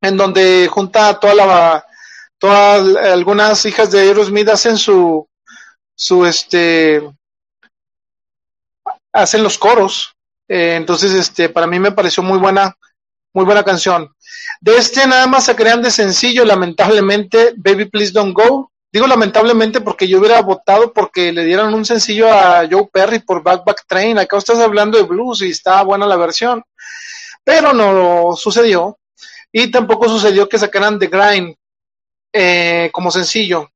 en 0.00 0.16
donde 0.16 0.68
junta 0.68 1.08
a 1.08 1.18
toda 1.18 1.34
la, 1.34 1.86
todas 2.38 2.96
algunas 2.96 3.64
hijas 3.64 3.90
de 3.90 4.00
Aerosmith 4.00 4.48
hacen 4.50 4.76
su, 4.76 5.26
su 5.94 6.26
este, 6.26 7.02
hacen 9.16 9.42
los 9.42 9.58
coros. 9.58 10.14
Eh, 10.48 10.74
entonces, 10.76 11.12
este, 11.12 11.48
para 11.48 11.66
mí 11.66 11.78
me 11.78 11.92
pareció 11.92 12.22
muy 12.22 12.38
buena, 12.38 12.76
muy 13.34 13.44
buena 13.44 13.64
canción. 13.64 14.12
De 14.60 14.76
este 14.76 15.06
nada 15.06 15.26
más 15.26 15.44
se 15.44 15.56
crean 15.56 15.82
de 15.82 15.90
sencillo, 15.90 16.44
lamentablemente, 16.44 17.54
Baby 17.56 17.86
Please 17.86 18.12
Don't 18.12 18.34
Go. 18.34 18.70
Digo 18.92 19.06
lamentablemente 19.06 19.80
porque 19.80 20.08
yo 20.08 20.18
hubiera 20.18 20.40
votado 20.40 20.92
porque 20.92 21.32
le 21.32 21.44
dieran 21.44 21.74
un 21.74 21.84
sencillo 21.84 22.32
a 22.32 22.66
Joe 22.70 22.88
Perry 22.90 23.18
por 23.18 23.42
Back 23.42 23.64
Back 23.64 23.84
Train. 23.86 24.18
Acá 24.18 24.38
estás 24.38 24.58
hablando 24.58 24.96
de 24.96 25.04
blues 25.04 25.42
y 25.42 25.50
está 25.50 25.82
buena 25.82 26.06
la 26.06 26.16
versión. 26.16 26.62
Pero 27.44 27.72
no 27.72 28.34
sucedió. 28.36 28.98
Y 29.52 29.70
tampoco 29.70 30.08
sucedió 30.08 30.48
que 30.48 30.58
sacaran 30.58 30.98
The 30.98 31.08
Grind 31.08 31.54
eh, 32.32 32.90
como 32.92 33.10
sencillo. 33.10 33.70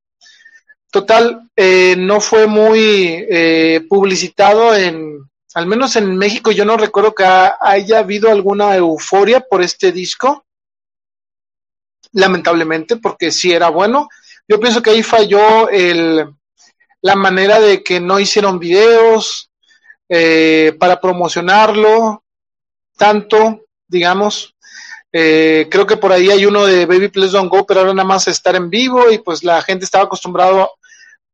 Total, 0.91 1.49
eh, 1.55 1.95
no 1.97 2.19
fue 2.19 2.47
muy 2.47 3.25
eh, 3.29 3.85
publicitado 3.87 4.75
en, 4.75 5.30
al 5.53 5.67
menos 5.67 5.95
en 5.95 6.17
México, 6.17 6.51
yo 6.51 6.65
no 6.65 6.77
recuerdo 6.77 7.13
que 7.13 7.25
haya 7.25 7.99
habido 7.99 8.31
alguna 8.31 8.75
euforia 8.75 9.41
por 9.41 9.61
este 9.61 9.91
disco. 9.91 10.45
Lamentablemente, 12.13 12.97
porque 12.97 13.31
sí 13.31 13.51
era 13.51 13.69
bueno 13.69 14.09
yo 14.51 14.59
pienso 14.59 14.81
que 14.81 14.89
ahí 14.89 15.01
falló 15.01 15.69
el, 15.69 16.25
la 17.01 17.15
manera 17.15 17.61
de 17.61 17.81
que 17.81 18.01
no 18.01 18.19
hicieron 18.19 18.59
videos 18.59 19.49
eh, 20.09 20.75
para 20.77 20.99
promocionarlo 20.99 22.21
tanto, 22.97 23.61
digamos. 23.87 24.53
Eh, 25.13 25.69
creo 25.71 25.87
que 25.87 25.95
por 25.95 26.11
ahí 26.11 26.29
hay 26.29 26.45
uno 26.45 26.65
de 26.65 26.85
Baby 26.85 27.07
Please 27.07 27.31
Don't 27.31 27.49
Go, 27.49 27.65
pero 27.65 27.79
ahora 27.79 27.93
nada 27.93 28.05
más 28.05 28.27
estar 28.27 28.57
en 28.57 28.69
vivo 28.69 29.09
y 29.09 29.19
pues 29.19 29.41
la 29.45 29.61
gente 29.61 29.85
estaba 29.85 30.03
acostumbrado 30.03 30.71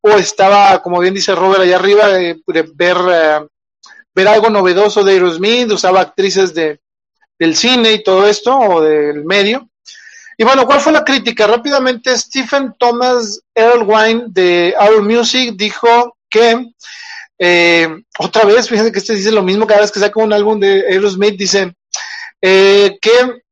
o 0.02 0.10
estaba, 0.12 0.80
como 0.84 1.00
bien 1.00 1.16
dice 1.16 1.34
Robert 1.34 1.64
allá 1.64 1.78
arriba, 1.78 2.10
de, 2.10 2.40
ver, 2.76 2.98
eh, 3.12 3.48
ver 4.18 4.28
algo 4.28 4.50
novedoso 4.50 5.04
de 5.04 5.14
Aerosmith, 5.14 5.72
usaba 5.72 6.02
actrices 6.02 6.52
de, 6.56 6.82
del 7.38 7.56
cine 7.56 7.94
y 7.94 8.04
todo 8.04 8.28
esto, 8.28 8.58
o 8.58 8.82
del 8.82 9.24
medio. 9.24 9.70
Y 10.36 10.44
bueno, 10.44 10.66
¿cuál 10.66 10.80
fue 10.80 10.92
la 10.92 11.04
crítica? 11.04 11.46
Rápidamente, 11.46 12.18
Stephen 12.18 12.74
Thomas 12.80 13.40
Erlewine 13.54 14.26
de 14.30 14.74
Our 14.80 15.04
Music 15.04 15.54
dijo 15.56 16.18
que, 16.28 16.66
eh, 17.38 17.88
otra 18.18 18.44
vez, 18.44 18.68
fíjense 18.68 18.92
que 18.92 18.98
este 18.98 19.14
dice 19.14 19.32
lo 19.32 19.44
mismo 19.44 19.68
cada 19.68 19.82
vez 19.82 19.92
que 19.92 20.00
saca 20.00 20.20
un 20.20 20.34
álbum 20.34 20.60
de 20.60 20.84
Aerosmith, 20.90 21.38
dice 21.38 21.76
eh, 22.42 22.98
que, 23.00 23.44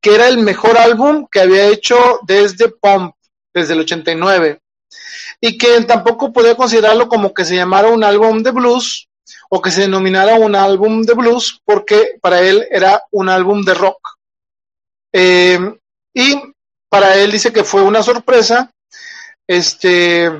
que 0.00 0.14
era 0.14 0.28
el 0.28 0.38
mejor 0.38 0.78
álbum 0.78 1.26
que 1.30 1.40
había 1.40 1.66
hecho 1.66 2.20
desde 2.26 2.70
Pump, 2.70 3.14
desde 3.52 3.74
el 3.74 3.80
89, 3.80 4.62
y 5.40 5.58
que 5.58 5.82
tampoco 5.82 6.32
podía 6.32 6.56
considerarlo 6.56 7.08
como 7.08 7.32
que 7.32 7.44
se 7.44 7.56
llamara 7.56 7.88
un 7.88 8.04
álbum 8.04 8.42
de 8.42 8.50
blues 8.50 9.08
o 9.50 9.60
que 9.60 9.70
se 9.70 9.82
denominara 9.82 10.34
un 10.34 10.54
álbum 10.54 11.02
de 11.02 11.14
blues, 11.14 11.60
porque 11.64 12.18
para 12.20 12.40
él 12.40 12.66
era 12.70 13.02
un 13.12 13.28
álbum 13.28 13.62
de 13.62 13.74
rock. 13.74 13.98
Eh, 15.12 15.58
y 16.12 16.42
para 16.88 17.16
él 17.16 17.30
dice 17.30 17.52
que 17.52 17.64
fue 17.64 17.82
una 17.82 18.02
sorpresa, 18.02 18.70
este, 19.46 20.30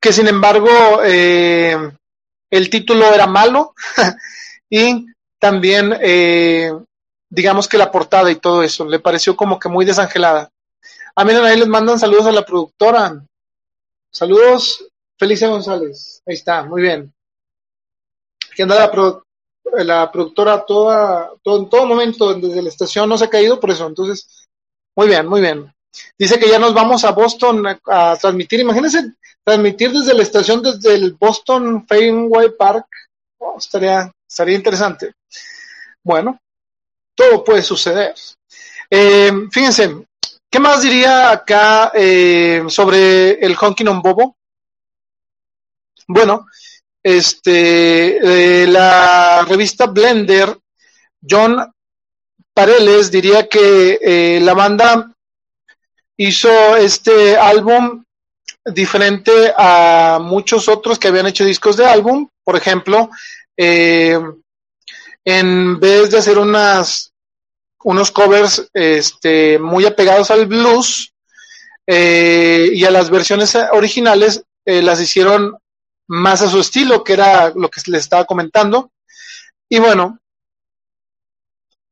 que 0.00 0.12
sin 0.12 0.28
embargo 0.28 0.70
eh, 1.04 1.76
el 2.50 2.70
título 2.70 3.12
era 3.12 3.26
malo 3.26 3.74
y 4.70 5.06
también 5.38 5.96
eh, 6.00 6.72
digamos 7.28 7.68
que 7.68 7.78
la 7.78 7.90
portada 7.90 8.30
y 8.30 8.36
todo 8.36 8.62
eso 8.62 8.84
le 8.84 8.98
pareció 8.98 9.36
como 9.36 9.58
que 9.58 9.68
muy 9.68 9.84
desangelada. 9.84 10.50
A 11.18 11.24
mí 11.24 11.32
ahí 11.32 11.58
les 11.58 11.66
mandan 11.66 11.98
saludos 11.98 12.26
a 12.26 12.32
la 12.32 12.44
productora. 12.44 13.24
Saludos, 14.10 14.86
Felicia 15.18 15.48
González. 15.48 16.22
Ahí 16.26 16.34
está, 16.34 16.64
muy 16.64 16.82
bien. 16.82 17.10
Aquí 18.50 18.62
anda 18.62 18.92
la 19.72 20.10
productora 20.12 20.64
toda, 20.66 21.30
todo, 21.42 21.62
en 21.62 21.70
todo 21.70 21.86
momento 21.86 22.34
desde 22.34 22.62
la 22.62 22.68
estación 22.68 23.08
no 23.08 23.16
se 23.16 23.24
ha 23.24 23.30
caído 23.30 23.58
por 23.58 23.70
eso. 23.70 23.86
Entonces, 23.86 24.46
muy 24.94 25.08
bien, 25.08 25.26
muy 25.26 25.40
bien. 25.40 25.72
Dice 26.18 26.38
que 26.38 26.50
ya 26.50 26.58
nos 26.58 26.74
vamos 26.74 27.02
a 27.04 27.12
Boston 27.12 27.64
a, 27.66 28.16
transmitir. 28.16 28.60
Imagínense 28.60 29.14
transmitir 29.42 29.92
desde 29.92 30.12
la 30.12 30.22
estación, 30.22 30.62
desde 30.62 30.94
el 30.94 31.12
Boston 31.12 31.86
Fenway 31.88 32.54
Park. 32.58 32.86
Oh, 33.38 33.56
estaría, 33.56 34.12
estaría 34.28 34.56
interesante. 34.56 35.14
Bueno, 36.04 36.38
todo 37.14 37.42
puede 37.42 37.62
suceder. 37.62 38.14
Eh, 38.90 39.32
fíjense, 39.50 40.06
¿qué 40.56 40.60
más 40.60 40.80
diría 40.80 41.32
acá 41.32 41.92
eh, 41.94 42.64
sobre 42.68 43.32
el 43.44 43.54
Honkin' 43.60 43.88
on 43.88 44.00
Bobo? 44.00 44.38
Bueno, 46.08 46.46
este, 47.02 48.66
la 48.66 49.44
revista 49.46 49.84
Blender, 49.84 50.56
John 51.20 51.58
Pareles 52.54 53.10
diría 53.10 53.46
que 53.46 53.98
eh, 54.00 54.40
la 54.40 54.54
banda 54.54 55.12
hizo 56.16 56.74
este 56.76 57.36
álbum 57.36 58.02
diferente 58.64 59.52
a 59.54 60.18
muchos 60.22 60.70
otros 60.70 60.98
que 60.98 61.08
habían 61.08 61.26
hecho 61.26 61.44
discos 61.44 61.76
de 61.76 61.84
álbum. 61.84 62.26
Por 62.42 62.56
ejemplo, 62.56 63.10
eh, 63.58 64.18
en 65.22 65.78
vez 65.78 66.10
de 66.10 66.16
hacer 66.16 66.38
unas 66.38 67.12
unos 67.86 68.10
covers 68.10 68.68
este, 68.74 69.60
muy 69.60 69.86
apegados 69.86 70.32
al 70.32 70.46
blues 70.46 71.14
eh, 71.86 72.70
y 72.72 72.84
a 72.84 72.90
las 72.90 73.10
versiones 73.10 73.54
originales, 73.54 74.42
las 74.64 75.00
hicieron 75.00 75.56
más 76.08 76.42
a 76.42 76.50
su 76.50 76.58
estilo, 76.58 77.04
que 77.04 77.12
era 77.12 77.52
lo 77.54 77.68
que 77.68 77.80
les 77.86 78.00
estaba 78.00 78.24
comentando. 78.24 78.90
Y 79.68 79.78
bueno, 79.78 80.18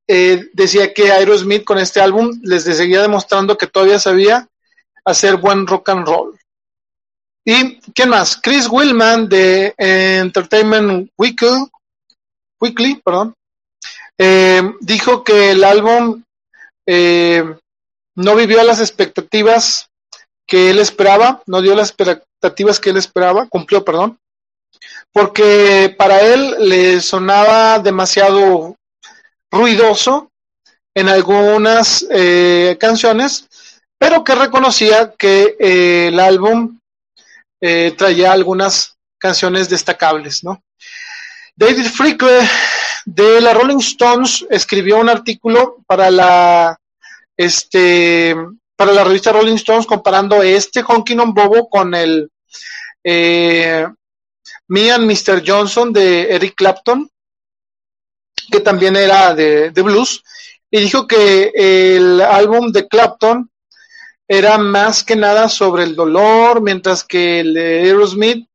eh, 0.08 0.50
decía 0.52 0.92
que 0.92 1.12
Aerosmith 1.12 1.62
con 1.62 1.78
este 1.78 2.00
álbum 2.00 2.40
les 2.42 2.64
seguía 2.64 3.00
demostrando 3.00 3.56
que 3.56 3.68
todavía 3.68 4.00
sabía 4.00 4.48
hacer 5.04 5.36
buen 5.36 5.64
rock 5.64 5.90
and 5.90 6.08
roll. 6.08 6.36
¿Y 7.44 7.78
quién 7.94 8.08
más? 8.08 8.36
Chris 8.42 8.66
Willman 8.66 9.28
de 9.28 9.74
Entertainment 9.78 11.08
Weekly, 11.16 11.68
Weekly 12.60 12.96
perdón, 12.96 13.34
eh, 14.18 14.62
dijo 14.80 15.24
que 15.24 15.52
el 15.52 15.64
álbum 15.64 16.22
eh, 16.86 17.44
no 18.16 18.36
vivió 18.36 18.62
las 18.62 18.80
expectativas 18.80 19.88
que 20.46 20.70
él 20.70 20.78
esperaba, 20.78 21.42
no 21.46 21.62
dio 21.62 21.74
las 21.74 21.88
expectativas 21.88 22.78
que 22.78 22.90
él 22.90 22.96
esperaba, 22.96 23.48
cumplió, 23.48 23.84
perdón, 23.84 24.18
porque 25.12 25.94
para 25.96 26.20
él 26.20 26.56
le 26.58 27.00
sonaba 27.00 27.78
demasiado 27.78 28.76
ruidoso 29.50 30.30
en 30.94 31.08
algunas 31.08 32.06
eh, 32.10 32.76
canciones, 32.78 33.48
pero 33.98 34.22
que 34.22 34.34
reconocía 34.34 35.14
que 35.16 35.56
eh, 35.58 36.08
el 36.08 36.20
álbum 36.20 36.78
eh, 37.60 37.94
traía 37.96 38.32
algunas 38.32 38.96
canciones 39.18 39.68
destacables, 39.68 40.44
¿no? 40.44 40.62
David 41.56 41.86
Fricke 41.86 42.48
de 43.04 43.40
la 43.40 43.54
Rolling 43.54 43.78
Stones 43.78 44.44
escribió 44.50 44.98
un 44.98 45.08
artículo 45.08 45.78
para 45.86 46.10
la 46.10 46.78
este 47.36 48.34
para 48.76 48.92
la 48.92 49.04
revista 49.04 49.32
Rolling 49.32 49.54
Stones 49.54 49.86
comparando 49.86 50.42
este 50.42 50.82
Honky 50.82 51.14
Non 51.14 51.32
Bobo 51.32 51.68
con 51.68 51.94
el 51.94 52.28
eh, 53.04 53.86
Me 54.68 54.90
and 54.90 55.06
Mr. 55.06 55.44
Johnson 55.46 55.92
de 55.92 56.34
Eric 56.34 56.54
Clapton, 56.56 57.08
que 58.50 58.60
también 58.60 58.96
era 58.96 59.34
de, 59.34 59.70
de, 59.70 59.82
blues, 59.82 60.24
y 60.70 60.80
dijo 60.80 61.06
que 61.06 61.52
el 61.54 62.20
álbum 62.20 62.72
de 62.72 62.88
Clapton 62.88 63.48
era 64.26 64.58
más 64.58 65.04
que 65.04 65.14
nada 65.14 65.48
sobre 65.48 65.84
el 65.84 65.94
dolor, 65.94 66.62
mientras 66.62 67.04
que 67.04 67.40
el 67.40 67.54
de 67.54 67.82
Aerosmith 67.82 68.48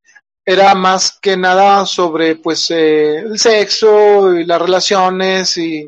era 0.51 0.73
más 0.73 1.11
que 1.21 1.37
nada 1.37 1.85
sobre 1.85 2.35
pues 2.35 2.71
eh, 2.71 3.19
el 3.19 3.37
sexo 3.37 4.33
y 4.33 4.45
las 4.45 4.59
relaciones 4.59 5.55
y, 5.57 5.87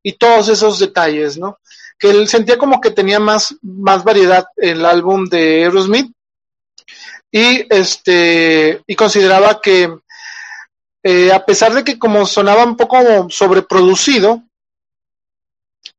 y 0.00 0.12
todos 0.12 0.48
esos 0.48 0.78
detalles, 0.78 1.36
¿no? 1.36 1.58
que 1.98 2.10
él 2.10 2.28
sentía 2.28 2.56
como 2.56 2.80
que 2.80 2.92
tenía 2.92 3.18
más, 3.18 3.56
más 3.62 4.04
variedad 4.04 4.46
el 4.56 4.86
álbum 4.86 5.26
de 5.26 5.64
Aerosmith 5.64 6.12
y 7.32 7.66
este 7.68 8.80
y 8.86 8.94
consideraba 8.94 9.60
que 9.60 9.92
eh, 11.02 11.32
a 11.32 11.44
pesar 11.44 11.74
de 11.74 11.82
que 11.82 11.98
como 11.98 12.26
sonaba 12.26 12.64
un 12.64 12.76
poco 12.76 13.28
sobreproducido 13.28 14.44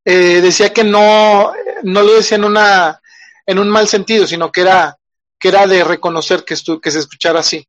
eh, 0.06 0.40
decía 0.42 0.72
que 0.72 0.86
no 0.86 1.52
no 1.84 2.04
lo 2.04 2.14
decía 2.14 2.38
en 2.38 2.46
una 2.46 3.02
en 3.46 3.60
un 3.60 3.70
mal 3.70 3.90
sentido 3.90 4.26
sino 4.26 4.50
que 4.50 4.62
era 4.62 4.98
que 5.38 5.50
era 5.50 5.68
de 5.68 5.84
reconocer 5.84 6.46
que, 6.46 6.56
que 6.82 6.92
se 6.92 7.00
escuchara 7.00 7.42
así 7.42 7.68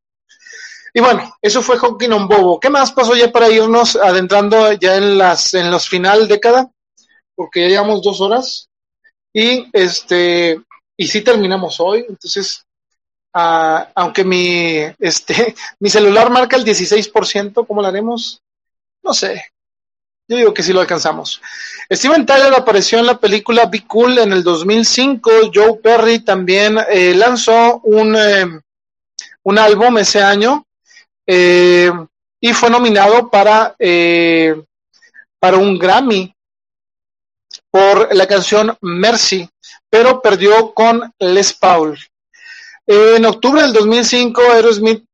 y 0.94 1.00
bueno, 1.00 1.36
eso 1.40 1.62
fue 1.62 1.78
Honkin' 1.78 2.12
on 2.12 2.28
Bobo. 2.28 2.60
¿Qué 2.60 2.70
más 2.70 2.92
pasó 2.92 3.14
ya 3.14 3.30
para 3.32 3.48
irnos 3.48 3.96
adentrando 3.96 4.72
ya 4.72 4.96
en 4.96 5.18
las 5.18 5.54
en 5.54 5.70
los 5.70 5.88
final 5.88 6.28
década? 6.28 6.70
porque 7.34 7.62
ya 7.62 7.68
llevamos 7.68 8.02
dos 8.02 8.20
horas 8.20 8.68
y 9.32 9.66
este 9.72 10.60
y 10.96 11.06
sí 11.06 11.22
terminamos 11.22 11.80
hoy, 11.80 12.04
entonces 12.08 12.64
uh, 13.34 13.84
aunque 13.94 14.24
mi 14.24 14.78
este 14.98 15.54
mi 15.80 15.90
celular 15.90 16.30
marca 16.30 16.56
el 16.56 16.64
16%, 16.64 17.66
¿cómo 17.66 17.82
lo 17.82 17.88
haremos? 17.88 18.40
No 19.02 19.12
sé. 19.12 19.44
Yo 20.28 20.36
digo 20.36 20.54
que 20.54 20.62
sí 20.62 20.72
lo 20.72 20.80
alcanzamos. 20.80 21.42
Steven 21.90 22.24
Tyler 22.24 22.54
apareció 22.54 23.00
en 23.00 23.06
la 23.06 23.18
película 23.18 23.66
Be 23.66 23.84
Cool 23.84 24.18
en 24.18 24.32
el 24.32 24.44
2005. 24.44 25.30
Joe 25.52 25.74
Perry 25.82 26.20
también 26.20 26.78
eh, 26.88 27.12
lanzó 27.12 27.80
un, 27.80 28.14
eh, 28.16 28.46
un 29.42 29.58
álbum 29.58 29.98
ese 29.98 30.22
año 30.22 30.64
eh, 31.26 31.90
y 32.40 32.52
fue 32.52 32.70
nominado 32.70 33.30
para, 33.30 33.74
eh, 33.78 34.60
para 35.38 35.56
un 35.56 35.78
Grammy 35.78 36.34
por 37.70 38.14
la 38.14 38.26
canción 38.26 38.76
Mercy, 38.80 39.48
pero 39.88 40.20
perdió 40.20 40.74
con 40.74 41.12
Les 41.18 41.52
Paul. 41.54 41.98
En 42.86 43.24
octubre 43.24 43.62
del 43.62 43.72
2005, 43.72 44.42
Aerosmith 44.42 45.04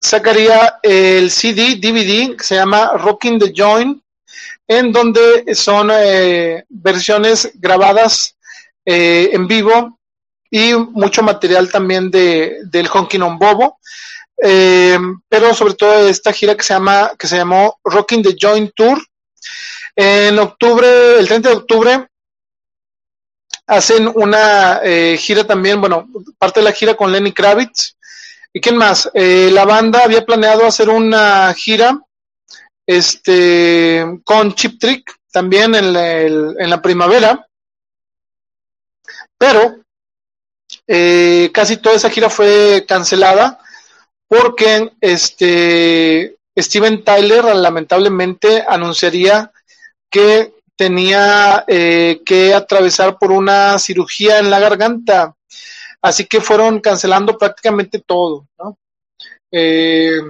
sacaría 0.00 0.78
el 0.82 1.30
CD, 1.30 1.76
DVD, 1.76 2.36
que 2.36 2.44
se 2.44 2.54
llama 2.54 2.92
Rocking 2.94 3.38
the 3.38 3.52
Joint, 3.54 4.00
en 4.68 4.92
donde 4.92 5.54
son 5.54 5.90
eh, 5.92 6.64
versiones 6.68 7.50
grabadas 7.54 8.36
en 8.88 9.48
vivo 9.48 9.98
y 10.50 10.72
mucho 10.74 11.22
material 11.22 11.70
también 11.70 12.10
de, 12.10 12.60
del 12.64 12.88
Honky 12.88 13.18
Non 13.18 13.38
Bobo, 13.38 13.78
eh, 14.42 14.98
pero 15.28 15.54
sobre 15.54 15.74
todo 15.74 16.08
esta 16.08 16.32
gira 16.32 16.54
que 16.56 16.62
se 16.62 16.74
llama 16.74 17.12
que 17.18 17.26
se 17.26 17.36
llamó 17.36 17.78
Rocking 17.84 18.22
the 18.22 18.36
Joint 18.38 18.72
Tour, 18.74 18.98
en 19.94 20.38
octubre, 20.38 21.18
el 21.18 21.26
30 21.26 21.48
de 21.48 21.54
octubre, 21.54 22.08
hacen 23.66 24.10
una 24.14 24.80
eh, 24.82 25.16
gira 25.18 25.44
también, 25.44 25.80
bueno, 25.80 26.08
parte 26.38 26.60
de 26.60 26.64
la 26.64 26.72
gira 26.72 26.94
con 26.94 27.10
Lenny 27.10 27.32
Kravitz. 27.32 27.96
¿Y 28.52 28.60
quién 28.60 28.76
más? 28.76 29.10
Eh, 29.14 29.50
la 29.52 29.64
banda 29.64 30.04
había 30.04 30.24
planeado 30.24 30.66
hacer 30.66 30.88
una 30.88 31.52
gira 31.54 31.98
este, 32.86 34.20
con 34.24 34.54
Chip 34.54 34.78
Trick 34.78 35.14
también 35.30 35.74
en 35.74 35.92
la, 35.92 36.20
en 36.22 36.70
la 36.70 36.80
primavera, 36.80 37.46
pero 39.36 39.82
casi 41.52 41.76
toda 41.78 41.96
esa 41.96 42.08
gira 42.08 42.30
fue 42.30 42.84
cancelada 42.88 43.60
porque 44.28 44.92
este, 45.00 46.36
Steven 46.56 47.04
Tyler 47.04 47.44
lamentablemente 47.56 48.64
anunciaría 48.66 49.52
que 50.10 50.54
tenía 50.76 51.64
eh, 51.66 52.20
que 52.24 52.54
atravesar 52.54 53.18
por 53.18 53.32
una 53.32 53.78
cirugía 53.78 54.38
en 54.38 54.50
la 54.50 54.60
garganta, 54.60 55.34
así 56.02 56.26
que 56.26 56.40
fueron 56.40 56.80
cancelando 56.80 57.36
prácticamente 57.38 58.00
todo, 58.00 58.46
¿no? 58.58 58.78
Eh, 59.50 60.20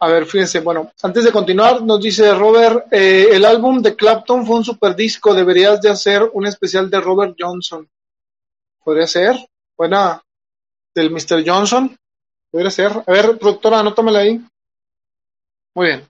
a 0.00 0.08
ver, 0.08 0.26
fíjense, 0.26 0.60
bueno, 0.60 0.92
antes 1.02 1.24
de 1.24 1.32
continuar, 1.32 1.80
nos 1.82 2.00
dice 2.00 2.34
Robert, 2.34 2.92
eh, 2.92 3.28
el 3.30 3.44
álbum 3.44 3.80
de 3.80 3.96
Clapton 3.96 4.44
fue 4.44 4.56
un 4.56 4.64
super 4.64 4.94
disco, 4.94 5.32
deberías 5.32 5.80
de 5.80 5.88
hacer 5.88 6.28
un 6.34 6.46
especial 6.46 6.90
de 6.90 7.00
Robert 7.00 7.34
Johnson. 7.38 7.88
Podría 8.82 9.06
ser, 9.06 9.36
buena, 9.74 10.20
del 10.94 11.10
Mr. 11.10 11.42
Johnson, 11.46 11.96
podría 12.54 12.70
ser. 12.70 12.92
A 13.04 13.10
ver, 13.10 13.36
productora, 13.36 13.80
anótamela 13.80 14.20
ahí. 14.20 14.40
Muy 15.74 15.86
bien. 15.88 16.08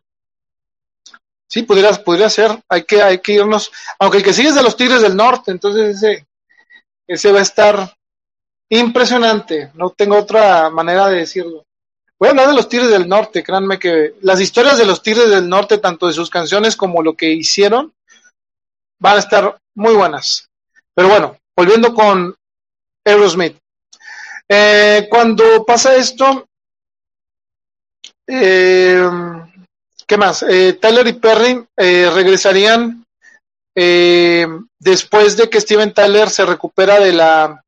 Sí, 1.49 1.63
podría, 1.63 1.91
podría 1.93 2.29
ser. 2.29 2.63
Hay 2.69 2.83
que, 2.85 3.01
hay 3.01 3.19
que 3.21 3.33
irnos. 3.33 3.73
Aunque 3.99 4.19
el 4.19 4.25
que 4.25 4.35
sigue 4.35 4.51
es 4.51 4.55
de 4.55 4.63
los 4.63 4.77
Tigres 4.77 5.01
del 5.01 5.17
Norte, 5.17 5.53
entonces 5.53 5.97
ese, 5.97 6.27
ese 7.07 7.33
va 7.33 7.39
a 7.39 7.43
estar 7.43 7.97
impresionante. 8.69 9.71
No 9.73 9.89
tengo 9.89 10.19
otra 10.19 10.69
manera 10.69 11.09
de 11.09 11.21
decirlo. 11.21 11.65
Voy 12.19 12.29
a 12.29 12.31
hablar 12.33 12.49
de 12.49 12.55
los 12.57 12.69
Tigres 12.69 12.91
del 12.91 13.09
Norte, 13.09 13.43
créanme 13.43 13.79
que 13.79 14.17
las 14.21 14.39
historias 14.39 14.77
de 14.77 14.85
los 14.85 15.03
Tigres 15.03 15.31
del 15.31 15.49
Norte, 15.49 15.79
tanto 15.79 16.09
de 16.09 16.13
sus 16.13 16.29
canciones 16.29 16.77
como 16.77 17.03
lo 17.03 17.15
que 17.15 17.33
hicieron, 17.33 17.95
van 18.99 19.17
a 19.17 19.21
estar 19.21 19.59
muy 19.75 19.95
buenas. 19.95 20.51
Pero 20.95 21.09
bueno, 21.09 21.39
volviendo 21.57 21.95
con 21.95 22.37
Aerosmith. 23.03 23.64
Eh, 24.49 25.07
cuando 25.11 25.65
pasa 25.65 25.97
esto, 25.97 26.47
eh, 28.27 29.03
¿Qué 30.07 30.17
más? 30.17 30.43
Eh, 30.43 30.75
Tyler 30.75 31.07
y 31.07 31.15
Perry 31.15 31.65
eh, 31.77 32.11
regresarían 32.15 33.05
eh, 33.75 34.47
después 34.79 35.37
de 35.37 35.49
que 35.49 35.61
Steven 35.61 35.93
Tyler 35.95 36.29
se 36.29 36.45
recupera 36.45 37.01
de 37.01 37.13
la, 37.13 37.65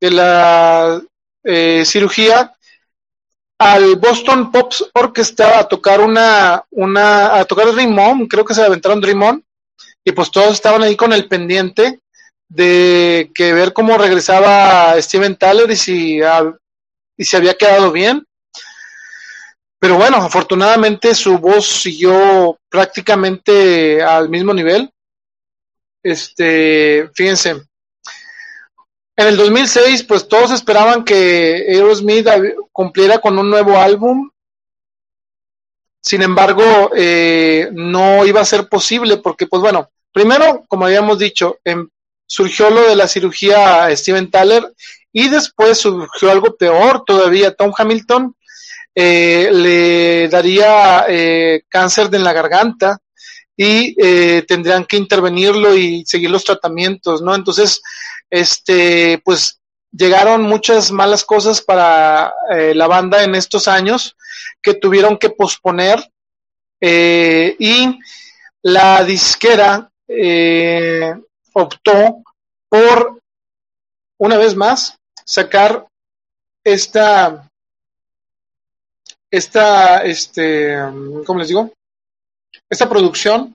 de 0.00 0.10
la 0.10 1.02
cirugía 1.84 2.52
al 3.58 3.96
Boston 3.96 4.50
Pops 4.50 4.90
Orchestra 4.94 5.60
a 5.60 5.68
tocar 5.68 6.00
una, 6.00 6.64
una, 6.72 7.36
a 7.36 7.44
tocar 7.44 7.72
Dream 7.72 7.96
On, 7.96 8.26
creo 8.26 8.44
que 8.44 8.52
se 8.52 8.64
aventaron 8.64 9.00
Dream 9.00 9.22
On, 9.22 9.44
y 10.04 10.10
pues 10.10 10.30
todos 10.32 10.54
estaban 10.54 10.82
ahí 10.82 10.96
con 10.96 11.12
el 11.12 11.28
pendiente 11.28 12.00
de 12.48 13.30
que 13.34 13.52
ver 13.52 13.72
cómo 13.72 13.98
regresaba 13.98 15.00
Steven 15.00 15.36
Tyler 15.36 15.70
y 15.70 15.76
si, 15.76 16.20
y 17.16 17.24
si 17.24 17.36
había 17.36 17.54
quedado 17.54 17.92
bien. 17.92 18.26
Pero 19.78 19.96
bueno, 19.96 20.16
afortunadamente 20.16 21.14
su 21.14 21.38
voz 21.38 21.66
siguió 21.66 22.58
prácticamente 22.68 24.02
al 24.02 24.28
mismo 24.28 24.54
nivel. 24.54 24.90
Este, 26.02 27.10
fíjense, 27.14 27.66
en 29.18 29.26
el 29.26 29.36
2006, 29.36 30.04
pues 30.04 30.28
todos 30.28 30.50
esperaban 30.50 31.02
que 31.04 31.66
Aerosmith 31.68 32.28
cumpliera 32.70 33.18
con 33.18 33.38
un 33.38 33.48
nuevo 33.48 33.78
álbum. 33.78 34.30
Sin 36.02 36.22
embargo, 36.22 36.90
eh, 36.94 37.70
no 37.72 38.26
iba 38.26 38.42
a 38.42 38.44
ser 38.44 38.68
posible 38.68 39.16
porque, 39.16 39.46
pues 39.46 39.62
bueno, 39.62 39.90
primero, 40.12 40.64
como 40.68 40.84
habíamos 40.84 41.18
dicho, 41.18 41.58
em, 41.64 41.88
surgió 42.26 42.70
lo 42.70 42.88
de 42.88 42.96
la 42.96 43.08
cirugía 43.08 43.84
a 43.84 43.96
Steven 43.96 44.30
Tyler 44.30 44.64
y 45.12 45.28
después 45.28 45.78
surgió 45.78 46.30
algo 46.30 46.56
peor 46.56 47.04
todavía. 47.06 47.54
Tom 47.54 47.72
Hamilton 47.76 48.34
eh, 48.94 49.50
le 49.52 50.28
daría 50.28 51.06
eh, 51.08 51.62
cáncer 51.68 52.10
de 52.10 52.18
la 52.18 52.32
garganta 52.32 52.98
y 53.56 53.94
eh, 53.98 54.44
tendrían 54.46 54.84
que 54.84 54.96
intervenirlo 54.96 55.74
y 55.74 56.04
seguir 56.04 56.30
los 56.30 56.44
tratamientos, 56.44 57.22
¿no? 57.22 57.34
Entonces, 57.34 57.80
este, 58.28 59.20
pues 59.24 59.60
llegaron 59.96 60.42
muchas 60.42 60.90
malas 60.90 61.24
cosas 61.24 61.62
para 61.62 62.34
eh, 62.50 62.74
la 62.74 62.86
banda 62.86 63.22
en 63.24 63.34
estos 63.34 63.68
años 63.68 64.16
que 64.60 64.74
tuvieron 64.74 65.16
que 65.16 65.30
posponer 65.30 65.98
eh, 66.80 67.56
y 67.58 67.98
la 68.62 69.04
disquera 69.04 69.90
eh, 70.08 71.14
optó 71.58 72.22
por, 72.68 73.18
una 74.18 74.36
vez 74.36 74.54
más, 74.54 74.98
sacar 75.24 75.86
esta, 76.62 77.48
esta, 79.30 80.04
este, 80.04 80.76
¿cómo 81.24 81.38
les 81.38 81.48
digo? 81.48 81.72
Esta 82.68 82.88
producción 82.88 83.54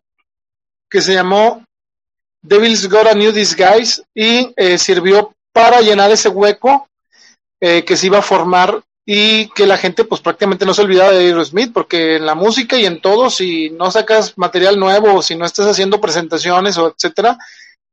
que 0.90 1.02
se 1.02 1.14
llamó 1.14 1.64
Devil's 2.42 2.90
Got 2.90 3.08
a 3.08 3.14
New 3.14 3.32
Disguise 3.32 4.04
y 4.16 4.52
eh, 4.56 4.78
sirvió 4.80 5.34
para 5.54 5.82
llenar 5.82 6.10
ese 6.10 6.30
hueco 6.30 6.88
eh, 7.60 7.86
que 7.86 7.98
se 7.98 8.08
iba 8.08 8.18
a 8.18 8.24
formar 8.24 8.82
y 9.06 9.48
que 9.50 9.68
la 9.68 9.78
gente 9.78 10.06
pues 10.06 10.22
prácticamente 10.22 10.66
no 10.66 10.74
se 10.74 10.82
olvidaba 10.82 11.12
de 11.12 11.26
Aerosmith 11.26 11.74
porque 11.74 12.16
en 12.16 12.26
la 12.26 12.36
música 12.36 12.78
y 12.78 12.86
en 12.86 13.02
todo 13.02 13.30
si 13.30 13.70
no 13.72 13.92
sacas 13.92 14.38
material 14.38 14.80
nuevo 14.80 15.22
si 15.22 15.36
no 15.36 15.46
estás 15.46 15.68
haciendo 15.68 16.00
presentaciones 16.00 16.78
o 16.78 16.88
etcétera 16.88 17.38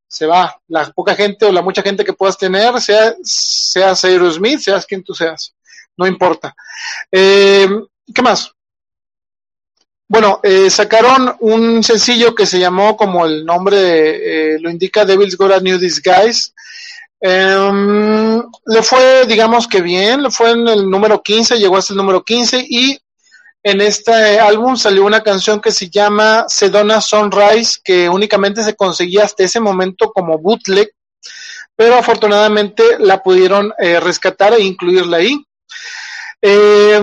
se 0.09 0.25
va. 0.25 0.59
La 0.67 0.91
poca 0.91 1.15
gente 1.15 1.45
o 1.45 1.51
la 1.53 1.61
mucha 1.61 1.81
gente 1.81 2.03
que 2.03 2.11
puedas 2.11 2.37
tener 2.37 2.81
sea 2.81 3.13
seas 3.23 4.03
Aerosmith 4.03 4.59
seas 4.59 4.85
quien 4.85 5.03
tú 5.03 5.13
seas 5.13 5.53
no 5.95 6.05
importa. 6.05 6.53
Eh, 7.11 7.69
qué 8.13 8.21
más 8.21 8.53
bueno, 10.11 10.39
eh, 10.41 10.71
sacaron 10.71 11.35
un 11.39 11.83
sencillo 11.83 12.33
que 12.33 12.47
se 12.47 12.57
llamó 12.59 12.97
como 12.97 13.27
el 13.27 13.45
nombre 13.45 14.55
eh, 14.55 14.59
lo 14.59 14.71
indica 14.71 15.05
Devil's 15.05 15.37
Got 15.37 15.51
a 15.51 15.59
New 15.59 15.77
Disguise. 15.77 16.51
Eh, 17.21 18.41
le 18.65 18.81
fue, 18.81 19.27
digamos 19.27 19.67
que 19.67 19.81
bien, 19.81 20.23
le 20.23 20.31
fue 20.31 20.49
en 20.49 20.67
el 20.67 20.89
número 20.89 21.21
15, 21.21 21.59
llegó 21.59 21.77
hasta 21.77 21.93
el 21.93 21.97
número 21.97 22.23
15 22.23 22.65
y 22.67 22.97
en 23.63 23.81
este 23.81 24.39
álbum 24.39 24.77
salió 24.77 25.05
una 25.05 25.21
canción 25.21 25.59
que 25.59 25.71
se 25.71 25.89
llama 25.89 26.45
Sedona 26.47 27.01
Sunrise, 27.01 27.79
que 27.83 28.07
únicamente 28.07 28.63
se 28.63 28.75
conseguía 28.75 29.25
hasta 29.25 29.43
ese 29.43 29.59
momento 29.59 30.11
como 30.11 30.37
bootleg, 30.37 30.89
pero 31.75 31.95
afortunadamente 31.95 32.83
la 32.99 33.21
pudieron 33.21 33.73
eh, 33.77 33.99
rescatar 33.99 34.53
e 34.53 34.61
incluirla 34.61 35.17
ahí. 35.17 35.43
Eh, 36.41 37.01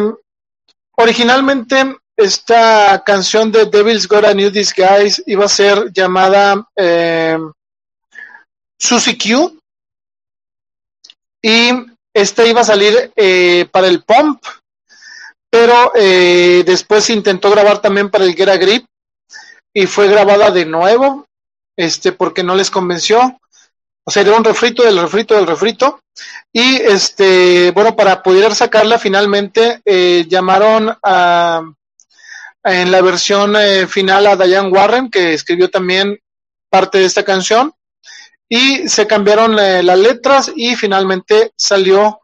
originalmente 0.97 1.97
esta 2.17 3.03
canción 3.05 3.53
de 3.53 3.67
Devil's 3.67 4.09
Got 4.09 4.25
a 4.25 4.33
New 4.33 4.51
Disguise 4.51 5.23
iba 5.27 5.45
a 5.45 5.49
ser 5.49 5.93
llamada 5.93 6.67
eh, 6.75 7.37
Susie 8.79 9.19
Q 9.19 9.59
y 11.43 11.71
esta 12.15 12.47
iba 12.47 12.63
a 12.63 12.65
salir 12.65 13.13
para 13.71 13.89
el 13.89 14.03
Pump, 14.03 14.43
pero 15.57 15.93
eh, 15.95 16.65
después 16.67 17.09
intentó 17.09 17.51
grabar 17.51 17.81
también 17.81 18.11
para 18.11 18.25
el 18.25 18.35
Get 18.35 18.51
a 18.51 18.59
Grip 18.59 18.85
y 19.73 19.87
fue 19.87 20.07
grabada 20.07 20.51
de 20.51 20.67
nuevo, 20.67 21.27
este, 21.75 22.13
porque 22.13 22.43
no 22.43 22.55
les 22.55 22.71
convenció. 22.71 23.41
O 24.05 24.11
sea, 24.11 24.21
era 24.21 24.37
un 24.37 24.45
refrito 24.45 24.83
del 24.83 24.99
refrito 24.99 25.35
del 25.35 25.47
refrito. 25.47 26.01
Y 26.53 26.77
este, 26.77 27.71
bueno, 27.71 27.97
para 27.97 28.23
poder 28.23 28.55
sacarla 28.55 28.99
finalmente, 28.99 29.81
eh, 29.87 30.27
llamaron 30.29 30.95
a, 31.03 31.63
en 32.63 32.93
la 32.93 33.01
versión 33.01 33.57
eh, 33.57 33.87
final 33.87 34.27
a 34.27 34.37
Diane 34.37 34.69
Warren, 34.69 35.11
que 35.11 35.33
escribió 35.33 35.71
también 35.71 36.19
parte 36.69 36.99
de 36.99 37.07
esta 37.07 37.25
canción, 37.25 37.73
y 38.47 38.87
se 38.91 39.07
cambiaron 39.07 39.59
eh, 39.59 39.83
las 39.83 39.99
letras 39.99 40.53
y 40.55 40.77
finalmente 40.77 41.53
salió. 41.57 42.21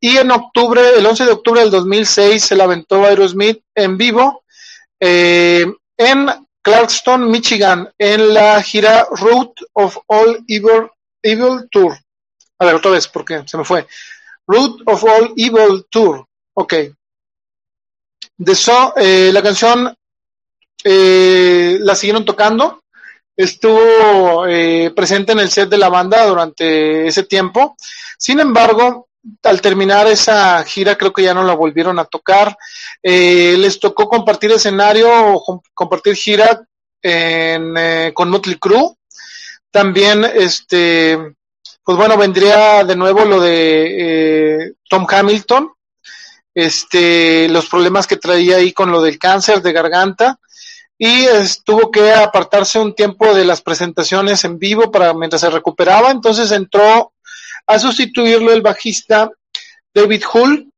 Y 0.00 0.16
en 0.16 0.30
octubre, 0.30 0.80
el 0.96 1.04
11 1.04 1.26
de 1.26 1.32
octubre 1.32 1.60
del 1.60 1.70
2006, 1.70 2.42
se 2.42 2.56
la 2.56 2.64
aventó 2.64 3.04
Aerosmith 3.04 3.62
en 3.74 3.98
vivo 3.98 4.44
eh, 4.98 5.66
en 5.96 6.28
Clarkston, 6.62 7.30
Michigan, 7.30 7.90
en 7.98 8.34
la 8.34 8.62
gira 8.62 9.06
Route 9.10 9.64
of 9.74 9.98
All 10.06 10.44
Evil, 10.48 10.90
Evil 11.22 11.68
Tour. 11.70 11.96
A 12.58 12.66
ver, 12.66 12.74
otra 12.74 12.90
vez, 12.90 13.08
porque 13.08 13.42
se 13.46 13.56
me 13.56 13.64
fue. 13.64 13.86
Route 14.46 14.82
of 14.86 15.04
All 15.04 15.32
Evil 15.36 15.86
Tour. 15.90 16.26
Ok. 16.54 16.74
De 18.36 18.52
eso, 18.52 18.94
eh, 18.96 19.30
la 19.32 19.42
canción 19.42 19.94
eh, 20.84 21.78
la 21.80 21.94
siguieron 21.94 22.24
tocando. 22.24 22.82
Estuvo 23.36 24.46
eh, 24.46 24.92
presente 24.94 25.32
en 25.32 25.40
el 25.40 25.50
set 25.50 25.68
de 25.68 25.78
la 25.78 25.88
banda 25.88 26.26
durante 26.26 27.06
ese 27.06 27.22
tiempo. 27.24 27.76
Sin 28.18 28.40
embargo, 28.40 29.09
al 29.42 29.60
terminar 29.60 30.06
esa 30.06 30.62
gira, 30.64 30.96
creo 30.96 31.12
que 31.12 31.22
ya 31.22 31.34
no 31.34 31.42
la 31.44 31.54
volvieron 31.54 31.98
a 31.98 32.04
tocar. 32.04 32.56
Eh, 33.02 33.56
les 33.58 33.78
tocó 33.78 34.08
compartir 34.08 34.52
escenario 34.52 35.08
o 35.10 35.62
compartir 35.74 36.14
gira 36.16 36.62
en, 37.02 37.74
eh, 37.76 38.12
con 38.14 38.30
Motley 38.30 38.56
Crue. 38.58 38.94
También, 39.70 40.24
este, 40.24 41.18
pues 41.84 41.96
bueno, 41.96 42.16
vendría 42.16 42.84
de 42.84 42.96
nuevo 42.96 43.24
lo 43.24 43.40
de 43.40 44.74
Tom 44.88 45.06
Hamilton, 45.08 45.70
este, 46.54 47.48
los 47.48 47.66
problemas 47.68 48.06
que 48.06 48.16
traía 48.16 48.56
ahí 48.56 48.72
con 48.72 48.90
lo 48.90 49.00
del 49.00 49.18
cáncer 49.18 49.62
de 49.62 49.72
garganta 49.72 50.38
y 51.02 51.26
tuvo 51.64 51.90
que 51.90 52.12
apartarse 52.12 52.78
un 52.78 52.94
tiempo 52.94 53.32
de 53.32 53.46
las 53.46 53.62
presentaciones 53.62 54.44
en 54.44 54.58
vivo 54.58 54.90
para 54.90 55.14
mientras 55.14 55.40
se 55.40 55.48
recuperaba, 55.48 56.10
entonces 56.10 56.50
entró 56.52 57.14
a 57.74 57.78
sustituirlo 57.78 58.52
el 58.52 58.62
bajista 58.62 59.30
David 59.94 60.22
Hull 60.32 60.72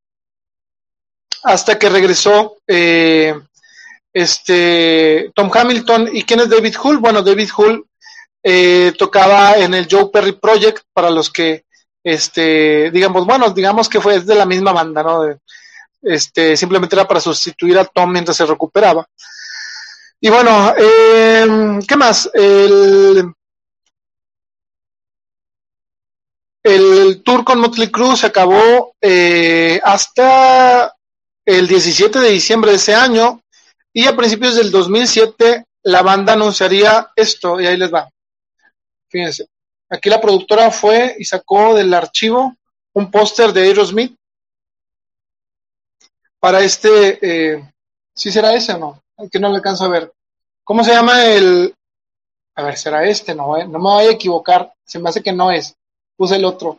hasta 1.44 1.78
que 1.78 1.88
regresó 1.88 2.56
eh, 2.66 3.34
este 4.12 5.30
Tom 5.34 5.50
Hamilton 5.52 6.10
y 6.12 6.22
quién 6.22 6.40
es 6.40 6.48
David 6.48 6.76
Hull 6.82 6.98
bueno 6.98 7.22
David 7.22 7.50
Hull 7.56 7.86
eh, 8.42 8.92
tocaba 8.98 9.56
en 9.56 9.74
el 9.74 9.86
Joe 9.90 10.10
Perry 10.12 10.32
Project 10.32 10.84
para 10.92 11.10
los 11.10 11.30
que 11.30 11.64
este 12.04 12.90
digamos 12.90 13.26
bueno 13.26 13.50
digamos 13.50 13.88
que 13.88 14.00
fue 14.00 14.20
de 14.20 14.34
la 14.34 14.46
misma 14.46 14.72
banda 14.72 15.02
no 15.02 15.38
este, 16.02 16.56
simplemente 16.56 16.96
era 16.96 17.06
para 17.06 17.20
sustituir 17.20 17.78
a 17.78 17.84
Tom 17.84 18.10
mientras 18.10 18.36
se 18.36 18.44
recuperaba. 18.44 19.06
Y 20.20 20.28
bueno, 20.28 20.74
eh, 20.76 21.78
¿qué 21.86 21.96
más? 21.96 22.30
El, 22.34 23.32
el 26.62 27.22
tour 27.22 27.44
con 27.44 27.60
Motley 27.60 27.90
Crue 27.90 28.16
se 28.16 28.26
acabó 28.26 28.94
eh, 29.00 29.80
hasta 29.82 30.94
el 31.44 31.66
17 31.66 32.20
de 32.20 32.30
diciembre 32.30 32.70
de 32.70 32.76
ese 32.76 32.94
año 32.94 33.42
y 33.92 34.06
a 34.06 34.16
principios 34.16 34.54
del 34.56 34.70
2007 34.70 35.64
la 35.84 36.02
banda 36.02 36.34
anunciaría 36.34 37.10
esto 37.16 37.60
y 37.60 37.66
ahí 37.66 37.76
les 37.76 37.92
va. 37.92 38.08
Fíjense, 39.08 39.46
aquí 39.90 40.08
la 40.08 40.20
productora 40.20 40.70
fue 40.70 41.16
y 41.18 41.24
sacó 41.24 41.74
del 41.74 41.92
archivo 41.92 42.56
un 42.94 43.10
póster 43.10 43.52
de 43.52 43.62
Aerosmith 43.62 44.16
para 46.38 46.60
este, 46.60 47.18
eh, 47.22 47.72
¿sí 48.14 48.32
será 48.32 48.54
ese 48.54 48.72
o 48.74 48.78
no? 48.78 49.02
Que 49.30 49.38
no 49.38 49.48
le 49.48 49.56
alcanzo 49.56 49.84
a 49.84 49.88
ver. 49.88 50.12
¿Cómo 50.64 50.82
se 50.82 50.92
llama 50.92 51.24
el? 51.26 51.74
A 52.56 52.62
ver, 52.62 52.76
será 52.76 53.04
este, 53.04 53.34
no, 53.34 53.56
eh? 53.56 53.66
no 53.66 53.78
me 53.78 53.84
voy 53.84 54.04
a 54.06 54.10
equivocar. 54.10 54.72
Se 54.84 54.98
me 54.98 55.08
hace 55.08 55.22
que 55.22 55.32
no 55.32 55.50
es. 55.50 55.76
Puse 56.22 56.36
el 56.36 56.44
otro. 56.44 56.78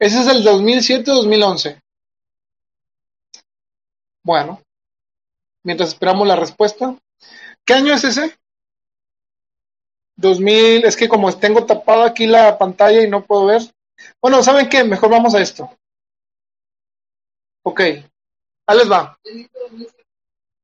Ese 0.00 0.22
es 0.22 0.26
el 0.26 0.42
2007-2011. 0.42 1.78
Bueno, 4.24 4.62
mientras 5.62 5.90
esperamos 5.90 6.26
la 6.26 6.36
respuesta. 6.36 6.96
¿Qué 7.66 7.74
año 7.74 7.92
es 7.92 8.04
ese? 8.04 8.38
2000, 10.16 10.86
es 10.86 10.96
que 10.96 11.10
como 11.10 11.30
tengo 11.36 11.66
tapado 11.66 12.04
aquí 12.04 12.26
la 12.26 12.56
pantalla 12.56 13.02
y 13.02 13.10
no 13.10 13.22
puedo 13.22 13.44
ver. 13.44 13.60
Bueno, 14.22 14.42
¿saben 14.42 14.70
qué? 14.70 14.82
Mejor 14.82 15.10
vamos 15.10 15.34
a 15.34 15.42
esto. 15.42 15.68
Ok, 17.64 17.80
ahí 17.80 18.78
les 18.78 18.90
va. 18.90 19.18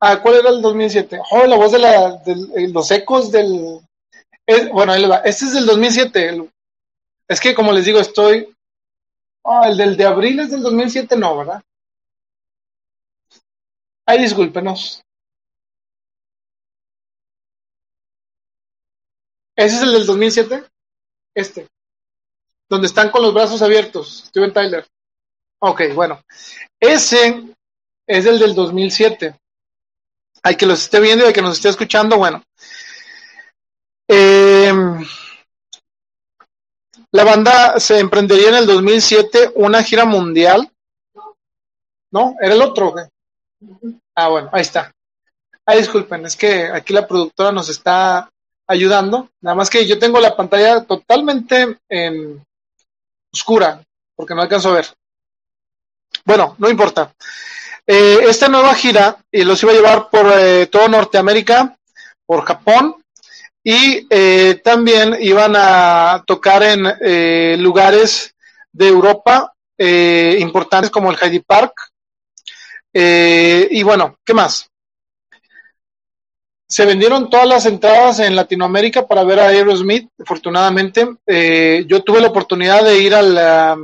Ah, 0.00 0.22
¿cuál 0.22 0.36
era 0.36 0.48
el 0.48 0.62
2007? 0.62 1.20
Oh, 1.32 1.44
la 1.44 1.56
voz 1.56 1.72
de, 1.72 1.80
la, 1.80 2.12
de 2.24 2.32
eh, 2.32 2.68
los 2.68 2.90
ecos 2.90 3.30
del... 3.30 3.78
bueno, 4.72 4.92
ahí 4.92 5.02
les 5.02 5.10
va. 5.10 5.16
Este 5.18 5.44
es 5.44 5.52
del 5.52 5.66
2007. 5.66 6.48
Es 7.32 7.40
que 7.40 7.54
como 7.54 7.72
les 7.72 7.84
digo, 7.84 7.98
estoy... 7.98 8.54
Oh, 9.44 9.64
el 9.64 9.76
del 9.76 9.96
de 9.96 10.04
abril 10.04 10.38
es 10.40 10.50
del 10.50 10.62
2007, 10.62 11.16
no, 11.16 11.38
¿verdad? 11.38 11.62
Ay, 14.06 14.20
discúlpenos. 14.20 15.02
¿Ese 19.56 19.76
es 19.76 19.82
el 19.82 19.92
del 19.92 20.06
2007? 20.06 20.64
Este. 21.34 21.68
Donde 22.68 22.86
están 22.86 23.10
con 23.10 23.22
los 23.22 23.34
brazos 23.34 23.62
abiertos. 23.62 24.24
Steven 24.28 24.52
Tyler. 24.52 24.86
Ok, 25.60 25.82
bueno. 25.94 26.22
Ese 26.78 27.54
es 28.06 28.26
el 28.26 28.38
del 28.38 28.54
2007. 28.54 29.34
hay 30.44 30.56
que 30.56 30.66
los 30.66 30.82
esté 30.82 31.00
viendo 31.00 31.24
y 31.24 31.28
hay 31.28 31.32
que 31.32 31.42
nos 31.42 31.56
esté 31.56 31.68
escuchando, 31.68 32.18
bueno. 32.18 32.42
Eh, 34.08 34.72
la 37.12 37.24
banda 37.24 37.78
se 37.78 37.98
emprendería 37.98 38.48
en 38.48 38.54
el 38.56 38.66
2007 38.66 39.52
una 39.56 39.82
gira 39.82 40.04
mundial. 40.04 40.70
¿No? 42.10 42.36
¿Era 42.40 42.54
el 42.54 42.62
otro? 42.62 42.94
Ah, 44.14 44.28
bueno, 44.28 44.50
ahí 44.52 44.62
está. 44.62 44.92
Ah, 45.64 45.76
disculpen, 45.76 46.26
es 46.26 46.36
que 46.36 46.66
aquí 46.66 46.92
la 46.92 47.06
productora 47.06 47.52
nos 47.52 47.68
está 47.68 48.28
ayudando. 48.66 49.28
Nada 49.40 49.54
más 49.54 49.70
que 49.70 49.86
yo 49.86 49.98
tengo 49.98 50.20
la 50.20 50.36
pantalla 50.36 50.84
totalmente 50.84 51.78
en 51.88 52.44
oscura, 53.32 53.82
porque 54.14 54.34
no 54.34 54.42
alcanzo 54.42 54.70
a 54.70 54.74
ver. 54.74 54.86
Bueno, 56.24 56.54
no 56.58 56.68
importa. 56.68 57.14
Eh, 57.86 58.20
esta 58.28 58.48
nueva 58.48 58.74
gira 58.74 59.18
y 59.30 59.44
los 59.44 59.62
iba 59.62 59.72
a 59.72 59.74
llevar 59.74 60.10
por 60.10 60.26
eh, 60.34 60.66
todo 60.66 60.88
Norteamérica, 60.88 61.76
por 62.26 62.44
Japón, 62.44 63.01
y 63.64 64.06
eh, 64.10 64.60
también 64.64 65.16
iban 65.20 65.54
a 65.56 66.22
tocar 66.26 66.62
en 66.62 66.86
eh, 67.00 67.56
lugares 67.58 68.34
de 68.72 68.88
Europa 68.88 69.52
eh, 69.78 70.36
importantes 70.40 70.90
como 70.90 71.10
el 71.10 71.18
Heidi 71.20 71.40
Park. 71.40 71.72
Eh, 72.92 73.68
y 73.70 73.82
bueno, 73.82 74.16
¿qué 74.24 74.34
más? 74.34 74.68
Se 76.68 76.86
vendieron 76.86 77.28
todas 77.28 77.46
las 77.46 77.66
entradas 77.66 78.18
en 78.20 78.34
Latinoamérica 78.34 79.06
para 79.06 79.24
ver 79.24 79.40
a 79.40 79.48
Aerosmith, 79.48 80.08
afortunadamente. 80.18 81.06
Eh, 81.26 81.84
yo 81.86 82.02
tuve 82.02 82.20
la 82.20 82.28
oportunidad 82.28 82.82
de 82.82 82.98
ir 82.98 83.14
a 83.14 83.22
la... 83.22 83.76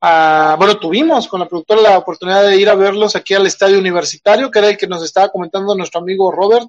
a- 0.00 0.56
bueno, 0.58 0.78
tuvimos 0.78 1.28
con 1.28 1.40
la 1.40 1.46
productora 1.46 1.82
la 1.82 1.98
oportunidad 1.98 2.44
de 2.46 2.56
ir 2.56 2.68
a 2.70 2.74
verlos 2.74 3.14
aquí 3.14 3.34
al 3.34 3.46
estadio 3.46 3.78
universitario, 3.78 4.50
que 4.50 4.58
era 4.58 4.68
el 4.70 4.78
que 4.78 4.86
nos 4.86 5.04
estaba 5.04 5.28
comentando 5.28 5.74
nuestro 5.74 6.00
amigo 6.00 6.32
Robert. 6.32 6.66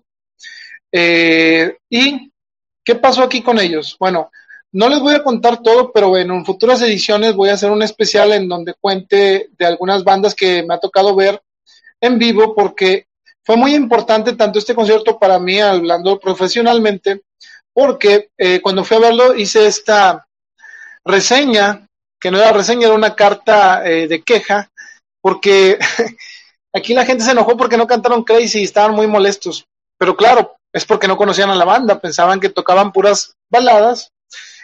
Eh, 0.92 1.78
¿Y 1.90 2.32
qué 2.84 2.96
pasó 2.96 3.24
aquí 3.24 3.42
con 3.42 3.60
ellos? 3.60 3.96
Bueno, 4.00 4.32
no 4.72 4.90
les 4.90 5.00
voy 5.00 5.16
a 5.16 5.24
contar 5.24 5.62
todo, 5.62 5.92
pero 5.92 6.18
en 6.18 6.46
futuras 6.46 6.82
ediciones 6.82 7.36
voy 7.36 7.50
a 7.50 7.54
hacer 7.54 7.72
un 7.72 7.82
especial 7.82 8.34
en 8.34 8.48
donde 8.48 8.76
cuente 8.80 9.50
de 9.58 9.66
algunas 9.66 10.04
bandas 10.04 10.36
que 10.36 10.64
me 10.64 10.74
ha 10.74 10.80
tocado 10.80 11.16
ver 11.16 11.42
en 12.02 12.20
vivo, 12.20 12.54
porque 12.54 13.08
fue 13.44 13.56
muy 13.56 13.74
importante 13.76 14.34
tanto 14.34 14.60
este 14.60 14.76
concierto 14.76 15.18
para 15.18 15.40
mí, 15.40 15.60
hablando 15.60 16.20
profesionalmente, 16.20 17.22
porque 17.74 18.30
eh, 18.38 18.60
cuando 18.62 18.84
fui 18.84 18.98
a 18.98 19.02
verlo 19.02 19.36
hice 19.36 19.68
esta 19.68 20.28
reseña, 21.06 21.88
que 22.20 22.30
no 22.30 22.38
era 22.38 22.52
reseña, 22.52 22.88
era 22.88 22.96
una 22.96 23.16
carta 23.16 23.90
eh, 23.90 24.08
de 24.08 24.22
queja, 24.22 24.70
porque 25.22 25.80
aquí 26.74 26.94
la 26.94 27.06
gente 27.06 27.24
se 27.24 27.32
enojó 27.32 27.56
porque 27.56 27.78
no 27.78 27.88
cantaron 27.88 28.24
Crazy 28.24 28.60
y 28.60 28.64
estaban 28.64 28.94
muy 28.94 29.08
molestos. 29.08 29.66
Pero 29.98 30.18
claro, 30.18 30.57
es 30.78 30.86
porque 30.86 31.08
no 31.08 31.18
conocían 31.18 31.50
a 31.50 31.56
la 31.56 31.66
banda, 31.66 32.00
pensaban 32.00 32.40
que 32.40 32.50
tocaban 32.50 32.92
puras 32.92 33.36
baladas. 33.50 34.12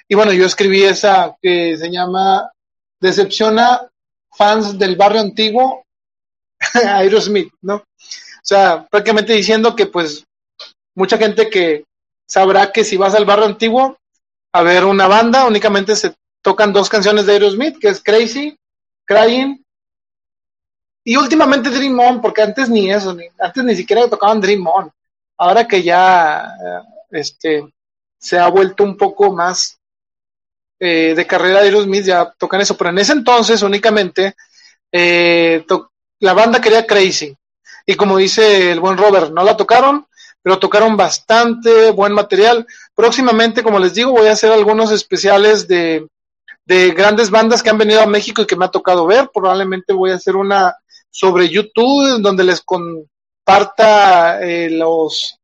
Y 0.08 0.16
bueno, 0.16 0.32
yo 0.32 0.46
escribí 0.46 0.84
esa 0.84 1.36
que 1.42 1.76
se 1.76 1.90
llama 1.90 2.52
Decepciona 3.00 3.90
fans 4.32 4.78
del 4.78 4.96
barrio 4.96 5.22
antiguo 5.22 5.84
Aerosmith, 6.74 7.52
¿no? 7.62 7.76
O 7.76 8.46
sea, 8.46 8.86
prácticamente 8.90 9.34
diciendo 9.34 9.76
que 9.76 9.88
pues 9.88 10.24
mucha 10.94 11.18
gente 11.18 11.50
que 11.50 11.86
sabrá 12.28 12.72
que 12.72 12.84
si 12.84 12.96
vas 12.96 13.16
al 13.16 13.26
barrio 13.26 13.46
antiguo 13.46 13.98
a 14.52 14.62
ver 14.62 14.86
una 14.86 15.08
banda, 15.08 15.46
únicamente 15.46 15.96
se 15.96 16.14
tocan 16.44 16.74
dos 16.74 16.90
canciones 16.90 17.26
de 17.26 17.34
Aerosmith, 17.34 17.80
que 17.80 17.88
es 17.88 18.04
Crazy, 18.04 18.56
Crying 19.06 19.64
y 21.04 21.16
últimamente 21.16 21.72
Dream 21.72 21.98
On, 22.00 22.22
porque 22.22 22.44
antes 22.44 22.70
ni 22.70 22.92
eso, 22.92 23.18
antes 23.40 23.64
ni 23.64 23.76
siquiera 23.76 24.08
tocaban 24.08 24.40
Dream 24.40 24.68
On. 24.68 24.92
Ahora 25.38 25.68
que 25.68 25.82
ya 25.82 26.44
eh, 26.46 26.82
este 27.12 27.74
se 28.18 28.40
ha 28.40 28.48
vuelto 28.48 28.84
un 28.84 28.96
poco 28.96 29.34
más 29.34 29.80
eh, 30.80 31.14
de 31.16 31.28
carrera 31.28 31.60
de 31.60 31.68
Aerosmith, 31.68 32.06
ya 32.06 32.34
tocan 32.38 32.62
eso, 32.62 32.78
pero 32.78 32.90
en 32.90 33.00
ese 33.00 33.14
entonces 33.14 33.62
únicamente 33.62 34.36
eh, 34.92 35.66
la 36.20 36.34
banda 36.34 36.62
quería 36.62 36.86
Crazy. 36.86 37.36
Y 37.86 37.96
como 37.96 38.18
dice 38.18 38.72
el 38.72 38.80
buen 38.80 38.98
Robert, 38.98 39.32
no 39.32 39.44
la 39.44 39.58
tocaron, 39.58 40.08
pero 40.42 40.60
tocaron 40.60 40.96
bastante 40.96 41.92
buen 41.92 42.14
material. 42.14 42.66
Próximamente, 42.96 43.64
como 43.64 43.80
les 43.80 43.94
digo, 43.94 44.12
voy 44.12 44.28
a 44.28 44.34
hacer 44.34 44.52
algunos 44.52 44.92
especiales 44.92 45.68
de, 45.68 46.08
de 46.66 46.92
grandes 46.92 47.30
bandas 47.30 47.62
que 47.62 47.70
han 47.70 47.78
venido 47.78 48.02
a 48.02 48.06
México 48.08 48.42
y 48.42 48.46
que 48.46 48.56
me 48.56 48.66
ha 48.66 48.72
tocado 48.72 49.06
ver. 49.06 49.30
Probablemente 49.34 49.94
voy 49.94 50.12
a 50.12 50.16
hacer 50.16 50.36
una 50.36 50.76
sobre 51.10 51.50
YouTube 51.50 52.22
donde 52.22 52.44
les 52.44 52.62
comparta 53.46 54.42
eh, 54.42 54.70
los, 54.70 55.38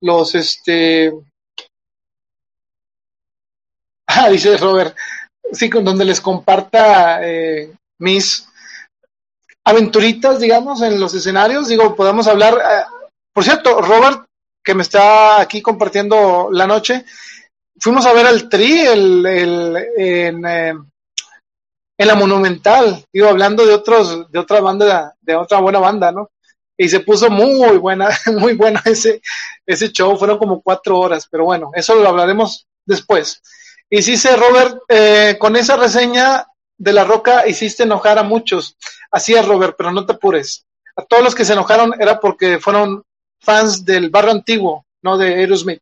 los, 0.00 0.34
este, 0.34 1.12
ah, 4.08 4.28
dice 4.28 4.56
Robert, 4.56 4.96
sí, 5.52 5.68
con 5.68 5.84
donde 5.84 6.04
les 6.04 6.20
comparta 6.20 7.26
eh, 7.26 7.72
mis 7.98 8.48
aventuritas, 9.64 10.40
digamos, 10.40 10.82
en 10.82 11.00
los 11.00 11.14
escenarios. 11.14 11.68
Digo, 11.68 11.94
podemos 11.94 12.26
hablar. 12.26 12.54
eh, 12.54 12.84
por 13.32 13.44
cierto, 13.44 13.80
Robert, 13.80 14.24
que 14.64 14.74
me 14.74 14.82
está 14.82 15.40
aquí 15.40 15.62
compartiendo 15.62 16.48
la 16.52 16.66
noche, 16.66 17.04
fuimos 17.78 18.06
a 18.06 18.12
ver 18.12 18.26
al 18.26 18.48
Tri 18.48 18.80
el, 18.80 19.26
el, 19.26 19.76
en, 19.96 20.46
eh, 20.46 20.74
en 21.98 22.06
la 22.06 22.14
Monumental, 22.14 23.04
digo, 23.12 23.28
hablando 23.28 23.66
de 23.66 23.74
otros, 23.74 24.30
de 24.30 24.38
otra 24.38 24.60
banda, 24.60 25.14
de 25.20 25.34
otra 25.34 25.60
buena 25.60 25.78
banda, 25.78 26.12
¿no? 26.12 26.28
Y 26.82 26.88
se 26.88 26.98
puso 26.98 27.30
muy 27.30 27.78
buena, 27.78 28.08
muy 28.38 28.54
buena 28.54 28.82
ese, 28.84 29.22
ese 29.64 29.92
show, 29.92 30.16
fueron 30.16 30.36
como 30.36 30.60
cuatro 30.60 30.98
horas, 30.98 31.28
pero 31.30 31.44
bueno, 31.44 31.70
eso 31.74 31.94
lo 31.94 32.08
hablaremos 32.08 32.66
después. 32.84 33.40
Sé, 33.88 34.34
Robert, 34.34 34.78
eh, 34.88 35.36
con 35.38 35.54
esa 35.54 35.76
reseña 35.76 36.44
de 36.76 36.92
La 36.92 37.04
Roca 37.04 37.46
hiciste 37.46 37.84
enojar 37.84 38.18
a 38.18 38.24
muchos. 38.24 38.76
Así 39.12 39.32
es, 39.32 39.46
Robert, 39.46 39.76
pero 39.78 39.92
no 39.92 40.04
te 40.04 40.14
apures. 40.14 40.66
A 40.96 41.04
todos 41.04 41.22
los 41.22 41.36
que 41.36 41.44
se 41.44 41.52
enojaron 41.52 41.94
era 42.00 42.18
porque 42.18 42.58
fueron 42.58 43.04
fans 43.38 43.84
del 43.84 44.10
barrio 44.10 44.32
antiguo, 44.32 44.84
no 45.02 45.16
de 45.16 45.36
Aerosmith. 45.36 45.80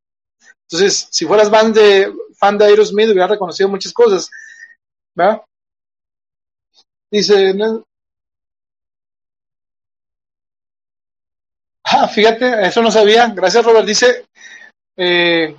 Entonces, 0.68 1.08
si 1.10 1.24
fueras 1.24 1.48
fan 1.50 1.72
de, 1.72 2.12
Aerosmith, 2.66 3.08
hubiera 3.08 3.26
reconocido 3.26 3.70
muchas 3.70 3.94
cosas. 3.94 4.28
¿Verdad? 5.14 5.40
Dice, 7.10 7.54
ah, 11.90 12.08
fíjate, 12.08 12.66
eso 12.66 12.82
no 12.82 12.90
sabía. 12.90 13.28
Gracias, 13.34 13.64
Robert. 13.64 13.86
Dice, 13.86 14.24
eh, 14.96 15.56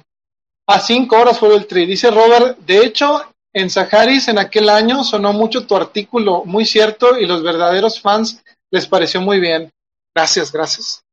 a 0.68 0.80
cinco 0.80 1.18
horas 1.18 1.40
fue 1.40 1.56
el 1.56 1.68
tri. 1.68 1.86
Dice 1.86 2.12
Robert, 2.12 2.58
de 2.60 2.86
hecho, 2.86 3.22
en 3.54 3.70
Saharis 3.70 4.28
en 4.28 4.40
aquel 4.40 4.70
año 4.70 5.04
sonó 5.04 5.34
mucho 5.34 5.66
tu 5.66 5.76
artículo, 5.76 6.44
muy 6.46 6.66
cierto, 6.66 7.18
y 7.18 7.26
los 7.26 7.44
verdaderos 7.44 8.00
fans 8.00 8.42
les 8.70 8.88
pareció 8.88 9.22
muy 9.22 9.40
bien. 9.40 9.70
Gracias, 10.16 10.52
gracias. 10.52 11.04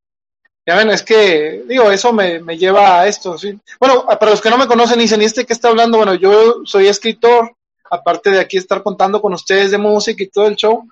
Ya 0.66 0.76
ven, 0.76 0.90
es 0.90 1.02
que, 1.02 1.64
digo, 1.66 1.90
eso 1.90 2.12
me, 2.12 2.40
me 2.40 2.58
lleva 2.58 3.00
a 3.00 3.06
esto, 3.06 3.38
¿sí? 3.38 3.58
Bueno, 3.80 4.04
para 4.06 4.30
los 4.30 4.40
que 4.40 4.50
no 4.50 4.58
me 4.58 4.66
conocen 4.66 4.98
dicen, 4.98 5.22
¿y 5.22 5.24
este 5.24 5.46
qué 5.46 5.54
está 5.54 5.68
hablando? 5.68 5.96
Bueno, 5.96 6.14
yo 6.14 6.60
soy 6.64 6.88
escritor, 6.88 7.54
aparte 7.90 8.30
de 8.30 8.40
aquí 8.40 8.58
estar 8.58 8.82
contando 8.82 9.20
con 9.20 9.32
ustedes 9.32 9.70
de 9.70 9.78
música 9.78 10.22
y 10.22 10.28
todo 10.28 10.46
el 10.46 10.56
show. 10.56 10.86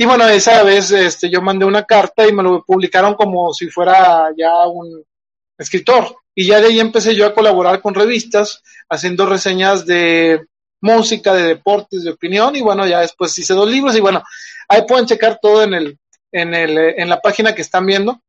Y 0.00 0.06
bueno, 0.06 0.26
esa 0.26 0.62
vez 0.62 0.90
este, 0.92 1.28
yo 1.28 1.42
mandé 1.42 1.66
una 1.66 1.84
carta 1.84 2.26
y 2.26 2.32
me 2.32 2.42
lo 2.42 2.64
publicaron 2.64 3.12
como 3.12 3.52
si 3.52 3.68
fuera 3.68 4.28
ya 4.34 4.66
un 4.66 5.04
escritor. 5.58 6.16
Y 6.34 6.46
ya 6.46 6.58
de 6.58 6.68
ahí 6.68 6.80
empecé 6.80 7.14
yo 7.14 7.26
a 7.26 7.34
colaborar 7.34 7.82
con 7.82 7.94
revistas, 7.94 8.62
haciendo 8.88 9.26
reseñas 9.26 9.84
de 9.84 10.46
música, 10.80 11.34
de 11.34 11.42
deportes, 11.42 12.02
de 12.02 12.12
opinión, 12.12 12.56
y 12.56 12.62
bueno, 12.62 12.86
ya 12.86 13.00
después 13.00 13.36
hice 13.36 13.52
dos 13.52 13.68
libros, 13.68 13.94
y 13.94 14.00
bueno, 14.00 14.22
ahí 14.70 14.86
pueden 14.88 15.04
checar 15.04 15.38
todo 15.38 15.64
en 15.64 15.74
el, 15.74 15.98
en 16.32 16.54
el, 16.54 16.78
en 16.78 17.06
la 17.10 17.20
página 17.20 17.54
que 17.54 17.60
están 17.60 17.84
viendo. 17.84 18.22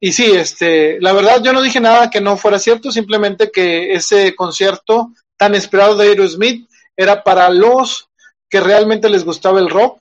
Y 0.00 0.10
sí, 0.10 0.24
este, 0.32 1.00
la 1.00 1.12
verdad 1.12 1.40
yo 1.40 1.52
no 1.52 1.62
dije 1.62 1.78
nada 1.78 2.10
que 2.10 2.20
no 2.20 2.36
fuera 2.36 2.58
cierto, 2.58 2.90
simplemente 2.90 3.52
que 3.52 3.94
ese 3.94 4.34
concierto 4.34 5.12
tan 5.36 5.54
esperado 5.54 5.94
de 5.94 6.08
Aerosmith 6.08 6.68
era 6.96 7.22
para 7.22 7.48
los 7.48 8.08
que 8.50 8.58
realmente 8.58 9.08
les 9.08 9.24
gustaba 9.24 9.60
el 9.60 9.70
rock, 9.70 10.00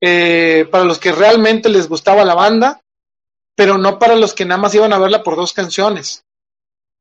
eh, 0.00 0.66
para 0.70 0.84
los 0.84 0.98
que 0.98 1.12
realmente 1.12 1.68
les 1.68 1.88
gustaba 1.88 2.24
la 2.24 2.34
banda, 2.34 2.80
pero 3.54 3.78
no 3.78 3.98
para 3.98 4.14
los 4.14 4.34
que 4.34 4.44
nada 4.44 4.60
más 4.60 4.74
iban 4.74 4.92
a 4.92 4.98
verla 4.98 5.22
por 5.22 5.36
dos 5.36 5.52
canciones. 5.52 6.24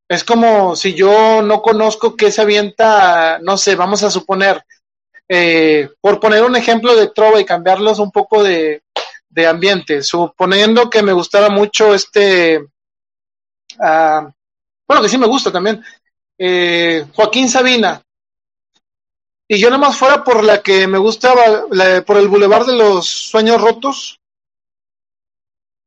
Es 0.09 0.23
como 0.23 0.75
si 0.75 0.93
yo 0.93 1.41
no 1.41 1.61
conozco 1.61 2.15
qué 2.15 2.31
se 2.31 2.41
avienta, 2.41 3.39
no 3.39 3.57
sé, 3.57 3.75
vamos 3.75 4.03
a 4.03 4.09
suponer, 4.09 4.63
eh, 5.27 5.89
por 5.99 6.19
poner 6.19 6.43
un 6.43 6.55
ejemplo 6.55 6.95
de 6.95 7.09
trova 7.09 7.41
y 7.41 7.45
cambiarlos 7.45 7.99
un 7.99 8.11
poco 8.11 8.41
de, 8.41 8.83
de 9.29 9.47
ambiente, 9.47 10.01
suponiendo 10.01 10.89
que 10.89 11.03
me 11.03 11.13
gustara 11.13 11.49
mucho 11.49 11.93
este, 11.93 12.65
ah, 13.79 14.31
bueno, 14.87 15.03
que 15.03 15.09
sí 15.09 15.17
me 15.17 15.27
gusta 15.27 15.51
también, 15.51 15.83
eh, 16.37 17.05
Joaquín 17.13 17.49
Sabina, 17.49 18.01
y 19.47 19.59
yo 19.59 19.69
nada 19.69 19.79
más 19.79 19.97
fuera 19.97 20.23
por 20.23 20.43
la 20.43 20.61
que 20.61 20.87
me 20.87 20.97
gustaba, 20.97 21.65
por 22.05 22.17
el 22.17 22.27
Boulevard 22.27 22.65
de 22.65 22.75
los 22.75 23.07
Sueños 23.07 23.61
Rotos, 23.61 24.19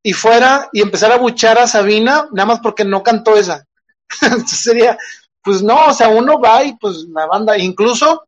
y 0.02 0.12
fuera 0.12 0.68
y 0.72 0.80
empezar 0.80 1.12
a 1.12 1.18
buchar 1.18 1.58
a 1.58 1.66
Sabina, 1.66 2.26
nada 2.32 2.46
más 2.46 2.60
porque 2.60 2.84
no 2.84 3.02
cantó 3.02 3.36
esa. 3.36 3.66
Entonces 4.22 4.58
sería, 4.58 4.98
pues 5.42 5.62
no, 5.62 5.86
o 5.86 5.92
sea, 5.92 6.08
uno 6.08 6.40
va 6.40 6.64
y 6.64 6.74
pues 6.76 7.04
la 7.10 7.26
banda, 7.26 7.58
incluso, 7.58 8.26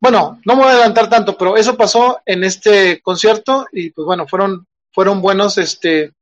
bueno, 0.00 0.40
no 0.44 0.56
me 0.56 0.62
voy 0.62 0.70
a 0.70 0.74
adelantar 0.74 1.08
tanto, 1.08 1.36
pero 1.36 1.56
eso 1.56 1.76
pasó 1.76 2.20
en 2.24 2.44
este 2.44 3.00
concierto 3.02 3.66
y 3.72 3.90
pues 3.90 4.06
bueno, 4.06 4.26
fueron, 4.26 4.66
fueron 4.92 5.20
buenos, 5.20 5.58
este, 5.58 6.12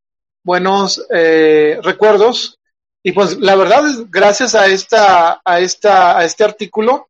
buenos 0.45 1.05
eh, 1.11 1.79
recuerdos. 1.83 2.59
Y 3.05 3.13
pues 3.13 3.39
la 3.39 3.57
verdad, 3.57 3.83
gracias 4.11 4.55
a 4.55 4.67
esta, 4.67 5.41
a 5.45 5.59
esta, 5.59 6.17
a 6.17 6.25
este 6.25 6.45
artículo, 6.45 7.09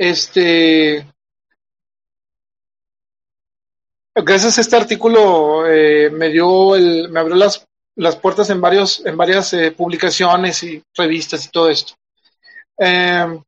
este, 0.00 1.06
gracias 4.14 4.56
a 4.56 4.60
este 4.62 4.76
artículo 4.76 5.66
eh, 5.66 6.08
me 6.08 6.30
dio 6.30 6.74
el, 6.74 7.10
me 7.10 7.20
abrió 7.20 7.36
las, 7.36 7.66
las 7.96 8.16
puertas 8.16 8.48
en 8.48 8.62
varios, 8.62 9.04
en 9.04 9.14
varias 9.18 9.52
eh, 9.52 9.72
publicaciones 9.72 10.62
y 10.62 10.82
revistas 10.96 11.44
y 11.44 11.50
todo 11.50 11.68
esto. 11.68 11.92
Eh, 12.78 13.40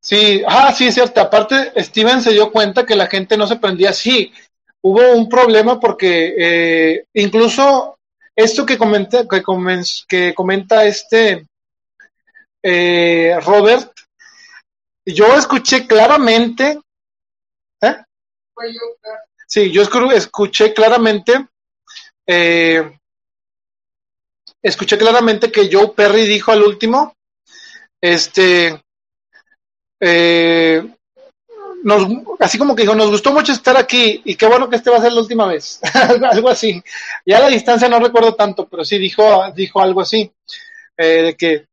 sí, 0.00 0.42
ah, 0.46 0.72
sí, 0.72 0.86
es 0.86 0.94
cierto. 0.94 1.20
Aparte, 1.20 1.70
Steven 1.82 2.22
se 2.22 2.32
dio 2.32 2.50
cuenta 2.50 2.86
que 2.86 2.96
la 2.96 3.06
gente 3.06 3.36
no 3.36 3.46
se 3.46 3.56
prendía 3.56 3.90
así. 3.90 4.32
Hubo 4.80 5.12
un 5.12 5.28
problema 5.28 5.78
porque 5.78 6.34
eh, 6.38 7.04
incluso 7.12 7.98
esto 8.34 8.64
que 8.64 8.78
comenta, 8.78 9.28
que, 9.28 9.42
que 10.08 10.32
comenta 10.32 10.86
este 10.86 11.44
Robert, 12.62 13.97
yo 15.14 15.34
escuché 15.34 15.86
claramente 15.86 16.80
Sí, 19.46 19.70
yo 19.70 19.82
escuché 19.82 20.74
claramente, 20.74 21.48
eh, 22.26 22.98
escuché 24.62 24.98
claramente 24.98 25.50
que 25.50 25.70
Joe 25.72 25.92
Perry 25.96 26.26
dijo 26.26 26.52
al 26.52 26.62
último, 26.62 27.16
este, 27.98 28.78
eh, 30.00 30.86
nos, 31.82 32.08
así 32.40 32.58
como 32.58 32.76
que 32.76 32.82
dijo, 32.82 32.94
nos 32.94 33.10
gustó 33.10 33.32
mucho 33.32 33.52
estar 33.52 33.78
aquí 33.78 34.20
y 34.22 34.36
qué 34.36 34.46
bueno 34.46 34.68
que 34.68 34.76
este 34.76 34.90
va 34.90 34.98
a 34.98 35.00
ser 35.00 35.12
la 35.12 35.22
última 35.22 35.46
vez, 35.46 35.80
algo 36.30 36.50
así. 36.50 36.82
Ya 37.24 37.38
a 37.38 37.40
la 37.40 37.48
distancia 37.48 37.88
no 37.88 38.00
recuerdo 38.00 38.34
tanto, 38.34 38.68
pero 38.68 38.84
sí 38.84 38.98
dijo, 38.98 39.50
dijo 39.52 39.80
algo 39.80 40.02
así, 40.02 40.30
eh, 40.98 41.22
de 41.22 41.34
que 41.36 41.66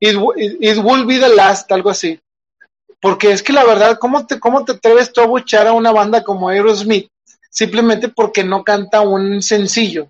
it, 0.00 0.16
it 0.60 0.76
will 0.84 1.06
be 1.06 1.18
the 1.18 1.34
last, 1.34 1.72
algo 1.72 1.88
así. 1.88 2.20
Porque 3.02 3.32
es 3.32 3.42
que 3.42 3.52
la 3.52 3.64
verdad, 3.64 3.98
¿cómo 3.98 4.24
te, 4.24 4.38
cómo 4.38 4.64
te 4.64 4.72
atreves 4.72 5.12
tú 5.12 5.20
a 5.20 5.26
buchar 5.26 5.66
a 5.66 5.72
una 5.72 5.90
banda 5.90 6.22
como 6.22 6.48
Aerosmith 6.48 7.10
simplemente 7.50 8.08
porque 8.08 8.44
no 8.44 8.62
canta 8.62 9.00
un 9.00 9.42
sencillo? 9.42 10.08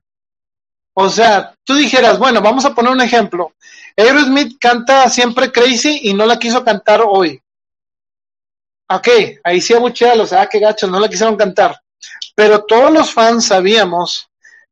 O 0.92 1.08
sea, 1.08 1.54
tú 1.64 1.74
dijeras, 1.74 2.18
bueno, 2.18 2.42
vamos 2.42 2.66
a 2.66 2.74
poner 2.74 2.92
un 2.92 3.00
ejemplo. 3.00 3.54
Aerosmith 3.96 4.58
canta 4.60 5.08
siempre 5.08 5.50
Crazy 5.50 6.00
y 6.02 6.12
no 6.12 6.26
la 6.26 6.38
quiso 6.38 6.62
cantar 6.62 7.02
hoy. 7.02 7.40
Ok, 8.90 9.08
ahí 9.42 9.62
sí 9.62 9.72
abuchealos, 9.72 10.34
ah, 10.34 10.46
qué 10.46 10.58
gachos, 10.58 10.90
no 10.90 11.00
la 11.00 11.08
quisieron 11.08 11.36
cantar. 11.36 11.80
Pero 12.34 12.62
todos 12.64 12.92
los 12.92 13.10
fans 13.10 13.46
sabíamos 13.46 14.28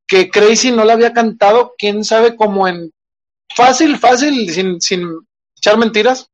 que 0.07 0.29
Crazy 0.29 0.73
no 0.73 0.85
la 0.85 0.93
había 0.93 1.15
cantado, 1.15 1.75
quién 1.79 2.05
sabe 2.05 2.37
cómo 2.37 2.69
en 2.69 2.93
fácil, 3.57 3.99
fácil, 3.99 4.53
sin, 4.53 4.79
sin 4.79 5.09
echar 5.57 5.79
mentiras, 5.79 6.29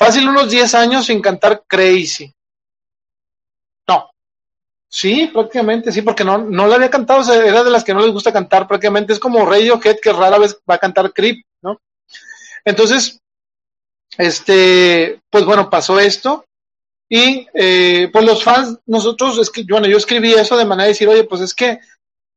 Fácil 0.00 0.26
unos 0.26 0.50
10 0.50 0.74
años 0.76 1.04
sin 1.04 1.20
cantar 1.20 1.62
Crazy. 1.66 2.32
No. 3.86 4.10
Sí, 4.88 5.30
prácticamente, 5.30 5.92
sí, 5.92 6.00
porque 6.00 6.24
no, 6.24 6.38
no 6.38 6.66
la 6.66 6.76
había 6.76 6.88
cantado, 6.88 7.20
era 7.34 7.62
de 7.62 7.70
las 7.70 7.84
que 7.84 7.92
no 7.92 8.00
les 8.00 8.10
gusta 8.10 8.32
cantar, 8.32 8.66
prácticamente 8.66 9.12
es 9.12 9.18
como 9.18 9.44
Radiohead 9.44 9.98
que 10.00 10.10
rara 10.14 10.38
vez 10.38 10.58
va 10.68 10.76
a 10.76 10.78
cantar 10.78 11.12
Creep, 11.12 11.44
¿no? 11.60 11.78
Entonces, 12.64 13.20
este, 14.16 15.20
pues 15.28 15.44
bueno, 15.44 15.68
pasó 15.68 16.00
esto, 16.00 16.46
y 17.06 17.46
eh, 17.52 18.08
pues 18.10 18.24
los 18.24 18.42
fans, 18.42 18.78
nosotros, 18.86 19.52
bueno, 19.68 19.86
yo 19.86 19.98
escribí 19.98 20.32
eso 20.32 20.56
de 20.56 20.64
manera 20.64 20.84
de 20.84 20.92
decir, 20.92 21.08
oye, 21.08 21.24
pues 21.24 21.42
es 21.42 21.52
que, 21.52 21.78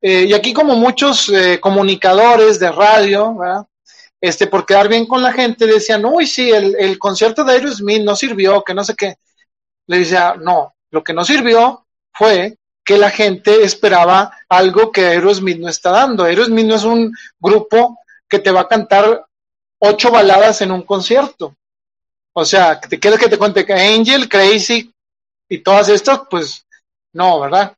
eh, 0.02 0.26
y 0.28 0.34
aquí 0.34 0.52
como 0.52 0.76
muchos 0.76 1.30
eh, 1.30 1.62
comunicadores 1.62 2.60
de 2.60 2.74
radio, 2.74 3.36
¿verdad? 3.36 3.66
Este, 4.24 4.48
por 4.48 4.66
quedar 4.66 4.88
bien 4.88 5.06
con 5.06 5.22
la 5.22 5.34
gente, 5.34 5.68
decían, 5.68 6.06
uy, 6.06 6.26
sí, 6.26 6.50
el, 6.50 6.78
el 6.80 6.98
concierto 6.98 7.44
de 7.44 7.56
Aerosmith 7.56 8.04
no 8.04 8.16
sirvió, 8.16 8.64
que 8.64 8.74
no 8.74 8.82
sé 8.82 8.96
qué. 8.96 9.18
Le 9.88 10.00
decía, 10.00 10.36
no, 10.40 10.76
lo 10.92 11.04
que 11.04 11.12
no 11.12 11.26
sirvió 11.26 11.86
fue 12.14 12.58
que 12.86 12.98
la 12.98 13.10
gente 13.10 13.66
esperaba 13.66 14.32
algo 14.48 14.94
que 14.94 15.08
Aerosmith 15.08 15.60
no 15.60 15.68
está 15.68 15.92
dando. 15.92 16.24
Aerosmith 16.24 16.66
no 16.66 16.76
es 16.76 16.86
un 16.86 17.14
grupo 17.38 18.00
que 18.30 18.40
te 18.40 18.50
va 18.50 18.62
a 18.62 18.68
cantar 18.70 19.26
ocho 19.80 20.10
baladas 20.10 20.62
en 20.62 20.72
un 20.72 20.84
concierto. 20.84 21.58
O 22.32 22.46
sea, 22.46 22.80
te 22.80 22.98
quieres 23.02 23.20
que 23.20 23.28
te 23.28 23.38
cuente 23.38 23.66
que 23.66 23.74
Angel, 23.74 24.30
Crazy 24.30 24.90
y 25.50 25.58
todas 25.58 25.90
estas, 25.90 26.22
pues 26.30 26.66
no, 27.12 27.42
¿verdad? 27.42 27.76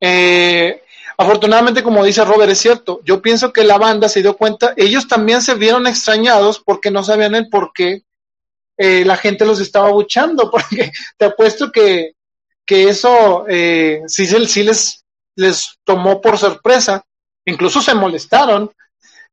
Eh, 0.00 0.81
Afortunadamente, 1.22 1.84
como 1.84 2.04
dice 2.04 2.24
Robert, 2.24 2.50
es 2.50 2.58
cierto. 2.58 3.00
Yo 3.04 3.22
pienso 3.22 3.52
que 3.52 3.62
la 3.62 3.78
banda 3.78 4.08
se 4.08 4.22
dio 4.22 4.36
cuenta, 4.36 4.74
ellos 4.76 5.06
también 5.06 5.40
se 5.40 5.54
vieron 5.54 5.86
extrañados 5.86 6.58
porque 6.58 6.90
no 6.90 7.04
sabían 7.04 7.36
el 7.36 7.48
por 7.48 7.72
qué 7.72 8.02
eh, 8.76 9.04
la 9.04 9.16
gente 9.16 9.46
los 9.46 9.60
estaba 9.60 9.90
buchando, 9.90 10.50
porque 10.50 10.90
te 11.16 11.26
apuesto 11.26 11.70
que, 11.70 12.14
que 12.66 12.88
eso 12.88 13.44
eh, 13.48 14.02
sí, 14.08 14.26
sí 14.26 14.64
les, 14.64 15.04
les 15.36 15.78
tomó 15.84 16.20
por 16.20 16.38
sorpresa, 16.38 17.04
incluso 17.44 17.80
se 17.80 17.94
molestaron 17.94 18.72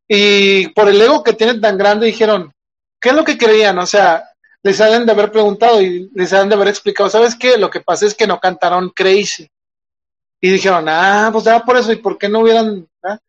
y 0.07 0.67
por 0.69 0.89
el 0.89 1.01
ego 1.01 1.23
que 1.23 1.33
tienen 1.33 1.59
tan 1.59 1.75
grande 1.75 2.05
dijeron, 2.05 2.53
¿qué 3.01 3.09
es 3.09 3.15
lo 3.15 3.23
que 3.23 3.37
creían? 3.37 3.79
O 3.79 3.87
sea, 3.87 4.25
les 4.61 4.79
han 4.79 5.07
de 5.07 5.11
haber 5.11 5.31
preguntado 5.31 5.81
y 5.81 6.07
les 6.13 6.33
han 6.33 6.49
de 6.49 6.55
haber 6.55 6.67
explicado, 6.67 7.09
¿sabes 7.09 7.33
qué? 7.33 7.57
Lo 7.57 7.71
que 7.71 7.81
pasa 7.81 8.05
es 8.05 8.13
que 8.13 8.27
no 8.27 8.39
cantaron 8.39 8.91
Crazy. 8.91 9.49
Y 10.41 10.51
dijeron, 10.51 10.85
ah, 10.87 11.29
pues 11.31 11.43
ya 11.43 11.63
por 11.63 11.77
eso, 11.77 11.91
¿y 11.91 11.97
por 11.97 12.17
qué 12.17 12.29
no 12.29 12.39
hubieran? 12.39 12.87
Ah? 13.03 13.19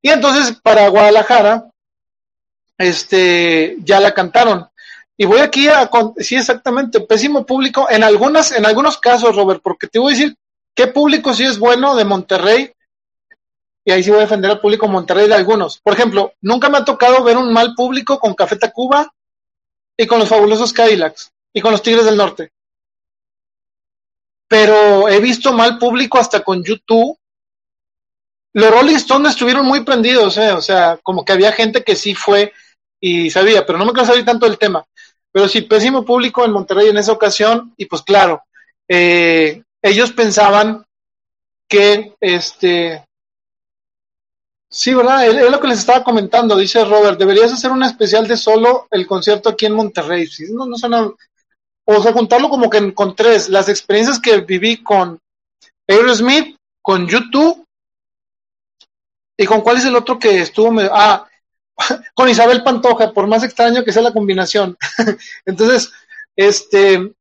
Y 0.00 0.10
entonces 0.10 0.58
para 0.60 0.88
Guadalajara, 0.88 1.70
este, 2.78 3.76
ya 3.80 4.00
la 4.00 4.12
cantaron. 4.12 4.68
Y 5.16 5.24
voy 5.24 5.40
aquí 5.40 5.68
a, 5.68 5.88
sí, 6.18 6.36
exactamente, 6.36 7.00
pésimo 7.00 7.46
público, 7.46 7.86
en 7.88 8.02
algunas, 8.02 8.50
en 8.52 8.66
algunos 8.66 8.98
casos, 8.98 9.36
Robert, 9.36 9.60
porque 9.62 9.86
te 9.86 9.98
voy 9.98 10.12
a 10.12 10.16
decir 10.16 10.36
qué 10.74 10.88
público 10.88 11.32
sí 11.32 11.44
es 11.44 11.58
bueno 11.58 11.94
de 11.94 12.04
Monterrey, 12.04 12.72
y 13.84 13.92
ahí 13.92 14.02
sí 14.02 14.10
voy 14.10 14.20
a 14.20 14.22
defender 14.22 14.50
al 14.50 14.60
público 14.60 14.88
Monterrey 14.88 15.28
de 15.28 15.34
algunos. 15.34 15.78
Por 15.78 15.92
ejemplo, 15.92 16.32
nunca 16.40 16.68
me 16.68 16.78
ha 16.78 16.84
tocado 16.84 17.22
ver 17.22 17.36
un 17.36 17.52
mal 17.52 17.74
público 17.74 18.18
con 18.18 18.34
Café 18.34 18.56
Tacuba 18.56 19.12
y 19.96 20.06
con 20.06 20.18
los 20.18 20.28
fabulosos 20.28 20.72
Cadillacs 20.72 21.32
y 21.52 21.60
con 21.60 21.72
los 21.72 21.82
Tigres 21.82 22.04
del 22.04 22.16
Norte 22.16 22.52
pero 24.52 25.08
he 25.08 25.18
visto 25.18 25.50
mal 25.54 25.78
público 25.78 26.18
hasta 26.18 26.40
con 26.40 26.62
YouTube. 26.62 27.18
Los 28.52 28.70
Rolling 28.70 28.96
Stones 28.96 29.30
estuvieron 29.30 29.64
muy 29.64 29.82
prendidos, 29.82 30.36
¿eh? 30.36 30.52
o 30.52 30.60
sea, 30.60 31.00
como 31.02 31.24
que 31.24 31.32
había 31.32 31.52
gente 31.52 31.82
que 31.82 31.96
sí 31.96 32.14
fue 32.14 32.52
y 33.00 33.30
sabía, 33.30 33.64
pero 33.64 33.78
no 33.78 33.86
me 33.86 33.92
quiero 33.92 34.08
saber 34.08 34.26
tanto 34.26 34.44
del 34.44 34.58
tema. 34.58 34.84
Pero 35.32 35.48
sí, 35.48 35.62
pésimo 35.62 36.04
público 36.04 36.44
en 36.44 36.52
Monterrey 36.52 36.90
en 36.90 36.98
esa 36.98 37.12
ocasión, 37.12 37.72
y 37.78 37.86
pues 37.86 38.02
claro, 38.02 38.42
eh, 38.86 39.62
ellos 39.80 40.12
pensaban 40.12 40.84
que 41.66 42.14
este. 42.20 43.06
Sí, 44.68 44.92
¿verdad? 44.92 45.28
Es 45.28 45.50
lo 45.50 45.60
que 45.60 45.68
les 45.68 45.78
estaba 45.78 46.04
comentando, 46.04 46.58
dice 46.58 46.84
Robert, 46.84 47.18
deberías 47.18 47.54
hacer 47.54 47.70
un 47.70 47.84
especial 47.84 48.28
de 48.28 48.36
solo 48.36 48.86
el 48.90 49.06
concierto 49.06 49.48
aquí 49.48 49.64
en 49.64 49.76
Monterrey. 49.76 50.28
No, 50.50 50.66
no 50.66 50.76
suena, 50.76 51.10
o 51.84 52.02
sea, 52.02 52.12
juntarlo 52.12 52.48
como 52.48 52.70
que 52.70 52.94
con 52.94 53.14
tres, 53.16 53.48
las 53.48 53.68
experiencias 53.68 54.20
que 54.20 54.40
viví 54.40 54.82
con 54.82 55.18
Aerosmith, 55.88 56.56
con 56.80 57.06
YouTube, 57.06 57.64
y 59.36 59.46
con 59.46 59.60
cuál 59.62 59.78
es 59.78 59.84
el 59.84 59.96
otro 59.96 60.18
que 60.18 60.40
estuvo, 60.40 60.72
ah, 60.92 61.26
con 62.14 62.28
Isabel 62.28 62.62
Pantoja, 62.62 63.12
por 63.12 63.26
más 63.26 63.42
extraño 63.42 63.84
que 63.84 63.92
sea 63.92 64.02
la 64.02 64.12
combinación. 64.12 64.76
Entonces, 65.46 65.90
este, 66.36 67.12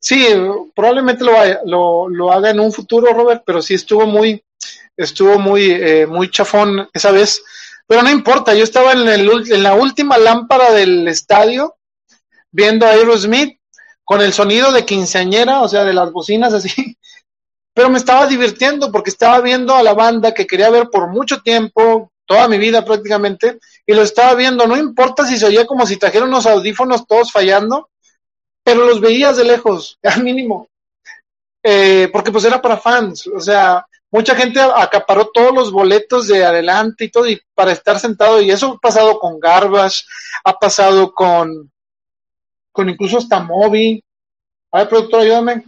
sí, 0.00 0.26
probablemente 0.74 1.24
lo, 1.24 1.32
lo, 1.64 2.08
lo, 2.08 2.32
haga 2.32 2.50
en 2.50 2.60
un 2.60 2.72
futuro, 2.72 3.12
Robert, 3.12 3.42
pero 3.46 3.62
sí 3.62 3.74
estuvo 3.74 4.06
muy, 4.06 4.42
estuvo 4.96 5.38
muy, 5.38 5.70
eh, 5.70 6.06
muy 6.06 6.30
chafón 6.30 6.88
esa 6.92 7.12
vez. 7.12 7.42
Pero 7.86 8.02
no 8.02 8.10
importa, 8.10 8.54
yo 8.54 8.64
estaba 8.64 8.92
en, 8.92 9.08
el, 9.08 9.52
en 9.52 9.62
la 9.62 9.74
última 9.74 10.18
lámpara 10.18 10.72
del 10.72 11.08
estadio 11.08 11.76
viendo 12.50 12.86
a 12.86 12.90
Aerosmith 12.90 13.57
con 14.08 14.22
el 14.22 14.32
sonido 14.32 14.72
de 14.72 14.86
quinceañera, 14.86 15.60
o 15.60 15.68
sea, 15.68 15.84
de 15.84 15.92
las 15.92 16.10
bocinas 16.10 16.54
así. 16.54 16.96
Pero 17.74 17.90
me 17.90 17.98
estaba 17.98 18.26
divirtiendo 18.26 18.90
porque 18.90 19.10
estaba 19.10 19.38
viendo 19.42 19.74
a 19.74 19.82
la 19.82 19.92
banda 19.92 20.32
que 20.32 20.46
quería 20.46 20.70
ver 20.70 20.88
por 20.88 21.08
mucho 21.08 21.42
tiempo, 21.42 22.10
toda 22.24 22.48
mi 22.48 22.56
vida 22.56 22.82
prácticamente, 22.86 23.58
y 23.86 23.92
lo 23.92 24.00
estaba 24.00 24.34
viendo, 24.34 24.66
no 24.66 24.78
importa 24.78 25.26
si 25.26 25.38
se 25.38 25.44
oía 25.44 25.66
como 25.66 25.84
si 25.84 25.98
trajeron 25.98 26.30
unos 26.30 26.46
audífonos 26.46 27.06
todos 27.06 27.30
fallando, 27.30 27.90
pero 28.64 28.86
los 28.86 28.98
veías 28.98 29.36
de 29.36 29.44
lejos, 29.44 29.98
al 30.02 30.24
mínimo. 30.24 30.68
Eh, 31.62 32.08
porque 32.10 32.32
pues 32.32 32.46
era 32.46 32.62
para 32.62 32.78
fans, 32.78 33.26
o 33.26 33.40
sea, 33.40 33.86
mucha 34.10 34.34
gente 34.34 34.58
acaparó 34.58 35.28
todos 35.34 35.52
los 35.52 35.70
boletos 35.70 36.28
de 36.28 36.46
adelante 36.46 37.04
y 37.04 37.10
todo 37.10 37.28
y 37.28 37.38
para 37.54 37.72
estar 37.72 37.98
sentado 37.98 38.40
y 38.40 38.50
eso 38.50 38.72
ha 38.72 38.78
pasado 38.78 39.18
con 39.18 39.38
Garbage, 39.38 40.06
ha 40.44 40.54
pasado 40.54 41.12
con 41.12 41.70
con 42.78 42.88
incluso 42.88 43.18
hasta 43.18 43.40
Moby. 43.40 44.00
A 44.70 44.78
ver, 44.78 44.88
productor, 44.88 45.22
ayúdame. 45.22 45.64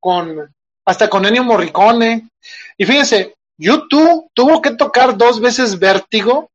Con 0.00 0.52
hasta 0.84 1.08
con 1.08 1.24
Ennio 1.24 1.44
Morricone. 1.44 2.28
Y 2.76 2.84
fíjense, 2.84 3.36
YouTube 3.56 4.28
tuvo 4.34 4.60
que 4.60 4.72
tocar 4.72 5.16
dos 5.16 5.40
veces 5.40 5.78
vértigo 5.78 6.50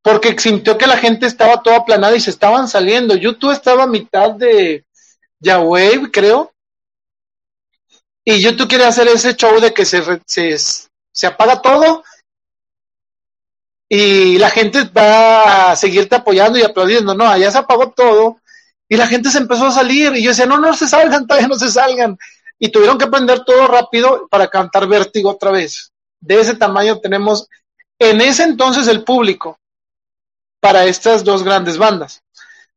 porque 0.00 0.34
sintió 0.38 0.78
que 0.78 0.86
la 0.86 0.96
gente 0.96 1.26
estaba 1.26 1.62
toda 1.62 1.76
aplanada 1.76 2.16
y 2.16 2.20
se 2.20 2.30
estaban 2.30 2.68
saliendo. 2.68 3.14
YouTube 3.14 3.52
estaba 3.52 3.82
a 3.82 3.86
mitad 3.86 4.30
de 4.30 4.82
Wave, 5.42 6.10
creo, 6.10 6.54
y 8.24 8.40
YouTube 8.40 8.68
quiere 8.68 8.86
hacer 8.86 9.08
ese 9.08 9.36
show 9.36 9.60
de 9.60 9.74
que 9.74 9.84
se, 9.84 10.02
se, 10.24 10.56
se 11.12 11.26
apaga 11.26 11.60
todo 11.60 12.02
y 13.90 14.38
la 14.38 14.48
gente 14.48 14.84
va 14.84 15.72
a 15.72 15.76
seguirte 15.76 16.16
apoyando 16.16 16.58
y 16.58 16.62
aplaudiendo. 16.62 17.14
No, 17.14 17.28
allá 17.28 17.50
se 17.50 17.58
apagó 17.58 17.90
todo 17.90 18.40
y 18.88 18.96
la 18.96 19.06
gente 19.06 19.30
se 19.30 19.38
empezó 19.38 19.66
a 19.66 19.72
salir 19.72 20.14
y 20.14 20.22
yo 20.22 20.30
decía, 20.30 20.46
no, 20.46 20.58
no 20.58 20.74
se 20.74 20.86
salgan, 20.86 21.26
todavía 21.26 21.48
no 21.48 21.58
se 21.58 21.70
salgan. 21.70 22.18
Y 22.58 22.68
tuvieron 22.68 22.98
que 22.98 23.06
prender 23.06 23.44
todo 23.44 23.66
rápido 23.66 24.28
para 24.30 24.48
cantar 24.48 24.88
Vértigo 24.88 25.30
otra 25.30 25.50
vez. 25.50 25.92
De 26.20 26.40
ese 26.40 26.54
tamaño 26.54 26.98
tenemos 27.00 27.48
en 27.98 28.20
ese 28.20 28.44
entonces 28.44 28.88
el 28.88 29.04
público 29.04 29.58
para 30.60 30.86
estas 30.86 31.22
dos 31.22 31.42
grandes 31.42 31.76
bandas. 31.76 32.22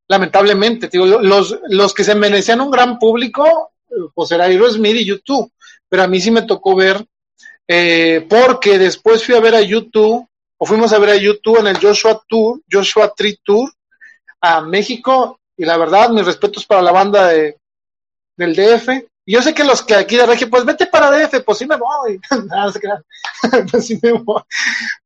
Lamentablemente, 0.07 0.89
digo, 0.91 1.05
los, 1.05 1.57
los 1.69 1.93
que 1.93 2.03
se 2.03 2.15
merecían 2.15 2.61
un 2.61 2.71
gran 2.71 2.99
público 2.99 3.71
pues 4.13 4.31
era 4.31 4.45
Aerosmith 4.45 4.95
y 4.95 5.05
YouTube, 5.05 5.51
pero 5.87 6.03
a 6.03 6.07
mí 6.07 6.19
sí 6.19 6.31
me 6.31 6.43
tocó 6.43 6.75
ver, 6.75 7.05
eh, 7.67 8.25
porque 8.29 8.77
después 8.77 9.25
fui 9.25 9.35
a 9.35 9.39
ver 9.39 9.55
a 9.55 9.61
YouTube, 9.61 10.27
o 10.57 10.65
fuimos 10.65 10.91
a 10.93 10.99
ver 10.99 11.09
a 11.09 11.15
YouTube 11.15 11.59
en 11.59 11.67
el 11.67 11.79
Joshua 11.79 12.21
Tour, 12.27 12.61
Joshua 12.71 13.13
Tree 13.15 13.39
Tour, 13.43 13.71
a 14.41 14.61
México, 14.61 15.38
y 15.59 15.65
la 15.65 15.75
verdad, 15.75 16.09
mis 16.09 16.25
respetos 16.25 16.65
para 16.65 16.81
la 16.81 16.93
banda 16.93 17.27
de, 17.27 17.57
del 18.37 18.55
DF, 18.55 18.87
y 19.25 19.33
yo 19.33 19.41
sé 19.41 19.53
que 19.53 19.65
los 19.65 19.83
que 19.83 19.93
aquí 19.93 20.15
de 20.15 20.25
Regio, 20.25 20.49
pues 20.49 20.63
vete 20.63 20.85
para 20.85 21.11
DF, 21.11 21.43
pues 21.45 21.57
sí 21.57 21.65
me 21.65 21.75
voy, 21.75 22.17
se 22.71 23.59
pues 23.71 23.85
sí 23.85 23.99
me 24.01 24.13
voy, 24.13 24.41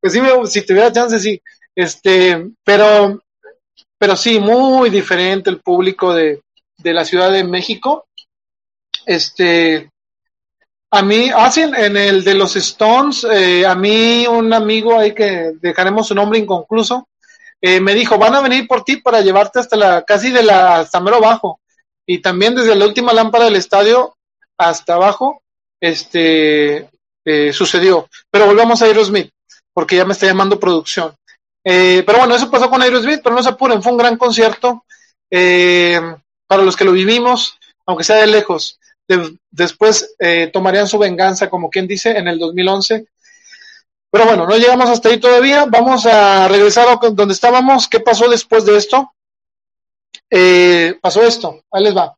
pues 0.00 0.12
sí 0.12 0.20
me, 0.20 0.46
si 0.46 0.64
tuviera 0.64 0.92
chance, 0.92 1.18
sí, 1.18 1.42
este, 1.74 2.52
pero, 2.62 3.20
pero 3.98 4.14
sí, 4.14 4.38
muy 4.38 4.90
diferente 4.90 5.50
el 5.50 5.60
público 5.60 6.14
de, 6.14 6.40
de 6.78 6.92
la 6.94 7.04
Ciudad 7.04 7.32
de 7.32 7.42
México, 7.42 8.06
este, 9.06 9.90
a 10.92 11.02
mí, 11.02 11.30
hacen 11.34 11.74
en 11.74 11.96
el 11.96 12.22
de 12.22 12.34
los 12.34 12.54
Stones, 12.54 13.24
eh, 13.24 13.66
a 13.66 13.74
mí 13.74 14.24
un 14.28 14.52
amigo 14.52 14.96
ahí 14.96 15.12
que 15.12 15.54
dejaremos 15.60 16.06
su 16.06 16.14
nombre 16.14 16.38
inconcluso, 16.38 17.08
eh, 17.66 17.80
me 17.80 17.94
dijo, 17.94 18.18
van 18.18 18.34
a 18.34 18.40
venir 18.40 18.66
por 18.66 18.84
ti 18.84 18.96
para 18.96 19.20
llevarte 19.20 19.60
hasta 19.60 19.76
la, 19.76 20.04
casi 20.04 20.30
de 20.30 20.42
la, 20.42 20.80
hasta 20.80 21.00
mero 21.00 21.16
abajo. 21.16 21.60
Y 22.06 22.18
también 22.20 22.54
desde 22.54 22.74
la 22.74 22.84
última 22.84 23.12
lámpara 23.12 23.46
del 23.46 23.56
estadio 23.56 24.16
hasta 24.58 24.94
abajo, 24.94 25.42
este, 25.80 26.90
eh, 27.24 27.52
sucedió. 27.52 28.08
Pero 28.30 28.46
volvamos 28.46 28.82
a 28.82 28.84
Aerosmith, 28.84 29.30
porque 29.72 29.96
ya 29.96 30.04
me 30.04 30.12
está 30.12 30.26
llamando 30.26 30.60
producción. 30.60 31.14
pero 31.62 32.18
bueno, 32.18 32.34
eso 32.34 32.50
pasó 32.50 32.68
con 32.68 32.82
Aerosmith, 32.82 33.20
pero 33.22 33.34
no 33.34 33.42
se 33.42 33.48
apuren, 33.48 33.82
fue 33.82 33.92
un 33.92 33.98
gran 33.98 34.18
concierto 34.18 34.84
para 35.30 36.62
los 36.62 36.76
que 36.76 36.84
lo 36.84 36.92
vivimos, 36.92 37.58
aunque 37.86 38.04
sea 38.04 38.16
de 38.16 38.26
lejos 38.26 38.78
después 39.50 40.14
eh, 40.18 40.50
tomarían 40.52 40.88
su 40.88 40.98
venganza, 40.98 41.50
como 41.50 41.70
quien 41.70 41.86
dice, 41.86 42.16
en 42.16 42.28
el 42.28 42.38
2011. 42.38 43.06
Pero 44.14 44.26
bueno, 44.26 44.46
no 44.46 44.56
llegamos 44.56 44.88
hasta 44.88 45.08
ahí 45.08 45.18
todavía. 45.18 45.64
Vamos 45.64 46.06
a 46.06 46.46
regresar 46.46 46.86
a 46.86 47.00
donde 47.10 47.34
estábamos. 47.34 47.88
¿Qué 47.88 47.98
pasó 47.98 48.28
después 48.28 48.64
de 48.64 48.76
esto? 48.76 49.12
Eh, 50.30 50.96
pasó 51.02 51.22
esto. 51.24 51.64
Ahí 51.68 51.82
les 51.82 51.96
va. 51.96 52.16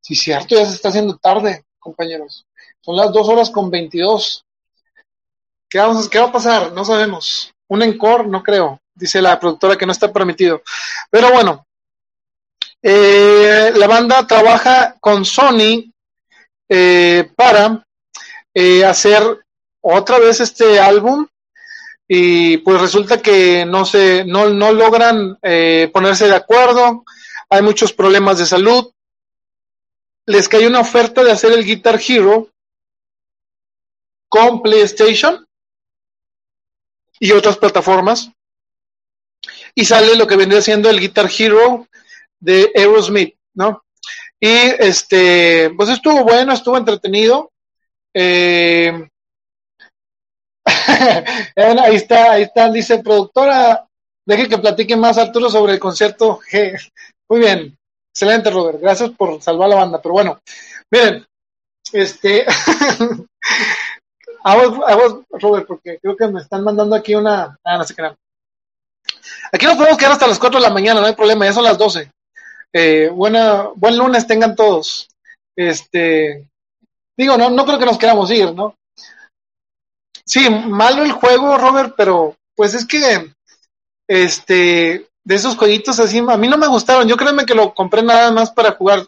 Sí, 0.00 0.14
cierto, 0.14 0.54
ya 0.54 0.64
se 0.64 0.76
está 0.76 0.90
haciendo 0.90 1.16
tarde, 1.16 1.64
compañeros. 1.80 2.46
Son 2.82 2.94
las 2.94 3.12
dos 3.12 3.28
horas 3.28 3.50
con 3.50 3.68
22. 3.68 4.44
¿Qué, 5.68 5.78
vamos, 5.78 6.08
¿Qué 6.08 6.20
va 6.20 6.26
a 6.26 6.32
pasar? 6.32 6.70
No 6.70 6.84
sabemos. 6.84 7.52
Un 7.66 7.82
encore, 7.82 8.28
no 8.28 8.44
creo. 8.44 8.80
Dice 8.94 9.20
la 9.20 9.40
productora 9.40 9.76
que 9.76 9.86
no 9.86 9.90
está 9.90 10.12
permitido. 10.12 10.62
Pero 11.10 11.32
bueno, 11.32 11.66
eh, 12.80 13.72
la 13.74 13.88
banda 13.88 14.24
trabaja 14.24 14.94
con 15.00 15.24
Sony 15.24 15.92
eh, 16.68 17.28
para 17.34 17.84
hacer 18.86 19.43
otra 19.84 20.18
vez 20.18 20.40
este 20.40 20.80
álbum 20.80 21.26
y 22.08 22.58
pues 22.58 22.80
resulta 22.80 23.22
que 23.22 23.64
no 23.64 23.84
se 23.84 24.24
no, 24.24 24.50
no 24.50 24.72
logran 24.72 25.38
ponerse 25.92 26.26
de 26.28 26.36
acuerdo 26.36 27.04
hay 27.48 27.62
muchos 27.62 27.92
problemas 27.92 28.38
de 28.38 28.46
salud 28.46 28.92
les 30.26 30.48
cae 30.48 30.66
una 30.66 30.80
oferta 30.80 31.22
de 31.22 31.32
hacer 31.32 31.52
el 31.52 31.64
Guitar 31.64 32.00
Hero 32.06 32.48
con 34.28 34.62
PlayStation 34.62 35.46
y 37.20 37.32
otras 37.32 37.56
plataformas 37.56 38.30
y 39.74 39.84
sale 39.84 40.16
lo 40.16 40.26
que 40.26 40.36
vendría 40.36 40.62
siendo 40.62 40.88
el 40.88 41.00
Guitar 41.00 41.30
Hero 41.36 41.86
de 42.38 42.70
Aerosmith, 42.74 43.36
¿no? 43.54 43.84
Y 44.38 44.48
este, 44.48 45.70
pues 45.76 45.88
estuvo 45.88 46.22
bueno, 46.22 46.52
estuvo 46.52 46.76
entretenido. 46.76 47.50
Eh, 48.12 49.08
ahí 51.56 51.96
está, 51.96 52.32
ahí 52.32 52.42
está, 52.42 52.70
dice 52.70 52.98
productora, 52.98 53.86
deje 54.26 54.48
que 54.48 54.58
platique 54.58 54.96
más 54.96 55.18
Arturo 55.18 55.50
sobre 55.50 55.74
el 55.74 55.78
concierto 55.78 56.40
G. 56.50 56.78
Muy 57.28 57.40
bien, 57.40 57.78
excelente 58.14 58.50
Robert, 58.50 58.80
gracias 58.80 59.10
por 59.10 59.42
salvar 59.42 59.68
la 59.68 59.76
banda, 59.76 60.00
pero 60.00 60.14
bueno, 60.14 60.40
miren, 60.90 61.26
este, 61.92 62.46
a 64.44 64.56
vos, 64.56 65.20
Robert, 65.30 65.66
porque 65.66 65.98
creo 66.00 66.16
que 66.16 66.28
me 66.28 66.40
están 66.40 66.64
mandando 66.64 66.96
aquí 66.96 67.14
una, 67.14 67.58
ah, 67.64 67.78
no 67.78 67.84
sé 67.84 67.94
qué 67.94 68.14
Aquí 69.52 69.66
nos 69.66 69.76
podemos 69.76 69.98
quedar 69.98 70.12
hasta 70.12 70.26
las 70.26 70.38
4 70.38 70.58
de 70.58 70.66
la 70.66 70.72
mañana, 70.72 71.00
no 71.00 71.06
hay 71.06 71.14
problema, 71.14 71.44
ya 71.44 71.52
son 71.52 71.64
las 71.64 71.78
12. 71.78 72.10
Eh, 72.72 73.08
buena, 73.12 73.68
buen 73.76 73.96
lunes 73.96 74.26
tengan 74.26 74.56
todos. 74.56 75.08
Este, 75.54 76.48
digo, 77.16 77.36
no, 77.36 77.50
no 77.50 77.64
creo 77.64 77.78
que 77.78 77.86
nos 77.86 77.98
queramos 77.98 78.30
ir, 78.30 78.52
¿no? 78.52 78.74
Sí, 80.24 80.48
malo 80.50 81.04
el 81.04 81.12
juego, 81.12 81.58
Robert, 81.58 81.94
pero 81.96 82.36
pues 82.54 82.74
es 82.74 82.86
que, 82.86 83.32
este, 84.08 85.08
de 85.24 85.34
esos 85.34 85.56
jueguitos 85.56 85.98
así, 86.00 86.18
a 86.18 86.36
mí 86.36 86.48
no 86.48 86.56
me 86.58 86.66
gustaron. 86.66 87.08
Yo 87.08 87.16
créeme 87.16 87.46
que 87.46 87.54
lo 87.54 87.74
compré 87.74 88.02
nada 88.02 88.30
más 88.30 88.50
para 88.50 88.72
jugar, 88.72 89.06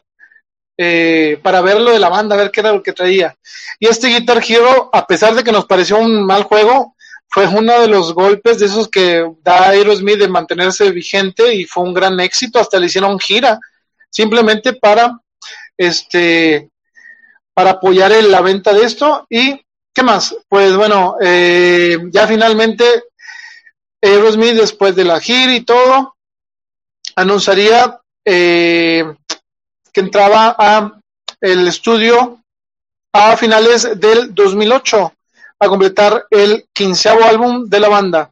eh, 0.79 1.39
para 1.43 1.61
ver 1.61 1.81
lo 1.81 1.91
de 1.91 1.99
la 1.99 2.09
banda, 2.09 2.37
ver 2.37 2.51
qué 2.51 2.61
era 2.61 2.73
lo 2.73 2.83
que 2.83 2.93
traía. 2.93 3.37
Y 3.79 3.87
este 3.87 4.09
Guitar 4.09 4.43
Hero, 4.47 4.91
a 4.93 5.07
pesar 5.07 5.35
de 5.35 5.45
que 5.45 5.53
nos 5.53 5.67
pareció 5.67 5.99
un 5.99 6.25
mal 6.25 6.45
juego, 6.45 6.97
fue 7.29 7.47
uno 7.47 7.81
de 7.81 7.89
los 7.89 8.15
golpes 8.15 8.59
de 8.59 8.67
esos 8.67 8.89
que 8.89 9.25
da 9.43 9.69
Aerosmith 9.69 10.19
de 10.19 10.29
mantenerse 10.29 10.91
vigente 10.91 11.55
y 11.55 11.65
fue 11.65 11.85
un 11.85 11.93
gran 11.93 12.19
éxito, 12.21 12.59
hasta 12.59 12.79
le 12.79 12.87
hicieron 12.87 13.19
gira, 13.19 13.59
simplemente 14.11 14.73
para 14.73 15.21
este 15.77 16.71
para 17.53 17.73
apoyar 17.73 18.13
en 18.13 18.31
la 18.31 18.43
venta 18.43 18.73
de 18.73 18.85
esto 18.85 19.27
y 19.31 19.61
qué 19.97 20.03
más 20.03 20.37
pues 20.47 20.77
bueno 20.77 21.17
eh, 21.23 21.97
ya 22.11 22.27
finalmente 22.27 22.85
Aerosmith 24.03 24.53
después 24.53 24.95
de 24.95 25.05
la 25.05 25.19
gira 25.21 25.55
y 25.55 25.63
todo 25.63 26.17
anunciaría 27.17 27.99
eh, 28.23 29.05
que 29.91 30.01
entraba 30.01 30.55
a 30.59 30.93
el 31.41 31.67
estudio 31.67 32.43
a 33.11 33.39
finales 33.39 33.99
del 33.99 34.35
2008 34.35 35.13
a 35.61 35.69
completar 35.69 36.27
el 36.31 36.67
quinceavo 36.75 37.25
álbum 37.25 37.65
de 37.67 37.81
la 37.81 37.89
banda. 37.89 38.31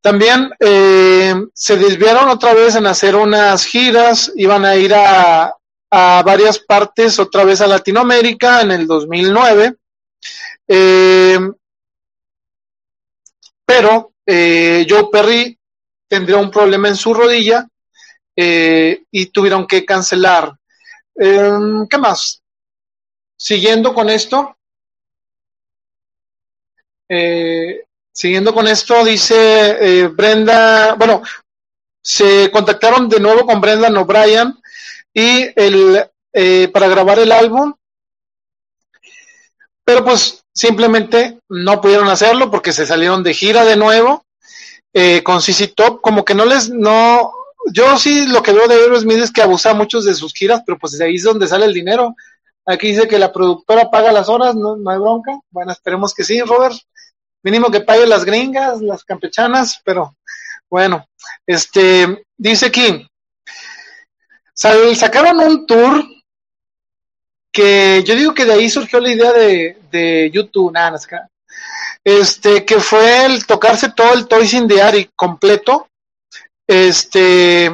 También 0.00 0.50
eh, 0.58 1.34
se 1.52 1.76
desviaron 1.76 2.30
otra 2.30 2.54
vez 2.54 2.74
en 2.76 2.86
hacer 2.86 3.14
unas 3.14 3.66
giras, 3.66 4.32
iban 4.36 4.64
a 4.64 4.76
ir 4.76 4.94
a, 4.94 5.54
a 5.90 6.22
varias 6.24 6.58
partes, 6.58 7.18
otra 7.18 7.44
vez 7.44 7.60
a 7.60 7.66
Latinoamérica 7.66 8.62
en 8.62 8.70
el 8.70 8.86
2009. 8.86 9.76
Eh, 10.74 11.38
pero 13.66 14.14
eh, 14.24 14.86
Joe 14.88 15.08
Perry 15.12 15.58
tendría 16.08 16.38
un 16.38 16.50
problema 16.50 16.88
en 16.88 16.96
su 16.96 17.12
rodilla 17.12 17.68
eh, 18.34 19.02
y 19.10 19.26
tuvieron 19.26 19.66
que 19.66 19.84
cancelar. 19.84 20.56
¿Qué 21.14 21.98
más? 21.98 22.42
Siguiendo 23.36 23.92
con 23.92 24.08
esto, 24.08 24.56
eh, 27.06 27.84
siguiendo 28.10 28.54
con 28.54 28.66
esto, 28.66 29.04
dice 29.04 30.08
Brenda, 30.08 30.94
bueno, 30.94 31.22
se 32.00 32.50
contactaron 32.50 33.10
de 33.10 33.20
nuevo 33.20 33.44
con 33.44 33.60
Brenda 33.60 33.88
O'Brien 34.00 34.54
y 35.12 35.50
el, 35.54 36.08
para 36.72 36.88
grabar 36.88 37.18
el 37.18 37.30
álbum 37.30 37.74
pero 39.84 40.04
pues 40.04 40.41
simplemente 40.54 41.38
no 41.48 41.80
pudieron 41.80 42.08
hacerlo 42.08 42.50
porque 42.50 42.72
se 42.72 42.86
salieron 42.86 43.22
de 43.22 43.34
gira 43.34 43.64
de 43.64 43.76
nuevo 43.76 44.24
eh, 44.92 45.22
con 45.22 45.40
CC 45.40 45.68
Top, 45.68 46.00
como 46.00 46.24
que 46.24 46.34
no 46.34 46.44
les, 46.44 46.68
no, 46.70 47.32
yo 47.72 47.98
sí 47.98 48.26
lo 48.26 48.42
que 48.42 48.52
veo 48.52 48.68
de 48.68 48.74
Aerosmith 48.74 49.18
es 49.18 49.32
que 49.32 49.42
abusa 49.42 49.72
mucho 49.74 50.00
de 50.00 50.14
sus 50.14 50.34
giras, 50.34 50.62
pero 50.66 50.78
pues 50.78 50.98
de 50.98 51.04
ahí 51.06 51.14
es 51.14 51.22
donde 51.22 51.48
sale 51.48 51.64
el 51.64 51.72
dinero. 51.72 52.14
Aquí 52.66 52.88
dice 52.88 53.08
que 53.08 53.18
la 53.18 53.32
productora 53.32 53.90
paga 53.90 54.12
las 54.12 54.28
horas, 54.28 54.54
no, 54.54 54.76
no 54.76 54.90
hay 54.90 54.98
bronca. 54.98 55.32
Bueno, 55.50 55.72
esperemos 55.72 56.14
que 56.14 56.24
sí, 56.24 56.40
Robert. 56.42 56.76
Mínimo 57.42 57.70
que 57.70 57.80
pague 57.80 58.06
las 58.06 58.24
gringas, 58.24 58.80
las 58.82 59.02
campechanas, 59.02 59.80
pero 59.84 60.16
bueno, 60.70 61.04
este, 61.46 62.24
dice 62.36 62.66
aquí, 62.66 63.06
sacaron 64.54 65.40
un 65.40 65.66
tour 65.66 66.04
que 67.52 68.02
yo 68.04 68.16
digo 68.16 68.34
que 68.34 68.44
de 68.44 68.54
ahí 68.54 68.70
surgió 68.70 68.98
la 68.98 69.12
idea 69.12 69.32
de, 69.32 69.78
de 69.90 70.30
YouTube, 70.32 70.72
nada, 70.72 70.98
este, 72.02 72.64
que 72.64 72.80
fue 72.80 73.26
el 73.26 73.46
tocarse 73.46 73.90
todo 73.90 74.14
el 74.14 74.26
Toys 74.26 74.54
in 74.54 74.66
the 74.66 75.10
completo, 75.14 75.88
este, 76.66 77.70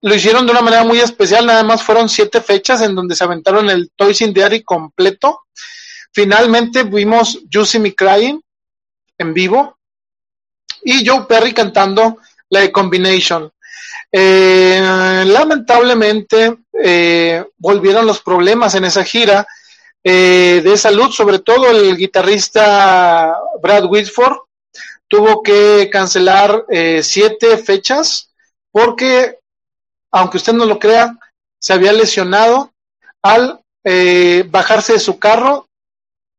lo 0.00 0.14
hicieron 0.14 0.46
de 0.46 0.52
una 0.52 0.62
manera 0.62 0.84
muy 0.84 1.00
especial, 1.00 1.46
nada 1.46 1.62
más 1.62 1.82
fueron 1.82 2.08
siete 2.08 2.40
fechas 2.40 2.80
en 2.80 2.94
donde 2.94 3.14
se 3.14 3.24
aventaron 3.24 3.70
el 3.70 3.90
Toys 3.96 4.20
in 4.22 4.34
the 4.34 4.62
completo. 4.64 5.42
Finalmente 6.12 6.84
vimos 6.84 7.40
Juicy 7.52 7.78
Me 7.78 7.94
Crying 7.94 8.40
en 9.18 9.34
vivo 9.34 9.78
y 10.82 11.06
Joe 11.06 11.24
Perry 11.26 11.52
cantando 11.52 12.18
la 12.50 12.70
Combination. 12.70 13.50
Eh, 14.16 15.24
lamentablemente 15.26 16.58
eh, 16.72 17.44
volvieron 17.56 18.06
los 18.06 18.20
problemas 18.20 18.76
en 18.76 18.84
esa 18.84 19.02
gira 19.02 19.44
eh, 20.04 20.60
de 20.62 20.76
salud, 20.78 21.10
sobre 21.10 21.40
todo 21.40 21.68
el 21.68 21.96
guitarrista 21.96 23.36
Brad 23.60 23.86
Whitford 23.86 24.36
tuvo 25.08 25.42
que 25.42 25.90
cancelar 25.90 26.64
siete 27.02 27.58
fechas 27.58 28.30
porque, 28.70 29.38
aunque 30.12 30.36
usted 30.36 30.52
no 30.52 30.64
lo 30.64 30.78
crea, 30.78 31.16
se 31.58 31.72
había 31.72 31.92
lesionado. 31.92 32.72
Al 33.22 33.60
bajarse 34.50 34.94
de 34.94 35.00
su 35.00 35.18
carro, 35.18 35.68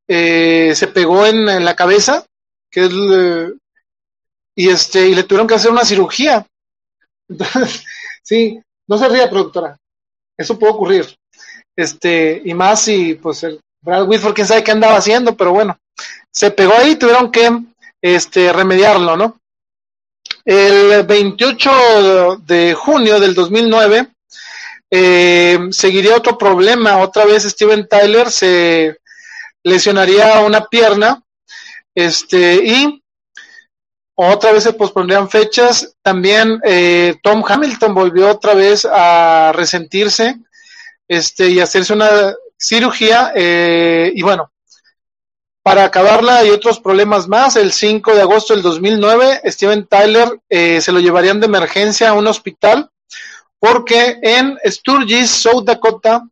se 0.07 0.91
pegó 0.93 1.25
en, 1.25 1.63
la 1.63 1.75
cabeza, 1.75 2.25
que 2.69 2.85
es, 2.85 2.91
y 4.55 4.69
este, 4.69 5.07
y 5.07 5.15
le 5.15 5.23
tuvieron 5.23 5.47
que 5.47 5.55
hacer 5.55 5.71
una 5.71 5.85
cirugía 5.85 6.45
entonces, 7.29 7.83
sí, 8.23 8.59
no 8.87 8.97
se 8.97 9.09
ría, 9.09 9.29
productora. 9.29 9.77
Eso 10.37 10.59
puede 10.59 10.73
ocurrir. 10.73 11.15
Este, 11.75 12.41
y 12.43 12.53
más 12.53 12.81
si, 12.81 13.15
pues, 13.15 13.43
el 13.43 13.59
Brad 13.81 14.07
Whitford, 14.07 14.33
quién 14.33 14.47
sabe 14.47 14.63
qué 14.63 14.71
andaba 14.71 14.97
haciendo, 14.97 15.35
pero 15.35 15.51
bueno, 15.51 15.77
se 16.31 16.51
pegó 16.51 16.73
ahí, 16.73 16.95
tuvieron 16.95 17.31
que, 17.31 17.49
este, 18.01 18.51
remediarlo, 18.51 19.15
¿no? 19.15 19.39
El 20.43 21.03
28 21.05 22.37
de 22.45 22.73
junio 22.73 23.19
del 23.19 23.33
2009, 23.33 24.07
eh, 24.91 25.59
seguiría 25.71 26.15
otro 26.15 26.37
problema. 26.37 26.99
Otra 26.99 27.25
vez 27.25 27.43
Steven 27.43 27.87
Tyler 27.87 28.29
se 28.31 28.97
lesionaría 29.63 30.39
una 30.41 30.65
pierna, 30.65 31.21
este, 31.95 32.55
y 32.63 33.01
otra 34.15 34.53
vez 34.53 34.63
se 34.63 34.73
pospondrían 34.73 35.29
fechas. 35.29 35.95
También 36.01 36.59
eh, 36.63 37.15
Tom 37.21 37.43
Hamilton 37.45 37.93
volvió 37.93 38.29
otra 38.29 38.53
vez 38.53 38.85
a 38.85 39.51
resentirse 39.53 40.37
este, 41.07 41.49
y 41.49 41.59
hacerse 41.59 41.93
una 41.93 42.33
cirugía. 42.57 43.33
Eh, 43.35 44.11
y 44.15 44.21
bueno, 44.21 44.51
para 45.61 45.83
acabarla 45.83 46.45
y 46.45 46.49
otros 46.49 46.79
problemas 46.79 47.27
más, 47.27 47.57
el 47.57 47.73
5 47.73 48.15
de 48.15 48.21
agosto 48.21 48.53
del 48.53 48.63
2009, 48.63 49.41
Steven 49.45 49.85
Tyler 49.85 50.39
eh, 50.49 50.79
se 50.79 50.91
lo 50.91 50.99
llevarían 50.99 51.39
de 51.41 51.47
emergencia 51.47 52.09
a 52.09 52.13
un 52.13 52.27
hospital 52.27 52.89
porque 53.59 54.19
en 54.21 54.57
Sturgis, 54.65 55.29
South 55.29 55.63
Dakota, 55.65 56.23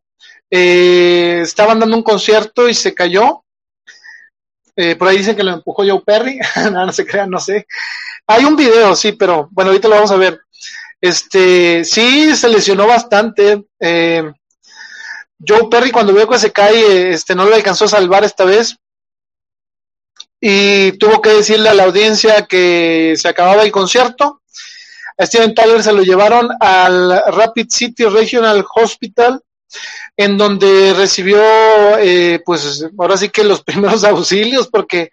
estaban 0.50 1.80
dando 1.80 1.96
un 1.96 2.04
concierto 2.04 2.68
y 2.68 2.74
se 2.74 2.94
cayó 2.94 3.43
eh, 4.76 4.96
por 4.96 5.08
ahí 5.08 5.18
dicen 5.18 5.36
que 5.36 5.44
lo 5.44 5.52
empujó 5.52 5.84
Joe 5.86 6.02
Perry. 6.04 6.38
no, 6.72 6.86
no 6.86 6.92
se 6.92 7.06
crean, 7.06 7.30
no 7.30 7.38
sé. 7.38 7.66
Hay 8.26 8.44
un 8.44 8.56
video, 8.56 8.94
sí, 8.96 9.12
pero 9.12 9.48
bueno, 9.52 9.70
ahorita 9.70 9.88
lo 9.88 9.96
vamos 9.96 10.10
a 10.10 10.16
ver. 10.16 10.40
Este, 11.00 11.84
sí, 11.84 12.34
se 12.34 12.48
lesionó 12.48 12.86
bastante. 12.86 13.64
Eh, 13.78 14.32
Joe 15.46 15.68
Perry 15.70 15.90
cuando 15.90 16.14
vio 16.14 16.28
que 16.28 16.38
se 16.38 16.52
cae, 16.52 17.10
este, 17.10 17.34
no 17.34 17.44
lo 17.44 17.54
alcanzó 17.54 17.84
a 17.84 17.88
salvar 17.88 18.24
esta 18.24 18.44
vez. 18.44 18.76
Y 20.40 20.92
tuvo 20.92 21.20
que 21.22 21.30
decirle 21.30 21.68
a 21.68 21.74
la 21.74 21.84
audiencia 21.84 22.46
que 22.46 23.14
se 23.16 23.28
acababa 23.28 23.62
el 23.62 23.72
concierto. 23.72 24.42
A 25.16 25.26
Steven 25.26 25.54
Tyler 25.54 25.82
se 25.82 25.92
lo 25.92 26.02
llevaron 26.02 26.48
al 26.58 27.22
Rapid 27.28 27.68
City 27.70 28.04
Regional 28.04 28.64
Hospital 28.74 29.40
en 30.16 30.38
donde 30.38 30.94
recibió, 30.94 31.38
eh, 31.98 32.40
pues 32.44 32.86
ahora 32.98 33.16
sí 33.16 33.28
que 33.28 33.44
los 33.44 33.62
primeros 33.64 34.04
auxilios, 34.04 34.68
porque 34.68 35.10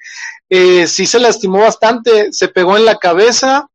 eh, 0.50 0.88
sí 0.88 1.06
se 1.06 1.20
lastimó 1.20 1.60
bastante, 1.60 2.32
se 2.32 2.48
pegó 2.50 2.78
en 2.78 2.86
la 2.86 2.98
cabeza 2.98 3.68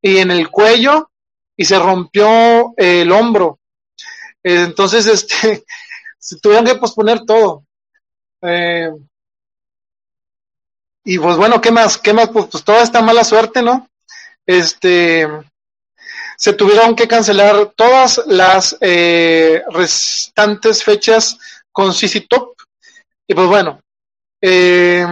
y 0.00 0.18
en 0.18 0.30
el 0.30 0.50
cuello 0.50 1.10
y 1.56 1.64
se 1.64 1.78
rompió 1.78 2.74
eh, 2.76 3.02
el 3.02 3.12
hombro. 3.12 3.60
entonces, 4.42 5.06
este, 5.06 5.64
se 6.18 6.38
tuvieron 6.40 6.64
que 6.64 6.74
posponer 6.76 7.24
todo. 7.24 7.64
y 11.04 11.18
pues 11.18 11.36
bueno, 11.36 11.60
¿qué 11.60 11.70
más? 11.70 11.98
¿Qué 11.98 12.12
más? 12.12 12.30
Pues, 12.30 12.46
pues 12.50 12.64
toda 12.64 12.82
esta 12.82 13.02
mala 13.02 13.24
suerte, 13.24 13.62
¿no? 13.62 13.88
Este, 14.46 15.26
se 16.36 16.52
tuvieron 16.52 16.94
que 16.94 17.08
cancelar 17.08 17.72
todas 17.76 18.20
las 18.26 18.76
eh, 18.80 19.62
restantes 19.70 20.82
fechas 20.82 21.38
con 21.72 21.92
CC 21.92 22.26
Top. 22.28 22.54
Y 23.26 23.34
pues 23.34 23.46
bueno, 23.46 23.80
eh, 24.40 25.06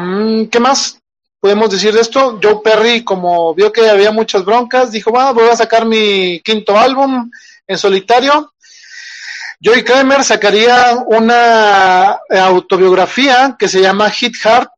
¿qué 0.50 0.60
más 0.60 0.98
podemos 1.40 1.70
decir 1.70 1.92
de 1.94 2.00
esto? 2.00 2.38
Joe 2.42 2.60
Perry, 2.62 3.02
como 3.04 3.54
vio 3.54 3.72
que 3.72 3.88
había 3.88 4.12
muchas 4.12 4.44
broncas, 4.44 4.92
dijo, 4.92 5.12
va, 5.12 5.32
voy 5.32 5.48
a 5.48 5.56
sacar 5.56 5.86
mi 5.86 6.40
quinto 6.40 6.78
álbum 6.78 7.30
en 7.66 7.78
solitario. 7.78 8.52
Joey 9.64 9.84
Kramer 9.84 10.24
sacaría 10.24 10.96
una 11.06 12.18
autobiografía 12.30 13.54
que 13.56 13.68
se 13.68 13.80
llama 13.80 14.10
Hit 14.10 14.34
Heart, 14.36 14.68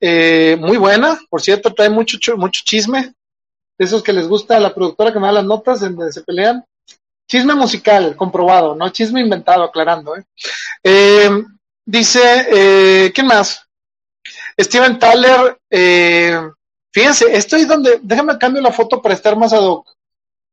eh, 0.00 0.56
muy 0.60 0.76
buena, 0.76 1.18
por 1.30 1.40
cierto, 1.40 1.72
trae 1.72 1.88
mucho, 1.88 2.18
mucho 2.36 2.60
chisme, 2.62 3.14
esos 3.78 4.02
que 4.02 4.12
les 4.12 4.28
gusta 4.28 4.56
a 4.56 4.60
la 4.60 4.74
productora 4.74 5.12
que 5.12 5.18
me 5.18 5.26
da 5.26 5.32
las 5.32 5.44
notas 5.44 5.82
en 5.82 5.96
donde 5.96 6.12
se 6.12 6.22
pelean. 6.22 6.64
Chisme 7.28 7.54
musical, 7.54 8.16
comprobado, 8.16 8.74
no 8.74 8.88
chisme 8.90 9.20
inventado, 9.20 9.64
aclarando. 9.64 10.16
¿eh? 10.16 10.24
Eh, 10.82 11.30
dice, 11.84 12.20
eh, 12.50 13.12
¿quién 13.14 13.26
más? 13.26 13.66
Steven 14.58 14.98
Tyler, 14.98 15.58
fíjense, 16.92 17.34
estoy 17.34 17.64
donde, 17.64 17.98
déjame 18.02 18.38
cambio 18.38 18.62
la 18.62 18.72
foto 18.72 19.02
para 19.02 19.14
estar 19.14 19.36
más 19.36 19.52
ad 19.52 19.64
hoc, 19.64 19.88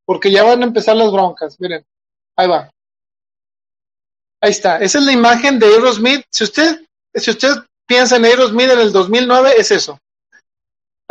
porque 0.06 0.32
ya 0.32 0.43
van 0.43 0.64
a 0.64 0.66
empezar 0.66 0.95
las 0.95 1.11
broncas, 1.11 1.59
miren, 1.59 1.85
ahí 2.35 2.48
va. 2.48 2.72
Ahí 4.41 4.50
está, 4.50 4.80
esa 4.80 4.98
es 4.98 5.06
la 5.06 5.11
imagen 5.11 5.59
de 5.59 5.67
Aerosmith. 5.67 6.24
Si 6.32 6.43
usted, 6.43 6.83
si 7.14 7.30
usted 7.30 7.50
piensa 7.85 8.16
en 8.16 8.25
Aerosmith 8.25 8.72
en 8.72 8.80
el 8.80 8.91
2009, 8.91 9.53
es 9.56 9.69
eso. 9.69 10.00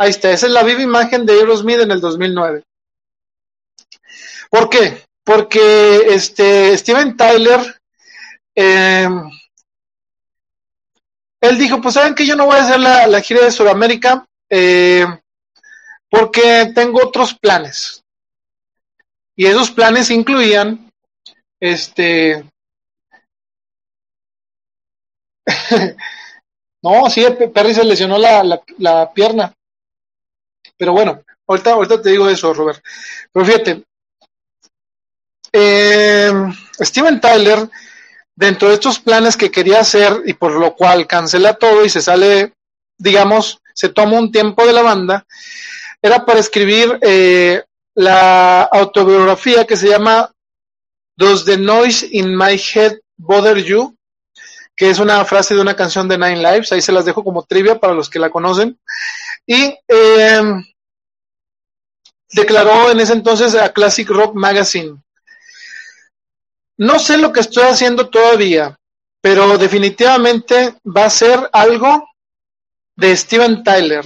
Ahí 0.01 0.09
está, 0.09 0.31
esa 0.31 0.47
es 0.47 0.51
la 0.51 0.63
viva 0.63 0.81
imagen 0.81 1.27
de 1.27 1.33
Aerosmith 1.33 1.81
en 1.81 1.91
el 1.91 2.01
2009. 2.01 2.63
¿Por 4.49 4.67
qué? 4.67 5.05
Porque 5.23 5.97
este 6.07 6.75
Steven 6.75 7.15
Tyler, 7.15 7.79
em, 8.55 9.29
él 11.39 11.57
dijo, 11.59 11.79
pues 11.79 11.93
saben 11.93 12.15
que 12.15 12.25
yo 12.25 12.35
no 12.35 12.47
voy 12.47 12.55
a 12.55 12.63
hacer 12.63 12.79
la, 12.79 13.21
gira 13.21 13.45
de 13.45 13.51
Sudamérica 13.51 14.25
em, 14.49 15.19
porque 16.09 16.71
tengo 16.73 16.99
otros 17.05 17.35
planes. 17.35 18.03
Y 19.35 19.45
esos 19.45 19.69
planes 19.69 20.09
incluían, 20.09 20.91
este, 21.59 22.43
no, 26.81 27.07
sí, 27.07 27.23
Perry 27.53 27.75
se 27.75 27.83
lesionó 27.83 28.17
la 28.17 29.13
pierna. 29.13 29.53
Pero 30.81 30.93
bueno, 30.93 31.23
ahorita, 31.45 31.73
ahorita 31.73 32.01
te 32.01 32.09
digo 32.09 32.27
eso, 32.27 32.55
Robert. 32.55 32.83
Pero 33.31 33.45
fíjate, 33.45 33.83
eh, 35.53 36.33
Steven 36.79 37.21
Tyler, 37.21 37.69
dentro 38.35 38.67
de 38.67 38.73
estos 38.73 38.97
planes 38.97 39.37
que 39.37 39.51
quería 39.51 39.81
hacer 39.81 40.23
y 40.25 40.33
por 40.33 40.53
lo 40.53 40.75
cual 40.75 41.05
cancela 41.05 41.53
todo 41.53 41.85
y 41.85 41.89
se 41.89 42.01
sale, 42.01 42.55
digamos, 42.97 43.59
se 43.75 43.89
toma 43.89 44.17
un 44.17 44.31
tiempo 44.31 44.65
de 44.65 44.73
la 44.73 44.81
banda, 44.81 45.23
era 46.01 46.25
para 46.25 46.39
escribir 46.39 46.97
eh, 47.03 47.61
la 47.93 48.63
autobiografía 48.63 49.67
que 49.67 49.77
se 49.77 49.87
llama 49.87 50.31
Does 51.15 51.45
the 51.45 51.59
Noise 51.59 52.07
in 52.09 52.35
My 52.35 52.59
Head 52.59 52.97
Bother 53.17 53.63
You? 53.63 53.95
que 54.75 54.89
es 54.89 54.97
una 54.97 55.23
frase 55.25 55.53
de 55.53 55.61
una 55.61 55.75
canción 55.75 56.07
de 56.07 56.17
Nine 56.17 56.37
Lives, 56.37 56.71
ahí 56.71 56.81
se 56.81 56.91
las 56.91 57.05
dejo 57.05 57.23
como 57.23 57.43
trivia 57.43 57.79
para 57.79 57.93
los 57.93 58.09
que 58.09 58.17
la 58.17 58.31
conocen. 58.31 58.79
Y 59.45 59.77
eh, 59.87 60.41
declaró 62.33 62.91
en 62.91 62.99
ese 62.99 63.13
entonces 63.13 63.55
a 63.55 63.71
Classic 63.71 64.07
Rock 64.09 64.35
Magazine, 64.35 65.01
no 66.77 66.97
sé 66.97 67.17
lo 67.17 67.31
que 67.31 67.41
estoy 67.41 67.65
haciendo 67.65 68.09
todavía, 68.09 68.75
pero 69.21 69.57
definitivamente 69.57 70.75
va 70.85 71.05
a 71.05 71.09
ser 71.11 71.49
algo 71.53 72.07
de 72.95 73.15
Steven 73.15 73.63
Tyler. 73.63 74.03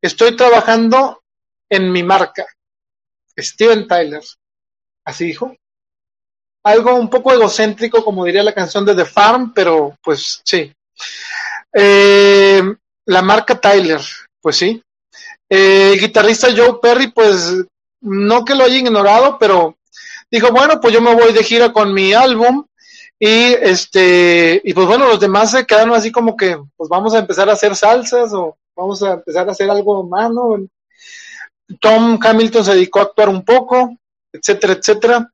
Estoy 0.00 0.34
trabajando 0.34 1.22
en 1.68 1.92
mi 1.92 2.02
marca. 2.02 2.46
Steven 3.38 3.86
Tyler. 3.86 4.22
Así 5.04 5.26
dijo. 5.26 5.54
Algo 6.64 6.94
un 6.94 7.10
poco 7.10 7.32
egocéntrico, 7.32 8.04
como 8.04 8.24
diría 8.24 8.42
la 8.42 8.54
canción 8.54 8.86
de 8.86 8.94
The 8.94 9.04
Farm, 9.04 9.52
pero 9.52 9.96
pues 10.02 10.40
sí. 10.44 10.72
Eh, 11.74 12.62
la 13.06 13.22
marca 13.22 13.60
Tyler, 13.60 14.00
pues 14.40 14.56
sí. 14.56 14.82
Eh, 15.54 15.92
el 15.92 16.00
guitarrista 16.00 16.48
Joe 16.56 16.78
Perry, 16.80 17.08
pues 17.08 17.52
no 18.00 18.42
que 18.42 18.54
lo 18.54 18.64
haya 18.64 18.78
ignorado, 18.78 19.36
pero 19.38 19.76
dijo, 20.30 20.50
bueno, 20.50 20.80
pues 20.80 20.94
yo 20.94 21.02
me 21.02 21.14
voy 21.14 21.34
de 21.34 21.44
gira 21.44 21.74
con 21.74 21.92
mi 21.92 22.14
álbum 22.14 22.64
y 23.18 23.52
este, 23.60 24.62
y 24.64 24.72
pues 24.72 24.86
bueno, 24.86 25.08
los 25.08 25.20
demás 25.20 25.50
se 25.50 25.66
quedaron 25.66 25.92
así 25.92 26.10
como 26.10 26.38
que, 26.38 26.58
pues 26.74 26.88
vamos 26.88 27.12
a 27.12 27.18
empezar 27.18 27.50
a 27.50 27.52
hacer 27.52 27.76
salsas 27.76 28.32
o 28.32 28.56
vamos 28.74 29.02
a 29.02 29.12
empezar 29.12 29.46
a 29.46 29.52
hacer 29.52 29.68
algo 29.68 30.02
más, 30.04 30.30
¿no? 30.30 30.56
Tom 31.78 32.18
Hamilton 32.22 32.64
se 32.64 32.74
dedicó 32.74 33.00
a 33.00 33.02
actuar 33.02 33.28
un 33.28 33.44
poco, 33.44 33.94
etcétera, 34.32 34.72
etcétera. 34.72 35.30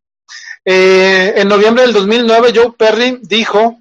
Eh, 0.65 1.33
en 1.37 1.47
noviembre 1.47 1.85
del 1.85 1.93
2009, 1.93 2.53
Joe 2.57 2.73
Perry 2.77 3.21
dijo 3.23 3.79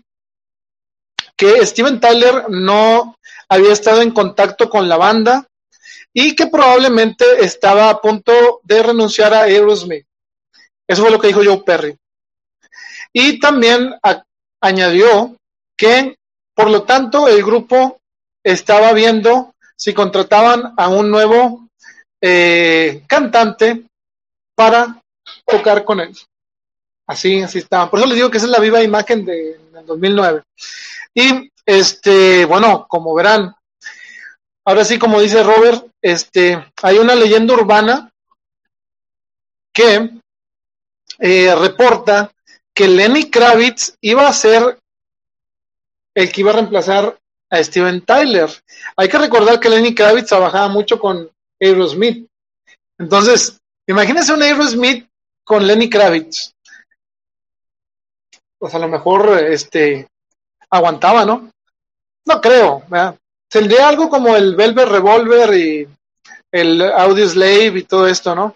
que 1.35 1.65
Steven 1.65 1.99
Tyler 1.99 2.45
no 2.49 3.15
había 3.49 3.73
estado 3.73 4.03
en 4.03 4.11
contacto 4.11 4.69
con 4.69 4.87
la 4.87 4.97
banda 4.97 5.47
y 6.19 6.35
que 6.35 6.47
probablemente 6.47 7.23
estaba 7.41 7.91
a 7.91 8.01
punto 8.01 8.59
de 8.63 8.81
renunciar 8.81 9.35
a 9.35 9.43
Aerosmith. 9.43 10.03
Eso 10.87 11.03
fue 11.03 11.11
lo 11.11 11.19
que 11.19 11.27
dijo 11.27 11.43
Joe 11.45 11.61
Perry. 11.63 11.95
Y 13.13 13.39
también 13.39 13.93
añadió 14.59 15.35
que, 15.77 16.17
por 16.55 16.71
lo 16.71 16.81
tanto, 16.81 17.27
el 17.27 17.43
grupo 17.43 17.99
estaba 18.43 18.93
viendo 18.93 19.53
si 19.75 19.93
contrataban 19.93 20.73
a 20.75 20.87
un 20.87 21.11
nuevo 21.11 21.69
eh, 22.19 23.03
cantante 23.05 23.85
para 24.55 24.99
tocar 25.45 25.85
con 25.85 25.99
él. 25.99 26.17
Así, 27.05 27.43
así 27.43 27.59
estaban. 27.59 27.91
Por 27.91 27.99
eso 27.99 28.07
les 28.07 28.15
digo 28.15 28.31
que 28.31 28.37
esa 28.37 28.47
es 28.47 28.51
la 28.51 28.59
viva 28.59 28.81
imagen 28.81 29.23
de, 29.23 29.59
del 29.71 29.85
2009. 29.85 30.41
Y, 31.13 31.51
este, 31.63 32.43
bueno, 32.45 32.87
como 32.89 33.13
verán, 33.13 33.53
ahora 34.65 34.83
sí, 34.83 34.97
como 34.97 35.21
dice 35.21 35.43
Robert, 35.43 35.85
este, 36.07 36.71
hay 36.83 36.99
una 36.99 37.15
leyenda 37.15 37.53
urbana 37.53 38.09
que 39.73 40.09
eh, 41.19 41.53
reporta 41.53 42.31
que 42.73 42.87
Lenny 42.87 43.29
Kravitz 43.29 43.97
iba 43.99 44.25
a 44.25 44.31
ser 44.31 44.79
el 46.15 46.31
que 46.31 46.41
iba 46.41 46.51
a 46.51 46.55
reemplazar 46.55 47.19
a 47.49 47.61
Steven 47.61 48.05
Tyler. 48.05 48.49
Hay 48.95 49.09
que 49.09 49.17
recordar 49.17 49.59
que 49.59 49.67
Lenny 49.67 49.93
Kravitz 49.93 50.29
trabajaba 50.29 50.69
mucho 50.69 50.97
con 50.97 51.29
Aerosmith. 51.59 52.25
Entonces, 52.97 53.59
imagínense 53.85 54.31
un 54.31 54.43
Aerosmith 54.43 55.09
con 55.43 55.67
Lenny 55.67 55.89
Kravitz. 55.89 56.53
Pues 58.57 58.73
a 58.73 58.79
lo 58.79 58.87
mejor 58.87 59.39
este 59.39 60.07
aguantaba, 60.69 61.25
¿no? 61.25 61.51
No 62.25 62.39
creo. 62.39 62.83
¿verdad? 62.87 63.19
Tendría 63.49 63.89
algo 63.89 64.09
como 64.09 64.37
el 64.37 64.55
Velvet 64.55 64.87
Revolver 64.87 65.53
y 65.53 65.96
el 66.51 66.81
Audio 66.81 67.27
Slave 67.27 67.79
y 67.79 67.83
todo 67.83 68.07
esto, 68.07 68.35
¿no? 68.35 68.55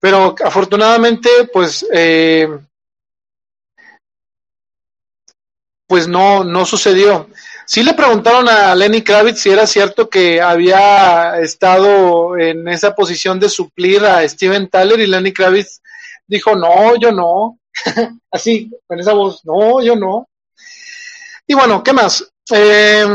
Pero 0.00 0.34
afortunadamente, 0.44 1.28
pues, 1.52 1.86
eh, 1.92 2.48
pues 5.86 6.06
no, 6.08 6.44
no 6.44 6.64
sucedió. 6.64 7.28
Sí 7.66 7.82
le 7.82 7.94
preguntaron 7.94 8.48
a 8.48 8.74
Lenny 8.74 9.02
Kravitz 9.02 9.40
si 9.40 9.50
era 9.50 9.66
cierto 9.66 10.08
que 10.08 10.40
había 10.40 11.38
estado 11.40 12.38
en 12.38 12.68
esa 12.68 12.94
posición 12.94 13.40
de 13.40 13.48
suplir 13.48 14.04
a 14.04 14.26
Steven 14.28 14.68
Tyler 14.68 15.00
y 15.00 15.06
Lenny 15.06 15.32
Kravitz 15.32 15.80
dijo, 16.26 16.54
no, 16.54 16.96
yo 17.00 17.10
no. 17.10 17.58
Así, 18.30 18.70
con 18.86 19.00
esa 19.00 19.12
voz, 19.14 19.44
no, 19.44 19.82
yo 19.82 19.96
no. 19.96 20.28
Y 21.46 21.54
bueno, 21.54 21.82
¿qué 21.82 21.92
más? 21.92 22.24
Eh, 22.52 23.06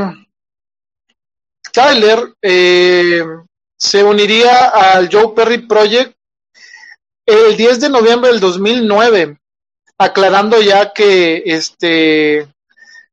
Tyler 1.72 2.34
eh, 2.42 3.24
se 3.82 4.04
uniría 4.04 4.68
al 4.68 5.10
Joe 5.12 5.34
Perry 5.36 5.66
Project 5.66 6.16
el 7.26 7.58
10 7.58 7.80
de 7.80 7.90
noviembre 7.90 8.30
del 8.30 8.40
2009, 8.40 9.40
aclarando 9.98 10.62
ya 10.62 10.94
que 10.94 11.42
este 11.46 12.48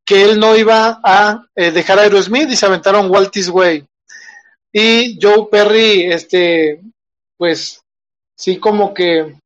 que 0.04 0.24
él 0.24 0.38
no 0.38 0.56
iba 0.56 1.00
a 1.02 1.46
eh, 1.54 1.70
dejar 1.70 1.98
a 1.98 2.02
Aerosmith 2.02 2.50
y 2.50 2.56
se 2.56 2.66
aventaron 2.66 3.10
Waltis 3.10 3.48
Way. 3.48 3.86
Y 4.72 5.18
Joe 5.20 5.48
Perry, 5.50 6.04
este, 6.12 6.80
pues 7.38 7.82
sí 8.36 8.58
como 8.58 8.92
que 8.92 9.36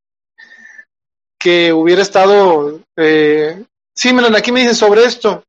que 1.39 1.73
hubiera 1.73 2.03
estado 2.03 2.81
eh, 2.97 3.65
sí, 3.95 4.13
miren, 4.13 4.35
aquí 4.35 4.51
me 4.51 4.61
dicen 4.61 4.75
sobre 4.75 5.05
esto. 5.05 5.45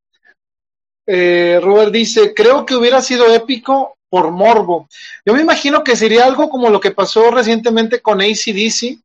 Eh, 1.08 1.60
Robert 1.62 1.92
dice, 1.92 2.34
creo 2.34 2.64
que 2.66 2.76
hubiera 2.76 3.02
sido 3.02 3.34
épico 3.34 3.98
por 4.14 4.30
morbo. 4.30 4.88
Yo 5.26 5.34
me 5.34 5.42
imagino 5.42 5.84
que 5.84 5.96
sería 5.96 6.26
algo 6.26 6.48
como 6.48 6.70
lo 6.70 6.80
que 6.80 6.92
pasó 6.92 7.32
recientemente 7.32 8.00
con 8.00 8.22
ACDC 8.22 9.00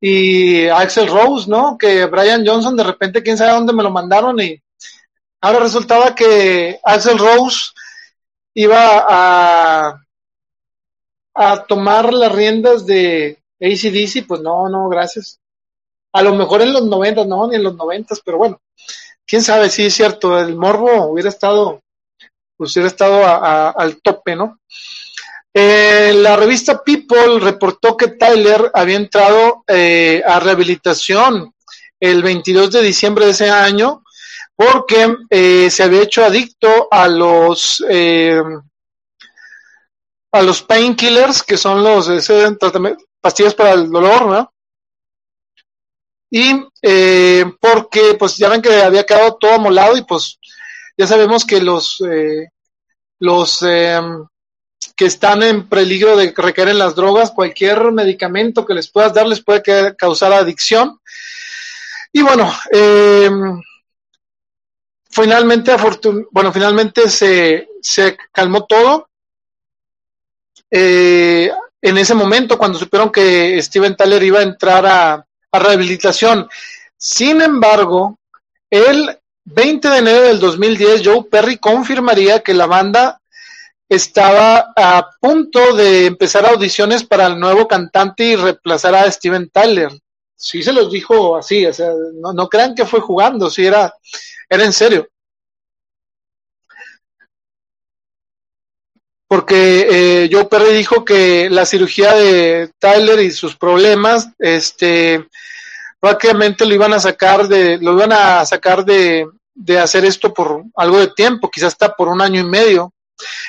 y 0.00 0.68
Axel 0.68 1.08
Rose, 1.08 1.50
¿no? 1.50 1.76
Que 1.76 2.06
Brian 2.06 2.46
Johnson 2.46 2.76
de 2.76 2.84
repente, 2.84 3.24
quién 3.24 3.36
sabe 3.36 3.54
dónde 3.54 3.72
me 3.72 3.82
lo 3.82 3.90
mandaron 3.90 4.38
y 4.38 4.62
ahora 5.40 5.58
resultaba 5.58 6.14
que 6.14 6.78
Axel 6.84 7.18
Rose 7.18 7.72
iba 8.54 9.04
a, 9.08 10.00
a 11.34 11.64
tomar 11.64 12.14
las 12.14 12.30
riendas 12.30 12.86
de 12.86 13.42
ACDC, 13.60 14.28
pues 14.28 14.40
no, 14.42 14.68
no, 14.68 14.88
gracias. 14.88 15.40
A 16.12 16.22
lo 16.22 16.36
mejor 16.36 16.62
en 16.62 16.72
los 16.72 16.86
90, 16.86 17.24
no, 17.24 17.48
ni 17.48 17.56
en 17.56 17.64
los 17.64 17.74
90, 17.74 18.14
pero 18.24 18.38
bueno, 18.38 18.60
quién 19.26 19.42
sabe, 19.42 19.70
sí 19.70 19.86
es 19.86 19.94
cierto, 19.94 20.38
el 20.38 20.54
morbo 20.54 21.06
hubiera 21.06 21.30
estado, 21.30 21.82
pues 22.56 22.74
hubiera 22.76 22.88
estado 22.88 23.24
al 23.24 24.00
tope, 24.02 24.36
¿no? 24.36 24.58
Eh, 25.56 26.12
la 26.16 26.34
revista 26.34 26.82
People 26.82 27.38
reportó 27.38 27.96
que 27.96 28.08
Tyler 28.08 28.72
había 28.74 28.96
entrado 28.96 29.62
eh, 29.68 30.20
a 30.26 30.40
rehabilitación 30.40 31.54
el 32.00 32.24
22 32.24 32.72
de 32.72 32.82
diciembre 32.82 33.26
de 33.26 33.30
ese 33.30 33.48
año 33.48 34.02
porque 34.56 35.14
eh, 35.30 35.70
se 35.70 35.84
había 35.84 36.02
hecho 36.02 36.24
adicto 36.24 36.88
a 36.90 37.06
los 37.06 37.80
a 40.32 40.42
los 40.42 40.62
painkillers 40.62 41.44
que 41.44 41.56
son 41.56 41.84
los 41.84 42.08
ese, 42.08 42.56
pastillas 43.20 43.54
para 43.54 43.74
el 43.74 43.88
dolor, 43.88 44.26
¿no? 44.26 44.52
Y 46.32 46.52
porque 47.60 48.16
pues 48.18 48.36
ya 48.36 48.48
ven 48.48 48.60
que 48.60 48.82
había 48.82 49.06
quedado 49.06 49.36
todo 49.36 49.52
amolado 49.52 49.96
y 49.96 50.02
pues 50.02 50.40
ya 50.96 51.06
sabemos 51.06 51.44
que 51.44 51.60
los 51.60 52.02
los 53.18 53.62
que 54.96 55.06
están 55.06 55.42
en 55.42 55.68
peligro 55.68 56.16
de 56.16 56.32
recaer 56.36 56.68
en 56.68 56.78
las 56.78 56.94
drogas, 56.94 57.30
cualquier 57.30 57.92
medicamento 57.92 58.64
que 58.64 58.74
les 58.74 58.90
puedas 58.90 59.12
dar 59.12 59.26
les 59.26 59.42
puede 59.42 59.62
causar 59.96 60.32
adicción. 60.32 61.00
Y 62.12 62.22
bueno, 62.22 62.52
eh, 62.70 63.30
finalmente, 65.10 65.74
bueno, 66.30 66.52
finalmente 66.52 67.08
se, 67.08 67.68
se 67.80 68.16
calmó 68.30 68.66
todo. 68.66 69.08
Eh, 70.70 71.50
en 71.82 71.98
ese 71.98 72.14
momento, 72.14 72.56
cuando 72.56 72.78
supieron 72.78 73.10
que 73.10 73.60
Steven 73.60 73.96
Tyler 73.96 74.22
iba 74.22 74.38
a 74.40 74.44
entrar 74.44 74.86
a, 74.86 75.26
a 75.50 75.58
rehabilitación. 75.58 76.48
Sin 76.96 77.42
embargo, 77.42 78.18
el 78.70 79.18
20 79.44 79.88
de 79.88 79.98
enero 79.98 80.22
del 80.22 80.40
2010, 80.40 81.02
Joe 81.04 81.24
Perry 81.30 81.58
confirmaría 81.58 82.40
que 82.40 82.54
la 82.54 82.66
banda 82.66 83.20
estaba 83.88 84.72
a 84.74 85.10
punto 85.20 85.74
de 85.74 86.06
empezar 86.06 86.46
audiciones 86.46 87.04
para 87.04 87.26
el 87.26 87.38
nuevo 87.38 87.68
cantante 87.68 88.24
y 88.24 88.36
reemplazar 88.36 88.94
a 88.94 89.10
Steven 89.10 89.50
Tyler. 89.50 89.90
Sí 90.36 90.62
se 90.62 90.72
los 90.72 90.90
dijo 90.90 91.36
así, 91.36 91.64
o 91.66 91.72
sea, 91.72 91.92
no, 92.14 92.48
crean 92.48 92.74
que 92.74 92.86
fue 92.86 93.00
jugando, 93.00 93.50
sí 93.50 93.66
era, 93.66 93.94
era 94.48 94.64
en 94.64 94.72
serio. 94.72 95.08
Porque 99.26 99.86
eh, 100.24 100.30
Joe 100.30 100.44
Perry 100.46 100.72
dijo 100.74 101.04
que 101.04 101.50
la 101.50 101.66
cirugía 101.66 102.14
de 102.14 102.70
Tyler 102.78 103.20
y 103.20 103.30
sus 103.30 103.56
problemas, 103.56 104.28
este, 104.38 105.26
prácticamente 106.04 106.66
lo 106.66 106.74
iban 106.74 106.92
a 106.92 107.00
sacar 107.00 107.48
de, 107.48 107.78
lo 107.78 107.94
iban 107.94 108.12
a 108.12 108.44
sacar 108.44 108.84
de, 108.84 109.26
de 109.54 109.78
hacer 109.78 110.04
esto 110.04 110.34
por 110.34 110.62
algo 110.76 110.98
de 110.98 111.06
tiempo, 111.06 111.50
quizás 111.50 111.68
hasta 111.68 111.96
por 111.96 112.08
un 112.08 112.20
año 112.20 112.42
y 112.42 112.44
medio. 112.44 112.92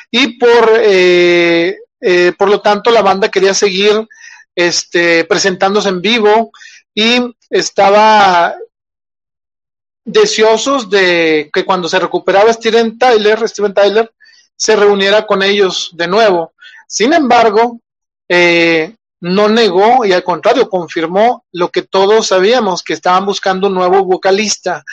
Y 0.10 0.40
por, 0.40 0.72
eh, 0.82 1.76
eh, 2.00 2.32
por 2.38 2.48
lo 2.48 2.62
tanto, 2.62 2.92
la 2.92 3.02
banda 3.02 3.30
quería 3.30 3.54
seguir 3.54 4.08
este, 4.56 5.26
presentándose 5.26 5.90
en 5.90 6.00
vivo 6.00 6.52
y 6.94 7.20
estaba 7.50 8.56
deseosos 10.06 10.90
de 10.90 11.50
que 11.54 11.66
cuando 11.66 11.90
se 11.90 12.00
recuperaba 12.00 12.54
Steven 12.54 12.98
Tyler, 12.98 13.50
Steven 13.50 13.74
Tyler 13.74 14.14
se 14.56 14.78
reuniera 14.78 15.28
con 15.28 15.44
ellos 15.44 15.90
de 15.92 16.08
nuevo. 16.08 16.54
Sin 16.88 17.12
embargo, 17.12 17.82
eh, 18.30 18.96
no 19.22 19.50
negó 19.50 20.06
y 20.06 20.14
al 20.14 20.24
contrario 20.24 20.70
confirmó 20.70 21.46
lo 21.52 21.70
que 21.70 21.84
todos 21.84 22.28
sabíamos, 22.28 22.84
que 22.84 22.94
estaban 22.94 23.26
buscando 23.26 23.68
un 23.68 23.74
nuevo 23.74 24.04
vocalista. 24.04 24.84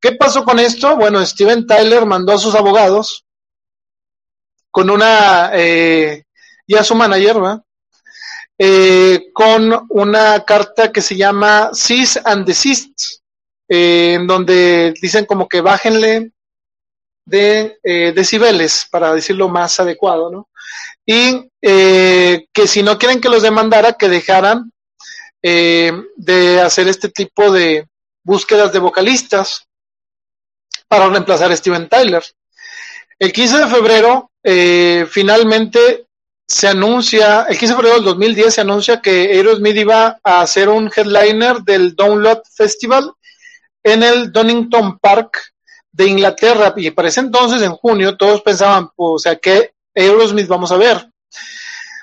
¿Qué 0.00 0.12
pasó 0.12 0.44
con 0.44 0.58
esto? 0.58 0.96
Bueno, 0.96 1.24
Steven 1.24 1.66
Tyler 1.66 2.06
mandó 2.06 2.32
a 2.32 2.38
sus 2.38 2.54
abogados 2.54 3.24
con 4.70 4.90
una, 4.90 5.50
eh, 5.54 6.24
y 6.66 6.76
a 6.76 6.84
su 6.84 6.94
manager, 6.94 7.36
eh, 8.58 9.30
con 9.32 9.86
una 9.88 10.44
carta 10.44 10.92
que 10.92 11.00
se 11.00 11.16
llama 11.16 11.70
Cease 11.72 12.20
and 12.24 12.46
Desist, 12.46 13.22
eh, 13.66 14.14
en 14.14 14.26
donde 14.26 14.92
dicen 15.00 15.24
como 15.24 15.48
que 15.48 15.62
bájenle 15.62 16.32
de 17.24 17.78
eh, 17.82 18.12
decibeles, 18.12 18.86
para 18.90 19.14
decirlo 19.14 19.48
más 19.48 19.80
adecuado, 19.80 20.30
¿no? 20.30 20.49
Y 21.06 21.48
eh, 21.62 22.46
que 22.52 22.66
si 22.66 22.82
no 22.82 22.98
quieren 22.98 23.20
que 23.20 23.28
los 23.28 23.42
demandara, 23.42 23.94
que 23.94 24.08
dejaran 24.08 24.72
de 25.42 26.60
hacer 26.60 26.86
este 26.86 27.08
tipo 27.08 27.50
de 27.50 27.88
búsquedas 28.22 28.74
de 28.74 28.78
vocalistas 28.78 29.66
para 30.86 31.08
reemplazar 31.08 31.50
a 31.50 31.56
Steven 31.56 31.88
Tyler. 31.88 32.22
El 33.18 33.32
15 33.32 33.56
de 33.56 33.66
febrero, 33.68 34.30
finalmente 35.08 36.06
se 36.50 36.66
anuncia, 36.66 37.46
el 37.48 37.56
15 37.56 37.66
de 37.72 37.76
febrero 37.76 37.94
del 37.94 38.04
2010 38.04 38.54
se 38.54 38.60
anuncia 38.60 39.00
que 39.00 39.32
Aerosmith 39.32 39.76
iba 39.76 40.18
a 40.22 40.40
hacer 40.40 40.68
un 40.68 40.90
headliner 40.94 41.60
del 41.60 41.94
Download 41.94 42.42
Festival 42.52 43.12
en 43.84 44.02
el 44.02 44.32
Donington 44.32 44.98
Park 44.98 45.38
de 45.92 46.06
Inglaterra 46.06 46.74
y 46.76 46.90
para 46.90 47.08
ese 47.08 47.20
entonces, 47.20 47.62
en 47.62 47.70
junio, 47.70 48.16
todos 48.16 48.42
pensaban, 48.42 48.88
o 48.96 49.16
sea, 49.16 49.36
que 49.36 49.70
Aerosmith 49.94 50.46
vamos 50.46 50.72
a 50.72 50.76
ver. 50.76 51.10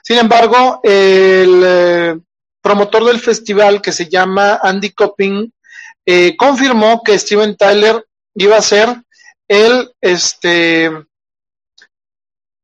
Sin 0.03 0.17
embargo, 0.17 0.79
el 0.83 1.61
eh, 1.65 2.19
promotor 2.61 3.05
del 3.05 3.19
festival, 3.19 3.81
que 3.81 3.91
se 3.91 4.07
llama 4.07 4.59
Andy 4.61 4.91
Copping, 4.91 5.51
eh, 6.05 6.37
confirmó 6.37 7.03
que 7.03 7.19
Steven 7.19 7.57
Tyler 7.57 8.05
iba 8.35 8.55
a 8.55 8.61
ser 8.61 9.03
el, 9.47 9.93
este, 9.99 10.91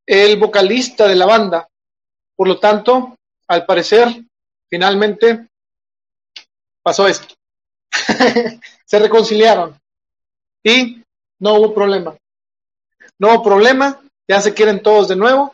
el 0.06 0.38
vocalista 0.38 1.08
de 1.08 1.16
la 1.16 1.26
banda. 1.26 1.68
Por 2.36 2.48
lo 2.48 2.60
tanto, 2.60 3.18
al 3.48 3.66
parecer, 3.66 4.08
finalmente 4.70 5.48
pasó 6.82 7.08
esto. 7.08 7.36
se 8.86 9.00
reconciliaron 9.00 9.80
y 10.64 11.04
no 11.40 11.56
hubo 11.56 11.74
problema. 11.74 12.16
No 13.20 13.30
hubo 13.30 13.44
problema, 13.44 14.02
ya 14.28 14.42
se 14.42 14.54
quieren 14.54 14.82
todos 14.82 15.08
de 15.08 15.16
nuevo. 15.16 15.54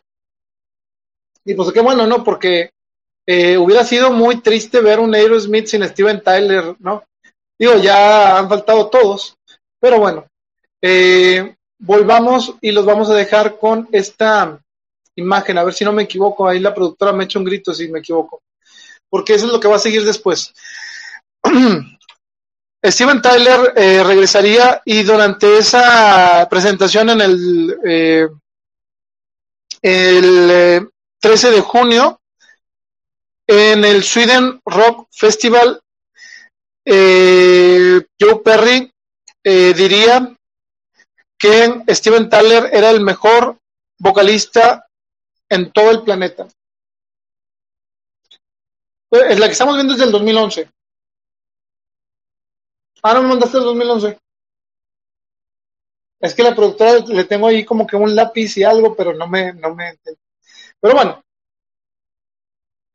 Y 1.46 1.54
pues 1.54 1.72
qué 1.72 1.82
bueno, 1.82 2.06
¿no? 2.06 2.24
Porque 2.24 2.72
eh, 3.26 3.58
hubiera 3.58 3.84
sido 3.84 4.12
muy 4.12 4.42
triste 4.42 4.82
ver 4.82 5.00
un 5.00 5.14
Aerosmith 5.14 5.68
sin 5.68 5.88
Steven 5.88 6.22
Tyler, 6.22 6.76
¿no? 6.80 7.04
Digo, 7.58 7.76
ya 7.76 8.38
han 8.38 8.48
faltado 8.48 8.90
todos, 8.90 9.36
pero 9.80 10.00
bueno, 10.00 10.26
eh, 10.82 11.56
volvamos 11.78 12.56
y 12.62 12.72
los 12.72 12.86
vamos 12.86 13.10
a 13.10 13.16
dejar 13.16 13.58
con 13.58 13.88
esta 13.92 14.60
imagen, 15.16 15.58
a 15.58 15.64
ver 15.64 15.74
si 15.74 15.84
no 15.84 15.92
me 15.92 16.04
equivoco, 16.04 16.48
ahí 16.48 16.60
la 16.60 16.74
productora 16.74 17.12
me 17.12 17.26
echa 17.26 17.40
un 17.40 17.46
grito 17.46 17.74
si 17.74 17.90
me 17.90 18.00
equivoco, 18.00 18.42
porque 19.10 19.34
eso 19.34 19.46
es 19.46 19.52
lo 19.52 19.60
que 19.60 19.68
va 19.68 19.76
a 19.76 19.80
seguir 19.80 20.06
después. 20.06 20.54
Steven 22.84 23.22
Tyler 23.22 23.74
eh, 23.76 24.04
regresaría 24.04 24.82
y 24.86 25.04
durante 25.04 25.58
esa 25.58 26.48
presentación 26.50 27.10
en 27.10 27.22
el, 27.22 28.30
el 29.82 30.90
13 31.20 31.48
eh, 31.48 31.52
de 31.52 31.62
junio 31.62 32.20
en 33.48 33.84
el 33.84 34.04
Sweden 34.04 34.62
Rock 34.66 35.08
Festival, 35.12 35.82
Joe 36.86 38.36
Perry 38.44 38.92
diría 39.44 40.36
que 41.38 41.84
Steven 41.90 42.30
Tyler 42.30 42.70
era 42.72 42.90
el 42.90 43.02
mejor 43.02 43.58
vocalista 44.00 44.88
en 45.50 45.72
todo 45.72 45.92
el 45.92 46.04
planeta. 46.04 46.48
Es 49.12 49.40
la 49.40 49.48
que 49.48 49.54
estamos 49.54 49.76
viendo 49.76 49.94
desde 49.94 50.06
el 50.06 50.12
2011. 50.12 50.72
Ah, 53.02 53.14
no 53.14 53.24
me 53.24 53.30
mandaste 53.30 53.58
el 53.58 53.64
2011. 53.64 54.20
Es 56.20 56.36
que 56.36 56.44
la 56.44 56.56
productora 56.56 57.00
le 57.00 57.24
tengo 57.24 57.48
ahí 57.48 57.64
como 57.64 57.88
que 57.88 57.96
un 57.96 58.16
lápiz 58.16 58.58
y 58.58 58.64
algo, 58.64 58.96
pero 58.96 59.14
no 59.14 59.28
me, 59.28 59.54
no 59.54 59.74
me. 59.74 59.98
Pero 60.80 60.96
bueno. 60.96 61.24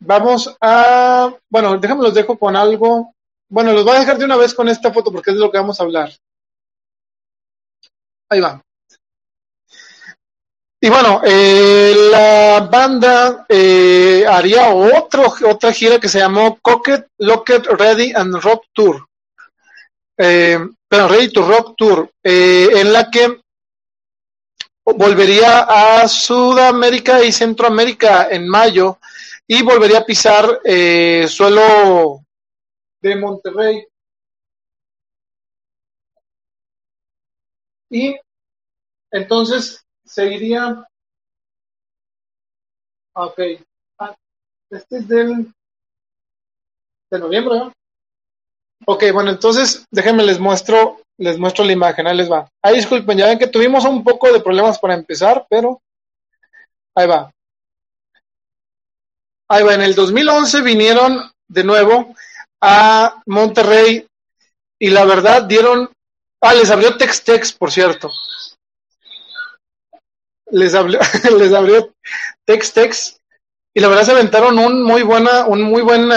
Vamos 0.00 0.54
a. 0.60 1.34
Bueno, 1.48 1.78
déjame 1.78 2.02
los 2.02 2.14
dejo 2.14 2.38
con 2.38 2.54
algo. 2.56 3.14
Bueno, 3.48 3.72
los 3.72 3.84
voy 3.84 3.96
a 3.96 4.00
dejar 4.00 4.18
de 4.18 4.24
una 4.24 4.36
vez 4.36 4.52
con 4.52 4.68
esta 4.68 4.92
foto 4.92 5.10
porque 5.10 5.30
es 5.30 5.36
de 5.36 5.40
lo 5.40 5.50
que 5.50 5.58
vamos 5.58 5.80
a 5.80 5.84
hablar. 5.84 6.12
Ahí 8.28 8.40
va. 8.40 8.60
Y 10.80 10.90
bueno, 10.90 11.22
eh, 11.24 11.94
la 12.10 12.68
banda 12.70 13.46
eh, 13.48 14.26
haría 14.28 14.68
otra 14.74 15.72
gira 15.72 15.98
que 15.98 16.08
se 16.08 16.18
llamó 16.18 16.58
Cocket, 16.60 17.06
Locket, 17.18 17.64
Ready 17.64 18.12
and 18.12 18.34
Rock 18.42 18.66
Tour 18.74 19.08
eh, 20.16 20.58
pero 20.94 21.08
Ready 21.08 21.32
to 21.32 21.42
Rock 21.42 21.74
Tour, 21.76 22.08
eh, 22.22 22.68
en 22.72 22.92
la 22.92 23.10
que 23.10 23.40
volvería 24.84 25.66
a 25.68 26.06
Sudamérica 26.06 27.24
y 27.24 27.32
Centroamérica 27.32 28.28
en 28.30 28.46
mayo 28.46 29.00
y 29.44 29.60
volvería 29.62 29.98
a 29.98 30.04
pisar 30.04 30.60
eh, 30.64 31.26
suelo 31.28 32.24
de 33.02 33.16
Monterrey. 33.16 33.84
Y 37.90 38.16
entonces 39.10 39.84
seguiría. 40.04 40.86
Ok. 43.14 43.40
Ah, 43.98 44.14
este 44.70 44.98
es 44.98 45.08
del 45.08 45.52
de 47.10 47.18
noviembre, 47.18 47.58
¿no? 47.58 47.72
Ok, 48.86 49.04
bueno, 49.12 49.30
entonces 49.30 49.86
déjenme 49.90 50.24
les 50.24 50.38
muestro, 50.38 51.00
les 51.18 51.38
muestro 51.38 51.64
la 51.64 51.72
imagen, 51.72 52.06
ahí 52.06 52.16
les 52.16 52.30
va. 52.30 52.48
Ahí 52.62 52.76
disculpen, 52.76 53.16
ya 53.16 53.26
ven 53.26 53.38
que 53.38 53.46
tuvimos 53.46 53.84
un 53.84 54.04
poco 54.04 54.30
de 54.32 54.40
problemas 54.40 54.78
para 54.78 54.94
empezar, 54.94 55.46
pero 55.48 55.80
ahí 56.94 57.06
va. 57.06 57.30
Ahí 59.48 59.62
va, 59.62 59.74
en 59.74 59.82
el 59.82 59.94
2011 59.94 60.62
vinieron 60.62 61.30
de 61.48 61.64
nuevo 61.64 62.14
a 62.60 63.22
Monterrey 63.26 64.06
y 64.78 64.90
la 64.90 65.04
verdad 65.04 65.44
dieron, 65.44 65.90
ah, 66.42 66.54
les 66.54 66.70
abrió 66.70 66.96
Tex-Tex, 66.96 67.52
por 67.52 67.70
cierto. 67.70 68.10
Les 70.50 70.74
abrió, 70.74 71.00
les 71.38 71.54
abrió 71.54 71.90
Tex-Tex 72.44 73.18
y 73.72 73.80
la 73.80 73.88
verdad 73.88 74.04
se 74.04 74.12
aventaron 74.12 74.58
un 74.58 74.82
muy 74.82 75.02
buena, 75.02 75.46
un 75.46 75.62
muy 75.62 75.80
buen 75.80 76.10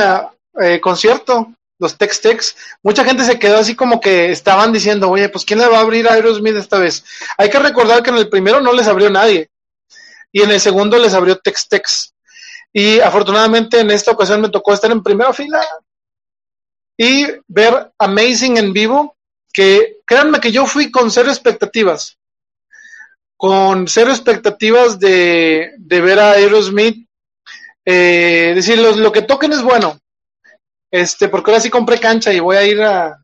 eh, 0.59 0.81
concierto 0.81 1.53
los 1.79 1.97
Tex-Tex, 1.97 2.55
mucha 2.81 3.03
gente 3.03 3.23
se 3.23 3.37
quedó 3.37 3.57
así 3.57 3.75
como 3.75 3.99
que 3.99 4.31
estaban 4.31 4.71
diciendo, 4.73 5.09
oye, 5.09 5.29
pues 5.29 5.45
¿quién 5.45 5.59
le 5.59 5.67
va 5.67 5.77
a 5.77 5.81
abrir 5.81 6.07
a 6.07 6.13
Aerosmith 6.13 6.55
esta 6.55 6.79
vez? 6.79 7.03
Hay 7.37 7.49
que 7.49 7.59
recordar 7.59 8.01
que 8.01 8.09
en 8.09 8.17
el 8.17 8.29
primero 8.29 8.61
no 8.61 8.73
les 8.73 8.87
abrió 8.87 9.09
nadie 9.09 9.49
y 10.31 10.41
en 10.41 10.51
el 10.51 10.59
segundo 10.59 10.97
les 10.97 11.13
abrió 11.13 11.37
Tex-Tex. 11.37 12.13
Y 12.73 12.99
afortunadamente 12.99 13.79
en 13.79 13.91
esta 13.91 14.11
ocasión 14.11 14.41
me 14.41 14.49
tocó 14.49 14.73
estar 14.73 14.91
en 14.91 15.03
primera 15.03 15.33
fila 15.33 15.63
y 16.97 17.27
ver 17.47 17.91
Amazing 17.97 18.57
en 18.57 18.73
vivo, 18.73 19.15
que 19.53 19.97
créanme 20.05 20.39
que 20.39 20.51
yo 20.51 20.65
fui 20.65 20.91
con 20.91 21.11
cero 21.11 21.29
expectativas, 21.29 22.17
con 23.35 23.87
cero 23.87 24.11
expectativas 24.11 24.99
de, 24.99 25.73
de 25.77 26.01
ver 26.01 26.19
a 26.19 26.31
Aerosmith. 26.31 27.07
Eh, 27.85 28.51
decir, 28.53 28.77
lo 28.79 29.11
que 29.11 29.21
toquen 29.21 29.53
es 29.53 29.61
bueno, 29.61 29.97
este, 30.91 31.27
porque 31.27 31.51
ahora 31.51 31.61
sí 31.61 31.69
compré 31.69 31.99
cancha 31.99 32.33
y 32.33 32.39
voy 32.39 32.57
a 32.57 32.65
ir 32.65 32.81
a 32.81 33.17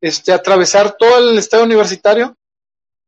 este, 0.00 0.32
atravesar 0.32 0.96
todo 0.98 1.18
el 1.18 1.38
estadio 1.38 1.64
universitario. 1.64 2.36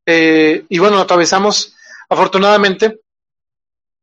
Eh, 0.07 0.65
y 0.69 0.79
bueno, 0.79 0.99
atravesamos 0.99 1.75
afortunadamente. 2.09 3.01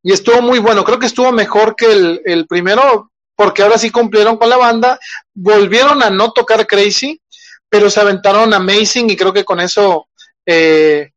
Y 0.04 0.12
estuvo 0.12 0.42
muy 0.42 0.60
bueno, 0.60 0.84
creo 0.84 1.00
que 1.00 1.08
estuvo 1.08 1.32
mejor 1.32 1.76
que 1.76 1.92
el, 1.92 2.22
el 2.26 2.46
primero, 2.46 3.12
porque 3.36 3.64
ahora 3.64 3.78
sí 3.78 3.90
cumplieron 3.90 4.38
con 4.38 4.50
la 4.50 4.58
banda, 4.58 5.00
volvieron 5.34 6.04
a 6.04 6.12
no 6.12 6.32
tocar 6.32 6.68
Crazy, 6.68 7.20
pero 7.68 7.90
se 7.90 8.00
aventaron 8.00 8.54
Amazing 8.54 9.10
y 9.10 9.16
creo 9.16 9.34
que 9.34 9.44
con 9.44 9.60
eso 9.60 10.08
eh, 10.46 11.12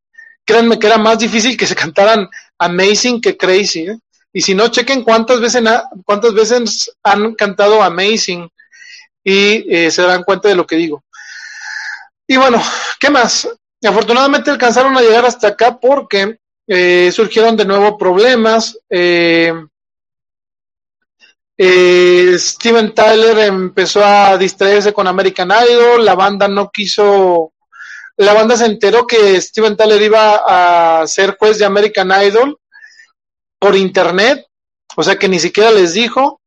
créanme 0.44 0.78
que 0.78 0.86
era 0.86 0.97
más 0.97 1.18
difícil 1.18 1.55
que 1.55 1.66
se 1.66 1.74
cantaran 1.74 2.28
Amazing 2.58 3.20
que 3.20 3.36
Crazy. 3.36 3.81
¿eh? 3.81 3.98
Y 4.32 4.40
si 4.40 4.55
no, 4.55 4.68
chequen 4.68 5.05
cuántas 5.05 5.39
veces, 5.39 5.62
cuántas 6.07 6.32
veces 6.32 6.90
han 7.02 7.34
cantado 7.34 7.82
Amazing 7.82 8.48
y 9.28 9.66
eh, 9.68 9.90
se 9.90 10.00
darán 10.00 10.24
cuenta 10.24 10.48
de 10.48 10.55
lo 10.55 10.66
que 10.66 10.76
digo. 10.76 11.05
Y 12.26 12.39
bueno, 12.39 12.62
¿qué 12.98 13.10
más? 13.10 13.47
Afortunadamente 13.86 14.50
alcanzaron 14.50 14.97
a 14.97 15.02
llegar 15.02 15.26
hasta 15.26 15.48
acá 15.48 15.78
porque 15.78 16.39
eh, 16.66 17.12
surgieron 17.12 17.55
de 17.55 17.66
nuevo 17.66 17.98
problemas. 17.98 18.78
Eh, 18.89 19.52
eh, 21.58 22.36
Steven 22.39 22.94
Tyler 22.94 23.39
empezó 23.40 24.02
a 24.02 24.39
distraerse 24.39 24.94
con 24.94 25.07
American 25.07 25.50
Idol, 25.50 26.07
la 26.07 26.15
banda 26.15 26.48
no 26.48 26.70
quiso, 26.70 27.52
la 28.16 28.32
banda 28.32 28.57
se 28.57 28.65
enteró 28.65 29.07
que 29.07 29.39
Steven 29.42 29.76
Tyler 29.76 30.00
iba 30.00 31.00
a 31.02 31.07
ser 31.07 31.36
juez 31.39 31.58
de 31.58 31.66
American 31.66 32.10
Idol 32.24 32.58
por 33.58 33.76
internet, 33.76 34.47
o 34.97 35.02
sea 35.02 35.18
que 35.18 35.28
ni 35.28 35.39
siquiera 35.39 35.70
les 35.70 35.92
dijo, 35.92 36.40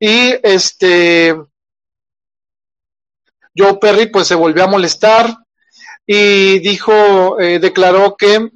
y 0.00 0.34
este 0.42 1.36
Joe 3.56 3.78
Perry 3.78 4.06
pues 4.06 4.26
se 4.26 4.34
volvió 4.34 4.64
a 4.64 4.68
molestar 4.68 5.36
y 6.06 6.58
dijo, 6.60 7.38
eh, 7.40 7.58
declaró 7.58 8.16
que 8.16 8.50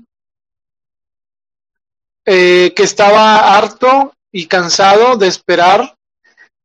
eh, 2.28 2.72
que 2.74 2.82
estaba 2.82 3.56
harto 3.56 4.12
y 4.32 4.48
cansado 4.48 5.16
de 5.16 5.28
esperar 5.28 5.96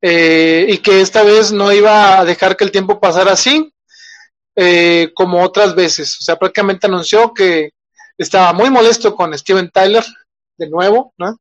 eh, 0.02 0.66
y 0.68 0.80
que 0.80 1.02
esta 1.02 1.22
vez 1.22 1.52
no 1.52 1.72
iba 1.72 2.20
a 2.20 2.26
dejar 2.26 2.58
que 2.58 2.64
el 2.64 2.72
tiempo 2.72 3.00
pasara 3.00 3.34
así 3.34 3.72
eh, 4.56 5.12
como 5.14 5.44
otras 5.44 5.76
veces. 5.76 6.18
O 6.20 6.24
sea, 6.24 6.36
prácticamente 6.36 6.88
anunció 6.88 7.32
que 7.32 7.70
estaba 8.18 8.54
muy 8.54 8.72
molesto 8.72 9.16
con 9.16 9.38
Steven 9.38 9.70
Tyler 9.70 10.04
de 10.58 10.68
nuevo, 10.68 11.14
¿no? 11.20 11.38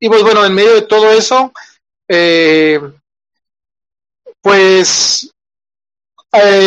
Y 0.00 0.08
pues 0.08 0.24
bueno, 0.24 0.44
en 0.44 0.54
medio 0.54 0.74
de 0.74 0.82
todo 0.82 1.12
eso, 1.12 1.52
pues 4.42 5.30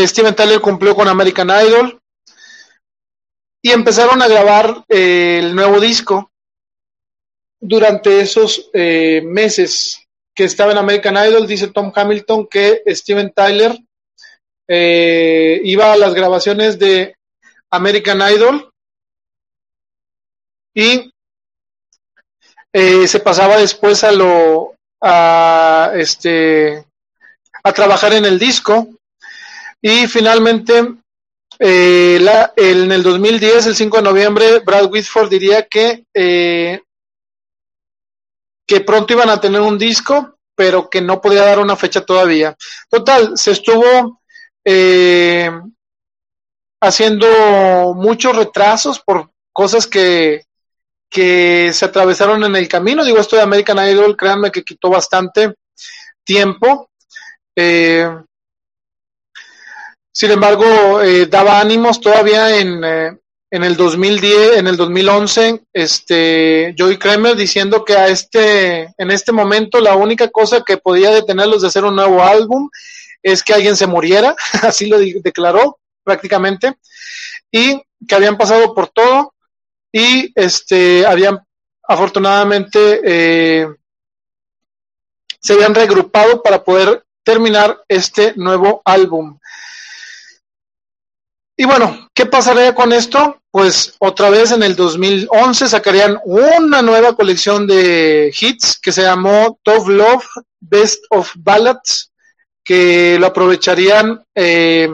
Steven 0.08 0.36
Tyler 0.36 0.60
cumplió 0.62 0.96
con 0.96 1.08
American 1.08 1.50
Idol, 1.50 2.02
y 3.62 3.72
empezaron 3.72 4.22
a 4.22 4.28
grabar 4.28 4.84
eh, 4.90 5.40
el 5.40 5.56
nuevo 5.56 5.80
disco 5.80 6.32
durante 7.60 8.22
esos 8.22 8.70
eh, 8.74 9.22
meses 9.24 10.08
que 10.36 10.46
estaba 10.46 10.72
en 10.72 10.80
American 10.80 11.16
Idol. 11.16 11.46
Dice 11.46 11.68
Tom 11.68 11.92
Hamilton 11.94 12.48
que 12.48 12.82
Steven 12.88 13.32
Tyler 13.32 13.78
eh, 14.68 15.62
iba 15.64 15.94
a 15.94 15.98
las 15.98 16.14
grabaciones 16.14 16.80
de 16.80 17.16
American 17.70 18.22
Idol 18.34 18.72
y 20.74 21.12
se 22.74 23.20
pasaba 23.20 23.58
después 23.58 24.02
a 24.06 24.14
lo 24.14 24.76
a 25.02 25.92
este 25.96 26.86
a 27.64 27.74
trabajar 27.74 28.14
en 28.14 28.24
el 28.24 28.40
disco 28.40 28.88
y 29.82 30.08
finalmente 30.08 30.96
eh, 31.60 32.20
la, 32.22 32.54
en 32.56 32.92
el 32.92 33.04
2010, 33.04 33.68
el 33.68 33.76
5 33.76 33.98
de 33.98 34.04
noviembre, 34.04 34.60
Brad 34.60 34.92
Whitford 34.92 35.30
diría 35.30 35.68
que, 35.68 36.06
eh, 36.14 36.82
que 38.68 38.82
pronto 38.82 39.14
iban 39.14 39.30
a 39.30 39.40
tener 39.40 39.62
un 39.62 39.78
disco, 39.78 40.38
pero 40.56 40.90
que 40.90 41.02
no 41.02 41.22
podía 41.22 41.44
dar 41.44 41.60
una 41.60 41.76
fecha 41.76 42.02
todavía. 42.02 42.56
Total, 42.90 43.38
se 43.38 43.52
estuvo 43.52 44.22
eh, 44.64 45.52
haciendo 46.82 47.94
muchos 47.96 48.36
retrasos 48.36 49.00
por 49.00 49.32
cosas 49.54 49.88
que, 49.88 50.44
que 51.10 51.72
se 51.74 51.86
atravesaron 51.86 52.44
en 52.44 52.56
el 52.56 52.68
camino. 52.68 53.04
Digo, 53.04 53.20
esto 53.20 53.36
de 53.36 53.42
American 53.42 53.78
Idol, 53.88 54.16
créanme 54.16 54.52
que 54.52 54.64
quitó 54.64 54.90
bastante 54.90 55.56
tiempo. 56.24 56.90
Eh, 57.56 58.10
sin 60.12 60.32
embargo, 60.32 61.02
eh, 61.02 61.26
daba 61.26 61.60
ánimos 61.60 62.02
todavía 62.02 62.58
en, 62.58 62.84
eh, 62.84 63.18
en 63.50 63.64
el 63.64 63.76
2010, 63.76 64.58
en 64.58 64.68
el 64.68 64.78
2011, 64.78 65.64
este, 65.74 66.74
Joey 66.78 66.98
Kramer 66.98 67.36
diciendo 67.36 67.84
que 67.84 67.96
a 67.96 68.08
este, 68.08 68.94
en 68.98 69.12
este 69.12 69.32
momento 69.32 69.80
la 69.82 69.96
única 69.96 70.30
cosa 70.30 70.64
que 70.66 70.78
podía 70.78 71.12
detenerlos 71.12 71.62
de 71.62 71.68
hacer 71.68 71.84
un 71.84 71.96
nuevo 71.96 72.24
álbum 72.24 72.70
es 73.22 73.44
que 73.44 73.54
alguien 73.54 73.76
se 73.76 73.88
muriera, 73.88 74.36
así 74.64 74.88
lo 74.88 74.98
declaró 75.00 75.80
prácticamente, 76.04 76.76
y 77.52 77.82
que 78.08 78.16
habían 78.16 78.38
pasado 78.38 78.74
por 78.74 78.88
todo 78.90 79.34
y 79.92 80.32
este, 80.36 81.06
habían 81.06 81.40
afortunadamente 81.88 83.02
eh, 83.04 83.68
se 85.42 85.54
habían 85.54 85.76
regrupado 85.76 86.42
para 86.42 86.64
poder 86.64 87.04
terminar 87.24 87.84
este 87.88 88.34
nuevo 88.36 88.82
álbum. 88.86 89.38
Y 91.62 91.66
bueno, 91.66 92.10
¿qué 92.16 92.26
pasaría 92.26 92.74
con 92.74 92.92
esto? 92.92 93.40
Pues 93.52 93.94
otra 94.00 94.32
vez 94.32 94.52
en 94.52 94.64
el 94.64 94.76
2011 94.76 95.68
sacarían 95.68 96.20
una 96.26 96.82
nueva 96.82 97.16
colección 97.16 97.68
de 97.68 98.34
hits 98.36 98.80
que 98.82 98.92
se 98.92 99.04
llamó 99.04 99.60
Tough 99.62 99.88
Love 99.88 100.26
Best 100.60 101.04
of 101.12 101.32
Ballads, 101.36 102.12
que 102.64 103.20
lo 103.20 103.28
aprovecharían 103.28 104.26
eh, 104.34 104.90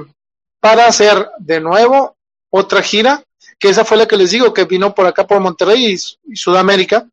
para 0.60 0.88
hacer 0.88 1.30
de 1.40 1.62
nuevo 1.62 2.18
otra 2.50 2.82
gira, 2.82 3.24
que 3.58 3.70
esa 3.70 3.86
fue 3.86 3.96
la 3.96 4.06
que 4.06 4.18
les 4.18 4.32
digo, 4.32 4.54
que 4.54 4.66
vino 4.66 4.94
por 4.94 5.06
acá 5.08 5.26
por 5.26 5.40
Monterrey 5.40 5.96
y, 5.96 6.36
Sudamérica. 6.36 7.08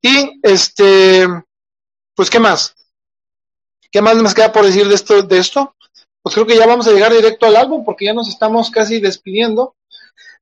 Y 0.00 0.40
este, 0.42 1.28
pues, 2.14 2.30
¿qué 2.30 2.40
más? 2.40 2.74
¿Qué 3.90 4.00
más 4.00 4.16
me 4.16 4.32
queda 4.32 4.50
por 4.50 4.64
decir 4.64 4.88
de 4.88 4.94
esto? 4.94 5.22
De 5.22 5.36
esto? 5.36 5.75
Pues 6.26 6.34
creo 6.34 6.46
que 6.48 6.56
ya 6.56 6.66
vamos 6.66 6.88
a 6.88 6.90
llegar 6.90 7.12
directo 7.12 7.46
al 7.46 7.54
álbum 7.54 7.84
porque 7.84 8.06
ya 8.06 8.12
nos 8.12 8.28
estamos 8.28 8.68
casi 8.68 8.98
despidiendo. 8.98 9.76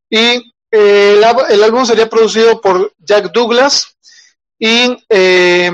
Y 0.08 0.50
eh, 0.70 1.20
el, 1.50 1.62
álbum 1.62 1.84
sería 1.84 2.08
producido 2.08 2.58
por 2.58 2.94
Jack 3.00 3.30
Douglas. 3.32 3.94
Y, 4.58 4.96
eh, 5.10 5.70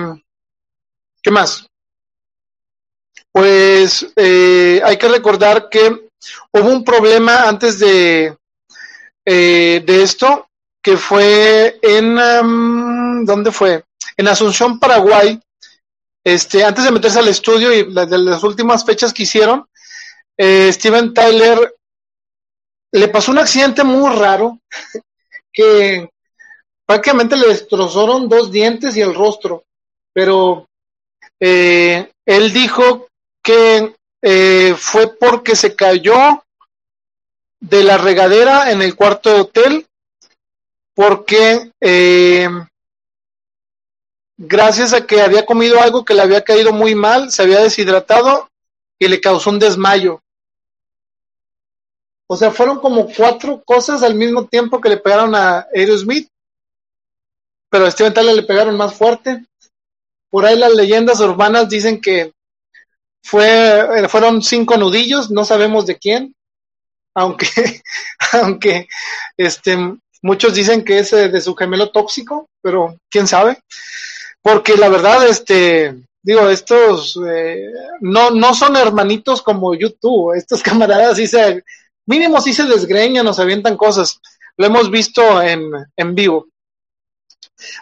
¿qué 1.23 1.31
más? 1.31 1.65
Pues 3.31 4.05
eh, 4.17 4.83
hay 4.85 4.97
que 4.97 5.07
recordar 5.07 5.69
que 5.69 6.09
hubo 6.55 6.69
un 6.69 6.83
problema 6.83 7.49
antes 7.49 7.79
de, 7.79 8.37
de 9.25 10.03
esto, 10.03 10.49
que 10.83 10.97
fue 10.97 11.79
en, 11.83 12.19
um, 12.19 13.25
¿dónde 13.25 13.53
fue? 13.53 13.85
En 14.17 14.27
Asunción, 14.27 14.81
Paraguay. 14.81 15.41
Este, 16.25 16.65
antes 16.65 16.85
de 16.85 16.91
meterse 16.91 17.21
al 17.21 17.29
estudio 17.29 17.73
y 17.73 17.95
de 17.95 18.19
las 18.19 18.43
últimas 18.43 18.85
fechas 18.85 19.13
que 19.13 19.23
hicieron, 19.23 19.70
eh, 20.43 20.73
Steven 20.73 21.13
Tyler 21.13 21.77
le 22.93 23.09
pasó 23.09 23.31
un 23.31 23.41
accidente 23.41 23.85
muy 23.85 24.11
raro 24.17 24.59
que 25.53 26.09
prácticamente 26.87 27.37
le 27.37 27.49
destrozaron 27.49 28.27
dos 28.27 28.51
dientes 28.51 28.97
y 28.97 29.03
el 29.03 29.15
rostro, 29.15 29.65
pero 30.15 30.67
eh, 31.39 32.11
él 32.25 32.53
dijo 32.55 33.09
que 33.43 33.95
eh, 34.23 34.75
fue 34.79 35.15
porque 35.15 35.55
se 35.55 35.77
cayó 35.77 36.43
de 37.61 37.85
la 37.85 37.99
regadera 37.99 38.71
en 38.71 38.81
el 38.81 38.97
cuarto 38.97 39.29
de 39.29 39.41
hotel 39.41 39.87
porque 40.95 41.71
gracias 44.39 44.95
a 44.95 45.07
que 45.07 45.21
había 45.21 45.45
comido 45.45 45.79
algo 45.83 46.03
que 46.03 46.15
le 46.15 46.23
había 46.23 46.43
caído 46.43 46.73
muy 46.73 46.95
mal, 46.95 47.31
se 47.31 47.43
había 47.43 47.61
deshidratado 47.61 48.49
y 48.99 49.07
le 49.07 49.21
causó 49.21 49.51
un 49.51 49.59
desmayo. 49.59 50.23
O 52.33 52.37
sea, 52.37 52.53
fueron 52.53 52.79
como 52.79 53.09
cuatro 53.09 53.61
cosas 53.65 54.05
al 54.05 54.15
mismo 54.15 54.47
tiempo 54.47 54.81
que 54.81 54.89
le 54.89 54.99
pegaron 54.99 55.35
a 55.35 55.67
Aerosmith, 55.75 56.29
pero 57.69 57.87
a 57.87 57.91
Steven 57.91 58.15
Tyler 58.15 58.37
le 58.37 58.45
pegaron 58.45 58.77
más 58.77 58.95
fuerte. 58.95 59.45
Por 60.31 60.47
ahí 60.47 60.57
las 60.57 60.73
leyendas 60.73 61.19
urbanas 61.19 61.69
dicen 61.69 62.01
que 62.01 62.33
fue, 63.21 64.07
fueron 64.09 64.43
cinco 64.43 64.77
nudillos, 64.77 65.33
no 65.33 65.45
sabemos 65.45 65.87
de 65.87 65.99
quién, 65.99 66.33
aunque, 67.17 67.49
aunque 68.33 68.87
este, 69.37 69.77
muchos 70.23 70.55
dicen 70.55 70.85
que 70.85 71.01
es 71.01 71.11
de 71.11 71.41
su 71.41 71.57
gemelo 71.57 71.91
tóxico, 71.91 72.49
pero 72.63 72.97
quién 73.11 73.27
sabe. 73.27 73.59
Porque 74.41 74.77
la 74.77 74.89
verdad, 74.89 75.27
este, 75.27 75.97
digo, 76.23 76.49
estos 76.49 77.19
eh, 77.29 77.73
no, 78.03 78.31
no 78.31 78.55
son 78.55 78.77
hermanitos 78.77 79.43
como 79.43 79.75
YouTube, 79.75 80.37
estos 80.37 80.63
camaradas 80.63 81.17
sí 81.17 81.27
se, 81.27 81.65
mínimo 82.07 82.41
sí 82.41 82.53
se 82.53 82.65
desgreñan, 82.65 83.25
nos 83.25 83.39
avientan 83.39 83.77
cosas. 83.77 84.21
Lo 84.57 84.67
hemos 84.67 84.91
visto 84.91 85.41
en, 85.43 85.71
en 85.97 86.15
vivo. 86.15 86.49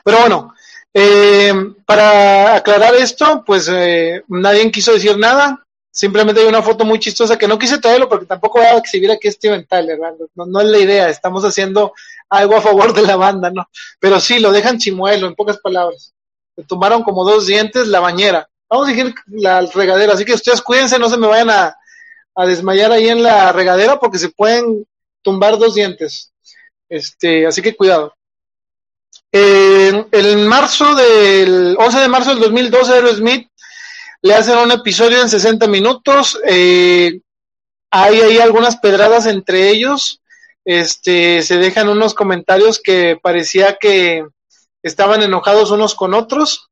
Pero 0.04 0.20
bueno, 0.20 0.54
eh, 0.94 1.52
para 1.86 2.56
aclarar 2.56 2.94
esto, 2.94 3.42
pues 3.46 3.68
eh, 3.70 4.22
nadie 4.28 4.70
quiso 4.70 4.92
decir 4.92 5.16
nada. 5.18 5.64
Simplemente 5.90 6.40
hay 6.40 6.46
una 6.46 6.62
foto 6.62 6.84
muy 6.84 6.98
chistosa 6.98 7.36
que 7.36 7.48
no 7.48 7.58
quise 7.58 7.78
traerlo 7.78 8.08
porque 8.08 8.26
tampoco 8.26 8.58
voy 8.58 8.68
a 8.68 8.76
exhibir 8.76 9.10
aquí 9.10 9.30
Steven 9.30 9.66
Tyler, 9.66 9.98
no, 10.34 10.46
no, 10.46 10.60
es 10.60 10.68
la 10.68 10.78
idea, 10.78 11.08
estamos 11.08 11.44
haciendo 11.44 11.92
algo 12.28 12.56
a 12.56 12.60
favor 12.60 12.92
de 12.92 13.02
la 13.02 13.16
banda, 13.16 13.50
¿no? 13.50 13.68
Pero 13.98 14.20
sí, 14.20 14.38
lo 14.38 14.52
dejan 14.52 14.78
chimuelo, 14.78 15.26
en 15.26 15.34
pocas 15.34 15.58
palabras. 15.58 16.12
Le 16.56 16.64
tomaron 16.64 17.02
como 17.02 17.24
dos 17.24 17.46
dientes 17.46 17.88
la 17.88 18.00
bañera. 18.00 18.48
Vamos 18.68 18.88
a 18.88 18.90
decir 18.92 19.14
la 19.26 19.62
regadera, 19.62 20.12
así 20.12 20.24
que 20.24 20.34
ustedes 20.34 20.62
cuídense, 20.62 20.98
no 20.98 21.08
se 21.08 21.16
me 21.16 21.26
vayan 21.26 21.50
a, 21.50 21.76
a 22.38 22.46
desmayar 22.46 22.92
ahí 22.92 23.08
en 23.08 23.20
la 23.20 23.50
regadera 23.50 23.98
porque 23.98 24.18
se 24.18 24.28
pueden 24.28 24.86
tumbar 25.22 25.58
dos 25.58 25.74
dientes. 25.74 26.32
Este, 26.88 27.44
así 27.44 27.60
que 27.60 27.74
cuidado. 27.74 28.14
en 29.32 30.46
marzo 30.46 30.94
del 30.94 31.76
11 31.76 31.98
de 31.98 32.08
marzo 32.08 32.30
del 32.30 32.38
2012, 32.38 32.92
Aerosmith 32.92 33.48
le 34.22 34.34
hacen 34.34 34.56
un 34.56 34.70
episodio 34.70 35.20
en 35.20 35.28
60 35.28 35.66
minutos. 35.66 36.38
Eh, 36.46 37.20
hay 37.90 38.20
ahí 38.20 38.38
algunas 38.38 38.76
pedradas 38.76 39.26
entre 39.26 39.68
ellos. 39.70 40.22
Este, 40.64 41.42
se 41.42 41.56
dejan 41.56 41.88
unos 41.88 42.14
comentarios 42.14 42.80
que 42.80 43.18
parecía 43.20 43.78
que 43.80 44.24
estaban 44.84 45.22
enojados 45.22 45.72
unos 45.72 45.96
con 45.96 46.14
otros. 46.14 46.68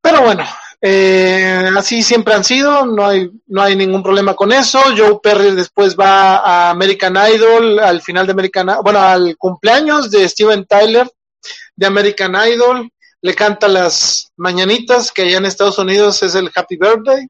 Pero 0.00 0.22
bueno, 0.22 0.44
eh, 0.80 1.70
así 1.76 2.02
siempre 2.02 2.34
han 2.34 2.44
sido, 2.44 2.86
no 2.86 3.06
hay, 3.06 3.30
no 3.46 3.62
hay 3.62 3.74
ningún 3.74 4.02
problema 4.02 4.34
con 4.34 4.52
eso. 4.52 4.80
Joe 4.96 5.18
Perry 5.22 5.52
después 5.52 5.96
va 5.96 6.36
a 6.36 6.70
American 6.70 7.16
Idol, 7.16 7.80
al 7.80 8.00
final 8.00 8.26
de 8.26 8.32
American 8.32 8.68
bueno, 8.82 9.00
al 9.00 9.36
cumpleaños 9.36 10.10
de 10.10 10.28
Steven 10.28 10.64
Tyler 10.66 11.10
de 11.74 11.86
American 11.86 12.34
Idol, 12.34 12.90
le 13.20 13.34
canta 13.34 13.66
las 13.66 14.30
mañanitas, 14.36 15.10
que 15.10 15.22
allá 15.22 15.38
en 15.38 15.46
Estados 15.46 15.78
Unidos 15.78 16.22
es 16.22 16.34
el 16.34 16.50
Happy 16.54 16.76
Birthday. 16.76 17.26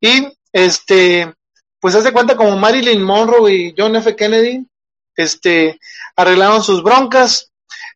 Y 0.00 0.28
este, 0.52 1.32
pues 1.80 1.94
hace 1.94 2.12
cuenta 2.12 2.36
como 2.36 2.56
Marilyn 2.56 3.02
Monroe 3.02 3.52
y 3.52 3.74
John 3.76 3.96
F. 3.96 4.16
Kennedy, 4.16 4.66
este, 5.16 5.78
arreglaron 6.16 6.62
sus 6.62 6.82
broncas, 6.82 7.51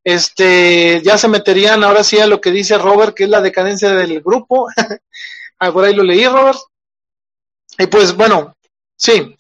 este, 0.07 1.03
ya 1.03 1.19
se 1.19 1.27
meterían 1.27 1.83
ahora 1.83 2.05
sí 2.05 2.21
a 2.21 2.29
lo 2.29 2.41
que 2.41 2.53
dice 2.53 2.79
Robert, 2.79 3.13
que 3.13 3.25
es 3.25 3.29
la 3.29 3.41
decadencia 3.41 3.93
del 3.93 4.21
grupo. 4.23 4.69
Ah, 5.59 5.73
por 5.73 5.87
ahí 5.87 5.95
lo 5.95 6.03
leí, 6.03 6.29
Robert. 6.29 6.59
Y 7.79 7.87
pues 7.87 8.15
bueno, 8.15 8.55
sí, 8.95 9.35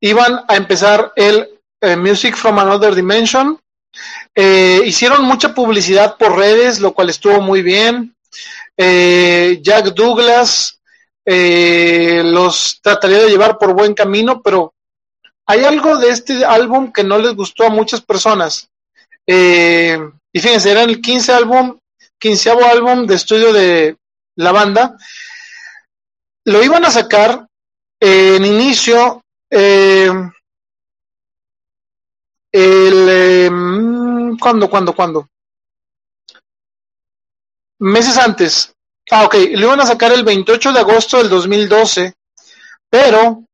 iban 0.00 0.46
a 0.48 0.56
empezar 0.56 1.12
el 1.14 1.60
eh, 1.82 1.94
Music 1.94 2.34
from 2.34 2.58
Another 2.58 2.94
Dimension. 2.94 3.60
Eh, 4.34 4.80
hicieron 4.86 5.24
mucha 5.24 5.54
publicidad 5.54 6.16
por 6.16 6.38
redes, 6.38 6.80
lo 6.80 6.94
cual 6.94 7.10
estuvo 7.10 7.42
muy 7.42 7.60
bien. 7.60 8.16
Eh, 8.78 9.60
Jack 9.60 9.92
Douglas 9.92 10.80
los 11.26 12.80
trataría 12.80 13.18
de 13.18 13.28
llevar 13.28 13.58
por 13.58 13.74
buen 13.74 13.92
camino, 13.92 14.40
pero 14.40 14.72
hay 15.44 15.64
algo 15.64 15.98
de 15.98 16.08
este 16.08 16.46
álbum 16.46 16.90
que 16.90 17.04
no 17.04 17.18
les 17.18 17.34
gustó 17.34 17.64
a 17.64 17.68
muchas 17.68 18.00
personas. 18.00 18.70
Eh, 19.26 19.98
y 20.32 20.40
fíjense, 20.40 20.70
era 20.70 20.82
el 20.82 21.00
15 21.00 21.32
álbum, 21.32 21.78
quinceavo 22.18 22.64
álbum 22.64 23.06
de 23.06 23.14
estudio 23.14 23.52
de 23.52 23.96
la 24.36 24.52
banda. 24.52 24.96
Lo 26.44 26.62
iban 26.62 26.84
a 26.84 26.90
sacar 26.90 27.46
en 27.98 28.44
inicio 28.44 29.22
eh, 29.50 30.10
el 32.52 33.06
eh, 33.08 33.50
¿cuándo, 34.40 34.70
cuándo, 34.70 34.94
cuándo? 34.94 35.28
Meses 37.80 38.16
antes. 38.16 38.72
Ah, 39.10 39.24
ok, 39.24 39.34
lo 39.52 39.66
iban 39.66 39.80
a 39.80 39.86
sacar 39.86 40.12
el 40.12 40.24
28 40.24 40.72
de 40.72 40.80
agosto 40.80 41.18
del 41.18 41.28
2012, 41.28 42.14
pero 42.88 43.44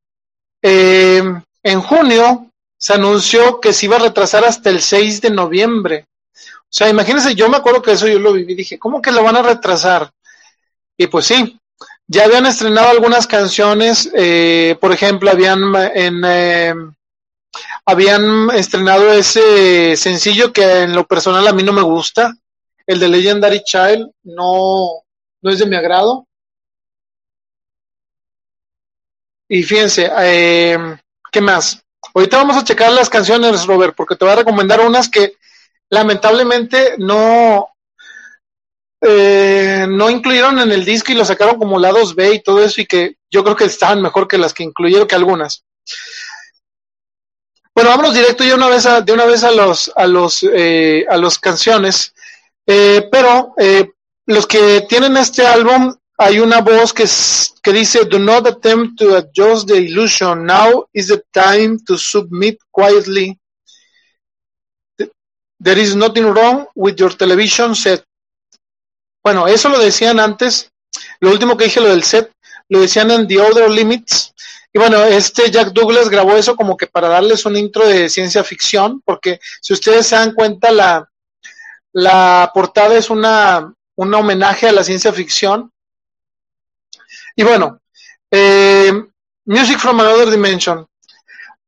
en 0.61 1.81
junio 1.81 2.52
se 2.83 2.91
anunció 2.91 3.61
que 3.61 3.71
se 3.71 3.85
iba 3.85 3.95
a 3.95 3.99
retrasar 3.99 4.43
hasta 4.43 4.69
el 4.69 4.81
6 4.81 5.21
de 5.21 5.29
noviembre. 5.29 6.05
O 6.35 6.67
sea, 6.69 6.89
imagínense, 6.89 7.33
yo 7.33 7.47
me 7.47 7.55
acuerdo 7.55 7.81
que 7.81 7.93
eso 7.93 8.09
yo 8.09 8.19
lo 8.19 8.33
viví, 8.33 8.55
dije, 8.55 8.77
¿cómo 8.77 9.01
que 9.01 9.13
lo 9.13 9.23
van 9.23 9.37
a 9.37 9.41
retrasar? 9.41 10.11
Y 10.97 11.07
pues 11.07 11.27
sí, 11.27 11.57
ya 12.07 12.25
habían 12.25 12.45
estrenado 12.45 12.89
algunas 12.89 13.25
canciones, 13.25 14.11
eh, 14.13 14.75
por 14.81 14.91
ejemplo, 14.91 15.31
habían 15.31 15.73
en 15.95 16.23
eh, 16.25 16.73
habían 17.85 18.49
estrenado 18.51 19.13
ese 19.13 19.95
sencillo 19.95 20.51
que 20.51 20.81
en 20.81 20.93
lo 20.93 21.07
personal 21.07 21.47
a 21.47 21.53
mí 21.53 21.63
no 21.63 21.71
me 21.71 21.83
gusta, 21.83 22.33
el 22.85 22.99
de 22.99 23.07
Legendary 23.07 23.63
Child, 23.63 24.11
no, 24.23 25.03
no 25.41 25.51
es 25.51 25.59
de 25.59 25.67
mi 25.67 25.77
agrado. 25.77 26.27
Y 29.47 29.63
fíjense, 29.63 30.11
eh, 30.17 30.77
¿qué 31.31 31.39
más? 31.39 31.82
Ahorita 32.13 32.37
vamos 32.37 32.57
a 32.57 32.63
checar 32.63 32.91
las 32.91 33.09
canciones, 33.09 33.65
Robert, 33.65 33.95
porque 33.95 34.15
te 34.15 34.23
voy 34.23 34.33
a 34.33 34.37
recomendar 34.37 34.81
unas 34.81 35.09
que 35.09 35.37
lamentablemente 35.89 36.95
no, 36.99 37.69
eh, 39.01 39.85
no 39.89 40.09
incluyeron 40.09 40.59
en 40.59 40.71
el 40.71 40.85
disco 40.85 41.11
y 41.11 41.15
lo 41.15 41.25
sacaron 41.25 41.57
como 41.57 41.79
lados 41.79 42.13
B 42.13 42.35
y 42.35 42.43
todo 42.43 42.63
eso 42.63 42.81
y 42.81 42.85
que 42.85 43.15
yo 43.31 43.43
creo 43.43 43.55
que 43.55 43.65
estaban 43.65 44.01
mejor 44.01 44.27
que 44.27 44.37
las 44.37 44.53
que 44.53 44.63
incluyeron 44.63 45.07
que 45.07 45.15
algunas. 45.15 45.63
Bueno, 47.75 47.89
vámonos 47.89 48.13
directo 48.13 48.43
ya 48.43 48.53
una 48.53 48.69
vez 48.69 48.85
a, 48.85 49.01
de 49.01 49.11
una 49.11 49.25
vez 49.25 49.43
a 49.43 49.51
los 49.51 49.91
a 49.95 50.05
los 50.05 50.43
eh, 50.43 51.05
a 51.09 51.17
las 51.17 51.39
canciones, 51.39 52.13
eh, 52.67 53.09
pero 53.11 53.55
los 54.27 54.45
que 54.45 54.81
tienen 54.87 55.17
este 55.17 55.47
álbum 55.47 55.95
hay 56.17 56.39
una 56.39 56.61
voz 56.61 56.93
que, 56.93 57.05
que 57.61 57.73
dice, 57.73 58.05
do 58.05 58.19
not 58.19 58.47
attempt 58.47 58.99
to 58.99 59.15
adjust 59.15 59.67
the 59.67 59.77
illusion. 59.77 60.45
Now 60.45 60.87
is 60.93 61.07
the 61.07 61.23
time 61.31 61.79
to 61.85 61.97
submit 61.97 62.59
quietly. 62.71 63.39
There 65.59 65.79
is 65.79 65.95
nothing 65.95 66.25
wrong 66.25 66.67
with 66.75 66.95
your 66.97 67.15
television 67.15 67.75
set. 67.75 68.03
Bueno, 69.23 69.47
eso 69.47 69.69
lo 69.69 69.79
decían 69.79 70.19
antes. 70.19 70.69
Lo 71.19 71.31
último 71.31 71.57
que 71.57 71.65
dije, 71.65 71.79
lo 71.79 71.89
del 71.89 72.03
set, 72.03 72.31
lo 72.69 72.81
decían 72.81 73.09
en 73.09 73.27
The 73.27 73.39
Other 73.39 73.69
Limits. 73.71 74.33
Y 74.71 74.79
bueno, 74.79 75.03
este 75.03 75.49
Jack 75.49 75.71
Douglas 75.71 76.09
grabó 76.09 76.35
eso 76.35 76.55
como 76.55 76.75
que 76.75 76.87
para 76.87 77.07
darles 77.07 77.45
un 77.45 77.55
intro 77.55 77.87
de 77.87 78.09
ciencia 78.09 78.43
ficción, 78.43 79.01
porque 79.05 79.39
si 79.61 79.73
ustedes 79.73 80.07
se 80.07 80.15
dan 80.15 80.33
cuenta, 80.33 80.71
la, 80.71 81.07
la 81.93 82.51
portada 82.53 82.95
es 82.97 83.09
una, 83.09 83.73
un 83.95 84.13
homenaje 84.13 84.67
a 84.67 84.71
la 84.73 84.83
ciencia 84.83 85.13
ficción 85.13 85.72
y 87.35 87.43
bueno, 87.43 87.79
eh, 88.31 88.91
Music 89.45 89.79
from 89.79 89.99
Another 89.99 90.29
Dimension. 90.29 90.85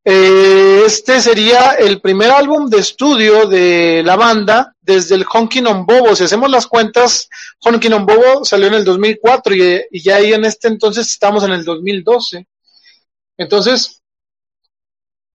Eh, 0.07 0.83
este 0.85 1.19
sería 1.19 1.71
el 1.73 1.99
primer 1.99 2.29
álbum 2.29 2.69
de 2.69 2.77
estudio 2.77 3.47
de 3.47 4.03
la 4.05 4.15
banda 4.15 4.75
desde 4.79 5.15
el 5.15 5.25
Honkin' 5.25 5.65
on 5.65 5.85
Bobo. 5.85 6.15
Si 6.15 6.23
hacemos 6.23 6.49
las 6.51 6.67
cuentas, 6.67 7.27
Honkin' 7.63 7.93
on 7.93 8.05
Bobo 8.05 8.45
salió 8.45 8.67
en 8.67 8.75
el 8.75 8.85
2004 8.85 9.55
y, 9.55 9.81
y, 9.89 10.03
ya 10.03 10.17
ahí 10.17 10.31
en 10.33 10.45
este 10.45 10.67
entonces 10.67 11.09
estamos 11.09 11.43
en 11.43 11.53
el 11.53 11.65
2012. 11.65 12.47
Entonces, 13.37 14.03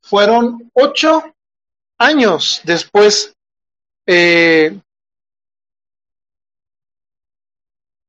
fueron 0.01 0.71
ocho 0.73 1.23
años 1.99 2.61
después 2.65 3.35
eh, 4.07 4.79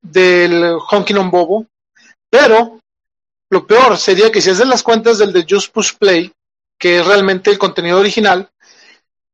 del 0.02 0.78
Honkin' 0.90 1.18
on 1.18 1.32
Bobo 1.32 1.68
pero 2.32 2.80
lo 3.52 3.68
peor 3.68 3.98
sería 3.98 4.32
que 4.32 4.42
si 4.42 4.50
haces 4.50 4.66
las 4.66 4.82
cuentas 4.82 5.18
del 5.18 5.34
de 5.34 5.46
Just 5.48 5.74
Push 5.74 5.98
Play, 6.00 6.32
que 6.80 7.00
es 7.00 7.06
realmente 7.06 7.52
el 7.52 7.60
contenido 7.60 8.00
original, 8.00 8.50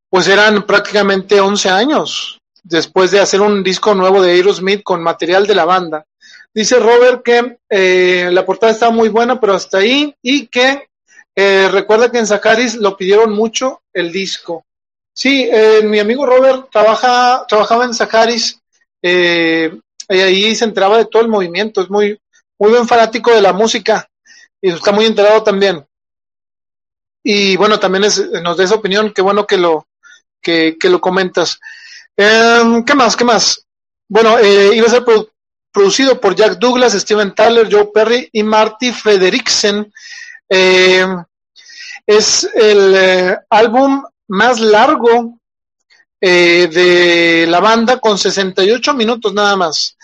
pues 0.09 0.27
eran 0.27 0.65
prácticamente 0.65 1.39
11 1.39 1.69
años 1.69 2.39
después 2.63 3.11
de 3.11 3.19
hacer 3.19 3.41
un 3.41 3.63
disco 3.63 3.93
nuevo 3.93 4.21
de 4.21 4.31
Aerosmith 4.31 4.83
con 4.83 5.01
material 5.01 5.45
de 5.45 5.55
la 5.55 5.65
banda. 5.65 6.05
Dice 6.53 6.79
Robert 6.79 7.23
que 7.23 7.59
eh, 7.69 8.29
la 8.31 8.45
portada 8.45 8.71
está 8.71 8.89
muy 8.89 9.09
buena, 9.09 9.39
pero 9.39 9.53
hasta 9.53 9.77
ahí, 9.77 10.13
y 10.21 10.47
que 10.47 10.87
eh, 11.35 11.69
recuerda 11.71 12.11
que 12.11 12.17
en 12.17 12.25
Zacaris 12.27 12.75
lo 12.75 12.97
pidieron 12.97 13.33
mucho 13.33 13.83
el 13.93 14.11
disco. 14.11 14.65
Sí, 15.13 15.47
eh, 15.51 15.81
mi 15.83 15.99
amigo 15.99 16.25
Robert 16.25 16.69
trabaja, 16.71 17.45
trabajaba 17.47 17.85
en 17.85 17.93
Zacaris 17.93 18.59
y 18.99 20.19
ahí 20.19 20.55
se 20.55 20.65
enteraba 20.65 20.97
de 20.97 21.05
todo 21.05 21.21
el 21.21 21.27
movimiento, 21.27 21.81
es 21.81 21.89
muy, 21.89 22.19
muy 22.59 22.71
buen 22.71 22.87
fanático 22.87 23.31
de 23.31 23.41
la 23.41 23.53
música 23.53 24.09
y 24.61 24.71
está 24.71 24.91
muy 24.91 25.05
enterado 25.05 25.43
también. 25.43 25.85
Y 27.23 27.55
bueno, 27.57 27.79
también 27.79 28.03
nos 28.41 28.57
da 28.57 28.63
esa 28.63 28.75
opinión, 28.75 29.11
qué 29.13 29.21
bueno 29.21 29.45
que 29.45 29.57
lo, 29.57 29.87
que, 30.41 30.77
lo 30.83 31.01
comentas. 31.01 31.59
Em, 32.15 32.83
¿Qué 32.85 32.95
más? 32.95 33.15
¿Qué 33.15 33.25
más? 33.25 33.65
Bueno, 34.07 34.39
eh, 34.39 34.71
iba 34.73 34.87
a 34.87 34.91
ser 34.91 35.03
producido 35.71 36.19
por 36.21 36.35
Jack 36.35 36.57
Douglas, 36.57 36.93
Steven 36.93 37.35
Tyler, 37.35 37.67
Joe 37.69 37.89
Perry 37.93 38.29
y 38.31 38.43
Marty 38.43 38.91
Frederiksen. 38.91 39.91
Em, 40.47 41.23
es 42.05 42.49
el 42.55 42.95
eh, 42.95 43.37
álbum 43.49 44.03
más 44.29 44.59
largo 44.59 45.37
eh, 46.21 46.69
de 46.71 47.45
la 47.47 47.59
banda 47.59 47.99
con 47.99 48.17
68 48.17 48.93
minutos 48.93 49.33
nada 49.33 49.55
más. 49.55 49.96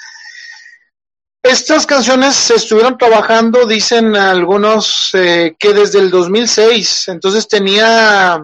Estas 1.43 1.85
canciones 1.85 2.35
se 2.35 2.55
estuvieron 2.55 2.97
trabajando, 2.97 3.65
dicen 3.65 4.15
algunos, 4.15 5.09
eh, 5.13 5.55
que 5.59 5.73
desde 5.73 5.99
el 5.99 6.09
2006, 6.09 7.09
entonces 7.09 7.49
tenía 7.49 8.41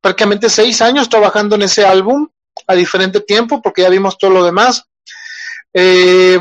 prácticamente 0.00 0.48
seis 0.48 0.80
años 0.80 1.10
trabajando 1.10 1.56
en 1.56 1.62
ese 1.62 1.84
álbum 1.84 2.26
a 2.66 2.74
diferente 2.74 3.20
tiempo, 3.20 3.60
porque 3.60 3.82
ya 3.82 3.90
vimos 3.90 4.16
todo 4.16 4.30
lo 4.30 4.44
demás. 4.44 4.82
Eh, 5.74 6.38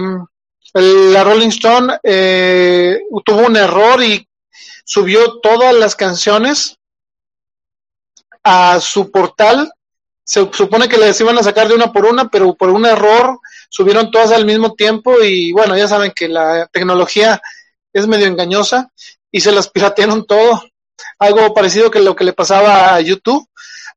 la 0.74 1.24
Rolling 1.26 1.50
Stone 1.50 2.00
eh, 2.04 3.02
tuvo 3.26 3.48
un 3.48 3.58
error 3.58 4.02
y 4.02 4.26
subió 4.86 5.40
todas 5.42 5.76
las 5.76 5.98
canciones 5.98 6.78
a 8.44 8.80
su 8.80 9.12
portal. 9.12 9.72
Se 10.24 10.50
supone 10.54 10.88
que 10.88 10.98
les 10.98 11.20
iban 11.20 11.38
a 11.38 11.44
sacar 11.44 11.68
de 11.68 11.76
una 11.76 11.92
por 11.92 12.06
una, 12.06 12.30
pero 12.30 12.56
por 12.56 12.70
un 12.70 12.86
error 12.86 13.40
subieron 13.72 14.12
todas 14.12 14.32
al 14.32 14.46
mismo 14.46 14.76
tiempo 14.76 15.22
y 15.24 15.54
bueno, 15.54 15.78
ya 15.78 15.88
saben 15.88 16.12
que 16.14 16.28
la 16.28 16.68
tecnología 16.68 17.42
es 17.94 18.06
medio 18.06 18.28
engañosa 18.28 18.92
y 19.32 19.40
se 19.40 19.52
las 19.52 19.70
piratearon 19.72 20.28
todo. 20.28 20.62
Algo 21.18 21.54
parecido 21.54 21.90
que 21.90 22.00
lo 22.00 22.16
que 22.16 22.26
le 22.26 22.34
pasaba 22.34 22.94
a 22.94 23.02
YouTube. 23.02 23.48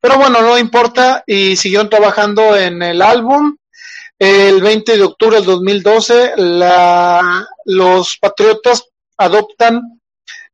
Pero 0.00 0.16
bueno, 0.16 0.40
no 0.40 0.56
importa 0.56 1.24
y 1.26 1.56
siguieron 1.56 1.90
trabajando 1.90 2.56
en 2.56 2.82
el 2.82 3.02
álbum. 3.02 3.56
El 4.18 4.62
20 4.62 4.96
de 4.96 5.02
octubre 5.02 5.36
del 5.36 5.44
2012, 5.44 6.34
la, 6.36 7.46
los 7.64 8.16
Patriotas 8.18 8.84
adoptan 9.16 10.00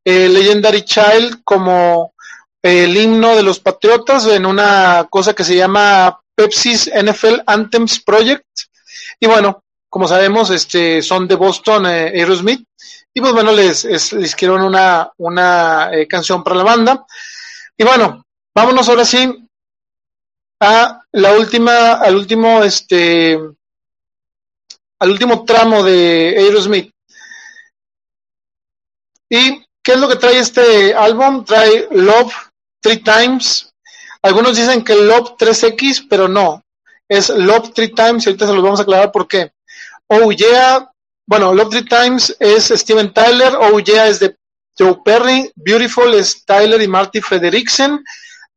eh, 0.04 0.28
Legendary 0.28 0.82
Child 0.82 1.42
como 1.44 2.14
el 2.62 2.96
himno 2.96 3.36
de 3.36 3.42
los 3.42 3.60
Patriotas 3.60 4.26
en 4.26 4.46
una 4.46 5.06
cosa 5.10 5.34
que 5.34 5.44
se 5.44 5.56
llama 5.56 6.20
Pepsi's 6.34 6.90
NFL 6.94 7.42
Anthems 7.46 8.00
Project. 8.00 8.46
Y 9.20 9.26
bueno, 9.26 9.62
como 9.88 10.08
sabemos, 10.08 10.50
este, 10.50 11.02
son 11.02 11.28
de 11.28 11.34
Boston, 11.34 11.86
eh, 11.86 12.12
Aerosmith. 12.14 12.64
Y 13.12 13.20
pues 13.20 13.32
bueno, 13.32 13.52
les, 13.52 13.84
les 13.84 14.12
escribieron 14.12 14.64
una, 14.64 15.12
una 15.18 15.90
eh, 15.92 16.06
canción 16.06 16.42
para 16.42 16.56
la 16.56 16.64
banda. 16.64 17.06
Y 17.76 17.84
bueno, 17.84 18.24
vámonos 18.54 18.88
ahora 18.88 19.04
sí 19.04 19.48
a 20.60 21.02
la 21.12 21.32
última, 21.32 21.94
al 21.94 22.16
último, 22.16 22.62
este, 22.62 23.38
al 24.98 25.10
último 25.10 25.44
tramo 25.44 25.82
de 25.82 26.34
Aerosmith. 26.38 26.92
¿Y 29.28 29.64
qué 29.82 29.92
es 29.92 29.98
lo 29.98 30.08
que 30.08 30.16
trae 30.16 30.38
este 30.38 30.94
álbum? 30.94 31.44
Trae 31.44 31.88
Love 31.90 32.32
Three 32.80 33.02
Times. 33.02 33.72
Algunos 34.22 34.56
dicen 34.56 34.84
que 34.84 34.94
Love 34.94 35.36
3X, 35.38 36.06
pero 36.08 36.28
no. 36.28 36.62
Es 37.10 37.28
Love 37.28 37.72
Three 37.74 37.92
Times 37.92 38.24
y 38.24 38.28
ahorita 38.28 38.46
se 38.46 38.52
los 38.52 38.62
vamos 38.62 38.78
a 38.78 38.84
aclarar 38.84 39.10
por 39.10 39.26
qué. 39.26 39.50
Oh 40.06 40.30
Yeah, 40.30 40.88
bueno, 41.26 41.52
Love 41.52 41.70
Three 41.70 41.84
Times 41.84 42.36
es 42.38 42.68
Steven 42.68 43.12
Tyler, 43.12 43.52
Oh 43.58 43.80
Yeah 43.80 44.06
es 44.06 44.20
de 44.20 44.36
Joe 44.78 45.00
Perry, 45.04 45.50
Beautiful 45.56 46.14
es 46.14 46.44
Tyler 46.44 46.80
y 46.80 46.86
Marty 46.86 47.20
Frederiksen, 47.20 48.04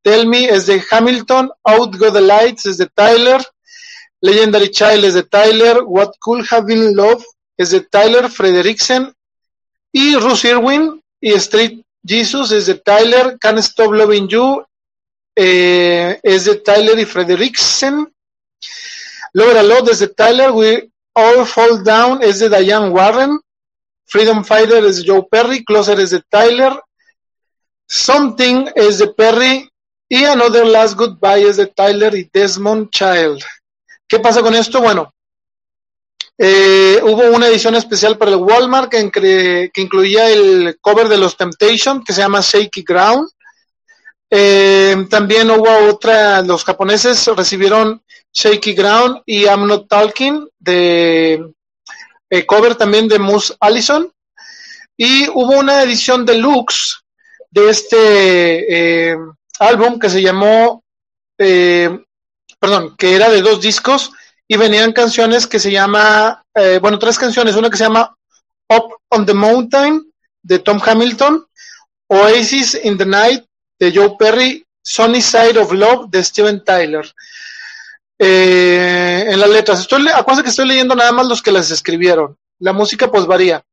Tell 0.03 0.27
Me 0.27 0.45
es 0.45 0.67
de 0.67 0.83
Hamilton, 0.91 1.49
Out 1.63 1.97
Go 1.97 2.13
the 2.13 2.21
Lights 2.21 2.67
es 2.67 2.77
de 2.77 2.85
Tyler, 2.85 3.43
Legendary 4.21 4.69
Child 4.69 5.05
es 5.05 5.15
de 5.15 5.23
Tyler, 5.23 5.81
What 5.83 6.11
Could 6.19 6.45
Have 6.51 6.67
Been 6.67 6.95
Love 6.95 7.25
es 7.57 7.71
de 7.71 7.81
Tyler 7.81 8.29
Frederiksen 8.29 9.11
y 9.91 10.15
Russ 10.15 10.45
Irwin 10.45 11.01
y 11.19 11.33
Street 11.33 11.81
Jesus 12.05 12.51
es 12.51 12.67
de 12.67 12.75
Tyler, 12.75 13.37
Can't 13.39 13.59
Stop 13.59 13.93
Loving 13.93 14.27
You 14.27 14.63
eh, 15.35 16.19
es 16.21 16.45
de 16.45 16.55
Tyler 16.57 16.99
y 16.99 17.05
Frederiksen, 17.05 18.12
Lover 19.33 19.57
a 19.57 19.63
Lot 19.63 19.89
es 19.89 19.99
de 19.99 20.07
Tyler, 20.07 20.51
We 20.51 20.89
All 21.13 21.45
Fall 21.45 21.83
Down 21.83 22.21
es 22.21 22.39
de 22.39 22.49
Diane 22.49 22.89
Warren, 22.89 23.39
Freedom 24.05 24.43
Fighter 24.43 24.83
es 24.85 24.97
de 24.97 25.11
Joe 25.11 25.27
Perry, 25.29 25.63
Closer 25.65 25.99
es 25.99 26.11
de 26.11 26.21
Tyler, 26.29 26.73
Something 27.87 28.67
es 28.75 28.99
de 28.99 29.07
Perry 29.07 29.69
y 30.07 30.23
Another 30.25 30.65
Last 30.65 30.95
Goodbye 30.95 31.47
es 31.47 31.57
de 31.57 31.67
Tyler 31.67 32.13
y 32.15 32.29
Desmond 32.31 32.89
Child. 32.91 33.43
¿Qué 34.07 34.19
pasa 34.19 34.41
con 34.41 34.53
esto? 34.53 34.81
Bueno, 34.81 35.11
eh, 36.37 36.99
hubo 37.03 37.23
una 37.31 37.47
edición 37.47 37.75
especial 37.75 38.17
para 38.17 38.31
el 38.31 38.37
Walmart 38.37 38.91
que, 38.91 39.71
incluía 39.75 40.29
el 40.29 40.77
cover 40.81 41.07
de 41.07 41.17
los 41.17 41.37
Temptation 41.37 42.03
que 42.03 42.13
se 42.13 42.21
llama 42.21 42.41
Shaky 42.41 42.83
Ground. 42.83 43.29
Eh, 44.29 45.07
también 45.09 45.49
hubo 45.51 45.89
otra, 45.89 46.41
los 46.41 46.63
japoneses 46.63 47.25
recibieron 47.35 48.03
Shaky 48.33 48.73
Ground 48.73 49.21
y 49.25 49.45
I'm 49.45 49.67
Not 49.67 49.87
Talking 49.87 50.47
de 50.59 51.53
eh, 52.29 52.45
cover 52.45 52.75
también 52.75 53.07
de 53.07 53.19
Moose 53.19 53.55
Allison. 53.59 54.11
Y 54.97 55.27
hubo 55.29 55.59
una 55.59 55.83
edición 55.83 56.25
deluxe 56.25 57.01
de 57.49 57.69
este 57.69 59.17
álbum 59.59 59.99
que 59.99 60.09
se 60.09 60.21
llamó, 60.21 60.83
perdón, 61.37 62.95
que 62.97 63.15
era 63.15 63.29
de 63.29 63.41
dos 63.41 63.59
discos 63.61 64.11
y 64.47 64.57
venían 64.57 64.93
canciones 64.93 65.47
que 65.47 65.59
se 65.59 65.71
llama, 65.71 66.43
eh, 66.53 66.79
bueno, 66.81 66.99
tres 66.99 67.17
canciones, 67.17 67.55
una 67.55 67.69
que 67.69 67.77
se 67.77 67.85
llama 67.85 68.15
Up 68.69 68.97
on 69.09 69.25
the 69.25 69.33
Mountain 69.33 70.11
de 70.41 70.59
Tom 70.59 70.79
Hamilton, 70.83 71.45
Oasis 72.07 72.79
in 72.83 72.97
the 72.97 73.05
Night 73.05 73.45
de 73.79 73.91
Joe 73.91 74.15
Perry, 74.17 74.65
Sunny 74.81 75.21
Side 75.21 75.57
of 75.57 75.71
Love 75.71 76.09
de 76.09 76.23
Steven 76.23 76.63
Tyler. 76.63 77.11
Eh, 78.19 79.25
en 79.27 79.39
las 79.39 79.49
letras, 79.49 79.79
estoy, 79.81 80.07
acuérdense 80.07 80.43
que 80.43 80.49
estoy 80.49 80.67
leyendo 80.67 80.95
nada 80.95 81.11
más 81.11 81.27
los 81.27 81.41
que 81.41 81.51
las 81.51 81.71
escribieron. 81.71 82.37
La 82.59 82.73
música 82.73 83.11
pues 83.11 83.25
varía. 83.25 83.63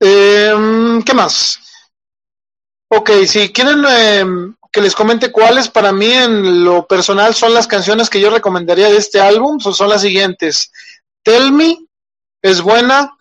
Eh, 0.00 1.00
¿Qué 1.04 1.14
más? 1.14 1.58
Ok, 2.88 3.10
si 3.26 3.52
quieren 3.52 3.84
que 4.70 4.80
les 4.80 4.94
comente 4.94 5.32
cuáles 5.32 5.68
para 5.68 5.92
mí 5.92 6.12
en 6.12 6.64
lo 6.64 6.86
personal 6.86 7.34
son 7.34 7.54
las 7.54 7.66
canciones 7.66 8.10
que 8.10 8.20
yo 8.20 8.30
recomendaría 8.30 8.88
de 8.88 8.96
este 8.96 9.20
álbum, 9.20 9.58
son 9.60 9.88
las 9.88 10.02
siguientes. 10.02 10.70
Tell 11.22 11.52
Me 11.52 11.78
es 12.42 12.60
buena. 12.60 13.16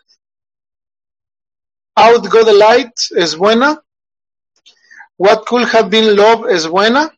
Out 1.95 2.27
Go 2.27 2.43
the 2.43 2.53
Light 2.53 2.91
es 3.15 3.35
buena. 3.35 3.83
What 5.17 5.45
Could 5.45 5.67
Have 5.73 5.89
Been 5.89 6.15
Love 6.15 6.49
es 6.49 6.67
buena. 6.67 7.15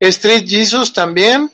Street 0.00 0.46
Jesus 0.46 0.92
también. 0.92 1.50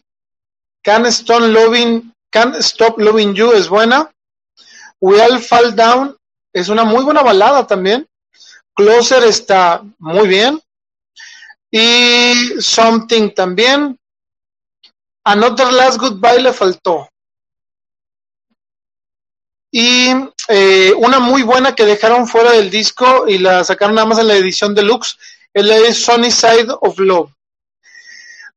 Can't 0.82 1.06
Stop 1.06 1.42
Loving, 1.42 2.12
Stop 2.60 2.98
Loving 2.98 3.34
You 3.34 3.52
es 3.52 3.68
buena. 3.68 4.10
We 5.00 5.20
All 5.20 5.40
Fall 5.40 5.74
Down 5.74 6.16
es 6.52 6.68
una 6.68 6.84
muy 6.84 7.04
buena 7.04 7.22
balada 7.22 7.66
también. 7.66 8.06
Closer 8.74 9.24
está 9.24 9.82
muy 9.98 10.28
bien. 10.28 10.60
Y 11.70 12.60
Something 12.60 13.30
también. 13.30 13.98
Another 15.24 15.72
Last 15.72 15.98
Goodbye 15.98 16.40
le 16.40 16.52
faltó. 16.52 17.08
Y 19.70 20.10
eh, 20.48 20.92
una 20.98 21.18
muy 21.18 21.42
buena 21.42 21.74
que 21.74 21.86
dejaron 21.86 22.26
fuera 22.26 22.52
del 22.52 22.70
disco 22.70 23.26
y 23.26 23.38
la 23.38 23.64
sacaron 23.64 23.94
nada 23.94 24.06
más 24.06 24.18
en 24.18 24.28
la 24.28 24.34
edición 24.36 24.74
deluxe 24.74 25.16
es 25.54 25.64
la 25.64 25.78
de 25.78 25.94
Sunny 25.94 26.30
Side 26.30 26.68
of 26.80 26.98
Love. 26.98 27.32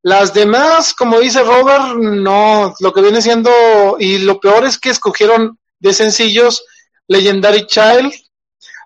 Las 0.06 0.36
demás, 0.36 0.94
como 0.94 1.20
dice 1.20 1.42
Robert, 1.42 1.96
no, 1.98 2.76
lo 2.80 2.94
que 2.94 3.02
viene 3.02 3.24
siendo, 3.24 3.50
y 3.98 4.20
lo 4.20 4.40
peor 4.40 4.64
es 4.64 4.78
que 4.78 4.92
escogieron 4.92 5.58
de 5.80 5.94
sencillos 5.96 6.64
Legendary 7.08 7.66
Child, 7.66 8.14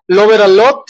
Lover 0.07 0.41
a 0.41 0.47
Lot 0.47 0.89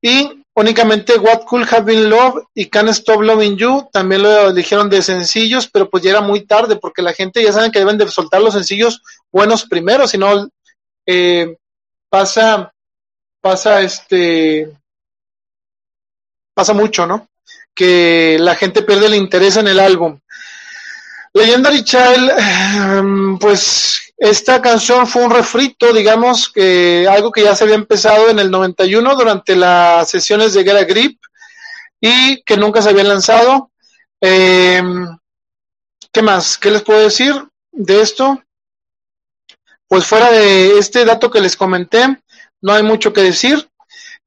y 0.00 0.42
únicamente 0.54 1.18
What 1.18 1.44
Could 1.44 1.68
Have 1.70 1.82
Been 1.82 2.08
Love 2.08 2.46
y 2.54 2.70
Can't 2.70 2.88
Stop 2.88 3.20
Loving 3.20 3.58
You 3.58 3.86
también 3.92 4.22
lo 4.22 4.48
eligieron 4.48 4.88
de 4.88 5.02
sencillos, 5.02 5.68
pero 5.68 5.90
pues 5.90 6.02
ya 6.02 6.12
era 6.12 6.22
muy 6.22 6.46
tarde 6.46 6.76
porque 6.76 7.02
la 7.02 7.12
gente 7.12 7.42
ya 7.42 7.52
saben 7.52 7.70
que 7.70 7.80
deben 7.80 7.98
de 7.98 8.08
soltar 8.08 8.40
los 8.40 8.54
sencillos 8.54 9.02
buenos 9.30 9.66
primero, 9.66 10.08
si 10.08 10.16
no 10.16 10.48
eh, 11.04 11.58
pasa, 12.08 12.72
pasa 13.42 13.82
este, 13.82 14.72
pasa 16.54 16.72
mucho, 16.72 17.06
¿no? 17.06 17.28
Que 17.76 18.38
la 18.40 18.56
gente 18.56 18.82
pierde 18.82 19.06
el 19.06 19.14
interés 19.14 19.56
en 19.56 19.68
el 19.68 19.78
álbum. 19.78 20.18
Legendary 21.34 21.84
Child, 21.84 22.30
em, 22.38 23.38
pues 23.38 24.14
esta 24.16 24.62
canción 24.62 25.06
fue 25.06 25.22
un 25.22 25.30
refrito, 25.30 25.92
digamos, 25.92 26.48
que 26.48 27.06
algo 27.08 27.30
que 27.30 27.42
ya 27.42 27.54
se 27.54 27.64
había 27.64 27.76
empezado 27.76 28.30
en 28.30 28.38
el 28.38 28.50
91 28.50 29.14
durante 29.14 29.54
las 29.54 30.08
sesiones 30.08 30.54
de 30.54 30.64
Get 30.64 30.88
Grip 30.88 31.20
y 32.00 32.42
que 32.42 32.56
nunca 32.56 32.80
se 32.80 32.88
había 32.88 33.04
lanzado. 33.04 33.70
Em, 34.20 35.06
¿Qué 36.10 36.22
más? 36.22 36.56
¿Qué 36.56 36.70
les 36.70 36.82
puedo 36.82 37.00
decir 37.00 37.34
de 37.70 38.00
esto? 38.00 38.42
Pues 39.86 40.06
fuera 40.06 40.30
de 40.30 40.78
este 40.78 41.04
dato 41.04 41.30
que 41.30 41.42
les 41.42 41.56
comenté, 41.56 42.18
no 42.62 42.72
hay 42.72 42.82
mucho 42.82 43.12
que 43.12 43.20
decir. 43.20 43.68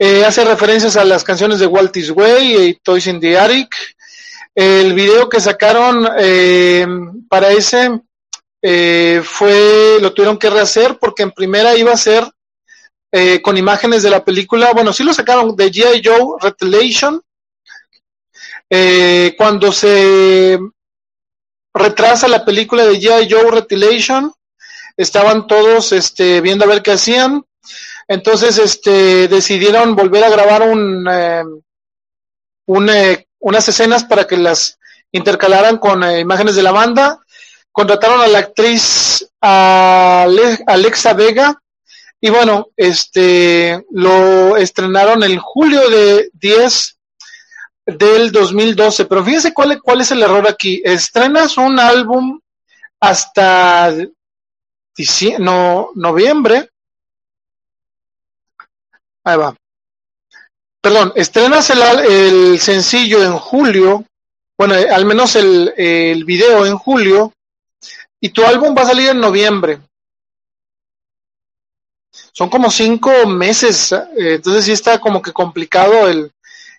Eh, 0.01 0.23
hace 0.23 0.45
referencias 0.45 0.95
a 0.95 1.03
las 1.03 1.25
canciones 1.25 1.59
de 1.59 1.67
Walt 1.67 1.93
Way 2.15 2.55
y 2.55 2.73
Toys 2.75 3.05
in 3.07 3.19
the 3.19 3.37
Attic, 3.37 3.75
el 4.55 4.93
video 4.93 5.27
que 5.27 5.41
sacaron 5.41 6.07
eh, 6.17 6.87
para 7.27 7.51
ese 7.51 7.99
eh, 8.61 9.21
fue, 9.25 9.97
lo 9.99 10.13
tuvieron 10.13 10.37
que 10.37 10.49
rehacer 10.49 10.97
porque 10.99 11.23
en 11.23 11.31
primera 11.31 11.75
iba 11.75 11.91
a 11.91 11.97
ser 11.97 12.23
con 13.41 13.57
imágenes 13.57 14.03
de 14.03 14.11
la 14.11 14.23
película, 14.23 14.71
bueno, 14.71 14.93
sí 14.93 15.03
lo 15.03 15.15
sacaron 15.15 15.55
de 15.55 15.71
G.I. 15.71 16.01
Joe 16.05 16.35
Retaliation, 16.39 17.19
cuando 19.35 19.71
se 19.71 20.59
retrasa 21.73 22.27
la 22.27 22.45
película 22.45 22.85
de 22.85 22.99
G.I. 22.99 23.27
Joe 23.27 23.49
Retaliation, 23.49 24.31
estaban 24.95 25.47
todos 25.47 25.91
este, 25.91 26.39
viendo 26.39 26.65
a 26.65 26.67
ver 26.67 26.83
qué 26.83 26.91
hacían, 26.91 27.43
entonces 28.09 28.57
este, 28.57 29.29
decidieron 29.29 29.95
volver 29.95 30.25
a 30.25 30.29
grabar 30.29 30.63
un, 30.63 31.07
eh, 31.09 31.43
un 32.65 32.89
unas 33.41 33.69
escenas 33.69 34.03
para 34.03 34.27
que 34.27 34.35
las 34.35 34.77
intercalaran 35.11 35.77
con 35.77 36.03
imágenes 36.03 36.55
de 36.55 36.63
la 36.63 36.71
banda, 36.71 37.19
contrataron 37.71 38.19
a 38.19 38.27
la 38.27 38.39
actriz 38.39 39.31
Alexa 39.39 41.13
Vega, 41.13 41.61
y 42.19 42.29
bueno, 42.29 42.67
este 42.75 43.85
lo 43.91 44.57
estrenaron 44.57 45.23
en 45.23 45.39
julio 45.39 45.89
de 45.89 46.29
10 46.33 46.97
del 47.85 48.31
2012. 48.31 49.05
Pero 49.05 49.23
fíjense 49.23 49.53
cuál, 49.53 49.81
cuál 49.81 50.01
es 50.01 50.11
el 50.11 50.21
error 50.21 50.47
aquí. 50.47 50.81
Estrenas 50.83 51.57
un 51.57 51.79
álbum 51.79 52.41
hasta 52.99 53.95
no, 55.39 55.91
noviembre. 55.95 56.68
Ahí 59.23 59.37
va. 59.37 59.55
Perdón, 60.81 61.13
estrenas 61.15 61.69
el, 61.69 61.81
el 61.81 62.59
sencillo 62.59 63.23
en 63.23 63.37
julio. 63.37 64.05
Bueno, 64.57 64.75
al 64.75 65.05
menos 65.05 65.35
el, 65.35 65.73
el 65.77 66.25
video 66.25 66.65
en 66.65 66.77
julio. 66.77 67.33
Y 68.21 68.29
tu 68.29 68.43
álbum 68.43 68.75
va 68.77 68.83
a 68.83 68.87
salir 68.87 69.09
en 69.09 69.19
noviembre 69.19 69.79
son 72.39 72.49
como 72.49 72.71
cinco 72.71 73.11
meses, 73.27 73.91
eh, 73.91 74.35
entonces 74.35 74.63
sí 74.63 74.71
está 74.71 74.99
como 74.99 75.21
que 75.21 75.33
complicado 75.33 76.07
el, 76.07 76.31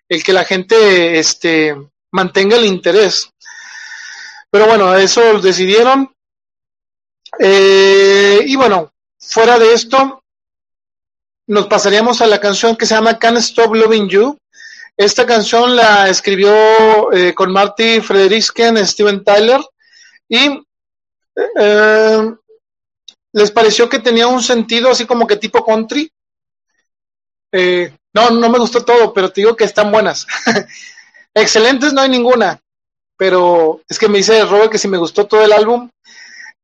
el 0.09 0.25
que 0.25 0.33
la 0.33 0.45
gente 0.47 1.19
este, 1.19 1.77
mantenga 2.13 2.57
el 2.57 2.65
interés. 2.65 3.31
Pero 4.51 4.67
bueno, 4.67 4.95
eso 4.95 5.39
decidieron. 5.39 6.15
Eh, 7.39 8.41
y 8.47 8.57
bueno, 8.57 8.91
fuera 9.19 9.59
de 9.59 9.75
esto, 9.75 10.20
nos 11.51 11.67
pasaríamos 11.67 12.21
a 12.21 12.29
la 12.29 12.39
canción 12.39 12.77
que 12.77 12.87
se 12.87 12.95
llama 12.95 13.19
Can't 13.19 13.39
Stop 13.39 13.75
Loving 13.75 14.09
You. 14.09 14.39
Esta 14.97 15.27
canción 15.27 15.75
la 15.75 16.09
escribió 16.09 17.13
eh, 17.13 17.35
con 17.35 17.51
Marty 17.51 18.01
Frederiksen, 18.01 18.87
Steven 18.87 19.25
Tyler, 19.25 19.61
y 20.29 20.63
les 23.33 23.51
pareció 23.51 23.89
que 23.89 23.99
tenía 23.99 24.29
un 24.29 24.41
sentido 24.41 24.93
así 24.93 25.07
como 25.07 25.27
que 25.27 25.39
tipo 25.39 25.65
country. 25.65 26.09
Eh, 27.51 27.97
no, 28.15 28.31
no 28.31 28.49
me 28.49 28.59
gustó 28.61 28.85
todo, 28.85 29.13
pero 29.13 29.33
te 29.33 29.41
digo 29.41 29.57
que 29.57 29.65
están 29.65 29.91
buenas. 29.91 30.29
Excelentes 31.35 31.93
no 31.93 32.03
hay 32.03 32.11
ninguna, 32.11 32.61
pero 33.17 33.83
es 33.89 33.99
que 33.99 34.09
me 34.09 34.19
dice 34.19 34.45
Robert 34.45 34.71
que 34.71 34.79
si 34.79 34.87
me 34.87 34.99
gustó 34.99 35.27
todo 35.27 35.43
el 35.43 35.53
álbum. 35.53 35.91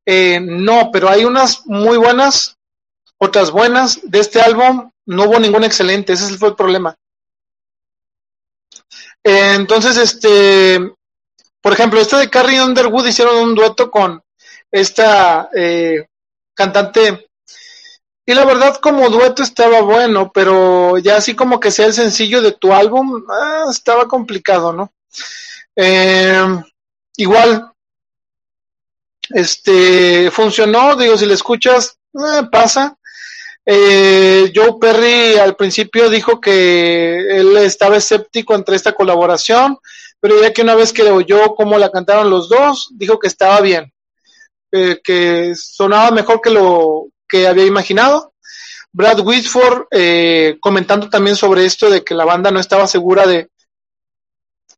Eh, 0.07 0.39
no, 0.41 0.91
pero 0.93 1.09
hay 1.09 1.25
unas 1.25 1.67
muy 1.67 1.97
buenas, 1.97 2.56
otras 3.19 3.51
buenas. 3.51 4.01
De 4.03 4.21
este 4.21 4.41
álbum 4.41 4.91
no 5.07 5.25
hubo 5.25 5.39
ninguna 5.39 5.67
excelente, 5.67 6.13
ese 6.13 6.37
fue 6.37 6.51
el 6.51 6.57
problema. 6.57 6.97
Entonces, 9.23 9.97
este, 9.97 10.95
por 11.61 11.73
ejemplo, 11.73 12.01
este 12.01 12.17
de 12.17 12.31
Carrie 12.31 12.63
Underwood 12.63 13.07
hicieron 13.07 13.37
un 13.37 13.55
dueto 13.55 13.91
con 13.91 14.23
esta 14.71 15.49
eh, 15.55 16.07
cantante. 16.55 17.29
Y 18.25 18.35
la 18.35 18.45
verdad, 18.45 18.77
como 18.77 19.09
dueto 19.09 19.43
estaba 19.43 19.81
bueno, 19.83 20.31
pero 20.33 20.99
ya 20.99 21.17
así 21.17 21.35
como 21.35 21.61
que 21.61 21.71
sea 21.71 21.87
el 21.87 21.93
sencillo 21.93 22.43
de 22.43 22.53
tu 22.53 22.73
álbum, 22.73 23.25
ah, 23.29 23.67
estaba 23.71 24.07
complicado, 24.07 24.73
¿no? 24.73 24.93
Em, 25.77 26.63
igual, 27.17 27.71
este, 29.31 30.31
funcionó, 30.31 30.97
digo, 30.97 31.17
si 31.17 31.27
le 31.27 31.35
escuchas, 31.35 31.99
eh, 32.15 32.43
pasa. 32.51 32.96
Eh, 33.69 34.53
Joe 34.55 34.77
Perry 34.81 35.37
al 35.39 35.57
principio 35.57 36.09
dijo 36.09 36.41
que 36.41 37.17
él 37.41 37.57
estaba 37.57 37.97
escéptico 37.97 38.55
entre 38.55 38.77
esta 38.77 38.93
colaboración, 38.93 39.77
pero 40.21 40.41
ya 40.41 40.53
que 40.53 40.63
una 40.63 40.77
vez 40.77 40.93
que 40.93 41.03
oyó 41.03 41.55
cómo 41.57 41.77
la 41.77 41.91
cantaron 41.91 42.31
los 42.31 42.49
dos, 42.49 42.89
dijo 42.93 43.19
que 43.19 43.27
estaba 43.27 43.61
bien. 43.61 43.93
Eh, 44.73 45.01
que 45.03 45.55
sonaba 45.55 46.11
mejor 46.11 46.41
que 46.41 46.51
lo 46.51 47.09
que 47.29 47.47
había 47.47 47.67
imaginado. 47.67 48.35
Brad 48.93 49.21
Whitford 49.21 49.87
eh, 49.91 50.59
comentando 50.61 51.11
también 51.11 51.37
sobre 51.37 51.65
esto 51.65 51.91
de 51.91 52.03
que 52.03 52.15
la 52.15 52.25
banda 52.25 52.51
no 52.51 52.61
estaba 52.61 52.87
segura 52.87 53.27
de 53.27 53.51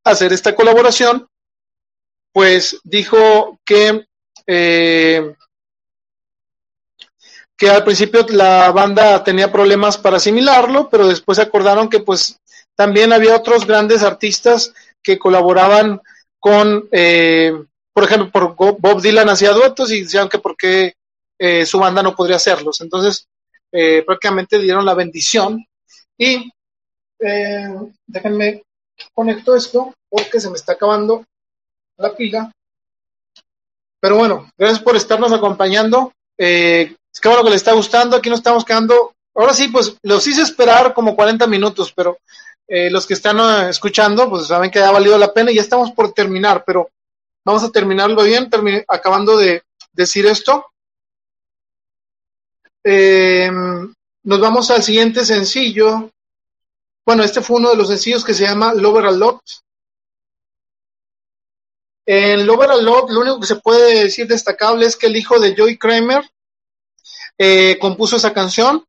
hacer 0.05 0.33
esta 0.33 0.55
colaboración, 0.55 1.29
pues 2.33 2.81
dijo 2.85 3.61
que 3.65 4.07
eh, 4.47 5.35
que 7.59 7.69
al 7.69 7.85
principio 7.85 8.25
la 8.31 8.71
banda 8.71 9.23
tenía 9.23 9.53
problemas 9.53 9.99
para 9.99 10.17
asimilarlo, 10.17 10.89
pero 10.89 11.07
después 11.07 11.39
acordaron 11.39 11.91
que 11.91 12.01
pues 12.01 12.39
también 12.75 13.13
había 13.13 13.37
otros 13.37 13.67
grandes 13.67 14.03
artistas 14.03 14.73
que 15.03 15.19
colaboraban 15.19 16.01
con 16.39 16.89
eh, 16.93 17.53
por 17.99 18.05
ejemplo, 18.05 18.55
por 18.55 18.79
Bob 18.79 19.03
Dylan 19.03 19.29
hacía 19.29 19.51
duetos 19.51 19.91
y 19.91 20.03
decían 20.03 20.29
que 20.29 20.39
por 20.39 20.57
qué 20.57 20.95
eh, 21.37 21.67
su 21.67 21.81
banda 21.81 22.01
no 22.01 22.15
podría 22.15 22.37
hacerlos. 22.37 22.81
Entonces, 22.81 23.27
eh, 23.73 24.05
prácticamente 24.07 24.61
dieron 24.61 24.85
la 24.87 24.95
bendición 24.95 25.67
y 26.17 26.49
eh, 27.19 27.75
déjenme 28.07 28.63
conecto 29.13 29.57
esto 29.57 29.93
porque 30.09 30.39
se 30.39 30.49
me 30.49 30.55
está 30.55 30.75
acabando 30.75 31.25
la 31.97 32.15
pila. 32.15 32.53
Pero 33.99 34.17
bueno, 34.17 34.49
gracias 34.57 34.79
por 34.81 34.95
estarnos 34.95 35.33
acompañando. 35.33 36.13
Eh, 36.39 36.95
es 37.19 37.21
que 37.21 37.29
bueno 37.29 37.43
que 37.43 37.51
les 37.51 37.57
está 37.63 37.73
gustando. 37.73 38.17
Aquí 38.17 38.31
nos 38.31 38.39
estamos 38.39 38.65
quedando. 38.65 39.13
Ahora 39.35 39.53
sí, 39.53 39.67
pues 39.69 39.97
los 40.03 40.25
hice 40.27 40.43
esperar 40.43 40.95
como 40.95 41.17
40 41.17 41.49
minutos, 41.49 41.93
pero 41.93 42.19
los 42.69 43.07
que 43.07 43.15
están 43.15 43.69
escuchando, 43.69 44.29
pues 44.29 44.47
saben 44.47 44.71
que 44.71 44.79
ha 44.79 44.91
valido 44.91 45.17
la 45.19 45.33
pena 45.33 45.51
y 45.51 45.55
ya 45.55 45.63
estamos 45.63 45.91
por 45.93 46.13
terminar, 46.13 46.65
pero 46.67 46.91
Vamos 47.49 47.65
a 47.65 47.71
terminarlo 47.71 48.23
bien, 48.25 48.51
acabando 48.87 49.39
de 49.39 49.63
decir 49.95 50.27
esto. 50.27 50.67
Eh, 52.85 53.51
nos 53.51 54.39
vamos 54.39 54.71
al 54.71 54.83
siguiente 54.83 55.25
sencillo. 55.25 56.11
Bueno, 57.07 57.23
este 57.23 57.41
fue 57.41 57.57
uno 57.57 57.71
de 57.71 57.77
los 57.77 57.89
sencillos 57.89 58.23
que 58.23 58.35
se 58.35 58.45
llama 58.45 58.75
Lover 58.75 59.07
a 59.07 59.13
Lot. 59.13 59.41
En 62.05 62.47
Lover 62.47 62.71
a 62.71 62.77
Lot, 62.77 63.09
lo 63.09 63.21
único 63.21 63.41
que 63.41 63.47
se 63.47 63.57
puede 63.57 64.05
decir 64.05 64.27
destacable 64.27 64.85
es 64.85 64.95
que 64.95 65.07
el 65.07 65.17
hijo 65.17 65.41
de 65.41 65.55
Joey 65.57 65.79
Kramer 65.79 66.31
eh, 67.39 67.79
compuso 67.81 68.17
esa 68.17 68.33
canción 68.33 68.85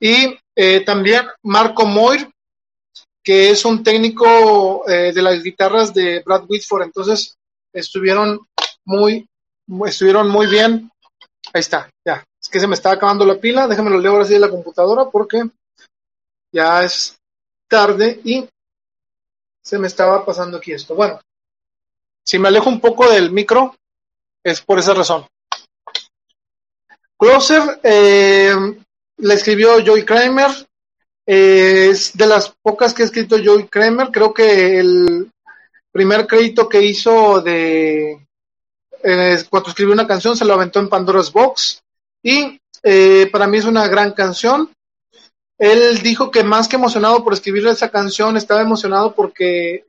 y 0.00 0.36
eh, 0.56 0.80
también 0.80 1.26
Marco 1.42 1.86
Moir, 1.86 2.28
que 3.22 3.50
es 3.50 3.64
un 3.64 3.82
técnico 3.82 4.84
de 4.86 5.20
las 5.20 5.42
guitarras 5.42 5.92
de 5.92 6.22
Brad 6.24 6.44
Whitford. 6.48 6.84
Entonces, 6.84 7.36
estuvieron 7.74 8.40
muy, 8.86 9.28
estuvieron 9.86 10.30
muy 10.30 10.46
bien. 10.46 10.90
Ahí 11.52 11.60
está, 11.60 11.90
ya. 12.06 12.24
Es 12.40 12.48
que 12.48 12.60
se 12.60 12.66
me 12.66 12.74
está 12.74 12.92
acabando 12.92 13.24
la 13.24 13.38
pila. 13.38 13.66
Déjame 13.66 13.90
lo 13.90 13.98
leo 13.98 14.12
ahora 14.12 14.24
sí 14.24 14.34
de 14.34 14.40
la 14.40 14.50
computadora 14.50 15.10
porque 15.10 15.42
ya 16.52 16.82
es 16.82 17.18
tarde 17.68 18.20
y 18.24 18.48
se 19.62 19.78
me 19.78 19.86
estaba 19.86 20.24
pasando 20.24 20.56
aquí 20.56 20.72
esto. 20.72 20.94
Bueno, 20.94 21.20
si 22.24 22.38
me 22.38 22.48
alejo 22.48 22.68
un 22.68 22.80
poco 22.80 23.08
del 23.10 23.30
micro, 23.30 23.74
es 24.42 24.62
por 24.62 24.78
esa 24.78 24.94
razón. 24.94 25.26
Closer 27.18 27.80
eh, 27.82 28.54
la 29.18 29.34
escribió 29.34 29.84
Joey 29.84 30.04
Kramer. 30.04 30.50
Eh, 31.26 31.88
es 31.90 32.16
de 32.16 32.26
las 32.26 32.54
pocas 32.62 32.94
que 32.94 33.02
ha 33.02 33.06
escrito 33.06 33.36
Joey 33.42 33.66
Kramer. 33.66 34.08
Creo 34.10 34.32
que 34.32 34.78
el, 34.78 35.30
primer 35.90 36.26
crédito 36.26 36.68
que 36.68 36.82
hizo 36.82 37.40
de 37.40 38.26
eh, 39.02 39.44
cuando 39.50 39.70
escribió 39.70 39.94
una 39.94 40.06
canción 40.06 40.36
se 40.36 40.44
lo 40.44 40.52
aventó 40.54 40.78
en 40.78 40.88
Pandora's 40.88 41.32
Box 41.32 41.82
y 42.22 42.60
eh, 42.82 43.28
para 43.32 43.48
mí 43.48 43.58
es 43.58 43.64
una 43.64 43.88
gran 43.88 44.12
canción. 44.12 44.70
Él 45.58 45.98
dijo 46.02 46.30
que 46.30 46.44
más 46.44 46.68
que 46.68 46.76
emocionado 46.76 47.24
por 47.24 47.32
escribir 47.32 47.66
esa 47.66 47.90
canción, 47.90 48.36
estaba 48.36 48.60
emocionado 48.60 49.12
porque 49.12 49.82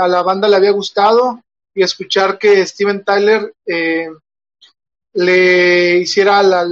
a 0.00 0.08
la 0.08 0.22
banda 0.22 0.48
le 0.48 0.56
había 0.56 0.70
gustado 0.70 1.42
y 1.74 1.82
escuchar 1.82 2.38
que 2.38 2.66
Steven 2.66 3.04
Tyler 3.04 3.52
le 5.14 5.98
hiciera 5.98 6.42
la, 6.42 6.66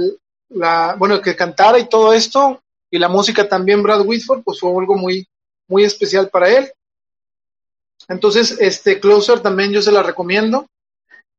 la, 0.49 0.95
bueno, 0.97 1.21
que 1.21 1.35
cantara 1.35 1.79
y 1.79 1.89
todo 1.89 2.13
esto, 2.13 2.61
y 2.91 2.97
la 2.97 3.07
música 3.07 3.47
también 3.47 3.83
Brad 3.83 4.05
Whitford, 4.05 4.43
pues 4.43 4.59
fue 4.59 4.69
algo 4.69 4.95
muy, 4.95 5.27
muy 5.67 5.83
especial 5.83 6.29
para 6.29 6.49
él. 6.49 6.71
Entonces, 8.07 8.57
este 8.59 8.99
Closer 8.99 9.39
también 9.39 9.71
yo 9.71 9.81
se 9.81 9.91
la 9.91 10.01
recomiendo. 10.01 10.65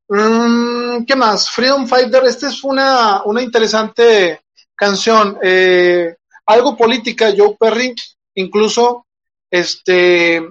Mm, 0.09 1.05
¿Qué 1.05 1.17
más? 1.17 1.51
Freedom 1.51 1.87
Fighter, 1.87 2.25
esta 2.25 2.49
es 2.49 2.62
una, 2.62 3.23
una 3.25 3.43
interesante 3.43 4.41
canción, 4.75 5.39
eh, 5.43 6.17
algo 6.47 6.77
política, 6.77 7.33
Joe 7.37 7.57
Perry, 7.59 7.95
incluso 8.35 9.07
este 9.51 10.49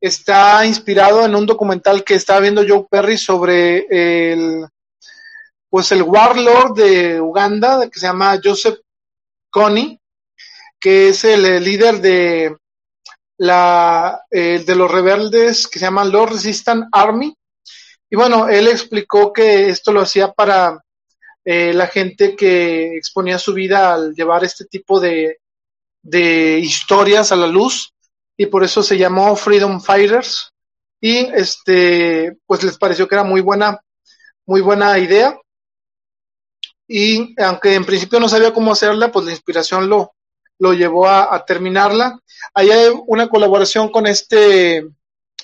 está 0.00 0.64
inspirado 0.64 1.24
en 1.24 1.34
un 1.34 1.46
documental 1.46 2.04
que 2.04 2.14
estaba 2.14 2.40
viendo 2.40 2.64
Joe 2.66 2.86
Perry 2.88 3.18
sobre 3.18 3.86
el 4.32 4.66
pues 5.76 5.92
el 5.92 6.04
warlord 6.04 6.74
de 6.74 7.20
Uganda 7.20 7.90
que 7.90 8.00
se 8.00 8.06
llama 8.06 8.40
Joseph 8.42 8.78
Kony, 9.50 10.00
que 10.80 11.10
es 11.10 11.22
el, 11.24 11.62
líder 11.62 12.00
de 12.00 12.56
la 13.36 14.22
de 14.30 14.74
los 14.74 14.90
rebeldes 14.90 15.68
que 15.68 15.78
se 15.78 15.84
llaman 15.84 16.10
Lord 16.10 16.32
Resistance 16.32 16.88
Army. 16.90 17.36
Y 18.08 18.16
bueno, 18.16 18.48
él 18.48 18.68
explicó 18.68 19.34
que 19.34 19.68
esto 19.68 19.92
lo 19.92 20.00
hacía 20.00 20.32
para 20.32 20.82
eh, 21.44 21.74
la 21.74 21.88
gente 21.88 22.34
que 22.34 22.96
exponía 22.96 23.38
su 23.38 23.52
vida 23.52 23.92
al 23.92 24.14
llevar 24.14 24.44
este 24.44 24.64
tipo 24.64 24.98
de, 24.98 25.40
de 26.00 26.58
historias 26.58 27.32
a 27.32 27.36
la 27.36 27.48
luz. 27.48 27.92
Y 28.34 28.46
por 28.46 28.64
eso 28.64 28.82
se 28.82 28.96
llamó 28.96 29.36
Freedom 29.36 29.78
Fighters. 29.82 30.54
Y 31.02 31.18
este 31.34 32.38
pues 32.46 32.62
les 32.62 32.78
pareció 32.78 33.06
que 33.06 33.14
era 33.14 33.24
muy 33.24 33.42
buena 33.42 33.78
muy 34.46 34.62
buena 34.62 34.98
idea 34.98 35.38
y 36.88 37.34
aunque 37.42 37.74
en 37.74 37.84
principio 37.84 38.20
no 38.20 38.28
sabía 38.28 38.52
cómo 38.52 38.72
hacerla 38.72 39.10
pues 39.10 39.24
la 39.24 39.32
inspiración 39.32 39.88
lo 39.88 40.12
lo 40.58 40.72
llevó 40.72 41.08
a, 41.08 41.44
terminarla 41.44 42.18
ahí 42.54 42.70
hay 42.70 42.90
una 43.06 43.28
colaboración 43.28 43.90
con 43.90 44.06
este 44.06 44.88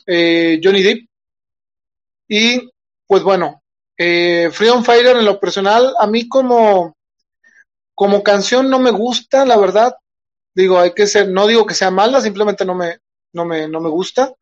eh, 0.07 0.61
Johnny 0.63 0.83
Depp 0.83 1.09
y 2.29 2.71
pues 3.07 3.23
bueno 3.23 3.63
eh, 3.99 4.51
Freedom 4.53 4.83
Fighter 4.85 5.17
en 5.17 5.25
lo 5.25 5.39
personal 5.39 5.95
a 5.99 6.07
mí 6.07 6.29
como 6.29 6.97
como 7.95 8.23
canción 8.23 8.71
no 8.71 8.79
me 8.79 8.91
gusta 8.91 9.45
la 9.45 9.57
verdad 9.57 9.95
digo, 10.55 10.79
hay 10.79 10.93
que 10.93 11.07
ser, 11.07 11.29
no 11.29 11.47
digo 11.47 11.67
que 11.67 11.75
sea 11.75 11.91
mala, 11.91 12.21
simplemente 12.21 12.65
no 12.65 12.75
me, 12.75 12.99
no 13.33 13.45
me, 13.45 13.69
no 13.69 13.81
me 13.81 13.89
gusta. 13.89 14.33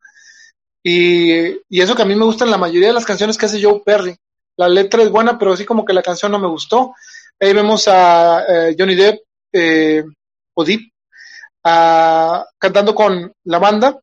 Y, 0.83 1.31
y 1.69 1.81
eso 1.81 1.95
que 1.95 2.01
a 2.01 2.05
mí 2.05 2.15
me 2.15 2.25
gustan 2.25 2.49
la 2.49 2.57
mayoría 2.57 2.87
de 2.87 2.93
las 2.93 3.05
canciones 3.05 3.37
que 3.37 3.45
hace 3.45 3.61
Joe 3.61 3.81
Perry. 3.85 4.17
La 4.57 4.67
letra 4.67 5.03
es 5.03 5.09
buena, 5.09 5.37
pero 5.37 5.53
así 5.53 5.65
como 5.65 5.85
que 5.85 5.93
la 5.93 6.01
canción 6.03 6.31
no 6.31 6.39
me 6.39 6.47
gustó. 6.47 6.93
Ahí 7.39 7.53
vemos 7.53 7.87
a 7.87 8.43
eh, 8.47 8.75
Johnny 8.77 8.95
Depp, 8.95 9.21
eh, 9.53 10.03
o 10.53 10.63
Deep, 10.63 10.91
cantando 11.63 12.93
con 12.93 13.33
la 13.45 13.59
banda. 13.59 13.99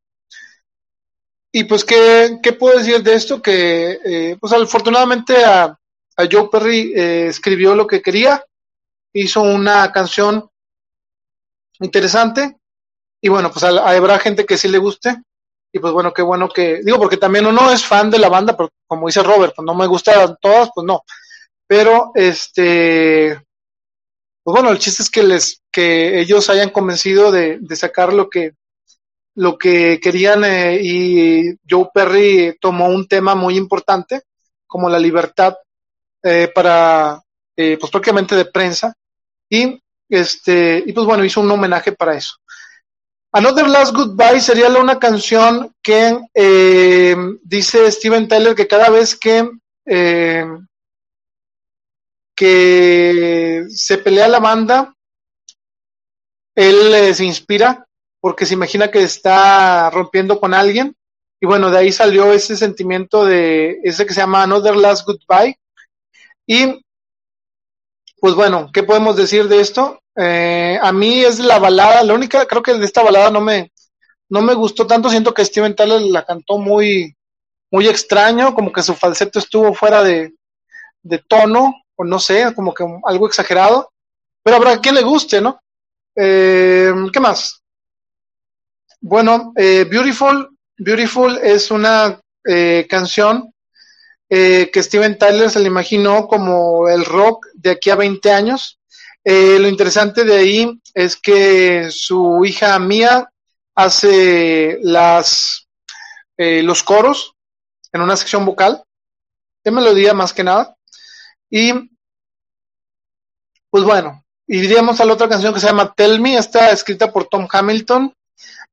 Y 1.52 1.64
pues, 1.64 1.84
¿qué, 1.84 2.38
qué 2.42 2.52
puedo 2.52 2.78
decir 2.78 3.02
de 3.02 3.14
esto? 3.14 3.40
Que, 3.40 3.98
eh, 4.04 4.36
pues 4.40 4.52
afortunadamente 4.52 5.44
a, 5.44 5.64
a 5.64 6.28
Joe 6.30 6.48
Perry 6.50 6.92
escribió 6.94 7.74
lo 7.74 7.86
que 7.86 8.02
quería, 8.02 8.44
hizo 9.12 9.42
una 9.42 9.90
canción 9.92 10.48
interesante. 11.80 12.56
Y 13.20 13.28
bueno, 13.28 13.50
pues 13.50 13.64
habrá 13.64 14.18
gente 14.18 14.44
que 14.44 14.56
sí 14.56 14.68
le 14.68 14.78
guste. 14.78 15.16
Y 15.72 15.78
pues 15.78 15.92
bueno, 15.92 16.12
qué 16.12 16.22
bueno 16.22 16.48
que, 16.48 16.80
digo, 16.82 16.98
porque 16.98 17.18
también 17.18 17.46
uno 17.46 17.70
es 17.70 17.84
fan 17.84 18.10
de 18.10 18.18
la 18.18 18.28
banda, 18.28 18.56
pero 18.56 18.70
como 18.86 19.06
dice 19.06 19.22
Robert, 19.22 19.54
pues 19.54 19.66
no 19.66 19.74
me 19.74 19.86
gustan 19.86 20.36
todas, 20.40 20.70
pues 20.74 20.86
no. 20.86 21.02
Pero 21.66 22.12
este, 22.14 23.38
pues 24.42 24.54
bueno, 24.54 24.70
el 24.70 24.78
chiste 24.78 25.02
es 25.02 25.10
que 25.10 25.22
les, 25.22 25.62
que 25.70 26.20
ellos 26.20 26.48
hayan 26.48 26.70
convencido 26.70 27.30
de, 27.30 27.60
sacar 27.76 28.14
lo 28.14 28.30
que, 28.30 28.52
lo 29.34 29.58
que 29.58 30.00
querían 30.02 30.42
eh, 30.44 30.80
y 30.82 31.54
Joe 31.68 31.90
Perry 31.92 32.56
tomó 32.58 32.86
un 32.88 33.06
tema 33.06 33.34
muy 33.34 33.56
importante 33.58 34.22
como 34.66 34.88
la 34.88 34.98
libertad 34.98 35.54
eh, 36.22 36.50
para, 36.54 37.22
eh, 37.56 37.76
pues 37.78 37.90
prácticamente 37.90 38.34
de 38.34 38.46
prensa 38.46 38.94
y 39.50 39.80
este, 40.08 40.82
y 40.86 40.92
pues 40.92 41.06
bueno, 41.06 41.24
hizo 41.24 41.40
un 41.40 41.50
homenaje 41.50 41.92
para 41.92 42.16
eso. 42.16 42.36
Another 43.32 43.68
Last 43.68 43.94
Goodbye 43.94 44.40
sería 44.40 44.68
una 44.68 44.98
canción 44.98 45.74
que 45.82 46.18
eh, 46.34 47.16
dice 47.42 47.90
Steven 47.90 48.26
Tyler 48.26 48.54
que 48.54 48.66
cada 48.66 48.88
vez 48.88 49.14
que, 49.14 49.50
eh, 49.84 50.46
que 52.34 53.66
se 53.68 53.98
pelea 53.98 54.28
la 54.28 54.40
banda, 54.40 54.94
él 56.54 56.94
eh, 56.94 57.12
se 57.12 57.26
inspira 57.26 57.86
porque 58.20 58.46
se 58.46 58.54
imagina 58.54 58.90
que 58.90 59.02
está 59.02 59.90
rompiendo 59.90 60.40
con 60.40 60.54
alguien. 60.54 60.96
Y 61.40 61.46
bueno, 61.46 61.70
de 61.70 61.78
ahí 61.78 61.92
salió 61.92 62.32
ese 62.32 62.56
sentimiento 62.56 63.24
de 63.24 63.78
ese 63.84 64.06
que 64.06 64.14
se 64.14 64.20
llama 64.20 64.42
Another 64.42 64.74
Last 64.74 65.06
Goodbye. 65.06 65.56
Y 66.46 66.82
pues 68.20 68.34
bueno, 68.34 68.70
¿qué 68.72 68.82
podemos 68.82 69.16
decir 69.16 69.48
de 69.48 69.60
esto? 69.60 70.00
Eh, 70.20 70.78
a 70.80 70.92
mí 70.92 71.20
es 71.20 71.38
la 71.38 71.58
balada, 71.58 72.02
la 72.02 72.14
única, 72.14 72.44
creo 72.46 72.62
que 72.62 72.74
de 72.74 72.84
esta 72.84 73.02
balada 73.02 73.30
no 73.30 73.40
me, 73.40 73.72
no 74.28 74.42
me 74.42 74.54
gustó 74.54 74.86
tanto, 74.86 75.08
siento 75.08 75.32
que 75.32 75.44
Steven 75.44 75.76
Tyler 75.76 76.02
la 76.02 76.24
cantó 76.24 76.58
muy, 76.58 77.14
muy 77.70 77.86
extraño, 77.88 78.54
como 78.54 78.72
que 78.72 78.82
su 78.82 78.94
falseto 78.94 79.38
estuvo 79.38 79.72
fuera 79.74 80.02
de, 80.02 80.34
de 81.02 81.18
tono, 81.18 81.74
o 81.96 82.04
no 82.04 82.18
sé, 82.18 82.52
como 82.54 82.74
que 82.74 82.84
algo 83.04 83.26
exagerado, 83.26 83.92
pero 84.42 84.56
habrá 84.56 84.80
quien 84.80 84.94
le 84.96 85.02
guste, 85.02 85.40
¿no? 85.40 85.60
Eh, 86.16 86.92
¿Qué 87.12 87.20
más? 87.20 87.62
Bueno, 89.00 89.52
eh, 89.56 89.86
Beautiful, 89.88 90.50
Beautiful 90.76 91.38
es 91.42 91.70
una 91.70 92.20
eh, 92.44 92.86
canción 92.88 93.52
eh, 94.28 94.70
que 94.72 94.82
Steven 94.82 95.16
Tyler 95.16 95.50
se 95.50 95.60
le 95.60 95.68
imaginó 95.68 96.26
como 96.26 96.88
el 96.88 97.04
rock 97.04 97.46
de 97.54 97.70
aquí 97.70 97.90
a 97.90 97.96
20 97.96 98.30
años. 98.32 98.77
Eh, 99.30 99.58
lo 99.58 99.68
interesante 99.68 100.24
de 100.24 100.34
ahí 100.34 100.80
es 100.94 101.14
que 101.14 101.90
su 101.90 102.42
hija 102.46 102.78
Mía 102.78 103.30
hace 103.74 104.80
eh, 106.38 106.62
los 106.62 106.82
coros 106.82 107.34
en 107.92 108.00
una 108.00 108.16
sección 108.16 108.46
vocal 108.46 108.82
de 109.62 109.70
melodía 109.70 110.14
más 110.14 110.32
que 110.32 110.44
nada. 110.44 110.74
Y 111.50 111.74
pues 113.68 113.84
bueno, 113.84 114.24
iríamos 114.46 114.98
a 114.98 115.04
la 115.04 115.12
otra 115.12 115.28
canción 115.28 115.52
que 115.52 115.60
se 115.60 115.66
llama 115.66 115.92
Tell 115.94 116.22
Me, 116.22 116.38
está 116.38 116.70
escrita 116.70 117.12
por 117.12 117.26
Tom 117.26 117.46
Hamilton. 117.52 118.14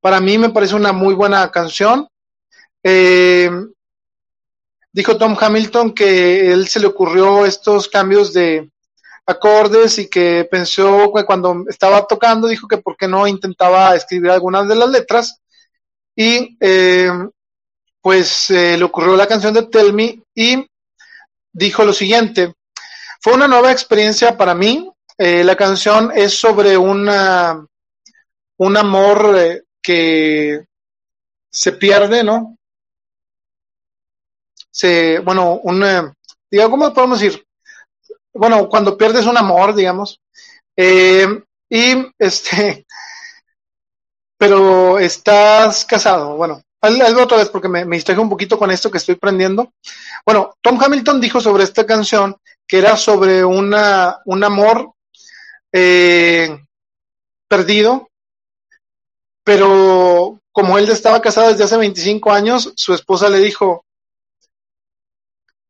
Para 0.00 0.20
mí 0.20 0.38
me 0.38 0.48
parece 0.48 0.74
una 0.74 0.92
muy 0.92 1.12
buena 1.12 1.50
canción. 1.50 2.08
Eh, 2.82 3.50
dijo 4.90 5.18
Tom 5.18 5.36
Hamilton 5.38 5.92
que 5.92 6.50
él 6.50 6.66
se 6.66 6.80
le 6.80 6.86
ocurrió 6.86 7.44
estos 7.44 7.88
cambios 7.88 8.32
de, 8.32 8.70
acordes 9.26 9.98
y 9.98 10.08
que 10.08 10.46
pensó 10.48 11.12
que 11.14 11.24
cuando 11.24 11.64
estaba 11.68 12.06
tocando 12.06 12.46
dijo 12.46 12.68
que 12.68 12.78
por 12.78 12.96
qué 12.96 13.08
no 13.08 13.26
intentaba 13.26 13.94
escribir 13.96 14.30
algunas 14.30 14.68
de 14.68 14.76
las 14.76 14.88
letras 14.88 15.40
y 16.14 16.56
eh, 16.60 17.10
pues 18.00 18.50
eh, 18.50 18.78
le 18.78 18.84
ocurrió 18.84 19.16
la 19.16 19.26
canción 19.26 19.52
de 19.52 19.64
Tell 19.64 19.92
Me 19.92 20.22
y 20.34 20.64
dijo 21.52 21.84
lo 21.84 21.92
siguiente, 21.92 22.54
fue 23.20 23.34
una 23.34 23.48
nueva 23.48 23.72
experiencia 23.72 24.36
para 24.36 24.54
mí, 24.54 24.90
eh, 25.18 25.42
la 25.42 25.56
canción 25.56 26.12
es 26.14 26.38
sobre 26.38 26.76
una, 26.76 27.66
un 28.58 28.76
amor 28.76 29.64
que 29.82 30.66
se 31.50 31.72
pierde, 31.72 32.22
¿no? 32.22 32.56
Se, 34.70 35.18
bueno, 35.20 35.54
un, 35.62 35.82
digo, 36.50 36.70
¿cómo 36.70 36.92
podemos 36.92 37.18
decir? 37.18 37.45
Bueno, 38.38 38.68
cuando 38.68 38.96
pierdes 38.96 39.26
un 39.26 39.36
amor, 39.36 39.74
digamos, 39.74 40.20
eh, 40.76 41.42
y 41.68 42.06
este, 42.18 42.86
pero 44.38 44.98
estás 44.98 45.84
casado, 45.84 46.36
bueno, 46.36 46.62
algo 46.80 47.22
otra 47.22 47.38
vez 47.38 47.48
porque 47.48 47.68
me, 47.68 47.84
me 47.84 47.96
distraje 47.96 48.20
un 48.20 48.28
poquito 48.28 48.58
con 48.58 48.70
esto 48.70 48.90
que 48.90 48.98
estoy 48.98 49.16
prendiendo. 49.16 49.72
Bueno, 50.24 50.54
Tom 50.60 50.78
Hamilton 50.80 51.20
dijo 51.20 51.40
sobre 51.40 51.64
esta 51.64 51.84
canción 51.86 52.36
que 52.66 52.78
era 52.78 52.96
sobre 52.96 53.44
una, 53.44 54.20
un 54.24 54.44
amor 54.44 54.92
eh, 55.72 56.58
perdido, 57.48 58.08
pero 59.44 60.40
como 60.52 60.78
él 60.78 60.88
estaba 60.88 61.20
casado 61.20 61.50
desde 61.50 61.64
hace 61.64 61.76
25 61.76 62.32
años, 62.32 62.72
su 62.76 62.94
esposa 62.94 63.28
le 63.28 63.38
dijo, 63.38 63.84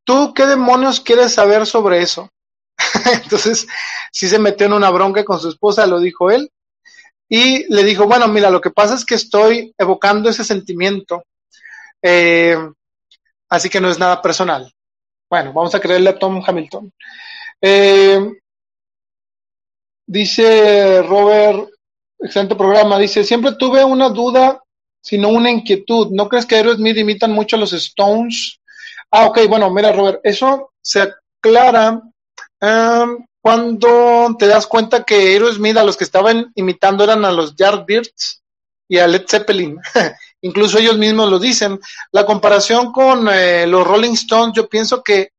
¿tú 0.04 0.32
qué 0.34 0.46
demonios 0.46 1.00
quieres 1.00 1.34
saber 1.34 1.66
sobre 1.66 2.02
eso? 2.02 2.30
Entonces, 3.22 3.66
sí 4.12 4.28
se 4.28 4.38
metió 4.38 4.66
en 4.66 4.72
una 4.72 4.90
bronca 4.90 5.24
con 5.24 5.40
su 5.40 5.48
esposa, 5.48 5.86
lo 5.86 6.00
dijo 6.00 6.30
él, 6.30 6.50
y 7.28 7.72
le 7.72 7.84
dijo, 7.84 8.06
bueno, 8.06 8.28
mira, 8.28 8.50
lo 8.50 8.60
que 8.60 8.70
pasa 8.70 8.94
es 8.94 9.04
que 9.04 9.14
estoy 9.14 9.74
evocando 9.76 10.28
ese 10.28 10.44
sentimiento, 10.44 11.24
eh, 12.02 12.56
así 13.48 13.68
que 13.68 13.80
no 13.80 13.90
es 13.90 13.98
nada 13.98 14.22
personal. 14.22 14.72
Bueno, 15.28 15.52
vamos 15.52 15.74
a 15.74 15.80
creerle 15.80 16.10
a 16.10 16.18
Tom 16.18 16.42
Hamilton. 16.46 16.92
Eh, 17.60 18.20
dice 20.06 21.02
Robert, 21.02 21.68
excelente 22.18 22.54
programa, 22.54 22.98
dice, 22.98 23.24
siempre 23.24 23.56
tuve 23.58 23.84
una 23.84 24.08
duda, 24.08 24.62
sino 25.00 25.28
una 25.28 25.50
inquietud. 25.50 26.08
¿No 26.12 26.28
crees 26.28 26.46
que 26.46 26.56
Aerosmith 26.56 26.96
imitan 26.96 27.32
mucho 27.32 27.56
a 27.56 27.58
los 27.58 27.72
Stones? 27.72 28.60
Ah, 29.10 29.26
ok, 29.26 29.40
bueno, 29.48 29.70
mira, 29.70 29.92
Robert, 29.92 30.20
eso 30.22 30.72
se 30.80 31.02
aclara 31.02 32.00
um, 32.60 33.24
cuando 33.40 34.34
te 34.38 34.46
das 34.46 34.66
cuenta 34.66 35.04
que 35.04 35.14
Aerosmith 35.14 35.76
a 35.76 35.84
los 35.84 35.96
que 35.96 36.04
estaban 36.04 36.50
imitando 36.54 37.04
eran 37.04 37.24
a 37.24 37.32
los 37.32 37.54
Yardbirds 37.54 38.42
y 38.88 38.98
a 38.98 39.06
Led 39.06 39.24
Zeppelin. 39.28 39.78
Incluso 40.42 40.78
ellos 40.78 40.98
mismos 40.98 41.30
lo 41.30 41.38
dicen. 41.38 41.78
La 42.12 42.26
comparación 42.26 42.92
con 42.92 43.28
eh, 43.32 43.66
los 43.66 43.86
Rolling 43.86 44.14
Stones, 44.14 44.54
yo 44.54 44.68
pienso 44.68 45.02
que 45.02 45.30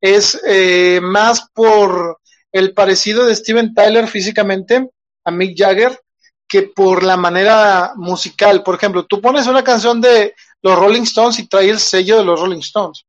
es 0.00 0.40
eh, 0.46 1.00
más 1.02 1.48
por 1.52 2.18
el 2.52 2.72
parecido 2.72 3.26
de 3.26 3.36
Steven 3.36 3.74
Tyler 3.74 4.08
físicamente 4.08 4.88
a 5.24 5.30
Mick 5.30 5.56
Jagger 5.56 6.00
que 6.48 6.62
por 6.62 7.04
la 7.04 7.16
manera 7.16 7.92
musical. 7.96 8.62
Por 8.64 8.74
ejemplo, 8.74 9.06
tú 9.06 9.20
pones 9.20 9.46
una 9.46 9.62
canción 9.62 10.00
de 10.00 10.34
los 10.62 10.76
Rolling 10.76 11.02
Stones 11.02 11.38
y 11.38 11.46
trae 11.46 11.70
el 11.70 11.78
sello 11.78 12.18
de 12.18 12.24
los 12.24 12.40
Rolling 12.40 12.58
Stones. 12.58 13.04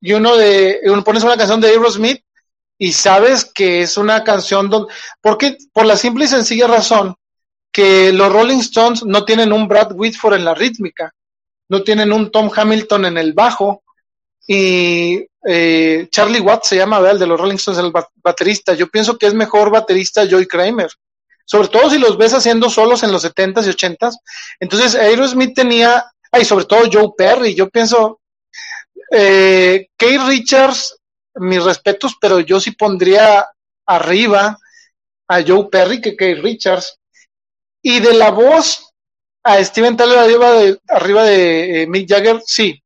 Y 0.00 0.12
uno 0.14 0.36
de, 0.36 0.80
uno 0.84 1.04
pones 1.04 1.22
una 1.22 1.36
canción 1.36 1.60
de 1.60 1.68
Aerosmith 1.68 2.22
y 2.78 2.92
sabes 2.92 3.44
que 3.44 3.82
es 3.82 3.96
una 3.96 4.22
canción 4.24 4.68
donde, 4.68 4.92
porque 5.20 5.56
por 5.72 5.86
la 5.86 5.96
simple 5.96 6.26
y 6.26 6.28
sencilla 6.28 6.66
razón 6.66 7.14
que 7.72 8.12
los 8.12 8.32
Rolling 8.32 8.58
Stones 8.58 9.04
no 9.04 9.24
tienen 9.24 9.52
un 9.52 9.68
Brad 9.68 9.92
Whitford 9.92 10.34
en 10.34 10.44
la 10.44 10.54
rítmica, 10.54 11.12
no 11.68 11.82
tienen 11.82 12.12
un 12.12 12.30
Tom 12.30 12.50
Hamilton 12.54 13.06
en 13.06 13.18
el 13.18 13.32
bajo 13.32 13.82
y 14.46 15.26
eh, 15.46 16.08
Charlie 16.10 16.40
Watts 16.40 16.68
se 16.68 16.76
llama. 16.76 16.98
El 16.98 17.18
de 17.18 17.26
los 17.26 17.40
Rolling 17.40 17.56
Stones, 17.56 17.82
el 17.82 17.92
baterista. 18.22 18.74
Yo 18.74 18.88
pienso 18.88 19.18
que 19.18 19.26
es 19.26 19.34
mejor 19.34 19.70
baterista 19.70 20.24
Joy 20.24 20.46
Kramer 20.46 20.90
sobre 21.46 21.68
todo 21.68 21.88
si 21.88 21.98
los 21.98 22.18
ves 22.18 22.34
haciendo 22.34 22.68
solos 22.68 23.02
en 23.04 23.12
los 23.12 23.24
70s 23.24 23.66
y 23.66 23.70
80s. 23.70 24.16
Entonces, 24.60 24.94
Aerosmith 24.96 25.54
tenía, 25.54 26.04
ay, 26.30 26.44
sobre 26.44 26.66
todo 26.66 26.90
Joe 26.92 27.12
Perry, 27.16 27.54
yo 27.54 27.70
pienso, 27.70 28.20
eh, 29.12 29.88
Kate 29.96 30.26
Richards, 30.26 30.95
mis 31.36 31.62
respetos, 31.62 32.16
pero 32.20 32.40
yo 32.40 32.60
sí 32.60 32.72
pondría 32.72 33.46
arriba 33.86 34.58
a 35.28 35.42
Joe 35.42 35.68
Perry 35.70 36.00
que 36.00 36.16
Kate 36.16 36.36
Richards. 36.36 36.98
Y 37.82 38.00
de 38.00 38.14
la 38.14 38.30
voz 38.30 38.92
a 39.44 39.62
Steven 39.62 39.96
Tyler 39.96 40.18
arriba 40.18 40.52
de, 40.52 40.80
arriba 40.88 41.22
de 41.24 41.82
eh, 41.82 41.86
Mick 41.86 42.08
Jagger, 42.08 42.42
sí. 42.44 42.82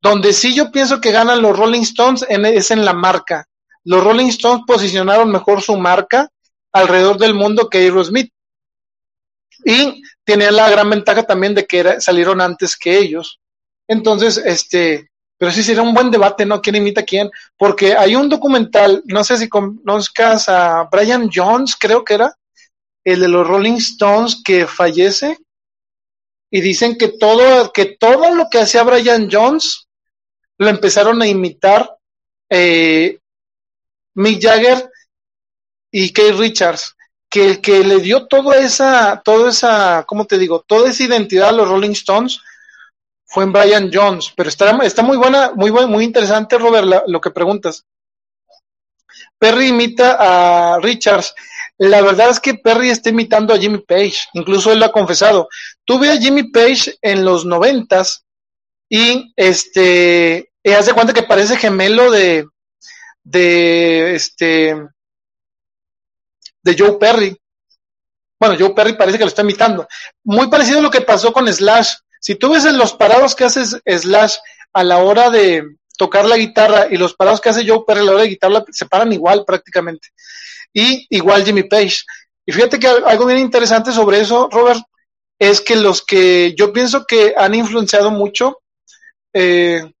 Donde 0.00 0.32
sí 0.32 0.54
yo 0.54 0.70
pienso 0.70 1.00
que 1.00 1.10
ganan 1.10 1.42
los 1.42 1.58
Rolling 1.58 1.82
Stones 1.82 2.24
es 2.28 2.70
en 2.70 2.84
la 2.84 2.92
marca. 2.92 3.48
Los 3.84 4.04
Rolling 4.04 4.28
Stones 4.28 4.64
posicionaron 4.66 5.30
mejor 5.30 5.60
su 5.60 5.76
marca 5.76 6.28
alrededor 6.72 7.18
del 7.18 7.34
mundo 7.34 7.68
que 7.68 7.78
Aerosmith. 7.78 8.32
Y 9.64 10.02
tenía 10.24 10.52
la 10.52 10.70
gran 10.70 10.88
ventaja 10.88 11.24
también 11.24 11.54
de 11.54 11.66
que 11.66 12.00
salieron 12.00 12.40
antes 12.40 12.76
que 12.76 12.96
ellos. 12.96 13.40
Entonces, 13.88 14.36
este, 14.36 15.10
pero 15.38 15.52
sí 15.52 15.62
sería 15.62 15.82
un 15.82 15.94
buen 15.94 16.10
debate, 16.10 16.44
¿no? 16.44 16.60
¿Quién 16.60 16.76
imita 16.76 17.02
a 17.02 17.04
quién? 17.04 17.30
Porque 17.56 17.96
hay 17.96 18.16
un 18.16 18.28
documental, 18.28 19.02
no 19.06 19.22
sé 19.22 19.38
si 19.38 19.48
conozcas 19.48 20.48
a 20.48 20.88
Brian 20.90 21.30
Jones, 21.32 21.76
creo 21.76 22.04
que 22.04 22.14
era, 22.14 22.36
el 23.04 23.20
de 23.20 23.28
los 23.28 23.46
Rolling 23.46 23.76
Stones 23.76 24.42
que 24.44 24.66
fallece, 24.66 25.38
y 26.50 26.60
dicen 26.60 26.98
que 26.98 27.08
todo, 27.08 27.72
que 27.72 27.96
todo 27.98 28.34
lo 28.34 28.48
que 28.50 28.58
hacía 28.58 28.82
Brian 28.82 29.28
Jones 29.30 29.86
lo 30.58 30.68
empezaron 30.68 31.22
a 31.22 31.26
imitar 31.26 31.96
eh, 32.50 33.18
Mick 34.14 34.42
Jagger 34.42 34.90
y 35.92 36.12
Kate 36.12 36.32
Richards, 36.32 36.96
que 37.30 37.46
el 37.46 37.60
que 37.60 37.84
le 37.84 38.00
dio 38.00 38.26
toda 38.26 38.58
esa, 38.58 39.22
toda 39.24 39.50
esa, 39.50 40.04
¿cómo 40.06 40.26
te 40.26 40.36
digo? 40.36 40.64
Toda 40.66 40.90
esa 40.90 41.04
identidad 41.04 41.50
a 41.50 41.52
los 41.52 41.68
Rolling 41.68 41.90
Stones 41.90 42.40
fue 43.28 43.44
en 43.44 43.52
Brian 43.52 43.90
Jones, 43.92 44.32
pero 44.34 44.48
está, 44.48 44.70
está 44.78 45.02
muy 45.02 45.16
buena, 45.16 45.52
muy 45.54 45.70
muy 45.70 46.04
interesante, 46.04 46.58
Robert, 46.58 47.04
lo 47.06 47.20
que 47.20 47.30
preguntas. 47.30 47.84
Perry 49.38 49.68
imita 49.68 50.16
a 50.18 50.78
Richards. 50.80 51.34
La 51.76 52.00
verdad 52.02 52.30
es 52.30 52.40
que 52.40 52.54
Perry 52.54 52.90
está 52.90 53.10
imitando 53.10 53.54
a 53.54 53.58
Jimmy 53.58 53.78
Page, 53.78 54.28
incluso 54.32 54.72
él 54.72 54.80
lo 54.80 54.86
ha 54.86 54.92
confesado. 54.92 55.48
Tuve 55.84 56.10
a 56.10 56.16
Jimmy 56.16 56.50
Page 56.50 56.96
en 57.02 57.24
los 57.24 57.44
noventas 57.44 58.24
y 58.88 59.32
este, 59.36 60.50
hace 60.64 60.92
cuenta 60.92 61.12
que 61.12 61.22
parece 61.22 61.56
gemelo 61.56 62.10
de, 62.10 62.46
de 63.22 64.14
este, 64.14 64.74
de 66.62 66.76
Joe 66.76 66.98
Perry. 66.98 67.36
Bueno, 68.40 68.56
Joe 68.58 68.74
Perry 68.74 68.94
parece 68.94 69.18
que 69.18 69.24
lo 69.24 69.28
está 69.28 69.42
imitando. 69.42 69.86
Muy 70.24 70.48
parecido 70.48 70.78
a 70.78 70.82
lo 70.82 70.90
que 70.90 71.00
pasó 71.00 71.32
con 71.32 71.52
Slash. 71.52 71.94
Si 72.20 72.34
tú 72.34 72.52
ves 72.52 72.64
en 72.64 72.78
los 72.78 72.94
parados 72.94 73.34
que 73.34 73.44
hace 73.44 73.64
Slash 73.64 74.36
a 74.72 74.84
la 74.84 74.98
hora 74.98 75.30
de 75.30 75.76
tocar 75.96 76.24
la 76.26 76.36
guitarra 76.36 76.86
y 76.90 76.96
los 76.96 77.14
parados 77.14 77.40
que 77.40 77.48
hace 77.48 77.66
Joe 77.66 77.84
Perry 77.86 78.00
a 78.00 78.04
la 78.04 78.10
hora 78.12 78.22
de 78.22 78.28
guitarra 78.28 78.64
se 78.70 78.86
paran 78.86 79.12
igual 79.12 79.44
prácticamente. 79.44 80.08
Y 80.72 81.06
igual 81.10 81.44
Jimmy 81.44 81.64
Page. 81.64 81.98
Y 82.46 82.52
fíjate 82.52 82.78
que 82.78 82.86
algo 82.86 83.26
bien 83.26 83.40
interesante 83.40 83.92
sobre 83.92 84.20
eso, 84.20 84.48
Robert, 84.50 84.82
es 85.38 85.60
que 85.60 85.76
los 85.76 86.02
que 86.02 86.54
yo 86.56 86.72
pienso 86.72 87.04
que 87.04 87.34
han 87.36 87.54
influenciado 87.54 88.10
mucho, 88.10 88.60
eh, 89.32 89.92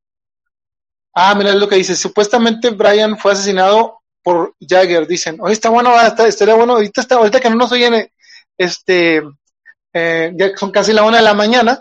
ah, 1.14 1.34
mira 1.34 1.54
lo 1.54 1.68
que 1.68 1.76
dice, 1.76 1.94
supuestamente 1.94 2.70
Brian 2.70 3.18
fue 3.18 3.32
asesinado 3.32 4.00
por 4.22 4.54
Jagger, 4.60 5.06
dicen, 5.06 5.38
oye, 5.40 5.52
está 5.52 5.68
bueno, 5.68 5.98
está, 6.00 6.26
estaría 6.26 6.54
bueno, 6.54 6.74
ahorita, 6.74 7.00
está, 7.00 7.16
ahorita 7.16 7.40
que 7.40 7.50
no 7.50 7.56
nos 7.56 7.72
oyen, 7.72 8.10
este, 8.56 9.22
eh, 9.92 10.32
ya 10.34 10.56
son 10.56 10.70
casi 10.70 10.92
la 10.92 11.04
una 11.04 11.18
de 11.18 11.22
la 11.22 11.34
mañana, 11.34 11.80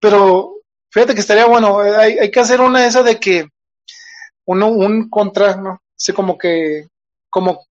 pero 0.00 0.54
fíjate 0.90 1.14
que 1.14 1.20
estaría 1.20 1.46
bueno, 1.46 1.80
hay, 1.80 2.18
hay 2.18 2.30
que 2.30 2.40
hacer 2.40 2.60
una 2.60 2.80
de 2.80 2.88
esas 2.88 3.04
de 3.04 3.18
que 3.18 3.48
uno, 4.46 4.68
un 4.68 5.08
contra, 5.10 5.56
¿no? 5.56 5.82
Como 6.14 6.38
que, 6.38 6.88
como 7.30 7.66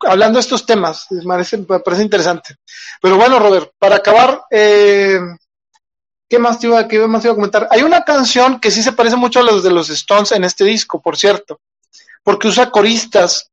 hablando 0.00 0.36
de 0.36 0.40
estos 0.40 0.66
temas, 0.66 1.06
me 1.10 1.22
parece, 1.24 2.02
interesante. 2.02 2.56
Pero 3.00 3.16
bueno, 3.16 3.38
Robert, 3.38 3.72
para 3.78 3.96
acabar, 3.96 4.42
eh, 4.50 5.20
¿qué 6.28 6.38
más 6.38 6.58
te 6.58 6.66
iba, 6.66 6.86
qué 6.88 7.06
más 7.06 7.22
te 7.22 7.28
iba 7.28 7.32
a 7.32 7.36
comentar? 7.36 7.68
Hay 7.70 7.82
una 7.82 8.02
canción 8.04 8.60
que 8.60 8.70
sí 8.70 8.82
se 8.82 8.92
parece 8.92 9.16
mucho 9.16 9.40
a 9.40 9.42
los 9.42 9.62
de 9.62 9.70
los 9.70 9.90
Stones 9.90 10.32
en 10.32 10.44
este 10.44 10.64
disco, 10.64 11.00
por 11.00 11.16
cierto, 11.16 11.60
porque 12.22 12.48
usa 12.48 12.70
coristas 12.70 13.50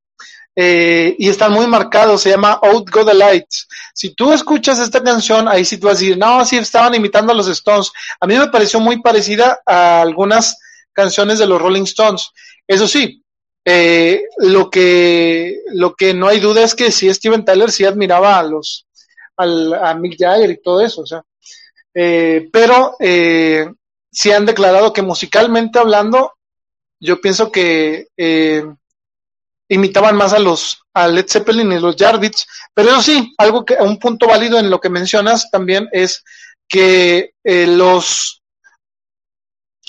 eh, 0.56 1.16
y 1.18 1.30
están 1.30 1.52
muy 1.52 1.68
marcados, 1.68 2.22
se 2.22 2.30
llama 2.30 2.60
Out 2.62 2.90
Go 2.90 3.06
the 3.06 3.14
Lights. 3.14 3.68
Si 3.94 4.14
tú 4.14 4.32
escuchas 4.32 4.80
esta 4.80 5.02
canción, 5.04 5.48
ahí 5.48 5.66
sí 5.66 5.78
tú 5.78 5.88
vas 5.88 5.98
a 5.98 6.00
decir, 6.00 6.18
no, 6.18 6.46
sí 6.46 6.58
estaban 6.58 6.94
imitando 6.96 7.32
a 7.32 7.36
los 7.36 7.48
Stones. 7.48 7.92
A 8.20 8.28
mí 8.28 8.38
me 8.38 8.48
pareció 8.50 8.80
muy 8.80 9.02
parecida 9.02 9.60
a 9.66 10.02
algunas 10.02 10.58
canciones 10.92 11.40
de 11.40 11.48
los 11.48 11.62
Rolling 11.62 11.84
Stones. 11.84 12.30
Eso 12.68 12.88
sí, 12.88 13.24
eh, 13.66 14.24
lo 14.38 14.70
que 14.70 15.60
lo 15.74 15.96
que 15.96 16.14
no 16.14 16.28
hay 16.28 16.40
duda 16.40 16.64
es 16.64 16.76
que 16.76 16.92
sí 16.92 17.12
Steven 17.14 17.46
Tyler 17.46 17.72
sí 17.72 17.86
admiraba 17.86 18.38
a 18.38 18.44
los 18.44 18.88
al, 19.38 19.74
a 19.74 19.94
Mick 19.96 20.18
Jagger 20.20 20.52
y 20.52 20.62
todo 20.62 20.82
eso, 20.82 21.02
o 21.02 21.06
sea, 21.06 21.24
eh, 21.94 22.50
pero 22.52 22.96
eh, 23.00 23.68
sí 24.12 24.32
han 24.32 24.46
declarado 24.46 24.94
que 24.94 25.02
musicalmente 25.02 25.80
hablando, 25.80 26.34
yo 27.00 27.20
pienso 27.22 27.52
que 27.52 28.08
eh, 28.18 28.64
imitaban 29.74 30.16
más 30.16 30.34
a 30.34 30.40
los 30.40 30.80
a 30.94 31.08
Led 31.08 31.26
Zeppelin 31.28 31.72
y 31.72 31.80
los 31.80 31.96
Jarvits, 31.96 32.46
pero 32.74 32.92
eso 32.92 33.02
sí, 33.02 33.34
algo 33.38 33.66
que 33.66 33.76
un 33.76 33.98
punto 33.98 34.28
válido 34.28 34.60
en 34.60 34.70
lo 34.70 34.80
que 34.80 34.90
mencionas 34.90 35.50
también 35.50 35.90
es 35.92 36.24
que 36.68 37.34
eh, 37.44 37.68
los 37.68 38.44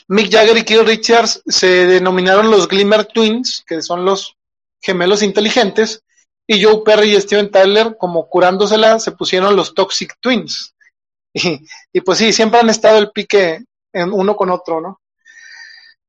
Mick 0.08 0.30
Jagger 0.30 0.56
y 0.56 0.64
Keith 0.64 0.86
Richards 0.86 1.42
se 1.46 1.86
denominaron 1.86 2.50
los 2.50 2.68
Glimmer 2.68 3.06
Twins, 3.06 3.62
que 3.66 3.82
son 3.82 4.04
los 4.04 4.36
gemelos 4.82 5.22
inteligentes, 5.22 6.02
y 6.46 6.62
Joe 6.62 6.82
Perry 6.84 7.16
y 7.16 7.20
Steven 7.20 7.50
Tyler, 7.50 7.96
como 7.98 8.28
curándosela, 8.28 8.98
se 8.98 9.12
pusieron 9.12 9.56
los 9.56 9.74
Toxic 9.74 10.16
Twins. 10.20 10.70
Y, 11.36 11.66
y 11.92 12.00
pues 12.02 12.18
sí, 12.18 12.32
siempre 12.32 12.60
han 12.60 12.70
estado 12.70 12.96
el 12.96 13.10
pique 13.10 13.64
en 13.92 14.12
uno 14.12 14.36
con 14.36 14.50
otro, 14.50 14.80
¿no? 14.80 15.00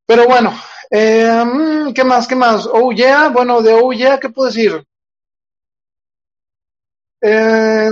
Pero 0.05 0.27
bueno, 0.27 0.55
eh, 0.97 1.93
¿Qué 1.93 2.03
más? 2.03 2.27
¿Qué 2.27 2.35
más? 2.35 2.67
Oh 2.71 2.91
yeah, 2.91 3.27
bueno, 3.29 3.61
de 3.61 3.73
Oh 3.73 3.91
yeah, 3.91 4.19
¿qué 4.19 4.29
puedo 4.29 4.47
decir? 4.47 4.83
Eh, 7.21 7.89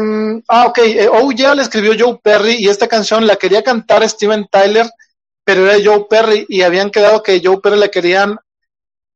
ah, 0.48 0.68
ok, 0.68 0.78
eh, 0.80 1.10
Oh 1.12 1.32
yeah 1.32 1.56
le 1.56 1.64
escribió 1.64 1.94
Joe 1.98 2.20
Perry 2.24 2.56
y 2.60 2.70
esta 2.70 2.88
canción 2.88 3.26
la 3.28 3.36
quería 3.36 3.64
cantar 3.64 4.08
Steven 4.08 4.48
Tyler, 4.50 4.90
pero 5.44 5.70
era 5.70 5.84
Joe 5.84 6.06
Perry 6.10 6.46
y 6.48 6.62
habían 6.62 6.92
quedado 6.92 7.22
que 7.22 7.42
Joe 7.44 7.60
Perry 7.60 7.78
la 7.78 7.90
querían 7.90 8.38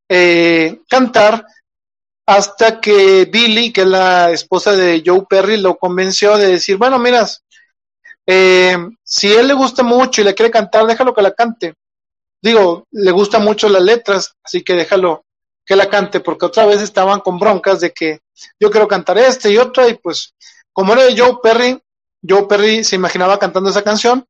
eh, 0.09 0.81
cantar 0.89 1.45
hasta 2.25 2.81
que 2.81 3.25
Billy, 3.31 3.71
que 3.71 3.81
es 3.81 3.87
la 3.87 4.31
esposa 4.31 4.73
de 4.73 5.01
Joe 5.05 5.25
Perry, 5.29 5.57
lo 5.57 5.77
convenció 5.77 6.37
de 6.37 6.47
decir, 6.47 6.75
bueno, 6.75 6.99
miras, 6.99 7.41
si 8.25 9.31
él 9.31 9.47
le 9.47 9.53
gusta 9.53 9.83
mucho 9.83 10.19
y 10.19 10.25
le 10.25 10.35
quiere 10.35 10.51
cantar, 10.51 10.85
déjalo 10.85 11.13
que 11.13 11.21
la 11.21 11.31
cante 11.31 11.73
digo, 12.41 12.87
le 12.91 13.11
gustan 13.11 13.43
mucho 13.43 13.69
las 13.69 13.81
letras, 13.81 14.35
así 14.43 14.63
que 14.63 14.73
déjalo 14.73 15.25
que 15.65 15.75
la 15.75 15.89
cante, 15.89 16.19
porque 16.19 16.45
otra 16.45 16.65
vez 16.65 16.81
estaban 16.81 17.19
con 17.19 17.37
broncas 17.37 17.81
de 17.81 17.91
que 17.91 18.19
yo 18.59 18.71
quiero 18.71 18.87
cantar 18.87 19.17
este 19.17 19.51
y 19.51 19.57
otra, 19.57 19.87
y 19.87 19.95
pues, 19.95 20.33
como 20.71 20.93
era 20.93 21.03
de 21.03 21.17
Joe 21.17 21.39
Perry, 21.41 21.81
Joe 22.27 22.47
Perry 22.47 22.83
se 22.83 22.95
imaginaba 22.95 23.37
cantando 23.37 23.69
esa 23.69 23.83
canción, 23.83 24.25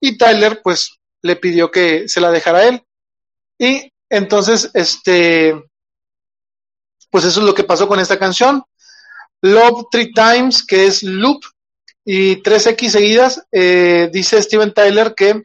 y 0.00 0.16
Tyler, 0.16 0.60
pues, 0.62 0.98
le 1.22 1.36
pidió 1.36 1.70
que 1.70 2.08
se 2.08 2.20
la 2.20 2.30
dejara 2.30 2.64
él. 2.64 2.82
Y 3.58 3.92
entonces, 4.08 4.70
este, 4.74 5.54
pues 7.10 7.24
eso 7.24 7.40
es 7.40 7.46
lo 7.46 7.54
que 7.54 7.64
pasó 7.64 7.88
con 7.88 7.98
esta 7.98 8.18
canción. 8.18 8.62
Love 9.42 9.86
Three 9.90 10.12
Times, 10.12 10.64
que 10.64 10.86
es 10.86 11.02
loop, 11.02 11.42
y 12.04 12.40
3X 12.42 12.90
seguidas, 12.90 13.44
eh, 13.50 14.08
dice 14.12 14.40
Steven 14.40 14.72
Tyler 14.72 15.14
que 15.16 15.44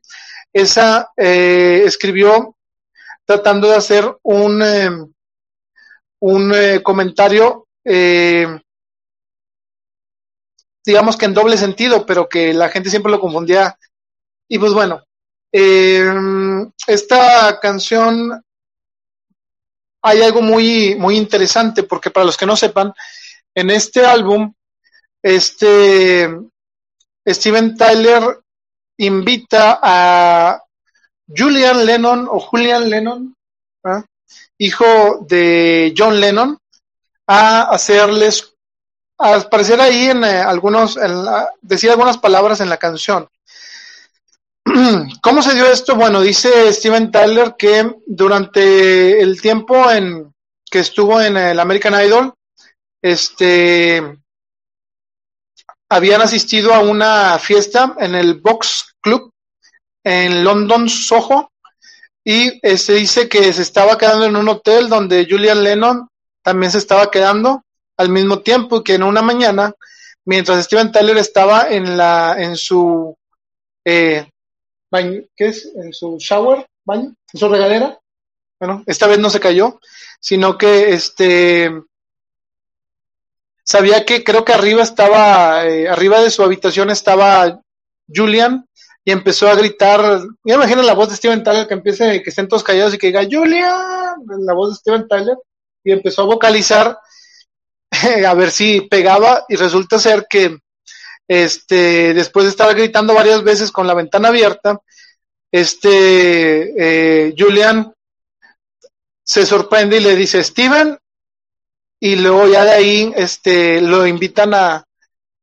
esa 0.54 1.12
eh, 1.16 1.84
escribió 1.86 2.56
tratando 3.26 3.70
de 3.70 3.76
hacer 3.76 4.18
un, 4.24 4.62
eh, 4.62 4.90
un 6.20 6.54
comentario, 6.84 7.68
digamos 10.86 11.18
que 11.18 11.26
en 11.26 11.34
doble 11.34 11.58
sentido, 11.58 12.06
pero 12.06 12.28
que 12.28 12.54
la 12.54 12.70
gente 12.70 12.90
siempre 12.90 13.12
lo 13.12 13.20
confundía. 13.20 13.78
Y 14.50 14.60
pues 14.60 14.74
bueno, 14.74 15.04
esta 16.88 17.60
canción 17.60 18.44
hay 20.02 20.22
algo 20.22 20.42
muy, 20.42 20.96
muy 20.96 21.18
interesante, 21.18 21.84
porque 21.84 22.12
para 22.12 22.26
los 22.26 22.38
que 22.38 22.46
no 22.46 22.56
sepan, 22.56 22.94
en 23.54 23.70
este 23.70 24.06
álbum, 24.06 24.54
este 25.22 26.30
Steven 27.28 27.76
Tyler 27.78 28.40
invita 28.98 29.80
a 29.82 30.62
Julian 31.28 31.86
Lennon 31.86 32.28
o 32.30 32.40
Julian 32.40 32.90
Lennon, 32.90 33.36
¿ah? 33.84 34.04
hijo 34.58 35.26
de 35.28 35.94
John 35.98 36.20
Lennon, 36.20 36.58
a 37.28 37.64
hacerles, 37.64 38.54
a 39.18 39.36
aparecer 39.36 39.80
ahí 39.80 40.10
en 40.10 40.24
eh, 40.24 40.42
algunos, 40.42 40.98
en 40.98 41.26
decir 41.62 41.90
algunas 41.90 42.18
palabras 42.18 42.60
en 42.60 42.70
la 42.70 42.78
canción. 42.78 43.28
¿Cómo 45.22 45.42
se 45.42 45.56
dio 45.56 45.66
esto? 45.66 45.96
Bueno, 45.96 46.22
dice 46.22 46.72
Steven 46.74 47.12
Tyler 47.12 47.56
que 47.58 47.96
durante 48.06 49.22
el 49.22 49.42
tiempo 49.42 49.90
en 49.90 50.34
que 50.70 50.80
estuvo 50.80 51.20
en 51.20 51.36
el 51.38 51.60
American 51.60 51.94
Idol, 52.06 52.34
este 53.02 54.20
habían 55.92 56.22
asistido 56.22 56.74
a 56.74 56.80
una 56.80 57.38
fiesta 57.38 57.98
en 58.00 58.16
el 58.16 58.36
Box 58.36 58.96
Club 59.02 59.34
en 60.06 60.42
London, 60.42 60.88
Soho, 60.88 61.52
y 62.24 62.50
se 62.50 62.60
este, 62.64 62.94
dice 62.94 63.28
que 63.28 63.52
se 63.52 63.62
estaba 63.62 63.98
quedando 63.98 64.26
en 64.26 64.38
un 64.38 64.48
hotel 64.48 64.88
donde 64.88 65.28
Julian 65.30 65.62
Lennon 65.62 66.08
también 66.42 66.72
se 66.72 66.78
estaba 66.78 67.12
quedando 67.12 67.66
al 67.98 68.08
mismo 68.08 68.40
tiempo 68.40 68.82
que 68.82 68.94
en 68.96 69.04
una 69.04 69.22
mañana, 69.22 69.74
mientras 70.24 70.64
Steven 70.64 70.94
Tyler 70.94 71.18
estaba 71.18 71.70
en 71.70 71.98
la 71.98 72.38
en 72.38 72.56
su 72.56 73.14
eh, 73.84 74.30
baño, 74.90 75.24
¿qué 75.36 75.48
es? 75.48 75.74
En 75.76 75.92
su 75.92 76.18
shower, 76.20 76.66
baño, 76.86 77.14
en 77.34 77.40
su 77.40 77.50
regadera. 77.50 78.00
Bueno, 78.58 78.82
esta 78.86 79.08
vez 79.08 79.20
no 79.20 79.30
se 79.30 79.42
cayó, 79.42 79.82
sino 80.22 80.58
que 80.58 80.94
este 80.94 81.70
sabía 83.64 84.06
que 84.06 84.24
creo 84.24 84.46
que 84.46 84.54
arriba 84.54 84.84
estaba, 84.84 85.66
eh, 85.66 85.88
arriba 85.88 86.22
de 86.22 86.32
su 86.32 86.44
habitación 86.44 86.90
estaba 86.90 87.62
Julian 88.14 88.66
y 89.04 89.12
empezó 89.12 89.50
a 89.50 89.56
gritar, 89.56 90.22
me 90.44 90.54
imagino 90.54 90.82
la 90.84 90.94
voz 90.94 91.10
de 91.10 91.16
Steven 91.16 91.44
Tyler 91.44 91.68
que 91.68 91.74
empiece, 91.74 92.22
que 92.22 92.30
estén 92.30 92.48
todos 92.48 92.64
callados 92.64 92.94
y 92.94 92.98
que 92.98 93.08
diga 93.08 93.28
Julian, 93.30 94.16
la 94.40 94.54
voz 94.54 94.70
de 94.70 94.76
Steven 94.76 95.08
Tyler, 95.08 95.38
y 95.84 95.92
empezó 95.92 96.24
a 96.24 96.26
vocalizar 96.26 96.98
a 98.28 98.34
ver 98.34 98.52
si 98.52 98.82
pegaba 98.82 99.46
y 99.50 99.56
resulta 99.56 100.00
ser 100.00 100.28
que 100.30 100.58
este, 101.28 102.14
después 102.14 102.46
de 102.46 102.52
estar 102.52 102.74
gritando 102.76 103.14
varias 103.14 103.44
veces 103.44 103.72
con 103.72 103.88
la 103.88 103.94
ventana 103.94 104.30
abierta, 104.30 104.80
este, 105.52 106.74
eh, 107.28 107.34
Julian 107.38 107.94
se 109.24 109.46
sorprende 109.46 109.98
y 109.98 110.02
le 110.02 110.16
dice, 110.16 110.44
Steven, 110.44 110.98
y 112.04 112.16
luego 112.16 112.48
ya 112.48 112.66
de 112.66 112.72
ahí, 112.72 113.14
este, 113.16 113.80
lo 113.80 114.08
invitan 114.08 114.56
a, 114.56 114.84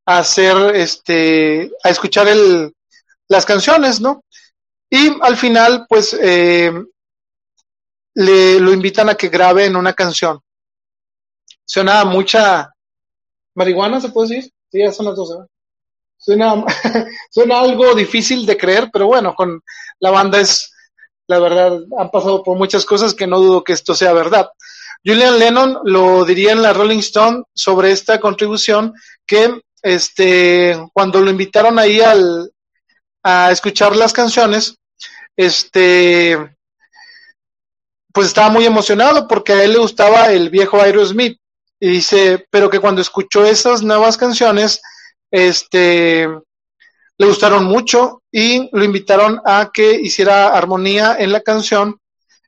a 0.05 0.19
hacer, 0.19 0.75
este, 0.75 1.71
a 1.85 1.89
escuchar 1.89 2.27
el, 2.27 2.75
las 3.29 3.47
canciones, 3.47 4.01
¿no? 4.01 4.25
Y 4.91 5.17
al 5.23 5.37
final, 5.37 5.87
pues, 5.89 6.19
eh, 6.21 6.73
le, 8.15 8.59
lo 8.59 8.73
invitan 8.73 9.09
a 9.09 9.15
que 9.15 9.29
grabe 9.29 9.67
en 9.67 9.77
una 9.77 9.93
canción. 9.93 10.41
Suena 11.65 12.05
mucha 12.05 12.75
marihuana, 13.55 14.01
¿se 14.01 14.09
puede 14.09 14.29
decir? 14.29 14.53
Sí, 14.73 14.81
ya 14.81 14.91
son 14.91 15.07
las 15.07 15.15
12, 15.15 15.47
Suena, 16.17 16.65
suena 17.31 17.61
algo 17.61 17.95
difícil 17.95 18.45
de 18.45 18.57
creer, 18.57 18.91
pero 18.93 19.07
bueno, 19.07 19.33
con 19.33 19.63
la 20.01 20.11
banda 20.11 20.41
es, 20.41 20.73
la 21.29 21.39
verdad, 21.39 21.79
han 21.97 22.11
pasado 22.11 22.43
por 22.43 22.59
muchas 22.59 22.85
cosas 22.85 23.15
que 23.15 23.29
no 23.29 23.39
dudo 23.39 23.63
que 23.63 23.75
esto 23.75 23.95
sea 23.95 24.13
verdad. 24.13 24.51
Julian 25.05 25.39
Lennon 25.39 25.79
lo 25.85 26.25
diría 26.25 26.53
en 26.53 26.63
la 26.63 26.73
Rolling 26.73 26.99
Stone 26.99 27.45
sobre 27.55 27.93
esta 27.93 28.21
contribución 28.21 28.95
que 29.27 29.61
este 29.83 30.77
cuando 30.93 31.21
lo 31.21 31.31
invitaron 31.31 31.79
ahí 31.79 32.01
al, 32.01 32.53
a 33.23 33.51
escuchar 33.53 33.97
las 33.97 34.13
canciones, 34.13 34.77
este 35.37 36.57
pues 38.13 38.29
estaba 38.29 38.49
muy 38.49 38.67
emocionado 38.67 39.29
porque 39.29 39.53
a 39.53 39.65
él 39.65 39.75
le 39.75 39.79
gustaba 39.79 40.33
el 40.33 40.51
viejo 40.51 40.81
Aerosmith 40.81 41.39
y 41.81 41.89
dice, 41.89 42.47
pero 42.51 42.69
que 42.69 42.81
cuando 42.81 43.01
escuchó 43.01 43.45
esas 43.45 43.83
nuevas 43.83 44.17
canciones 44.17 44.81
este, 45.31 46.27
le 47.19 47.27
gustaron 47.27 47.65
mucho 47.65 48.23
y 48.33 48.69
lo 48.73 48.85
invitaron 48.85 49.41
a 49.45 49.71
que 49.73 49.93
hiciera 49.93 50.49
armonía 50.49 51.17
en 51.19 51.33
la 51.33 51.41
canción. 51.41 51.99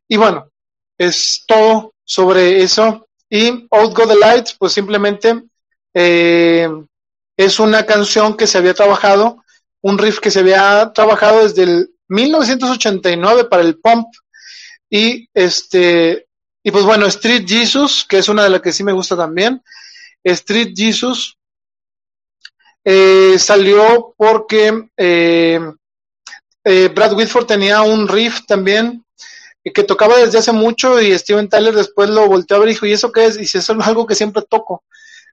Y 0.08 0.16
bueno, 0.16 0.48
es 0.98 1.44
todo 1.46 1.92
sobre 2.10 2.60
eso. 2.60 3.06
Y 3.28 3.68
Out 3.70 3.94
Go 3.94 4.08
the 4.08 4.16
Lights, 4.16 4.56
pues 4.58 4.72
simplemente 4.72 5.44
eh, 5.94 6.68
es 7.36 7.60
una 7.60 7.86
canción 7.86 8.36
que 8.36 8.48
se 8.48 8.58
había 8.58 8.74
trabajado, 8.74 9.44
un 9.80 9.96
riff 9.96 10.18
que 10.18 10.32
se 10.32 10.40
había 10.40 10.92
trabajado 10.92 11.44
desde 11.44 11.62
el 11.62 11.90
1989 12.08 13.44
para 13.44 13.62
el 13.62 13.78
Pump. 13.78 14.08
Y 14.90 15.28
este, 15.32 16.26
y 16.64 16.72
pues 16.72 16.84
bueno, 16.84 17.06
Street 17.06 17.44
Jesus, 17.46 18.04
que 18.08 18.18
es 18.18 18.28
una 18.28 18.42
de 18.42 18.50
las 18.50 18.60
que 18.60 18.72
sí 18.72 18.82
me 18.82 18.92
gusta 18.92 19.16
también. 19.16 19.62
Street 20.24 20.72
Jesus 20.74 21.38
eh, 22.82 23.38
salió 23.38 24.14
porque 24.16 24.88
eh, 24.96 25.60
Brad 26.92 27.12
Whitford 27.12 27.46
tenía 27.46 27.82
un 27.82 28.08
riff 28.08 28.40
también 28.48 29.04
que 29.62 29.84
tocaba 29.84 30.16
desde 30.16 30.38
hace 30.38 30.52
mucho 30.52 31.00
y 31.00 31.16
Steven 31.18 31.48
Tyler 31.48 31.74
después 31.74 32.08
lo 32.08 32.26
volteó 32.26 32.56
a 32.56 32.60
ver 32.60 32.70
y 32.70 32.72
dijo, 32.72 32.86
¿y 32.86 32.92
eso 32.92 33.12
qué 33.12 33.26
es? 33.26 33.36
Y 33.36 33.42
eso 33.42 33.58
es 33.58 33.86
algo 33.86 34.06
que 34.06 34.14
siempre 34.14 34.42
toco. 34.48 34.84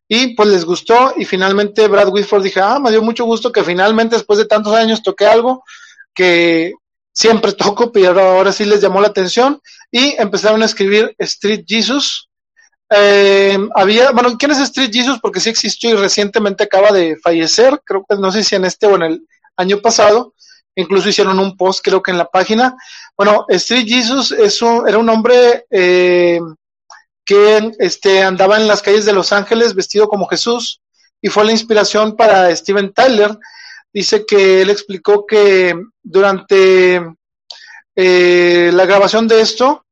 Y 0.10 0.36
pues 0.36 0.50
les 0.50 0.66
gustó 0.66 1.14
y 1.18 1.26
finalmente 1.26 1.88
Brad 1.88 2.10
Whitford 2.10 2.44
dijo, 2.44 2.62
ah, 2.62 2.80
me 2.80 2.92
dio 2.92 3.02
mucho 3.02 3.26
gusto 3.26 3.52
que 3.52 3.64
finalmente 3.64 4.16
después 4.16 4.40
de 4.40 4.46
tantos 4.46 4.74
años 4.74 5.04
toqué 5.04 5.26
algo 5.26 5.64
que 6.14 6.74
siempre 7.14 7.54
toco, 7.54 7.92
pero 7.92 8.20
ahora 8.20 8.52
sí 8.52 8.66
les 8.66 8.82
llamó 8.82 9.02
la 9.02 9.08
atención 9.08 9.62
y 9.92 10.16
empezaron 10.18 10.62
a 10.62 10.66
escribir 10.66 11.16
Street 11.18 11.64
Jesus, 11.68 12.30
eh, 12.90 13.58
había, 13.76 14.12
bueno, 14.12 14.38
¿quién 14.38 14.52
es 14.52 14.60
Street 14.60 14.92
Jesus? 14.94 15.20
Porque 15.22 15.40
sí 15.40 15.50
existió 15.50 15.90
y 15.90 15.96
recientemente 15.96 16.64
acaba 16.64 16.92
de 16.92 17.18
fallecer, 17.18 17.82
creo 17.84 18.06
que 18.08 18.16
no 18.16 18.32
sé 18.32 18.44
si 18.44 18.56
en 18.56 18.66
este 18.66 18.88
o 18.88 18.96
en 18.96 19.04
el 19.04 19.28
año 19.58 19.80
pasado, 19.80 20.34
incluso 20.76 21.10
hicieron 21.10 21.40
un 21.40 21.58
post 21.58 21.84
creo 21.84 22.02
que 22.02 22.12
en 22.12 22.18
la 22.18 22.30
página. 22.30 22.76
Bueno, 23.18 23.46
Street 23.50 23.88
Jesus 23.88 24.32
es 24.32 24.62
un, 24.62 24.88
era 24.88 25.00
un 25.00 25.10
hombre 25.10 25.66
eh, 25.72 26.40
que 27.26 27.72
este, 27.80 28.22
andaba 28.22 28.58
en 28.58 28.68
las 28.68 28.84
calles 28.84 29.06
de 29.06 29.14
Los 29.14 29.34
Ángeles 29.34 29.74
vestido 29.74 30.08
como 30.08 30.28
Jesús 30.28 30.82
y 31.20 31.30
fue 31.30 31.44
la 31.44 31.52
inspiración 31.52 32.16
para 32.16 32.56
Steven 32.56 32.94
Tyler. 32.94 33.36
Dice 33.92 34.24
que 34.26 34.62
él 34.62 34.70
explicó 34.70 35.26
que 35.26 35.76
durante 36.04 37.02
eh, 37.96 38.72
la 38.72 38.86
grabación 38.86 39.28
de 39.28 39.42
esto, 39.42 39.84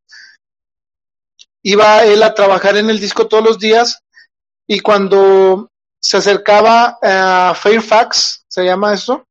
iba 1.64 2.06
él 2.06 2.22
a 2.22 2.36
trabajar 2.36 2.78
en 2.78 2.92
el 2.92 3.00
disco 3.00 3.28
todos 3.28 3.44
los 3.44 3.58
días 3.58 4.04
y 4.68 4.82
cuando 4.82 5.72
se 6.00 6.18
acercaba 6.18 7.00
a 7.02 7.56
Fairfax, 7.56 8.46
se 8.48 8.64
llama 8.64 8.94
eso, 8.94 9.26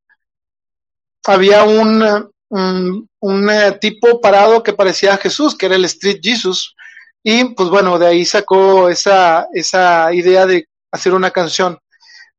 había 1.25 1.63
un, 1.63 2.34
un, 2.55 3.51
eh, 3.51 3.79
tipo 3.81 4.21
parado 4.21 4.63
que 4.63 4.73
parecía 4.73 5.17
Jesús, 5.17 5.57
que 5.57 5.67
era 5.67 5.77
el 5.77 5.85
Street 5.87 6.21
Jesus, 6.23 6.75
y 7.23 7.45
pues 7.55 7.69
bueno, 7.69 7.99
de 7.99 8.07
ahí 8.07 8.25
sacó 8.25 8.89
esa, 8.89 9.49
esa 9.53 10.13
idea 10.13 10.47
de 10.47 10.69
hacer 10.93 11.15
una 11.15 11.31
canción. 11.31 11.79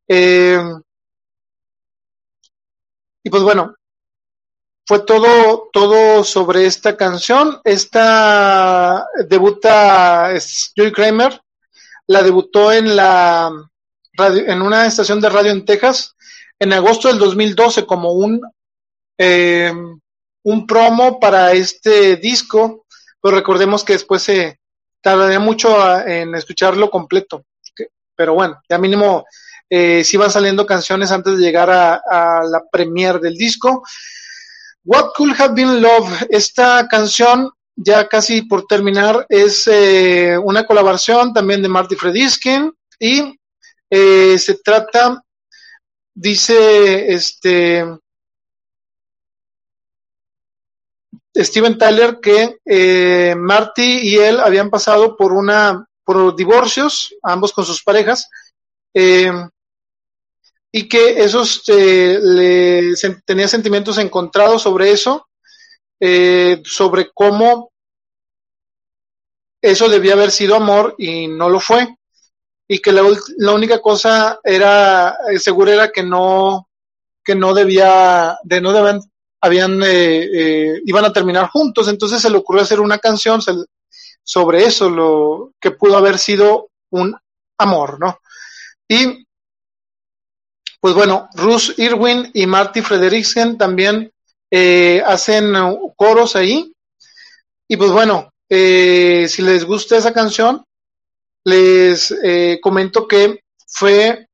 Eh, 0.07 0.59
y 3.23 3.29
pues 3.29 3.43
bueno, 3.43 3.75
fue 4.85 4.99
todo, 4.99 5.69
todo 5.73 6.23
sobre 6.23 6.65
esta 6.65 6.95
canción. 6.95 7.59
Esta 7.63 9.07
debuta 9.27 10.31
Joy 10.75 10.91
Kramer, 10.91 11.41
la 12.07 12.21
debutó 12.21 12.71
en 12.71 12.95
la 12.95 13.51
en 14.17 14.61
una 14.61 14.85
estación 14.85 15.19
de 15.19 15.27
radio 15.27 15.51
en 15.51 15.65
Texas 15.65 16.15
en 16.57 16.71
agosto 16.71 17.09
del 17.09 17.17
2012 17.17 17.85
como 17.85 18.13
un 18.13 18.39
eh, 19.17 19.73
un 20.45 20.65
promo 20.67 21.19
para 21.19 21.51
este 21.53 22.15
disco, 22.17 22.85
pero 23.21 23.35
recordemos 23.35 23.83
que 23.83 23.93
después 23.93 24.21
se 24.21 24.59
tardaría 25.01 25.39
mucho 25.39 25.99
en 26.05 26.35
escucharlo 26.35 26.89
completo. 26.89 27.45
Pero 28.15 28.33
bueno, 28.33 28.61
ya 28.69 28.77
mínimo 28.77 29.25
eh, 29.69 30.03
si 30.03 30.17
van 30.17 30.31
saliendo 30.31 30.65
canciones 30.65 31.11
antes 31.11 31.37
de 31.37 31.43
llegar 31.43 31.69
a, 31.69 31.95
a 31.95 32.43
la 32.43 32.63
premier 32.71 33.19
del 33.19 33.35
disco. 33.35 33.83
What 34.83 35.13
Could 35.15 35.33
Have 35.39 35.55
Been 35.55 35.81
Love, 35.81 36.27
esta 36.29 36.87
canción 36.87 37.49
ya 37.75 38.07
casi 38.07 38.43
por 38.43 38.67
terminar, 38.67 39.25
es 39.27 39.67
eh, 39.67 40.37
una 40.37 40.65
colaboración 40.65 41.33
también 41.33 41.61
de 41.61 41.67
Marty 41.69 41.95
Frediskin 41.95 42.71
y 42.99 43.37
eh, 43.89 44.37
se 44.37 44.55
trata, 44.63 45.21
dice 46.13 47.11
este 47.11 47.83
Steven 51.35 51.77
Tyler 51.77 52.19
que 52.21 52.57
eh, 52.65 53.35
Marty 53.37 54.09
y 54.09 54.15
él 54.15 54.39
habían 54.39 54.69
pasado 54.69 55.17
por 55.17 55.33
una 55.33 55.85
por 56.03 56.35
divorcios, 56.35 57.15
ambos 57.23 57.51
con 57.51 57.65
sus 57.65 57.83
parejas, 57.83 58.29
y 58.93 60.87
que 60.87 61.23
esos 61.23 61.63
le, 61.67 62.93
tenía 63.25 63.47
sentimientos 63.47 63.97
encontrados 63.97 64.61
sobre 64.61 64.91
eso 64.91 65.27
eh, 65.99 66.61
sobre 66.65 67.11
cómo 67.13 67.71
eso 69.61 69.87
debía 69.87 70.13
haber 70.13 70.31
sido 70.31 70.55
amor 70.55 70.95
y 70.97 71.27
no 71.27 71.49
lo 71.49 71.59
fue. 71.59 71.95
Y 72.67 72.79
que 72.79 72.91
la, 72.91 73.03
única 73.53 73.79
cosa 73.79 74.39
era, 74.43 75.17
eh, 75.31 75.39
seguro 75.39 75.71
era 75.71 75.91
que 75.91 76.03
no, 76.03 76.67
que 77.23 77.35
no 77.35 77.53
debía, 77.53 78.37
de 78.43 78.59
no 78.61 78.73
deben, 78.73 78.99
habían, 79.41 79.81
eh, 79.83 80.81
iban 80.85 81.05
a 81.05 81.13
terminar 81.13 81.49
juntos. 81.49 81.87
Entonces 81.87 82.21
se 82.21 82.29
le 82.29 82.37
ocurrió 82.37 82.63
hacer 82.63 82.79
una 82.79 82.97
canción 82.97 83.41
sobre 84.23 84.63
eso, 84.65 84.89
lo 84.89 85.51
que 85.59 85.71
pudo 85.71 85.97
haber 85.97 86.17
sido 86.17 86.69
un 86.91 87.15
amor, 87.57 87.99
¿no? 87.99 88.19
Y, 88.87 89.25
pues 90.79 90.93
bueno, 90.93 91.29
Ruth 91.33 91.77
Irwin 91.77 92.29
y 92.33 92.45
Marty 92.45 92.81
Frederiksen 92.81 93.57
también 93.57 94.11
eh, 94.51 95.01
hacen 95.05 95.53
coros 95.95 96.35
ahí. 96.35 96.71
Y 97.67 97.77
pues 97.77 97.91
bueno, 97.91 98.31
eh, 98.49 99.27
si 99.27 99.41
les 99.41 99.65
gusta 99.65 99.97
esa 99.97 100.13
canción, 100.13 100.63
les 101.43 102.11
eh, 102.23 102.59
comento 102.61 103.07
que 103.07 103.41
fue 103.67 104.24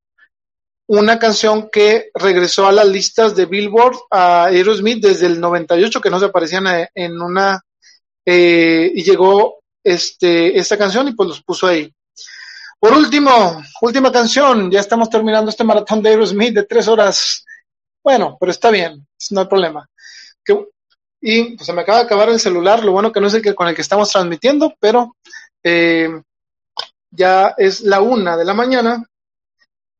una 0.91 1.17
canción 1.19 1.69
que 1.71 2.09
regresó 2.13 2.67
a 2.67 2.71
las 2.71 2.87
listas 2.87 3.35
de 3.35 3.45
Billboard 3.45 3.97
a 4.09 4.45
Aerosmith 4.45 5.01
desde 5.01 5.27
el 5.27 5.39
98, 5.39 6.01
que 6.01 6.09
no 6.09 6.19
se 6.19 6.25
aparecían 6.25 6.65
en 6.93 7.21
una, 7.21 7.61
y 8.25 9.03
llegó 9.03 9.59
este, 9.83 10.57
esta 10.57 10.77
canción 10.77 11.07
y 11.07 11.13
pues 11.13 11.29
los 11.29 11.43
puso 11.43 11.67
ahí. 11.67 11.93
Por 12.79 12.93
último, 12.93 13.61
última 13.81 14.11
canción, 14.11 14.69
ya 14.71 14.79
estamos 14.79 15.09
terminando 15.09 15.49
este 15.49 15.63
maratón 15.63 16.01
de 16.01 16.09
Aerosmith 16.09 16.53
de 16.53 16.63
tres 16.63 16.87
horas. 16.87 17.45
Bueno, 18.03 18.37
pero 18.39 18.51
está 18.51 18.71
bien, 18.71 19.07
no 19.29 19.41
hay 19.41 19.47
problema 19.47 19.87
y 21.21 21.55
pues 21.55 21.67
se 21.67 21.73
me 21.73 21.81
acaba 21.81 21.99
de 21.99 22.05
acabar 22.05 22.29
el 22.29 22.39
celular, 22.39 22.83
lo 22.83 22.91
bueno 22.91 23.11
que 23.11 23.21
no 23.21 23.27
es 23.27 23.33
el 23.35 23.43
que 23.43 23.53
con 23.53 23.67
el 23.67 23.75
que 23.75 23.83
estamos 23.83 24.11
transmitiendo, 24.11 24.73
pero 24.79 25.15
eh, 25.63 26.09
ya 27.11 27.53
es 27.57 27.81
la 27.81 28.01
una 28.01 28.35
de 28.35 28.45
la 28.45 28.55
mañana 28.55 29.05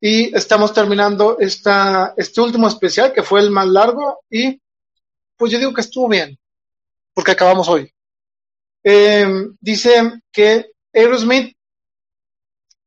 y 0.04 0.36
estamos 0.36 0.74
terminando 0.74 1.38
esta, 1.40 2.16
este 2.18 2.42
último 2.42 2.68
especial 2.68 3.14
que 3.14 3.22
fue 3.22 3.40
el 3.40 3.52
más 3.52 3.68
largo 3.68 4.24
y 4.32 4.60
pues 5.38 5.52
yo 5.52 5.60
digo 5.60 5.74
que 5.74 5.82
estuvo 5.82 6.10
bien, 6.10 6.38
porque 7.14 7.32
acabamos 7.32 7.70
hoy. 7.70 7.94
Eh, 8.84 9.28
dice 9.60 10.22
que 10.32 10.72
Aerosmith, 10.92 11.56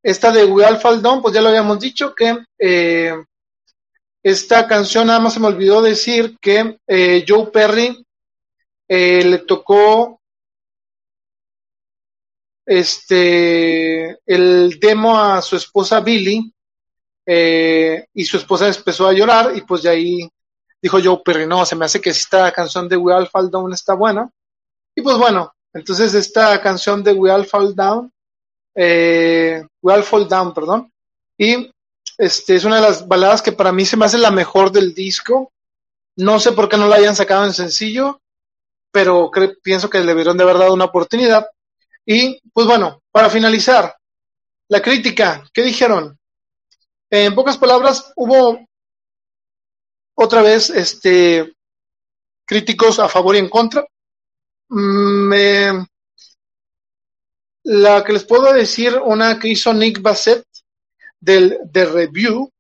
esta 0.03 0.33
de 0.33 0.45
We 0.45 0.65
All 0.65 0.79
Fall 0.79 1.01
Down, 1.01 1.23
pues 1.23 1.33
ya 1.33 1.41
lo 1.41 1.49
habíamos 1.49 1.79
dicho 1.79 2.15
que 2.15 2.37
eh, 2.59 3.15
esta 4.23 4.67
canción 4.67 5.07
nada 5.07 5.21
más 5.21 5.35
se 5.35 5.41
me 5.41 5.47
olvidó 5.47 5.83
decir 5.83 6.37
que 6.41 6.79
eh, 6.87 7.25
Joe 7.27 7.47
Perry 7.47 8.05
le 8.89 9.39
tocó 9.39 10.21
este 12.67 14.19
el 14.27 14.79
demo 14.79 15.19
a 15.19 15.43
su 15.43 15.57
esposa 15.57 16.01
Billy 16.01 16.55
eh, 17.27 18.07
y 18.13 18.25
su 18.25 18.37
esposa 18.37 18.69
empezó 18.69 19.09
a 19.09 19.13
llorar 19.13 19.57
y 19.57 19.63
pues 19.63 19.83
de 19.83 19.91
ahí 19.91 20.29
dijo 20.81 20.99
Joe 21.03 21.23
Perry, 21.25 21.47
no, 21.47 21.65
se 21.65 21.77
me 21.77 21.87
hace 21.87 22.01
que 22.01 22.11
esta 22.11 22.53
canción 22.53 22.89
de 22.89 22.97
We 22.97 23.13
All 23.13 23.29
Fall 23.29 23.51
Down 23.51 23.73
está 23.73 23.95
buena. 23.95 24.31
Y 24.95 25.03
pues 25.03 25.17
bueno, 25.17 25.53
entonces 25.73 26.15
esta 26.15 26.61
canción 26.61 27.03
de 27.03 27.13
We 27.13 27.31
All 27.31 27.47
Fall 27.47 27.75
Down, 27.75 28.13
We 28.77 29.93
All 29.93 30.05
Fall 30.05 30.29
Down, 30.29 30.53
perdón, 30.53 30.93
y 31.39 31.71
este, 32.19 32.55
es 32.55 32.65
una 32.65 32.77
de 32.77 32.83
las 32.83 33.09
baladas 33.09 33.43
que 33.43 33.53
para 33.53 33.73
mí 33.73 33.85
se 33.85 33.97
me 33.97 34.05
hace 34.05 34.19
la 34.19 34.31
mejor 34.31 34.71
del 34.71 34.95
disco. 34.95 35.53
No 36.17 36.39
sé 36.39 36.53
por 36.53 36.69
qué 36.69 36.77
no 36.77 36.87
la 36.87 36.97
hayan 36.97 37.17
sacado 37.17 37.45
en 37.45 37.53
sencillo, 37.53 38.21
pero 38.93 39.31
pienso 39.63 39.91
que 39.91 39.99
le 39.99 40.07
debieron 40.07 40.37
de 40.37 40.45
haber 40.45 40.59
dado 40.59 40.73
una 40.73 40.85
oportunidad. 40.85 41.47
Y 42.07 42.41
pues 42.53 42.67
bueno, 42.67 43.03
para 43.11 43.31
finalizar, 43.31 43.97
la 44.69 44.81
crítica, 44.81 45.45
¿qué 45.53 45.63
dijeron? 45.63 46.19
En 47.17 47.33
pocas 47.33 47.57
palabras, 47.57 48.13
hubo 48.17 48.67
otra 50.17 50.43
vez 50.43 50.69
este, 50.69 51.55
críticos 52.45 52.99
a 52.99 53.09
favor 53.09 53.37
y 53.37 53.39
en 53.39 53.49
contra. 53.49 53.87
Mm, 54.69 55.33
la 57.67 58.03
que 58.03 58.13
les 58.15 58.25
puedo 58.25 58.53
decir, 58.53 58.99
una 59.01 59.39
que 59.39 59.47
hizo 59.47 59.73
Nick 59.73 60.03
Bassett, 60.03 60.45
del 61.21 61.61
The 61.71 61.85
Review, 61.85 62.51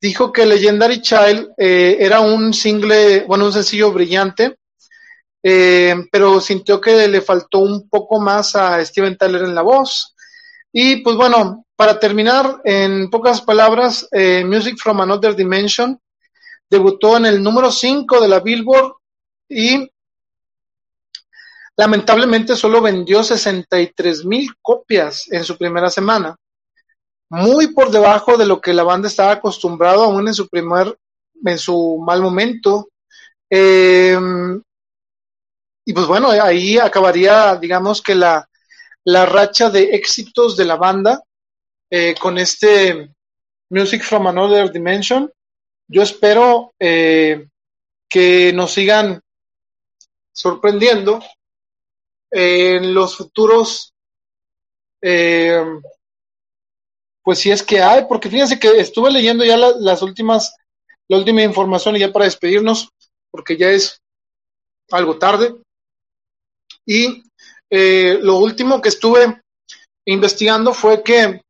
dijo 0.00 0.32
que 0.32 0.46
Legendary 0.46 1.00
Child 1.00 1.52
eh, 1.56 1.98
era 2.00 2.18
un 2.18 2.52
single, 2.52 3.20
bueno, 3.28 3.44
un 3.44 3.52
sencillo 3.52 3.92
brillante, 3.92 4.56
eh, 5.44 5.94
pero 6.10 6.40
sintió 6.40 6.80
que 6.80 7.06
le 7.06 7.20
faltó 7.20 7.60
un 7.60 7.88
poco 7.88 8.18
más 8.18 8.56
a 8.56 8.84
Steven 8.84 9.16
Tyler 9.16 9.42
en 9.42 9.54
la 9.54 9.62
voz. 9.62 10.12
Y 10.72 10.96
pues 11.04 11.14
bueno, 11.14 11.65
para 11.76 12.00
terminar, 12.00 12.60
en 12.64 13.10
pocas 13.10 13.40
palabras, 13.42 14.08
eh, 14.10 14.44
Music 14.44 14.76
from 14.82 15.00
Another 15.00 15.36
Dimension 15.36 16.00
debutó 16.68 17.16
en 17.16 17.26
el 17.26 17.42
número 17.42 17.70
5 17.70 18.20
de 18.20 18.28
la 18.28 18.40
Billboard 18.40 18.94
y 19.48 19.88
lamentablemente 21.76 22.56
solo 22.56 22.80
vendió 22.80 23.22
63 23.22 24.24
mil 24.24 24.48
copias 24.60 25.30
en 25.30 25.44
su 25.44 25.56
primera 25.56 25.90
semana 25.90 26.36
muy 27.28 27.68
por 27.68 27.90
debajo 27.90 28.36
de 28.36 28.46
lo 28.46 28.60
que 28.60 28.72
la 28.72 28.84
banda 28.84 29.08
estaba 29.08 29.32
acostumbrado 29.32 30.04
aún 30.04 30.28
en 30.28 30.34
su 30.34 30.48
primer, 30.48 30.96
en 31.44 31.58
su 31.58 32.02
mal 32.04 32.22
momento. 32.22 32.88
Em, 33.50 34.62
y 35.84 35.92
pues 35.92 36.06
bueno, 36.06 36.30
ahí 36.30 36.78
acabaría, 36.78 37.56
digamos 37.56 38.02
que 38.02 38.14
la, 38.14 38.48
la 39.04 39.26
racha 39.26 39.70
de 39.70 39.94
éxitos 39.94 40.56
de 40.56 40.64
la 40.64 40.76
banda 40.76 41.22
eh, 41.88 42.14
con 42.20 42.36
este 42.38 43.14
Music 43.70 44.02
from 44.02 44.26
Another 44.26 44.70
Dimension. 44.72 45.30
Yo 45.88 46.02
espero 46.02 46.72
eh, 46.80 47.46
que 48.08 48.52
nos 48.52 48.72
sigan 48.72 49.20
sorprendiendo 50.32 51.22
en 52.30 52.92
los 52.92 53.16
futuros 53.16 53.92
eh, 55.00 55.64
pues 57.22 57.38
si 57.38 57.50
es 57.50 57.62
que 57.62 57.80
hay, 57.80 58.04
porque 58.08 58.28
fíjense 58.28 58.58
que 58.58 58.68
estuve 58.80 59.10
leyendo 59.10 59.44
ya 59.44 59.56
las 59.56 60.02
últimas, 60.02 60.54
la 61.08 61.18
última 61.18 61.42
información 61.42 61.96
y 61.96 62.00
ya 62.00 62.12
para 62.12 62.24
despedirnos, 62.24 62.88
porque 63.30 63.56
ya 63.56 63.70
es 63.70 64.00
algo 64.90 65.18
tarde. 65.18 65.56
Y 66.84 67.24
lo 67.68 68.38
último 68.38 68.80
que 68.80 68.90
estuve 68.90 69.40
investigando 70.04 70.72
fue 70.72 71.02
que 71.02 71.42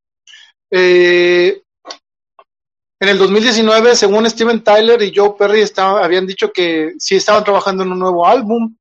eh, 0.71 1.63
en 2.99 3.09
el 3.09 3.19
2019, 3.19 3.95
según 3.95 4.29
Steven 4.29 4.63
Tyler 4.65 5.01
y 5.03 5.13
Joe 5.15 5.35
Perry, 5.39 5.65
habían 5.77 6.27
dicho 6.27 6.51
que 6.53 6.95
sí 6.99 7.17
estaban 7.17 7.45
trabajando 7.45 7.83
en 7.83 7.93
un 7.93 7.99
nuevo 7.99 8.27
álbum. 8.27 8.77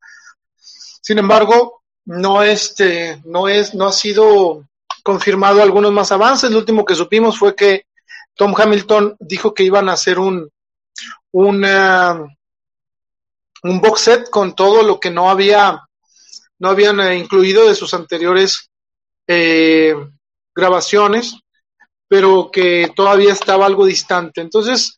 Sin 1.02 1.18
embargo, 1.18 1.84
no, 2.06 2.42
este, 2.42 3.22
no, 3.26 3.48
es, 3.48 3.76
no 3.76 3.88
ha 3.88 3.92
sido 3.92 4.66
confirmado 5.04 5.62
algunos 5.62 5.92
más 5.92 6.12
avances. 6.12 6.50
Lo 6.50 6.60
último 6.60 6.86
que 6.86 6.96
supimos 6.96 7.38
fue 7.38 7.56
que 7.56 7.86
Tom 8.36 8.54
Hamilton 8.58 9.16
dijo 9.20 9.54
que 9.54 9.64
iban 9.64 9.90
a 9.90 9.94
hacer 9.94 10.18
un, 10.18 10.50
un 11.32 11.82
box 13.64 14.00
set 14.00 14.30
con 14.30 14.56
todo 14.56 14.82
lo 14.84 15.00
que 15.00 15.12
no 15.12 15.30
había 15.30 15.86
no 16.60 16.70
habían 16.70 17.00
eh, 17.00 17.18
incluido 17.18 17.68
de 17.68 17.76
sus 17.76 17.94
anteriores 17.94 18.70
eh, 19.28 19.96
grabaciones, 20.54 21.36
pero 22.16 22.50
que 22.50 22.94
todavía 22.96 23.34
estaba 23.34 23.66
algo 23.66 23.86
distante. 23.86 24.40
Entonces, 24.40 24.96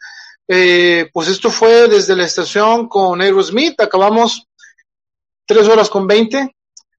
eh, 0.47 1.09
pues 1.11 1.27
esto 1.27 1.49
fue 1.49 1.87
desde 1.87 2.15
la 2.15 2.25
estación 2.25 2.87
con 2.87 3.19
Aerosmith, 3.19 3.81
acabamos 3.81 4.45
tres 5.47 5.67
horas 5.67 5.89
con 5.89 6.05
veinte. 6.05 6.55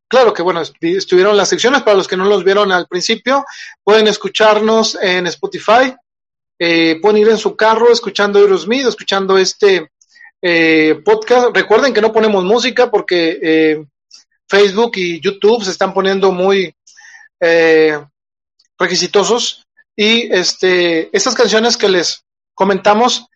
Claro 0.08 0.34
que 0.34 0.42
bueno, 0.42 0.60
estuvieron 0.60 1.36
las 1.36 1.50
secciones. 1.50 1.82
Para 1.82 1.96
los 1.96 2.08
que 2.08 2.16
no 2.16 2.24
los 2.24 2.42
vieron 2.42 2.72
al 2.72 2.88
principio, 2.88 3.44
pueden 3.84 4.08
escucharnos 4.08 4.98
en 5.00 5.28
Spotify, 5.28 5.94
eh, 6.58 6.98
pueden 7.00 7.18
ir 7.18 7.28
en 7.28 7.38
su 7.38 7.54
carro 7.54 7.92
escuchando 7.92 8.40
Aerosmith, 8.40 8.88
escuchando 8.88 9.38
este 9.38 9.92
eh, 10.42 11.00
podcast. 11.04 11.54
Recuerden 11.54 11.94
que 11.94 12.00
no 12.00 12.12
ponemos 12.12 12.42
música 12.42 12.90
porque 12.90 13.38
eh, 13.40 13.84
Facebook 14.48 14.94
y 14.96 15.20
YouTube 15.20 15.62
se 15.62 15.70
están 15.70 15.94
poniendo 15.94 16.32
muy 16.32 16.74
requisitosos 18.76 19.67
y 19.98 20.32
este 20.32 21.14
estas 21.14 21.34
canciones 21.34 21.76
que 21.76 21.88
les 21.88 22.24
comentamos, 22.54 23.26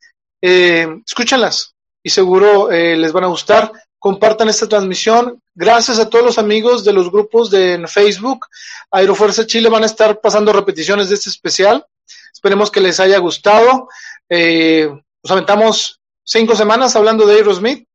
eh, 0.41 0.87
escúchenlas 1.05 1.75
y 2.05 2.11
seguro 2.11 2.71
eh, 2.71 2.97
les 2.97 3.13
van 3.13 3.25
a 3.25 3.27
gustar. 3.27 3.73
Compartan 3.99 4.49
esta 4.49 4.69
transmisión. 4.69 5.41
Gracias 5.55 5.99
a 5.99 6.09
todos 6.09 6.25
los 6.25 6.39
amigos 6.39 6.85
de 6.85 6.93
los 6.93 7.11
grupos 7.11 7.51
de 7.51 7.75
en 7.75 7.89
Facebook. 7.89 8.47
Aerofuerza 8.93 9.45
Chile 9.45 9.69
van 9.69 9.83
a 9.83 9.87
estar 9.87 10.21
pasando 10.21 10.53
repeticiones 10.53 11.09
de 11.09 11.17
este 11.17 11.31
especial. 11.31 11.85
Esperemos 12.33 12.71
que 12.71 12.81
les 12.81 13.01
haya 13.01 13.19
gustado. 13.19 13.89
Eh, 14.29 14.89
nos 15.23 15.31
aventamos 15.33 16.01
cinco 16.25 16.55
semanas 16.55 16.95
hablando 16.95 17.27
de 17.27 17.35
Aerosmith 17.35 17.89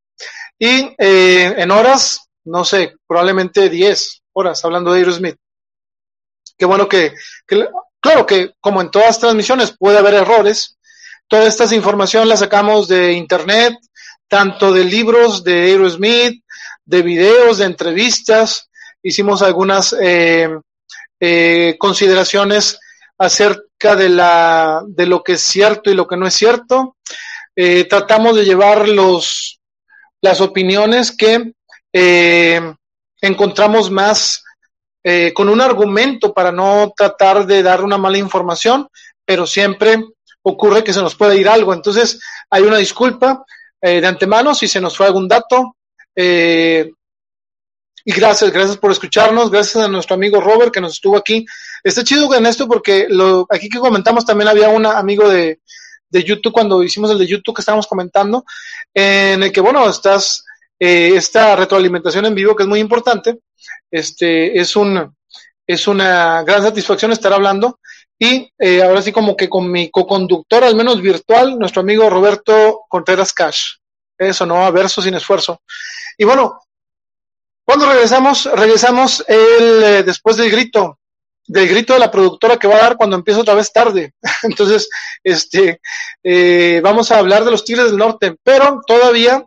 y 0.60 0.94
eh, 0.98 1.56
en 1.58 1.72
horas, 1.72 2.30
no 2.44 2.66
sé, 2.66 2.96
probablemente 3.08 3.70
diez 3.70 4.22
horas 4.34 4.64
hablando 4.66 4.92
de 4.92 5.00
Aerosmith. 5.00 5.38
Qué 6.58 6.66
bueno 6.66 6.90
que, 6.90 7.14
claro 8.00 8.26
que 8.26 8.53
como 8.59 8.82
en 8.82 8.92
todas 8.92 9.19
transmisiones 9.19 9.76
puede 9.77 9.98
haber 9.98 10.16
errores. 10.16 10.77
Toda 11.27 11.45
esta 11.45 11.74
información 11.76 12.30
la 12.30 12.38
sacamos 12.38 12.88
de 12.88 13.14
internet, 13.14 13.76
tanto 14.27 14.72
de 14.72 14.85
libros 14.85 15.43
de 15.43 15.72
Aerosmith, 15.72 16.43
de 16.85 17.01
videos, 17.01 17.58
de 17.58 17.66
entrevistas. 17.66 18.69
Hicimos 19.03 19.42
algunas 19.42 19.93
eh, 20.01 20.50
eh, 21.19 21.76
consideraciones 21.77 22.80
acerca 23.17 23.95
de, 23.95 24.09
la, 24.09 24.84
de 24.88 25.06
lo 25.06 25.24
que 25.24 25.34
es 25.34 25.42
cierto 25.42 25.90
y 25.90 25.95
lo 25.95 26.08
que 26.08 26.17
no 26.17 26.27
es 26.27 26.34
cierto. 26.34 26.95
Eh, 27.56 27.85
tratamos 27.85 28.35
de 28.35 28.45
llevar 28.45 28.88
los, 28.88 29.59
las 30.22 30.42
opiniones 30.42 31.11
que 31.11 31.53
eh, 31.92 32.61
encontramos 33.22 33.90
más 33.90 34.43
eh, 35.10 35.32
con 35.34 35.48
un 35.48 35.61
argumento 35.61 36.34
para 36.34 36.52
no 36.52 36.92
tratar 36.94 37.45
de 37.45 37.64
dar 37.64 37.82
una 37.82 37.98
mala 37.98 38.18
información, 38.18 38.90
pero 39.24 39.48
siempre 39.48 40.03
ocurre 40.42 40.84
que 40.84 40.92
se 40.92 41.02
nos 41.02 41.16
puede 41.16 41.38
ir 41.38 41.48
algo. 41.48 41.74
Entonces, 41.74 42.19
hay 42.50 42.64
una 42.64 42.76
disculpa 42.76 43.45
eh, 43.80 44.02
de 44.02 44.08
antemano 44.08 44.53
si 44.53 44.68
se 44.68 44.82
nos 44.82 44.98
fue 44.98 45.06
algún 45.06 45.30
dato. 45.30 45.77
Eh, 46.14 46.92
y 48.03 48.11
gracias, 48.11 48.52
gracias 48.52 48.76
por 48.76 48.92
escucharnos, 48.92 49.50
gracias 49.50 49.82
a 49.82 49.88
nuestro 49.88 50.16
amigo 50.16 50.42
Robert 50.42 50.74
que 50.74 50.82
nos 50.82 50.95
estuvo 50.95 51.16
aquí. 51.16 51.45
Está 51.82 52.03
chido 52.03 52.36
en 52.36 52.45
esto 52.45 52.68
porque 52.68 53.08
lo, 53.08 53.48
aquí 53.50 53.69
que 53.69 53.80
comentamos 53.80 54.26
también 54.26 54.50
había 54.50 54.68
un 54.68 54.86
amigo 54.86 55.30
de, 55.30 55.61
de 56.10 56.24
YouTube 56.26 56.52
cuando 56.52 56.84
hicimos 56.84 57.11
el 57.11 57.18
de 57.18 57.27
YouTube 57.27 57.56
que 57.56 57.61
estábamos 57.61 57.88
comentando, 57.88 58.44
en 58.94 59.42
el 59.42 59.53
que, 59.53 59.61
bueno, 59.61 59.90
estás, 59.90 60.44
eh, 60.77 61.14
esta 61.16 61.56
retroalimentación 61.56 62.26
en 62.26 62.36
vivo 62.36 62.58
que 62.58 62.64
es 62.64 62.69
muy 62.69 62.82
importante, 62.82 63.40
este, 63.92 64.60
es 64.60 64.76
un, 64.76 65.16
es 65.66 65.88
una 65.88 66.44
gran 66.44 66.64
satisfacción 66.64 67.11
estar 67.11 67.34
hablando 67.34 67.80
y 68.19 68.52
eh, 68.58 68.82
ahora 68.82 69.02
sí 69.02 69.11
como 69.11 69.36
que 69.36 69.50
con 69.50 69.72
mi 69.72 69.92
co-conductor, 69.92 70.64
al 70.64 70.76
menos 70.76 71.02
virtual, 71.02 71.60
nuestro 71.60 71.82
amigo 71.82 72.10
Roberto 72.10 72.86
Contreras 72.90 73.34
Cash. 73.34 73.76
Eso, 74.18 74.45
¿no? 74.45 74.66
A 74.66 74.72
verso 74.72 75.02
sin 75.02 75.14
esfuerzo. 75.14 75.61
Y 76.18 76.26
bueno, 76.26 76.60
cuando 77.64 77.86
regresamos, 77.86 78.45
regresamos 78.45 79.24
el, 79.27 79.84
eh, 79.84 80.03
después 80.03 80.38
del 80.38 80.50
grito, 80.50 81.00
del 81.45 81.68
grito 81.68 81.94
de 81.94 82.00
la 82.00 82.10
productora 82.10 82.58
que 82.58 82.68
va 82.68 82.77
a 82.77 82.82
dar 82.82 82.98
cuando 82.98 83.16
empieza 83.16 83.42
otra 83.42 83.53
vez 83.53 83.72
tarde. 83.72 84.14
Entonces, 84.44 84.90
este, 85.24 85.80
eh, 86.24 86.82
vamos 86.84 87.11
a 87.11 87.19
hablar 87.19 87.45
de 87.45 87.52
los 87.52 87.64
Tigres 87.66 87.88
del 87.88 87.98
Norte, 87.98 88.36
pero 88.42 88.82
todavía 88.88 89.45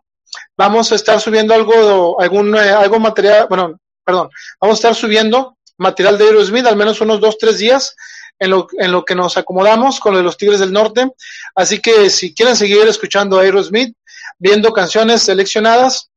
vamos 0.56 0.92
a 0.92 0.94
estar 0.94 1.20
subiendo 1.20 1.54
algo, 1.54 2.20
algún, 2.20 2.54
algo 2.54 3.00
material, 3.00 3.46
bueno, 3.48 3.80
perdón, 4.10 4.30
vamos 4.60 4.74
a 4.74 4.78
estar 4.78 4.94
subiendo 4.96 5.56
material 5.78 6.18
de 6.18 6.24
Aerosmith, 6.24 6.66
al 6.66 6.76
menos 6.76 7.00
unos 7.00 7.20
dos, 7.20 7.38
tres 7.38 7.58
días, 7.58 7.94
en 8.40 8.50
lo, 8.50 8.66
en 8.76 8.90
lo 8.90 9.04
que 9.04 9.14
nos 9.14 9.36
acomodamos 9.36 10.00
con 10.00 10.12
lo 10.12 10.18
de 10.18 10.24
los 10.24 10.36
Tigres 10.36 10.58
del 10.58 10.72
Norte. 10.72 11.08
Así 11.54 11.80
que 11.80 12.10
si 12.10 12.34
quieren 12.34 12.56
seguir 12.56 12.88
escuchando 12.88 13.38
a 13.38 13.42
Aerosmith, 13.42 13.94
viendo 14.38 14.72
canciones 14.72 15.22
seleccionadas, 15.22 16.10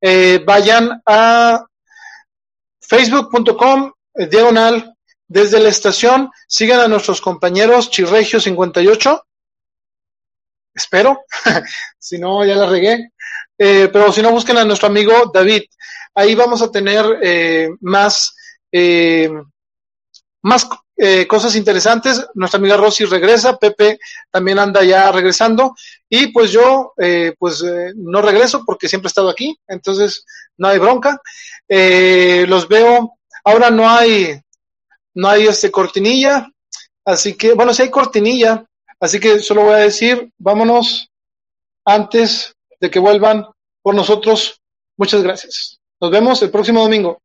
eh, 0.00 0.40
vayan 0.46 1.02
a 1.04 1.66
facebook.com 2.80 3.92
eh, 4.14 4.26
diagonal 4.26 4.94
desde 5.26 5.58
la 5.58 5.70
estación, 5.70 6.30
sigan 6.46 6.80
a 6.80 6.88
nuestros 6.88 7.20
compañeros 7.20 7.90
Chirregio 7.90 8.40
58, 8.40 9.26
espero, 10.74 11.24
si 11.98 12.18
no 12.18 12.44
ya 12.44 12.54
la 12.54 12.66
regué, 12.66 13.10
eh, 13.58 13.88
pero 13.92 14.12
si 14.12 14.22
no 14.22 14.30
busquen 14.30 14.58
a 14.58 14.64
nuestro 14.64 14.88
amigo 14.88 15.30
David, 15.32 15.62
ahí 16.14 16.34
vamos 16.34 16.62
a 16.62 16.70
tener 16.70 17.04
eh, 17.22 17.68
más, 17.80 18.34
eh, 18.72 19.30
más 20.42 20.68
eh, 20.96 21.26
cosas 21.26 21.56
interesantes. 21.56 22.26
Nuestra 22.34 22.58
amiga 22.58 22.76
Rosy 22.76 23.04
regresa, 23.04 23.56
Pepe 23.56 23.98
también 24.30 24.58
anda 24.58 24.84
ya 24.84 25.10
regresando 25.10 25.74
y 26.08 26.26
pues 26.28 26.50
yo 26.50 26.92
eh, 26.98 27.34
pues 27.38 27.62
eh, 27.62 27.92
no 27.96 28.20
regreso 28.20 28.64
porque 28.64 28.88
siempre 28.88 29.06
he 29.06 29.10
estado 29.12 29.30
aquí, 29.30 29.58
entonces 29.66 30.24
no 30.58 30.68
hay 30.68 30.78
bronca. 30.78 31.20
Eh, 31.68 32.44
los 32.48 32.68
veo, 32.68 33.16
ahora 33.44 33.70
no 33.70 33.88
hay, 33.88 34.40
no 35.14 35.28
hay 35.28 35.46
este 35.46 35.70
cortinilla, 35.70 36.50
así 37.04 37.34
que, 37.34 37.54
bueno, 37.54 37.72
sí 37.72 37.82
hay 37.82 37.90
cortinilla, 37.90 38.64
así 38.98 39.18
que 39.18 39.38
solo 39.38 39.62
voy 39.62 39.74
a 39.74 39.76
decir, 39.78 40.30
vámonos 40.36 41.08
antes 41.84 42.54
de 42.78 42.90
que 42.90 42.98
vuelvan 42.98 43.46
por 43.82 43.94
nosotros. 43.94 44.60
Muchas 44.96 45.22
gracias. 45.22 45.79
Nos 46.00 46.10
vemos 46.10 46.42
el 46.42 46.50
próximo 46.50 46.80
domingo. 46.80 47.20